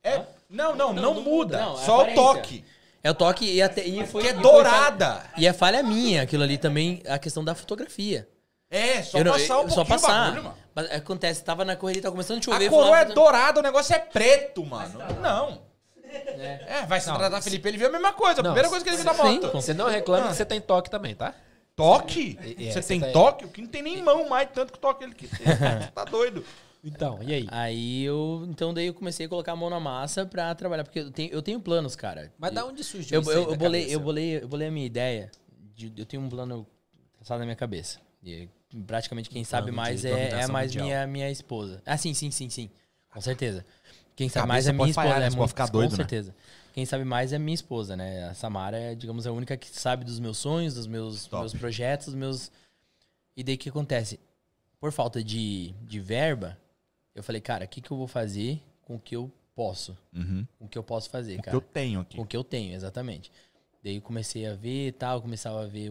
É, 0.02 0.24
não, 0.48 0.74
não, 0.76 0.92
não, 0.92 1.20
muda. 1.22 1.58
Não, 1.58 1.74
é 1.74 1.84
só 1.84 1.98
o 1.98 2.00
aparência. 2.02 2.22
toque. 2.22 2.64
É 3.02 3.10
o 3.10 3.14
toque 3.14 3.44
e 3.50 3.62
até. 3.62 3.84
E 3.86 4.06
foi, 4.06 4.22
Que 4.22 4.28
é 4.28 4.32
dourada. 4.34 5.24
E 5.38 5.46
é 5.46 5.52
falha 5.52 5.82
minha, 5.82 6.22
aquilo 6.22 6.42
ali 6.42 6.58
também, 6.58 7.02
a 7.08 7.18
questão 7.18 7.42
da 7.42 7.54
fotografia. 7.54 8.28
É, 8.70 9.02
só 9.02 9.18
Eu 9.18 9.24
não- 9.24 9.32
passar 9.32 9.58
um 9.58 9.62
eu- 9.62 9.70
só 9.70 9.84
passar. 9.84 10.08
o 10.08 10.24
bagulho, 10.26 10.44
mano. 10.44 10.56
Mas 10.74 10.90
acontece, 10.92 11.42
tava 11.42 11.64
na 11.64 11.74
correria, 11.76 12.02
tava 12.02 12.12
começando 12.12 12.38
a 12.38 12.42
chover. 12.42 12.66
A 12.66 12.70
coroa 12.70 12.98
é 13.00 13.04
dourada, 13.06 13.58
o 13.60 13.62
negócio 13.62 13.94
é 13.94 13.98
preto, 13.98 14.64
mano. 14.64 14.98
Não. 15.20 15.62
É. 16.12 16.64
É, 16.80 16.86
vai 16.86 17.00
se 17.00 17.08
Não, 17.08 17.16
tratar 17.18 17.40
Felipe, 17.42 17.68
ele 17.68 17.78
viu 17.78 17.88
a 17.88 17.90
mesma 17.92 18.12
coisa. 18.12 18.40
A 18.40 18.42
Não, 18.42 18.50
primeira 18.50 18.68
coisa 18.68 18.84
que 18.84 18.90
ele 18.90 18.96
viu 18.96 19.06
da 19.06 19.14
sim. 19.14 19.40
moto. 19.40 19.52
Você 19.52 19.74
não 19.74 19.88
reclama 19.88 20.28
que 20.28 20.34
você 20.34 20.44
tem 20.44 20.60
toque 20.60 20.90
também, 20.90 21.14
tá? 21.14 21.34
Toque? 21.76 22.38
E- 22.58 22.68
é, 22.68 22.72
você 22.72 22.82
tem 22.82 23.00
tem- 23.00 23.12
toque? 23.12 23.44
O 23.44 23.48
que 23.48 23.62
não 23.62 23.68
tem 23.68 23.82
nem 23.82 24.02
mão 24.02 24.28
mais, 24.28 24.48
tanto 24.52 24.72
que 24.72 24.78
toque 24.78 25.04
ele 25.04 25.14
que 25.14 25.26
tem. 25.28 25.46
Você 25.46 25.90
tá 25.94 26.04
doido. 26.04 26.44
Então, 26.82 27.22
e 27.22 27.34
aí? 27.34 27.46
Aí 27.50 28.04
eu. 28.04 28.46
Então 28.48 28.72
daí 28.72 28.86
eu 28.86 28.94
comecei 28.94 29.26
a 29.26 29.28
colocar 29.28 29.52
a 29.52 29.56
mão 29.56 29.68
na 29.70 29.78
massa 29.80 30.24
pra 30.24 30.54
trabalhar. 30.54 30.82
Porque 30.84 31.00
eu 31.00 31.10
tenho, 31.10 31.30
eu 31.32 31.42
tenho 31.42 31.60
planos, 31.60 31.94
cara. 31.94 32.32
Mas 32.38 32.52
da 32.52 32.64
onde 32.64 32.82
surgiu 32.82 33.16
eu, 33.16 33.20
isso 33.20 33.30
aí 33.30 33.36
eu, 33.36 33.44
da 33.46 33.52
eu 33.52 33.56
bolei, 33.56 33.94
eu, 33.94 34.00
bolei, 34.00 34.36
eu 34.42 34.48
bolei 34.48 34.68
a 34.68 34.70
minha 34.70 34.86
ideia. 34.86 35.30
de- 35.74 35.92
eu 35.96 36.04
tenho 36.06 36.22
um 36.22 36.28
plano 36.28 36.66
traçado 37.16 37.38
na 37.40 37.44
minha 37.46 37.56
cabeça. 37.56 37.98
E 38.22 38.48
praticamente 38.86 39.28
quem 39.30 39.44
sabe 39.44 39.64
plano 39.64 39.76
mais 39.76 40.00
de 40.02 40.08
é, 40.08 40.30
é 40.40 40.46
mais 40.46 40.68
mundial. 40.68 40.84
minha, 40.86 41.06
minha 41.06 41.30
esposa. 41.30 41.82
Ah, 41.86 41.96
sim, 41.96 42.12
sim, 42.14 42.30
sim, 42.30 42.48
sim. 42.50 42.70
Com 43.12 43.20
certeza. 43.20 43.64
Quem 44.20 44.28
sabe 44.28 44.48
mais 44.48 44.66
é 44.66 44.72
minha 44.72 44.78
pode 44.78 44.90
esposa. 44.90 45.06
falhar, 45.06 45.20
né? 45.20 45.26
é 45.26 45.28
muito- 45.30 45.38
pode 45.38 45.48
ficar 45.48 45.66
com 45.66 45.72
doido, 45.72 45.90
né? 45.92 45.96
certeza. 45.96 46.34
Quem 46.74 46.84
sabe 46.86 47.04
mais 47.04 47.32
é 47.32 47.38
minha 47.38 47.54
esposa, 47.54 47.96
né? 47.96 48.28
A 48.28 48.34
Samara 48.34 48.78
é, 48.78 48.94
digamos, 48.94 49.26
a 49.26 49.32
única 49.32 49.56
que 49.56 49.68
sabe 49.68 50.04
dos 50.04 50.20
meus 50.20 50.36
sonhos, 50.38 50.74
dos 50.74 50.86
meus, 50.86 51.26
Top. 51.26 51.40
meus 51.40 51.54
projetos, 51.54 52.06
dos 52.06 52.14
meus. 52.14 52.52
E 53.36 53.42
daí 53.42 53.54
o 53.54 53.58
que 53.58 53.68
acontece? 53.70 54.20
Por 54.78 54.92
falta 54.92 55.22
de, 55.24 55.72
de 55.82 55.98
verba, 56.00 56.56
eu 57.14 57.22
falei, 57.22 57.40
cara, 57.40 57.64
o 57.64 57.68
que, 57.68 57.80
que 57.80 57.90
eu 57.90 57.96
vou 57.96 58.06
fazer 58.06 58.62
com 58.82 58.96
o 58.96 59.00
que 59.00 59.16
eu 59.16 59.30
posso? 59.54 59.96
Uhum. 60.14 60.46
Com 60.58 60.64
o 60.66 60.68
que 60.68 60.76
eu 60.78 60.82
posso 60.82 61.08
fazer, 61.10 61.34
O 61.34 61.36
que 61.38 61.42
cara? 61.44 61.56
eu 61.56 61.60
tenho 61.60 62.00
aqui. 62.00 62.16
Com 62.16 62.22
o 62.22 62.26
que 62.26 62.36
eu 62.36 62.44
tenho, 62.44 62.74
exatamente. 62.74 63.32
Daí 63.82 63.96
eu 63.96 64.02
comecei 64.02 64.46
a 64.46 64.54
ver 64.54 64.88
e 64.88 64.92
tal, 64.92 65.22
começava 65.22 65.62
a 65.64 65.66
ver 65.66 65.90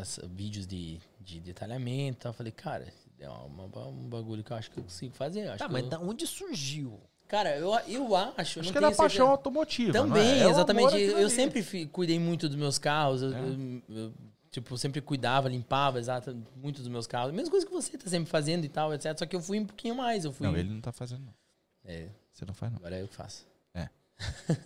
as, 0.00 0.18
vídeos 0.32 0.66
de, 0.66 0.98
de 1.20 1.38
detalhamento 1.40 2.18
e 2.18 2.22
tal. 2.22 2.32
Falei, 2.32 2.50
cara, 2.52 2.92
é 3.18 3.28
uma- 3.28 3.86
um 3.88 4.08
bagulho 4.08 4.42
que 4.42 4.52
eu 4.52 4.56
acho 4.56 4.70
que 4.70 4.78
eu 4.78 4.82
consigo 4.84 5.14
fazer. 5.14 5.46
Acho 5.48 5.58
Tá, 5.58 5.66
que 5.66 5.72
mas 5.72 5.84
eu- 5.84 5.88
da 5.88 5.98
onde 6.00 6.26
surgiu? 6.26 7.00
Cara, 7.30 7.56
eu, 7.56 7.72
eu 7.86 8.16
acho. 8.16 8.32
Acho 8.40 8.58
não 8.58 8.64
que 8.64 8.70
é 8.70 8.80
tenho 8.80 8.90
da 8.90 8.96
paixão 8.96 9.08
certeza. 9.08 9.22
automotiva. 9.30 9.92
não 9.92 10.08
Também, 10.08 10.40
é? 10.40 10.42
É 10.42 10.48
exatamente. 10.50 10.96
Eu 10.98 11.16
ali. 11.18 11.30
sempre 11.30 11.62
fi- 11.62 11.86
cuidei 11.86 12.18
muito 12.18 12.48
dos 12.48 12.56
meus 12.58 12.76
carros. 12.76 13.22
Eu, 13.22 13.32
É. 13.32 13.38
eu- 13.40 13.82
eu, 13.96 14.12
tipo, 14.50 14.76
sempre 14.76 15.00
cuidava, 15.00 15.48
limpava, 15.48 16.00
exato, 16.00 16.36
muito 16.56 16.78
dos 16.80 16.88
meus 16.88 17.06
carros. 17.06 17.32
Mesma 17.32 17.48
coisa 17.50 17.64
que 17.64 17.72
você 17.72 17.96
tá 17.96 18.10
sempre 18.10 18.28
fazendo 18.28 18.64
e 18.64 18.68
tal, 18.68 18.92
etc. 18.92 19.16
Só 19.16 19.26
que 19.26 19.36
eu 19.36 19.40
fui 19.40 19.60
um 19.60 19.64
pouquinho 19.64 19.94
mais. 19.94 20.24
Eu 20.24 20.32
fui. 20.32 20.44
Não, 20.44 20.56
ele 20.56 20.70
não 20.74 20.80
tá 20.80 20.90
fazendo, 20.90 21.20
não. 21.24 21.34
É, 21.84 22.08
Você 22.32 22.44
não 22.44 22.52
faz, 22.52 22.72
não. 22.72 22.78
agora 22.78 22.98
eu 22.98 23.06
que 23.06 23.14
faço. 23.14 23.46
É. 23.74 23.88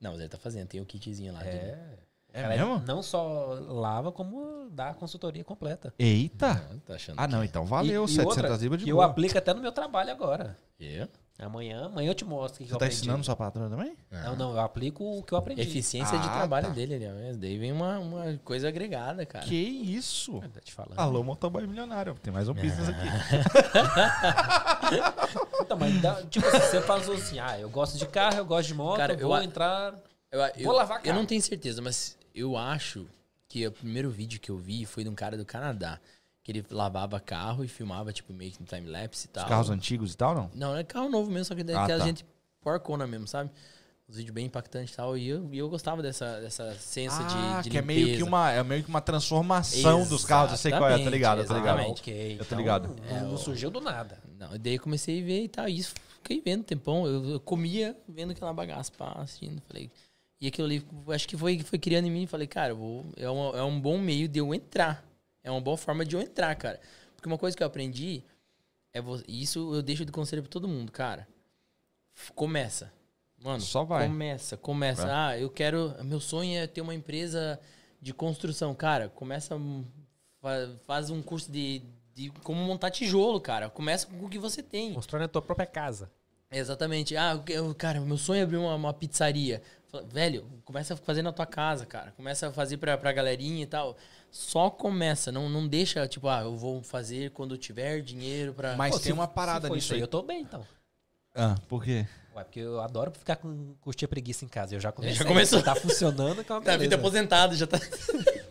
não, 0.00 0.10
mas 0.12 0.20
ele 0.20 0.28
tá 0.28 0.38
fazendo. 0.38 0.66
Tem 0.66 0.80
o 0.80 0.84
kitzinho 0.84 1.32
lá. 1.32 1.42
de- 1.42 1.48
É. 1.50 1.98
É 2.30 2.42
Cara, 2.42 2.56
mesmo? 2.56 2.78
Não 2.86 3.02
só 3.02 3.54
lava, 3.68 4.12
como 4.12 4.68
dá 4.70 4.90
a 4.90 4.94
consultoria 4.94 5.42
completa. 5.42 5.94
Eita! 5.98 6.56
Tá 6.84 6.94
achando 6.94 7.18
Ah, 7.18 7.26
não, 7.26 7.42
então 7.42 7.64
valeu. 7.64 8.02
E- 8.02 8.04
e 8.04 8.08
700 8.08 8.36
outra, 8.44 8.56
libras 8.62 8.78
de 8.80 8.84
Que 8.84 8.90
eu 8.92 8.96
boa. 8.96 9.06
aplico 9.06 9.38
até 9.38 9.54
no 9.54 9.62
meu 9.62 9.72
trabalho 9.72 10.10
agora. 10.10 10.56
É? 10.78 11.08
Amanhã, 11.40 11.86
amanhã 11.86 12.10
eu 12.10 12.14
te 12.16 12.24
mostro 12.24 12.56
o 12.56 12.58
que, 12.58 12.64
que 12.64 12.70
Você 12.70 12.74
eu 12.74 12.78
tá 12.78 12.86
aprendi. 12.86 13.00
ensinando 13.02 13.24
sua 13.24 13.36
patroa 13.36 13.70
também? 13.70 13.96
Não, 14.10 14.34
não, 14.34 14.50
eu 14.54 14.60
aplico 14.60 15.04
o 15.04 15.22
que 15.22 15.32
eu 15.32 15.38
aprendi. 15.38 15.60
Eficiência 15.62 16.18
de 16.18 16.26
Ah, 16.26 16.30
trabalho 16.32 16.66
tá. 16.66 16.72
dele, 16.72 16.98
né? 16.98 17.32
Daí 17.38 17.56
vem 17.56 17.70
uma, 17.70 17.96
uma 18.00 18.36
coisa 18.44 18.66
agregada, 18.66 19.24
cara. 19.24 19.44
Que 19.44 19.54
isso? 19.54 20.42
Tô 20.52 20.58
te 20.60 20.72
falando. 20.72 20.98
Alô, 20.98 21.22
motoboy 21.22 21.64
milionário. 21.64 22.16
Tem 22.20 22.32
mais 22.32 22.48
um 22.48 22.54
business 22.54 22.88
aqui. 22.88 23.06
Então, 25.60 25.76
mas 25.78 26.00
dá- 26.00 26.22
tipo 26.24 26.46
assim, 26.46 26.58
você 26.60 26.80
fala 26.80 27.14
assim, 27.14 27.38
ah, 27.38 27.58
eu 27.60 27.68
gosto 27.68 27.98
de 27.98 28.06
carro, 28.06 28.38
eu 28.38 28.46
gosto 28.46 28.68
de 28.68 28.74
moto, 28.74 28.96
Cara, 28.96 29.12
eu 29.12 29.18
eu 29.18 29.28
vou 29.28 29.36
a- 29.36 29.44
entrar... 29.44 29.94
Eu, 30.30 30.40
eu, 30.40 30.64
Vou 30.64 30.72
lavar 30.72 30.98
Eu 30.98 31.02
carro. 31.04 31.18
não 31.18 31.26
tenho 31.26 31.42
certeza, 31.42 31.82
mas 31.82 32.16
eu 32.34 32.56
acho 32.56 33.06
que 33.48 33.66
o 33.66 33.72
primeiro 33.72 34.08
vídeo 34.10 34.40
que 34.40 34.50
eu 34.50 34.56
vi 34.56 34.86
foi 34.86 35.04
de 35.04 35.10
um 35.10 35.14
cara 35.14 35.36
do 35.36 35.44
Canadá. 35.44 36.00
Que 36.48 36.52
ele 36.52 36.64
lavava 36.70 37.20
carro 37.20 37.62
e 37.62 37.68
filmava, 37.68 38.10
tipo, 38.10 38.32
meio 38.32 38.50
que 38.50 38.58
no 38.58 38.64
time-lapse 38.66 39.26
e 39.26 39.28
tal. 39.28 39.44
Os 39.44 39.48
carros 39.50 39.68
antigos 39.68 40.14
e 40.14 40.16
tal, 40.16 40.34
não? 40.34 40.50
Não, 40.54 40.74
é 40.74 40.82
carro 40.82 41.10
novo 41.10 41.30
mesmo, 41.30 41.44
só 41.44 41.54
que 41.54 41.60
Ah, 41.60 41.64
daquela 41.64 41.98
tá. 41.98 42.06
gente 42.06 42.24
porcona 42.62 43.06
mesmo, 43.06 43.28
sabe? 43.28 43.50
Os 44.08 44.16
vídeos 44.16 44.32
bem 44.34 44.46
impactantes 44.46 44.94
e 44.94 44.96
tal. 44.96 45.14
E 45.14 45.28
eu, 45.28 45.46
e 45.52 45.58
eu 45.58 45.68
gostava 45.68 46.00
dessa, 46.00 46.40
dessa 46.40 46.74
sensa 46.76 47.18
Ah, 47.20 47.58
de, 47.58 47.64
de 47.64 47.70
que 47.70 47.76
é 47.76 47.82
meio 47.82 48.16
que 48.16 48.22
uma, 48.22 48.50
é 48.50 48.62
meio 48.64 48.82
que 48.82 48.88
uma 48.88 49.02
transformação 49.02 50.08
dos 50.08 50.24
carros. 50.24 50.52
Eu 50.52 50.56
sei 50.56 50.72
qual 50.72 50.88
é, 50.88 51.04
tá 51.04 51.10
ligado, 51.10 51.44
tá 51.44 51.54
ligado. 51.54 51.80
Exatamente. 51.80 52.00
ok. 52.00 52.32
Eu 52.32 52.38
tô 52.38 52.44
então 52.44 52.58
ligado. 52.58 52.96
Não, 53.10 53.28
não 53.32 53.36
surgiu 53.36 53.70
do 53.70 53.82
nada. 53.82 54.18
Não, 54.38 54.54
e 54.54 54.58
daí 54.58 54.76
eu 54.76 54.80
comecei 54.80 55.20
a 55.20 55.24
ver 55.26 55.42
e 55.44 55.48
tal. 55.48 55.68
E 55.68 55.76
isso 55.76 55.92
fiquei 56.22 56.40
vendo 56.40 56.60
um 56.60 56.64
tempão. 56.64 57.06
Eu, 57.06 57.32
eu 57.32 57.40
comia 57.40 57.94
vendo 58.08 58.30
aquela 58.30 58.54
bagaça, 58.54 58.90
pá, 58.96 59.12
assistindo. 59.18 59.60
Falei. 59.68 59.90
E 60.40 60.46
aquilo 60.46 60.66
ali, 60.66 60.82
acho 61.08 61.28
que 61.28 61.36
foi, 61.36 61.58
foi 61.58 61.78
criando 61.78 62.06
em 62.06 62.10
mim. 62.10 62.26
Falei, 62.26 62.46
cara, 62.46 62.70
eu 62.72 62.76
vou, 62.78 63.04
é, 63.18 63.30
um, 63.30 63.54
é 63.54 63.62
um 63.62 63.78
bom 63.78 63.98
meio 63.98 64.26
de 64.26 64.38
eu 64.38 64.54
entrar. 64.54 65.06
É 65.42 65.50
uma 65.50 65.60
boa 65.60 65.76
forma 65.76 66.04
de 66.04 66.14
eu 66.16 66.20
entrar, 66.20 66.54
cara. 66.56 66.80
Porque 67.14 67.28
uma 67.28 67.38
coisa 67.38 67.56
que 67.56 67.62
eu 67.62 67.66
aprendi 67.66 68.22
é. 68.92 69.00
E 69.26 69.42
isso 69.42 69.74
eu 69.74 69.82
deixo 69.82 70.04
de 70.04 70.12
conselho 70.12 70.42
pra 70.42 70.50
todo 70.50 70.68
mundo, 70.68 70.90
cara. 70.92 71.26
Começa. 72.34 72.92
Mano, 73.42 73.60
Só 73.60 73.84
vai. 73.84 74.06
começa, 74.08 74.56
começa. 74.56 75.02
Vai. 75.06 75.12
Ah, 75.14 75.38
eu 75.38 75.48
quero. 75.48 75.94
Meu 76.04 76.18
sonho 76.20 76.58
é 76.58 76.66
ter 76.66 76.80
uma 76.80 76.94
empresa 76.94 77.58
de 78.00 78.12
construção. 78.12 78.74
Cara, 78.74 79.08
começa. 79.08 79.54
hum, 79.56 79.84
fa- 80.40 80.74
Faz 80.84 81.08
um 81.10 81.22
curso 81.22 81.50
de, 81.50 81.82
de 82.14 82.30
como 82.42 82.60
montar 82.64 82.90
tijolo, 82.90 83.40
cara. 83.40 83.70
Começa 83.70 84.06
com 84.06 84.26
o 84.26 84.28
que 84.28 84.38
você 84.38 84.62
tem. 84.62 84.92
Constrói 84.94 85.22
na 85.22 85.28
tua 85.28 85.40
própria 85.42 85.66
casa. 85.66 86.10
Exatamente. 86.50 87.16
Ah, 87.16 87.40
eu, 87.48 87.66
eu- 87.68 87.74
cara, 87.74 88.00
meu 88.00 88.16
sonho 88.16 88.40
é 88.40 88.42
abrir 88.42 88.56
uma, 88.56 88.74
uma 88.74 88.92
pizzaria. 88.92 89.62
Velho, 90.12 90.46
começa 90.64 90.94
a 90.94 90.96
fazer 90.96 91.22
na 91.22 91.32
tua 91.32 91.46
casa, 91.46 91.86
cara. 91.86 92.12
Começa 92.16 92.48
a 92.48 92.52
fazer 92.52 92.76
pra, 92.76 92.96
pra 92.98 93.10
galerinha 93.12 93.62
e 93.62 93.66
tal. 93.66 93.96
Só 94.30 94.68
começa. 94.68 95.32
Não, 95.32 95.48
não 95.48 95.66
deixa, 95.66 96.06
tipo, 96.06 96.28
ah, 96.28 96.42
eu 96.42 96.56
vou 96.56 96.82
fazer 96.82 97.30
quando 97.30 97.56
tiver 97.56 98.00
dinheiro 98.02 98.52
pra. 98.52 98.76
Mas 98.76 98.90
Pô, 98.92 98.98
tem 98.98 99.06
se- 99.06 99.12
uma 99.12 99.26
parada 99.26 99.68
nisso 99.68 99.78
isso 99.78 99.94
aí. 99.94 100.00
Eu 100.00 100.06
tô 100.08 100.22
bem, 100.22 100.42
então. 100.42 100.64
Ah, 101.34 101.54
por 101.68 101.82
quê? 101.84 102.06
Ué, 102.36 102.44
porque 102.44 102.60
eu 102.60 102.80
adoro 102.80 103.10
ficar 103.12 103.36
com 103.36 103.74
curtir 103.80 104.04
a 104.04 104.08
preguiça 104.08 104.44
em 104.44 104.48
casa. 104.48 104.74
Eu 104.74 104.80
já 104.80 104.92
comecei. 104.92 105.16
Já 105.16 105.24
começou. 105.24 105.62
Tá 105.62 105.74
funcionando, 105.74 106.44
Tá, 106.44 106.58
vida 106.60 106.76
beleza. 106.78 106.94
aposentado, 106.96 107.54
já 107.56 107.66
tá. 107.66 107.78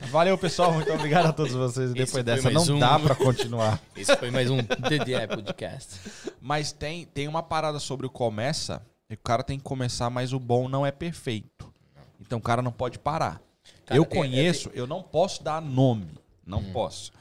Valeu, 0.10 0.38
pessoal. 0.38 0.74
Muito 0.74 0.92
obrigado 0.92 1.28
a 1.28 1.34
todos 1.34 1.54
vocês. 1.54 1.92
Depois 1.92 2.12
foi 2.12 2.24
dessa, 2.24 2.50
não 2.50 2.64
um. 2.64 2.80
dá 2.80 2.98
pra 2.98 3.14
continuar. 3.14 3.80
Esse 3.96 4.16
foi 4.16 4.32
mais 4.32 4.50
um 4.50 4.58
DDE 4.58 5.28
Podcast. 5.30 6.00
Mas 6.42 6.72
tem, 6.72 7.06
tem 7.06 7.28
uma 7.28 7.44
parada 7.44 7.78
sobre 7.80 8.08
o 8.08 8.10
começa. 8.10 8.82
E 9.10 9.14
o 9.14 9.18
cara 9.18 9.44
tem 9.44 9.58
que 9.58 9.64
começar, 9.64 10.10
mas 10.10 10.34
o 10.34 10.40
bom 10.40 10.68
não 10.68 10.86
é 10.86 10.92
perfeito. 10.92 11.74
Então 12.20 12.40
o 12.40 12.42
cara 12.42 12.62
não 12.62 12.72
pode 12.72 13.00
parar. 13.00 13.42
Cara, 13.86 13.98
eu 13.98 14.06
conheço, 14.06 14.70
eu 14.74 14.86
não 14.88 15.02
posso 15.02 15.44
dar 15.44 15.62
nome. 15.62 16.18
Não 16.46 16.60
Hum. 16.60 16.74
posso. 16.74 17.12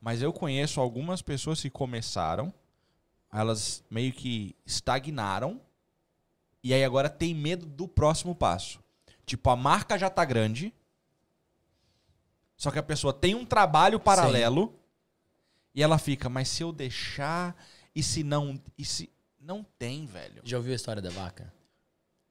Mas 0.00 0.20
eu 0.22 0.32
conheço 0.32 0.80
algumas 0.80 1.22
pessoas 1.22 1.60
que 1.60 1.70
começaram, 1.70 2.52
elas 3.32 3.82
meio 3.90 4.12
que 4.12 4.54
estagnaram. 4.66 5.60
E 6.62 6.72
aí 6.74 6.84
agora 6.84 7.08
tem 7.08 7.34
medo 7.34 7.66
do 7.66 7.88
próximo 7.88 8.34
passo. 8.34 8.80
Tipo, 9.26 9.50
a 9.50 9.56
marca 9.56 9.98
já 9.98 10.10
tá 10.10 10.24
grande. 10.24 10.72
Só 12.56 12.70
que 12.70 12.78
a 12.78 12.82
pessoa 12.82 13.12
tem 13.12 13.34
um 13.34 13.44
trabalho 13.44 13.98
paralelo. 13.98 14.74
E 15.74 15.82
ela 15.82 15.98
fica, 15.98 16.28
mas 16.28 16.48
se 16.48 16.62
eu 16.62 16.72
deixar. 16.72 17.56
E 17.94 18.02
se 18.02 18.22
não. 18.22 18.60
E 18.76 18.84
se. 18.84 19.10
Não 19.42 19.64
tem, 19.78 20.06
velho. 20.06 20.40
Já 20.44 20.56
ouviu 20.56 20.72
a 20.72 20.76
história 20.76 21.02
da 21.02 21.10
vaca? 21.10 21.52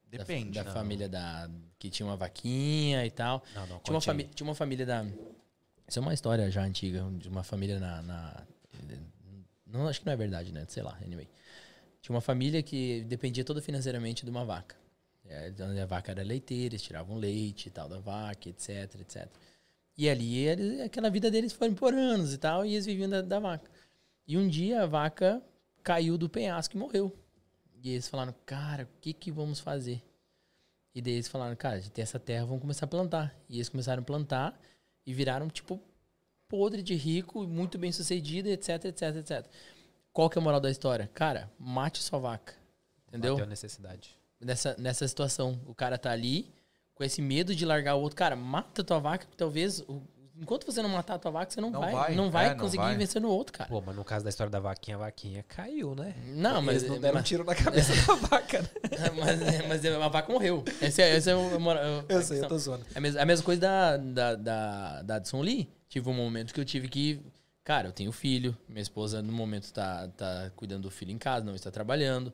Da- 0.09 0.17
Depende. 0.19 0.51
Da, 0.51 0.63
Não. 0.63 0.71
família 0.73 1.07
da. 1.09 1.49
Que 1.77 1.89
tinha 1.89 2.05
uma 2.07 2.15
vaquinha 2.17 3.05
e 3.05 3.11
tal. 3.11 3.43
Não, 3.53 3.67
não, 3.67 3.79
Tinha 3.79 3.95
uma, 3.95 4.01
fami- 4.01 4.29
tinha 4.33 4.47
uma 4.47 4.55
família 4.55 4.85
da. 4.85 5.03
Isso 5.87 5.99
é 5.99 6.01
uma 6.01 6.13
história 6.13 6.49
já 6.49 6.63
antiga, 6.63 7.03
de 7.17 7.27
uma 7.27 7.43
família 7.43 7.79
na. 7.79 8.01
na- 8.01 8.43
não, 9.65 9.87
acho 9.87 9.99
que 9.99 10.05
não 10.05 10.13
é 10.13 10.17
verdade, 10.17 10.51
né? 10.51 10.65
Sei 10.67 10.83
lá, 10.83 10.97
anyway. 11.05 11.27
Tinha 12.01 12.13
uma 12.15 12.21
família 12.21 12.61
que 12.63 13.01
dependia 13.07 13.43
toda 13.45 13.61
financeiramente 13.61 14.25
de 14.25 14.31
uma 14.31 14.43
vaca. 14.43 14.75
É, 15.25 15.53
onde 15.61 15.79
a 15.79 15.85
vaca 15.85 16.11
era 16.11 16.23
leiteira, 16.23 16.73
eles 16.73 16.81
tiravam 16.81 17.15
leite 17.17 17.67
e 17.67 17.71
tal 17.71 17.87
da 17.87 17.99
vaca, 17.99 18.49
etc, 18.49 18.95
etc. 18.99 19.27
E 19.97 20.09
ali, 20.09 20.35
eles, 20.39 20.81
aquela 20.81 21.09
vida 21.09 21.29
deles 21.31 21.53
foi 21.53 21.71
por 21.73 21.93
anos 21.93 22.33
e 22.33 22.37
tal, 22.37 22.65
e 22.65 22.73
eles 22.73 22.85
viviam 22.85 23.09
da, 23.09 23.21
da 23.21 23.39
vaca. 23.39 23.69
E 24.27 24.37
um 24.37 24.47
dia 24.47 24.81
a 24.83 24.85
vaca 24.85 25.41
caiu 25.83 26.17
do 26.17 26.29
penhasco 26.29 26.75
e 26.75 26.79
morreu. 26.79 27.15
E 27.83 27.91
eles 27.91 28.07
falaram, 28.07 28.33
cara, 28.45 28.83
o 28.83 28.87
que 29.01 29.13
que 29.13 29.31
vamos 29.31 29.59
fazer? 29.59 30.03
E 30.93 31.01
daí 31.01 31.13
eles 31.13 31.27
falaram, 31.27 31.55
cara, 31.55 31.75
a 31.75 31.79
gente 31.79 31.91
tem 31.91 32.03
essa 32.03 32.19
terra, 32.19 32.45
vamos 32.45 32.61
começar 32.61 32.85
a 32.85 32.89
plantar. 32.89 33.35
E 33.49 33.55
eles 33.57 33.69
começaram 33.69 34.01
a 34.01 34.05
plantar 34.05 34.59
e 35.05 35.13
viraram, 35.13 35.49
tipo, 35.49 35.79
podre 36.47 36.81
de 36.83 36.93
rico, 36.95 37.43
muito 37.47 37.77
bem 37.77 37.91
sucedido, 37.91 38.49
etc, 38.49 38.85
etc, 38.85 39.15
etc. 39.15 39.45
Qual 40.13 40.29
que 40.29 40.37
é 40.37 40.41
a 40.41 40.43
moral 40.43 40.59
da 40.59 40.69
história? 40.69 41.09
Cara, 41.13 41.49
mate 41.57 41.99
sua 42.03 42.19
vaca. 42.19 42.53
Entendeu? 43.07 43.33
Bateu 43.33 43.45
a 43.45 43.49
necessidade. 43.49 44.17
Nessa, 44.39 44.75
nessa 44.77 45.07
situação. 45.07 45.59
O 45.65 45.73
cara 45.73 45.97
tá 45.97 46.11
ali 46.11 46.51
com 46.93 47.03
esse 47.03 47.21
medo 47.21 47.55
de 47.55 47.65
largar 47.65 47.95
o 47.95 48.01
outro. 48.01 48.15
Cara, 48.17 48.35
mata 48.35 48.83
tua 48.83 48.99
vaca, 48.99 49.25
que 49.25 49.35
talvez. 49.37 49.79
o- 49.81 50.01
enquanto 50.41 50.65
você 50.65 50.81
não 50.81 50.89
matar 50.89 51.13
a 51.15 51.19
tua 51.19 51.31
vaca, 51.31 51.51
você 51.51 51.61
não, 51.61 51.69
Não 51.69 51.79
vai, 51.79 51.91
vai, 51.91 52.15
não 52.15 52.31
vai 52.31 52.45
é, 52.47 52.49
não 52.49 52.57
conseguir 52.57 52.83
vai. 52.83 52.97
vencer 52.97 53.21
no 53.21 53.29
outro, 53.29 53.53
cara. 53.53 53.69
Pô, 53.69 53.81
mas 53.85 53.95
no 53.95 54.03
caso 54.03 54.23
da 54.23 54.29
história 54.29 54.49
da 54.49 54.59
vaquinha, 54.59 54.97
a 54.97 54.99
vaquinha 55.01 55.45
caiu, 55.47 55.93
né? 55.93 56.15
Não, 56.27 56.61
mas. 56.61 56.77
Eles 56.77 56.89
não 56.89 56.99
deram 56.99 57.15
um 57.15 57.19
mas, 57.19 57.27
tiro 57.27 57.43
na 57.43 57.53
cabeça 57.53 57.93
da 57.93 58.15
vaca, 58.27 58.61
né? 58.61 58.69
mas, 59.17 59.67
mas 59.67 59.85
a 59.85 60.07
vaca 60.07 60.33
morreu. 60.33 60.63
Esse 60.81 61.01
é, 61.01 61.15
esse 61.15 61.29
é 61.29 61.35
o. 61.35 61.69
a 61.69 62.03
Eu 62.09 62.21
sei, 62.23 62.41
eu 62.41 62.47
tô 62.47 62.57
zoando. 62.57 62.85
É 62.93 62.97
a 62.97 63.01
mesma, 63.01 63.21
a 63.21 63.25
mesma 63.25 63.45
coisa 63.45 63.61
da, 63.61 63.97
da, 63.97 64.35
da, 64.35 65.01
da 65.03 65.15
Addison 65.15 65.41
Lee. 65.41 65.69
Tive 65.87 66.09
um 66.09 66.13
momento 66.13 66.53
que 66.53 66.59
eu 66.59 66.65
tive 66.65 66.89
que. 66.89 67.21
Cara, 67.63 67.87
eu 67.87 67.91
tenho 67.91 68.11
filho. 68.11 68.57
Minha 68.67 68.81
esposa, 68.81 69.21
no 69.21 69.31
momento, 69.31 69.71
tá, 69.71 70.07
tá 70.17 70.51
cuidando 70.55 70.83
do 70.83 70.91
filho 70.91 71.11
em 71.11 71.17
casa, 71.19 71.45
não 71.45 71.53
está 71.53 71.69
trabalhando. 71.69 72.33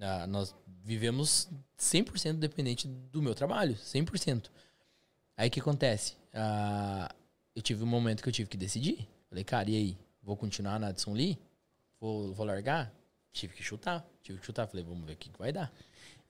Ah, 0.00 0.26
nós 0.26 0.54
vivemos 0.82 1.48
100% 1.78 2.34
dependente 2.38 2.88
do 2.88 3.20
meu 3.20 3.34
trabalho. 3.34 3.74
100%. 3.74 4.46
Aí 5.36 5.48
o 5.48 5.50
que 5.50 5.60
acontece? 5.60 6.16
Ah, 6.32 7.14
eu 7.54 7.62
tive 7.62 7.82
um 7.82 7.86
momento 7.86 8.22
que 8.22 8.28
eu 8.28 8.32
tive 8.32 8.48
que 8.48 8.56
decidir. 8.56 9.08
Falei, 9.28 9.44
cara, 9.44 9.70
e 9.70 9.76
aí? 9.76 9.98
Vou 10.22 10.36
continuar 10.36 10.78
na 10.78 10.88
Addison 10.88 11.12
Lee? 11.12 11.38
Vou, 12.00 12.32
vou 12.32 12.46
largar? 12.46 12.92
Tive 13.32 13.54
que 13.54 13.62
chutar. 13.62 14.06
Tive 14.22 14.38
que 14.38 14.46
chutar. 14.46 14.66
Falei, 14.66 14.84
vamos 14.84 15.04
ver 15.06 15.14
o 15.14 15.16
que, 15.16 15.30
que 15.30 15.38
vai 15.38 15.52
dar. 15.52 15.72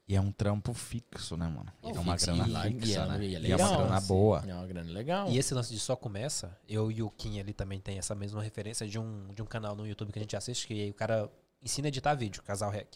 E 0.09 0.17
é 0.17 0.21
um 0.21 0.33
trampo 0.33 0.75
fixo, 0.75 1.37
né, 1.37 1.47
mano? 1.47 1.73
Oh, 1.81 1.91
é 1.91 1.99
uma 1.99 2.13
fixo, 2.19 2.27
grana 2.35 2.67
e 2.69 2.73
e 2.77 2.81
fixa, 2.81 3.01
é- 3.01 3.07
né? 3.07 3.25
e 3.25 3.35
é 3.37 3.41
E 3.41 3.53
é 3.53 3.57
uma 3.57 3.65
legal, 3.67 3.77
grana 3.79 3.97
assim. 3.97 4.09
boa. 4.09 4.45
É 4.47 4.55
uma 4.55 4.67
grana 4.67 4.91
legal. 4.93 5.29
E 5.31 5.39
esse 5.39 5.55
lance 5.55 5.73
de 5.73 5.79
só 5.79 5.95
começa, 5.95 6.59
eu 6.69 6.91
e 6.91 7.03
o 7.03 7.11
Kim 7.11 7.39
ali 7.39 7.53
também 7.53 7.81
tem 7.81 7.99
essa 7.99 8.15
mesma 8.15 8.43
referência 8.43 8.87
de 8.87 8.99
um, 8.99 9.29
de 9.33 9.41
um 9.43 9.47
canal 9.47 9.77
no 9.77 9.87
YouTube 9.87 10.13
que 10.13 10.19
a 10.19 10.23
gente 10.23 10.37
assiste, 10.37 10.67
que 10.67 10.75
aí 10.75 10.91
o 10.91 10.95
cara 10.95 11.31
ensina 11.63 11.87
a 11.87 11.91
editar 11.91 12.15
vídeo, 12.15 12.43
Casal 12.43 12.71
Rec. 12.71 12.89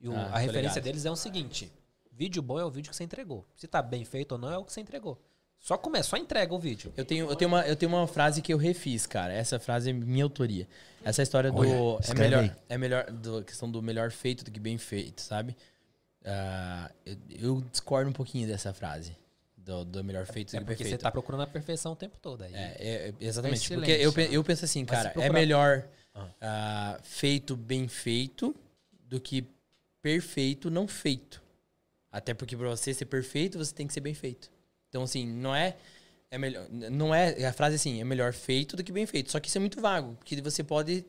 E 0.00 0.08
o- 0.08 0.14
Ah, 0.16 0.30
a 0.32 0.38
referência 0.38 0.74
ligado. 0.74 0.84
deles 0.84 1.04
é 1.04 1.10
o 1.10 1.16
seguinte: 1.16 1.72
vídeo 2.12 2.42
bom 2.42 2.58
é 2.58 2.64
o 2.64 2.70
vídeo 2.70 2.90
que 2.90 2.96
você 2.96 3.04
entregou. 3.04 3.46
Se 3.54 3.66
tá 3.68 3.80
bem 3.80 4.04
feito 4.04 4.32
ou 4.32 4.38
não, 4.38 4.50
é 4.52 4.58
o 4.58 4.64
que 4.64 4.72
você 4.72 4.80
entregou. 4.80 5.18
Só 5.60 5.76
começa, 5.76 6.10
só 6.10 6.16
entrega 6.16 6.54
o 6.54 6.58
vídeo. 6.58 6.92
Eu 6.96 7.04
tenho, 7.04 7.28
eu, 7.28 7.36
tenho 7.36 7.50
uma, 7.50 7.66
eu 7.66 7.76
tenho 7.76 7.92
uma 7.92 8.06
frase 8.06 8.40
que 8.40 8.52
eu 8.52 8.56
refiz, 8.58 9.06
cara. 9.06 9.32
Essa 9.32 9.58
frase 9.58 9.90
é 9.90 9.92
minha 9.92 10.24
autoria. 10.24 10.66
Essa 11.04 11.22
história 11.22 11.50
do. 11.50 11.58
Olha, 11.58 12.00
é 12.08 12.14
melhor. 12.14 12.42
aí. 12.44 12.52
É 12.68 12.78
melhor. 12.78 13.10
Do, 13.10 13.38
a 13.38 13.44
questão 13.44 13.70
do 13.70 13.82
melhor 13.82 14.10
feito 14.10 14.44
do 14.44 14.50
que 14.50 14.60
bem 14.60 14.78
feito, 14.78 15.20
sabe? 15.20 15.56
Ah, 16.24 16.90
eu, 17.04 17.16
eu 17.28 17.64
discordo 17.70 18.08
um 18.10 18.12
pouquinho 18.12 18.46
dessa 18.46 18.72
frase. 18.72 19.16
Do, 19.56 19.84
do 19.84 20.02
melhor 20.04 20.24
feito 20.26 20.56
É 20.56 20.58
do 20.58 20.62
que 20.62 20.66
bem 20.68 20.76
porque 20.76 20.84
você 20.84 20.90
feito. 20.90 21.02
tá 21.02 21.10
procurando 21.10 21.42
a 21.42 21.46
perfeição 21.46 21.92
o 21.92 21.96
tempo 21.96 22.16
todo. 22.22 22.42
Aí. 22.42 22.54
É, 22.54 22.58
é, 22.78 23.08
é, 23.08 23.14
exatamente. 23.20 23.64
Excelente, 23.64 23.98
Porque 24.12 24.22
eu, 24.26 24.32
eu 24.32 24.44
penso 24.44 24.64
assim, 24.64 24.84
cara, 24.84 25.08
é 25.10 25.12
procurar- 25.12 25.32
melhor 25.34 25.84
Ah. 26.14 26.28
ah, 26.40 26.98
feito 27.02 27.54
bem 27.56 27.86
feito 27.86 28.54
do 29.04 29.20
que 29.20 29.44
perfeito 30.00 30.70
não 30.70 30.88
feito. 30.88 31.42
Até 32.10 32.32
porque 32.32 32.56
pra 32.56 32.68
você 32.68 32.94
ser 32.94 33.04
perfeito, 33.04 33.58
você 33.58 33.74
tem 33.74 33.86
que 33.86 33.92
ser 33.92 34.00
bem 34.00 34.14
feito. 34.14 34.50
Então, 34.88 35.02
assim, 35.02 35.26
não 35.26 35.54
é. 35.54 35.76
É 36.30 36.36
melhor. 36.38 36.66
Não 36.70 37.14
é. 37.14 37.44
A 37.46 37.52
frase 37.52 37.74
é 37.74 37.76
assim, 37.76 38.00
é 38.00 38.04
melhor 38.04 38.32
feito 38.32 38.76
do 38.76 38.84
que 38.84 38.92
bem 38.92 39.06
feito. 39.06 39.30
Só 39.30 39.40
que 39.40 39.48
isso 39.48 39.58
é 39.58 39.60
muito 39.60 39.80
vago. 39.80 40.14
Porque 40.18 40.40
você 40.42 40.62
pode 40.62 41.04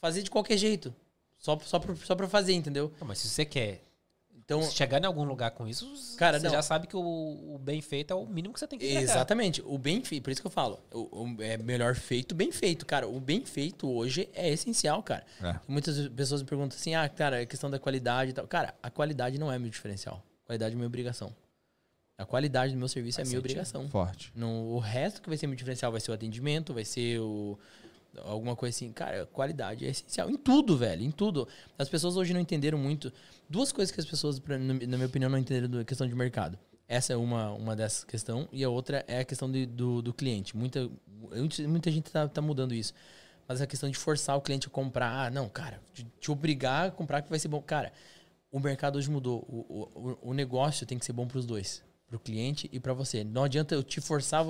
fazer 0.00 0.22
de 0.22 0.30
qualquer 0.30 0.56
jeito. 0.56 0.94
Só, 1.38 1.58
só, 1.60 1.78
pra, 1.78 1.94
só 1.96 2.14
pra 2.14 2.28
fazer, 2.28 2.52
entendeu? 2.54 2.92
Não, 3.00 3.06
mas 3.08 3.18
se 3.18 3.28
você 3.28 3.44
quer 3.44 3.82
Então. 4.38 4.62
chegar 4.62 5.02
em 5.02 5.06
algum 5.06 5.24
lugar 5.24 5.50
com 5.50 5.66
isso, 5.66 6.16
Cara, 6.16 6.38
você 6.38 6.46
não. 6.46 6.54
já 6.54 6.62
sabe 6.62 6.86
que 6.86 6.96
o, 6.96 7.00
o 7.00 7.58
bem 7.58 7.80
feito 7.82 8.12
é 8.12 8.14
o 8.14 8.24
mínimo 8.24 8.54
que 8.54 8.60
você 8.60 8.66
tem 8.68 8.78
que 8.78 8.84
entregar. 8.86 9.02
Exatamente. 9.02 9.60
O 9.66 9.76
bem 9.76 10.02
feito, 10.04 10.22
por 10.22 10.30
isso 10.30 10.40
que 10.40 10.46
eu 10.46 10.50
falo, 10.52 10.78
o, 10.92 11.24
o- 11.24 11.42
é 11.42 11.56
melhor 11.58 11.94
feito, 11.96 12.32
bem 12.34 12.52
feito, 12.52 12.86
cara. 12.86 13.08
O 13.08 13.18
bem 13.20 13.44
feito 13.44 13.88
hoje 13.90 14.28
é 14.32 14.48
essencial, 14.50 15.02
cara. 15.02 15.26
É. 15.42 15.56
Muitas 15.66 16.08
pessoas 16.10 16.42
me 16.42 16.48
perguntam 16.48 16.78
assim, 16.78 16.94
ah, 16.94 17.08
cara, 17.08 17.40
a 17.42 17.46
questão 17.46 17.68
da 17.68 17.78
qualidade 17.78 18.30
e 18.30 18.34
tal. 18.34 18.46
Cara, 18.46 18.72
a 18.82 18.88
qualidade 18.88 19.36
não 19.38 19.50
é 19.50 19.58
meu 19.58 19.68
diferencial. 19.70 20.22
A 20.44 20.46
qualidade 20.46 20.72
é 20.72 20.76
minha 20.76 20.86
obrigação. 20.86 21.34
A 22.22 22.26
qualidade 22.26 22.72
do 22.72 22.78
meu 22.78 22.88
serviço 22.88 23.20
é 23.20 23.22
Faz 23.22 23.28
minha 23.28 23.38
obrigação. 23.40 23.88
Forte. 23.88 24.32
No, 24.34 24.74
o 24.74 24.78
resto 24.78 25.20
que 25.20 25.28
vai 25.28 25.36
ser 25.38 25.46
meu 25.46 25.56
diferencial 25.56 25.90
vai 25.92 26.00
ser 26.00 26.10
o 26.10 26.14
atendimento, 26.14 26.72
vai 26.72 26.84
ser 26.84 27.20
o 27.20 27.58
alguma 28.24 28.54
coisa 28.54 28.76
assim. 28.76 28.92
Cara, 28.92 29.26
qualidade 29.26 29.86
é 29.86 29.90
essencial 29.90 30.28
em 30.30 30.36
tudo, 30.36 30.76
velho, 30.76 31.02
em 31.02 31.10
tudo. 31.10 31.48
As 31.78 31.88
pessoas 31.88 32.16
hoje 32.16 32.32
não 32.32 32.40
entenderam 32.40 32.78
muito. 32.78 33.12
Duas 33.48 33.72
coisas 33.72 33.90
que 33.94 34.00
as 34.00 34.06
pessoas, 34.06 34.40
na 34.40 34.58
minha 34.96 35.06
opinião, 35.06 35.30
não 35.30 35.38
entenderam 35.38 35.68
da 35.68 35.84
questão 35.84 36.06
de 36.06 36.14
mercado. 36.14 36.58
Essa 36.86 37.14
é 37.14 37.16
uma, 37.16 37.50
uma 37.52 37.74
dessas 37.74 38.04
questões. 38.04 38.48
E 38.52 38.62
a 38.62 38.68
outra 38.68 39.02
é 39.08 39.20
a 39.20 39.24
questão 39.24 39.50
de- 39.50 39.64
do, 39.64 40.02
do 40.02 40.12
cliente. 40.12 40.54
Muita, 40.56 40.90
muita 41.66 41.90
gente 41.90 42.10
tá, 42.10 42.28
tá 42.28 42.42
mudando 42.42 42.74
isso. 42.74 42.92
Mas 43.48 43.62
a 43.62 43.66
questão 43.66 43.88
de 43.90 43.96
forçar 43.96 44.36
o 44.36 44.40
cliente 44.42 44.66
a 44.66 44.70
comprar. 44.70 45.26
Ah, 45.26 45.30
não, 45.30 45.48
cara, 45.48 45.80
te, 45.94 46.06
te 46.20 46.30
obrigar 46.30 46.88
a 46.88 46.90
comprar 46.90 47.22
que 47.22 47.30
vai 47.30 47.38
ser 47.38 47.48
bom. 47.48 47.62
Cara, 47.62 47.92
o 48.50 48.60
mercado 48.60 48.96
hoje 48.96 49.10
mudou. 49.10 49.38
O, 49.48 49.88
o, 50.22 50.30
o 50.30 50.34
negócio 50.34 50.84
tem 50.86 50.98
que 50.98 51.04
ser 51.06 51.14
bom 51.14 51.26
para 51.26 51.38
os 51.38 51.46
dois. 51.46 51.82
Para 52.12 52.18
o 52.18 52.20
cliente 52.20 52.68
e 52.70 52.78
para 52.78 52.92
você. 52.92 53.24
Não 53.24 53.44
adianta 53.44 53.74
eu 53.74 53.82
te 53.82 53.98
forçar, 53.98 54.44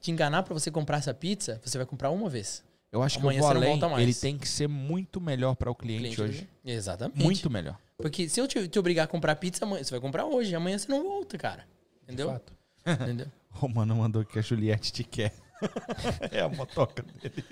te 0.00 0.10
enganar 0.10 0.44
para 0.44 0.54
você 0.54 0.70
comprar 0.70 0.96
essa 0.96 1.12
pizza. 1.12 1.60
Você 1.62 1.76
vai 1.76 1.86
comprar 1.86 2.10
uma 2.10 2.26
vez. 2.30 2.64
Eu 2.90 3.02
acho 3.02 3.18
que 3.18 3.22
Amanhã 3.22 3.40
eu 3.40 3.42
vou 3.42 3.50
não 3.52 3.60
além. 3.60 3.70
volta 3.72 3.88
mais. 3.90 4.02
Ele 4.02 4.14
tem 4.14 4.38
que 4.38 4.48
ser 4.48 4.66
muito 4.66 5.20
melhor 5.20 5.54
para 5.54 5.70
o 5.70 5.74
cliente, 5.74 6.18
hoje. 6.18 6.48
Exatamente. 6.64 7.22
Muito 7.22 7.50
melhor. 7.50 7.78
Porque 7.98 8.30
se 8.30 8.40
eu 8.40 8.48
te, 8.48 8.66
te 8.66 8.78
obrigar 8.78 9.04
a 9.04 9.06
comprar 9.06 9.36
pizza, 9.36 9.66
amanhã, 9.66 9.84
você 9.84 9.90
vai 9.90 10.00
comprar 10.00 10.24
hoje. 10.24 10.54
Amanhã 10.54 10.78
você 10.78 10.90
não 10.90 11.02
volta, 11.02 11.36
cara. 11.36 11.68
Entendeu? 12.04 12.30
fato. 12.30 12.54
Entendeu? 13.02 13.26
O 13.60 13.68
mano 13.68 13.94
mandou 13.94 14.24
que 14.24 14.38
a 14.38 14.42
Juliette 14.42 14.90
te 14.90 15.04
quer. 15.04 15.34
é 16.32 16.40
a 16.40 16.48
motoca 16.48 17.02
dele. 17.02 17.44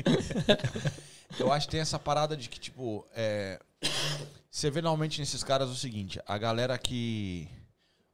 Eu 1.39 1.53
acho 1.53 1.67
que 1.67 1.73
tem 1.73 1.81
essa 1.81 1.99
parada 1.99 2.35
de 2.35 2.49
que, 2.49 2.59
tipo, 2.59 3.07
é, 3.15 3.61
você 4.51 4.71
vê 4.71 4.81
normalmente 4.83 5.21
nesses 5.21 5.45
caras 5.45 5.69
o 5.69 5.75
seguinte: 5.77 6.19
a 6.27 6.39
galera 6.39 6.77
que. 6.79 7.47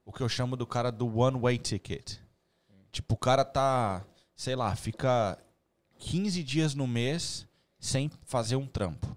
O 0.06 0.12
que 0.12 0.22
eu 0.22 0.28
chamo 0.28 0.56
do 0.56 0.66
cara 0.66 0.90
do 0.90 1.18
one-way 1.18 1.58
ticket. 1.58 2.14
Tipo, 2.90 3.14
o 3.14 3.18
cara 3.18 3.44
tá, 3.44 4.02
sei 4.34 4.56
lá, 4.56 4.74
fica 4.74 5.36
15 5.98 6.42
dias 6.42 6.74
no 6.74 6.86
mês 6.86 7.46
sem 7.78 8.10
fazer 8.24 8.56
um 8.56 8.66
trampo. 8.66 9.14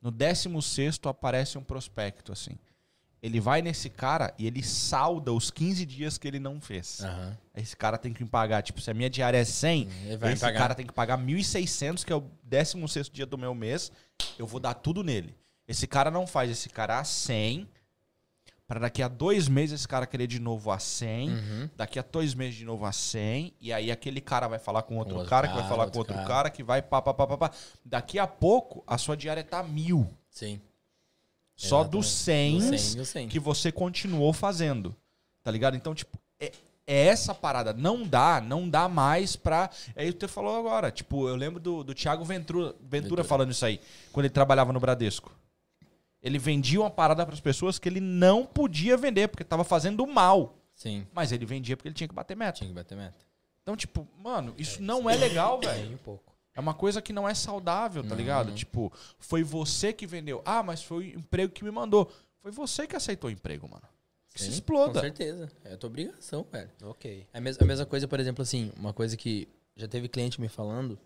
No 0.00 0.10
16 0.12 1.00
aparece 1.06 1.58
um 1.58 1.64
prospecto, 1.64 2.30
assim. 2.30 2.56
Ele 3.20 3.40
vai 3.40 3.62
nesse 3.62 3.90
cara 3.90 4.32
e 4.38 4.46
ele 4.46 4.62
salda 4.62 5.32
os 5.32 5.50
15 5.50 5.84
dias 5.84 6.16
que 6.16 6.28
ele 6.28 6.38
não 6.38 6.60
fez. 6.60 7.00
Aham. 7.00 7.36
Esse 7.56 7.76
cara 7.76 7.98
tem 7.98 8.12
que 8.12 8.22
me 8.22 8.28
pagar. 8.28 8.62
Tipo, 8.62 8.80
se 8.80 8.90
a 8.92 8.94
minha 8.94 9.10
diária 9.10 9.38
é 9.38 9.44
100, 9.44 9.88
Ele 10.04 10.16
vai 10.16 10.32
esse 10.34 10.40
pagar. 10.42 10.58
cara 10.58 10.74
tem 10.76 10.86
que 10.86 10.92
pagar 10.92 11.18
1.600, 11.18 12.04
que 12.04 12.12
é 12.12 12.16
o 12.16 12.30
16 12.44 13.10
dia 13.10 13.26
do 13.26 13.36
meu 13.36 13.54
mês. 13.56 13.90
Eu 14.38 14.46
vou 14.46 14.60
dar 14.60 14.74
tudo 14.74 15.02
nele. 15.02 15.34
Esse 15.66 15.86
cara 15.88 16.12
não 16.12 16.28
faz 16.28 16.48
esse 16.50 16.68
cara 16.68 17.00
a 17.00 17.04
100. 17.04 17.68
Para 18.68 18.80
daqui 18.80 19.02
a 19.02 19.08
dois 19.08 19.48
meses 19.48 19.80
esse 19.80 19.88
cara 19.88 20.06
querer 20.06 20.26
de 20.26 20.38
novo 20.38 20.70
a 20.70 20.78
100. 20.78 21.30
Uhum. 21.30 21.70
Daqui 21.74 21.98
a 21.98 22.02
dois 22.02 22.34
meses 22.34 22.54
de 22.54 22.66
novo 22.66 22.84
a 22.84 22.92
100. 22.92 23.54
E 23.58 23.72
aí 23.72 23.90
aquele 23.90 24.20
cara 24.20 24.46
vai 24.46 24.58
falar 24.58 24.82
com 24.82 24.98
outro, 24.98 25.14
outro 25.14 25.30
cara, 25.30 25.48
que 25.48 25.54
vai 25.54 25.62
cara, 25.62 25.70
falar 25.70 25.84
outro 25.84 25.92
com 25.94 25.98
outro 26.00 26.14
cara. 26.14 26.28
cara. 26.28 26.50
que 26.50 26.62
vai 26.62 26.82
pá, 26.82 27.00
pá, 27.00 27.14
pá, 27.14 27.26
pá, 27.26 27.38
pá. 27.38 27.50
Daqui 27.82 28.18
a 28.18 28.26
pouco 28.26 28.84
a 28.86 28.98
sua 28.98 29.16
diária 29.16 29.42
tá 29.42 29.62
mil. 29.62 30.06
Sim. 30.30 30.60
Só 31.56 31.80
Exatamente. 31.80 31.90
dos 31.90 32.06
100 32.12 32.58
Do 32.58 32.78
100, 32.78 32.96
do 32.96 33.04
100. 33.06 33.28
que 33.28 33.40
você 33.40 33.72
continuou 33.72 34.34
fazendo. 34.34 34.94
Tá 35.42 35.50
ligado? 35.50 35.74
Então, 35.74 35.94
tipo, 35.94 36.18
é, 36.38 36.52
é 36.86 37.06
essa 37.06 37.34
parada. 37.34 37.72
Não 37.72 38.06
dá, 38.06 38.38
não 38.38 38.68
dá 38.68 38.86
mais 38.86 39.34
pra. 39.34 39.70
É 39.96 40.04
isso 40.04 40.18
que 40.18 40.26
você 40.26 40.28
falou 40.28 40.58
agora. 40.58 40.90
Tipo, 40.90 41.26
eu 41.26 41.36
lembro 41.36 41.58
do, 41.58 41.82
do 41.82 41.94
Thiago 41.94 42.22
Ventura, 42.22 42.74
Ventura, 42.80 43.00
Ventura. 43.00 43.24
falando 43.24 43.50
isso 43.50 43.64
aí, 43.64 43.80
quando 44.12 44.26
ele 44.26 44.34
trabalhava 44.34 44.74
no 44.74 44.78
Bradesco. 44.78 45.32
Ele 46.22 46.38
vendia 46.38 46.80
uma 46.80 46.90
parada 46.90 47.24
pras 47.24 47.40
pessoas 47.40 47.78
que 47.78 47.88
ele 47.88 48.00
não 48.00 48.44
podia 48.44 48.96
vender, 48.96 49.28
porque 49.28 49.44
tava 49.44 49.62
fazendo 49.64 50.06
mal. 50.06 50.56
Sim. 50.74 51.06
Mas 51.12 51.32
ele 51.32 51.44
vendia 51.46 51.76
porque 51.76 51.88
ele 51.88 51.94
tinha 51.94 52.08
que 52.08 52.14
bater 52.14 52.36
meta. 52.36 52.58
Tinha 52.58 52.68
que 52.68 52.74
bater 52.74 52.96
meta. 52.96 53.16
Então, 53.62 53.76
tipo, 53.76 54.06
mano, 54.18 54.54
isso 54.58 54.82
não 54.82 55.08
é 55.08 55.14
legal, 55.16 55.60
velho. 55.60 55.84
Tem 55.86 55.94
um 55.94 55.98
pouco. 55.98 56.34
É 56.54 56.60
uma 56.60 56.74
coisa 56.74 57.00
que 57.00 57.12
não 57.12 57.28
é 57.28 57.34
saudável, 57.34 58.02
tá 58.02 58.14
ligado? 58.16 58.48
Uhum. 58.48 58.54
Tipo, 58.54 58.92
foi 59.18 59.44
você 59.44 59.92
que 59.92 60.06
vendeu. 60.06 60.42
Ah, 60.44 60.62
mas 60.62 60.82
foi 60.82 60.98
o 61.12 61.18
emprego 61.18 61.52
que 61.52 61.62
me 61.62 61.70
mandou. 61.70 62.10
Foi 62.42 62.50
você 62.50 62.86
que 62.86 62.96
aceitou 62.96 63.28
o 63.28 63.32
emprego, 63.32 63.68
mano. 63.68 63.84
Que 64.32 64.40
se 64.40 64.46
Sim, 64.46 64.52
exploda. 64.52 64.94
Com 64.94 65.00
certeza. 65.00 65.48
É 65.64 65.74
a 65.74 65.76
tua 65.76 65.88
obrigação, 65.88 66.44
velho. 66.50 66.70
Ok. 66.82 67.26
É 67.32 67.38
a 67.38 67.40
mes- 67.40 67.60
a 67.60 67.64
mesma 67.64 67.86
coisa, 67.86 68.08
por 68.08 68.18
exemplo, 68.18 68.42
assim, 68.42 68.72
uma 68.76 68.92
coisa 68.92 69.16
que 69.16 69.46
já 69.76 69.86
teve 69.86 70.08
cliente 70.08 70.40
me 70.40 70.48
falando, 70.48 70.98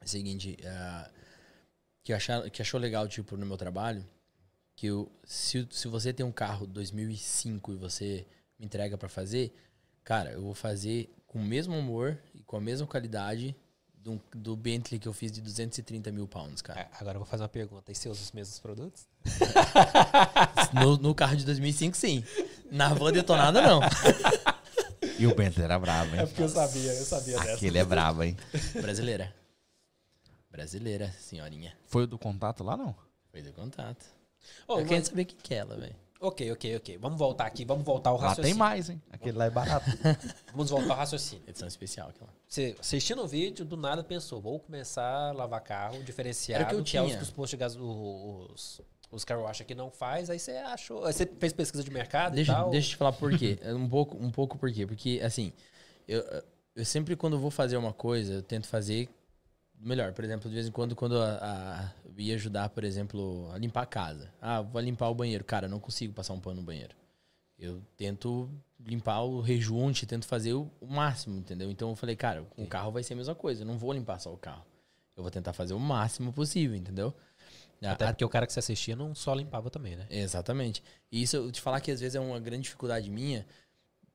é 0.00 0.04
o 0.04 0.08
seguinte, 0.08 0.56
ah, 0.64 1.10
que, 2.04 2.12
achar, 2.12 2.48
que 2.50 2.62
achou 2.62 2.78
legal, 2.78 3.08
tipo, 3.08 3.36
no 3.36 3.44
meu 3.46 3.56
trabalho, 3.56 4.04
que 4.78 4.86
eu, 4.86 5.10
se, 5.24 5.66
se 5.72 5.88
você 5.88 6.12
tem 6.12 6.24
um 6.24 6.30
carro 6.30 6.64
2005 6.64 7.72
e 7.72 7.74
você 7.74 8.24
me 8.56 8.64
entrega 8.64 8.96
pra 8.96 9.08
fazer, 9.08 9.52
cara, 10.04 10.30
eu 10.30 10.40
vou 10.40 10.54
fazer 10.54 11.12
com 11.26 11.40
o 11.40 11.44
mesmo 11.44 11.74
amor 11.74 12.16
e 12.32 12.44
com 12.44 12.56
a 12.56 12.60
mesma 12.60 12.86
qualidade 12.86 13.56
do, 13.92 14.22
do 14.32 14.54
Bentley 14.54 15.00
que 15.00 15.08
eu 15.08 15.12
fiz 15.12 15.32
de 15.32 15.40
230 15.40 16.12
mil 16.12 16.28
pounds, 16.28 16.62
cara. 16.62 16.82
É, 16.82 16.88
Agora 17.00 17.16
eu 17.16 17.18
vou 17.18 17.26
fazer 17.26 17.42
uma 17.42 17.48
pergunta. 17.48 17.90
E 17.90 17.94
você 17.96 18.08
usa 18.08 18.22
os 18.22 18.30
mesmos 18.30 18.60
produtos? 18.60 19.08
No, 20.74 20.96
no 20.96 21.14
carro 21.14 21.34
de 21.34 21.44
2005, 21.44 21.96
sim. 21.96 22.22
Na 22.70 22.92
van 22.92 23.10
detonada, 23.10 23.62
não. 23.62 23.80
E 25.18 25.26
o 25.26 25.34
Bento 25.34 25.60
era 25.60 25.78
brabo, 25.78 26.14
hein? 26.14 26.20
eu 26.38 26.48
sabia, 26.48 26.92
eu 26.92 27.04
sabia 27.04 27.40
Aquele 27.40 27.78
é 27.78 27.84
brabo, 27.84 28.22
hein? 28.22 28.36
Brasileira. 28.74 29.34
Brasileira, 30.50 31.10
senhorinha. 31.18 31.74
Foi 31.86 32.04
o 32.04 32.06
do 32.06 32.18
contato 32.18 32.62
lá, 32.62 32.76
não? 32.76 32.94
Foi 33.32 33.40
do 33.40 33.52
contato. 33.52 34.17
Ô, 34.66 34.74
eu 34.80 34.84
quero 34.86 34.96
mas- 34.98 35.06
saber 35.08 35.24
quem 35.24 35.36
que 35.42 35.54
é 35.54 35.58
ela, 35.58 35.76
velho. 35.76 35.96
Ok, 36.20 36.50
ok, 36.50 36.76
ok. 36.76 36.98
Vamos 36.98 37.16
voltar 37.16 37.46
aqui, 37.46 37.64
vamos 37.64 37.84
voltar 37.84 38.10
ao 38.10 38.16
Lá 38.16 38.22
raciocínio. 38.30 38.50
tem 38.50 38.58
mais, 38.58 38.90
hein? 38.90 39.00
Aquele 39.12 39.38
lá 39.38 39.44
é 39.44 39.50
barato. 39.50 39.86
Vamos 40.52 40.68
voltar 40.68 40.94
ao 40.94 40.96
raciocínio. 40.98 41.44
Edição 41.46 41.68
especial 41.68 42.08
aquela. 42.08 42.28
Você 42.48 42.74
assistindo 42.80 43.22
o 43.22 43.26
vídeo, 43.28 43.64
do 43.64 43.76
nada 43.76 44.02
pensou, 44.02 44.40
vou 44.40 44.58
começar 44.58 45.28
a 45.28 45.30
lavar 45.32 45.60
carro 45.60 46.02
diferenciado, 46.02 46.64
Era 46.64 46.66
o 46.66 46.68
que 46.70 46.74
eu 46.74 47.00
é 47.00 47.04
os 47.04 47.08
tinha. 47.08 47.16
que 47.18 47.22
os 47.22 47.30
postos 47.30 47.50
de 47.50 47.56
gás, 47.58 47.76
os, 47.76 48.80
os 49.12 49.24
car 49.24 49.38
wash 49.40 49.60
aqui 49.60 49.76
não 49.76 49.92
faz, 49.92 50.28
aí 50.28 50.40
você 50.40 50.52
achou, 50.56 51.04
aí 51.04 51.12
você 51.12 51.24
fez 51.24 51.52
pesquisa 51.52 51.84
de 51.84 51.90
mercado 51.92 52.34
Deixa, 52.34 52.50
e 52.50 52.54
tal. 52.56 52.70
deixa 52.70 52.88
eu 52.88 52.90
te 52.90 52.96
falar 52.96 53.12
por 53.12 53.38
quê. 53.38 53.56
Um 53.66 53.88
pouco, 53.88 54.16
um 54.16 54.30
pouco 54.32 54.58
por 54.58 54.72
quê. 54.72 54.84
Porque, 54.88 55.20
assim, 55.22 55.52
eu, 56.08 56.24
eu 56.74 56.84
sempre 56.84 57.14
quando 57.14 57.38
vou 57.38 57.50
fazer 57.52 57.76
uma 57.76 57.92
coisa, 57.92 58.32
eu 58.34 58.42
tento 58.42 58.66
fazer 58.66 59.08
melhor. 59.80 60.12
Por 60.12 60.24
exemplo, 60.24 60.48
de 60.48 60.54
vez 60.54 60.66
em 60.68 60.70
quando, 60.70 60.94
quando 60.96 61.20
a, 61.20 61.38
a- 61.40 61.92
eu 62.04 62.20
ia 62.20 62.34
ajudar, 62.34 62.68
por 62.70 62.84
exemplo, 62.84 63.50
a 63.52 63.58
limpar 63.58 63.82
a 63.82 63.86
casa. 63.86 64.32
Ah, 64.40 64.60
vou 64.60 64.80
limpar 64.80 65.08
o 65.08 65.14
banheiro. 65.14 65.44
Cara, 65.44 65.68
não 65.68 65.78
consigo 65.80 66.12
passar 66.12 66.32
um 66.34 66.40
pano 66.40 66.56
no 66.60 66.66
banheiro. 66.66 66.94
Eu 67.58 67.82
tento 67.96 68.48
limpar 68.84 69.22
o 69.22 69.40
rejunte, 69.40 70.06
tento 70.06 70.26
fazer 70.26 70.52
o, 70.54 70.70
o 70.80 70.86
máximo, 70.86 71.36
entendeu? 71.38 71.70
Então 71.70 71.90
eu 71.90 71.96
falei, 71.96 72.14
cara, 72.14 72.42
com 72.50 72.62
o 72.62 72.66
carro 72.66 72.92
vai 72.92 73.02
ser 73.02 73.14
a 73.14 73.16
mesma 73.16 73.34
coisa. 73.34 73.62
Eu 73.62 73.66
não 73.66 73.76
vou 73.76 73.92
limpar 73.92 74.18
só 74.20 74.32
o 74.32 74.36
carro. 74.36 74.64
Eu 75.16 75.22
vou 75.22 75.30
tentar 75.30 75.52
fazer 75.52 75.74
o 75.74 75.80
máximo 75.80 76.32
possível, 76.32 76.76
entendeu? 76.76 77.12
Até 77.82 78.04
A- 78.06 78.08
porque 78.08 78.24
o 78.24 78.28
cara 78.28 78.46
que 78.46 78.52
você 78.52 78.60
assistia 78.60 78.94
não 78.96 79.14
só 79.14 79.34
limpava 79.34 79.70
também, 79.70 79.96
né? 79.96 80.06
Exatamente. 80.10 80.82
E 81.10 81.22
isso 81.22 81.36
eu 81.36 81.50
te 81.50 81.60
falar 81.60 81.80
que 81.80 81.90
às 81.90 82.00
vezes 82.00 82.14
é 82.14 82.20
uma 82.20 82.38
grande 82.38 82.62
dificuldade 82.64 83.10
minha, 83.10 83.44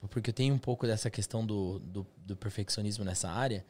porque 0.10 0.30
eu 0.30 0.34
tenho 0.34 0.54
um 0.54 0.58
pouco 0.60 0.86
dessa 0.88 1.10
questão 1.10 1.46
do, 1.46 1.80
do, 1.80 2.08
do 2.18 2.36
perfeccionismo 2.36 3.04
nessa 3.06 3.30
área. 3.30 3.66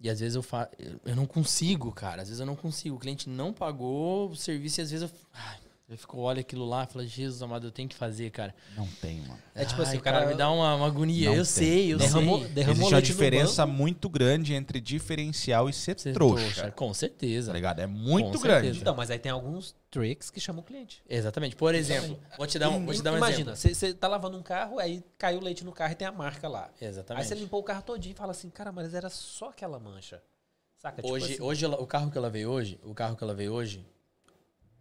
E 0.00 0.10
às 0.10 0.20
vezes 0.20 0.34
eu, 0.36 0.42
fa 0.42 0.70
eu- 0.78 1.16
não 1.16 1.26
consigo, 1.26 1.90
cara. 1.92 2.22
Às 2.22 2.28
vezes 2.28 2.40
eu 2.40 2.46
não 2.46 2.56
consigo. 2.56 2.96
O 2.96 2.98
cliente 2.98 3.28
não 3.28 3.52
pagou 3.52 4.28
o 4.30 4.36
serviço 4.36 4.80
e 4.80 4.82
às 4.82 4.90
vezes 4.90 5.10
eu, 5.10 5.18
ai, 5.32 5.58
eu 5.88 5.96
fico, 5.96 6.18
olha 6.18 6.40
aquilo 6.40 6.64
lá 6.66 6.82
e 6.82 6.92
falo, 6.92 7.06
Jesus 7.06 7.40
amado, 7.42 7.66
eu 7.68 7.70
tenho 7.70 7.88
que 7.88 7.94
fazer, 7.94 8.30
cara. 8.30 8.52
Não 8.76 8.86
tem, 9.00 9.20
mano. 9.20 9.38
É 9.54 9.64
tipo 9.64 9.80
assim, 9.82 9.92
Ai, 9.92 9.96
o 9.98 10.00
cara- 10.00 10.26
me 10.26 10.34
dá 10.34 10.50
uma, 10.50 10.74
uma 10.74 10.86
agonia. 10.86 11.26
Não 11.28 11.36
eu 11.36 11.44
tem. 11.44 11.44
sei, 11.44 11.92
eu 11.92 11.98
Derramou, 11.98 12.40
sei. 12.40 12.48
derramou 12.48 12.76
Existe 12.80 12.94
uma 12.94 13.02
diferença 13.02 13.66
muito 13.66 14.08
grande 14.08 14.52
entre 14.52 14.80
diferencial 14.80 15.68
e 15.68 15.72
ser 15.72 15.96
Ser 15.98 16.12
trouxa. 16.12 16.72
Com 16.72 16.92
certeza. 16.92 17.52
Tá 17.52 17.54
ligado? 17.54 17.78
É 17.78 17.86
muito 17.86 18.32
Com 18.32 18.42
grande. 18.42 18.62
certeza. 18.62 18.80
Então, 18.80 18.96
mas 18.96 19.10
aí 19.12 19.18
tem 19.20 19.30
alguns 19.30 19.76
tricks 19.88 20.28
que 20.28 20.40
chamam 20.40 20.60
o 20.60 20.64
cliente. 20.64 21.02
Exatamente. 21.08 21.54
Por 21.54 21.72
exemplo, 21.72 22.18
vou 22.36 22.46
te 22.48 22.58
dar 22.58 22.68
um, 22.70 22.84
vou 22.84 22.92
te 22.92 23.02
dar 23.02 23.12
um 23.12 23.16
Imagina, 23.18 23.52
exemplo. 23.52 23.56
você 23.56 23.72
você 23.74 23.94
tá 23.94 24.08
lavando 24.08 24.36
um 24.36 24.42
carro, 24.42 24.80
aí 24.80 25.04
caiu 25.16 25.40
leite 25.40 25.64
no 25.64 25.70
carro 25.72 25.92
e 25.92 25.94
tem 25.96 26.08
a 26.08 26.12
marca 26.12 26.48
lá. 26.48 26.68
Aí 26.80 26.88
Exatamente. 26.88 27.28
você 27.28 27.34
limpou 27.36 27.60
o 27.60 27.62
carro 27.62 27.82
todinho 27.82 28.12
e 28.12 28.16
fala 28.16 28.32
assim, 28.32 28.50
cara, 28.50 28.72
mas 28.72 28.92
era 28.92 29.08
só 29.08 29.50
aquela 29.50 29.78
mancha. 29.78 30.20
Saca? 30.78 31.00
Tipo 31.00 31.14
Hoje, 31.14 31.34
assim, 31.34 31.42
hoje 31.42 31.64
o 31.64 31.86
carro 31.86 32.10
que 32.10 32.18
ela 32.18 32.28
veio 32.28 32.50
hoje, 32.50 32.78
o 32.82 32.92
carro 32.92 33.16
que 33.16 33.22
ela 33.22 33.34
veio 33.34 33.52
hoje, 33.52 33.86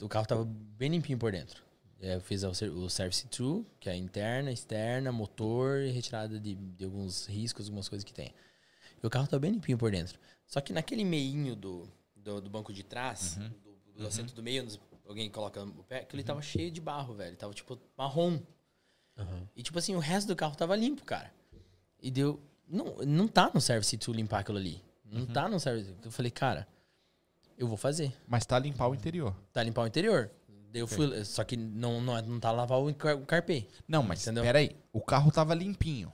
o 0.02 0.10
carro 0.10 0.26
tava 0.26 0.44
bem 0.46 0.90
limpinho 0.92 1.18
por 1.18 1.32
dentro. 1.32 1.64
É, 2.00 2.16
Eu 2.16 2.22
fiz 2.22 2.44
o, 2.44 2.54
ser- 2.54 2.70
o 2.72 2.90
service 2.90 3.26
through, 3.28 3.66
que 3.80 3.90
é 3.90 3.96
interna, 3.96 4.52
externa, 4.52 5.12
motor 5.12 5.82
e 5.82 5.92
retirada 5.92 6.40
de, 6.40 6.56
de 6.56 6.84
alguns 6.86 7.26
riscos, 7.28 7.66
algumas 7.68 7.88
coisas 7.90 8.04
que 8.04 8.14
tem. 8.14 8.34
E 9.02 9.06
o 9.06 9.10
carro 9.10 9.28
tá 9.28 9.40
bem 9.40 9.52
limpinho 9.52 9.78
por 9.78 9.92
dentro. 9.92 10.20
Só 10.46 10.60
que 10.62 10.74
naquele 10.74 11.04
meinho 11.04 11.56
do, 11.56 11.88
do, 12.16 12.42
do 12.42 12.50
banco 12.50 12.74
de 12.74 12.84
trás, 12.84 13.38
do, 13.64 14.02
do 14.02 14.08
assento 14.08 14.34
do 14.36 14.44
meio, 14.44 14.68
alguém 15.08 15.30
coloca 15.30 15.64
o 15.64 15.84
pé, 15.84 16.04
que 16.04 16.16
ele 16.16 16.24
tava 16.24 16.42
cheio 16.42 16.70
de 16.70 16.82
barro, 16.82 17.14
velho. 17.16 17.36
Tava 17.38 17.54
tipo 17.54 17.80
marrom. 17.98 18.40
Aham. 19.18 19.48
E 19.56 19.64
tipo 19.64 19.80
assim, 19.80 19.96
o 19.96 20.00
resto 20.00 20.28
do 20.28 20.36
carro 20.36 20.56
tava 20.56 20.76
limpo, 20.76 21.04
cara. 21.06 21.32
E 22.02 22.12
deu. 22.12 22.40
Não, 22.68 22.98
não 23.06 23.28
tá 23.28 23.50
no 23.54 23.62
service 23.62 23.98
to 23.98 24.12
limpar 24.12 24.40
aquilo 24.40 24.58
ali. 24.58 24.84
Não 25.06 25.26
tá 25.26 25.48
no 25.48 25.60
service. 25.60 25.96
Eu 26.04 26.12
falei, 26.12 26.32
cara, 26.32 26.68
eu 27.58 27.68
vou 27.68 27.78
fazer. 27.78 28.14
Mas 28.28 28.46
tá 28.46 28.58
limpar 28.60 28.88
o 28.88 28.96
interior. 28.96 29.36
Tá 29.54 29.64
limpar 29.64 29.84
o 29.84 29.88
interior. 29.88 30.30
Eu 30.74 30.88
fui. 30.88 31.24
Só 31.24 31.44
que 31.44 31.56
não, 31.56 32.02
não, 32.02 32.22
não 32.22 32.40
tá 32.40 32.52
lavar 32.52 32.80
o, 32.80 32.94
car- 32.94 33.16
o 33.16 33.26
carpê. 33.26 33.66
Não, 33.88 34.04
mas 34.04 34.22
Entendeu? 34.24 34.44
peraí. 34.44 34.76
O 34.92 35.00
carro 35.02 35.32
tava 35.32 35.54
limpinho. 35.54 36.12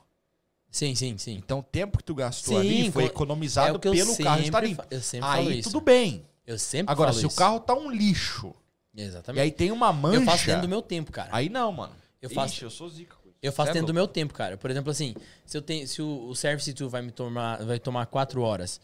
Sim, 0.70 0.96
sim, 0.96 1.18
sim. 1.18 1.34
Então 1.34 1.60
o 1.60 1.64
tempo 1.64 1.98
que 1.98 2.04
tu 2.04 2.16
gastou 2.16 2.54
Sim, 2.56 2.60
ali 2.84 2.92
foi 2.92 3.04
co- 3.04 3.10
economizado 3.10 3.70
é 3.70 3.72
o 3.72 3.80
pelo 3.80 4.18
carro 4.18 4.42
estar 4.42 4.62
limpo. 4.62 4.84
eu 4.90 5.02
sempre 5.02 5.28
falo 5.28 5.50
Aí 5.50 5.60
isso. 5.60 5.70
tudo 5.70 5.82
bem. 5.82 6.26
Eu 6.46 6.58
sempre 6.58 6.92
Agora, 6.92 7.10
falo 7.12 7.20
se 7.20 7.26
o 7.26 7.28
isso. 7.28 7.36
carro 7.38 7.60
tá 7.60 7.74
um 7.74 7.92
lixo 7.92 8.54
e 8.94 9.02
Exatamente. 9.02 9.42
aí 9.42 9.52
tem 9.52 9.72
uma 9.72 9.92
mancha. 9.92 10.18
eu 10.20 10.26
faço 10.26 10.46
dentro 10.46 10.62
do 10.62 10.70
meu 10.70 10.82
tempo, 10.82 11.12
cara. 11.12 11.30
Aí 11.34 11.50
não, 11.50 11.72
mano. 11.72 11.94
Eu 12.22 12.30
faço- 12.30 12.54
Ixi, 12.54 12.64
eu 12.64 12.70
sou 12.70 12.88
zica 12.90 13.16
com 13.16 13.30
isso. 13.30 13.38
Eu 13.42 13.52
faço 13.52 13.72
é 13.72 13.74
dentro 13.74 13.88
do 13.88 13.94
louco. 13.98 14.08
meu 14.08 14.08
tempo, 14.08 14.34
cara. 14.34 14.56
Por 14.58 14.70
exemplo, 14.72 14.92
assim, 14.92 15.16
se 15.46 15.58
eu 15.58 15.62
tenho, 15.62 15.88
se 15.88 16.02
o, 16.02 16.28
o 16.30 16.36
service 16.36 16.72
tour 16.74 16.88
vai 16.90 17.02
me 17.02 17.12
tomar, 17.12 17.64
vai 17.66 17.80
tomar 17.80 18.06
quatro 18.06 18.42
horas 18.42 18.80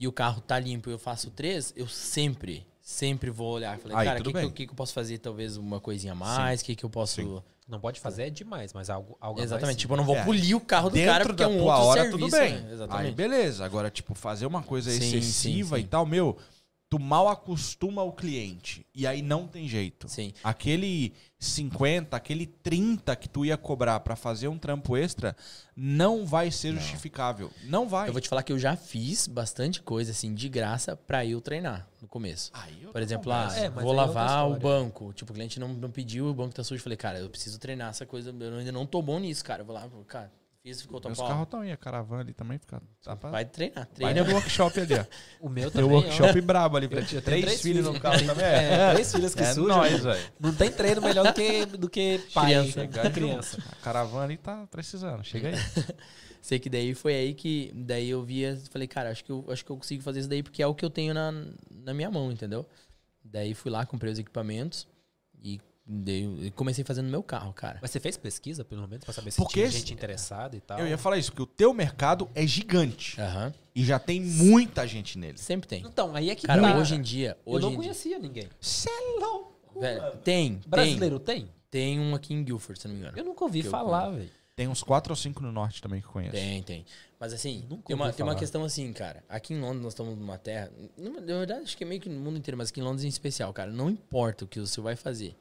e 0.00 0.08
o 0.08 0.12
carro 0.12 0.40
tá 0.40 0.58
limpo 0.58 0.88
e 0.88 0.92
eu 0.92 0.98
faço 0.98 1.30
três, 1.30 1.72
eu 1.76 1.86
sempre, 1.86 2.66
sempre 2.80 3.30
vou 3.30 3.52
olhar. 3.52 3.78
Falei, 3.78 3.96
Aí, 3.98 4.06
cara, 4.06 4.20
o 4.20 4.24
que, 4.24 4.32
que, 4.32 4.50
que 4.50 4.66
que 4.66 4.72
eu 4.72 4.76
posso 4.76 4.94
fazer? 4.94 5.18
Talvez 5.18 5.56
uma 5.58 5.78
coisinha 5.78 6.12
a 6.14 6.16
mais, 6.16 6.62
o 6.62 6.64
que, 6.64 6.74
que 6.74 6.84
eu 6.84 6.90
posso. 6.90 7.16
Sim. 7.16 7.42
Não 7.68 7.78
pode 7.78 8.00
fazer 8.00 8.24
é 8.24 8.30
demais, 8.30 8.72
mas 8.72 8.90
algo, 8.90 9.16
algo 9.20 9.38
a 9.38 9.42
mais, 9.42 9.52
Exatamente. 9.52 9.78
Tipo, 9.78 9.92
eu 9.92 9.98
não 9.98 10.04
vou 10.04 10.16
É. 10.16 10.24
polir 10.24 10.56
o 10.56 10.60
carro 10.60 10.90
do 10.90 10.94
Dentro 10.94 11.12
cara 11.12 11.24
porque 11.24 11.44
da 11.44 11.48
é 11.50 11.52
um 11.54 11.58
tua 11.58 11.74
outro 11.76 11.86
hora, 11.88 12.00
serviço. 12.02 12.18
tudo 12.18 12.30
bem. 12.32 12.52
né? 12.54 12.64
Aí, 12.66 12.72
Exatamente. 12.72 13.14
beleza. 13.14 13.64
Agora, 13.64 13.90
tipo, 13.90 14.12
fazer 14.14 14.46
uma 14.46 14.62
coisa 14.62 14.90
Sim, 14.90 14.96
excessiva 14.96 15.76
sim, 15.76 15.82
sim. 15.82 15.86
e 15.86 15.88
tal, 15.88 16.04
meu, 16.04 16.36
tu 16.88 16.98
mal 16.98 17.28
acostuma 17.28 18.02
o 18.02 18.10
cliente. 18.10 18.84
E 18.92 19.06
aí 19.06 19.22
não 19.22 19.46
tem 19.46 19.68
jeito. 19.68 20.08
Sim. 20.08 20.32
Aquele 20.42 21.12
50, 21.40 22.14
aquele 22.14 22.46
30 22.46 23.16
que 23.16 23.26
tu 23.26 23.46
ia 23.46 23.56
cobrar 23.56 23.98
pra 24.00 24.14
fazer 24.14 24.46
um 24.46 24.58
trampo 24.58 24.94
extra, 24.94 25.34
não 25.74 26.26
vai 26.26 26.50
ser 26.50 26.74
justificável. 26.74 27.50
Não 27.64 27.88
vai. 27.88 28.08
Eu 28.08 28.12
vou 28.12 28.20
te 28.20 28.28
falar 28.28 28.42
que 28.42 28.52
eu 28.52 28.58
já 28.58 28.76
fiz 28.76 29.26
bastante 29.26 29.80
coisa, 29.80 30.10
assim, 30.10 30.34
de 30.34 30.50
graça 30.50 30.94
pra 30.94 31.24
eu 31.24 31.40
treinar 31.40 31.88
no 32.00 32.06
começo. 32.06 32.50
Aí 32.52 32.82
eu 32.82 32.92
Por 32.92 33.00
exemplo, 33.00 33.24
com 33.24 33.32
ah. 33.32 33.56
É, 33.56 33.70
vou 33.70 33.94
é 33.94 33.96
lavar 33.96 34.50
o 34.50 34.58
banco. 34.58 35.14
Tipo, 35.14 35.32
o 35.32 35.34
cliente 35.34 35.58
não, 35.58 35.68
não 35.68 35.90
pediu, 35.90 36.26
o 36.26 36.34
banco 36.34 36.54
tá 36.54 36.62
sujo. 36.62 36.78
Eu 36.78 36.82
Falei, 36.82 36.98
cara, 36.98 37.18
eu 37.18 37.30
preciso 37.30 37.58
treinar 37.58 37.88
essa 37.88 38.04
coisa. 38.04 38.34
Eu 38.38 38.58
ainda 38.58 38.72
não 38.72 38.84
tô 38.84 39.00
bom 39.00 39.18
nisso, 39.18 39.42
cara. 39.42 39.62
Eu 39.62 39.66
vou 39.66 39.74
lá, 39.74 39.88
cara, 40.06 40.30
fiz, 40.62 40.82
ficou 40.82 41.00
top. 41.00 41.16
Meus 41.16 41.28
carros 41.28 41.44
estão 41.44 41.60
aí, 41.60 41.72
a 41.72 41.76
caravana 41.76 42.22
ali 42.22 42.32
também 42.32 42.58
fica. 42.58 42.82
Tá 43.02 43.16
pra... 43.16 43.30
Vai 43.30 43.44
treinar, 43.44 43.86
Vai 43.98 44.12
treina. 44.12 44.24
no 44.24 44.34
workshop 44.34 44.80
ali, 44.80 44.94
ó. 44.94 45.04
O 45.40 45.48
meu 45.48 45.70
também. 45.70 45.90
ó. 45.90 45.94
workshop 45.94 46.40
brabo 46.40 46.76
ali 46.76 46.88
pra 46.88 47.02
ti. 47.02 47.20
Tenho 47.20 47.42
Três, 47.42 47.60
filhos 47.62 47.84
no 47.86 47.98
carro 47.98 48.24
também. 48.24 48.44
É, 48.44 48.92
três 48.92 49.12
filhos 49.12 49.34
que 49.34 49.42
é 49.42 49.52
sujam. 49.54 49.76
nóis, 49.76 50.02
velho. 50.02 50.32
Não 50.38 50.54
tem 50.54 50.70
treino 50.70 51.00
melhor 51.02 51.26
do 51.26 51.32
que, 51.32 51.66
do 51.66 51.88
que 51.88 52.20
pai. 52.34 52.46
Criança. 52.46 53.10
Criança. 53.10 53.64
A 53.72 53.76
caravana 53.84 54.24
ali 54.24 54.36
tá 54.36 54.66
precisando. 54.70 55.24
Chega 55.24 55.48
aí. 55.48 55.54
Sei 56.42 56.58
que 56.58 56.70
daí 56.70 56.94
foi 56.94 57.14
aí 57.14 57.34
que. 57.34 57.70
Daí 57.74 58.08
eu 58.08 58.22
via, 58.22 58.58
falei, 58.70 58.88
cara, 58.88 59.10
acho 59.10 59.22
que 59.24 59.30
eu, 59.30 59.44
acho 59.50 59.64
que 59.64 59.70
eu 59.70 59.76
consigo 59.76 60.02
fazer 60.02 60.20
isso 60.20 60.28
daí 60.28 60.42
porque 60.42 60.62
é 60.62 60.66
o 60.66 60.74
que 60.74 60.84
eu 60.84 60.90
tenho 60.90 61.12
na, 61.12 61.32
na 61.70 61.92
minha 61.92 62.10
mão, 62.10 62.32
entendeu? 62.32 62.66
Daí 63.22 63.52
fui 63.54 63.70
lá, 63.70 63.84
comprei 63.84 64.10
os 64.12 64.18
equipamentos 64.18 64.88
e 65.42 65.60
eu 66.06 66.52
comecei 66.52 66.84
fazendo 66.84 67.06
no 67.06 67.10
meu 67.10 67.22
carro, 67.22 67.52
cara. 67.52 67.78
Mas 67.82 67.90
você 67.90 67.98
fez 67.98 68.16
pesquisa, 68.16 68.64
pelo 68.64 68.86
menos, 68.86 69.04
pra 69.04 69.12
saber 69.12 69.30
se 69.30 69.36
Porque 69.38 69.54
tinha 69.54 69.70
gente 69.70 69.92
interessada 69.92 70.56
e 70.56 70.60
tal? 70.60 70.78
Eu 70.78 70.86
ia 70.86 70.96
falar 70.96 71.18
isso, 71.18 71.32
porque 71.32 71.42
o 71.42 71.46
teu 71.46 71.74
mercado 71.74 72.28
é 72.34 72.46
gigante. 72.46 73.20
Aham. 73.20 73.52
E 73.74 73.84
já 73.84 73.98
tem 73.98 74.20
muita 74.20 74.86
gente 74.86 75.18
nele. 75.18 75.38
Sempre 75.38 75.68
tem. 75.68 75.82
Então, 75.84 76.14
aí 76.14 76.30
é 76.30 76.34
que 76.34 76.46
Cara, 76.46 76.60
tá. 76.60 76.76
hoje 76.78 76.94
em 76.94 77.02
dia. 77.02 77.36
Eu 77.46 77.52
Hoje 77.52 77.62
não 77.62 77.68
em 77.68 77.72
dia. 77.72 77.82
conhecia 77.82 78.18
ninguém. 78.18 78.48
Cê 78.60 78.88
é 78.88 79.20
louco. 79.20 79.80
Velho, 79.80 80.02
tem, 80.24 80.54
tem. 80.56 80.62
Brasileiro 80.66 81.18
tem? 81.18 81.48
Tem 81.70 81.98
um 82.00 82.14
aqui 82.14 82.34
em 82.34 82.42
Guilford, 82.42 82.80
se 82.80 82.88
não 82.88 82.94
me 82.94 83.00
engano. 83.00 83.16
Eu 83.16 83.24
nunca 83.24 83.44
ouvi 83.44 83.60
Que 83.62 83.68
eu 83.68 83.70
falar, 83.70 84.10
velho. 84.10 84.30
Tem 84.56 84.68
uns 84.68 84.82
quatro 84.82 85.12
ou 85.12 85.16
cinco 85.16 85.42
no 85.42 85.50
norte 85.50 85.80
também 85.80 86.00
que 86.00 86.06
eu 86.06 86.12
conheço. 86.12 86.32
Tem, 86.32 86.62
tem. 86.62 86.84
Mas 87.18 87.32
assim, 87.32 87.64
Nunca 87.68 87.84
tem 87.86 87.96
uma, 87.96 88.12
tem 88.12 88.24
uma 88.24 88.34
questão 88.34 88.62
assim, 88.64 88.92
cara. 88.92 89.24
Aqui 89.28 89.54
em 89.54 89.60
Londres 89.60 89.82
nós 89.82 89.92
estamos 89.92 90.18
numa 90.18 90.36
terra. 90.36 90.70
Na 90.98 91.20
verdade, 91.20 91.62
acho 91.62 91.76
que 91.76 91.84
é 91.84 91.86
meio 91.86 92.00
que 92.00 92.08
no 92.08 92.20
mundo 92.20 92.36
inteiro, 92.36 92.58
mas 92.58 92.68
aqui 92.68 92.80
em 92.80 92.82
Londres 92.82 93.04
em 93.04 93.08
especial, 93.08 93.52
cara. 93.54 93.70
Não 93.70 93.88
importa 93.88 94.44
o 94.44 94.48
que 94.48 94.60
você 94.60 94.80
vai 94.80 94.96
fazer. 94.96 95.34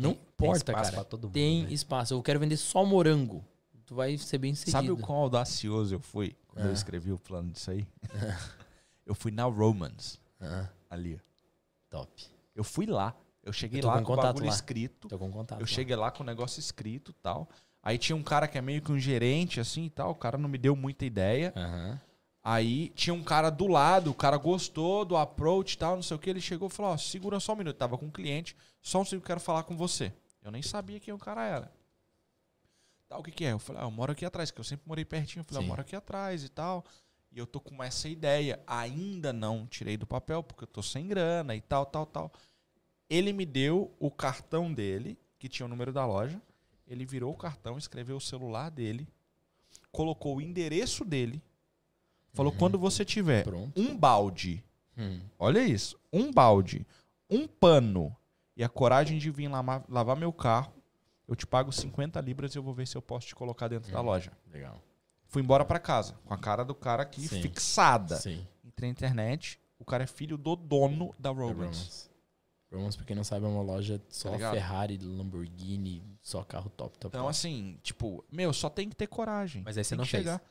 Não 0.00 0.14
Tem- 0.14 0.22
tem 0.22 0.48
importa, 0.48 0.70
espaço 0.72 0.90
cara. 0.92 1.06
mundo, 1.12 1.30
tem 1.30 1.62
né? 1.64 1.72
espaço. 1.72 2.14
Eu 2.14 2.22
quero 2.22 2.40
vender 2.40 2.56
só 2.56 2.84
morango. 2.84 3.44
Tu 3.86 3.94
vai 3.94 4.16
ser 4.18 4.38
bem 4.38 4.54
sucedido. 4.54 4.72
Sabe 4.78 4.90
o 4.90 4.96
quão 4.96 5.18
audacioso 5.18 5.94
eu 5.94 6.00
fui 6.00 6.36
quando 6.48 6.64
eu 6.66 6.70
Ah. 6.70 6.74
escrevi 6.74 7.12
o 7.12 7.18
plano 7.18 7.50
disso 7.50 7.70
aí? 7.70 7.86
eu 9.04 9.14
fui 9.14 9.30
na 9.32 9.44
Romans, 9.44 10.20
Ah, 10.40 10.68
ali. 10.88 11.20
top. 11.88 12.26
Eu 12.54 12.62
fui 12.64 12.86
lá. 12.86 13.14
Eu 13.42 13.52
cheguei 13.52 13.80
Eu 13.80 13.86
lá 13.86 13.98
com 13.98 14.04
com 14.04 14.12
o 14.12 14.16
bagulho 14.16 14.46
lá. 14.46 14.52
escrito. 14.52 15.08
Tô 15.08 15.18
com 15.18 15.30
contato. 15.30 15.58
Eu 15.58 15.62
lá. 15.64 15.66
cheguei 15.66 15.96
lá 15.96 16.10
com 16.10 16.22
o 16.22 16.26
negócio 16.26 16.60
escrito 16.60 17.10
e 17.10 17.14
tal. 17.14 17.48
Aí 17.82 17.96
tinha 17.98 18.14
um 18.14 18.22
cara 18.22 18.46
que 18.46 18.58
é 18.58 18.60
meio 18.60 18.82
que 18.82 18.92
um 18.92 18.98
gerente, 18.98 19.58
assim 19.58 19.86
e 19.86 19.90
tal. 19.90 20.10
O 20.10 20.14
cara 20.14 20.36
não 20.36 20.48
me 20.48 20.58
deu 20.58 20.76
muita 20.76 21.04
ideia. 21.04 21.52
Aham. 21.56 22.00
Aí 22.42 22.88
tinha 22.90 23.12
um 23.12 23.22
cara 23.22 23.50
do 23.50 23.66
lado, 23.66 24.10
o 24.10 24.14
cara 24.14 24.38
gostou 24.38 25.04
do 25.04 25.16
approach 25.16 25.74
e 25.74 25.78
tal, 25.78 25.96
não 25.96 26.02
sei 26.02 26.16
o 26.16 26.20
que. 26.20 26.30
Ele 26.30 26.40
chegou 26.40 26.68
e 26.68 26.70
falou: 26.70 26.92
Ó, 26.92 26.96
segura 26.96 27.38
só 27.38 27.52
um 27.52 27.56
minuto. 27.56 27.76
Tava 27.76 27.98
com 27.98 28.06
um 28.06 28.10
cliente, 28.10 28.56
só 28.80 29.00
um 29.00 29.04
segundo, 29.04 29.22
eu 29.22 29.26
quero 29.26 29.40
falar 29.40 29.64
com 29.64 29.76
você. 29.76 30.12
Eu 30.42 30.50
nem 30.50 30.62
sabia 30.62 30.98
quem 30.98 31.12
o 31.12 31.18
cara 31.18 31.44
era. 31.44 31.72
Tá, 33.08 33.18
o 33.18 33.22
que 33.22 33.30
que 33.30 33.44
é? 33.44 33.52
Eu 33.52 33.58
falei: 33.58 33.82
Ah, 33.82 33.84
eu 33.84 33.90
moro 33.90 34.12
aqui 34.12 34.24
atrás, 34.24 34.50
que 34.50 34.58
eu 34.58 34.64
sempre 34.64 34.88
morei 34.88 35.04
pertinho. 35.04 35.42
Eu 35.42 35.44
falei: 35.44 35.62
Sim. 35.62 35.66
Eu 35.66 35.68
moro 35.68 35.82
aqui 35.82 35.94
atrás 35.94 36.42
e 36.42 36.48
tal. 36.48 36.84
E 37.30 37.38
eu 37.38 37.46
tô 37.46 37.60
com 37.60 37.82
essa 37.82 38.08
ideia. 38.08 38.58
Ainda 38.66 39.32
não 39.32 39.66
tirei 39.66 39.98
do 39.98 40.06
papel, 40.06 40.42
porque 40.42 40.64
eu 40.64 40.68
tô 40.68 40.82
sem 40.82 41.06
grana 41.06 41.54
e 41.54 41.60
tal, 41.60 41.84
tal, 41.84 42.06
tal. 42.06 42.32
Ele 43.08 43.32
me 43.32 43.44
deu 43.44 43.94
o 43.98 44.10
cartão 44.10 44.72
dele, 44.72 45.18
que 45.38 45.48
tinha 45.48 45.66
o 45.66 45.68
número 45.68 45.92
da 45.92 46.06
loja. 46.06 46.40
Ele 46.86 47.04
virou 47.04 47.32
o 47.32 47.36
cartão, 47.36 47.76
escreveu 47.76 48.16
o 48.16 48.20
celular 48.20 48.70
dele, 48.70 49.06
colocou 49.92 50.36
o 50.36 50.40
endereço 50.40 51.04
dele. 51.04 51.42
Falou: 52.32 52.52
quando 52.52 52.78
você 52.78 53.04
tiver 53.04 53.44
Pronto. 53.44 53.72
um 53.80 53.96
balde, 53.96 54.62
Hum. 54.96 55.20
olha 55.38 55.60
isso, 55.60 55.98
um 56.12 56.32
balde, 56.32 56.86
um 57.28 57.46
pano 57.46 58.14
e 58.56 58.62
a 58.64 58.68
coragem 58.68 59.18
de 59.18 59.30
vir 59.30 59.48
lama- 59.48 59.84
lavar 59.88 60.16
meu 60.16 60.32
carro, 60.32 60.72
eu 61.26 61.34
te 61.36 61.46
pago 61.46 61.72
50 61.72 62.20
libras 62.20 62.54
e 62.54 62.58
eu 62.58 62.62
vou 62.62 62.74
ver 62.74 62.86
se 62.86 62.96
eu 62.96 63.02
posso 63.02 63.26
te 63.28 63.34
colocar 63.34 63.68
dentro 63.68 63.90
da 63.92 64.00
loja. 64.00 64.32
Legal. 64.52 64.80
Fui 65.26 65.42
embora 65.42 65.64
pra 65.64 65.78
casa, 65.78 66.14
com 66.24 66.34
a 66.34 66.38
cara 66.38 66.64
do 66.64 66.74
cara 66.74 67.02
aqui 67.04 67.26
Sim. 67.28 67.40
fixada. 67.40 68.16
Sim. 68.16 68.46
Entrei 68.64 68.88
na 68.88 68.92
internet, 68.92 69.60
o 69.78 69.84
cara 69.84 70.02
é 70.04 70.06
filho 70.06 70.36
do 70.36 70.56
dono 70.56 71.14
da 71.18 71.30
Romans. 71.30 72.10
Romans. 72.72 72.96
Pra 72.96 73.04
quem 73.04 73.14
não 73.16 73.24
sabe, 73.24 73.44
é 73.44 73.48
uma 73.48 73.62
loja 73.62 74.00
só 74.08 74.36
Tá? 74.36 74.50
Ferrari, 74.52 74.98
Lamborghini, 74.98 76.02
só 76.20 76.42
carro 76.44 76.68
top, 76.70 76.98
top, 76.98 77.08
Então, 77.16 77.20
top. 77.22 77.30
assim, 77.30 77.78
tipo, 77.82 78.24
meu, 78.30 78.52
só 78.52 78.68
tem 78.68 78.88
que 78.88 78.94
ter 78.96 79.06
coragem. 79.06 79.62
Mas 79.64 79.76
aí 79.78 79.84
você 79.84 79.90
Tem 79.90 79.98
não 79.98 80.04
que 80.04 80.10
fez. 80.10 80.22
chegar. 80.24 80.42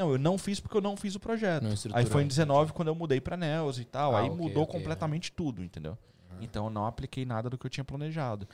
Não, 0.00 0.12
eu 0.12 0.18
não 0.18 0.38
fiz 0.38 0.58
porque 0.60 0.76
eu 0.76 0.80
não 0.80 0.96
fiz 0.96 1.14
o 1.14 1.20
projeto. 1.20 1.62
Aí 1.94 2.04
foi 2.06 2.22
em 2.22 2.26
19 2.26 2.72
quando 2.72 2.88
eu 2.88 2.94
mudei 2.94 3.20
pra 3.20 3.36
Nels 3.36 3.78
e 3.78 3.84
tal. 3.84 4.16
Ah, 4.16 4.20
aí 4.20 4.26
ok, 4.30 4.36
mudou 4.38 4.62
ok, 4.62 4.72
completamente 4.80 5.30
tudo, 5.30 5.62
entendeu? 5.62 5.96
Então 6.40 6.64
eu 6.64 6.70
não 6.70 6.86
apliquei 6.86 7.26
nada 7.26 7.50
do 7.50 7.58
que 7.58 7.66
eu 7.66 7.70
tinha 7.70 7.84
planejado. 7.84 8.48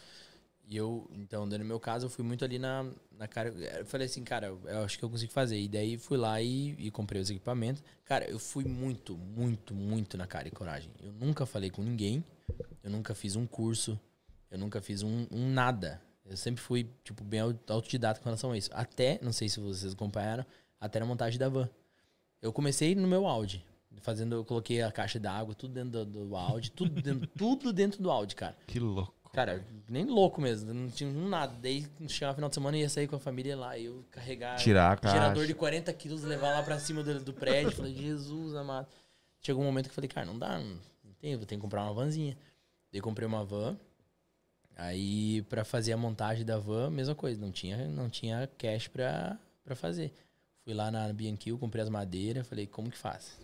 E 0.69 0.77
eu, 0.77 1.09
então, 1.15 1.47
no 1.47 1.65
meu 1.65 1.79
caso, 1.79 2.07
eu 2.07 2.11
fui 2.11 2.25
muito 2.25 2.45
ali 2.45 2.59
na, 2.59 2.85
na 3.17 3.29
cara. 3.29 3.51
Eu 3.51 3.87
falei 3.87 4.07
assim, 4.09 4.25
cara, 4.25 4.49
eu 4.49 4.83
acho 4.85 4.99
que 4.99 5.05
eu 5.05 5.09
consigo 5.09 5.31
fazer. 5.33 5.57
E 5.61 5.69
daí 5.69 5.97
fui 5.97 6.19
lá 6.19 6.43
e, 6.43 6.71
e 6.77 6.91
comprei 6.91 7.23
os 7.23 7.31
equipamentos. 7.31 7.85
Cara, 8.05 8.29
eu 8.29 8.41
fui 8.41 8.65
muito, 8.65 9.17
muito, 9.17 9.73
muito 9.73 10.17
na 10.19 10.27
cara 10.27 10.49
e 10.49 10.51
coragem. 10.51 10.91
Eu 11.01 11.13
nunca 11.13 11.47
falei 11.47 11.71
com 11.71 11.83
ninguém. 11.85 12.25
Eu 12.83 12.91
nunca 12.91 13.15
fiz 13.15 13.37
um 13.37 13.47
curso. 13.47 13.97
Eu 14.51 14.59
nunca 14.59 14.81
fiz 14.81 15.05
um, 15.05 15.29
um 15.31 15.49
nada. 15.53 16.03
Eu 16.25 16.37
sempre 16.37 16.61
fui, 16.61 16.91
tipo, 17.05 17.23
bem 17.23 17.39
au- 17.39 17.55
autodidata 17.69 18.19
com 18.19 18.25
relação 18.25 18.51
a 18.51 18.59
isso. 18.59 18.71
Até, 18.73 19.21
não 19.23 19.33
sei 19.33 19.49
se 19.49 19.61
vocês 19.61 19.93
acompanharam, 19.93 20.45
até 20.81 21.01
na 21.01 21.07
montagem 21.07 21.39
da 21.39 21.49
van. 21.49 21.69
Eu 22.41 22.53
comecei 22.53 22.95
no 22.95 23.07
meu 23.09 23.27
Audi. 23.27 23.65
Fazendo, 24.03 24.37
eu 24.37 24.45
coloquei 24.45 24.83
a 24.83 24.93
caixa 24.93 25.19
d'água, 25.19 25.55
tudo 25.55 25.73
dentro 25.73 26.05
do, 26.05 26.27
do 26.27 26.37
Audi, 26.37 26.71
tudo 26.71 27.01
dentro, 27.01 27.27
tudo 27.37 27.73
dentro 27.73 28.03
do 28.03 28.11
Audi, 28.11 28.35
cara. 28.37 28.57
Que 28.67 28.79
louco. 28.79 29.15
Cara, 29.33 29.65
nem 29.89 30.05
louco 30.05 30.41
mesmo, 30.41 30.73
não 30.73 30.89
tinha 30.89 31.11
nada. 31.11 31.55
Daí 31.61 31.87
chegava 32.09 32.33
no 32.33 32.37
final 32.37 32.49
de 32.49 32.55
semana, 32.55 32.77
eu 32.77 32.81
ia 32.83 32.89
sair 32.89 33.09
com 33.09 33.17
a 33.17 33.19
família 33.19 33.57
lá, 33.57 33.77
e 33.77 33.87
eu 33.87 34.05
carregar 34.11 34.57
Tirar 34.57 34.99
a 35.03 35.09
um 35.09 35.13
gerador 35.13 35.35
caixa. 35.35 35.47
de 35.47 35.55
40 35.55 35.93
quilos, 35.95 36.23
levar 36.23 36.51
lá 36.53 36.63
pra 36.63 36.79
cima 36.79 37.03
do, 37.03 37.21
do 37.21 37.33
prédio. 37.33 37.73
Falei, 37.73 37.95
Jesus 37.95 38.55
amado. 38.55 38.87
Chegou 39.41 39.63
um 39.63 39.67
momento 39.67 39.85
que 39.87 39.91
eu 39.91 39.95
falei, 39.95 40.09
cara, 40.09 40.27
não 40.27 40.39
dá, 40.39 40.59
não, 40.59 40.79
tem, 41.19 41.37
vou 41.37 41.47
ter 41.47 41.57
que 41.57 41.61
comprar 41.61 41.83
uma 41.85 41.93
vanzinha. 41.93 42.37
Daí 42.93 43.01
comprei 43.01 43.27
uma 43.27 43.45
van. 43.45 43.77
Aí, 44.77 45.43
pra 45.49 45.65
fazer 45.65 45.93
a 45.93 45.97
montagem 45.97 46.45
da 46.45 46.59
van, 46.59 46.91
mesma 46.91 47.15
coisa, 47.15 47.41
não 47.41 47.51
tinha, 47.51 47.89
não 47.89 48.11
tinha 48.11 48.49
cash 48.59 48.89
pra, 48.89 49.39
pra 49.65 49.75
fazer. 49.75 50.13
Fui 50.67 50.75
lá 50.75 50.91
na 50.91 51.13
Bianchil, 51.13 51.57
comprei 51.59 51.81
as 51.85 51.89
madeiras, 51.89 52.45
falei, 52.45 52.67
como 52.67 52.91
que 52.91 52.99
faz? 52.99 53.39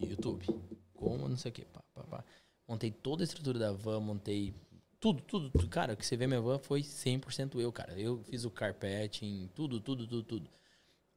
YouTube. 0.00 0.46
Como, 0.94 1.28
não 1.28 1.36
sei 1.36 1.50
o 1.50 1.52
que, 1.52 1.64
pá, 1.64 1.82
pá, 1.92 2.02
pá. 2.04 2.24
Montei 2.68 2.92
toda 2.92 3.24
a 3.24 3.26
estrutura 3.26 3.58
da 3.58 3.72
van, 3.72 3.98
montei 3.98 4.54
tudo, 5.00 5.20
tudo, 5.20 5.50
tudo. 5.50 5.66
Cara, 5.66 5.94
o 5.94 5.96
que 5.96 6.06
você 6.06 6.16
vê 6.16 6.28
minha 6.28 6.40
van 6.40 6.60
foi 6.60 6.82
100% 6.82 7.58
eu, 7.58 7.72
cara. 7.72 7.98
Eu 7.98 8.22
fiz 8.22 8.44
o 8.44 8.50
carpeting, 8.52 9.50
tudo, 9.52 9.80
tudo, 9.80 10.06
tudo, 10.06 10.22
tudo. 10.22 10.50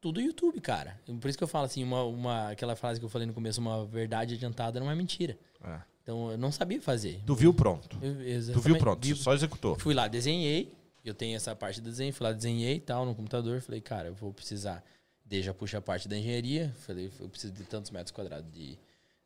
Tudo 0.02 0.20
YouTube, 0.20 0.60
cara. 0.60 1.00
Por 1.22 1.28
isso 1.30 1.38
que 1.38 1.44
eu 1.44 1.48
falo 1.48 1.66
assim, 1.66 1.84
uma, 1.84 2.02
uma, 2.04 2.50
aquela 2.50 2.76
frase 2.76 3.00
que 3.00 3.06
eu 3.06 3.10
falei 3.10 3.28
no 3.28 3.34
começo, 3.34 3.62
uma 3.62 3.86
verdade 3.86 4.34
adiantada 4.34 4.80
não 4.80 4.90
é 4.90 4.96
mentira. 4.96 5.38
É. 5.64 5.80
Então, 6.02 6.32
eu 6.32 6.38
não 6.40 6.52
sabia 6.52 6.82
fazer. 6.82 7.22
Tu 7.28 7.36
viu 7.36 7.54
pronto. 7.54 7.96
Eu- 8.02 8.54
Tu 8.54 8.60
viu 8.60 8.78
pronto, 8.80 9.06
vi- 9.08 9.16
só 9.16 9.36
executou. 9.36 9.78
Fui 9.78 9.94
lá, 9.94 10.08
desenhei. 10.08 10.74
Eu 11.06 11.14
tenho 11.14 11.36
essa 11.36 11.56
parte 11.56 11.76
de 11.76 11.82
desenho. 11.90 12.12
Fui 12.12 12.26
lá, 12.26 12.34
desenhei 12.34 12.78
e 12.78 12.80
tal 12.80 13.06
no 13.06 13.14
computador. 13.14 13.62
Falei, 13.62 13.80
cara, 13.82 14.08
eu 14.08 14.16
vou 14.16 14.34
precisar. 14.34 14.84
Daí 15.26 15.42
já 15.42 15.54
puxa 15.54 15.78
a 15.78 15.82
parte 15.82 16.08
da 16.08 16.18
engenharia. 16.18 16.74
Falei, 16.80 17.12
eu 17.20 17.30
preciso 17.30 17.54
de 17.54 17.64
tantos 17.64 17.92
metros 17.92 18.12
quadrados 18.12 18.52
de, 18.52 18.78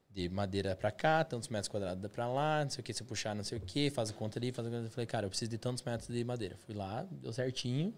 de 0.09 0.29
madeira 0.29 0.75
pra 0.75 0.91
cá, 0.91 1.23
tantos 1.23 1.49
metros 1.49 1.67
quadrados 1.67 2.09
pra 2.11 2.27
lá, 2.27 2.63
não 2.63 2.69
sei 2.69 2.81
o 2.81 2.83
que. 2.83 2.93
Se 2.93 3.01
eu 3.03 3.07
puxar, 3.07 3.35
não 3.35 3.43
sei 3.43 3.57
o 3.57 3.61
que, 3.61 3.89
faz 3.89 4.09
a 4.09 4.13
conta 4.13 4.37
ali, 4.39 4.51
faz 4.51 4.67
a 4.67 4.71
conta. 4.71 4.89
Falei, 4.89 5.05
cara, 5.07 5.25
eu 5.25 5.29
preciso 5.29 5.49
de 5.51 5.57
tantos 5.57 5.83
metros 5.83 6.07
de 6.07 6.23
madeira. 6.23 6.55
Fui 6.65 6.75
lá, 6.75 7.05
deu 7.11 7.33
certinho. 7.33 7.93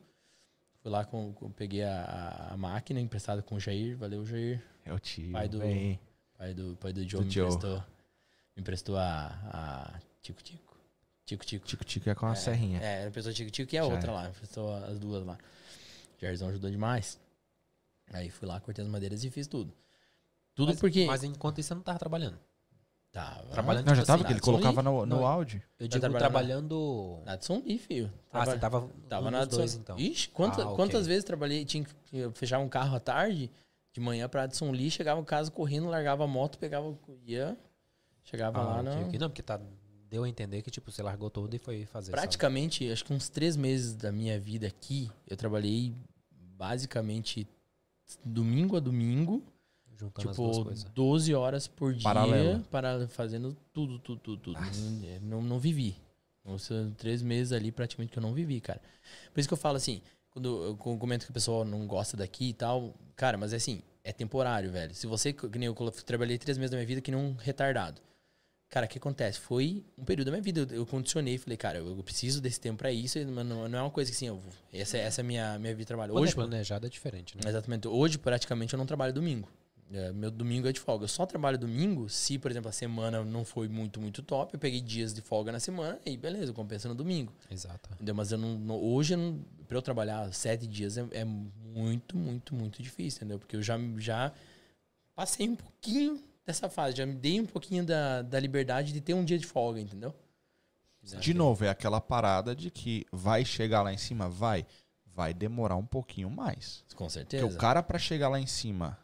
Fui 0.81 0.89
lá, 0.89 1.03
com, 1.03 1.33
com- 1.33 1.51
peguei 1.51 1.83
a, 1.83 2.01
a- 2.03 2.53
a 2.53 2.57
máquina 2.57 3.01
emprestada 3.01 3.41
com 3.41 3.55
o 3.55 3.59
Jair. 3.59 3.97
Valeu, 3.97 4.25
Jair. 4.25 4.63
É 4.85 4.93
o 4.93 4.99
tio. 4.99 5.31
Pai 5.33 5.47
do- 5.49 5.59
vem. 5.59 5.99
Pai 6.37 6.53
do, 6.53 6.77
pai 6.77 6.93
do 6.93 7.01
Joe 7.07 7.19
Do 7.19 7.25
me 7.25 7.31
Joe. 7.31 7.43
emprestou. 7.47 7.77
Me 8.55 8.61
emprestou 8.61 8.97
a, 8.97 9.27
a 9.43 9.99
Tico 10.21 10.41
Tico. 10.41 10.77
Tico 11.25 11.45
Tico. 11.45 11.67
Tico 11.67 11.83
Tico 11.83 12.09
é 12.09 12.15
com 12.15 12.25
uma 12.27 12.35
serrinha. 12.35 12.79
É, 12.81 13.07
a 13.07 13.11
pessoa 13.11 13.33
Tico 13.33 13.51
Tico 13.51 13.75
e 13.75 13.77
a 13.77 13.81
Já 13.81 13.87
outra 13.93 14.09
é. 14.09 14.15
lá. 14.15 14.29
Emprestou 14.29 14.73
as 14.73 14.97
duas 14.97 15.25
lá. 15.25 15.37
Jairzão 16.17 16.47
ajudou 16.47 16.71
demais. 16.71 17.19
Aí 18.13 18.29
fui 18.29 18.47
lá, 18.47 18.59
cortei 18.59 18.83
as 18.83 18.89
madeiras 18.89 19.23
e 19.23 19.29
fiz 19.29 19.47
tudo. 19.47 19.73
Tudo 20.55 20.69
mas, 20.69 20.79
porque. 20.79 21.05
Mas 21.05 21.23
enquanto 21.23 21.59
isso 21.59 21.67
você 21.69 21.75
não 21.75 21.81
tava 21.81 21.99
trabalhando. 21.99 22.39
Tava. 23.11 23.43
Trabalhando 23.49 23.87
Não, 23.87 23.95
já 23.95 24.01
tipo 24.01 24.07
tava 24.07 24.17
assim, 24.21 24.27
que 24.27 24.33
ele 24.33 24.39
colocava 24.39 24.83
no, 24.83 25.05
no 25.05 25.15
Não. 25.17 25.25
áudio. 25.25 25.61
Eu 25.79 25.87
digo 25.87 25.99
trabalhando- 25.99 26.19
trabalhando. 26.19 27.21
Na 27.25 27.33
Adson 27.33 27.61
Lee, 27.65 27.79
filho. 27.79 28.11
Ah, 28.31 28.45
você 28.45 28.59
tava, 28.59 28.87
Tava 29.07 29.31
na 29.31 29.45
dois, 29.45 29.71
Adson- 29.73 29.79
então. 29.79 29.97
Ixi, 29.97 30.29
quanta- 30.29 30.61
Ah, 30.61 30.65
ok. 30.67 30.75
quantas 30.75 31.07
vezes 31.07 31.23
trabalhei, 31.23 31.65
tinha 31.65 31.83
que 31.83 32.17
eu 32.17 32.31
fechava 32.33 32.63
um 32.63 32.69
carro 32.69 32.95
à 32.95 32.99
tarde, 32.99 33.49
de 33.91 33.99
manhã 33.99 34.29
pra 34.29 34.43
Adson 34.43 34.69
Lee, 34.71 34.91
chegava 34.91 35.19
em 35.19 35.23
casa 35.25 35.49
correndo, 35.49 35.87
largava 35.87 36.23
a 36.23 36.27
moto, 36.27 36.59
pegava, 36.59 36.95
ia, 37.25 37.57
chegava 38.23 38.59
Ah, 38.59 38.63
lá 38.63 38.79
ok. 39.07 39.17
Não, 39.17 39.27
porque 39.29 39.41
tá, 39.41 39.59
deu 40.07 40.23
a 40.23 40.29
entender 40.29 40.61
que 40.61 40.69
tipo, 40.69 40.91
você 40.91 41.01
largou 41.01 41.31
tudo 41.31 41.55
e 41.55 41.57
foi 41.59 41.85
fazer. 41.87 42.11
Praticamente, 42.11 42.91
acho 42.91 43.03
que 43.03 43.11
uns 43.13 43.27
três 43.27 43.57
meses 43.57 43.95
da 43.95 44.11
minha 44.11 44.39
vida 44.39 44.67
aqui, 44.67 45.09
eu 45.27 45.35
trabalhei 45.35 45.95
basicamente 46.55 47.47
domingo 48.25 48.77
a 48.77 48.79
domingo, 48.79 49.43
Juntando 49.95 50.29
tipo, 50.29 50.63
coisas. 50.63 50.83
12 50.85 51.33
horas 51.33 51.67
por 51.67 51.93
dia, 51.93 52.03
Paralelo. 52.03 52.61
para 52.71 53.07
fazendo 53.09 53.55
tudo, 53.73 53.99
tudo, 53.99 54.19
tudo, 54.21 54.41
tudo. 54.41 54.59
Não, 55.21 55.41
não 55.41 55.59
vivi. 55.59 55.95
São 56.57 56.91
três 56.91 57.21
meses 57.21 57.51
ali 57.51 57.71
praticamente 57.71 58.11
que 58.11 58.17
eu 58.17 58.23
não 58.23 58.33
vivi, 58.33 58.59
cara. 58.61 58.81
Por 59.33 59.39
isso 59.39 59.47
que 59.47 59.53
eu 59.53 59.57
falo 59.57 59.77
assim, 59.77 60.01
quando 60.31 60.63
eu 60.63 60.75
comento 60.77 61.25
que 61.25 61.31
o 61.31 61.33
pessoal 61.33 61.65
não 61.65 61.85
gosta 61.85 62.15
daqui 62.15 62.49
e 62.49 62.53
tal, 62.53 62.95
cara, 63.15 63.37
mas 63.37 63.53
é 63.53 63.57
assim, 63.57 63.81
é 64.03 64.11
temporário, 64.11 64.71
velho. 64.71 64.95
Se 64.95 65.05
você, 65.05 65.33
que 65.33 65.59
nem 65.59 65.67
eu 65.67 65.91
trabalhei 66.05 66.37
três 66.37 66.57
meses 66.57 66.71
da 66.71 66.77
minha 66.77 66.87
vida 66.87 67.01
que 67.01 67.11
nem 67.11 67.19
um 67.19 67.33
retardado. 67.33 68.01
Cara, 68.69 68.85
o 68.85 68.89
que 68.89 68.99
acontece? 68.99 69.39
Foi 69.39 69.83
um 69.97 70.03
período 70.03 70.27
da 70.27 70.31
minha 70.31 70.43
vida. 70.43 70.61
Eu, 70.61 70.79
eu 70.81 70.85
condicionei, 70.85 71.37
falei, 71.39 71.57
cara, 71.57 71.79
eu, 71.79 71.87
eu 71.97 72.03
preciso 72.03 72.39
desse 72.39 72.59
tempo 72.59 72.77
pra 72.77 72.91
isso, 72.91 73.17
mas 73.27 73.45
não, 73.45 73.67
não 73.67 73.79
é 73.79 73.81
uma 73.81 73.89
coisa 73.89 74.11
que 74.11 74.15
assim, 74.15 74.27
eu, 74.27 74.37
vou- 74.37 74.53
essa, 74.71 74.95
é- 74.97 75.01
essa 75.01 75.21
é 75.21 75.23
a 75.23 75.25
minha, 75.25 75.57
minha 75.57 75.73
vida 75.73 75.83
de 75.83 75.87
trabalho. 75.87 76.13
Quando 76.13 76.23
Hoje, 76.23 76.33
é 76.33 76.35
planejado 76.35 76.85
é 76.85 76.89
diferente, 76.89 77.35
né? 77.35 77.41
Exatamente. 77.49 77.87
Hoje, 77.87 78.17
praticamente, 78.19 78.73
eu 78.73 78.77
não 78.77 78.85
trabalho 78.85 79.11
domingo. 79.11 79.49
É, 79.91 80.11
meu 80.11 80.29
domingo 80.29 80.67
é 80.67 80.71
de 80.71 80.79
folga. 80.79 81.05
Eu 81.05 81.07
só 81.07 81.25
trabalho 81.25 81.57
domingo 81.57 82.07
se, 82.09 82.37
por 82.37 82.51
exemplo, 82.51 82.69
a 82.69 82.71
semana 82.71 83.23
não 83.25 83.43
foi 83.43 83.67
muito, 83.67 83.99
muito 83.99 84.21
top. 84.21 84.53
Eu 84.53 84.59
peguei 84.59 84.79
dias 84.81 85.15
de 85.15 85.21
folga 85.21 85.51
na 85.51 85.59
semana 85.59 85.99
e 86.05 86.15
beleza, 86.15 86.51
eu 86.51 86.53
compenso 86.53 86.87
no 86.87 86.93
domingo. 86.93 87.33
Exato. 87.49 87.89
Entendeu? 87.95 88.13
Mas 88.13 88.31
eu 88.31 88.37
não, 88.37 88.53
não- 88.59 88.79
hoje, 88.79 89.15
eu 89.15 89.17
não, 89.17 89.39
pra 89.67 89.75
eu 89.79 89.81
trabalhar 89.81 90.31
sete 90.31 90.67
dias 90.67 90.95
é, 90.95 91.07
é 91.09 91.25
muito, 91.25 92.15
muito, 92.15 92.53
muito 92.53 92.83
difícil, 92.83 93.17
entendeu? 93.17 93.39
Porque 93.39 93.55
eu 93.55 93.63
já, 93.63 93.79
já 93.97 94.31
passei 95.15 95.49
um 95.49 95.55
pouquinho 95.55 96.21
dessa 96.49 96.69
fase. 96.69 96.97
Já 96.97 97.05
me 97.05 97.13
dei 97.13 97.39
um 97.39 97.45
pouquinho 97.45 97.85
da, 97.85 98.21
da 98.21 98.39
liberdade 98.39 98.91
de 98.91 98.99
ter 99.01 99.13
um 99.13 99.23
dia 99.23 99.37
de 99.37 99.45
folga, 99.45 99.79
entendeu? 99.79 100.13
De 101.01 101.33
novo, 101.33 101.63
é 101.63 101.69
aquela 101.69 102.01
parada 102.01 102.55
de 102.55 102.69
que 102.69 103.05
vai 103.11 103.45
chegar 103.45 103.81
lá 103.81 103.93
em 103.93 103.97
cima? 103.97 104.27
Vai. 104.27 104.65
Vai 105.05 105.33
demorar 105.33 105.75
um 105.75 105.85
pouquinho 105.85 106.29
mais. 106.29 106.83
Com 106.89 107.05
Porque 107.05 107.13
certeza. 107.13 107.45
o 107.45 107.57
cara, 107.57 107.81
pra 107.81 107.97
chegar 107.97 108.29
lá 108.29 108.39
em 108.39 108.45
cima 108.45 108.97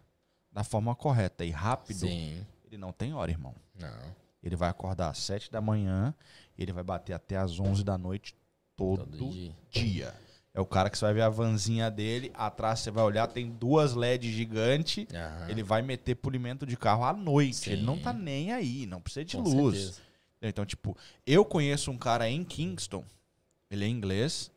da 0.52 0.64
forma 0.64 0.94
correta 0.96 1.44
e 1.44 1.52
rápido, 1.52 2.00
Sim. 2.00 2.46
ele 2.66 2.78
não 2.78 2.92
tem 2.92 3.14
hora, 3.14 3.32
irmão. 3.32 3.56
Não. 3.80 4.16
Ele 4.44 4.56
vai 4.56 4.70
acordar 4.70 5.10
às 5.10 5.18
7 5.20 5.52
da 5.52 5.60
manhã 5.62 6.14
ele 6.58 6.72
vai 6.72 6.84
bater 6.84 7.14
até 7.14 7.38
às 7.38 7.60
11 7.60 7.84
da 7.84 7.98
noite 7.98 8.36
todo, 8.76 9.06
Todo 9.06 9.30
dia. 9.30 9.56
dia. 9.70 10.14
É 10.56 10.62
o 10.62 10.66
cara 10.66 10.90
que 10.90 10.98
você 10.98 11.04
vai 11.04 11.14
ver 11.14 11.22
a 11.22 11.30
vanzinha 11.30 11.92
dele, 11.92 12.32
atrás 12.34 12.80
você 12.80 12.90
vai 12.90 13.04
olhar, 13.04 13.28
tem 13.28 13.52
duas 13.52 13.94
LED 13.94 14.32
gigante. 14.32 15.06
Aham. 15.14 15.50
Ele 15.50 15.62
vai 15.62 15.82
meter 15.82 16.16
polimento 16.16 16.66
de 16.66 16.78
carro 16.78 17.04
à 17.04 17.12
noite. 17.12 17.58
Sim. 17.58 17.72
Ele 17.74 17.82
não 17.84 18.00
tá 18.00 18.14
nem 18.14 18.54
aí, 18.54 18.86
não 18.86 19.02
precisa 19.02 19.26
de 19.26 19.36
Com 19.36 19.44
luz. 19.44 19.78
certeza. 19.78 20.02
Então, 20.42 20.66
tipo, 20.66 20.96
eu 21.28 21.44
conheço 21.44 21.92
um 21.92 21.98
cara 21.98 22.30
em 22.30 22.42
Kingston, 22.44 23.04
ele 23.70 23.84
é 23.84 23.88
inglês, 23.88 24.50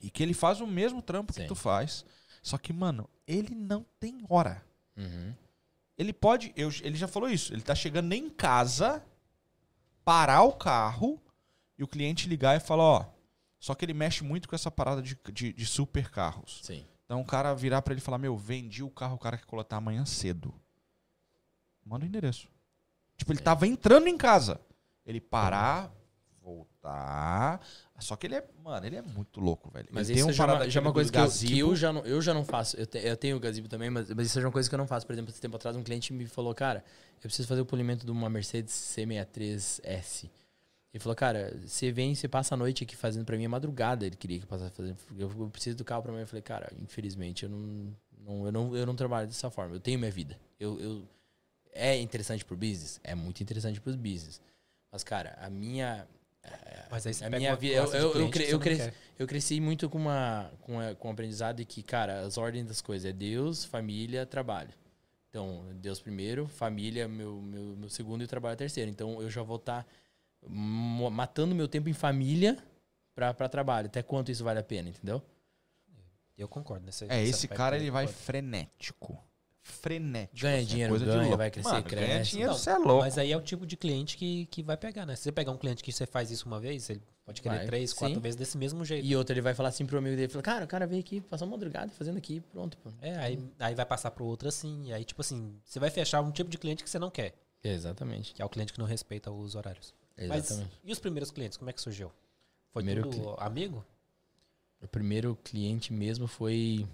e 0.00 0.08
que 0.08 0.22
ele 0.22 0.32
faz 0.32 0.60
o 0.62 0.66
mesmo 0.66 1.02
trampo 1.02 1.32
Sim. 1.32 1.42
que 1.42 1.46
tu 1.48 1.54
faz. 1.54 2.04
Só 2.42 2.56
que, 2.56 2.72
mano, 2.72 3.06
ele 3.26 3.54
não 3.54 3.84
tem 4.00 4.24
hora. 4.30 4.64
Uhum. 4.96 5.34
Ele 5.98 6.12
pode. 6.14 6.52
eu- 6.56 6.72
ele 6.82 6.96
já 6.96 7.06
falou 7.06 7.28
isso. 7.28 7.52
Ele 7.52 7.60
tá 7.62 7.74
chegando 7.74 8.12
em 8.14 8.30
casa, 8.30 9.04
parar 10.04 10.42
o 10.42 10.52
carro 10.52 11.20
e 11.78 11.84
o 11.84 11.86
cliente 11.88 12.28
ligar 12.28 12.56
e 12.56 12.60
falar, 12.60 12.82
ó. 12.82 13.04
Só 13.62 13.76
que 13.76 13.84
ele 13.84 13.94
mexe 13.94 14.24
muito 14.24 14.48
com 14.48 14.56
essa 14.56 14.72
parada 14.72 15.00
de, 15.00 15.16
de, 15.32 15.52
de 15.52 15.66
super 15.66 16.10
carros. 16.10 16.58
Sim. 16.64 16.84
Então 17.04 17.20
o 17.20 17.24
cara 17.24 17.54
virar 17.54 17.80
pra 17.80 17.92
ele 17.94 18.00
e 18.00 18.04
falar, 18.04 18.18
meu, 18.18 18.36
vendi 18.36 18.82
o 18.82 18.90
carro, 18.90 19.14
o 19.14 19.18
cara 19.20 19.38
quer 19.38 19.46
coletar 19.46 19.76
amanhã 19.76 20.04
cedo. 20.04 20.52
Manda 21.86 22.04
o 22.04 22.08
endereço. 22.08 22.48
Tipo, 23.16 23.30
ele 23.32 23.38
É. 23.38 23.42
tava 23.42 23.64
entrando 23.68 24.08
em 24.08 24.18
casa. 24.18 24.60
Ele 25.06 25.20
parar, 25.20 25.92
voltar. 26.40 27.60
Só 28.00 28.16
que 28.16 28.26
ele 28.26 28.34
é, 28.34 28.44
mano, 28.64 28.84
ele 28.84 28.96
é 28.96 29.02
muito 29.02 29.38
louco, 29.40 29.70
velho. 29.70 29.88
Mas 29.92 30.10
ele 30.10 30.18
isso 30.18 30.32
já, 30.32 30.42
é 30.42 30.46
uma- 30.54 30.68
já 30.68 30.80
é 30.80 30.82
uma 30.82 30.90
do 30.90 30.94
coisa 30.94 31.12
que 31.12 31.18
eu, 31.18 31.30
que 31.30 31.58
eu 31.60 31.76
já 31.76 31.92
não, 31.92 32.00
eu 32.02 32.20
já 32.20 32.34
não 32.34 32.44
faço. 32.44 32.76
Eu, 32.76 32.84
te- 32.86 32.98
eu 32.98 33.16
tenho 33.16 33.36
o 33.36 33.40
gazebo 33.40 33.68
também, 33.68 33.90
mas, 33.90 34.10
mas 34.10 34.26
isso 34.26 34.40
é 34.40 34.44
uma 34.44 34.50
coisa 34.50 34.68
que 34.68 34.74
eu 34.74 34.78
não 34.78 34.88
faço. 34.88 35.06
Por 35.06 35.12
exemplo, 35.12 35.30
esse 35.30 35.40
tempo 35.40 35.54
atrás, 35.54 35.76
um 35.76 35.84
cliente 35.84 36.12
me 36.12 36.26
falou, 36.26 36.52
cara, 36.52 36.84
eu 37.18 37.22
preciso 37.28 37.46
fazer 37.46 37.60
o 37.60 37.66
polimento 37.66 38.04
de 38.04 38.10
uma 38.10 38.28
Mercedes 38.28 38.74
C63S. 38.74 40.28
Ele 40.92 41.00
falou, 41.02 41.16
cara, 41.16 41.58
você 41.64 41.90
vem, 41.90 42.14
você 42.14 42.28
passa 42.28 42.54
a 42.54 42.56
noite 42.56 42.84
aqui 42.84 42.94
fazendo 42.94 43.24
pra 43.24 43.36
mim, 43.36 43.44
é 43.44 43.48
madrugada. 43.48 44.04
Ele 44.04 44.14
queria 44.16 44.38
que 44.38 44.44
eu 44.44 44.48
passasse 44.48 44.74
fazendo. 44.76 44.98
Eu, 45.18 45.48
preciso 45.50 45.76
do 45.76 45.84
carro 45.84 46.02
pra 46.02 46.12
mim. 46.12 46.20
Eu 46.20 46.26
falei, 46.26 46.42
cara, 46.42 46.70
infelizmente, 46.82 47.44
eu 47.44 47.48
não, 47.48 47.96
não, 48.18 48.46
eu 48.46 48.52
não, 48.52 48.76
eu 48.76 48.84
não 48.86 48.94
trabalho 48.94 49.26
dessa 49.26 49.50
forma. 49.50 49.74
Eu 49.74 49.80
tenho 49.80 49.98
minha 49.98 50.10
vida. 50.10 50.38
Eu, 50.60 50.78
eu, 50.78 51.08
é 51.72 51.98
interessante 51.98 52.44
pro 52.44 52.56
business? 52.56 53.00
É 53.02 53.14
muito 53.14 53.42
interessante 53.42 53.80
pros 53.80 53.96
business. 53.96 54.38
Mas, 54.90 55.02
cara, 55.02 55.38
a 55.40 55.48
minha. 55.48 56.06
Mas 56.90 57.06
aí 57.06 57.14
você 57.14 57.24
A 57.24 57.30
minha 57.30 57.56
vida- 57.56 57.74
eu- 57.76 57.94
eu- 57.94 58.14
eu 58.20 58.30
cre- 58.30 58.50
eu 58.50 58.58
cresci-. 58.60 58.92
Eu 59.18 59.26
cresci 59.26 59.60
muito 59.60 59.88
com, 59.88 59.96
uma, 59.98 60.50
com, 60.60 60.78
a, 60.78 60.94
com 60.94 61.08
o 61.08 61.10
aprendizado 61.12 61.56
de 61.56 61.64
que, 61.64 61.82
cara, 61.82 62.20
as 62.20 62.36
ordens 62.36 62.66
das 62.66 62.82
coisas 62.82 63.08
é 63.08 63.12
Deus, 63.14 63.64
família, 63.64 64.26
trabalho. 64.26 64.70
Então, 65.30 65.64
Deus 65.76 66.00
primeiro, 66.00 66.46
família, 66.48 67.08
meu, 67.08 67.40
meu, 67.40 67.76
meu 67.76 67.88
segundo 67.88 68.22
e 68.22 68.26
trabalho 68.26 68.52
é 68.54 68.56
terceiro. 68.56 68.90
Então, 68.90 69.22
eu 69.22 69.30
já 69.30 69.42
vou 69.42 69.56
estar 69.56 69.86
matando 70.48 71.54
meu 71.54 71.68
tempo 71.68 71.88
em 71.88 71.92
família 71.92 72.56
pra, 73.14 73.32
pra 73.32 73.48
trabalho. 73.48 73.86
Até 73.86 74.02
quanto 74.02 74.30
isso 74.30 74.44
vale 74.44 74.58
a 74.58 74.62
pena, 74.62 74.88
entendeu? 74.88 75.22
Eu 76.36 76.48
concordo 76.48 76.84
nesse 76.86 77.04
É, 77.08 77.22
esse 77.22 77.46
cara 77.46 77.76
ele 77.76 77.90
vai 77.90 78.06
frenético. 78.06 79.18
Frenético. 79.64 80.40
Ganha 80.42 80.56
assim, 80.56 80.64
é 80.64 80.66
dinheiro, 80.66 80.98
ganha, 80.98 81.36
vai 81.36 81.50
crescer, 81.50 81.68
Mano, 81.68 81.84
Ganha 81.84 82.06
cresce. 82.06 82.30
dinheiro, 82.32 82.50
Não, 82.52 82.58
você 82.58 82.70
é 82.70 82.78
louco. 82.78 83.02
Mas 83.02 83.16
aí 83.16 83.30
é 83.30 83.36
o 83.36 83.40
tipo 83.40 83.64
de 83.64 83.76
cliente 83.76 84.16
que, 84.16 84.46
que 84.46 84.60
vai 84.60 84.76
pegar, 84.76 85.06
né? 85.06 85.14
Se 85.14 85.22
você 85.22 85.30
pegar 85.32 85.52
um 85.52 85.56
cliente 85.56 85.84
que 85.84 85.92
você 85.92 86.04
faz 86.04 86.32
isso 86.32 86.46
uma 86.48 86.58
vez, 86.58 86.90
ele 86.90 87.00
pode 87.24 87.40
querer 87.40 87.58
Vai, 87.58 87.66
três, 87.66 87.92
quatro 87.92 88.16
sim. 88.16 88.20
vezes 88.20 88.34
desse 88.36 88.58
mesmo 88.58 88.84
jeito. 88.84 89.06
E 89.06 89.14
outro, 89.14 89.32
ele 89.34 89.40
vai 89.40 89.54
falar 89.54 89.68
assim 89.68 89.86
pro 89.86 89.98
amigo 89.98 90.16
dele, 90.16 90.28
fala, 90.28 90.42
cara, 90.42 90.64
o 90.64 90.68
cara 90.68 90.84
veio 90.84 91.00
aqui, 91.00 91.20
passou 91.20 91.46
uma 91.46 91.52
madrugada 91.52 91.92
fazendo 91.92 92.16
aqui, 92.18 92.40
pronto, 92.50 92.76
pô. 92.78 92.90
É, 93.00 93.14
aí, 93.18 93.38
aí 93.60 93.74
vai 93.76 93.86
passar 93.86 94.10
pro 94.10 94.24
outro 94.24 94.48
assim. 94.48 94.86
E 94.86 94.92
aí, 94.92 95.04
tipo 95.04 95.20
assim, 95.20 95.56
você 95.64 95.78
vai 95.78 95.90
fechar 95.90 96.20
um 96.22 96.32
tipo 96.32 96.50
de 96.50 96.58
cliente 96.58 96.82
que 96.82 96.90
você 96.90 96.98
não 96.98 97.10
quer, 97.10 97.32
Exatamente. 97.62 98.34
que 98.34 98.42
é 98.42 98.44
o 98.44 98.48
cliente 98.48 98.72
que 98.72 98.80
não 98.80 98.86
respeita 98.86 99.30
os 99.30 99.54
horários. 99.54 99.94
Mas 100.28 100.46
Exatamente. 100.46 100.78
e 100.84 100.92
os 100.92 100.98
primeiros 100.98 101.30
clientes, 101.30 101.56
como 101.58 101.70
é 101.70 101.72
que 101.72 101.80
surgiu? 101.80 102.10
Foi 102.72 102.82
Primeiro 102.82 103.10
tudo 103.10 103.34
amigo? 103.38 103.84
O 104.80 104.88
primeiro 104.88 105.36
cliente 105.44 105.92
mesmo 105.92 106.26
foi. 106.26 106.86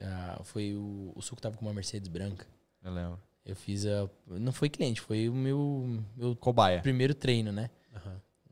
ah, 0.00 0.40
foi 0.44 0.74
o, 0.74 1.12
o 1.14 1.22
suco 1.22 1.40
tava 1.40 1.56
com 1.56 1.64
uma 1.64 1.72
Mercedes 1.74 2.08
branca. 2.08 2.46
Eu 2.82 2.92
lembro. 2.92 3.20
Eu 3.44 3.54
fiz 3.54 3.86
a. 3.86 4.08
Não 4.26 4.52
foi 4.52 4.68
cliente, 4.68 5.00
foi 5.00 5.28
o 5.28 5.34
meu, 5.34 6.02
meu 6.16 6.34
Cobaia. 6.36 6.80
primeiro 6.82 7.14
treino, 7.14 7.52
né? 7.52 7.70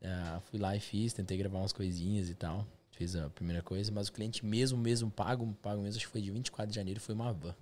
Ah, 0.03 0.39
fui 0.51 0.59
lá 0.59 0.75
e 0.75 0.79
fiz, 0.79 1.13
tentei 1.13 1.35
gravar 1.37 1.57
umas 1.57 1.73
coisinhas 1.73 2.29
e 2.29 2.35
tal. 2.35 2.65
Fiz 2.91 3.15
a 3.15 3.29
primeira 3.29 3.61
coisa, 3.61 3.91
mas 3.91 4.07
o 4.07 4.13
cliente 4.13 4.45
mesmo, 4.45 4.77
mesmo, 4.77 5.09
pago, 5.11 5.51
pago 5.61 5.81
mesmo, 5.81 5.97
acho 5.97 6.05
que 6.05 6.11
foi 6.11 6.21
de 6.21 6.31
24 6.31 6.69
de 6.69 6.75
janeiro, 6.75 6.99
foi 7.01 7.13
uma 7.15 7.33
van 7.33 7.55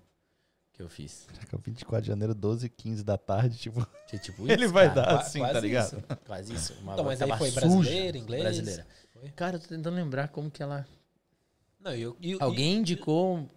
que 0.73 0.81
eu 0.81 0.89
fiz. 0.89 1.27
Caraca, 1.33 1.57
24 1.57 2.01
de 2.01 2.07
janeiro, 2.07 2.33
12 2.35 2.65
h 2.65 2.73
15 2.75 3.03
da 3.03 3.17
tarde, 3.17 3.57
tipo. 3.57 3.85
Tinha 4.07 4.19
tipo 4.19 4.43
Ele 4.49 4.65
isso, 4.65 4.73
vai 4.73 4.87
cara, 4.93 5.01
dar 5.01 5.19
assim, 5.19 5.39
tá 5.39 5.59
ligado? 5.59 5.85
isso. 5.97 6.17
Quase 6.25 6.53
isso. 6.53 6.73
Uma 6.81 6.93
Então, 6.93 7.05
mas 7.05 7.17
que 7.19 7.23
aí 7.25 7.37
foi 7.37 7.51
suja. 7.51 7.61
brasileiro, 7.67 8.17
inglês? 8.17 8.43
Brasileira. 8.43 8.87
Foi? 9.13 9.29
Cara, 9.29 9.55
eu 9.57 9.59
tô 9.59 9.67
tentando 9.67 9.95
lembrar 9.95 10.27
como 10.29 10.49
que 10.51 10.61
ela. 10.63 10.85
Não, 11.79 11.93
eu, 11.93 12.17
e- 12.19 12.33
e- 12.33 12.37
Alguém 12.39 12.77
indicou 12.77 13.47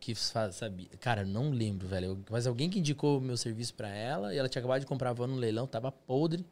que 0.00 0.14
sabia. 0.14 0.88
Cara, 1.00 1.24
não 1.24 1.50
lembro, 1.50 1.86
velho. 1.88 2.22
Mas 2.30 2.46
alguém 2.46 2.68
que 2.70 2.78
indicou 2.78 3.18
o 3.18 3.20
meu 3.20 3.36
serviço 3.36 3.74
pra 3.74 3.88
ela 3.88 4.34
e 4.34 4.38
ela 4.38 4.48
tinha 4.48 4.60
acabado 4.60 4.80
de 4.80 4.86
comprar 4.86 5.10
a 5.10 5.12
van 5.12 5.26
no 5.26 5.36
leilão, 5.36 5.66
tava 5.66 5.90
podre. 5.92 6.44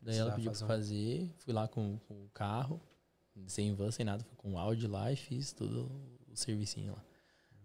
Daí 0.00 0.16
ela 0.16 0.30
pediu 0.32 0.50
pra 0.52 0.60
fazer 0.60 0.74
fazer. 0.74 1.30
Fui 1.38 1.52
lá 1.52 1.66
com, 1.68 1.98
com 2.08 2.14
o 2.24 2.28
carro, 2.32 2.80
sem 3.46 3.74
van, 3.74 3.90
sem 3.90 4.04
nada, 4.06 4.22
fui 4.24 4.36
com 4.36 4.52
o 4.54 4.58
áudio 4.58 4.88
lá 4.88 5.10
e 5.12 5.16
fiz 5.16 5.52
tudo 5.52 5.90
o 6.32 6.36
servicinho 6.36 6.92
lá. 6.92 7.02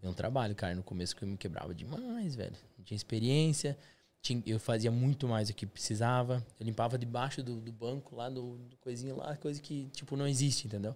É 0.03 0.09
um 0.09 0.13
trabalho, 0.13 0.53
cara. 0.53 0.75
No 0.75 0.83
começo 0.83 1.15
que 1.15 1.23
eu 1.23 1.27
me 1.27 1.37
quebrava 1.37 1.73
demais, 1.73 2.35
velho. 2.35 2.55
Não 2.77 2.83
tinha 2.83 2.95
experiência. 2.95 3.77
Tinha- 4.21 4.43
eu 4.45 4.59
fazia 4.59 4.91
muito 4.91 5.27
mais 5.27 5.47
do 5.47 5.53
que 5.53 5.65
precisava. 5.65 6.45
Eu 6.59 6.65
limpava 6.65 6.97
debaixo 6.97 7.41
do, 7.41 7.59
do 7.61 7.71
banco 7.71 8.15
lá, 8.15 8.29
do, 8.29 8.57
do 8.57 8.75
coisinho 8.77 9.15
lá, 9.17 9.35
coisa 9.37 9.61
que, 9.61 9.87
tipo, 9.93 10.15
não 10.15 10.27
existe, 10.27 10.67
entendeu? 10.67 10.95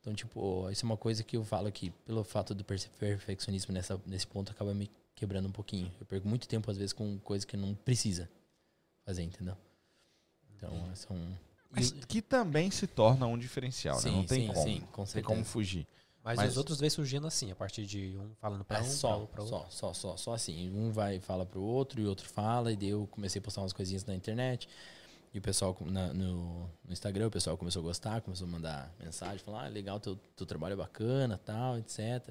Então, 0.00 0.14
tipo, 0.14 0.68
isso 0.70 0.84
é 0.84 0.86
uma 0.86 0.96
coisa 0.96 1.22
que 1.22 1.36
eu 1.36 1.44
falo 1.44 1.70
que, 1.70 1.90
pelo 2.06 2.24
fato 2.24 2.54
do 2.54 2.64
perfe- 2.64 2.88
perfeccionismo 2.98 3.72
nessa, 3.72 4.00
nesse 4.06 4.26
ponto, 4.26 4.50
acaba 4.50 4.72
me 4.74 4.90
quebrando 5.14 5.46
um 5.48 5.52
pouquinho. 5.52 5.92
Eu 6.00 6.06
perco 6.06 6.26
muito 6.26 6.48
tempo, 6.48 6.70
às 6.70 6.76
vezes, 6.78 6.92
com 6.92 7.18
coisa 7.18 7.46
que 7.46 7.56
não 7.56 7.74
precisa 7.74 8.28
fazer, 9.04 9.22
entendeu? 9.22 9.56
Então, 10.56 10.72
são... 10.94 11.16
Mas 11.70 11.90
que 11.92 12.20
também 12.20 12.70
se 12.70 12.86
torna 12.86 13.26
um 13.26 13.38
diferencial, 13.38 14.00
né? 14.02 14.10
Não 14.10 14.24
tem 14.24 14.40
sim, 14.42 14.46
como. 14.48 14.62
sim, 14.64 14.80
com 14.80 15.02
Não 15.02 15.04
tem 15.04 15.06
certeza. 15.06 15.26
como 15.26 15.44
fugir. 15.44 15.86
Mas, 16.22 16.36
Mas- 16.36 16.50
os 16.50 16.56
outros 16.58 16.78
veio 16.78 16.90
surgindo 16.90 17.26
assim, 17.26 17.50
a 17.50 17.54
partir 17.56 17.86
de 17.86 18.16
um 18.18 18.34
falando 18.38 18.62
pra 18.64 18.78
É 18.78 18.82
um, 18.82 18.84
só, 18.84 19.18
pra, 19.20 19.26
pra 19.28 19.42
outro. 19.42 19.58
só, 19.70 19.70
só, 19.70 19.94
só, 19.94 20.16
só 20.16 20.34
assim. 20.34 20.70
Um 20.70 20.92
vai 20.92 21.16
e 21.16 21.20
fala 21.20 21.46
pro 21.46 21.62
outro 21.62 22.00
e 22.00 22.04
o 22.04 22.08
outro 22.08 22.28
fala, 22.28 22.70
e 22.72 22.76
daí 22.76 22.90
eu 22.90 23.06
comecei 23.10 23.38
a 23.40 23.42
postar 23.42 23.62
umas 23.62 23.72
coisinhas 23.72 24.04
na 24.04 24.14
internet. 24.14 24.68
E 25.32 25.38
o 25.38 25.42
pessoal 25.42 25.76
na- 25.82 26.12
no, 26.12 26.68
no 26.84 26.92
Instagram, 26.92 27.28
o 27.28 27.30
pessoal 27.30 27.56
começou 27.56 27.80
a 27.80 27.84
gostar, 27.84 28.20
começou 28.20 28.46
a 28.46 28.50
mandar 28.50 28.92
mensagem, 28.98 29.38
falar, 29.38 29.64
ah, 29.64 29.68
legal, 29.68 29.98
teu, 30.00 30.16
teu 30.36 30.44
trabalho 30.44 30.72
é 30.74 30.76
bacana, 30.76 31.38
tal, 31.38 31.78
etc. 31.78 32.28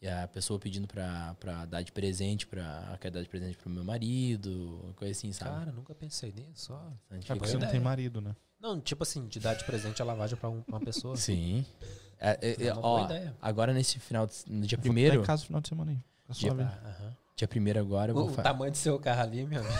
E 0.00 0.08
a 0.08 0.26
pessoa 0.26 0.58
pedindo 0.58 0.88
pra, 0.88 1.36
pra 1.38 1.64
dar 1.66 1.82
de 1.82 1.92
presente, 1.92 2.44
pra, 2.46 2.98
quer 3.00 3.10
dar 3.10 3.22
de 3.22 3.28
presente 3.28 3.56
pro 3.56 3.70
meu 3.70 3.84
marido, 3.84 4.92
coisa 4.96 5.12
assim, 5.12 5.30
sabe? 5.32 5.50
Cara, 5.58 5.70
nunca 5.72 5.94
pensei 5.94 6.32
nisso. 6.32 6.72
Ó. 6.72 6.76
Bastante 7.08 7.30
É 7.30 7.34
porque 7.36 7.50
você 7.50 7.58
não 7.58 7.70
tem 7.70 7.78
marido, 7.80 8.20
né? 8.20 8.34
Não, 8.58 8.80
tipo 8.80 9.02
assim, 9.02 9.26
de 9.28 9.38
dar 9.38 9.54
de 9.54 9.64
presente 9.64 10.00
a 10.00 10.04
lavagem 10.04 10.36
pra, 10.36 10.48
um- 10.48 10.62
pra 10.62 10.76
uma 10.76 10.84
pessoa. 10.84 11.16
Sim. 11.16 11.64
É, 12.24 12.38
é, 12.40 12.50
é, 12.64 12.66
É 12.68 12.74
ó, 12.76 13.04
ideia. 13.04 13.34
agora 13.42 13.72
nesse 13.74 13.98
final, 13.98 14.26
de, 14.26 14.32
no 14.46 14.64
dia 14.66 14.78
Vou 14.78 14.82
primeiro, 14.82 15.16
tá 15.16 15.22
em 15.22 15.26
casa 15.26 15.42
no 15.42 15.46
final 15.48 15.60
de 15.60 15.68
semana 15.68 15.90
aí. 15.90 15.98
Dia-. 16.30 16.52
Ah, 16.52 16.88
aham. 16.88 17.16
dia 17.36 17.48
primeiro 17.48 17.80
agora, 17.80 18.12
eu 18.12 18.16
O, 18.16 18.26
vou 18.28 18.30
o 18.30 18.42
tamanho 18.42 18.70
do 18.70 18.76
seu 18.78 18.98
carro 18.98 19.22
ali, 19.22 19.44
meu 19.44 19.60
amigo. 19.60 19.74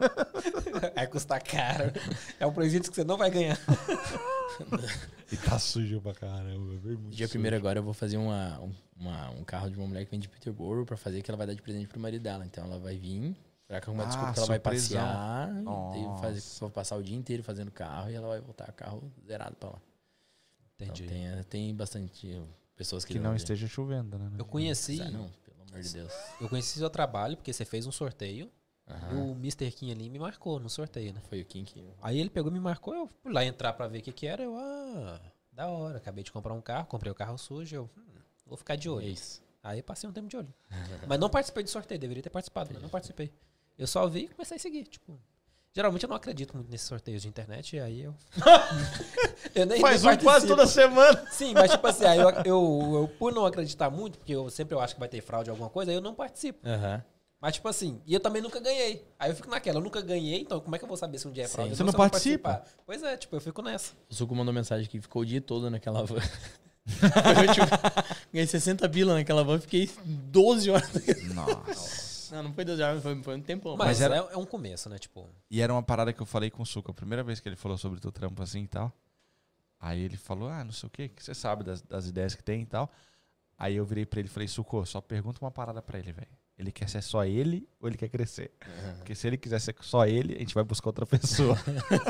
Vai 0.94 1.06
custar 1.08 1.42
caro. 1.42 1.92
É 2.38 2.46
um 2.46 2.52
presente 2.52 2.88
que 2.88 2.94
você 2.94 3.02
não 3.02 3.16
vai 3.16 3.30
ganhar. 3.30 3.58
E 5.32 5.36
tá 5.36 5.58
sujo 5.58 6.00
pra 6.00 6.14
caramba. 6.14 6.74
é 6.74 6.78
muito 6.78 7.08
Dia 7.10 7.26
sujo. 7.26 7.30
primeiro 7.30 7.56
agora 7.56 7.78
eu 7.78 7.82
vou 7.82 7.92
fazer 7.92 8.16
uma, 8.16 8.60
um- 8.60 8.72
uma- 8.98 9.30
um 9.30 9.42
carro 9.44 9.70
de 9.70 9.76
uma 9.76 9.86
mulher 9.86 10.04
que 10.04 10.10
vem 10.10 10.20
de 10.20 10.28
Peterborough 10.28 10.84
pra 10.86 10.96
fazer 10.96 11.20
que 11.22 11.30
ela 11.30 11.36
vai 11.38 11.46
dar 11.46 11.54
de 11.54 11.62
presente 11.62 11.88
pro 11.88 11.98
marido 12.00 12.22
dela. 12.22 12.44
Então 12.46 12.64
ela 12.64 12.78
vai 12.78 12.96
vir, 12.96 13.36
pra 13.66 13.80
uma 13.90 14.04
Ah, 14.04 14.06
desculpa 14.06 14.32
que 14.32 14.38
ela 14.38 14.46
vai 14.48 14.58
passear, 14.58 15.50
e 15.52 16.20
fazer, 16.20 16.42
vou 16.60 16.70
passar 16.70 16.96
o 16.96 17.02
dia 17.02 17.16
inteiro 17.16 17.42
fazendo 17.42 17.70
carro 17.70 18.10
e 18.10 18.14
ela 18.14 18.28
vai 18.28 18.40
voltar 18.40 18.70
carro 18.72 19.02
zerado 19.26 19.56
pra 19.56 19.70
lá. 19.70 19.78
Entendi. 20.80 21.04
Então 21.04 21.34
tem, 21.34 21.44
tem 21.44 21.74
bastante 21.74 22.40
pessoas 22.76 23.04
que, 23.04 23.12
Que 23.14 23.18
não 23.18 23.24
vão 23.24 23.32
ver. 23.32 23.38
esteja 23.38 23.66
chovendo, 23.66 24.18
né? 24.18 24.30
Eu 24.38 24.44
conheci, 24.44 24.96
Zé, 24.96 25.10
não, 25.10 25.28
pelo 25.44 25.62
amor 25.68 25.80
de 25.80 25.92
Deus. 25.92 26.12
eu 26.40 26.48
conheci 26.48 26.78
seu 26.78 26.88
trabalho 26.90 27.36
porque 27.36 27.52
você 27.52 27.64
fez 27.64 27.86
um 27.86 27.92
sorteio 27.92 28.50
e 29.10 29.14
o 29.14 29.32
Mr. 29.32 29.70
Kim 29.72 29.90
ali 29.90 30.08
me 30.08 30.18
marcou 30.18 30.58
no 30.60 30.70
sorteio, 30.70 31.12
né? 31.12 31.20
Foi 31.28 31.40
o 31.40 31.44
Kim 31.44 31.64
que. 31.64 31.84
Aí 32.00 32.18
ele 32.18 32.30
pegou 32.30 32.50
e 32.50 32.54
me 32.54 32.60
marcou, 32.60 32.94
eu 32.94 33.06
fui 33.22 33.32
lá 33.32 33.44
entrar 33.44 33.72
pra 33.72 33.86
ver 33.88 33.98
o 33.98 34.02
que 34.02 34.12
que 34.12 34.26
era, 34.26 34.42
eu, 34.42 34.56
ah, 34.56 35.20
da 35.52 35.66
hora, 35.68 35.98
acabei 35.98 36.22
de 36.24 36.30
comprar 36.32 36.54
um 36.54 36.60
carro, 36.62 36.86
comprei 36.86 37.10
o 37.10 37.14
carro 37.14 37.36
sujo, 37.36 37.74
eu, 37.76 37.90
hum, 37.96 38.02
vou 38.46 38.56
ficar 38.56 38.76
de 38.76 38.88
É 38.88 38.90
olho. 38.90 39.06
isso. 39.08 39.42
Aí 39.62 39.82
passei 39.82 40.08
um 40.08 40.12
tempo 40.12 40.28
de 40.28 40.36
olho. 40.36 40.54
Mas 41.06 41.18
não 41.18 41.28
participei 41.28 41.64
do 41.64 41.68
sorteio, 41.68 42.00
deveria 42.00 42.22
ter 42.22 42.30
participado, 42.30 42.70
mas 42.72 42.80
não 42.80 42.88
participei. 42.88 43.30
Eu 43.76 43.86
só 43.86 44.06
vi 44.08 44.20
e 44.24 44.28
comecei 44.28 44.56
a 44.56 44.60
seguir, 44.60 44.84
tipo... 44.84 45.20
Geralmente 45.74 46.02
eu 46.02 46.08
não 46.08 46.16
acredito 46.16 46.54
muito 46.56 46.70
nesses 46.70 46.86
sorteios 46.88 47.22
de 47.22 47.28
internet, 47.28 47.76
e 47.76 47.80
aí 47.80 48.02
eu... 48.02 48.14
eu 49.54 49.66
nem, 49.66 49.80
Faz 49.80 50.02
nem 50.02 50.14
um 50.14 50.18
quase 50.18 50.46
toda 50.46 50.66
semana. 50.66 51.24
Sim, 51.30 51.52
mas 51.54 51.70
tipo 51.70 51.86
assim, 51.86 52.04
aí 52.04 52.18
eu, 52.18 52.30
eu, 52.44 52.90
eu, 53.02 53.10
por 53.18 53.32
não 53.32 53.46
acreditar 53.46 53.88
muito, 53.90 54.18
porque 54.18 54.34
eu 54.34 54.50
sempre 54.50 54.74
eu 54.74 54.80
acho 54.80 54.94
que 54.94 55.00
vai 55.00 55.08
ter 55.08 55.20
fraude 55.20 55.50
ou 55.50 55.54
alguma 55.54 55.70
coisa, 55.70 55.90
aí 55.90 55.96
eu 55.96 56.00
não 56.00 56.14
participo. 56.14 56.66
Aham. 56.66 57.02
Mas 57.40 57.54
tipo 57.54 57.68
assim, 57.68 58.00
e 58.04 58.12
eu 58.12 58.18
também 58.18 58.42
nunca 58.42 58.58
ganhei. 58.58 59.06
Aí 59.16 59.30
eu 59.30 59.36
fico 59.36 59.48
naquela, 59.48 59.78
eu 59.78 59.82
nunca 59.82 60.00
ganhei, 60.00 60.40
então 60.40 60.58
como 60.60 60.74
é 60.74 60.78
que 60.78 60.84
eu 60.84 60.88
vou 60.88 60.96
saber 60.96 61.18
se 61.18 61.28
um 61.28 61.30
dia 61.30 61.44
é 61.44 61.46
Sim. 61.46 61.52
fraude? 61.52 61.70
Você 61.70 61.82
Então, 61.82 61.86
não 61.86 61.92
eu 61.92 62.10
participa? 62.10 62.48
participar. 62.54 62.82
Pois 62.84 63.02
é, 63.04 63.16
tipo, 63.16 63.36
eu 63.36 63.40
fico 63.40 63.62
nessa. 63.62 63.92
O 64.10 64.14
Suco 64.14 64.34
mandou 64.34 64.52
mensagem 64.52 64.88
que 64.88 65.00
ficou 65.00 65.22
o 65.22 65.24
dia 65.26 65.40
todo 65.40 65.70
naquela 65.70 66.02
van. 66.04 66.18
Foi 66.18 67.44
o 67.44 67.48
último- 67.48 67.66
Ganhei 68.32 68.46
60 68.46 68.88
pila 68.88 69.14
naquela 69.14 69.44
van, 69.44 69.60
fiquei 69.60 69.88
12 70.04 70.68
horas. 70.70 70.90
Nossa. 71.32 72.07
Não, 72.30 72.42
não 72.44 72.52
foi 72.52 72.64
12 72.64 72.82
horas, 72.82 73.02
foi, 73.02 73.22
foi 73.22 73.36
um 73.36 73.40
tempão. 73.42 73.76
Mas, 73.76 73.86
Mas 73.88 74.00
era- 74.00 74.16
é, 74.16 74.34
é 74.34 74.36
um 74.36 74.46
começo, 74.46 74.88
né? 74.88 74.98
Tipo, 74.98 75.28
E 75.50 75.60
era 75.60 75.72
uma 75.72 75.82
parada 75.82 76.12
que 76.12 76.20
eu 76.20 76.26
falei 76.26 76.50
com 76.50 76.62
o 76.62 76.66
Suco. 76.66 76.90
A 76.90 76.94
primeira 76.94 77.22
vez 77.22 77.40
que 77.40 77.48
ele 77.48 77.56
falou 77.56 77.76
sobre 77.78 77.98
o 77.98 78.00
teu 78.00 78.12
trampo 78.12 78.42
assim 78.42 78.62
e 78.62 78.68
tal. 78.68 78.92
Aí 79.80 80.00
ele 80.00 80.16
falou, 80.16 80.48
ah, 80.48 80.64
não 80.64 80.72
sei 80.72 80.86
o 80.88 80.90
quê, 80.90 81.08
que 81.08 81.22
você 81.22 81.34
sabe 81.34 81.62
das, 81.64 81.80
das 81.82 82.06
ideias 82.06 82.34
que 82.34 82.42
tem 82.42 82.62
e 82.62 82.66
tal. 82.66 82.90
Aí 83.56 83.76
eu 83.76 83.84
virei 83.84 84.04
pra 84.06 84.20
ele 84.20 84.28
e 84.28 84.30
falei, 84.30 84.48
Suco, 84.48 84.84
só 84.86 85.00
pergunta 85.00 85.38
uma 85.44 85.50
parada 85.50 85.80
pra 85.82 85.98
ele, 85.98 86.12
velho. 86.12 86.28
Ele 86.56 86.72
quer 86.72 86.88
ser 86.88 87.00
só 87.02 87.24
ele 87.24 87.68
ou 87.80 87.88
ele 87.88 87.96
quer 87.96 88.08
crescer? 88.08 88.52
Porque 88.96 89.14
se 89.14 89.26
ele 89.28 89.36
quiser 89.36 89.60
ser 89.60 89.76
só 89.80 90.04
ele, 90.06 90.34
a 90.34 90.38
gente 90.40 90.52
vai 90.54 90.64
buscar 90.64 90.88
outra 90.88 91.06
pessoa. 91.06 91.56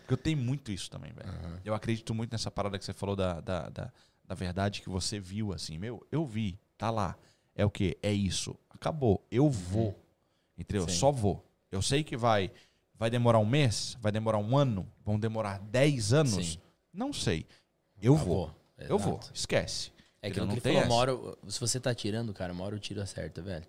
Porque 0.00 0.12
eu 0.12 0.16
tenho 0.18 0.36
muito 0.36 0.70
isso 0.70 0.90
também, 0.90 1.12
velho. 1.12 1.28
Eu 1.64 1.74
acredito 1.74 2.14
muito 2.14 2.30
nessa 2.32 2.50
parada 2.50 2.78
que 2.78 2.84
você 2.84 2.92
falou 2.92 3.16
da, 3.16 3.40
da, 3.40 3.68
da, 3.70 3.92
da 4.24 4.34
verdade 4.34 4.82
que 4.82 4.88
você 4.90 5.18
viu, 5.18 5.52
assim. 5.54 5.78
Meu, 5.78 6.06
eu 6.12 6.26
vi, 6.26 6.58
tá 6.76 6.90
lá. 6.90 7.16
É 7.60 7.64
o 7.66 7.70
quê? 7.70 7.98
É 8.02 8.10
isso. 8.10 8.56
Acabou. 8.70 9.22
Eu 9.30 9.50
vou. 9.50 9.94
Entendeu? 10.56 10.88
Sim. 10.88 10.94
Só 10.96 11.12
vou. 11.12 11.44
Eu 11.70 11.82
sei 11.82 12.02
que 12.02 12.16
vai, 12.16 12.50
vai 12.94 13.10
demorar 13.10 13.38
um 13.38 13.44
mês, 13.44 13.98
vai 14.00 14.10
demorar 14.10 14.38
um 14.38 14.56
ano, 14.56 14.90
vão 15.04 15.20
demorar 15.20 15.58
10 15.58 16.14
anos. 16.14 16.46
Sim. 16.46 16.58
Não 16.90 17.12
sei. 17.12 17.44
Eu 18.00 18.14
Acabou. 18.14 18.46
vou. 18.46 18.54
Eu 18.78 18.98
vou. 18.98 19.12
Exato. 19.18 19.30
Esquece. 19.34 19.92
É 20.22 20.28
aquilo 20.28 20.46
que 20.46 20.54
ele 20.54 20.60
falou, 20.62 20.78
essa. 20.78 20.86
uma 20.86 20.94
hora, 20.94 21.18
se 21.48 21.60
você 21.60 21.78
tá 21.78 21.94
tirando, 21.94 22.32
cara, 22.32 22.50
uma 22.50 22.64
hora 22.64 22.76
o 22.76 22.78
tiro 22.78 23.02
acerta, 23.02 23.42
velho. 23.42 23.66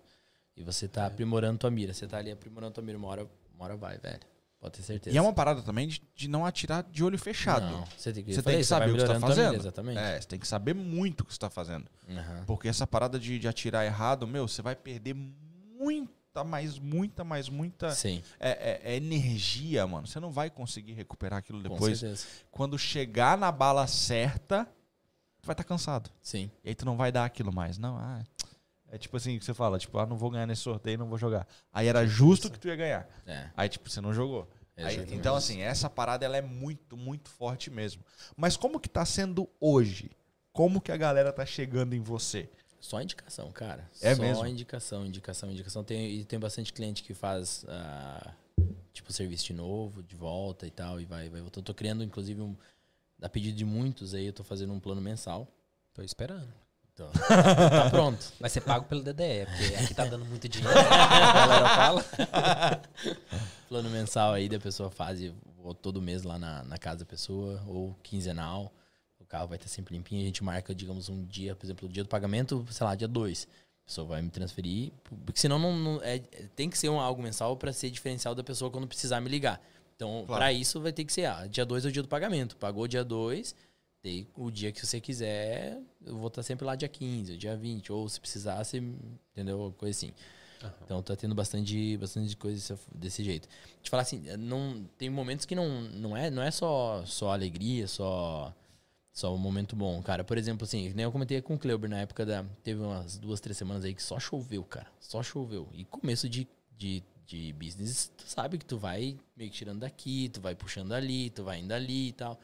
E 0.56 0.62
você 0.62 0.88
tá 0.88 1.04
aprimorando 1.04 1.58
tua 1.58 1.70
mira. 1.70 1.92
Você 1.92 2.06
tá 2.06 2.16
ali 2.16 2.30
aprimorando 2.30 2.72
tua 2.72 2.82
mira, 2.82 2.96
uma 2.96 3.08
hora, 3.08 3.28
uma 3.54 3.64
hora 3.66 3.76
vai, 3.76 3.98
velho. 3.98 4.20
Pode 4.62 4.74
ter 4.76 4.82
certeza. 4.84 5.12
E 5.12 5.18
é 5.18 5.20
uma 5.20 5.32
parada 5.32 5.60
também 5.60 5.88
de, 5.88 6.00
de 6.14 6.28
não 6.28 6.46
atirar 6.46 6.84
de 6.84 7.02
olho 7.02 7.18
fechado. 7.18 7.66
Não, 7.66 7.84
você 7.98 8.12
tem 8.12 8.22
que, 8.22 8.32
Você 8.32 8.42
tem 8.44 8.58
que 8.58 8.64
saber 8.64 8.92
o 8.92 8.94
que 8.94 9.00
você 9.00 9.06
tá 9.08 9.18
fazendo. 9.18 9.56
Exatamente. 9.56 9.98
É, 9.98 10.20
você 10.20 10.28
tem 10.28 10.38
que 10.38 10.46
saber 10.46 10.72
muito 10.72 11.22
o 11.22 11.24
que 11.24 11.32
você 11.32 11.38
tá 11.40 11.50
fazendo. 11.50 11.84
Aham. 12.08 12.44
Porque 12.46 12.68
essa 12.68 12.86
parada 12.86 13.18
de, 13.18 13.40
de 13.40 13.48
atirar 13.48 13.84
errado, 13.84 14.24
meu, 14.24 14.46
você 14.46 14.62
vai 14.62 14.76
perder 14.76 15.14
muita, 15.14 16.44
mais, 16.44 16.78
muita, 16.78 17.24
mais, 17.24 17.48
muita 17.48 17.90
Sim, 17.90 18.22
é, 18.38 18.50
é- 18.50 18.92
é 18.92 18.96
energia, 18.96 19.84
mano. 19.84 20.06
Você 20.06 20.20
não 20.20 20.30
vai 20.30 20.48
conseguir 20.48 20.92
recuperar 20.92 21.40
aquilo 21.40 21.60
com 21.60 21.68
depois. 21.68 21.98
certeza. 21.98 22.24
Quando 22.52 22.78
chegar 22.78 23.36
na 23.36 23.50
bala 23.50 23.88
certa, 23.88 24.64
tu 25.42 25.46
vai 25.46 25.54
estar 25.54 25.64
cansado. 25.64 26.08
Sim. 26.22 26.48
E 26.62 26.68
aí 26.68 26.74
tu 26.76 26.84
não 26.86 26.96
vai 26.96 27.10
dar 27.10 27.24
aquilo 27.24 27.52
mais. 27.52 27.78
Não, 27.78 27.96
ah, 27.96 28.22
é 28.92 28.98
tipo 28.98 29.16
assim 29.16 29.38
que 29.38 29.44
você 29.44 29.54
fala, 29.54 29.78
tipo, 29.78 29.98
ah, 29.98 30.04
não 30.04 30.18
vou 30.18 30.30
ganhar 30.30 30.46
nesse 30.46 30.60
sorteio, 30.60 30.98
não 30.98 31.08
vou 31.08 31.16
jogar. 31.16 31.48
Aí 31.72 31.88
era 31.88 32.06
justo 32.06 32.50
que 32.50 32.58
tu 32.58 32.68
ia 32.68 32.76
ganhar. 32.76 33.08
É. 33.26 33.48
Aí, 33.56 33.66
tipo, 33.66 33.88
você 33.88 34.02
não 34.02 34.12
jogou. 34.12 34.46
Aí, 34.76 35.06
então, 35.14 35.34
assim, 35.34 35.62
essa 35.62 35.88
parada 35.88 36.26
ela 36.26 36.36
é 36.36 36.42
muito, 36.42 36.94
muito 36.94 37.30
forte 37.30 37.70
mesmo. 37.70 38.04
Mas 38.36 38.54
como 38.54 38.78
que 38.78 38.90
tá 38.90 39.02
sendo 39.06 39.48
hoje? 39.58 40.10
Como 40.52 40.78
que 40.78 40.92
a 40.92 40.96
galera 40.98 41.32
tá 41.32 41.46
chegando 41.46 41.94
em 41.94 42.00
você? 42.00 42.50
Só 42.80 43.00
indicação, 43.00 43.50
cara. 43.50 43.88
É 44.02 44.14
Só 44.14 44.20
mesmo? 44.20 44.46
indicação, 44.46 45.06
indicação, 45.06 45.50
indicação. 45.50 45.82
Tem, 45.82 46.10
e 46.10 46.24
tem 46.26 46.38
bastante 46.38 46.70
cliente 46.70 47.02
que 47.02 47.14
faz, 47.14 47.64
ah, 47.68 48.34
tipo, 48.92 49.10
serviço 49.10 49.46
de 49.46 49.54
novo, 49.54 50.02
de 50.02 50.16
volta 50.16 50.66
e 50.66 50.70
tal, 50.70 51.00
e 51.00 51.06
vai, 51.06 51.30
vai 51.30 51.40
voltando. 51.40 51.62
Eu 51.62 51.66
tô 51.66 51.74
criando, 51.74 52.04
inclusive, 52.04 52.42
um, 52.42 52.54
a 53.22 53.28
pedido 53.28 53.56
de 53.56 53.64
muitos 53.64 54.12
aí, 54.12 54.26
eu 54.26 54.32
tô 54.34 54.44
fazendo 54.44 54.74
um 54.74 54.80
plano 54.80 55.00
mensal. 55.00 55.48
tô 55.94 56.02
esperando. 56.02 56.52
Então, 56.94 57.08
tá 57.10 57.88
pronto. 57.90 58.32
Vai 58.38 58.50
ser 58.50 58.60
pago 58.60 58.84
pelo 58.84 59.02
DDE, 59.02 59.46
porque 59.46 59.74
aqui 59.76 59.94
tá 59.94 60.04
dando 60.04 60.24
muito 60.26 60.48
dinheiro. 60.48 60.76
a 60.78 61.32
galera 61.46 61.68
fala. 61.76 62.04
Plano 63.68 63.88
mensal 63.90 64.32
aí 64.34 64.48
da 64.48 64.58
pessoa 64.60 64.90
faz 64.90 65.18
vou 65.62 65.72
todo 65.74 66.02
mês 66.02 66.22
lá 66.24 66.38
na, 66.38 66.62
na 66.64 66.76
casa 66.76 66.98
da 67.00 67.04
pessoa, 67.06 67.62
ou 67.66 67.94
quinzenal. 68.02 68.72
O 69.18 69.24
carro 69.24 69.46
vai 69.48 69.56
estar 69.56 69.68
sempre 69.68 69.94
limpinho. 69.96 70.22
A 70.22 70.26
gente 70.26 70.44
marca, 70.44 70.74
digamos, 70.74 71.08
um 71.08 71.24
dia, 71.24 71.54
por 71.54 71.64
exemplo, 71.64 71.88
o 71.88 71.90
dia 71.92 72.02
do 72.02 72.08
pagamento, 72.08 72.66
sei 72.70 72.86
lá, 72.86 72.94
dia 72.94 73.08
2. 73.08 73.48
A 73.84 73.86
pessoa 73.86 74.06
vai 74.06 74.20
me 74.22 74.28
transferir. 74.28 74.92
Porque 75.24 75.40
senão 75.40 75.58
não, 75.58 75.74
não- 75.76 76.00
é, 76.02 76.18
tem 76.54 76.68
que 76.68 76.76
ser 76.76 76.88
um, 76.88 77.00
algo 77.00 77.22
mensal 77.22 77.56
para 77.56 77.72
ser 77.72 77.90
diferencial 77.90 78.34
da 78.34 78.42
pessoa 78.44 78.70
quando 78.70 78.86
precisar 78.86 79.20
me 79.20 79.28
ligar. 79.30 79.60
Então, 79.96 80.24
Claro. 80.26 80.40
para 80.40 80.52
isso 80.52 80.80
vai 80.80 80.92
ter 80.92 81.04
que 81.04 81.12
ser, 81.12 81.26
ah, 81.26 81.46
dia 81.46 81.64
2 81.64 81.84
é 81.84 81.88
o 81.88 81.92
dia 81.92 82.02
do 82.02 82.08
pagamento. 82.08 82.56
Pagou 82.56 82.86
dia 82.88 83.04
2, 83.04 83.54
daí 84.02 84.26
o 84.36 84.50
dia 84.50 84.72
que 84.72 84.84
você 84.84 85.00
quiser, 85.00 85.78
eu 86.04 86.16
vou 86.16 86.28
estar 86.28 86.42
sempre 86.42 86.64
lá 86.64 86.74
dia 86.74 86.88
15, 86.88 87.36
dia 87.36 87.56
20. 87.56 87.92
Ou 87.92 88.08
se 88.08 88.20
precisar, 88.20 88.62
você, 88.62 88.78
entendeu? 89.32 89.74
Coisa 89.78 89.96
assim. 89.96 90.12
Então 90.84 91.02
tá 91.02 91.16
tendo 91.16 91.34
bastante, 91.34 91.96
bastante 91.96 92.36
coisa 92.36 92.78
desse, 92.94 93.24
jeito. 93.24 93.48
Te 93.82 93.90
falar 93.90 94.02
assim, 94.02 94.22
não, 94.36 94.84
tem 94.96 95.10
momentos 95.10 95.46
que 95.46 95.54
não, 95.54 95.82
não 95.82 96.16
é, 96.16 96.30
não 96.30 96.42
é 96.42 96.50
só, 96.50 97.04
só 97.04 97.32
alegria, 97.32 97.88
só, 97.88 98.54
só 99.12 99.34
um 99.34 99.38
momento 99.38 99.74
bom, 99.74 100.00
cara. 100.02 100.22
Por 100.22 100.38
exemplo, 100.38 100.64
assim, 100.64 100.92
nem 100.94 101.04
eu 101.04 101.12
comentei 101.12 101.40
com 101.40 101.54
o 101.54 101.58
Kleuber 101.58 101.90
na 101.90 101.98
época 102.00 102.24
da. 102.24 102.44
Teve 102.62 102.80
umas 102.80 103.18
duas, 103.18 103.40
três 103.40 103.56
semanas 103.56 103.84
aí 103.84 103.94
que 103.94 104.02
só 104.02 104.18
choveu, 104.18 104.62
cara. 104.64 104.86
Só 105.00 105.22
choveu. 105.22 105.68
E 105.72 105.84
começo 105.84 106.28
de, 106.28 106.46
de, 106.76 107.02
de 107.26 107.52
business, 107.54 108.12
tu 108.16 108.24
sabe 108.26 108.58
que 108.58 108.64
tu 108.64 108.78
vai 108.78 109.18
meio 109.36 109.50
que 109.50 109.56
tirando 109.56 109.80
daqui, 109.80 110.28
tu 110.28 110.40
vai 110.40 110.54
puxando 110.54 110.92
ali, 110.92 111.30
tu 111.30 111.42
vai 111.42 111.58
indo 111.58 111.72
ali 111.72 112.08
e 112.08 112.12
tal. 112.12 112.38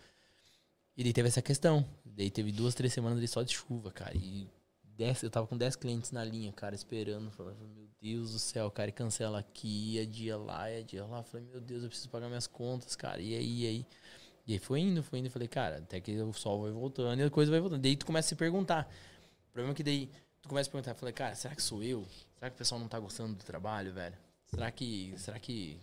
E 0.98 1.04
daí 1.04 1.12
teve 1.12 1.28
essa 1.28 1.40
questão. 1.40 1.86
Daí 2.04 2.28
teve 2.28 2.50
duas, 2.50 2.74
três 2.74 2.92
semanas 2.92 3.18
ali 3.18 3.28
só 3.28 3.44
de 3.44 3.54
chuva, 3.54 3.92
cara. 3.92 4.16
E 4.16 4.48
dez, 4.96 5.22
eu 5.22 5.30
tava 5.30 5.46
com 5.46 5.56
10 5.56 5.76
clientes 5.76 6.10
na 6.10 6.24
linha, 6.24 6.52
cara, 6.52 6.74
esperando. 6.74 7.30
Falava, 7.30 7.56
meu 7.72 7.86
Deus 8.02 8.32
do 8.32 8.38
céu, 8.40 8.68
cara, 8.68 8.90
e 8.90 8.92
cancela 8.92 9.38
aqui, 9.38 9.94
ia 9.94 10.04
dia 10.04 10.36
lá, 10.36 10.68
ia 10.68 10.82
dia 10.82 11.06
lá. 11.06 11.22
Falei, 11.22 11.46
meu 11.46 11.60
Deus, 11.60 11.84
eu 11.84 11.88
preciso 11.88 12.10
pagar 12.10 12.26
minhas 12.26 12.48
contas, 12.48 12.96
cara. 12.96 13.22
E 13.22 13.32
aí, 13.32 13.62
e 13.62 13.66
aí? 13.68 13.86
E 14.44 14.52
aí 14.54 14.58
foi 14.58 14.80
indo, 14.80 15.00
foi 15.00 15.20
indo. 15.20 15.30
Falei, 15.30 15.46
cara, 15.46 15.76
até 15.76 16.00
que 16.00 16.20
o 16.20 16.32
sol 16.32 16.62
vai 16.62 16.72
voltando 16.72 17.20
e 17.20 17.22
a 17.22 17.30
coisa 17.30 17.48
vai 17.48 17.60
voltando. 17.60 17.80
Daí 17.80 17.94
tu 17.94 18.04
começa 18.04 18.26
a 18.26 18.30
se 18.30 18.34
perguntar. 18.34 18.92
O 19.50 19.52
problema 19.52 19.74
é 19.74 19.76
que 19.76 19.84
daí 19.84 20.10
tu 20.42 20.48
começa 20.48 20.68
a 20.68 20.72
perguntar. 20.72 20.94
Falei, 20.96 21.14
cara, 21.14 21.36
será 21.36 21.54
que 21.54 21.62
sou 21.62 21.80
eu? 21.80 22.04
Será 22.34 22.50
que 22.50 22.56
o 22.56 22.58
pessoal 22.58 22.80
não 22.80 22.88
tá 22.88 22.98
gostando 22.98 23.36
do 23.36 23.44
trabalho, 23.44 23.92
velho? 23.92 24.16
Será 24.46 24.68
que, 24.72 25.14
será 25.16 25.38
que 25.38 25.78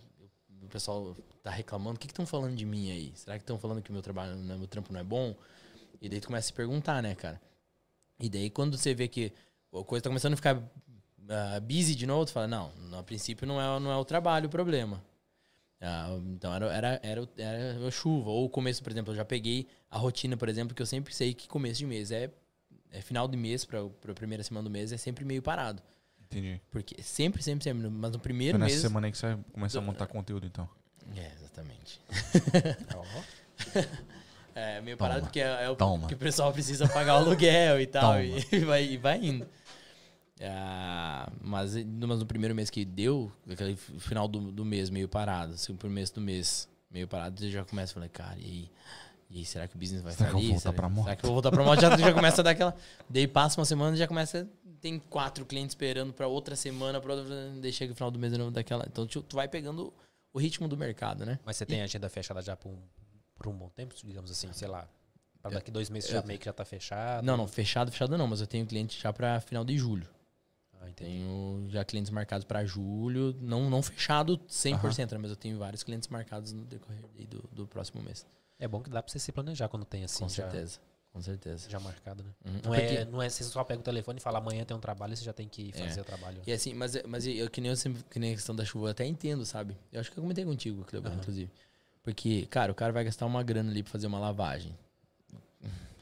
o 0.66 0.68
pessoal 0.68 1.16
tá 1.42 1.50
reclamando? 1.50 1.96
O 1.96 1.98
que 1.98 2.06
estão 2.06 2.26
falando 2.26 2.54
de 2.54 2.66
mim 2.66 2.90
aí? 2.90 3.12
Será 3.14 3.36
que 3.36 3.42
estão 3.42 3.58
falando 3.58 3.82
que 3.82 3.92
meu 3.92 4.02
trabalho, 4.02 4.36
né, 4.36 4.56
meu 4.56 4.66
trampo 4.66 4.92
não 4.92 5.00
é 5.00 5.04
bom? 5.04 5.34
E 6.00 6.08
daí 6.08 6.20
tu 6.20 6.26
começa 6.26 6.46
a 6.46 6.48
se 6.48 6.52
perguntar, 6.52 7.02
né, 7.02 7.14
cara? 7.14 7.40
E 8.18 8.28
daí 8.28 8.50
quando 8.50 8.76
você 8.76 8.94
vê 8.94 9.08
que 9.08 9.32
a 9.72 9.84
coisa 9.84 10.02
tá 10.02 10.10
começando 10.10 10.34
a 10.34 10.36
ficar 10.36 10.62
ah, 11.28 11.60
busy 11.60 11.94
de 11.94 12.06
novo, 12.06 12.26
tu 12.26 12.32
fala, 12.32 12.46
não, 12.46 12.72
no 12.76 13.02
princípio 13.04 13.46
não 13.46 13.60
é, 13.60 13.80
não 13.80 13.90
é 13.90 13.96
o 13.96 14.04
trabalho 14.04 14.46
o 14.46 14.50
problema. 14.50 15.02
Ah, 15.80 16.18
então 16.26 16.54
era, 16.54 16.66
era, 16.72 17.00
era, 17.02 17.28
era 17.36 17.86
a 17.86 17.90
chuva. 17.90 18.30
Ou 18.30 18.46
o 18.46 18.50
começo, 18.50 18.82
por 18.82 18.90
exemplo, 18.92 19.12
eu 19.12 19.16
já 19.16 19.24
peguei 19.24 19.66
a 19.90 19.98
rotina, 19.98 20.36
por 20.36 20.48
exemplo, 20.48 20.74
que 20.74 20.82
eu 20.82 20.86
sempre 20.86 21.14
sei 21.14 21.34
que 21.34 21.48
começo 21.48 21.78
de 21.78 21.86
mês 21.86 22.10
é, 22.10 22.30
é 22.90 23.00
final 23.00 23.28
de 23.28 23.36
mês, 23.36 23.64
para 23.64 23.80
a 23.80 24.14
primeira 24.14 24.42
semana 24.42 24.64
do 24.64 24.70
mês, 24.70 24.92
é 24.92 24.96
sempre 24.96 25.24
meio 25.24 25.42
parado. 25.42 25.82
Entendi. 26.30 26.60
Porque 26.70 27.02
sempre, 27.02 27.42
sempre, 27.42 27.64
sempre. 27.64 27.88
Mas 27.88 28.10
no 28.12 28.18
Foi 28.18 28.22
primeiro 28.24 28.58
nessa 28.58 28.70
mês. 28.72 28.80
semana 28.82 29.06
aí 29.06 29.12
que 29.12 29.18
você 29.18 29.34
vai 29.34 29.44
começar 29.52 29.78
a 29.78 29.82
montar 29.82 30.06
conteúdo, 30.06 30.46
então. 30.46 30.68
É, 31.16 31.32
exatamente. 31.34 32.00
É 34.58 34.80
meio 34.80 34.96
parado 34.96 35.20
Toma. 35.20 35.26
porque 35.28 35.40
é, 35.40 35.64
é 35.64 35.68
o 35.70 35.76
Toma. 35.76 36.08
que 36.08 36.14
o 36.14 36.16
pessoal 36.16 36.50
precisa 36.50 36.88
pagar 36.88 37.14
o 37.14 37.16
aluguel 37.18 37.78
e 37.78 37.86
tal. 37.86 38.14
Toma. 38.14 38.24
E 38.24 38.58
vai, 38.64 38.84
e 38.84 38.96
vai 38.96 39.22
indo. 39.22 39.46
Ah, 40.40 41.30
mas, 41.42 41.74
no- 41.74 42.08
mas 42.08 42.18
no 42.20 42.26
primeiro 42.26 42.54
mês 42.54 42.70
que 42.70 42.82
deu, 42.82 43.30
aquele 43.50 43.76
final 43.76 44.26
do, 44.26 44.50
do 44.52 44.64
mês 44.64 44.88
meio 44.88 45.08
parado, 45.08 45.52
assim, 45.54 45.72
o 45.72 45.76
primeiro 45.76 45.96
mês 45.96 46.10
do 46.10 46.20
mês 46.22 46.68
meio 46.90 47.06
parado, 47.06 47.38
você 47.38 47.50
já 47.50 47.64
começa 47.66 47.92
a 47.92 47.94
falar, 47.94 48.08
cara, 48.08 48.38
e 48.38 48.44
aí? 48.44 48.70
E 49.28 49.38
aí, 49.38 49.44
será 49.44 49.66
que 49.66 49.74
o 49.74 49.78
business 49.78 50.02
vai 50.02 50.12
Será 50.12 50.30
que 50.30 50.36
eu 50.36 50.40
vou 50.40 50.48
voltar 50.50 50.60
será, 50.60 50.72
pra 50.72 50.88
moto? 50.88 51.04
será 51.04 51.16
que 51.16 51.24
eu 51.24 51.28
vou 51.28 51.34
voltar 51.34 51.50
pra 51.50 51.64
moto? 51.64 51.80
Já, 51.80 51.96
já 51.96 52.12
começa 52.12 52.40
a 52.40 52.44
dar 52.44 52.50
aquela... 52.50 52.76
Daí 53.08 53.26
passa 53.26 53.60
uma 53.60 53.64
semana 53.64 53.96
já 53.96 54.06
começa... 54.06 54.48
Tem 54.80 54.98
quatro 54.98 55.44
clientes 55.44 55.72
esperando 55.72 56.12
pra 56.12 56.28
outra 56.28 56.54
semana, 56.54 57.00
pra 57.00 57.14
outra... 57.14 57.50
Daí 57.60 57.72
chega 57.72 57.92
o 57.92 57.96
final 57.96 58.10
do 58.10 58.18
mês 58.18 58.32
de 58.32 58.38
novo 58.38 58.50
daquela... 58.50 58.84
Então 58.86 59.06
tu, 59.06 59.22
tu 59.22 59.36
vai 59.36 59.48
pegando 59.48 59.92
o 60.32 60.38
ritmo 60.38 60.68
do 60.68 60.76
mercado, 60.76 61.24
né? 61.24 61.40
Mas 61.44 61.56
você 61.56 61.66
tem 61.66 61.80
a 61.80 61.84
agenda 61.84 62.08
fechada 62.08 62.42
já 62.42 62.54
por 62.54 62.68
um, 62.68 62.78
por 63.34 63.48
um 63.48 63.52
bom 63.52 63.70
tempo, 63.70 63.94
digamos 64.04 64.30
assim, 64.30 64.52
sei 64.52 64.68
lá. 64.68 64.86
Pra 65.40 65.50
daqui 65.50 65.70
dois 65.70 65.88
meses 65.88 66.10
já 66.10 66.22
meio 66.22 66.38
que 66.38 66.44
já 66.44 66.52
tá 66.52 66.64
fechado. 66.64 67.24
Não, 67.24 67.36
não, 67.36 67.48
fechado, 67.48 67.90
fechado 67.90 68.18
não, 68.18 68.26
mas 68.26 68.40
eu 68.40 68.46
tenho 68.46 68.66
cliente 68.66 69.00
já 69.00 69.12
pra 69.12 69.40
final 69.40 69.64
de 69.64 69.78
julho. 69.78 70.06
Ah. 70.74 70.86
Tenho 70.94 71.66
já 71.70 71.84
clientes 71.84 72.10
marcados 72.10 72.44
pra 72.44 72.64
julho, 72.64 73.34
não, 73.40 73.70
não 73.70 73.82
fechado 73.82 74.38
100%, 74.48 75.12
né, 75.12 75.18
mas 75.18 75.30
eu 75.30 75.36
tenho 75.36 75.58
vários 75.58 75.82
clientes 75.82 76.08
marcados 76.08 76.52
no 76.52 76.64
decorrer 76.64 77.02
do, 77.28 77.42
do 77.52 77.66
próximo 77.66 78.02
mês. 78.02 78.26
É 78.58 78.66
bom 78.66 78.80
que 78.82 78.88
dá 78.90 79.02
pra 79.02 79.10
você 79.12 79.18
se 79.18 79.30
planejar 79.32 79.68
quando 79.68 79.84
tem 79.84 80.04
assim, 80.04 80.20
Com 80.24 80.28
já, 80.28 80.34
certeza, 80.48 80.78
com 81.12 81.20
certeza. 81.20 81.68
já 81.68 81.78
marcado, 81.78 82.22
né? 82.24 82.30
Uhum. 82.44 82.52
Não, 82.54 82.60
Porque- 82.62 82.80
é, 82.80 83.04
não 83.04 83.22
é 83.22 83.28
você 83.28 83.44
só 83.44 83.62
pega 83.64 83.80
o 83.80 83.82
telefone 83.82 84.18
e 84.18 84.22
fala 84.22 84.38
amanhã 84.38 84.64
tem 84.64 84.76
um 84.76 84.80
trabalho 84.80 85.12
e 85.12 85.16
você 85.16 85.24
já 85.24 85.32
tem 85.32 85.46
que 85.48 85.72
fazer 85.72 85.98
É. 85.98 86.02
o 86.02 86.04
trabalho. 86.04 86.40
E 86.46 86.52
assim, 86.52 86.72
mas, 86.72 86.96
mas 87.06 87.26
eu 87.26 87.50
que 87.50 87.60
nem, 87.60 87.70
eu 87.70 87.76
sempre, 87.76 88.02
que 88.10 88.18
nem 88.18 88.32
a 88.32 88.34
questão 88.34 88.54
da 88.56 88.64
chuva, 88.64 88.86
eu 88.86 88.90
até 88.92 89.04
entendo, 89.04 89.44
sabe? 89.44 89.76
Eu 89.92 90.00
acho 90.00 90.10
que 90.10 90.18
eu 90.18 90.22
comentei 90.22 90.44
contigo, 90.44 90.84
Cleber, 90.84 91.10
Aham. 91.12 91.20
inclusive. 91.20 91.50
Porque, 92.02 92.46
cara, 92.46 92.70
o 92.72 92.74
cara 92.74 92.92
vai 92.92 93.04
gastar 93.04 93.26
uma 93.26 93.42
grana 93.42 93.70
ali 93.70 93.82
pra 93.82 93.92
fazer 93.92 94.06
uma 94.06 94.18
lavagem. 94.18 94.74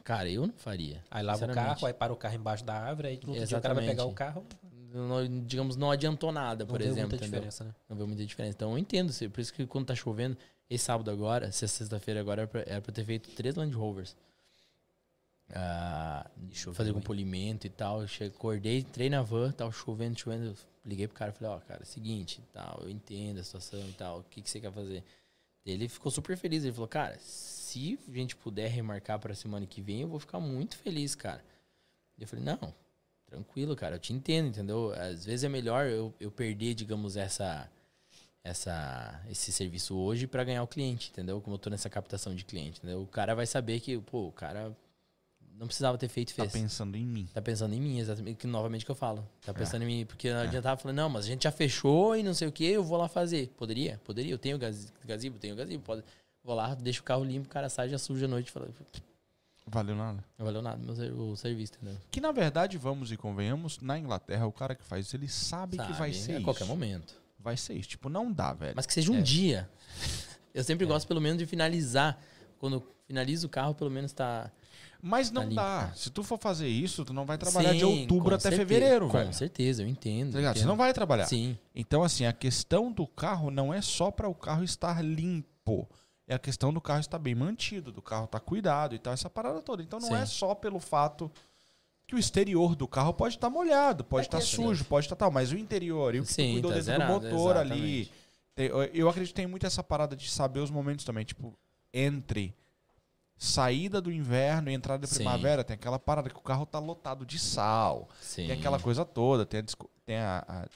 Cara, 0.04 0.28
eu 0.28 0.46
não 0.46 0.52
faria. 0.54 1.02
Aí 1.10 1.22
lava 1.24 1.46
o 1.46 1.54
carro, 1.54 1.86
aí 1.86 1.94
para 1.94 2.12
o 2.12 2.16
carro 2.16 2.34
embaixo 2.34 2.62
da 2.62 2.74
árvore, 2.74 3.08
aí 3.08 3.20
no 3.24 3.32
dia 3.46 3.56
o 3.58 3.60
cara 3.60 3.72
vai 3.74 3.86
pegar 3.86 4.04
o 4.04 4.12
carro, 4.12 4.44
Não- 4.92 5.26
digamos, 5.46 5.76
não 5.76 5.90
adiantou 5.90 6.30
nada, 6.30 6.64
não 6.64 6.70
por 6.70 6.78
vê 6.78 6.84
exemplo, 6.84 7.00
muita 7.10 7.16
entendeu? 7.16 7.40
diferença, 7.40 7.64
né? 7.64 7.74
Não 7.88 7.96
vê 7.96 8.04
muita 8.04 8.24
diferença. 8.24 8.54
Então 8.54 8.70
eu 8.72 8.78
entendo. 8.78 9.12
Por 9.30 9.40
isso 9.40 9.52
que 9.52 9.66
quando 9.66 9.86
tá 9.86 9.94
chovendo, 9.94 10.36
esse 10.68 10.84
sábado 10.84 11.10
agora, 11.10 11.46
é 11.46 11.50
sexta-feira 11.50 12.20
agora, 12.20 12.42
era 12.42 12.48
pra, 12.48 12.60
era 12.66 12.80
pra 12.80 12.92
ter 12.92 13.04
feito 13.04 13.30
três 13.30 13.54
Land 13.54 13.74
Rovers. 13.74 14.16
Ah, 15.52 16.28
choveu, 16.52 16.74
fazer 16.74 16.92
com 16.92 16.98
hein? 16.98 17.04
polimento 17.04 17.66
e 17.66 17.70
tal. 17.70 18.06
Cheguei, 18.06 18.28
acordei, 18.34 18.78
entrei 18.78 19.10
na 19.10 19.22
van, 19.22 19.52
tava 19.52 19.70
chovendo, 19.72 20.18
chovendo. 20.18 20.56
Liguei 20.84 21.06
pro 21.06 21.16
cara 21.16 21.30
e 21.30 21.34
falei, 21.34 21.54
ó, 21.54 21.60
cara, 21.60 21.82
é 21.82 21.84
seguinte, 21.86 22.42
tal, 22.52 22.80
eu 22.82 22.90
entendo 22.90 23.40
a 23.40 23.44
situação 23.44 23.80
e 23.88 23.92
tal, 23.92 24.18
o 24.20 24.24
que, 24.24 24.42
que 24.42 24.50
você 24.50 24.60
quer 24.60 24.70
fazer? 24.70 25.02
Ele 25.64 25.88
ficou 25.88 26.12
super 26.12 26.36
feliz. 26.36 26.62
Ele 26.62 26.72
falou, 26.72 26.88
cara, 26.88 27.18
se 27.18 27.98
a 28.06 28.12
gente 28.12 28.36
puder 28.36 28.68
remarcar 28.68 29.18
pra 29.18 29.34
semana 29.34 29.66
que 29.66 29.80
vem, 29.80 30.02
eu 30.02 30.08
vou 30.08 30.20
ficar 30.20 30.40
muito 30.40 30.76
feliz, 30.76 31.14
cara. 31.14 31.42
Eu 32.18 32.26
falei, 32.28 32.44
não, 32.44 32.74
tranquilo, 33.26 33.74
cara, 33.74 33.96
eu 33.96 33.98
te 33.98 34.12
entendo, 34.12 34.48
entendeu? 34.48 34.92
Às 34.92 35.24
vezes 35.24 35.44
é 35.44 35.48
melhor 35.48 35.86
eu, 35.86 36.14
eu 36.20 36.30
perder, 36.30 36.74
digamos, 36.74 37.16
essa, 37.16 37.68
essa, 38.44 39.20
esse 39.30 39.50
serviço 39.50 39.96
hoje 39.96 40.26
para 40.26 40.44
ganhar 40.44 40.62
o 40.62 40.66
cliente, 40.66 41.10
entendeu? 41.10 41.40
Como 41.40 41.54
eu 41.54 41.58
tô 41.58 41.70
nessa 41.70 41.88
captação 41.88 42.34
de 42.34 42.44
cliente, 42.44 42.78
entendeu? 42.78 43.00
O 43.02 43.06
cara 43.06 43.34
vai 43.34 43.46
saber 43.46 43.80
que, 43.80 43.96
pô, 43.98 44.28
o 44.28 44.32
cara 44.32 44.76
não 45.58 45.66
precisava 45.66 45.96
ter 45.96 46.08
feito 46.08 46.34
Tá 46.34 46.42
fez. 46.42 46.52
pensando 46.52 46.94
em 46.96 47.06
mim. 47.06 47.26
Tá 47.32 47.40
pensando 47.40 47.74
em 47.74 47.80
mim, 47.80 47.98
exatamente, 47.98 48.36
que 48.36 48.46
novamente 48.46 48.84
que 48.84 48.90
eu 48.90 48.94
falo. 48.94 49.26
Tá 49.40 49.50
É. 49.50 49.54
pensando 49.54 49.82
em 49.82 49.86
mim, 49.86 50.04
porque 50.06 50.30
não 50.30 50.40
adiantava 50.40 50.78
falar, 50.78 50.92
não, 50.92 51.08
mas 51.08 51.24
a 51.24 51.28
gente 51.28 51.44
já 51.44 51.50
fechou 51.50 52.14
e 52.14 52.22
não 52.22 52.34
sei 52.34 52.46
o 52.46 52.52
que, 52.52 52.64
eu 52.66 52.84
vou 52.84 52.98
lá 52.98 53.08
fazer. 53.08 53.48
Poderia? 53.56 53.98
Poderia, 54.04 54.32
eu 54.32 54.38
tenho 54.38 54.58
gaz- 54.58 54.92
gazebo, 55.06 55.38
tenho 55.38 55.56
gazebo, 55.56 55.82
pode. 55.82 56.04
Vou 56.42 56.54
lá, 56.54 56.74
deixo 56.74 57.00
o 57.00 57.04
carro 57.04 57.24
limpo, 57.24 57.46
o 57.46 57.50
cara 57.50 57.70
sai, 57.70 57.88
já 57.88 57.96
suja 57.96 58.26
a 58.26 58.28
noite, 58.28 58.50
fala, 58.50 58.68
Valeu 59.66 59.96
nada. 59.96 60.22
não 60.38 60.44
valeu 60.44 60.60
nada 60.60 60.76
meu 60.76 61.30
o 61.30 61.34
serviço, 61.38 61.72
entendeu? 61.76 61.96
Que 62.10 62.20
na 62.20 62.30
verdade, 62.32 62.76
vamos 62.76 63.10
e 63.10 63.16
convenhamos, 63.16 63.80
na 63.80 63.98
Inglaterra, 63.98 64.46
o 64.46 64.52
cara 64.52 64.74
que 64.74 64.84
faz 64.84 65.06
isso, 65.06 65.16
ele 65.16 65.26
sabe, 65.28 65.78
que 65.78 65.92
vai 65.94 66.12
Sabe? 66.12 66.14
ser 66.14 66.32
a 66.32 66.34
isso. 66.36 66.44
qualquer 66.44 66.66
momento. 66.66 67.14
Vai 67.44 67.58
ser 67.58 67.74
isso. 67.74 67.90
Tipo, 67.90 68.08
não 68.08 68.32
dá, 68.32 68.54
velho. 68.54 68.72
Mas 68.74 68.86
que 68.86 68.92
seja 68.94 69.12
um 69.12 69.18
É. 69.18 69.20
dia. 69.20 69.70
Eu 70.54 70.64
sempre 70.64 70.86
gosto, 70.86 71.06
pelo 71.06 71.20
menos, 71.20 71.38
de 71.38 71.44
finalizar. 71.44 72.18
Quando 72.58 72.76
eu 72.76 72.94
finalizo 73.06 73.46
o 73.46 73.50
carro, 73.50 73.74
pelo 73.74 73.90
menos 73.90 74.12
tá. 74.14 74.50
Mas 75.02 75.30
não 75.30 75.42
Tá 75.42 75.48
limpo, 75.48 75.60
dá. 75.60 75.92
Se 75.94 76.08
tu 76.10 76.22
for 76.22 76.38
fazer 76.38 76.66
isso, 76.66 77.04
tu 77.04 77.12
não 77.12 77.26
vai 77.26 77.36
trabalhar 77.36 77.74
de 77.74 77.80
Sim, 77.80 77.84
outubro 78.00 78.30
com 78.30 78.34
até 78.36 78.48
certeza, 78.48 78.62
fevereiro, 78.66 79.06
Com 79.08 79.18
velho. 79.18 79.34
certeza, 79.34 79.82
eu 79.82 79.86
entendo. 79.86 80.32
Tá 80.32 80.38
ligado? 80.38 80.58
Você 80.58 80.64
não 80.64 80.76
vai 80.76 80.94
trabalhar. 80.94 81.26
Sim, 81.26 81.58
Então, 81.74 82.02
assim, 82.02 82.24
a 82.24 82.32
questão 82.32 82.90
do 82.90 83.06
carro 83.06 83.50
não 83.50 83.74
é 83.74 83.82
só 83.82 84.10
para 84.10 84.26
o 84.26 84.34
carro 84.34 84.64
estar 84.64 85.04
limpo. 85.04 85.86
É 86.26 86.34
a 86.36 86.38
questão 86.38 86.72
do 86.72 86.80
carro 86.80 87.00
estar 87.00 87.18
bem 87.18 87.34
mantido, 87.34 87.92
do 87.92 88.00
carro 88.00 88.24
estar 88.24 88.40
cuidado 88.40 88.94
e 88.94 88.98
tal, 88.98 89.12
essa 89.12 89.28
parada 89.28 89.60
toda. 89.60 89.82
Então 89.82 89.98
não 90.00 90.08
Sim. 90.08 90.14
é 90.14 90.24
só 90.24 90.54
pelo 90.54 90.80
fato 90.80 91.30
que 92.14 92.18
o 92.18 92.20
exterior 92.20 92.76
do 92.76 92.86
carro 92.86 93.12
pode 93.12 93.34
estar 93.34 93.50
molhado, 93.50 94.04
pode 94.04 94.26
estar 94.26 94.40
sujo, 94.40 94.84
pode 94.84 95.06
estar 95.06 95.16
tal, 95.16 95.30
mas 95.30 95.50
o 95.52 95.56
interior 95.58 96.14
e 96.14 96.20
o 96.20 96.24
que 96.24 96.32
Sim, 96.32 96.52
cuidou 96.52 96.70
tá 96.70 96.76
dentro 96.76 96.92
zerado, 96.92 97.20
do 97.20 97.26
motor 97.26 97.56
ali. 97.56 97.72
exatamente. 98.02 98.12
Tem- 98.54 98.66
eu- 98.94 99.08
acredito 99.08 99.30
que 99.30 99.34
tem 99.40 99.46
muito 99.48 99.66
essa 99.66 99.82
parada 99.82 100.14
de 100.14 100.30
saber 100.30 100.60
os 100.60 100.70
momentos 100.70 101.04
também, 101.04 101.24
tipo, 101.24 101.58
entre 101.92 102.54
saída 103.36 104.00
do 104.00 104.12
inverno 104.12 104.70
e 104.70 104.74
entrada 104.74 105.00
da 105.00 105.06
Sim. 105.08 105.16
primavera, 105.16 105.64
tem 105.64 105.74
aquela 105.74 105.98
parada 105.98 106.30
que 106.30 106.36
o 106.36 106.40
carro 106.40 106.64
tá 106.64 106.78
lotado 106.78 107.26
de 107.26 107.38
sal. 107.38 108.08
sim. 108.20 108.46
Tem 108.46 108.56
aquela 108.58 108.78
coisa 108.78 109.04
toda, 109.04 109.44
tem 109.44 109.58
a, 109.60 109.64
tem 110.06 110.16
a, 110.18 110.44
a 110.46 110.66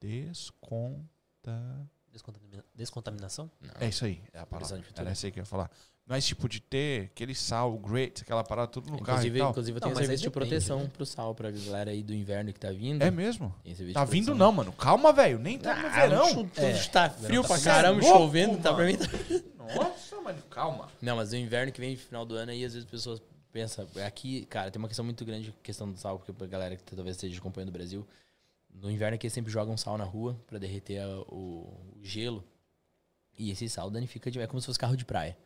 desconta. 0.00 1.88
Descontamina- 2.12 2.64
Descontaminação? 2.74 3.48
Não. 3.60 3.70
É 3.78 3.88
isso 3.88 4.04
aí, 4.04 4.20
é 4.32 4.40
a 4.40 4.46
palavra. 4.46 4.82
Era 4.96 5.10
essa 5.10 5.26
aí 5.26 5.30
que 5.32 5.38
eu 5.38 5.42
ia 5.42 5.46
falar. 5.46 5.70
Mas, 6.10 6.26
tipo, 6.26 6.48
de 6.48 6.58
ter 6.60 7.04
aquele 7.04 7.36
sal, 7.36 7.78
great, 7.78 8.22
aquela 8.22 8.42
parada 8.42 8.66
tudo 8.66 8.90
no 8.90 8.98
carro 8.98 9.18
Inclusive, 9.20 9.36
e 9.36 9.40
tal. 9.40 9.50
inclusive, 9.50 9.76
eu 9.78 9.80
Não, 9.80 9.80
tenho 9.82 9.94
mas 9.94 10.00
aí 10.00 10.06
serviço 10.06 10.22
de 10.24 10.30
proteção 10.30 10.80
né? 10.80 10.90
pro 10.92 11.06
sal, 11.06 11.34
pra 11.36 11.52
galera 11.52 11.92
aí 11.92 12.02
do 12.02 12.12
inverno 12.12 12.52
que 12.52 12.58
tá 12.58 12.72
vindo. 12.72 13.00
É 13.00 13.12
mesmo? 13.12 13.54
Tem 13.62 13.72
serviço 13.76 13.94
Tá 13.94 14.04
de 14.04 14.10
vindo 14.10 14.34
não, 14.34 14.50
mano. 14.50 14.72
Calma, 14.72 15.12
velho. 15.12 15.38
Nem 15.38 15.56
tá 15.56 15.72
no 15.80 15.86
Ah, 15.86 15.90
verão. 15.90 16.28
chu- 16.28 16.34
tudo 16.34 16.50
É, 16.56 16.72
tá 16.88 17.06
verão 17.06 17.26
frio 17.28 17.42
tá 17.42 17.48
pra 17.48 17.60
caramba, 17.60 18.00
louco, 18.02 18.18
chovendo, 18.18 18.58
tá 18.58 18.74
pra 18.74 18.84
mim. 18.86 18.96
mano. 18.98 19.08
tá- 19.68 19.74
Nossa, 19.76 20.20
mano, 20.20 20.42
calma. 20.50 20.88
Não, 21.00 21.14
mas 21.14 21.30
o 21.32 21.36
inverno 21.36 21.70
que 21.70 21.80
vem 21.80 21.92
no 21.92 21.96
final 21.98 22.26
do 22.26 22.34
ano 22.34 22.50
aí, 22.50 22.64
às 22.64 22.72
vezes 22.74 22.84
as 22.86 22.90
pessoas 22.90 23.22
pensam. 23.52 23.86
Aqui, 24.04 24.44
cara, 24.46 24.68
tem 24.68 24.80
uma 24.82 24.88
questão 24.88 25.04
muito 25.04 25.24
grande, 25.24 25.54
questão 25.62 25.88
do 25.92 25.96
sal, 25.96 26.18
porque 26.18 26.42
a 26.42 26.46
galera 26.48 26.74
que 26.76 26.96
talvez 26.96 27.14
esteja 27.14 27.38
acompanhando 27.38 27.68
o 27.68 27.72
Brasil. 27.72 28.04
No 28.74 28.90
inverno 28.90 29.14
aqui 29.14 29.26
eles 29.28 29.32
sempre 29.32 29.52
jogam 29.52 29.76
sal 29.76 29.96
na 29.96 30.02
rua 30.04 30.36
pra 30.48 30.58
derreter 30.58 30.98
a- 31.02 31.20
o, 31.28 31.72
o 31.96 32.00
gelo. 32.02 32.42
E 33.38 33.52
esse 33.52 33.68
sal 33.68 33.88
danifica. 33.92 34.28
É 34.40 34.46
como 34.48 34.60
se 34.60 34.66
fosse 34.66 34.78
carro 34.78 34.96
de 34.96 35.04
praia. 35.04 35.38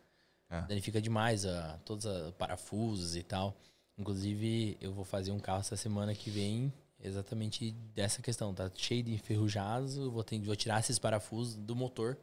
É. 0.54 0.62
Danifica 0.68 1.00
demais 1.00 1.44
a, 1.44 1.78
todos 1.84 2.04
os 2.04 2.32
parafusos 2.32 3.16
e 3.16 3.22
tal. 3.22 3.56
Inclusive, 3.98 4.76
eu 4.80 4.92
vou 4.92 5.04
fazer 5.04 5.32
um 5.32 5.38
carro 5.38 5.60
essa 5.60 5.76
semana 5.76 6.14
que 6.14 6.30
vem 6.30 6.72
exatamente 7.00 7.72
dessa 7.94 8.22
questão. 8.22 8.54
Tá 8.54 8.70
cheio 8.74 9.02
de 9.02 9.12
enferrujados. 9.12 9.96
eu 9.96 10.10
Vou, 10.10 10.22
ter, 10.22 10.40
vou 10.40 10.56
tirar 10.56 10.80
esses 10.80 10.98
parafusos 10.98 11.56
do 11.56 11.74
motor. 11.74 12.16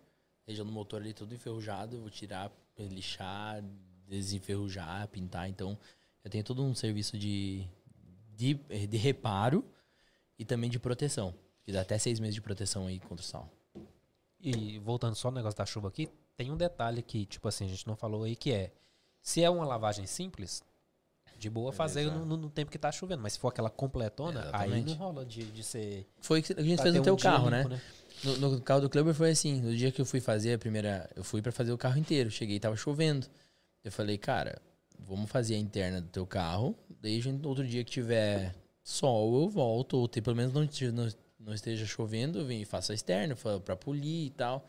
Região 0.48 0.66
do 0.66 0.72
motor 0.72 1.02
ali 1.02 1.14
tudo 1.14 1.34
enferrujado. 1.36 2.00
Vou 2.00 2.10
tirar, 2.10 2.52
lixar, 2.78 3.64
desenferrujar, 4.08 5.08
pintar. 5.10 5.50
Então, 5.50 5.78
eu 6.24 6.30
tenho 6.30 6.44
todo 6.44 6.64
um 6.64 6.74
serviço 6.74 7.18
de, 7.18 7.66
de, 8.36 8.54
de 8.88 8.98
reparo 8.98 9.64
e 10.38 10.46
também 10.46 10.70
de 10.70 10.80
proteção. 10.80 11.34
Que 11.64 11.72
dá 11.72 11.82
até 11.82 11.98
seis 11.98 12.20
meses 12.20 12.36
de 12.36 12.42
proteção 12.42 12.88
aí 12.88 13.00
contra 13.00 13.24
o 13.24 13.28
sal. 13.28 13.50
E 14.40 14.80
voltando 14.80 15.16
só 15.16 15.30
no 15.30 15.36
negócio 15.36 15.58
da 15.58 15.66
chuva 15.66 15.88
aqui, 15.88 16.10
tem 16.42 16.52
um 16.52 16.58
detalhe 16.58 17.04
que, 17.04 17.26
tipo 17.26 17.48
assim, 17.48 17.66
a 17.66 17.70
gente 17.70 17.86
não 17.86 17.96
falou 17.96 18.24
aí, 18.24 18.36
que 18.36 18.52
é, 18.52 18.72
se 19.22 19.44
é 19.44 19.50
uma 19.50 19.64
lavagem 19.66 20.08
simples, 20.08 20.64
de 21.38 21.50
boa 21.50 21.72
fazer 21.72 22.06
no, 22.12 22.26
no- 22.38 22.50
tempo 22.50 22.72
que 22.72 22.78
tá 22.80 22.92
chovendo, 22.92 23.22
mas 23.22 23.34
se 23.34 23.40
for 23.40 23.50
aquela 23.50 23.70
completona, 23.70 24.42
aí 24.54 24.70
Exatamente. 24.70 24.90
não 24.90 24.96
rola 24.96 25.26
de, 25.26 25.44
de 25.44 25.64
ser... 25.64 26.08
Foi 26.20 26.40
o 26.40 26.44
que 26.44 26.54
a 26.54 26.62
gente 26.64 26.82
fez 26.82 26.94
no 26.96 27.02
um 27.02 27.04
teu 27.04 27.16
dia 27.16 27.24
carro, 27.32 27.50
limpo, 27.50 27.70
né? 27.70 27.82
No, 28.24 28.38
no 28.38 28.62
carro 28.62 28.82
do 28.82 28.90
Kleber 28.90 29.14
foi 29.14 29.32
assim. 29.32 29.62
No 29.62 29.76
dia 29.76 29.92
que 29.92 30.00
eu 30.02 30.06
fui 30.06 30.20
fazer 30.20 30.54
a 30.54 30.60
primeira. 30.60 31.10
Eu 31.16 31.24
fui 31.24 31.42
pra 31.42 31.52
fazer 31.52 31.72
o 31.72 31.78
carro 31.78 31.98
inteiro. 31.98 32.30
Cheguei 32.30 32.58
e 32.58 32.60
tava 32.60 32.76
chovendo. 32.76 33.26
Eu 33.84 33.92
falei, 33.92 34.16
cara, 34.16 34.62
vamos 35.00 35.28
fazer 35.32 35.56
a 35.56 35.58
interna 35.58 36.00
do 36.02 36.08
teu 36.08 36.28
carro. 36.28 36.76
Gente, 37.04 37.48
outro 37.48 37.66
dia 37.66 37.84
que 37.84 37.90
tiver 37.90 38.54
sol, 38.84 39.42
eu 39.42 39.50
volto. 39.50 39.98
Ou 39.98 40.08
pelo 40.08 40.36
menos 40.36 40.54
não, 40.54 40.64
esteja- 40.64 40.92
não, 40.92 41.10
não 41.40 41.54
esteja 41.56 41.84
chovendo, 41.88 42.38
eu 42.40 42.46
venho 42.46 42.62
e 42.62 42.66
faço 42.66 42.92
a 42.92 42.96
externa 42.96 43.36
pra 43.66 43.76
polir 43.76 44.28
e 44.28 44.30
tal. 44.30 44.68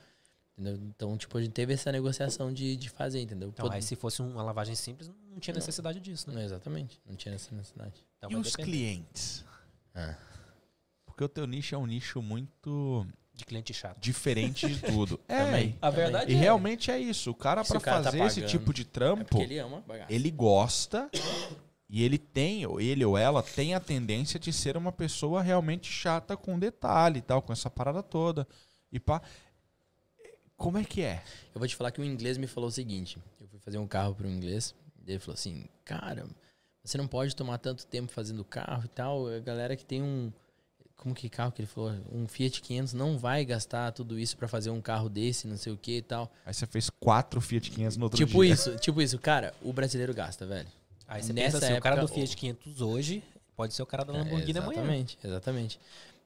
Entendeu? 0.57 0.75
Então, 0.89 1.17
tipo, 1.17 1.37
a 1.39 1.43
gente 1.43 1.53
teve 1.53 1.73
essa 1.73 1.91
negociação 1.91 2.53
de, 2.53 2.77
de 2.77 2.89
fazer, 2.91 3.21
entendeu? 3.21 3.49
Então, 3.49 3.67
Pô- 3.67 3.73
aí 3.73 3.81
se 3.83 3.97
fosse 3.97 4.21
uma 4.21 4.43
lavagem 4.43 4.75
simples, 4.75 5.11
não 5.31 5.39
tinha 5.41 5.55
necessidade 5.55 5.99
disso, 5.99 6.29
né? 6.29 6.37
Não, 6.37 6.43
exatamente. 6.43 7.01
Não 7.07 7.17
tinha 7.17 7.35
essa 7.35 7.55
necessidade. 7.55 8.05
Então, 8.19 8.31
e 8.31 8.37
os 8.37 8.51
depender 8.51 8.65
clientes? 8.71 9.45
Ah. 9.95 10.15
Porque 11.07 11.25
o 11.25 11.29
teu 11.29 11.47
nicho 11.47 11.75
é 11.75 11.79
um 11.79 11.87
nicho 11.87 12.21
muito 12.23 13.07
De 13.35 13.45
cliente 13.47 13.73
chato. 13.73 13.99
diferente 13.99 14.67
de 14.69 14.81
tudo. 14.81 15.19
é. 15.29 15.39
Também. 15.45 15.79
A 15.81 15.91
verdade 15.91 16.33
E 16.33 16.35
é. 16.35 16.39
realmente 16.39 16.91
é 16.91 16.99
isso. 16.99 17.31
O 17.31 17.35
cara, 17.35 17.65
Se 17.65 17.71
pra 17.71 17.79
o 17.79 17.81
cara 17.81 17.97
tá 17.99 18.05
fazer 18.11 18.23
esse 18.25 18.41
pagando, 18.43 18.51
tipo 18.51 18.75
de 18.75 18.83
É 18.83 18.85
trampo, 18.85 19.25
porque 19.25 19.43
ele 19.45 19.59
ama 19.59 19.81
bagaço. 19.87 20.13
ele 20.13 20.31
gosta 20.31 21.11
e 21.89 22.03
ele 22.03 22.19
tem, 22.19 22.67
ou 22.67 22.81
ele 22.81 23.05
ou 23.05 23.17
ela 23.19 23.43
tem 23.43 23.75
a 23.75 23.81
tendência 23.81 24.39
de 24.41 24.53
ser 24.53 24.77
uma 24.77 24.93
pessoa 24.93 25.43
realmente 25.43 25.91
chata 25.91 26.37
com 26.37 26.59
detalhe 26.59 27.19
e 27.19 27.23
tal, 27.23 27.41
com 27.43 27.53
essa 27.53 27.71
parada 27.71 28.03
toda. 28.03 28.47
E 28.91 29.01
pá. 29.01 29.21
Como 30.63 30.79
é 30.79 30.85
que 30.85 31.03
é? 31.03 31.21
Eu 31.53 31.59
vou 31.59 31.67
te 31.67 31.75
falar 31.75 31.91
que 31.91 32.01
o 32.01 32.05
inglês 32.05 32.39
me 32.39 32.47
falou 32.47 32.69
o 32.69 32.73
seguinte: 32.73 33.19
eu 33.41 33.49
fui 33.49 33.59
fazer 33.59 33.79
um 33.79 33.87
carro 33.87 34.15
para 34.15 34.29
um 34.29 34.31
inglês, 34.31 34.73
e 35.05 35.11
ele 35.11 35.19
falou 35.19 35.35
assim, 35.35 35.65
cara, 35.85 36.25
você 36.85 36.97
não 36.97 37.09
pode 37.09 37.35
tomar 37.35 37.59
tanto 37.59 37.85
tempo 37.85 38.13
fazendo 38.13 38.45
carro 38.45 38.85
e 38.85 38.89
tal. 38.89 39.27
A 39.27 39.41
galera 39.41 39.75
que 39.75 39.85
tem 39.85 40.01
um. 40.01 40.33
Como 40.97 41.17
que 41.17 41.29
carro 41.29 41.51
que 41.51 41.61
ele 41.63 41.67
falou? 41.67 41.93
Um 42.13 42.29
Fiat 42.29 42.63
500 42.63 42.93
não 42.93 43.19
vai 43.19 43.45
gastar 43.45 43.91
tudo 43.91 44.17
isso 44.17 44.37
para 44.37 44.47
fazer 44.47 44.71
um 44.71 44.81
carro 44.81 45.09
desse, 45.09 45.49
não 45.49 45.57
sei 45.57 45.73
o 45.73 45.77
que 45.77 45.97
e 45.97 46.03
tal. 46.03 46.33
Aí 46.47 46.55
você 46.55 46.65
fez 46.65 46.89
quatro 46.89 47.41
Fiat 47.41 47.69
500 47.73 47.97
no 47.97 48.05
outro 48.05 48.17
tipo 48.17 48.45
dia. 48.45 48.55
isso, 48.55 48.77
tipo 48.77 49.03
isso. 49.03 49.19
Cara, 49.19 49.53
o 49.63 49.73
brasileiro 49.73 50.15
gasta, 50.15 50.47
velho. 50.47 50.69
Aí 51.09 51.25
você 51.25 51.33
Nessa 51.33 51.59
pensa 51.59 51.67
assim, 51.67 51.77
o 51.77 51.83
cara 51.83 51.97
do 51.97 52.05
época, 52.05 52.15
Fiat 52.15 52.37
500 52.37 52.81
hoje 52.81 53.21
pode 53.57 53.75
ser 53.75 53.83
o 53.83 53.87
cara 53.87 54.05
da 54.05 54.13
Lamborghini 54.13 54.61
É, 54.61 54.63
amanhã. 54.63 54.79
exatamente, 54.79 55.19
exatamente. 55.25 55.81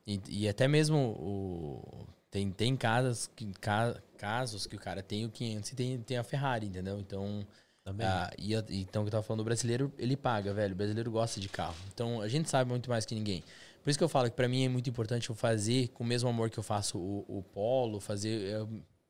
E, 0.06 0.20
e 0.28 0.47
até 0.47 0.68
mesmo 0.68 0.98
o, 0.98 2.06
tem, 2.36 2.50
tem 2.50 2.76
casas 2.76 3.31
que, 3.34 3.47
ca- 3.55 3.97
casos 4.18 4.66
que 4.66 4.76
o 4.76 4.78
cara 4.78 5.02
tem 5.02 5.24
o 5.24 5.31
500 5.31 5.73
e 5.73 5.74
tem, 5.74 5.98
tem 6.00 6.18
a 6.18 6.23
Ferrari, 6.23 6.66
entendeu? 6.66 6.98
Então, 7.00 7.47
Também. 7.82 8.06
ah, 8.06 8.31
e, 8.39 8.52
então, 8.81 9.02
o 9.02 9.05
que 9.05 9.08
eu 9.08 9.12
tava 9.12 9.23
falando, 9.23 9.40
o 9.40 9.44
brasileiro, 9.44 9.90
ele 9.98 10.16
paga, 10.16 10.52
velho. 10.52 10.74
O 10.74 10.76
brasileiro 10.76 11.10
gosta 11.10 11.40
de 11.40 11.48
carro. 11.48 11.74
Então, 11.94 12.20
a 12.20 12.28
gente 12.28 12.50
sabe 12.50 12.68
muito 12.68 12.90
mais 12.90 13.06
que 13.06 13.15
ninguém. 13.15 13.42
Por 13.82 13.89
isso 13.89 13.98
que 13.98 14.05
eu 14.05 14.08
falo 14.08 14.28
que 14.28 14.36
pra 14.36 14.48
mim 14.48 14.65
é 14.65 14.68
muito 14.68 14.90
importante 14.90 15.31
eu 15.31 15.34
fazer 15.34 15.89
com 15.89 16.05
o 16.05 16.06
mesmo 16.06 16.28
amor 16.28 16.50
que 16.50 16.58
eu 16.58 16.62
faço 16.62 16.98
o, 16.98 17.24
o 17.39 17.42
polo, 17.42 18.00
fazer... 18.00 18.50
é, 18.52 18.66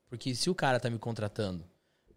porque 0.09 0.35
se 0.35 0.49
o 0.49 0.55
cara 0.55 0.79
tá 0.79 0.89
me 0.89 0.99
contratando 0.99 1.65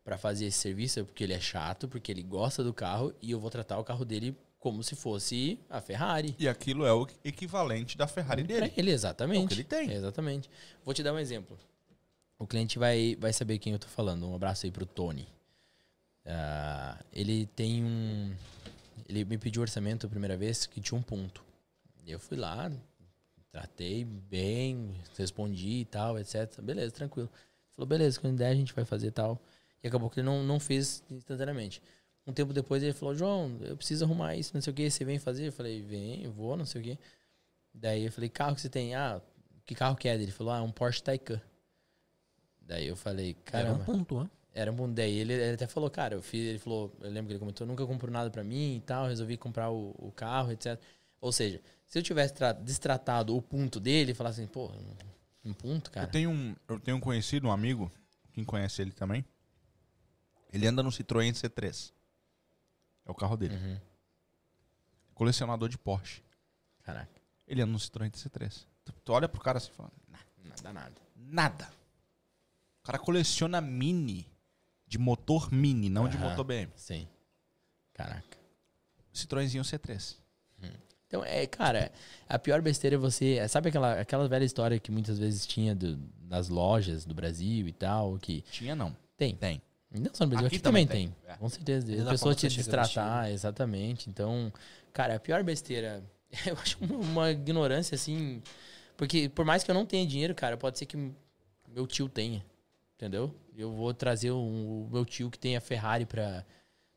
pra 0.04 0.18
fazer 0.18 0.46
esse 0.46 0.58
serviço 0.60 1.00
é 1.00 1.04
porque 1.04 1.24
ele 1.24 1.34
é 1.34 1.40
chato, 1.40 1.88
porque 1.88 2.12
ele 2.12 2.22
gosta 2.22 2.64
do 2.64 2.74
carro 2.74 3.14
e 3.22 3.32
eu 3.32 3.40
vou 3.40 3.50
tratar 3.50 3.80
o 3.80 3.84
carro 3.84 4.04
dele 4.06 4.36
como 4.60 4.84
se 4.84 4.96
fosse 4.96 5.58
a 5.70 5.80
Ferrari. 5.80 6.36
E 6.38 6.48
aquilo 6.48 6.86
é 6.86 6.94
o 6.94 7.08
equivalente 7.24 7.98
da 7.98 8.08
Ferrari 8.08 8.44
dele. 8.44 8.72
ele, 8.76 8.92
exatamente. 8.92 9.42
É 9.42 9.46
o 9.46 9.48
que 9.48 9.54
ele 9.56 9.64
tem. 9.64 9.92
Exatamente. 9.92 10.50
Vou 10.84 10.94
te 10.94 11.02
dar 11.02 11.14
um 11.14 11.20
exemplo. 11.20 11.58
O 12.38 12.46
cliente 12.46 12.78
vai, 12.78 13.16
vai 13.20 13.34
saber 13.34 13.58
quem 13.58 13.74
eu 13.74 13.80
tô 13.80 13.88
falando. 13.88 14.28
Um 14.28 14.36
abraço 14.36 14.66
aí 14.66 14.72
pro 14.72 14.86
Tony. 14.86 15.28
Ah, 16.26 16.98
ele 17.12 17.46
tem 17.48 17.84
um. 17.84 18.34
Ele 19.08 19.26
me 19.26 19.38
pediu 19.38 19.62
orçamento 19.62 20.06
a 20.06 20.10
primeira 20.10 20.38
vez 20.38 20.66
que 20.66 20.80
tinha 20.80 20.98
um 20.98 21.02
ponto. 21.02 21.44
Eu 22.06 22.20
fui 22.20 22.38
lá, 22.38 22.72
tratei 23.52 24.04
bem, 24.04 24.96
respondi 25.18 25.80
e 25.82 25.86
tal, 25.86 26.20
etc. 26.20 26.62
Beleza, 26.62 26.92
tranquilo. 26.92 27.30
Falou, 27.76 27.88
beleza, 27.88 28.20
quando 28.20 28.38
der 28.38 28.50
a 28.50 28.56
gente 28.56 28.74
vai 28.74 28.86
fazer 28.86 29.12
tal. 29.12 29.42
E 29.84 29.88
acabou 29.88 30.10
que 30.10 30.20
ele 30.20 30.26
não, 30.26 30.44
não 30.44 30.60
fez 30.60 31.04
instantaneamente. 31.10 31.82
Um 32.30 32.34
tempo 32.34 32.54
depois 32.54 32.84
ele 32.84 32.94
falou, 32.94 33.16
João, 33.16 33.58
eu 33.62 33.76
preciso 33.76 34.06
arrumar 34.06 34.36
isso, 34.36 34.52
não 34.54 34.62
sei 34.62 34.72
o 34.72 34.76
que, 34.76 34.90
você 34.90 35.04
vem 35.04 35.18
fazer? 35.18 35.48
Eu 35.48 35.52
falei, 35.52 35.82
vem, 35.82 36.24
eu 36.24 36.32
vou, 36.32 36.56
não 36.56 36.66
sei 36.66 36.80
o 36.80 36.84
que. 36.84 37.00
Daí 37.74 38.06
eu 38.06 38.12
falei, 38.12 38.30
carro 38.30 38.54
que 38.56 38.62
você 38.62 38.70
tem? 38.70 38.94
Ah, 38.96 39.22
que 39.66 39.74
carro 39.74 39.96
que 39.96 40.08
é? 40.08 40.14
Ele 40.14 40.32
falou, 40.32 40.54
ah, 40.54 40.62
um 40.62 40.72
Porsche 40.72 41.02
Taycan. 41.02 41.42
Daí 42.62 42.88
eu 42.88 42.96
falei, 42.96 43.36
Era 43.52 43.66
caramba. 43.74 43.82
um 43.82 43.86
ponto, 43.86 44.24
né? 44.24 44.30
Era 44.54 44.72
um 44.72 44.76
bom. 44.76 44.92
Daí 44.92 45.18
ele, 45.18 45.34
ele 45.34 45.54
até 45.54 45.68
falou, 45.68 45.90
cara, 45.90 46.16
eu 46.16 46.22
fiz, 46.22 46.46
ele 46.46 46.60
falou, 46.60 46.92
eu 47.02 47.10
lembro 47.10 47.28
que 47.28 47.34
ele 47.34 47.40
comentou, 47.40 47.66
nunca 47.66 47.86
comprou 47.86 48.12
nada 48.12 48.30
pra 48.30 48.44
mim 48.44 48.78
e 48.78 48.82
tal, 48.82 49.08
resolvi 49.08 49.38
comprar 49.38 49.70
o, 49.72 49.96
o 49.98 50.12
carro, 50.12 50.52
etc. 50.52 50.80
Ou 51.22 51.32
seja, 51.32 51.62
se 51.86 51.98
eu 51.98 52.04
tivesse 52.04 52.34
tra- 52.34 52.52
destratado 52.54 53.36
o 53.36 53.42
ponto 53.42 53.80
dele 53.80 54.12
e 54.12 54.16
falasse 54.16 54.42
assim, 54.42 54.50
pô, 54.52 54.68
um, 54.68 55.50
um 55.50 55.54
ponto, 55.54 55.90
cara. 55.90 56.08
Eu 56.08 56.12
tenho, 56.12 56.30
um, 56.30 56.56
eu 56.68 56.80
tenho 56.80 56.98
um 56.98 57.00
conhecido, 57.00 57.48
um 57.48 57.52
amigo, 57.52 57.92
quem 58.34 58.44
conhece 58.44 58.82
ele 58.82 58.92
também. 58.92 59.26
Ele 60.52 60.66
anda 60.68 60.82
no 60.82 60.90
Citroën 60.90 61.32
C3. 61.32 61.92
É 63.10 63.12
o 63.12 63.16
carro 63.16 63.36
dele. 63.36 63.56
Uhum. 63.56 63.78
Colecionador 65.16 65.68
de 65.68 65.78
Porsche. 65.80 66.22
Caraca, 66.84 67.10
Ele 67.48 67.62
anda 67.64 67.72
no 67.72 67.80
Citroën 67.80 68.12
C3. 68.12 68.66
Tu, 68.86 68.94
tu 69.04 69.12
olha 69.14 69.28
pro 69.28 69.42
cara 69.42 69.58
assim 69.58 69.72
e 69.72 69.76
fala, 69.76 69.92
"Nah, 70.08 70.20
nada, 70.46 70.72
nada. 70.74 71.02
nada. 71.16 71.70
O 72.82 72.86
cara 72.86 73.00
coleciona 73.00 73.60
mini. 73.60 74.28
De 74.88 74.98
motor 74.98 75.52
mini, 75.52 75.88
não 75.90 76.08
de 76.08 76.18
Aham. 76.18 76.30
motor 76.30 76.44
BM. 76.44 76.72
Sim. 76.76 77.08
Caraca. 77.94 78.38
Citroënzinho 79.14 79.64
C3. 79.64 80.16
Então, 81.08 81.24
é, 81.26 81.46
cara, 81.48 81.92
a 82.28 82.38
pior 82.38 82.62
besteira 82.62 82.96
é 82.96 83.00
você. 83.00 83.38
é, 83.38 83.48
Sabe 83.48 83.70
aquela, 83.70 84.00
aquela 84.00 84.28
velha 84.28 84.46
história 84.46 84.80
que 84.80 84.92
muitas 84.92 85.18
vezes 85.18 85.46
tinha 85.48 85.74
do, 85.76 85.96
das 86.22 86.50
lojas 86.50 87.04
do 87.06 87.14
Brasil 87.16 87.68
e 87.68 87.72
tal? 87.74 88.18
Que 88.20 88.42
Tinha 88.44 88.76
não. 88.76 88.96
tem. 89.18 89.36
Tem. 89.36 89.60
Não 89.92 90.14
só 90.14 90.24
no 90.24 90.30
Brasil, 90.32 90.48
Aqui 90.48 90.56
aqui, 90.58 90.64
também 90.64 90.86
tem. 90.86 91.08
tem. 91.08 91.16
É. 91.28 91.36
Com 91.38 91.50
certeza. 91.50 92.08
A 92.08 92.12
pessoa 92.12 92.36
te 92.36 92.48
destratar, 92.48 93.30
exatamente. 93.32 94.10
Então, 94.10 94.52
cara, 94.94 95.16
a 95.16 95.20
pior 95.20 95.44
besteira. 95.44 96.04
Eu 96.46 96.56
acho 96.58 96.78
uma, 96.84 96.96
uma 96.98 97.32
ignorância, 97.32 97.96
assim. 97.96 98.42
Porque 98.96 99.30
por 99.30 99.46
mais 99.46 99.64
que 99.64 99.72
eu 99.72 99.76
não 99.76 99.86
tenha 99.86 100.06
dinheiro, 100.06 100.36
cara, 100.36 100.58
pode 100.58 100.78
ser 100.78 100.86
que 100.86 100.96
meu 101.68 101.88
tio 101.88 102.08
tenha. 102.10 102.46
Entendeu? 102.96 103.34
Eu 103.58 103.72
vou 103.72 103.94
trazer 103.94 104.32
um- 104.32 104.84
o 104.86 104.90
meu 104.92 105.06
tio 105.06 105.32
que 105.32 105.40
tem 105.40 105.56
a 105.56 105.62
Ferrari 105.62 106.06
pra, 106.06 106.46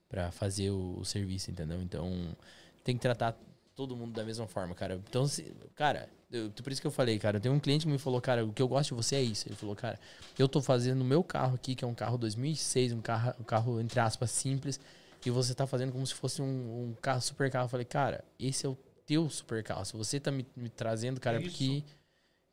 pra 0.08 0.30
fazer 0.32 0.70
o, 0.70 0.98
o 0.98 1.04
serviço, 1.04 1.50
entendeu? 1.50 1.80
Então, 1.80 2.36
tem 2.84 2.94
que 2.96 3.00
tratar 3.00 3.38
todo 3.74 3.96
mundo 3.96 4.12
da 4.12 4.24
mesma 4.24 4.46
forma, 4.48 4.74
cara. 4.74 5.00
Então, 5.08 5.26
se- 5.26 5.54
cara, 5.76 6.08
eu- 6.32 6.50
por 6.50 6.72
isso 6.72 6.80
que 6.80 6.86
eu 6.86 6.90
falei, 6.90 7.18
cara, 7.18 7.38
tem 7.38 7.50
um 7.52 7.60
cliente 7.60 7.84
que 7.86 7.92
me 7.92 7.98
falou, 7.98 8.20
cara, 8.20 8.44
o 8.44 8.52
que 8.52 8.60
eu 8.62 8.66
gosto 8.68 8.90
de 8.90 8.94
você 8.94 9.16
é 9.16 9.22
isso. 9.22 9.46
Ele 9.48 9.54
falou, 9.56 9.76
cara, 9.76 9.98
eu 10.38 10.48
tô 10.48 10.60
fazendo 10.60 11.02
o 11.02 11.04
meu 11.04 11.22
carro 11.22 11.54
aqui, 11.54 11.74
que 11.74 11.84
é 11.84 11.86
um 11.86 11.94
carro 11.94 12.16
2006, 12.18 12.92
um 12.92 13.00
carro, 13.00 13.34
um 13.38 13.44
carro 13.44 13.80
entre 13.80 14.00
aspas, 14.00 14.30
simples, 14.30 14.80
e 15.24 15.30
você 15.30 15.54
tá 15.54 15.66
fazendo 15.66 15.92
como 15.92 16.06
se 16.06 16.14
fosse 16.14 16.40
um, 16.42 16.44
um 16.90 16.94
carro, 17.00 17.20
super 17.20 17.50
carro. 17.50 17.66
Eu 17.66 17.68
falei, 17.68 17.86
cara, 17.86 18.24
esse 18.40 18.66
é 18.66 18.68
o 18.68 18.76
teu 19.06 19.28
super 19.28 19.62
carro. 19.62 19.84
Se 19.84 19.92
você 19.96 20.18
tá 20.18 20.30
me, 20.30 20.46
me 20.56 20.68
trazendo, 20.68 21.20
cara, 21.20 21.36
É 21.36 21.40
é 21.40 21.42
porque 21.44 21.84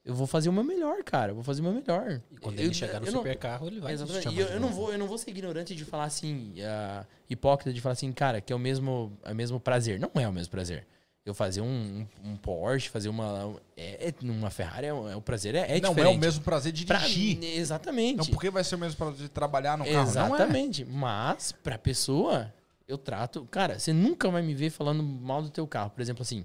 eu 0.06 0.14
vou 0.14 0.26
fazer 0.28 0.50
o 0.50 0.54
meu 0.54 0.64
melhor, 0.64 1.04
cara. 1.04 1.32
Eu 1.32 1.36
vou 1.36 1.44
fazer 1.44 1.62
o 1.62 1.64
meu 1.64 1.74
melhor. 1.74 2.22
E 2.32 2.38
quando 2.38 2.60
Eu- 2.60 2.66
ele 2.66 2.74
chegar 2.74 3.00
no 3.00 3.08
eu 3.08 3.12
não- 3.12 3.20
supercarro, 3.20 3.68
ele 3.68 3.80
vai 3.80 3.92
te 3.92 3.96
Exatamente. 3.96 4.24
chamar 4.24 4.36
E 4.38 4.40
eu, 4.42 4.48
eu 4.48 4.60
não 4.60 4.70
vou, 4.74 4.92
eu 4.92 4.98
não 4.98 5.08
vou 5.08 5.18
ser 5.18 5.30
ignorante 5.32 5.76
de 5.76 5.86
falar 5.86 6.06
assim, 6.06 6.54
ah, 6.62 7.06
hipócrita 7.30 7.72
de 7.74 7.80
falar 7.82 7.94
assim, 7.94 8.12
cara, 8.12 8.42
que 8.42 8.52
é 8.52 8.56
o 8.56 8.60
mesmo, 8.60 9.18
é 9.24 9.32
o 9.32 9.36
mesmo 9.36 9.60
prazer. 9.60 10.00
Não 10.00 10.12
é 10.16 10.28
o 10.28 10.34
mesmo 10.34 10.52
prazer. 10.52 10.86
Eu 11.26 11.34
fazer 11.34 11.62
um, 11.62 12.08
um, 12.24 12.32
um 12.32 12.38
Porsche, 12.38 12.90
fazer 12.90 13.10
uma. 13.10 13.54
É, 13.78 14.08
é- 14.10 14.14
uma 14.24 14.50
Ferrari, 14.50 14.88
é, 14.88 14.94
um- 14.94 15.08
é- 15.10 15.16
o 15.16 15.22
prazer 15.22 15.54
é, 15.54 15.78
é 15.78 15.82
não 15.82 15.90
diferente. 15.92 16.14
é 16.14 16.18
o 16.18 16.20
mesmo 16.20 16.44
prazer 16.44 16.72
de 16.72 16.86
Pra- 16.86 16.98
dirigir. 17.00 17.44
exatamente. 17.44 18.18
Não, 18.18 18.26
porque 18.26 18.50
vai 18.50 18.64
ser 18.64 18.76
o 18.76 18.80
mesmo 18.80 18.98
prazer 18.98 19.18
de 19.24 19.30
trabalhar 19.30 19.78
no 19.78 19.84
carro. 19.86 19.98
É. 19.98 20.02
Exatamente. 20.02 20.86
Mas, 20.86 21.52
pra 21.52 21.78
pessoa, 21.78 22.52
eu 22.88 22.98
trato. 22.98 23.46
Cara, 23.52 23.78
você 23.78 23.94
nunca 23.94 24.30
vai 24.32 24.42
me 24.42 24.56
ver 24.56 24.70
falando 24.72 25.04
mal 25.04 25.42
do 25.44 25.50
teu 25.50 25.68
carro. 25.68 25.90
Por 25.92 26.02
exemplo, 26.02 26.22
assim. 26.24 26.44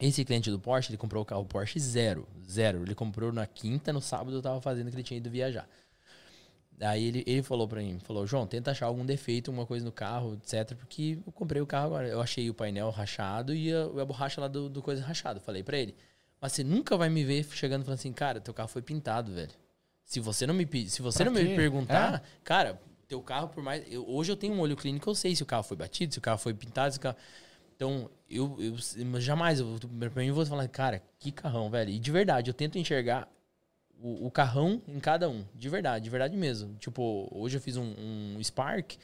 Esse 0.00 0.24
cliente 0.24 0.50
do 0.50 0.58
Porsche, 0.58 0.90
ele 0.90 0.98
comprou 0.98 1.22
o 1.22 1.24
carro 1.24 1.44
Porsche 1.44 1.78
zero. 1.78 2.26
Zero. 2.50 2.82
Ele 2.82 2.94
comprou 2.94 3.32
na 3.32 3.46
quinta, 3.46 3.92
no 3.92 4.00
sábado 4.00 4.36
eu 4.36 4.42
tava 4.42 4.60
fazendo 4.60 4.90
que 4.90 4.96
ele 4.96 5.04
tinha 5.04 5.16
ido 5.16 5.30
viajar. 5.30 5.66
Aí 6.82 7.04
ele, 7.06 7.22
ele 7.26 7.42
falou 7.42 7.68
pra 7.68 7.80
mim, 7.80 7.98
falou, 8.00 8.26
João, 8.26 8.46
tenta 8.46 8.70
achar 8.72 8.86
algum 8.86 9.04
defeito, 9.06 9.50
alguma 9.50 9.66
coisa 9.66 9.84
no 9.84 9.92
carro, 9.92 10.34
etc. 10.34 10.74
Porque 10.76 11.18
eu 11.26 11.32
comprei 11.32 11.62
o 11.62 11.66
carro 11.66 11.86
agora. 11.86 12.08
Eu 12.08 12.20
achei 12.20 12.50
o 12.50 12.54
painel 12.54 12.90
rachado 12.90 13.54
e 13.54 13.72
a, 13.72 13.84
a 13.84 14.04
borracha 14.04 14.40
lá 14.40 14.48
do, 14.48 14.68
do 14.68 14.82
coisa 14.82 15.02
rachado. 15.04 15.40
Falei 15.40 15.62
pra 15.62 15.78
ele. 15.78 15.94
Mas 16.40 16.52
você 16.52 16.64
nunca 16.64 16.96
vai 16.96 17.08
me 17.08 17.24
ver 17.24 17.44
chegando 17.52 17.82
e 17.82 17.84
falando 17.84 17.98
assim, 17.98 18.12
cara, 18.12 18.40
teu 18.40 18.52
carro 18.52 18.68
foi 18.68 18.82
pintado, 18.82 19.32
velho. 19.32 19.52
Se 20.04 20.18
você 20.20 20.46
não 20.46 20.54
me, 20.54 20.66
se 20.88 21.00
você 21.00 21.18
Pra 21.22 21.26
não 21.26 21.32
me 21.32 21.48
quê? 21.48 21.56
perguntar, 21.56 22.22
cara, 22.44 22.80
teu 23.06 23.22
carro, 23.22 23.48
por 23.48 23.62
mais. 23.62 23.84
eu- 23.90 24.04
hoje 24.08 24.32
eu 24.32 24.36
tenho 24.36 24.54
um 24.54 24.60
olho 24.60 24.76
clínico, 24.76 25.08
eu 25.08 25.14
sei 25.14 25.36
se 25.36 25.42
o 25.42 25.46
carro 25.46 25.62
foi 25.62 25.76
batido, 25.76 26.12
se 26.12 26.18
o 26.18 26.22
carro 26.22 26.38
foi 26.38 26.52
pintado, 26.52 26.92
se 26.92 26.98
o 26.98 27.00
carro. 27.00 27.16
Então, 27.76 28.10
eu, 28.30 28.56
eu 28.60 29.20
jamais, 29.20 29.60
eu, 29.60 29.78
pra 30.12 30.22
mim, 30.22 30.28
eu 30.28 30.34
vou 30.34 30.44
falar, 30.46 30.68
cara, 30.68 31.02
que 31.18 31.32
carrão, 31.32 31.70
velho. 31.70 31.90
E 31.90 31.98
de 31.98 32.10
verdade, 32.10 32.50
eu 32.50 32.54
tento 32.54 32.78
enxergar 32.78 33.28
o, 34.02 34.26
o 34.26 34.30
carrão 34.30 34.82
em 34.88 34.98
cada 34.98 35.28
um. 35.28 35.44
De 35.54 35.68
verdade, 35.68 36.04
de 36.04 36.10
verdade 36.10 36.36
mesmo. 36.36 36.74
Tipo, 36.74 37.28
hoje 37.30 37.56
eu 37.56 37.60
fiz 37.60 37.76
um, 37.76 37.94
um 38.36 38.42
Spark. 38.42 38.94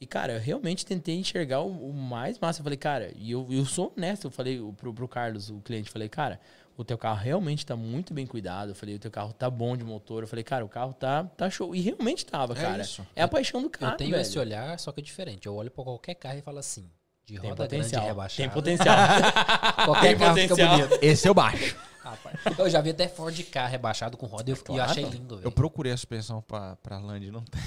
E, 0.00 0.06
cara, 0.06 0.34
eu 0.34 0.40
realmente 0.40 0.84
tentei 0.84 1.16
enxergar 1.16 1.60
o, 1.60 1.90
o 1.90 1.92
mais 1.92 2.38
massa. 2.38 2.60
Eu 2.60 2.64
falei, 2.64 2.76
cara, 2.76 3.12
e 3.16 3.30
eu, 3.30 3.46
eu 3.50 3.64
sou 3.64 3.92
honesto. 3.96 4.24
Eu 4.24 4.30
falei 4.30 4.60
pro, 4.76 4.92
pro 4.92 5.08
Carlos, 5.08 5.50
o 5.50 5.60
cliente, 5.60 5.88
falei, 5.88 6.08
cara, 6.08 6.40
o 6.76 6.84
teu 6.84 6.98
carro 6.98 7.20
realmente 7.20 7.64
tá 7.64 7.76
muito 7.76 8.12
bem 8.12 8.26
cuidado. 8.26 8.70
Eu 8.70 8.74
falei, 8.74 8.96
o 8.96 8.98
teu 8.98 9.10
carro 9.10 9.32
tá 9.32 9.48
bom 9.48 9.76
de 9.76 9.84
motor. 9.84 10.24
Eu 10.24 10.26
falei, 10.26 10.42
cara, 10.42 10.64
o 10.64 10.68
carro 10.68 10.92
tá, 10.92 11.24
tá 11.24 11.48
show. 11.48 11.74
E 11.74 11.80
realmente 11.80 12.26
tava, 12.26 12.52
É 12.54 12.60
cara. 12.60 12.82
isso. 12.82 13.06
É 13.14 13.22
a 13.22 13.28
paixão 13.28 13.62
do 13.62 13.70
carro. 13.70 13.92
Eu 13.94 13.96
tenho 13.96 14.10
velho. 14.10 14.20
esse 14.20 14.38
olhar, 14.38 14.78
só 14.80 14.90
que 14.90 15.00
é 15.00 15.02
diferente. 15.02 15.46
Eu 15.46 15.54
olho 15.54 15.70
pra 15.70 15.84
qualquer 15.84 16.14
carro 16.14 16.38
e 16.38 16.42
falo 16.42 16.58
assim: 16.58 16.90
De 17.26 17.38
Tem 17.40 17.50
roda 17.50 17.62
potencial. 17.64 18.28
Tem 18.36 18.50
potencial. 18.50 18.96
Qualquer 19.86 20.08
Tem 20.08 20.18
carro 20.18 20.34
fica 20.36 20.48
potencial. 20.48 20.78
bonito. 20.88 20.98
Esse 21.02 21.28
eu 21.28 21.34
baixo. 21.34 21.76
Rapaz, 22.00 22.36
eu 22.58 22.68
já 22.68 22.80
vi 22.82 22.90
até 22.90 23.08
Ford 23.08 23.42
K 23.44 23.66
rebaixado 23.66 24.16
com 24.18 24.26
roda 24.26 24.50
e 24.50 24.52
eu, 24.52 24.56
e 24.56 24.58
eu 24.58 24.64
Claro. 24.64 24.90
achei 24.90 25.04
lindo, 25.04 25.34
Eu 25.36 25.38
velho. 25.38 25.52
procurei 25.52 25.90
a 25.92 25.96
suspensão 25.96 26.42
pra, 26.42 26.76
pra 26.76 26.98
Land, 26.98 27.30
não 27.30 27.40
tem. 27.42 27.62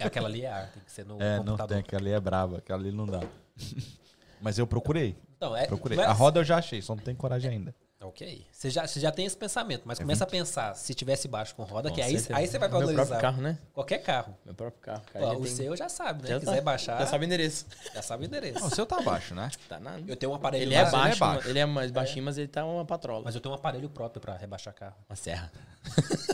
É- 0.00 0.04
Aquela 0.06 0.28
ali 0.28 0.42
é 0.42 0.48
ar, 0.52 0.70
tem 0.70 0.82
que 0.84 0.92
ser 0.92 1.04
no 1.04 1.20
É, 1.20 1.30
não 1.38 1.44
computador. 1.44 1.68
tem, 1.68 1.78
aquela 1.78 2.02
ali 2.02 2.10
é 2.12 2.20
braba, 2.20 2.58
aquela 2.58 2.78
ali 2.80 2.92
não 2.92 3.06
dá. 3.06 3.20
Mas 4.40 4.56
eu 4.58 4.66
procurei, 4.66 5.16
Então, 5.36 5.56
é, 5.56 5.66
procurei. 5.66 5.96
mas- 5.98 6.08
A 6.08 6.12
roda 6.12 6.40
eu 6.40 6.44
já 6.44 6.58
achei, 6.58 6.80
só 6.82 6.94
não 6.94 7.02
tenho 7.02 7.16
coragem 7.16 7.50
ainda. 7.50 7.74
Ok. 8.02 8.44
Você 8.50 8.68
já, 8.68 8.86
você 8.86 8.98
já 8.98 9.12
tem 9.12 9.24
esse 9.26 9.36
pensamento, 9.36 9.82
mas 9.84 9.98
começa 9.98 10.24
a 10.24 10.26
pensar, 10.26 10.74
se 10.74 10.92
tivesse 10.92 11.28
baixo 11.28 11.54
com 11.54 11.62
roda, 11.62 11.88
Com 11.88 11.94
que 11.94 12.02
aí, 12.02 12.18
certeza. 12.18 12.36
aí 12.38 12.46
você 12.48 12.58
vai 12.58 12.68
Meu 12.68 12.78
valorizar. 12.80 13.02
próprio 13.06 13.20
carro, 13.20 13.42
né? 13.42 13.58
Qualquer 13.72 13.98
carro. 13.98 14.36
Meu 14.44 14.54
próprio 14.54 14.80
carro. 14.82 15.02
Cara, 15.12 15.24
Pô, 15.26 15.32
já 15.32 15.38
o 15.38 15.42
tem- 15.42 15.54
seu 15.56 15.76
já 15.76 15.88
sabe, 15.88 16.22
né? 16.24 16.28
já 16.30 16.40
Se 16.40 16.44
tá. 16.46 16.50
quiser 16.52 16.62
baixar, 16.62 16.98
Já 16.98 17.06
sabe 17.06 17.24
o 17.24 17.26
endereço. 17.26 17.66
já 17.94 18.02
sabe 18.02 18.24
o 18.24 18.26
endereço. 18.26 18.58
Não, 18.60 18.66
o 18.66 18.74
seu 18.74 18.84
tá 18.84 19.00
baixo, 19.00 19.34
né? 19.34 19.50
Tá 19.68 19.78
na... 19.78 19.98
Eu 20.06 20.16
tenho 20.16 20.32
um 20.32 20.34
aparelho 20.34 20.64
Ele 20.64 20.74
é 20.74 20.82
baixo, 20.90 21.18
baixo. 21.20 21.20
mas- 21.20 21.46
ele 21.46 21.58
é 21.60 21.66
mais 21.66 21.90
baixinho, 21.92 22.24
mas 22.24 22.36
ele 22.38 22.48
tá 22.48 22.64
uma 22.64 22.84
patrola. 22.84 23.22
mas 23.24 23.34
eu 23.34 23.40
tenho 23.40 23.54
um 23.54 23.56
aparelho 23.56 23.88
próprio 23.88 24.20
pra 24.20 24.36
rebaixar 24.36 24.74
carro. 24.74 24.96
Uma 25.08 25.14
serra. 25.16 25.50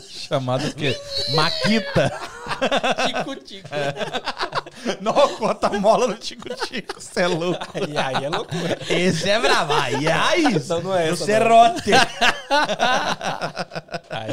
Chamado 0.07 0.67
o 0.67 0.73
quê? 0.75 0.99
Maquita. 1.35 2.11
Tico-tico. 3.07 3.67
não, 5.01 5.13
conta 5.37 5.67
a 5.67 5.79
mola 5.79 6.07
no 6.07 6.15
tico-tico, 6.15 6.99
você 7.01 7.21
é 7.21 7.27
louco. 7.27 7.65
E 7.89 7.97
aí 7.97 8.23
é 8.25 8.29
loucura. 8.29 8.77
Esse 8.89 9.29
é 9.29 9.39
bravo, 9.39 9.73
aí 9.73 10.05
é 10.07 10.11
raiz. 10.11 10.67
Não, 10.69 10.81
não 10.81 10.95
é 10.95 11.09
O 11.09 11.13
essa, 11.13 11.25
serrote. 11.25 11.91
Aí, 14.09 14.31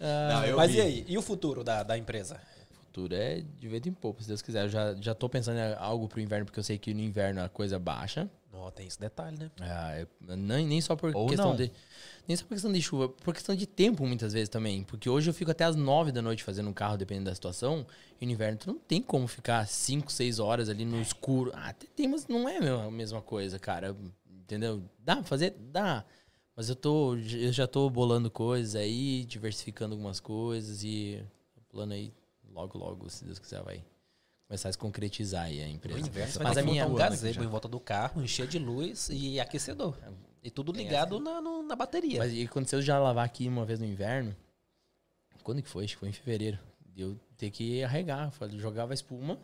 Não, 0.00 0.44
eu 0.44 0.56
mas 0.56 0.70
vi. 0.70 0.78
e 0.78 0.80
aí? 0.80 1.04
E 1.08 1.18
o 1.18 1.22
futuro 1.22 1.62
da, 1.64 1.82
da 1.82 1.96
empresa? 1.96 2.40
futuro 2.98 3.14
é 3.14 3.42
de 3.60 3.68
vento 3.68 3.88
em 3.88 3.92
pouco, 3.92 4.22
se 4.22 4.28
Deus 4.28 4.42
quiser. 4.42 4.64
Eu 4.64 4.68
já, 4.68 4.94
já 5.00 5.14
tô 5.14 5.28
pensando 5.28 5.58
em 5.58 5.74
algo 5.78 6.08
pro 6.08 6.20
inverno, 6.20 6.46
porque 6.46 6.58
eu 6.58 6.64
sei 6.64 6.78
que 6.78 6.92
no 6.92 7.00
inverno 7.00 7.42
a 7.42 7.48
coisa 7.48 7.78
baixa. 7.78 8.28
Tem 8.74 8.86
esse 8.86 8.98
detalhe, 9.00 9.38
né? 9.38 9.50
Ah, 9.60 9.98
eu- 10.00 10.08
nem, 10.36 10.66
nem 10.66 10.80
só 10.80 10.94
por 10.96 11.14
Ou 11.14 11.26
questão 11.28 11.50
não. 11.50 11.56
de. 11.56 11.70
Nem 12.26 12.36
só 12.36 12.44
por 12.44 12.50
questão 12.50 12.72
de 12.72 12.82
chuva, 12.82 13.08
por 13.08 13.32
questão 13.34 13.54
de 13.54 13.66
tempo 13.66 14.06
muitas 14.06 14.32
vezes 14.32 14.48
também. 14.48 14.82
Porque 14.84 15.08
hoje 15.08 15.30
eu 15.30 15.34
fico 15.34 15.50
até 15.50 15.64
as 15.64 15.74
nove 15.76 16.12
da 16.12 16.20
noite 16.20 16.44
fazendo 16.44 16.68
um 16.68 16.72
carro, 16.72 16.96
dependendo 16.96 17.26
da 17.30 17.34
situação. 17.34 17.86
E 18.20 18.26
no 18.26 18.32
inverno 18.32 18.58
tu 18.58 18.66
não 18.66 18.78
tem 18.78 19.00
como 19.00 19.26
ficar 19.26 19.66
cinco, 19.66 20.12
seis 20.12 20.38
horas 20.38 20.68
ali 20.68 20.84
no 20.84 21.00
escuro. 21.00 21.50
Ah, 21.54 21.68
até 21.70 21.86
tem, 21.96 22.06
mas 22.08 22.26
não 22.26 22.48
é 22.48 22.58
a 22.58 22.60
mesma- 22.60 22.84
a 22.84 22.90
mesma 22.90 23.22
coisa, 23.22 23.58
cara. 23.58 23.96
Entendeu? 24.28 24.82
Dá 24.98 25.16
pra 25.16 25.24
fazer? 25.24 25.54
Dá. 25.58 26.04
Mas 26.56 26.68
eu 26.68 26.74
tô. 26.76 27.16
Eu 27.16 27.52
já 27.52 27.66
tô 27.66 27.88
bolando 27.88 28.30
coisas 28.30 28.74
aí, 28.74 29.24
diversificando 29.24 29.94
algumas 29.94 30.18
coisas 30.20 30.82
e 30.82 31.22
o 31.56 31.60
plano 31.70 31.92
aí, 31.92 32.12
logo, 32.52 32.76
logo, 32.78 33.08
se 33.08 33.24
Deus 33.24 33.38
quiser, 33.38 33.62
vai 33.62 33.84
começar 34.48 34.70
a 34.70 34.72
se 34.72 34.78
concretizar 34.78 35.44
aí 35.44 35.62
a 35.62 35.68
empresa. 35.68 36.10
vai 36.10 36.26
Mas 36.44 36.56
a 36.56 36.62
minha. 36.62 36.86
um 36.86 36.94
gazebo 36.94 37.34
já. 37.34 37.44
em 37.44 37.46
volta 37.46 37.68
do 37.68 37.78
carro, 37.78 38.22
encher 38.22 38.46
de 38.48 38.58
luz 38.58 39.08
e 39.10 39.38
aquecedor. 39.38 39.96
E 40.42 40.50
tudo 40.50 40.72
Tem 40.72 40.84
ligado 40.84 41.20
na, 41.20 41.40
no- 41.40 41.62
na 41.62 41.76
bateria. 41.76 42.18
Mas 42.18 42.32
e 42.32 42.42
aconteceu 42.44 42.80
já 42.80 42.98
lavar 42.98 43.24
aqui 43.26 43.46
uma 43.46 43.64
vez 43.64 43.78
no 43.78 43.84
inverno. 43.84 44.34
Quando 45.42 45.62
que 45.62 45.68
foi? 45.68 45.84
Acho 45.84 45.94
que 45.94 46.00
foi 46.00 46.08
em 46.08 46.12
fevereiro. 46.12 46.58
Eu 46.96 47.18
ter 47.36 47.50
que 47.50 47.82
arregar. 47.84 48.32
Jogava 48.56 48.94
espuma, 48.94 49.38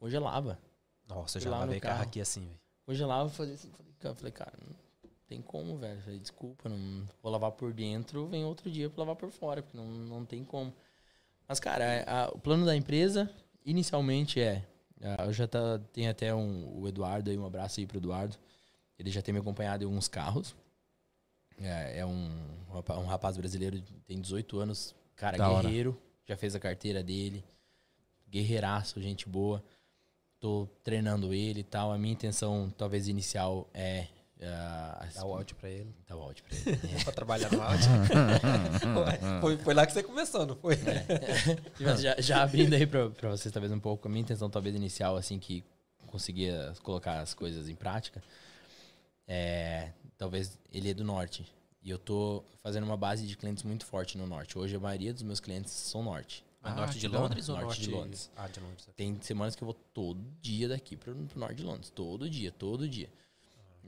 congelava. 0.00 0.58
Nossa, 1.06 1.38
eu 1.38 1.42
já 1.42 1.50
lavei 1.50 1.78
carro 1.80 1.96
carro. 1.96 2.08
aqui 2.08 2.20
assim, 2.20 2.40
velho. 2.46 2.58
Congelava, 2.86 3.28
fazia 3.30 3.54
assim. 3.54 3.70
Falei, 3.70 3.92
cara, 3.98 4.14
falei, 4.14 4.32
cara, 4.32 4.52
não 4.66 4.76
tem 5.26 5.42
como, 5.42 5.76
velho. 5.76 6.00
Falei, 6.02 6.18
desculpa, 6.18 6.68
não 6.68 7.06
vou 7.22 7.30
lavar 7.32 7.52
por 7.52 7.72
dentro, 7.72 8.26
vem 8.28 8.44
outro 8.44 8.70
dia 8.70 8.88
pra 8.88 9.00
lavar 9.02 9.16
por 9.16 9.30
fora, 9.30 9.62
porque 9.62 9.76
não, 9.76 9.86
não 9.86 10.24
tem 10.24 10.44
como. 10.44 10.72
Mas, 11.46 11.60
cara, 11.60 11.84
é, 11.84 12.04
a- 12.08 12.30
o 12.32 12.38
plano 12.38 12.64
da 12.66 12.74
empresa, 12.76 13.30
inicialmente 13.70 14.40
é. 14.40 14.64
ah, 15.02 15.24
Eu 15.26 15.32
já 15.32 15.46
tá, 15.46 15.78
tem 15.92 16.08
até 16.08 16.34
um, 16.34 16.80
o 16.80 16.88
Eduardo 16.88 17.30
aí, 17.30 17.38
um 17.38 17.46
abraço 17.46 17.80
aí 17.80 17.86
pro 17.86 17.98
Eduardo. 17.98 18.36
Ele 18.98 19.10
já 19.10 19.22
tem 19.22 19.32
me 19.32 19.40
acompanhado 19.40 19.84
em 19.84 19.86
alguns 19.86 20.08
carros. 20.08 20.54
É, 21.60 21.98
é 22.00 22.06
um, 22.06 22.30
um 22.72 23.06
rapaz 23.06 23.36
brasileiro, 23.36 23.80
tem 24.06 24.20
18 24.20 24.58
anos, 24.58 24.94
cara, 25.16 25.36
Da 25.36 25.50
hora. 25.50 25.62
guerreiro, 25.68 26.00
já 26.24 26.36
fez 26.36 26.54
a 26.54 26.60
carteira 26.60 27.02
dele, 27.02 27.44
guerreiraço, 28.28 29.00
gente 29.00 29.28
boa. 29.28 29.62
Tô 30.40 30.68
treinando 30.84 31.34
ele 31.34 31.60
e 31.60 31.64
tal. 31.64 31.92
A 31.92 31.98
minha 31.98 32.12
intenção, 32.12 32.72
talvez 32.76 33.08
inicial, 33.08 33.68
é. 33.74 34.06
Ah, 34.42 35.06
Dá 35.14 35.24
o 35.24 35.34
áudio 35.34 35.56
pra 35.56 35.68
ele. 35.68 35.94
Dá 36.06 36.16
o 36.16 36.22
áudio 36.22 36.44
pra 36.44 36.56
ele. 36.56 36.78
pra 37.04 37.12
trabalhar 37.12 37.50
no 37.50 37.60
áudio. 37.60 37.88
foi, 39.40 39.56
foi 39.58 39.74
lá 39.74 39.86
que 39.86 39.92
você 39.92 40.02
começou, 40.02 40.46
não 40.46 40.56
foi? 40.56 40.76
Mas 41.80 42.00
já, 42.00 42.20
já 42.20 42.42
abrindo 42.42 42.72
aí 42.74 42.86
pra, 42.86 43.10
pra 43.10 43.30
vocês, 43.30 43.52
talvez 43.52 43.72
um 43.72 43.80
pouco, 43.80 44.06
a 44.06 44.10
minha 44.10 44.22
intenção, 44.22 44.48
talvez 44.48 44.76
inicial, 44.76 45.16
assim, 45.16 45.38
que 45.38 45.64
conseguia 46.06 46.72
colocar 46.82 47.20
as 47.20 47.34
coisas 47.34 47.68
em 47.68 47.74
prática, 47.74 48.22
é. 49.26 49.90
Talvez 50.16 50.58
ele 50.72 50.90
é 50.90 50.94
do 50.94 51.04
norte. 51.04 51.46
E 51.80 51.90
eu 51.90 51.98
tô 51.98 52.42
fazendo 52.60 52.84
uma 52.84 52.96
base 52.96 53.24
de 53.24 53.36
clientes 53.36 53.62
muito 53.62 53.86
forte 53.86 54.18
no 54.18 54.26
norte. 54.26 54.58
Hoje 54.58 54.74
a 54.74 54.80
maioria 54.80 55.12
dos 55.12 55.22
meus 55.22 55.38
clientes 55.38 55.72
são 55.72 56.02
norte. 56.02 56.44
Ah, 56.60 56.74
norte 56.74 56.98
de. 56.98 57.06
Londres 57.06 57.48
ou 57.48 57.54
Norte 57.54 57.66
norte 57.66 57.80
de 57.82 57.90
Londres. 57.90 58.30
Ah, 58.36 58.48
de 58.48 58.58
Londres. 58.58 58.88
Tem 58.96 59.16
semanas 59.20 59.54
que 59.54 59.62
eu 59.62 59.66
vou 59.66 59.74
todo 59.94 60.20
dia 60.42 60.68
daqui 60.68 60.96
pro, 60.96 61.14
pro 61.14 61.38
norte 61.38 61.56
de 61.56 61.62
Londres. 61.62 61.90
Todo 61.90 62.28
dia, 62.28 62.50
todo 62.50 62.88
dia. 62.88 63.08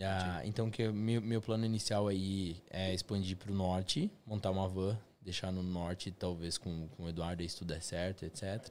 Ah, 0.02 0.40
então, 0.44 0.70
que 0.70 0.88
meu, 0.88 1.20
meu 1.20 1.42
plano 1.42 1.64
inicial 1.66 2.08
aí 2.08 2.56
é 2.70 2.94
expandir 2.94 3.36
pro 3.36 3.52
norte, 3.52 4.10
montar 4.26 4.50
uma 4.50 4.66
van, 4.66 4.96
deixar 5.20 5.52
no 5.52 5.62
norte, 5.62 6.10
talvez 6.10 6.56
com, 6.56 6.88
com 6.96 7.04
o 7.04 7.08
Eduardo, 7.08 7.42
aí, 7.42 7.48
se 7.48 7.56
tudo 7.58 7.68
der 7.68 7.82
certo, 7.82 8.24
etc. 8.24 8.66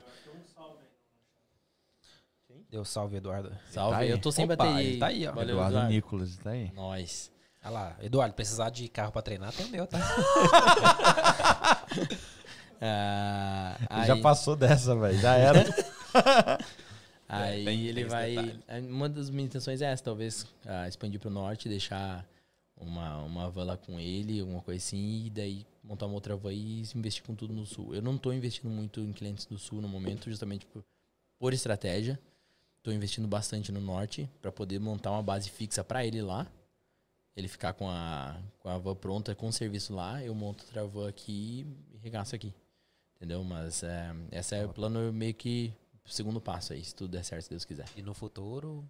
Deu 2.72 2.84
salve, 2.84 3.18
Eduardo. 3.18 3.52
Salve, 3.72 3.92
Tá 3.96 3.98
aí. 4.00 4.10
eu 4.10 4.20
tô 4.20 4.32
sem 4.32 4.46
Opa, 4.46 4.56
bateria. 4.56 4.82
ele 4.90 4.98
tá 5.00 5.08
aí, 5.08 5.28
ó. 5.28 5.32
Valeu, 5.34 5.50
Eduardo 5.56 5.72
Eduardo. 5.76 5.94
Nicolas, 5.94 6.38
tá 6.38 6.50
aí. 6.52 6.72
Nós. 6.74 7.32
Olha 7.64 7.72
lá, 7.72 7.96
Eduardo, 8.02 8.34
precisar 8.34 8.70
de 8.70 8.88
carro 8.88 9.12
pra 9.12 9.22
treinar, 9.22 9.52
tem 9.54 9.66
o 9.66 9.70
meu, 9.70 9.86
tá? 9.86 10.00
Ah, 12.82 13.76
aí, 13.90 14.08
Já 14.08 14.16
passou 14.22 14.56
dessa, 14.56 14.96
velho. 14.96 15.20
Já 15.20 15.34
era. 15.36 15.66
aí 17.38 17.66
tem- 17.66 17.86
ele 17.86 18.02
tem 18.02 18.10
vai. 18.10 18.30
detalhe. 18.30 18.60
aí 18.68 18.82
Uma 18.88 19.08
das 19.08 19.30
minhas 19.30 19.48
intenções 19.50 19.82
é 19.82 19.86
essa, 19.92 20.04
talvez 20.04 20.46
ah, 20.66 20.88
expandir 20.88 21.20
pro 21.20 21.30
norte, 21.30 21.70
deixar 21.70 22.28
uma, 22.76 23.24
uma 23.24 23.50
van 23.50 23.64
lá 23.66 23.78
com 23.78 24.00
ele, 24.00 24.40
alguma 24.40 24.62
coisa 24.62 24.78
assim, 24.78 25.26
e 25.26 25.30
daí 25.30 25.66
montar 25.84 26.06
uma 26.06 26.16
outra 26.16 26.36
van 26.36 26.52
e 26.54 26.82
investir 26.96 27.24
com 27.24 27.36
tudo 27.36 27.54
no 27.54 27.66
sul. 27.66 27.94
Eu 27.94 28.02
não 28.02 28.18
tô 28.18 28.32
investindo 28.34 28.70
muito 28.70 29.00
em 29.02 29.12
clientes 29.14 29.46
do 29.46 29.58
sul 29.58 29.82
no 29.82 29.88
momento, 29.88 30.30
justamente 30.30 30.66
por, 30.66 30.84
por 31.38 31.54
estratégia. 31.54 32.20
Tô 32.82 32.92
investindo 32.92 33.28
bastante 33.28 33.72
no 33.72 33.82
norte 33.82 34.30
para 34.42 34.52
poder 34.52 34.80
montar 34.80 35.12
uma 35.12 35.22
base 35.22 35.50
fixa 35.50 35.84
para 35.84 36.06
ele 36.06 36.22
lá. 36.22 36.48
Ele 37.36 37.48
ficar 37.48 37.74
com 37.74 37.90
a, 37.90 38.36
com 38.60 38.70
a 38.70 38.78
van 38.78 38.96
pronta, 38.96 39.36
com 39.36 39.48
o 39.48 39.54
serviço 39.54 39.94
lá, 39.94 40.24
eu 40.24 40.34
monto 40.34 40.64
outra 40.66 40.86
van 40.86 41.08
aqui 41.08 41.66
e 41.94 41.98
regaço 41.98 42.36
aqui. 42.36 42.54
Entendeu? 43.16 43.44
Mas 43.44 43.84
é, 43.84 44.14
esse 44.32 44.56
é 44.56 44.66
o 44.66 44.70
plano 44.70 45.12
meio 45.12 45.34
que 45.34 45.74
segundo 46.10 46.42
passo 46.42 46.74
aí, 46.74 46.84
se 46.84 46.94
tudo 46.96 47.12
der 47.12 47.24
certo, 47.24 47.44
se 47.44 47.50
Deus 47.50 47.66
quiser. 47.66 47.86
E 47.96 48.02
no 48.02 48.14
futuro, 48.14 48.88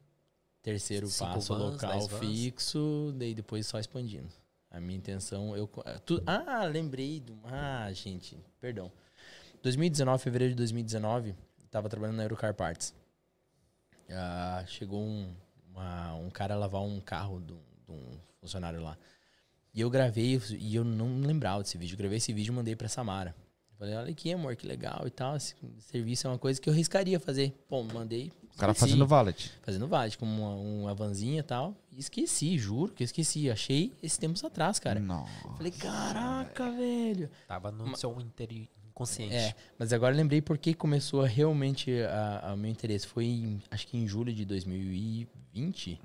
Terceiro 0.62 1.08
passo, 1.08 1.54
vans, 1.54 1.72
local 1.82 2.00
fixo, 2.20 3.14
daí 3.18 3.34
depois 3.34 3.66
só 3.68 3.80
expandindo. 3.80 4.28
A 4.72 4.80
minha 4.80 4.98
intenção, 4.98 5.56
eu... 5.56 5.68
tu- 6.06 6.22
ah, 6.28 6.64
lembrei 6.66 7.20
do... 7.20 7.40
Ah, 7.46 7.90
gente, 7.94 8.38
perdão. 8.60 8.92
2019, 9.64 10.22
fevereiro 10.24 10.54
de 10.54 10.58
2019, 10.58 11.34
tava 11.72 11.90
trabalhando 11.90 12.18
na 12.18 12.24
Eurocar 12.24 12.54
Parts. 12.54 12.94
Ah, 14.12 14.64
chegou 14.68 15.02
um, 15.02 15.34
uma- 15.72 16.16
um 16.16 16.30
cara 16.30 16.56
lavar 16.56 16.82
um 16.82 17.00
carro 17.00 17.40
de 17.40 17.54
um, 17.54 17.60
de 17.88 17.92
um 17.94 18.20
funcionário 18.42 18.82
lá. 18.82 18.98
E 19.74 19.82
eu 19.82 19.90
gravei, 19.90 20.40
e 20.60 20.76
eu 20.76 20.84
não 20.84 21.22
lembrava 21.22 21.62
desse 21.64 21.78
vídeo. 21.78 21.94
Eu 21.94 21.98
gravei 21.98 22.18
esse 22.18 22.34
vídeo 22.34 22.52
e 22.52 22.56
mandei 22.56 22.76
pra 22.76 22.90
Samara. 22.90 23.36
Falei, 23.80 23.96
olha 23.96 24.12
aqui, 24.12 24.32
amor, 24.34 24.56
que 24.58 24.68
legal 24.68 25.08
e 25.08 25.10
tal. 25.10 25.38
Esse 25.38 25.56
serviço 25.80 26.28
é 26.28 26.30
uma 26.30 26.38
coisa 26.38 26.60
que 26.60 26.70
eu 26.70 26.74
riscaria 26.74 27.18
fazer. 27.20 27.56
Bom, 27.70 27.84
mandei. 27.94 28.30
O 28.54 28.58
cara 28.60 28.74
esqueci 28.74 28.92
fazendo 28.92 29.08
valet. 29.08 29.52
fazendo 29.62 29.88
valet, 29.88 30.18
como 30.18 30.30
uma, 30.30 30.54
uma 30.56 30.94
vanzinha 30.94 31.40
e 31.40 31.44
tal. 31.44 31.74
E 31.94 32.00
esqueci, 32.00 32.58
juro 32.58 32.92
que 32.94 33.04
eu 33.04 33.06
esqueci. 33.06 33.50
Achei 33.50 33.94
esses 34.04 34.18
tempos 34.18 34.44
atrás, 34.44 34.80
cara. 34.80 35.00
Não. 35.00 35.26
Falei, 35.56 35.72
caraca, 35.72 36.70
velho. 36.72 37.30
tava 37.48 37.72
no 37.72 37.96
seu 37.96 38.20
interi- 38.20 38.70
inconsciente. 38.90 39.34
É, 39.34 39.56
mas 39.78 39.94
agora 39.94 40.14
eu 40.14 40.18
lembrei 40.18 40.42
porque 40.42 40.74
começou 40.74 41.24
realmente 41.24 41.90
a, 42.02 42.52
a 42.52 42.56
meu 42.58 42.70
interesse. 42.70 43.08
Foi, 43.08 43.24
em, 43.24 43.62
acho 43.72 43.88
que 43.88 43.98
em 43.98 44.06
julho 44.06 44.34
de 44.34 44.44
2020. 44.44 46.00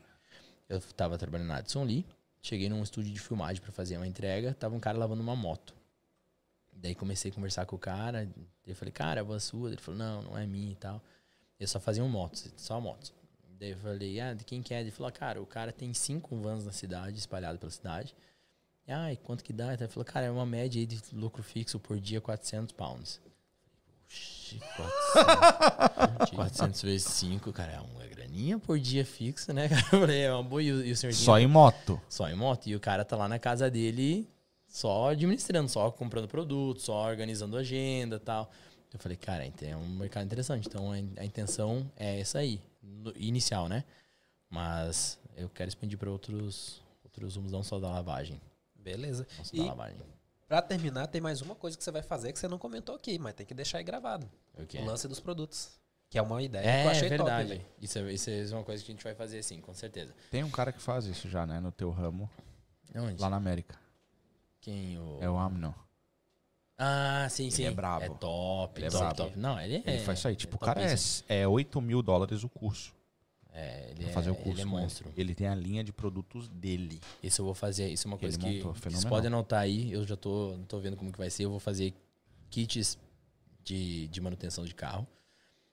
Eu 0.68 0.80
tava 0.96 1.18
trabalhando 1.18 1.48
na 1.48 1.56
Addison 1.56 1.84
Lee. 1.84 2.06
Cheguei 2.40 2.68
num 2.68 2.82
estúdio 2.82 3.12
de 3.12 3.18
filmagem 3.20 3.60
pra 3.60 3.72
fazer 3.72 3.96
uma 3.96 4.06
entrega. 4.06 4.54
Tava 4.54 4.74
um 4.76 4.80
cara 4.80 4.96
lavando 4.96 5.22
uma 5.22 5.34
moto. 5.34 5.74
Daí 6.84 6.94
comecei 6.94 7.30
a 7.30 7.34
conversar 7.34 7.64
com 7.64 7.76
o 7.76 7.78
cara. 7.78 8.28
Eu 8.66 8.76
falei, 8.76 8.92
cara, 8.92 9.22
a 9.22 9.24
van 9.24 9.38
sua? 9.38 9.70
Ele 9.70 9.80
falou, 9.80 9.98
não, 9.98 10.20
não 10.20 10.38
é 10.38 10.46
minha 10.46 10.70
e 10.70 10.74
tal. 10.76 11.02
Eu 11.58 11.66
só 11.66 11.80
fazia 11.80 12.04
motos, 12.04 12.52
só 12.58 12.78
motos. 12.78 13.10
Daí 13.58 13.70
eu 13.70 13.78
falei, 13.78 14.20
ah, 14.20 14.34
de 14.34 14.44
quem 14.44 14.62
que 14.62 14.74
é? 14.74 14.82
Ele 14.82 14.90
falou, 14.90 15.10
cara, 15.10 15.40
o 15.40 15.46
cara 15.46 15.72
tem 15.72 15.94
cinco 15.94 16.36
vans 16.36 16.62
na 16.62 16.72
cidade, 16.72 17.18
espalhado 17.18 17.58
pela 17.58 17.72
cidade. 17.72 18.14
Ah, 18.86 19.10
e 19.10 19.16
quanto 19.16 19.42
que 19.42 19.50
dá? 19.50 19.72
Ele 19.72 19.88
falou, 19.88 20.04
cara, 20.04 20.26
é 20.26 20.30
uma 20.30 20.44
média 20.44 20.78
aí 20.78 20.84
de 20.84 21.00
lucro 21.14 21.42
fixo 21.42 21.80
por 21.80 21.98
dia 21.98 22.20
400 22.20 22.74
pounds. 22.74 23.18
Oxi, 24.04 24.60
400. 24.76 26.30
400 26.32 26.82
vezes 26.84 27.06
5, 27.06 27.50
cara, 27.50 27.72
é 27.72 27.80
uma 27.80 28.06
graninha 28.08 28.58
por 28.58 28.78
dia 28.78 29.06
fixa, 29.06 29.54
né, 29.54 29.70
cara? 29.70 29.82
Eu 29.90 30.00
falei, 30.00 30.20
é 30.20 30.30
uma 30.34 30.42
boa. 30.42 30.62
E 30.62 30.70
o, 30.70 30.84
e 30.84 30.92
o 30.92 31.14
Só 31.14 31.38
em 31.38 31.46
moto. 31.46 31.98
Só 32.10 32.28
em 32.28 32.34
moto. 32.34 32.66
E 32.66 32.76
o 32.76 32.80
cara 32.80 33.06
tá 33.06 33.16
lá 33.16 33.26
na 33.26 33.38
casa 33.38 33.70
dele 33.70 34.28
só 34.74 35.10
administrando, 35.10 35.68
só 35.68 35.88
comprando 35.92 36.26
produto, 36.26 36.80
só 36.82 37.06
organizando 37.06 37.56
agenda 37.56 38.16
e 38.16 38.18
tal. 38.18 38.50
Eu 38.92 38.98
falei, 38.98 39.16
cara, 39.16 39.44
é 39.62 39.76
um 39.76 39.86
mercado 39.88 40.24
interessante. 40.26 40.66
Então 40.66 40.90
a, 40.90 40.98
intenção 41.24 41.88
é 41.96 42.18
essa 42.18 42.38
aí, 42.40 42.60
no- 42.82 43.12
inicial, 43.16 43.68
né? 43.68 43.84
Mas 44.50 45.16
eu 45.36 45.48
quero 45.48 45.68
expandir 45.68 45.96
para 45.96 46.10
outros, 46.10 46.82
outros 47.04 47.36
rumos, 47.36 47.52
não 47.52 47.62
só 47.62 47.78
da 47.78 47.88
lavagem. 47.88 48.40
Beleza. 48.74 49.26
Não 49.38 49.44
só 49.44 49.54
E 49.54 49.58
da 49.60 49.64
lavagem. 49.66 49.96
pra 50.48 50.60
terminar, 50.60 51.06
tem 51.06 51.20
mais 51.20 51.40
uma 51.40 51.54
coisa 51.54 51.76
que 51.78 51.84
você 51.84 51.92
vai 51.92 52.02
fazer 52.02 52.32
que 52.32 52.38
você 52.38 52.48
não 52.48 52.58
comentou 52.58 52.96
aqui, 52.96 53.16
mas 53.16 53.34
tem 53.34 53.46
que 53.46 53.54
deixar 53.54 53.78
aí 53.78 53.84
gravado. 53.84 54.28
O 54.58 54.66
quê? 54.66 54.78
O 54.78 54.84
lance 54.84 55.06
dos 55.06 55.20
produtos. 55.20 55.70
Que 56.10 56.18
é 56.18 56.22
uma 56.22 56.42
ideia 56.42 56.62
que 56.64 56.68
É, 56.68 56.84
eu 56.86 56.90
achei 56.90 57.08
verdade. 57.08 57.48
top, 57.48 57.58
velho. 57.60 57.66
isso, 57.80 57.98
é, 57.98 58.12
isso 58.12 58.30
é 58.30 58.56
uma 58.56 58.64
coisa 58.64 58.84
que 58.84 58.90
a 58.90 58.94
gente 58.94 59.02
vai 59.04 59.14
fazer 59.14 59.40
sim, 59.42 59.60
com 59.60 59.72
certeza. 59.74 60.12
Tem 60.32 60.42
um 60.44 60.50
cara 60.50 60.72
que 60.72 60.80
faz 60.82 61.06
isso 61.06 61.28
já, 61.28 61.46
né? 61.46 61.58
No 61.60 61.70
teu 61.72 61.90
ramo, 61.90 62.28
Onde? 62.94 63.20
lá 63.22 63.30
na 63.30 63.36
América. 63.36 63.76
Quem? 64.64 64.98
O... 64.98 65.18
É 65.20 65.28
o 65.28 65.36
Amnon. 65.36 65.72
Ah, 66.76 67.28
sim, 67.30 67.50
sim. 67.50 67.64
é 67.64 67.70
brabo. 67.70 68.04
É 68.04 68.08
top, 68.08 68.80
Ele 68.80 68.86
é 68.86 68.90
top, 68.90 69.00
brabo. 69.04 69.16
top. 69.16 69.38
Não, 69.38 69.60
ele 69.60 69.76
é. 69.76 69.82
Ele 69.94 69.98
faz 70.04 70.18
isso 70.18 70.28
aí. 70.28 70.34
Tipo, 70.34 70.56
o 70.56 70.58
é 70.62 70.66
cara 70.66 70.80
é, 70.80 70.86
topíssimo. 70.86 71.26
é 71.28 71.46
8 71.46 71.80
mil 71.80 72.02
dólares 72.02 72.42
o 72.42 72.48
curso. 72.48 72.92
É, 73.52 73.90
ele 73.90 74.00
Pra 74.00 74.08
é, 74.08 74.12
fazer 74.12 74.30
o 74.30 74.34
curso. 74.34 74.50
ele 74.50 74.60
é 74.60 74.62
ele. 74.62 74.70
monstro. 74.70 75.12
Ele 75.16 75.34
tem 75.34 75.46
a 75.46 75.54
linha 75.54 75.84
de 75.84 75.92
produtos 75.92 76.48
dele. 76.48 77.00
Isso 77.22 77.40
eu 77.42 77.44
vou 77.44 77.54
fazer. 77.54 77.88
Isso 77.88 78.08
é 78.08 78.10
uma 78.10 78.18
Que 78.18 78.24
ele 78.24 78.32
coisa 78.36 78.48
que, 78.50 78.56
montou, 78.56 78.72
que 78.72 78.80
vocês 78.90 79.04
podem 79.04 79.28
anotar 79.28 79.60
aí. 79.60 79.92
Eu 79.92 80.04
já 80.04 80.16
tô, 80.16 80.58
tô 80.66 80.80
vendo 80.80 80.96
como 80.96 81.12
que 81.12 81.18
vai 81.18 81.30
ser. 81.30 81.44
Eu 81.44 81.50
vou 81.50 81.60
fazer 81.60 81.94
kits 82.50 82.98
de, 83.62 84.08
de 84.08 84.20
manutenção 84.20 84.64
de 84.64 84.74
carro. 84.74 85.06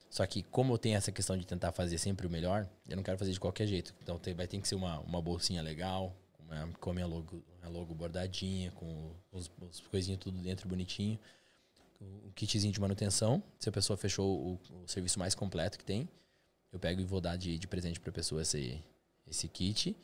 Só 0.08 0.24
que 0.26 0.42
como 0.44 0.74
eu 0.74 0.78
tenho 0.78 0.96
essa 0.96 1.10
questão 1.10 1.36
de 1.36 1.44
tentar 1.46 1.72
fazer 1.72 1.96
sempre 1.98 2.26
o 2.26 2.30
melhor, 2.30 2.68
eu 2.88 2.94
não 2.96 3.02
quero 3.02 3.18
fazer 3.18 3.32
de 3.32 3.40
qualquer 3.40 3.66
jeito. 3.66 3.92
Então 4.02 4.18
tem- 4.18 4.34
vai 4.34 4.46
ter 4.46 4.60
que 4.60 4.68
ser 4.68 4.74
uma, 4.76 5.00
uma 5.00 5.20
bolsinha 5.22 5.62
legal, 5.62 6.14
com 6.52 6.70
a, 6.70 6.78
com 6.78 6.90
a 6.90 6.94
minha 6.94 7.06
logo, 7.06 7.42
a 7.62 7.68
logo 7.68 7.94
bordadinha, 7.94 8.70
com 8.72 9.12
os, 9.32 9.50
os 9.60 9.80
coisinhas 9.80 10.20
tudo 10.20 10.38
dentro 10.38 10.68
bonitinho. 10.68 11.18
O 12.00 12.32
kitzinho 12.34 12.72
de 12.72 12.80
manutenção. 12.80 13.42
Se 13.58 13.68
a 13.68 13.72
pessoa 13.72 13.96
fechou 13.96 14.58
o, 14.70 14.82
o 14.82 14.88
serviço 14.88 15.18
mais 15.18 15.34
completo 15.34 15.78
que 15.78 15.84
tem, 15.84 16.08
eu 16.72 16.78
pego 16.78 17.00
e 17.00 17.04
vou 17.04 17.20
dar 17.20 17.36
de, 17.36 17.58
de 17.58 17.66
presente 17.68 18.00
para 18.00 18.10
a 18.10 18.12
pessoa 18.12 18.42
esse, 18.42 18.82
esse 19.26 19.46
kit. 19.48 19.96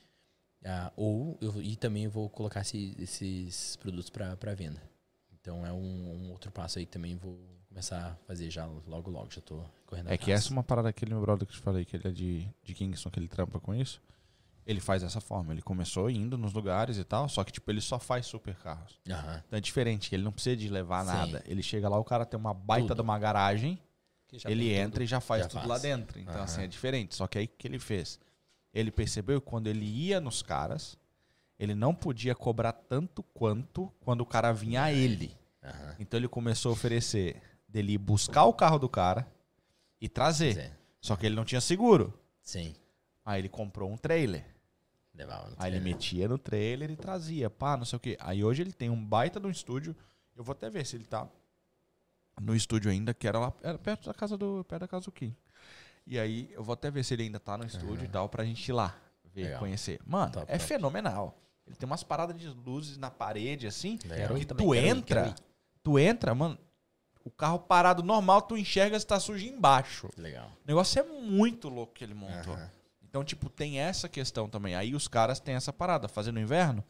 Ah, 0.65 0.93
ou 0.97 1.37
eu, 1.41 1.61
e 1.63 1.77
também 1.77 2.07
vou 2.09 2.29
colocar 2.29 2.61
esse- 2.61 2.95
esses 2.99 3.77
produtos 3.77 4.11
para 4.11 4.55
venda. 4.55 4.81
Então 5.41 5.67
é 5.67 5.73
um, 5.73 6.27
um 6.27 6.31
outro 6.31 6.51
passo 6.53 6.79
aí 6.79 6.87
que 6.87 6.93
também 6.93 7.17
vou 7.17 7.37
começar 7.69 8.13
a 8.13 8.15
fazer 8.27 8.49
já 8.51 8.65
logo 8.87 9.11
logo. 9.11 9.31
Já 9.33 9.41
tô 9.41 9.65
correndo 9.87 10.09
É 10.11 10.17
que 10.17 10.25
atrás. 10.25 10.41
essa 10.45 10.51
é 10.51 10.53
uma 10.53 10.63
parada 10.65 10.89
daquele 10.89 11.13
meu 11.13 11.21
brother 11.21 11.47
que 11.47 11.53
eu 11.53 11.57
te 11.57 11.63
falei, 11.63 11.85
que 11.85 11.97
ele 11.97 12.07
é 12.09 12.13
de, 12.13 12.49
de 12.63 12.75
Kingston, 12.75 13.11
que 13.11 13.19
ele 13.19 13.29
trampa 13.29 13.59
com 13.59 13.75
isso. 13.75 14.01
Ele 14.69 14.81
faz 14.81 15.01
dessa 15.01 15.19
forma. 15.19 15.55
Ele 15.55 15.63
começou 15.63 16.11
indo 16.11 16.37
nos 16.37 16.53
lugares 16.53 16.99
e 16.99 17.05
tal, 17.05 17.27
só 17.27 17.43
que, 17.43 17.51
tipo, 17.51 17.71
ele 17.71 17.81
só 17.81 17.99
faz 17.99 18.27
super 18.27 18.55
carros. 18.57 19.01
Aham. 19.09 19.43
Então 19.47 19.57
é 19.57 19.61
diferente, 19.61 20.15
ele 20.15 20.23
não 20.23 20.31
precisa 20.31 20.55
de 20.57 20.69
levar 20.69 21.07
Sim. 21.07 21.13
nada. 21.13 21.43
Ele 21.47 21.63
chega 21.63 21.89
lá, 21.89 21.99
o 21.99 22.05
cara 22.05 22.27
tem 22.27 22.39
uma 22.39 22.53
baita 22.53 22.89
Tudo. 22.89 22.97
de 22.97 23.01
uma 23.01 23.19
garagem, 23.19 23.81
ele 24.45 24.75
entra 24.75 25.03
e 25.03 25.07
já 25.07 25.21
faz 25.21 25.45
Já 25.45 25.49
tudo 25.49 25.61
faz. 25.61 25.69
lá 25.71 25.79
dentro. 25.79 26.21
Então, 26.21 26.35
Aham. 26.35 26.45
assim, 26.45 26.63
é 26.63 26.67
diferente. 26.67 27.15
Só 27.17 27.27
que 27.27 27.39
aí 27.39 27.47
o 27.47 27.49
que 27.49 27.67
ele 27.67 27.79
fez? 27.79 28.21
Ele 28.75 28.91
percebeu 28.91 29.41
que 29.41 29.47
quando 29.47 29.69
ele 29.69 29.87
ia 29.87 30.21
nos 30.21 30.43
caras, 30.43 30.99
ele 31.59 31.75
não 31.75 31.95
podia 31.95 32.35
cobrar 32.35 32.73
tanto 32.75 33.23
quanto 33.23 33.91
quando 34.01 34.21
o 34.21 34.27
cara 34.27 34.53
vinha 34.53 34.83
a 34.83 34.93
ele. 34.93 35.35
Aham. 35.65 35.97
Então 35.99 36.21
ele 36.21 36.29
começou 36.29 36.69
a 36.69 36.73
oferecer 36.75 37.41
dele 37.67 37.93
ir 37.95 37.99
buscar 37.99 38.45
o 38.45 38.53
carro 38.53 38.79
do 38.79 38.89
cara 38.89 39.27
e 39.99 40.11
trazer. 40.11 40.53
Zé. 40.55 40.73
Só 41.01 41.17
que 41.17 41.25
ele 41.25 41.35
não 41.35 41.45
tinha 41.47 41.61
seguro. 41.63 42.13
Sim. 42.43 42.75
Aí 43.25 43.41
ele 43.41 43.49
comprou 43.49 43.91
um 43.91 43.97
trailer. 43.97 44.45
Levava 45.19 45.49
no 45.51 45.57
Aí 45.59 45.73
ele 45.73 45.81
metia 45.81 46.29
no 46.29 46.39
trailer 46.39 46.91
e 46.93 46.97
trazia, 46.97 47.51
pá, 47.51 47.77
não 47.77 47.85
sei 47.85 47.97
o 47.97 48.01
quê. 48.01 48.17
Aí 48.21 48.45
hoje 48.45 48.63
ele 48.63 48.73
tem 48.73 48.89
um 48.89 49.05
baita 49.05 49.41
de 49.41 49.47
um 49.49 49.51
estúdio. 49.51 49.95
Eu 50.37 50.45
vou 50.45 50.53
até 50.53 50.71
ver 50.71 50.87
se 50.87 50.95
ele 50.95 51.05
tá 51.05 51.29
no 52.41 52.55
estúdio 52.55 52.89
ainda, 52.89 53.13
que 53.13 53.27
era 53.27 53.37
lá 53.41 53.53
era 53.61 53.77
perto 53.77 54.07
da 54.07 54.15
casa 54.15 54.39
do 54.39 54.65
perto 54.65 54.83
da 54.83 54.89
casa 54.89 55.07
do 55.07 55.13
Kim. 55.13 55.35
E 56.07 56.19
aí 56.21 56.49
eu 56.53 56.63
vou 56.63 56.73
até 56.73 56.89
ver 56.89 57.05
se 57.05 57.15
ele 57.15 57.25
ainda 57.25 57.41
tá 57.41 57.59
no 57.59 57.67
estúdio 57.67 58.05
e 58.05 58.09
tal 58.09 58.29
pra 58.29 58.45
gente 58.45 58.67
ir 58.69 58.73
lá 58.73 58.97
ver, 59.25 59.43
Legal. 59.45 59.59
conhecer. 59.59 60.01
Mano, 60.07 60.33
Top, 60.33 60.47
é 60.49 60.57
top. 60.57 60.69
fenomenal. 60.69 61.37
Ele 61.67 61.75
tem 61.77 61.87
umas 61.87 62.05
paradas 62.05 62.41
de 62.41 62.47
luzes 62.49 62.97
na 62.97 63.11
parede 63.11 63.67
assim, 63.67 63.99
Legal. 64.05 64.37
Que 64.37 64.47
tu 64.47 64.55
quero 64.55 64.75
ir, 64.75 64.87
entra, 64.87 65.23
quero 65.25 65.37
ir. 65.37 65.43
tu 65.83 65.99
entra, 65.99 66.33
mano, 66.35 66.57
o 67.25 67.31
carro 67.31 67.59
parado 67.59 68.03
normal, 68.05 68.41
tu 68.43 68.57
enxerga 68.57 68.99
se 68.99 69.07
tá 69.07 69.19
sujo 69.21 69.45
embaixo. 69.45 70.09
Legal. 70.17 70.47
O 70.65 70.67
negócio 70.67 71.01
é 71.01 71.03
muito 71.03 71.69
louco 71.69 71.93
que 71.93 72.05
ele 72.05 72.15
montou. 72.15 72.55
Aham. 72.55 72.71
Então, 73.09 73.25
tipo, 73.25 73.49
tem 73.49 73.79
essa 73.81 74.09
questão 74.09 74.49
também. 74.49 74.75
Aí 74.75 74.95
os 74.95 75.09
caras 75.09 75.41
têm 75.41 75.55
essa 75.55 75.73
parada. 75.73 76.09
Fazendo 76.09 76.35
no 76.35 76.41
inverno, 76.41 76.85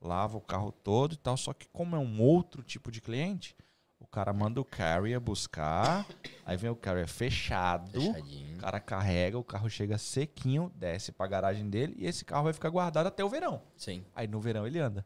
lava 0.00 0.36
o 0.36 0.40
carro 0.40 0.70
todo 0.70 1.14
e 1.14 1.16
tal. 1.16 1.36
Só 1.36 1.52
que 1.52 1.68
como 1.68 1.96
é 1.96 1.98
um 1.98 2.20
outro 2.22 2.62
tipo 2.62 2.90
de 2.92 3.00
cliente, 3.00 3.56
o 3.98 4.06
cara 4.06 4.32
manda 4.32 4.60
o 4.60 4.64
carrier 4.64 5.18
buscar. 5.20 6.06
aí 6.46 6.56
vem 6.56 6.70
o 6.70 6.76
carrier 6.76 7.08
fechado. 7.08 7.90
Fechadinho. 8.00 8.56
O 8.56 8.60
cara 8.60 8.78
carrega, 8.78 9.36
o 9.38 9.42
carro 9.44 9.68
chega 9.68 9.98
sequinho, 9.98 10.70
desce 10.76 11.10
pra 11.10 11.26
garagem 11.26 11.68
dele 11.68 11.94
e 11.98 12.06
esse 12.06 12.24
carro 12.24 12.44
vai 12.44 12.52
ficar 12.52 12.70
guardado 12.70 13.06
até 13.08 13.24
o 13.24 13.28
verão. 13.28 13.60
Sim. 13.76 14.04
Aí 14.14 14.26
no 14.28 14.40
verão 14.40 14.66
ele 14.66 14.78
anda. 14.78 15.04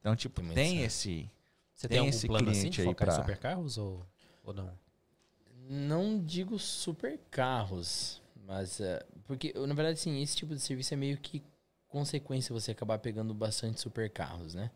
Então, 0.00 0.14
tipo, 0.14 0.40
Tem 0.42 0.54
tem, 0.54 0.82
esse... 0.82 1.30
Você 1.74 1.86
Tem 1.88 1.94
tem, 1.94 1.98
algum 2.00 2.10
esse 2.10 2.26
plano 2.26 2.50
assim 2.50 2.60
cliente 2.60 2.74
de 2.74 2.80
aí 2.82 2.86
focar 2.88 3.06
pra- 3.06 3.14
em 3.16 3.20
supercarros 3.20 3.78
ou, 3.78 4.04
ou 4.44 4.52
não? 4.52 4.70
Não 5.70 6.18
digo 6.24 6.58
super 6.58 7.18
carros, 7.30 8.20
mas. 8.46 8.80
é, 8.80 9.04
porque, 9.28 9.52
na 9.52 9.74
verdade, 9.74 10.00
sim, 10.00 10.20
esse 10.22 10.34
tipo 10.34 10.54
de 10.54 10.60
serviço 10.60 10.94
é 10.94 10.96
meio 10.96 11.18
que 11.18 11.44
consequência 11.86 12.50
você 12.50 12.70
acabar 12.70 12.98
pegando 12.98 13.34
bastante 13.34 13.78
super 13.78 14.08
carros, 14.08 14.54
né? 14.54 14.70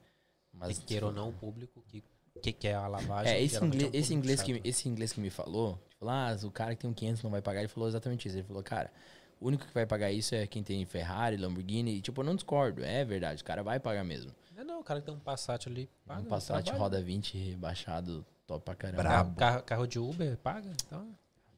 Mas. 0.52 0.78
que 0.78 0.84
queira 0.84 1.06
ou 1.06 1.12
não, 1.12 1.30
o 1.30 1.32
público 1.32 1.82
que, 1.88 2.04
que 2.42 2.52
quer 2.52 2.74
a 2.74 2.86
lavagem. 2.86 3.32
É, 3.32 3.42
esse 3.42 3.56
inglês, 3.64 3.90
um 3.90 3.96
esse, 3.96 4.14
inglês 4.14 4.42
que, 4.42 4.60
esse 4.62 4.88
inglês 4.90 5.10
que 5.10 5.20
me 5.20 5.30
falou, 5.30 5.82
falou, 5.98 6.12
ah, 6.14 6.36
o 6.44 6.50
cara 6.50 6.74
que 6.74 6.82
tem 6.82 6.90
um 6.90 6.92
500 6.92 7.22
não 7.22 7.30
vai 7.30 7.40
pagar, 7.40 7.60
ele 7.60 7.68
falou 7.68 7.88
exatamente 7.88 8.28
isso. 8.28 8.36
Ele 8.36 8.46
falou, 8.46 8.62
cara, 8.62 8.92
o 9.40 9.46
único 9.46 9.66
que 9.66 9.72
vai 9.72 9.86
pagar 9.86 10.12
isso 10.12 10.34
é 10.34 10.46
quem 10.46 10.62
tem 10.62 10.84
Ferrari, 10.84 11.38
Lamborghini, 11.38 11.96
e 11.96 12.02
tipo, 12.02 12.20
eu 12.20 12.24
não 12.26 12.34
discordo, 12.34 12.84
é 12.84 13.06
verdade, 13.06 13.40
o 13.40 13.44
cara 13.46 13.62
vai 13.62 13.80
pagar 13.80 14.04
mesmo. 14.04 14.32
Não, 14.54 14.64
não, 14.64 14.80
o 14.80 14.84
cara 14.84 15.00
que 15.00 15.06
tem 15.06 15.14
um 15.14 15.18
Passat 15.18 15.66
ali 15.66 15.88
paga. 16.06 16.20
um 16.20 16.24
Passat 16.26 16.62
trabalha. 16.62 16.82
roda 16.82 17.02
20 17.02 17.38
rebaixado, 17.38 18.26
top 18.46 18.66
pra 18.66 18.74
caramba. 18.74 19.02
Brabo. 19.02 19.36
Carro, 19.36 19.62
carro 19.62 19.86
de 19.86 19.98
Uber 19.98 20.36
paga, 20.36 20.70
então... 20.84 21.08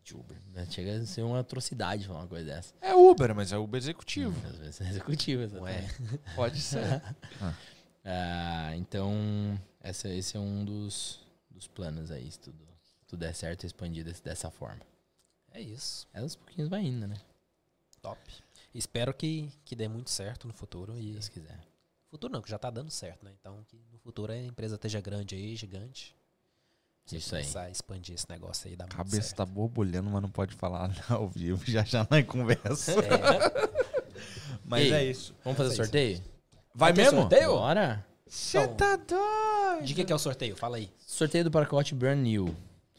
De 0.05 0.15
Uber, 0.15 0.37
né? 0.53 0.67
Chega 0.71 0.99
a 1.01 1.07
ser 1.07 1.23
uma 1.23 1.41
atrocidade 1.41 2.07
falar 2.07 2.21
uma 2.21 2.29
coisa 2.29 2.45
dessa. 2.45 2.75
É 2.81 2.95
Uber, 2.95 3.35
mas 3.35 3.51
é 3.53 3.57
Uber 3.57 3.79
executivo. 3.79 4.37
Às 4.47 4.57
vezes 4.59 4.81
é 4.83 4.89
executivo, 4.91 5.43
exatamente. 5.43 5.95
Pode 6.37 6.61
ser. 6.61 7.03
Ah, 8.07 8.77
então, 8.77 9.59
essa, 9.81 10.11
esse 10.11 10.37
é 10.37 10.41
um 10.41 10.63
dos, 10.63 11.21
dos 11.49 11.67
planos 11.67 12.11
aí, 12.11 12.31
se 12.31 12.39
tudo, 12.39 12.59
tudo 13.07 13.21
der 13.21 13.35
certo, 13.35 13.65
expandir 13.65 14.05
desse- 14.05 14.23
dessa 14.23 14.51
forma. 14.51 14.83
É 15.51 15.59
isso. 15.59 16.07
É 16.13 16.21
aos 16.21 16.37
pouquinhos 16.37 16.69
vai 16.69 16.83
indo, 16.83 17.07
né? 17.07 17.17
Top. 18.03 18.21
Espero 18.75 19.15
que, 19.15 19.51
que 19.65 19.75
dê 19.75 19.89
muito 19.89 20.11
certo 20.11 20.47
no 20.47 20.53
futuro. 20.53 20.93
Se 20.95 21.01
E 21.01 21.13
Deus 21.13 21.29
quiser. 21.31 21.59
futuro 22.11 22.31
não, 22.31 22.43
que 22.43 22.51
já 22.51 22.59
tá 22.59 22.69
dando 22.69 22.91
certo, 22.91 23.25
né? 23.25 23.33
Então 23.41 23.65
que 23.69 23.81
no 23.91 23.99
futuro 23.99 24.31
a 24.33 24.37
empresa 24.37 24.75
esteja 24.75 25.01
grande 25.01 25.35
aí, 25.35 25.57
gigante. 25.57 26.15
Você 27.07 27.17
Isso 27.19 27.35
aí. 27.37 27.43
começar 27.43 27.63
a 27.63 27.71
expandir 27.71 28.15
esse 28.15 28.27
negócio 28.31 28.69
aí, 28.69 28.77
dá 28.77 28.85
A 28.85 28.87
muito 28.87 28.97
cabeça 28.97 29.23
certo. 29.23 29.37
tá 29.37 29.45
borbulhando, 29.47 30.09
mas 30.11 30.23
não 30.23 30.31
pode 30.31 30.55
falar 30.55 30.91
ao 31.11 31.29
vivo. 31.29 31.63
Já 31.67 31.83
já 31.85 32.07
não 32.11 32.17
é 32.19 32.23
conversa. 32.23 32.93
É, 32.93 33.85
Mas 34.65 34.85
Ei, 34.85 34.93
é 34.93 35.05
isso. 35.05 35.35
Vamos 35.45 35.57
fazer 35.59 35.71
aí, 35.71 35.77
sorteio? 35.77 36.23
Vai 36.75 36.93
ter 36.93 37.03
mesmo? 37.03 37.21
sorteio? 37.21 37.49
Bora! 37.51 38.07
Você 38.27 38.59
Então, 38.59 38.75
tá 38.77 38.97
doido? 38.97 39.85
de 39.85 39.95
que, 39.95 40.05
que 40.05 40.13
é 40.13 40.17
o 40.17 40.19
sorteio? 40.19 40.57
Fala 40.57 40.79
aí. 40.79 40.91
Sorteio 40.99 41.45
do 41.45 41.51
pacote 41.51 41.95
Brand 41.95 42.19
New. 42.19 42.47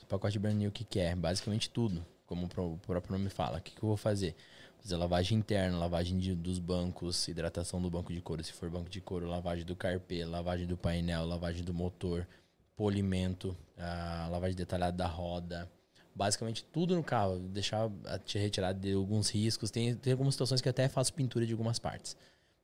O 0.02 0.06
pacote 0.06 0.38
Brand 0.38 0.56
New, 0.56 0.70
o 0.70 0.72
que, 0.72 0.84
que 0.84 1.00
é? 1.00 1.16
Basicamente 1.16 1.70
tudo, 1.70 2.06
como 2.28 2.46
o 2.46 2.78
próprio 2.78 3.18
nome 3.18 3.30
fala. 3.30 3.58
O 3.58 3.62
que, 3.62 3.72
que 3.72 3.84
eu 3.84 3.88
vou 3.88 3.98
fazer? 3.98 4.36
Fazer 4.82 4.96
lavagem 4.98 5.40
interna, 5.40 5.78
lavagem 5.80 6.18
de- 6.20 6.36
dos 6.36 6.60
bancos, 6.60 7.28
hidratação 7.28 7.82
do 7.82 7.90
banco 7.90 8.14
de 8.14 8.22
couro, 8.22 8.44
se 8.44 8.54
for 8.54 8.70
banco 8.70 8.88
de 8.90 9.02
couro, 9.02 9.28
lavagem 9.28 9.66
do 9.66 9.76
carpê, 9.76 10.24
lavagem 10.24 10.68
do 10.68 10.78
painel, 10.78 11.26
lavagem 11.26 11.64
do 11.64 11.74
motor, 11.74 12.28
polimento, 12.76 13.56
a 13.78 14.28
lavagem 14.32 14.56
detalhada 14.56 14.96
da 14.96 15.08
roda. 15.08 15.70
Basicamente 16.14 16.64
tudo 16.64 16.96
no 16.96 17.04
carro, 17.04 17.40
deixar 17.40 17.90
te 18.24 18.38
retirar 18.38 18.72
de 18.74 18.94
alguns 18.94 19.30
riscos. 19.30 19.70
Tem, 19.70 19.96
tem 19.96 20.14
algumas 20.14 20.34
situações 20.34 20.62
que 20.62 20.70
até 20.70 20.88
faço 20.88 21.14
pintura 21.14 21.46
de 21.46 21.52
algumas 21.52 21.78
partes. 21.78 22.16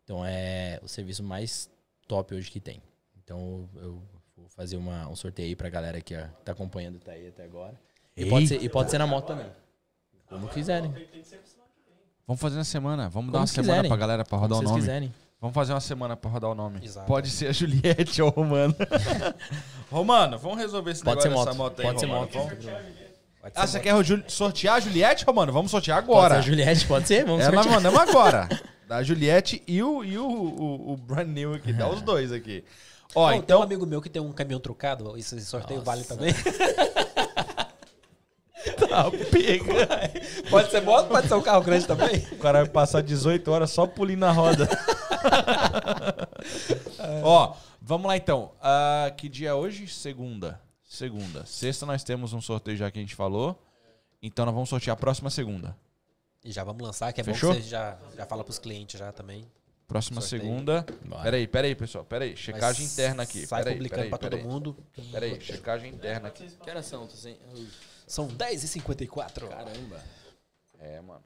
Então 0.03 0.25
é 0.25 0.79
o 0.81 0.87
serviço 0.87 1.21
mais 1.23 1.69
top 2.07 2.33
hoje 2.33 2.49
que 2.49 2.59
tem. 2.61 2.81
Então 3.23 3.69
eu 3.75 4.01
vou 4.37 4.47
fazer 4.49 4.77
uma, 4.77 5.07
um 5.09 5.15
sorteio 5.15 5.49
aí 5.49 5.55
pra 5.55 5.69
galera 5.69 5.99
que 6.01 6.15
tá 6.45 6.53
acompanhando 6.53 6.99
tá 6.99 7.11
aí 7.11 7.27
até 7.27 7.43
agora. 7.43 7.79
E 8.15 8.25
pode, 8.25 8.47
ser, 8.47 8.61
e 8.63 8.69
pode 8.69 8.89
ser 8.91 8.97
na 8.97 9.07
moto 9.07 9.27
também. 9.27 9.47
Como 10.27 10.47
quiserem. 10.47 10.93
Vamos 12.25 12.41
fazer 12.41 12.55
na 12.55 12.63
semana. 12.63 13.09
Vamos 13.09 13.13
Como 13.13 13.31
dar 13.31 13.39
uma 13.39 13.47
vocês 13.47 13.55
semana 13.65 13.73
quiserem. 13.81 13.89
pra 13.89 13.97
galera 13.97 14.23
pra 14.23 14.29
Como 14.37 14.41
rodar 14.41 14.57
o 14.57 14.61
vocês 14.61 14.69
nome. 14.69 14.81
quiserem. 14.81 15.13
Vamos 15.41 15.55
fazer 15.55 15.73
uma 15.73 15.79
semana 15.81 16.15
pra 16.15 16.29
rodar 16.29 16.51
o 16.51 16.55
nome. 16.55 16.79
Exato. 16.83 17.07
Pode 17.07 17.29
ser 17.31 17.47
a 17.47 17.51
Juliette 17.51 18.21
ou 18.21 18.27
o 18.27 18.31
Romano. 18.31 18.75
Romano, 19.91 20.37
vamos 20.37 20.59
resolver 20.59 20.91
esse 20.91 21.03
Pode 21.03 21.27
negócio 21.27 21.31
moto. 21.35 21.45
dessa 21.47 21.57
moto 21.57 21.79
aí, 21.79 21.85
Pode 21.87 21.99
ser 21.99 22.05
Romano. 22.05 22.21
moto. 22.21 22.33
Vamos- 22.33 22.53
Pode 23.41 23.53
Ah, 23.55 23.61
ser 23.65 23.67
você 23.73 23.79
quer 23.79 23.95
o 23.95 24.29
sortear 24.29 24.75
a 24.75 24.79
Juliette, 24.79 25.25
ô, 25.27 25.33
mano? 25.33 25.51
Vamos 25.51 25.71
sortear 25.71 25.97
agora. 25.97 26.35
Pode 26.35 26.45
ser 26.45 26.51
a 26.51 26.53
Juliette, 26.55 26.85
pode 26.85 27.07
ser? 27.07 27.25
Vamos 27.25 27.43
Ela 27.43 27.55
sortear. 27.63 27.75
mandamos 27.81 27.99
agora. 27.99 28.47
Da 28.87 29.01
Juliette 29.01 29.63
e 29.65 29.81
o, 29.81 30.03
e 30.03 30.17
o, 30.17 30.27
o, 30.27 30.91
o 30.91 30.97
brand 30.97 31.25
new 31.29 31.53
aqui. 31.53 31.71
Dá 31.71 31.89
os 31.89 32.01
dois 32.01 32.29
aqui. 32.29 32.61
Ó, 33.15 33.23
Ó, 33.23 33.29
Tem 33.29 33.39
um 33.39 33.41
então. 33.41 33.63
amigo 33.63 33.85
meu 33.85 34.01
que 34.01 34.09
tem 34.09 34.21
um 34.21 34.33
caminhão 34.33 34.59
trucado. 34.59 35.17
Esse 35.17 35.39
sorteio 35.45 35.79
Nossa. 35.79 35.91
vale 35.91 36.03
também. 36.03 36.33
Tá, 38.89 39.09
pega. 39.31 40.09
pode 40.49 40.69
ser 40.69 40.81
moto, 40.81 41.07
pode 41.07 41.27
ser 41.27 41.33
um 41.33 41.41
carro 41.41 41.63
grande 41.63 41.87
também. 41.87 42.17
O 42.31 42.37
cara 42.37 42.61
vai 42.63 42.69
passar 42.69 43.01
18 43.01 43.49
horas 43.51 43.71
só 43.71 43.87
pulindo 43.87 44.19
na 44.21 44.31
roda. 44.31 44.67
Ó, 47.23 47.55
vamos 47.81 48.07
lá 48.07 48.17
então. 48.17 48.51
Ah, 48.61 49.11
que 49.15 49.29
dia 49.29 49.49
é 49.49 49.53
hoje? 49.53 49.87
Segunda. 49.87 50.59
Segunda. 50.83 51.45
Sexta 51.45 51.85
nós 51.85 52.03
temos 52.03 52.33
um 52.33 52.41
sorteio 52.41 52.77
já 52.77 52.91
que 52.91 52.99
a 52.99 53.01
gente 53.01 53.15
falou. 53.15 53.59
Então 54.21 54.45
nós 54.45 54.53
vamos 54.53 54.69
sortear 54.69 54.95
a 54.95 54.99
próxima 54.99 55.29
segunda. 55.29 55.75
E 56.43 56.51
já 56.51 56.63
vamos 56.63 56.81
lançar, 56.81 57.13
que 57.13 57.21
é 57.21 57.23
Fechou? 57.23 57.51
bom 57.51 57.55
que 57.55 57.63
você 57.63 57.69
já, 57.69 57.97
já 58.17 58.25
fala 58.25 58.43
pros 58.43 58.59
clientes 58.59 58.99
já 58.99 59.11
também. 59.11 59.45
Próxima 59.87 60.21
Sorteio. 60.21 60.43
segunda. 60.43 60.85
Peraí, 61.21 61.47
peraí, 61.47 61.75
pessoal. 61.75 62.05
Peraí. 62.05 62.35
Checagem 62.37 62.83
Mas 62.85 62.93
interna 62.93 63.23
aqui. 63.23 63.45
Sai 63.45 63.61
Peraí, 63.61 63.75
publicando 63.75 63.97
peraí, 63.97 64.09
pra 64.09 64.17
todo 64.17 64.31
peraí. 64.31 64.47
mundo. 64.47 64.77
Peraí, 65.11 65.41
checagem 65.41 65.93
interna 65.93 66.29
aqui. 66.29 66.47
Que 66.47 66.69
horas 66.69 66.85
são? 66.85 67.05
Tô 67.07 67.15
sem... 67.15 67.37
São 68.11 68.27
10h54. 68.27 69.47
Caramba. 69.47 70.03
É, 70.77 70.99
mano. 70.99 71.23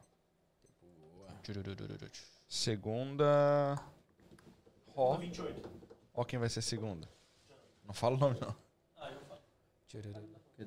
Segunda. 2.48 3.82
Ó. 4.96 5.18
28. 5.18 5.68
Ó 6.14 6.24
quem 6.24 6.38
vai 6.38 6.48
ser 6.48 6.62
segunda. 6.62 7.10
Não 7.88 7.94
fala 7.94 8.16
o 8.16 8.20
nome, 8.20 8.38
não. 8.40 8.56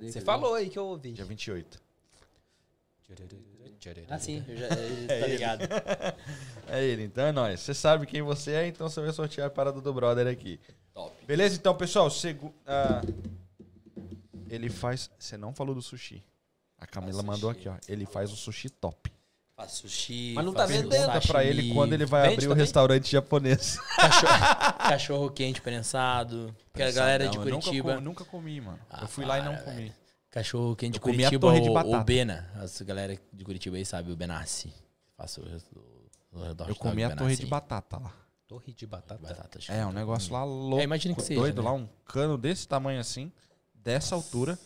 Você 0.01 0.21
falou 0.21 0.55
aí 0.55 0.69
que 0.69 0.77
eu 0.77 0.87
ouvi. 0.87 1.13
Dia 1.13 1.25
28. 1.25 1.81
Ah, 4.09 4.19
sim, 4.19 4.45
eu 4.49 4.57
já, 4.57 4.67
eu 4.67 5.01
já 5.03 5.07
tá 5.21 5.27
ligado. 5.29 5.61
É 6.67 6.85
ele, 6.85 7.05
então 7.05 7.25
é 7.25 7.33
nóis. 7.33 7.61
Você 7.61 7.73
sabe 7.73 8.07
quem 8.07 8.21
você 8.23 8.53
é, 8.53 8.67
então 8.67 8.91
você 8.91 9.01
vai 9.01 9.13
sortear 9.13 9.47
a 9.47 9.51
parada 9.51 9.81
do 9.81 9.95
brother 9.95 10.27
aqui. 10.27 10.61
Top. 10.93 11.15
Beleza? 11.25 11.57
Então, 11.57 11.75
pessoal, 11.75 12.11
segu... 12.11 12.53
ah, 12.67 13.01
ele 14.51 14.69
faz. 14.71 15.11
Você 15.19 15.37
não 15.37 15.53
falou 15.55 15.75
do 15.75 15.83
sushi. 15.83 16.23
A 16.79 16.87
Camila 16.87 17.15
Faz 17.23 17.27
mandou 17.27 17.53
sushi. 17.53 17.69
aqui, 17.69 17.81
ó. 17.89 17.93
Ele 17.93 18.07
faz 18.07 18.33
o 18.33 18.37
sushi 18.37 18.71
top. 18.71 19.13
Faz 19.57 19.73
sushi. 19.73 20.35
Mas 20.37 20.45
não 20.45 20.53
tá 20.53 20.65
vendendo. 20.67 20.91
Pergunta 20.91 21.21
pra 21.27 21.45
ele 21.45 21.73
quando 21.75 21.93
ele 21.93 22.07
vai 22.07 22.23
Vende 22.23 22.35
abrir 22.35 22.47
o 22.47 22.49
também? 22.51 22.63
restaurante 22.65 23.11
japonês. 23.11 23.77
Cachorro, 23.97 24.79
cachorro 24.79 25.31
quente 25.31 25.61
prensado. 25.61 26.55
Que 26.73 26.83
a 26.83 26.91
galera 26.93 27.29
de 27.29 27.37
Não, 27.37 27.45
eu 27.45 27.51
nunca 27.51 27.65
Curitiba. 27.65 27.93
comi- 27.95 28.05
Nunca, 28.05 28.25
comi, 28.25 28.61
mano. 28.61 28.79
Ah, 28.89 29.01
eu 29.03 29.09
fui 29.09 29.25
lá 29.25 29.39
e 29.41 29.43
não 29.45 29.57
comi. 29.57 29.93
Cachorro 30.31 30.77
quente 30.77 30.93
de 30.93 30.99
Eu 30.99 31.03
comi 31.03 31.25
a 31.25 31.29
Curitiba 31.29 31.41
torre 31.49 31.61
de 31.61 31.69
ou, 31.69 31.75
batata. 31.75 31.97
ou 31.97 32.05
Bena. 32.05 32.49
As 32.55 32.81
galera 32.83 33.19
de 33.33 33.45
Curitiba 33.45 33.77
aí 33.77 33.85
sabe 33.85 34.13
o 34.13 34.17
Benassi. 34.17 34.73
Faço 35.17 35.41
o, 35.41 36.37
o, 36.37 36.39
o 36.39 36.51
hot 36.51 36.69
Eu 36.69 36.77
comi 36.77 37.03
a 37.03 37.17
torre 37.17 37.35
de 37.35 37.47
batata 37.47 37.99
lá. 37.99 38.13
Torre 38.47 38.73
de 38.73 38.87
batata. 38.87 39.21
Batata, 39.21 39.59
É, 39.69 39.85
um 39.85 39.93
negócio 39.93 40.33
lá 40.33 40.45
louco. 40.45 40.79
É, 40.79 40.85
imagina 40.85 41.15
que 41.17 41.23
seja, 41.23 41.41
doido 41.41 41.61
né? 41.63 41.69
lá, 41.69 41.75
um 41.75 41.89
cano 42.07 42.39
desse 42.39 42.67
tamanho 42.69 43.01
assim, 43.01 43.33
dessa 43.83 44.15
altura, 44.15 44.59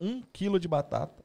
um 0.00 0.22
quilo 0.32 0.58
de 0.60 0.68
batata. 0.68 1.24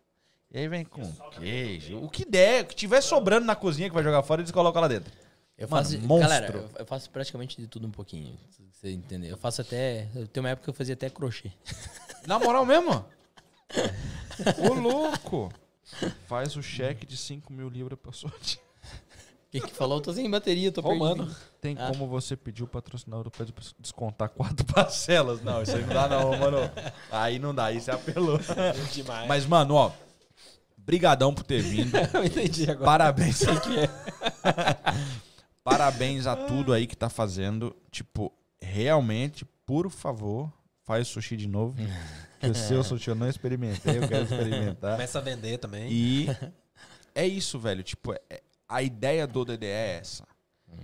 E 0.52 0.58
aí 0.60 0.68
vem 0.68 0.86
com 0.86 1.02
queijo. 1.32 1.98
O 1.98 2.10
que 2.10 2.24
der, 2.26 2.64
o 2.64 2.68
que 2.68 2.76
tiver 2.76 3.02
sobrando 3.02 3.45
na 3.45 3.56
cozinha 3.56 3.90
que 3.90 3.94
vai 3.95 4.03
jogar 4.03 4.22
fora, 4.24 4.42
eles 4.42 4.52
colocam 4.52 4.82
lá 4.82 4.88
dentro. 4.88 5.12
Eu 5.58 5.68
Mano, 5.68 5.84
faço, 5.86 6.00
monstro. 6.02 6.30
galera, 6.30 6.70
eu- 6.80 6.86
faço 6.86 7.10
praticamente 7.10 7.60
de 7.60 7.68
tudo 7.68 7.88
um 7.88 7.92
pouquinho. 7.92 8.36
pra 8.38 8.66
Você 8.72 8.90
entender? 8.92 9.32
Eu 9.32 9.38
faço 9.38 9.62
até. 9.62 10.08
Eu 10.16 10.28
tenho 10.28 10.44
uma 10.44 10.50
época 10.52 10.66
que 10.66 10.70
eu 10.70 10.74
fazia 10.74 10.94
até 10.94 11.10
crochê. 11.10 11.52
Na 12.28 12.38
moral 12.40 12.66
mesmo? 12.66 13.06
Ô, 14.70 14.74
louco! 14.74 15.52
Faz 16.28 16.56
o 16.56 16.62
cheque 16.64 17.06
de 17.06 17.18
5 17.18 17.52
mil 17.53 17.70
libras 17.70 18.00
pra 18.00 18.12
sorte. 18.12 18.60
Quem 19.53 19.61
que 19.61 19.72
falou? 19.75 19.99
Eu 19.99 20.01
tô 20.01 20.11
sem 20.11 20.27
bateria, 20.30 20.72
tô 20.72 20.82
Romano. 20.82 21.25
perdido. 21.27 21.38
Tem 21.61 21.75
Ah. 21.80 21.88
como 21.91 22.07
você 22.07 22.35
pedir 22.35 22.64
o 22.64 22.67
patrocinador 22.67 23.30
pra 23.30 23.45
descontar 23.80 24.27
quatro 24.30 24.65
parcelas? 24.73 25.43
Não, 25.43 25.61
isso 25.61 25.75
aí 25.75 25.83
não 25.85 25.93
dá 25.93 26.07
não, 26.09 26.35
mano. 26.40 26.57
Aí 27.11 27.38
não 27.38 27.53
dá, 27.53 27.65
aí 27.65 27.80
você 27.80 27.91
apelou. 27.91 28.40
Demais. 28.91 29.27
Mas, 29.27 29.45
mano, 29.45 29.75
ó. 29.75 29.91
Brigadão 30.75 31.33
por 31.35 31.43
ter 31.43 31.61
vindo. 31.61 31.95
eu 32.15 32.23
entendi 32.25 32.64
agora. 32.64 32.85
Parabéns. 32.85 33.38
que 33.40 33.80
é. 33.80 33.90
Parabéns 35.64 36.25
a 36.27 36.35
tudo 36.35 36.73
aí 36.73 36.88
que 36.88 36.98
tá 36.98 37.07
fazendo. 37.07 37.75
Tipo, 37.91 38.33
realmente, 38.59 39.45
por 39.67 39.90
favor, 39.91 40.51
faz 40.83 41.07
sushi 41.07 41.38
de 41.38 41.48
novo. 41.48 41.75
Que 42.40 42.48
o 42.48 42.56
seu 42.56 42.83
sushi 42.83 43.09
eu 43.09 43.15
não 43.15 43.30
experimentei, 43.30 43.98
eu 43.99 44.07
quero 44.07 44.23
experimentar. 44.23 44.93
Começa 44.93 45.19
a 45.19 45.22
vender 45.22 45.59
também. 45.59 45.90
E 45.91 46.27
é 47.15 47.25
isso, 47.25 47.57
velho. 47.59 47.83
Tipo, 47.83 48.14
é- 48.14 48.41
a 48.74 48.82
ideia 48.82 49.26
do 49.27 49.45
DDE 49.45 49.66
é 49.68 49.98
essa. 50.00 50.24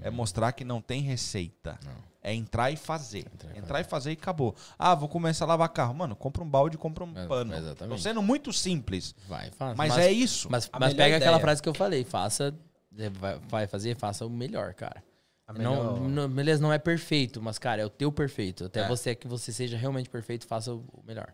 É 0.03 0.09
mostrar 0.09 0.51
que 0.51 0.63
não 0.63 0.81
tem 0.81 1.01
receita. 1.01 1.79
É 2.21 2.33
entrar 2.33 2.69
e 2.69 2.75
fazer. 2.75 3.25
Entrar 3.33 3.57
Entrar, 3.57 3.79
e 3.79 3.81
e 3.81 3.85
fazer 3.85 4.09
e 4.11 4.13
acabou. 4.13 4.53
Ah, 4.77 4.93
vou 4.93 5.07
começar 5.09 5.45
a 5.45 5.47
lavar 5.47 5.69
carro. 5.69 5.93
Mano, 5.95 6.15
compra 6.15 6.43
um 6.43 6.49
balde, 6.49 6.77
compra 6.77 7.03
um 7.03 7.17
É, 7.17 7.25
pano. 7.25 7.55
exatamente. 7.55 7.97
Tô 7.97 8.01
sendo 8.03 8.21
muito 8.21 8.51
simples. 8.53 9.15
Vai, 9.27 9.49
faça. 9.51 9.75
Mas, 9.75 9.97
é 9.97 10.11
isso. 10.11 10.47
Mas, 10.51 10.69
mas 10.71 10.93
melhor 10.93 10.95
pega 10.95 11.15
aquela 11.17 11.31
ideia. 11.31 11.41
frase 11.41 11.61
que 11.61 11.69
eu 11.69 11.73
falei, 11.73 12.03
faça. 12.03 12.53
é, 12.97 13.09
Vai, 13.49 13.65
fazer, 13.67 13.95
faça 13.95 14.25
o 14.25 14.29
melhor, 14.29 14.73
cara. 14.73 15.01
A 15.47 15.53
Não, 15.53 15.59
melhor- 15.95 15.99
não- 16.09 16.29
beleza, 16.29 16.61
não 16.61 16.71
é 16.71 16.77
perfeito, 16.77 17.41
mas, 17.41 17.57
cara, 17.57 17.81
é 17.81 17.85
o 17.85 17.89
teu 17.89 18.11
perfeito. 18.11 18.65
Até 18.65 18.81
É. 18.81 18.87
você 18.87 19.15
que 19.15 19.27
você 19.27 19.51
seja 19.51 19.77
realmente 19.77 20.09
perfeito, 20.09 20.45
faça 20.45 20.73
o 20.73 20.83
melhor. 21.07 21.33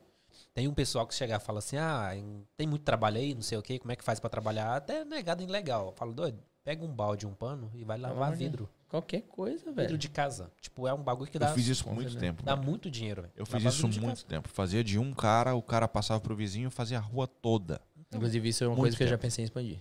Tem 0.55 0.67
um 0.69 0.73
pessoal 0.73 1.05
que 1.05 1.13
chega 1.13 1.35
e 1.35 1.39
fala 1.39 1.59
assim: 1.59 1.75
ah, 1.77 2.15
em- 2.15 2.43
tem 2.55 2.65
muito 2.65 2.83
trabalho 2.83 3.17
aí, 3.17 3.35
não 3.35 3.41
sei 3.41 3.57
o 3.57 3.61
quê, 3.61 3.77
como 3.77 3.91
é 3.91 3.95
que 3.95 4.03
faz 4.03 4.19
pra 4.21 4.29
trabalhar? 4.29 4.73
Até 4.77 5.03
negado 5.03 5.43
em 5.43 5.47
legal. 5.47 5.87
Eu 5.87 5.91
falo, 5.91 6.13
doido, 6.13 6.39
pega 6.63 6.83
um 6.83 6.87
balde, 6.87 7.27
um 7.27 7.33
pano 7.33 7.69
e 7.75 7.83
vai 7.83 7.97
lavar 7.97 8.29
Olha. 8.29 8.37
vidro. 8.37 8.69
Qualquer 8.87 9.23
coisa, 9.23 9.65
Vidro 9.65 9.75
velho. 9.75 9.97
de 9.97 10.07
casa. 10.07 10.49
Tipo, 10.61 10.87
é 10.87 10.93
um 10.93 11.03
bagulho 11.03 11.29
que 11.29 11.35
Eu 11.35 11.41
dá, 11.41 11.53
fiz 11.53 11.67
isso 11.67 11.83
por 11.83 11.93
muito 11.93 12.15
tempo. 12.17 12.41
dá 12.41 12.55
velho. 12.55 12.65
muito 12.65 12.89
dinheiro. 12.89 13.23
velho. 13.23 13.33
Eu 13.35 13.45
fiz 13.45 13.55
Lavar 13.55 13.73
isso 13.73 13.85
vidro 13.87 14.01
muito 14.03 14.15
casa. 14.17 14.27
tempo. 14.27 14.47
Fazia 14.47 14.81
de 14.81 14.97
um 14.97 15.13
cara, 15.13 15.53
o 15.55 15.61
cara 15.61 15.85
passava 15.89 16.21
pro 16.21 16.33
vizinho, 16.33 16.71
fazia 16.71 16.99
a 16.99 17.01
rua 17.01 17.27
toda. 17.27 17.81
Inclusive, 18.13 18.47
isso 18.47 18.63
é 18.63 18.67
uma 18.67 18.75
Muito 18.75 18.83
coisa 18.83 18.95
que 18.97 19.03
eu 19.03 19.07
já 19.07 19.17
pensei 19.17 19.43
em 19.43 19.45
expandir. 19.45 19.79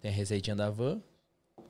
Tem 0.00 0.10
a 0.10 0.14
receitinha 0.14 0.56
da 0.56 0.70
van, 0.70 1.02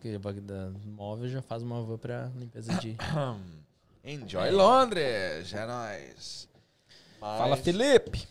que 0.01 0.17
da 0.19 0.71
móvel 0.85 1.29
já 1.29 1.43
faz 1.43 1.63
uma 1.65 1.83
van 1.83 1.99
pra 1.99 2.31
limpeza 2.37 2.73
de. 2.75 2.97
Enjoy 4.05 4.51
Londres, 4.53 5.53
é 5.53 5.67
nóis. 5.67 6.49
Fala, 7.21 7.57
Felipe! 7.57 8.27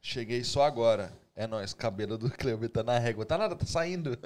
Cheguei 0.00 0.44
só 0.44 0.62
agora. 0.64 1.12
É 1.36 1.46
nóis, 1.48 1.74
cabelo 1.74 2.16
do 2.16 2.30
Cleber 2.30 2.68
tá 2.68 2.84
na 2.84 2.96
régua. 2.98 3.26
Tá 3.26 3.36
nada, 3.36 3.56
tá 3.56 3.66
saindo. 3.66 4.16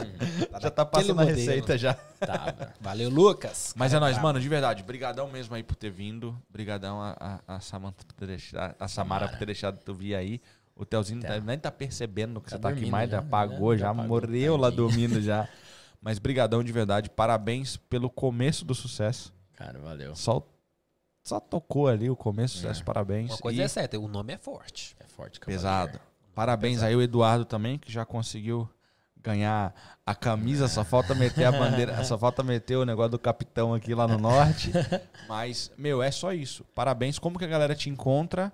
já 0.62 0.70
tá 0.70 0.84
passando 0.84 1.20
a 1.20 1.24
receita 1.24 1.76
já. 1.76 1.92
Tava. 1.92 2.72
Valeu, 2.80 3.10
Lucas. 3.10 3.74
Mas 3.76 3.92
é 3.92 3.96
Cara, 3.96 4.00
nóis, 4.06 4.14
brabo. 4.14 4.28
mano, 4.28 4.40
de 4.40 4.48
verdade. 4.48 4.82
Brigadão 4.82 5.28
mesmo 5.30 5.54
aí 5.54 5.62
por 5.62 5.76
ter 5.76 5.90
vindo. 5.90 6.40
Brigadão 6.48 7.02
a, 7.02 7.40
a, 7.46 7.56
a 7.56 7.60
Samantha 7.60 8.02
por 8.06 8.14
ter 8.14 8.26
deixado, 8.28 8.74
a 8.80 8.88
Samara 8.88 9.28
por 9.28 9.38
ter 9.38 9.44
deixado 9.46 9.78
tu 9.84 9.92
vir 9.94 10.14
aí. 10.14 10.40
O 10.74 10.86
Telzinho 10.86 11.20
Tá. 11.20 11.28
tá- 11.28 11.40
nem 11.40 11.58
tá 11.58 11.70
percebendo 11.70 12.40
que 12.40 12.48
Tá 12.50 12.56
você 12.56 12.62
tá 12.62 12.68
aqui 12.70 12.86
mais, 12.86 13.10
já, 13.10 13.18
apagou, 13.18 13.72
né? 13.72 13.78
já, 13.78 13.84
Já 13.86 13.90
apagou, 13.90 14.20
morreu 14.22 14.56
lá 14.56 14.70
dormindo 14.70 15.20
já. 15.20 15.46
Mas 16.00 16.18
brigadão 16.18 16.64
de 16.64 16.72
verdade. 16.72 17.10
Parabéns 17.10 17.76
pelo 17.76 18.08
começo 18.08 18.64
do 18.64 18.74
sucesso. 18.74 19.32
Cara, 19.54 19.78
valeu. 19.78 20.16
Só, 20.16 20.42
só 21.24 21.40
tocou 21.40 21.88
ali 21.88 22.10
o 22.10 22.14
começo 22.14 22.58
sucesso, 22.58 22.84
parabéns. 22.84 23.30
Uma 23.30 23.38
coisa 23.38 23.58
E 23.58 23.64
é 23.64 23.68
certa, 23.68 23.98
o 23.98 24.06
nome 24.06 24.34
é 24.34 24.38
forte. 24.38 24.94
É 25.00 25.04
forte, 25.04 25.40
pesado. 25.40 25.98
Parabéns 26.34 26.82
aí 26.82 26.94
o 26.94 27.00
Eduardo 27.00 27.46
também, 27.46 27.78
que 27.78 27.90
já 27.90 28.04
conseguiu 28.04 28.68
ganhar 29.22 29.74
a 30.04 30.14
camisa, 30.14 30.68
só 30.68 30.84
falta 30.84 31.14
meter 31.14 31.44
a 31.46 31.52
bandeira, 31.52 32.04
só 32.04 32.18
falta 32.18 32.42
meter 32.42 32.76
o 32.76 32.84
negócio 32.84 33.12
do 33.12 33.18
capitão 33.18 33.72
aqui 33.72 33.94
lá 33.94 34.06
no 34.06 34.18
norte. 34.18 34.70
Mas, 35.26 35.72
meu, 35.78 36.02
é 36.02 36.10
só 36.10 36.30
isso. 36.32 36.62
Parabéns. 36.74 37.18
Como 37.18 37.38
que 37.38 37.44
a 37.46 37.48
galera 37.48 37.74
te 37.74 37.88
encontra? 37.88 38.52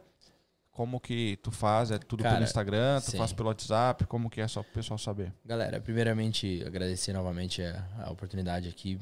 Como 0.70 1.00
que 1.00 1.38
tu 1.42 1.50
faz? 1.50 1.90
É 1.90 1.98
tudo 1.98 2.22
Cara, 2.22 2.36
pelo 2.36 2.44
Instagram? 2.44 3.00
Tu 3.00 3.10
sim. 3.10 3.18
faz 3.18 3.32
pelo 3.32 3.48
WhatsApp? 3.48 4.06
Como 4.06 4.30
que 4.30 4.40
é 4.40 4.46
só 4.46 4.62
pro 4.62 4.72
pessoal 4.72 4.96
saber? 4.96 5.32
Galera, 5.44 5.80
primeiramente, 5.80 6.62
agradecer 6.64 7.12
novamente 7.12 7.60
a, 7.62 7.84
a 8.04 8.10
oportunidade 8.10 8.68
aqui. 8.68 8.96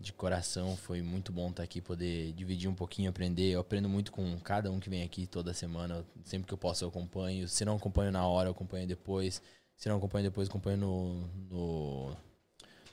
De 0.00 0.14
coração, 0.14 0.78
foi 0.78 1.02
muito 1.02 1.30
bom 1.30 1.50
estar 1.50 1.62
aqui, 1.62 1.78
poder 1.78 2.32
dividir 2.32 2.70
um 2.70 2.74
pouquinho, 2.74 3.10
aprender. 3.10 3.50
Eu 3.50 3.60
aprendo 3.60 3.86
muito 3.86 4.10
com 4.10 4.40
cada 4.40 4.70
um 4.70 4.80
que 4.80 4.88
vem 4.88 5.02
aqui 5.02 5.26
toda 5.26 5.52
semana. 5.52 6.02
Sempre 6.24 6.48
que 6.48 6.54
eu 6.54 6.58
posso, 6.58 6.82
eu 6.82 6.88
acompanho. 6.88 7.46
Se 7.46 7.66
não 7.66 7.76
acompanho 7.76 8.10
na 8.10 8.26
hora, 8.26 8.48
eu 8.48 8.52
acompanho 8.52 8.86
depois. 8.86 9.42
Se 9.76 9.90
não 9.90 9.98
acompanho 9.98 10.24
depois, 10.24 10.48
eu 10.48 10.52
acompanho 10.52 10.78
no, 10.78 11.28
no, 11.50 12.16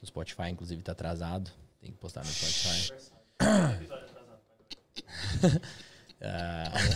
no 0.01 0.05
Spotify. 0.05 0.49
Inclusive, 0.49 0.83
tá 0.83 0.91
atrasado. 0.91 1.49
Tem 1.79 1.91
que 1.91 1.97
postar 1.97 2.25
no 2.25 2.29
Spotify. 2.29 2.91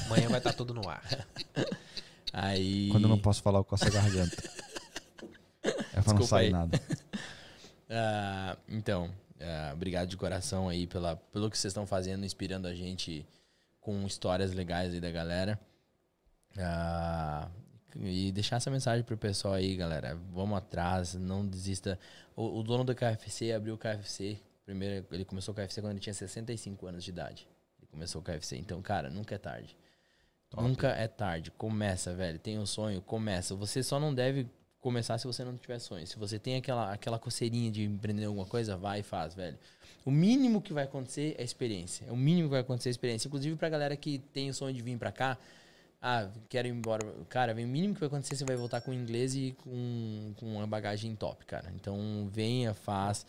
Amanhã 0.07 0.27
vai 0.27 0.39
estar 0.39 0.51
tudo 0.51 0.73
no 0.73 0.89
ar. 0.89 1.25
aí. 2.33 2.89
Quando 2.91 3.05
eu 3.05 3.09
não 3.09 3.19
posso 3.19 3.41
falar, 3.41 3.59
eu 3.59 3.63
coço 3.63 3.85
a 3.85 3.89
garganta. 3.89 4.35
É 5.93 6.01
pra 6.01 6.15
não 6.15 6.23
sair 6.23 6.49
nada. 6.49 6.81
Ah, 7.87 8.57
então, 8.67 9.13
ah, 9.43 9.71
obrigado 9.73 10.07
de 10.07 10.17
coração 10.17 10.69
aí 10.69 10.87
pela, 10.87 11.15
pelo 11.15 11.49
que 11.49 11.57
vocês 11.57 11.71
estão 11.71 11.85
fazendo, 11.85 12.25
inspirando 12.25 12.67
a 12.67 12.73
gente 12.73 13.25
com 13.79 14.05
histórias 14.05 14.53
legais 14.53 14.93
aí 14.93 14.99
da 14.99 15.11
galera. 15.11 15.59
Ah, 16.57 17.49
E 17.95 18.31
deixar 18.31 18.57
essa 18.57 18.71
mensagem 18.71 19.03
pro 19.03 19.17
pessoal 19.17 19.55
aí, 19.55 19.75
galera. 19.75 20.15
Vamos 20.31 20.57
atrás, 20.57 21.13
não 21.15 21.45
desista. 21.45 21.99
O, 22.35 22.59
o 22.59 22.63
dono 22.63 22.83
do 22.83 22.95
KFC 22.95 23.51
abriu 23.51 23.75
o 23.75 23.77
KFC. 23.77 24.39
Primeiro, 24.65 25.05
ele 25.11 25.25
começou 25.25 25.53
o 25.53 25.55
KFC 25.55 25.81
quando 25.81 25.91
ele 25.91 25.99
tinha 25.99 26.13
65 26.13 26.87
anos 26.87 27.03
de 27.03 27.09
idade. 27.09 27.47
Ele 27.79 27.87
começou 27.87 28.21
o 28.21 28.23
KFC. 28.23 28.57
Então, 28.57 28.81
cara, 28.81 29.09
nunca 29.09 29.35
é 29.35 29.37
tarde. 29.37 29.77
Nunca 30.55 30.89
é 30.89 31.07
tarde. 31.07 31.51
Começa, 31.51 32.13
velho. 32.13 32.37
Tem 32.37 32.59
um 32.59 32.65
sonho, 32.65 33.01
começa. 33.01 33.55
Você 33.55 33.81
só 33.81 33.99
não 33.99 34.13
deve 34.13 34.47
começar 34.81 35.17
se 35.17 35.27
você 35.27 35.43
não 35.43 35.55
tiver 35.55 35.79
sonho. 35.79 36.05
Se 36.07 36.17
você 36.17 36.37
tem 36.39 36.55
aquela, 36.57 36.91
aquela 36.91 37.17
coceirinha 37.19 37.71
de 37.71 37.83
empreender 37.83 38.25
alguma 38.25 38.45
coisa, 38.45 38.75
vai 38.75 38.99
e 38.99 39.03
faz, 39.03 39.33
velho. 39.35 39.57
O 40.03 40.09
mínimo 40.11 40.61
que 40.61 40.73
vai 40.73 40.83
acontecer 40.85 41.35
é 41.37 41.43
experiência. 41.43 42.05
É 42.07 42.11
o 42.11 42.17
mínimo 42.17 42.47
que 42.47 42.51
vai 42.51 42.61
acontecer 42.61 42.89
é 42.89 42.91
experiência. 42.91 43.27
Inclusive 43.27 43.55
pra 43.55 43.69
galera 43.69 43.95
que 43.95 44.17
tem 44.33 44.49
o 44.49 44.53
sonho 44.53 44.73
de 44.75 44.81
vir 44.81 44.97
pra 44.97 45.11
cá, 45.11 45.37
ah, 46.01 46.27
quero 46.49 46.67
ir 46.67 46.71
embora. 46.71 47.05
Cara, 47.29 47.53
vem 47.53 47.63
o 47.63 47.67
mínimo 47.67 47.93
que 47.93 47.99
vai 47.99 48.07
acontecer, 48.07 48.35
você 48.35 48.43
vai 48.43 48.55
voltar 48.55 48.81
com 48.81 48.91
inglês 48.91 49.35
e 49.35 49.55
com, 49.63 50.33
com 50.37 50.45
uma 50.55 50.65
bagagem 50.65 51.15
top, 51.15 51.45
cara. 51.45 51.71
Então 51.75 52.27
venha, 52.33 52.73
faz. 52.73 53.25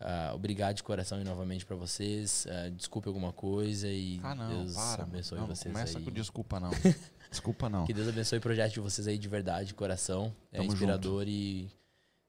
Ah, 0.00 0.32
obrigado 0.34 0.74
de 0.76 0.82
coração 0.82 1.20
e 1.20 1.24
novamente 1.24 1.64
pra 1.64 1.76
vocês. 1.76 2.44
Ah, 2.50 2.68
desculpe 2.70 3.06
alguma 3.06 3.32
coisa 3.32 3.88
e 3.88 4.18
Ah, 4.24 4.34
não, 4.34 4.48
Deus 4.64 4.74
para. 4.74 5.04
abençoe 5.04 5.38
não, 5.38 5.46
não 5.46 5.54
vocês 5.54 5.72
começa 5.72 5.98
aí. 5.98 6.04
com 6.04 6.10
desculpa, 6.10 6.58
não. 6.58 6.70
Desculpa, 7.30 7.68
não. 7.68 7.84
Que 7.86 7.92
Deus 7.92 8.08
abençoe 8.08 8.38
o 8.38 8.42
projeto 8.42 8.74
de 8.74 8.80
vocês 8.80 9.06
aí 9.06 9.18
de 9.18 9.28
verdade, 9.28 9.68
de 9.68 9.74
coração. 9.74 10.34
É 10.52 10.58
Tamo 10.58 10.72
inspirador 10.72 11.24
e, 11.26 11.70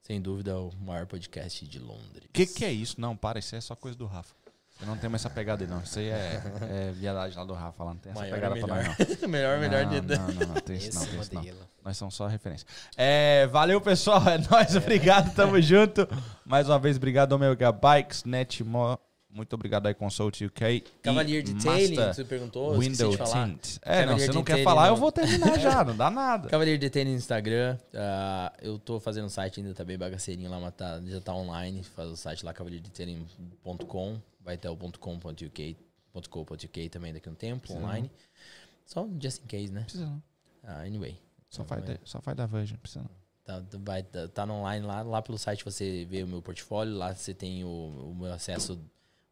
sem 0.02 0.20
dúvida, 0.20 0.58
o 0.58 0.72
maior 0.76 1.06
podcast 1.06 1.66
de 1.66 1.78
Londres. 1.78 2.24
O 2.28 2.32
que, 2.32 2.46
que 2.46 2.64
é 2.64 2.72
isso? 2.72 3.00
Não, 3.00 3.16
para, 3.16 3.38
isso 3.38 3.54
é 3.56 3.60
só 3.60 3.74
coisa 3.74 3.96
do 3.96 4.06
Rafa. 4.06 4.34
Eu 4.80 4.86
não 4.86 4.96
tenho 4.96 5.10
mais 5.10 5.20
essa 5.20 5.28
pegada 5.28 5.62
aí, 5.62 5.68
não. 5.68 5.80
Isso 5.80 5.98
aí 5.98 6.08
é, 6.08 6.42
é 6.70 6.92
viadagem 6.92 7.36
lá 7.36 7.44
do 7.44 7.52
Rafa, 7.52 7.84
lá 7.84 7.92
não 7.92 8.00
tem 8.00 8.12
essa 8.12 8.20
Maior 8.20 8.34
pegada 8.34 8.58
é 8.58 8.60
pra 8.60 8.74
melhor. 8.76 8.96
nós, 8.98 9.20
não. 9.20 9.28
melhor, 9.28 9.58
melhor 9.60 9.84
não, 9.84 9.90
de 9.90 10.00
não, 10.00 10.26
não, 10.26 10.46
não, 10.54 10.54
tem 10.54 10.76
isso 10.76 10.94
não, 10.94 11.02
Esse 11.02 11.30
tem 11.30 11.40
isso 11.40 11.54
não. 11.58 11.68
Nós 11.84 11.96
somos 11.98 12.14
só 12.14 12.26
referência. 12.26 12.66
É, 12.96 13.46
valeu, 13.48 13.80
pessoal. 13.80 14.22
É 14.26 14.38
nóis, 14.50 14.74
obrigado, 14.76 15.34
tamo 15.34 15.60
junto. 15.60 16.08
Mais 16.46 16.68
uma 16.68 16.78
vez, 16.78 16.96
obrigado, 16.96 17.32
Omega 17.32 17.70
Bikes, 17.70 18.24
Netmo. 18.24 18.98
Muito 19.32 19.52
obrigado 19.54 19.86
aí, 19.86 19.94
Consult 19.94 20.44
UK. 20.44 20.80
Cavalier 21.02 21.42
Detailing, 21.44 21.94
você 21.96 22.24
perguntou, 22.24 22.76
Window. 22.76 23.10
Tint. 23.12 23.78
É, 23.82 24.00
não, 24.00 24.14
Cavalier 24.14 24.26
você 24.26 24.32
não 24.32 24.44
quer 24.44 24.64
falar, 24.64 24.88
eu 24.88 24.92
não. 24.92 24.96
vou 24.96 25.12
terminar 25.12 25.58
já, 25.58 25.82
não 25.84 25.96
dá 25.96 26.10
nada. 26.10 26.48
Cavalier 26.48 26.78
Detailing 26.78 27.12
no 27.12 27.16
Instagram. 27.16 27.78
ah, 27.94 28.52
eu 28.60 28.78
tô 28.78 28.98
fazendo 28.98 29.26
o 29.26 29.30
site 29.30 29.60
ainda, 29.60 29.72
tá 29.72 29.84
bem 29.84 29.96
bagaceirinho 29.96 30.50
lá, 30.50 30.58
mas 30.58 30.74
tá, 30.74 31.00
já 31.06 31.20
tá 31.20 31.34
online. 31.34 31.84
Faz 31.84 32.08
o 32.10 32.16
site 32.16 32.44
lá, 32.44 32.52
cavalierdetailing.com. 32.52 34.20
Vai 34.40 34.56
ter 34.56 34.68
o 34.68 34.76
.com.uk, 34.76 35.76
.co.uk 36.28 36.88
também 36.88 37.12
daqui 37.12 37.28
a 37.28 37.32
um 37.32 37.34
tempo, 37.34 37.60
Precisa 37.62 37.78
online. 37.78 38.10
Só 38.84 39.08
just 39.20 39.44
in 39.44 39.46
case, 39.46 39.72
né? 39.72 39.82
Precisa 39.82 40.06
não. 40.06 40.22
Ah, 40.64 40.80
anyway. 40.80 41.16
Só 41.48 41.64
faz, 41.64 41.84
da, 41.84 41.98
só 42.04 42.20
faz 42.20 42.36
da 42.36 42.46
Virgin, 42.46 42.76
precisa 42.76 43.04
não. 43.04 43.20
Tá, 43.44 43.60
tá- 43.60 43.78
vai, 43.80 44.02
tá, 44.02 44.28
tá 44.28 44.46
no 44.46 44.54
online 44.54 44.86
lá, 44.86 45.02
lá 45.02 45.22
pelo 45.22 45.38
site 45.38 45.64
você 45.64 46.04
vê 46.08 46.22
o 46.22 46.26
meu 46.26 46.40
portfólio, 46.42 46.96
lá 46.96 47.14
você 47.14 47.34
tem 47.34 47.64
o, 47.64 47.68
o 47.68 48.14
meu 48.14 48.32
acesso, 48.32 48.80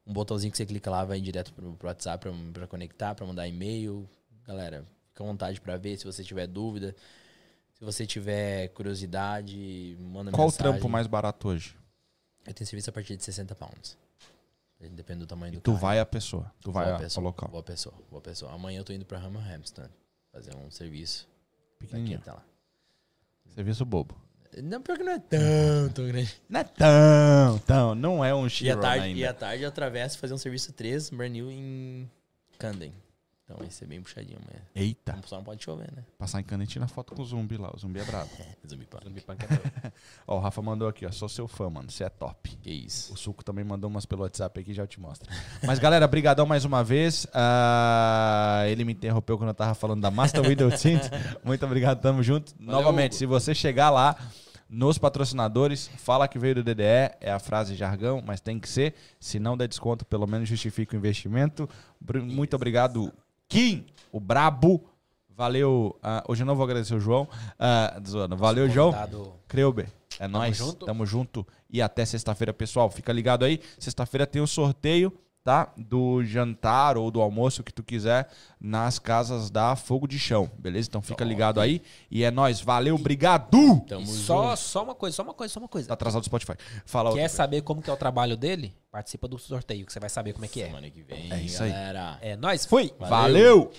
um 0.09 0.13
botãozinho 0.13 0.51
que 0.51 0.57
você 0.57 0.65
clica 0.67 0.91
lá, 0.91 1.05
vai 1.05 1.21
direto 1.21 1.53
pro, 1.53 1.75
pro 1.75 1.87
WhatsApp 1.89 2.23
pra, 2.29 2.33
pra 2.53 2.67
conectar, 2.67 3.15
pra 3.15 3.27
mandar 3.27 3.47
e-mail. 3.47 4.09
Galera, 4.47 4.85
fica 5.11 5.23
à 5.23 5.27
vontade 5.27 5.61
pra 5.61 5.77
ver 5.77 5.97
se 5.99 6.05
você 6.05 6.25
tiver 6.25 6.47
dúvida. 6.47 6.97
Se 7.75 7.85
você 7.85 8.07
tiver 8.07 8.69
curiosidade, 8.69 9.97
manda 10.01 10.31
Qual 10.33 10.49
o 10.49 10.51
mensagem. 10.51 10.73
trampo 10.73 10.89
mais 10.89 11.07
barato 11.07 11.49
hoje? 11.49 11.77
Eu 12.47 12.55
tenho 12.55 12.67
serviço 12.67 12.91
a 12.91 12.93
partir 12.93 13.17
de 13.17 13.23
60 13.25 13.55
pounds. 13.55 13.97
Depende 14.81 15.21
do 15.21 15.27
tamanho 15.27 15.53
do 15.55 15.61
Tu 15.61 15.71
carro. 15.73 15.81
vai 15.83 15.99
a 16.01 16.07
pessoa. 16.07 16.51
Tu 16.61 16.73
vai 16.73 16.91
a- 16.91 16.97
pessoa, 16.99 17.23
ao 17.23 17.27
local. 17.27 17.49
Boa 17.51 17.63
pessoa, 17.63 17.95
boa 18.11 18.23
pessoa. 18.23 18.53
Amanhã 18.53 18.79
eu 18.81 18.85
tô 18.85 18.93
indo 18.93 19.05
pra 19.05 19.19
Hamilton 19.19 19.89
fazer 20.33 20.57
um 20.57 20.71
serviço. 20.71 21.29
Pequenininho. 21.79 22.21
Tá 22.21 22.35
lá. 22.35 22.45
Serviço 23.55 23.85
bobo. 23.85 24.17
Não, 24.63 24.81
pior 24.83 24.97
que 24.99 25.05
não 25.05 25.13
é 25.13 25.19
tão, 25.19 25.89
tão 25.95 26.07
grande. 26.07 26.35
Não 26.49 26.61
é 26.61 26.65
tão, 26.65 27.59
tão. 27.67 27.95
Não 27.95 28.25
é 28.25 28.35
um 28.35 28.45
E 28.45 28.47
à 28.47 28.49
Chiron 28.51 28.81
tarde, 28.81 29.05
ainda. 29.05 29.21
e 29.21 29.27
à 29.27 29.33
tarde 29.35 29.63
eu 29.63 29.69
atravesso 29.69 30.19
fazer 30.19 30.35
um 30.35 30.39
serviço 30.39 30.73
3, 30.73 31.11
brand 31.11 31.31
new 31.33 31.51
em 31.51 32.11
Camden. 32.59 32.93
Então 33.49 33.57
vai 33.57 33.71
ser 33.71 33.87
bem 33.87 34.03
puxadinho 34.03 34.39
amanhã. 34.45 34.63
Eita. 34.75 35.19
Só 35.25 35.37
não 35.37 35.43
pode 35.43 35.65
chover, 35.65 35.91
né? 35.97 36.05
Passar 36.19 36.39
em 36.39 36.45
cana 36.45 36.65
e 36.65 36.67
tirar 36.67 36.87
foto 36.87 37.15
com 37.15 37.23
o 37.23 37.25
zumbi 37.25 37.57
lá. 37.57 37.71
O 37.75 37.79
zumbi 37.79 37.99
é 37.99 38.05
brabo. 38.05 38.29
Zumbi 38.69 38.85
punk. 38.85 39.05
Zumbi 39.05 39.21
punk 39.23 39.43
é. 39.43 39.91
Ó, 40.29 40.37
o 40.37 40.39
Rafa 40.39 40.61
mandou 40.61 40.87
aqui, 40.87 41.07
ó. 41.07 41.11
Sou 41.11 41.31
seu 41.31 41.49
fã, 41.49 41.71
mano. 41.71 41.91
Você 41.91 42.05
é 42.05 42.11
top. 42.11 42.55
Que 42.57 42.71
isso. 42.71 43.15
O 43.15 43.17
Suco 43.17 43.43
também 43.43 43.65
mandou 43.65 43.89
umas 43.89 44.05
pelo 44.05 44.21
WhatsApp 44.21 44.61
aqui, 44.61 44.75
já 44.75 44.83
eu 44.83 44.87
te 44.87 45.01
mostro. 45.01 45.33
Mas, 45.65 45.79
galera, 45.79 46.07
brigadão 46.07 46.45
mais 46.45 46.67
uma 46.67 46.85
vez. 46.85 47.27
Ah, 47.33 48.65
ele 48.67 48.85
me 48.85 48.93
interrompeu 48.93 49.39
quando 49.39 49.49
eu 49.49 49.55
tava 49.55 49.73
falando 49.73 50.03
da 50.03 50.11
Master 50.11 50.43
Window 50.43 50.71
Tint. 50.71 51.05
Muito 51.43 51.65
obrigado, 51.65 52.03
tamo 52.03 52.23
junto. 52.23 52.53
Novamente, 52.61 53.13
Hugo. 53.13 53.19
se 53.19 53.25
você 53.25 53.55
chegar 53.55 53.89
lá 53.89 54.15
nos 54.69 54.99
patrocinadores, 54.99 55.89
fala 55.97 56.29
que 56.29 56.39
veio 56.39 56.57
do 56.57 56.63
DDE, 56.63 56.83
é 57.21 57.33
a 57.33 57.39
frase 57.39 57.75
jargão, 57.75 58.23
mas 58.25 58.41
tem 58.41 58.59
que 58.61 58.69
ser. 58.69 58.95
Se 59.19 59.39
não 59.39 59.57
der 59.57 59.69
desconto, 59.69 60.05
pelo 60.05 60.27
menos 60.27 60.49
justifica 60.49 60.95
o 60.95 60.99
investimento. 60.99 61.67
Muito 62.23 62.55
obrigado, 62.55 63.11
Kim, 63.49 63.85
o 64.13 64.21
brabo. 64.21 64.85
Valeu. 65.31 65.97
ah, 66.03 66.25
hoje 66.27 66.43
eu 66.43 66.47
não 66.47 66.57
vou 66.57 66.65
agradecer 66.65 66.95
o 66.95 67.01
João. 67.01 67.29
Zoando. 68.07 68.37
Valeu, 68.37 68.69
João. 68.69 68.93
Creuber, 69.47 69.89
é 70.19 70.27
nóis. 70.27 70.57
junto. 70.57 70.85
Tamo 70.85 71.07
junto. 71.07 71.47
E 71.71 71.81
até 71.81 72.05
sexta-feira, 72.05 72.53
pessoal. 72.53 72.91
Fica 72.91 73.13
ligado 73.13 73.45
aí. 73.45 73.61
Sexta-feira 73.79 74.27
tem 74.27 74.43
o 74.43 74.47
sorteio, 74.49 75.13
tá? 75.49 75.73
Do 75.79 76.23
jantar 76.23 76.99
ou 76.99 77.11
do 77.11 77.23
almoço, 77.23 77.65
que 77.65 77.73
tu 77.73 77.83
quiser, 77.83 78.29
nas 78.61 78.99
casas 78.99 79.49
da 79.51 79.75
Fogo 79.75 80.07
de 80.07 80.19
Chão, 80.19 80.51
beleza? 80.59 80.89
Então 80.89 81.01
fica 81.01 81.25
ligado 81.25 81.59
aí. 81.59 81.81
E 82.11 82.23
é 82.23 82.31
nóis. 82.31 82.61
Valeu, 82.61 82.97
obrigado! 82.97 83.81
Tamo 83.89 84.03
E 84.03 84.07
junto. 84.07 84.19
só, 84.19 84.55
só 84.57 84.83
uma 84.85 84.95
coisa, 84.95 85.17
só 85.17 85.23
uma 85.23 85.33
coisa, 85.33 85.55
só 85.55 85.59
uma 85.61 85.69
coisa. 85.69 85.89
Tá 85.89 85.95
atrasado 85.95 86.21
o 86.21 86.25
Spotify. 86.27 86.53
Fala 86.85 87.09
outra 87.09 87.23
Quer 87.23 87.29
coisa. 87.29 87.35
saber 87.37 87.63
como 87.63 87.81
que 87.81 87.89
é 87.89 87.93
o 87.93 87.97
trabalho 87.97 88.37
dele? 88.37 88.75
Participa 88.93 89.27
do 89.27 89.39
sorteio, 89.39 89.87
que 89.87 89.93
você 89.93 89.99
vai 89.99 90.11
saber 90.11 90.35
como 90.35 90.45
é 90.45 90.49
que 90.49 90.61
é. 90.61 90.67
Semana 90.67 90.91
que 90.91 91.03
vem, 91.03 91.33
É 91.33 91.41
isso 91.41 91.63
aí. 91.63 91.71
galera. 91.71 92.19
É 92.21 92.37
nóis, 92.37 92.67
fui! 92.67 92.93
Valeu. 92.99 93.71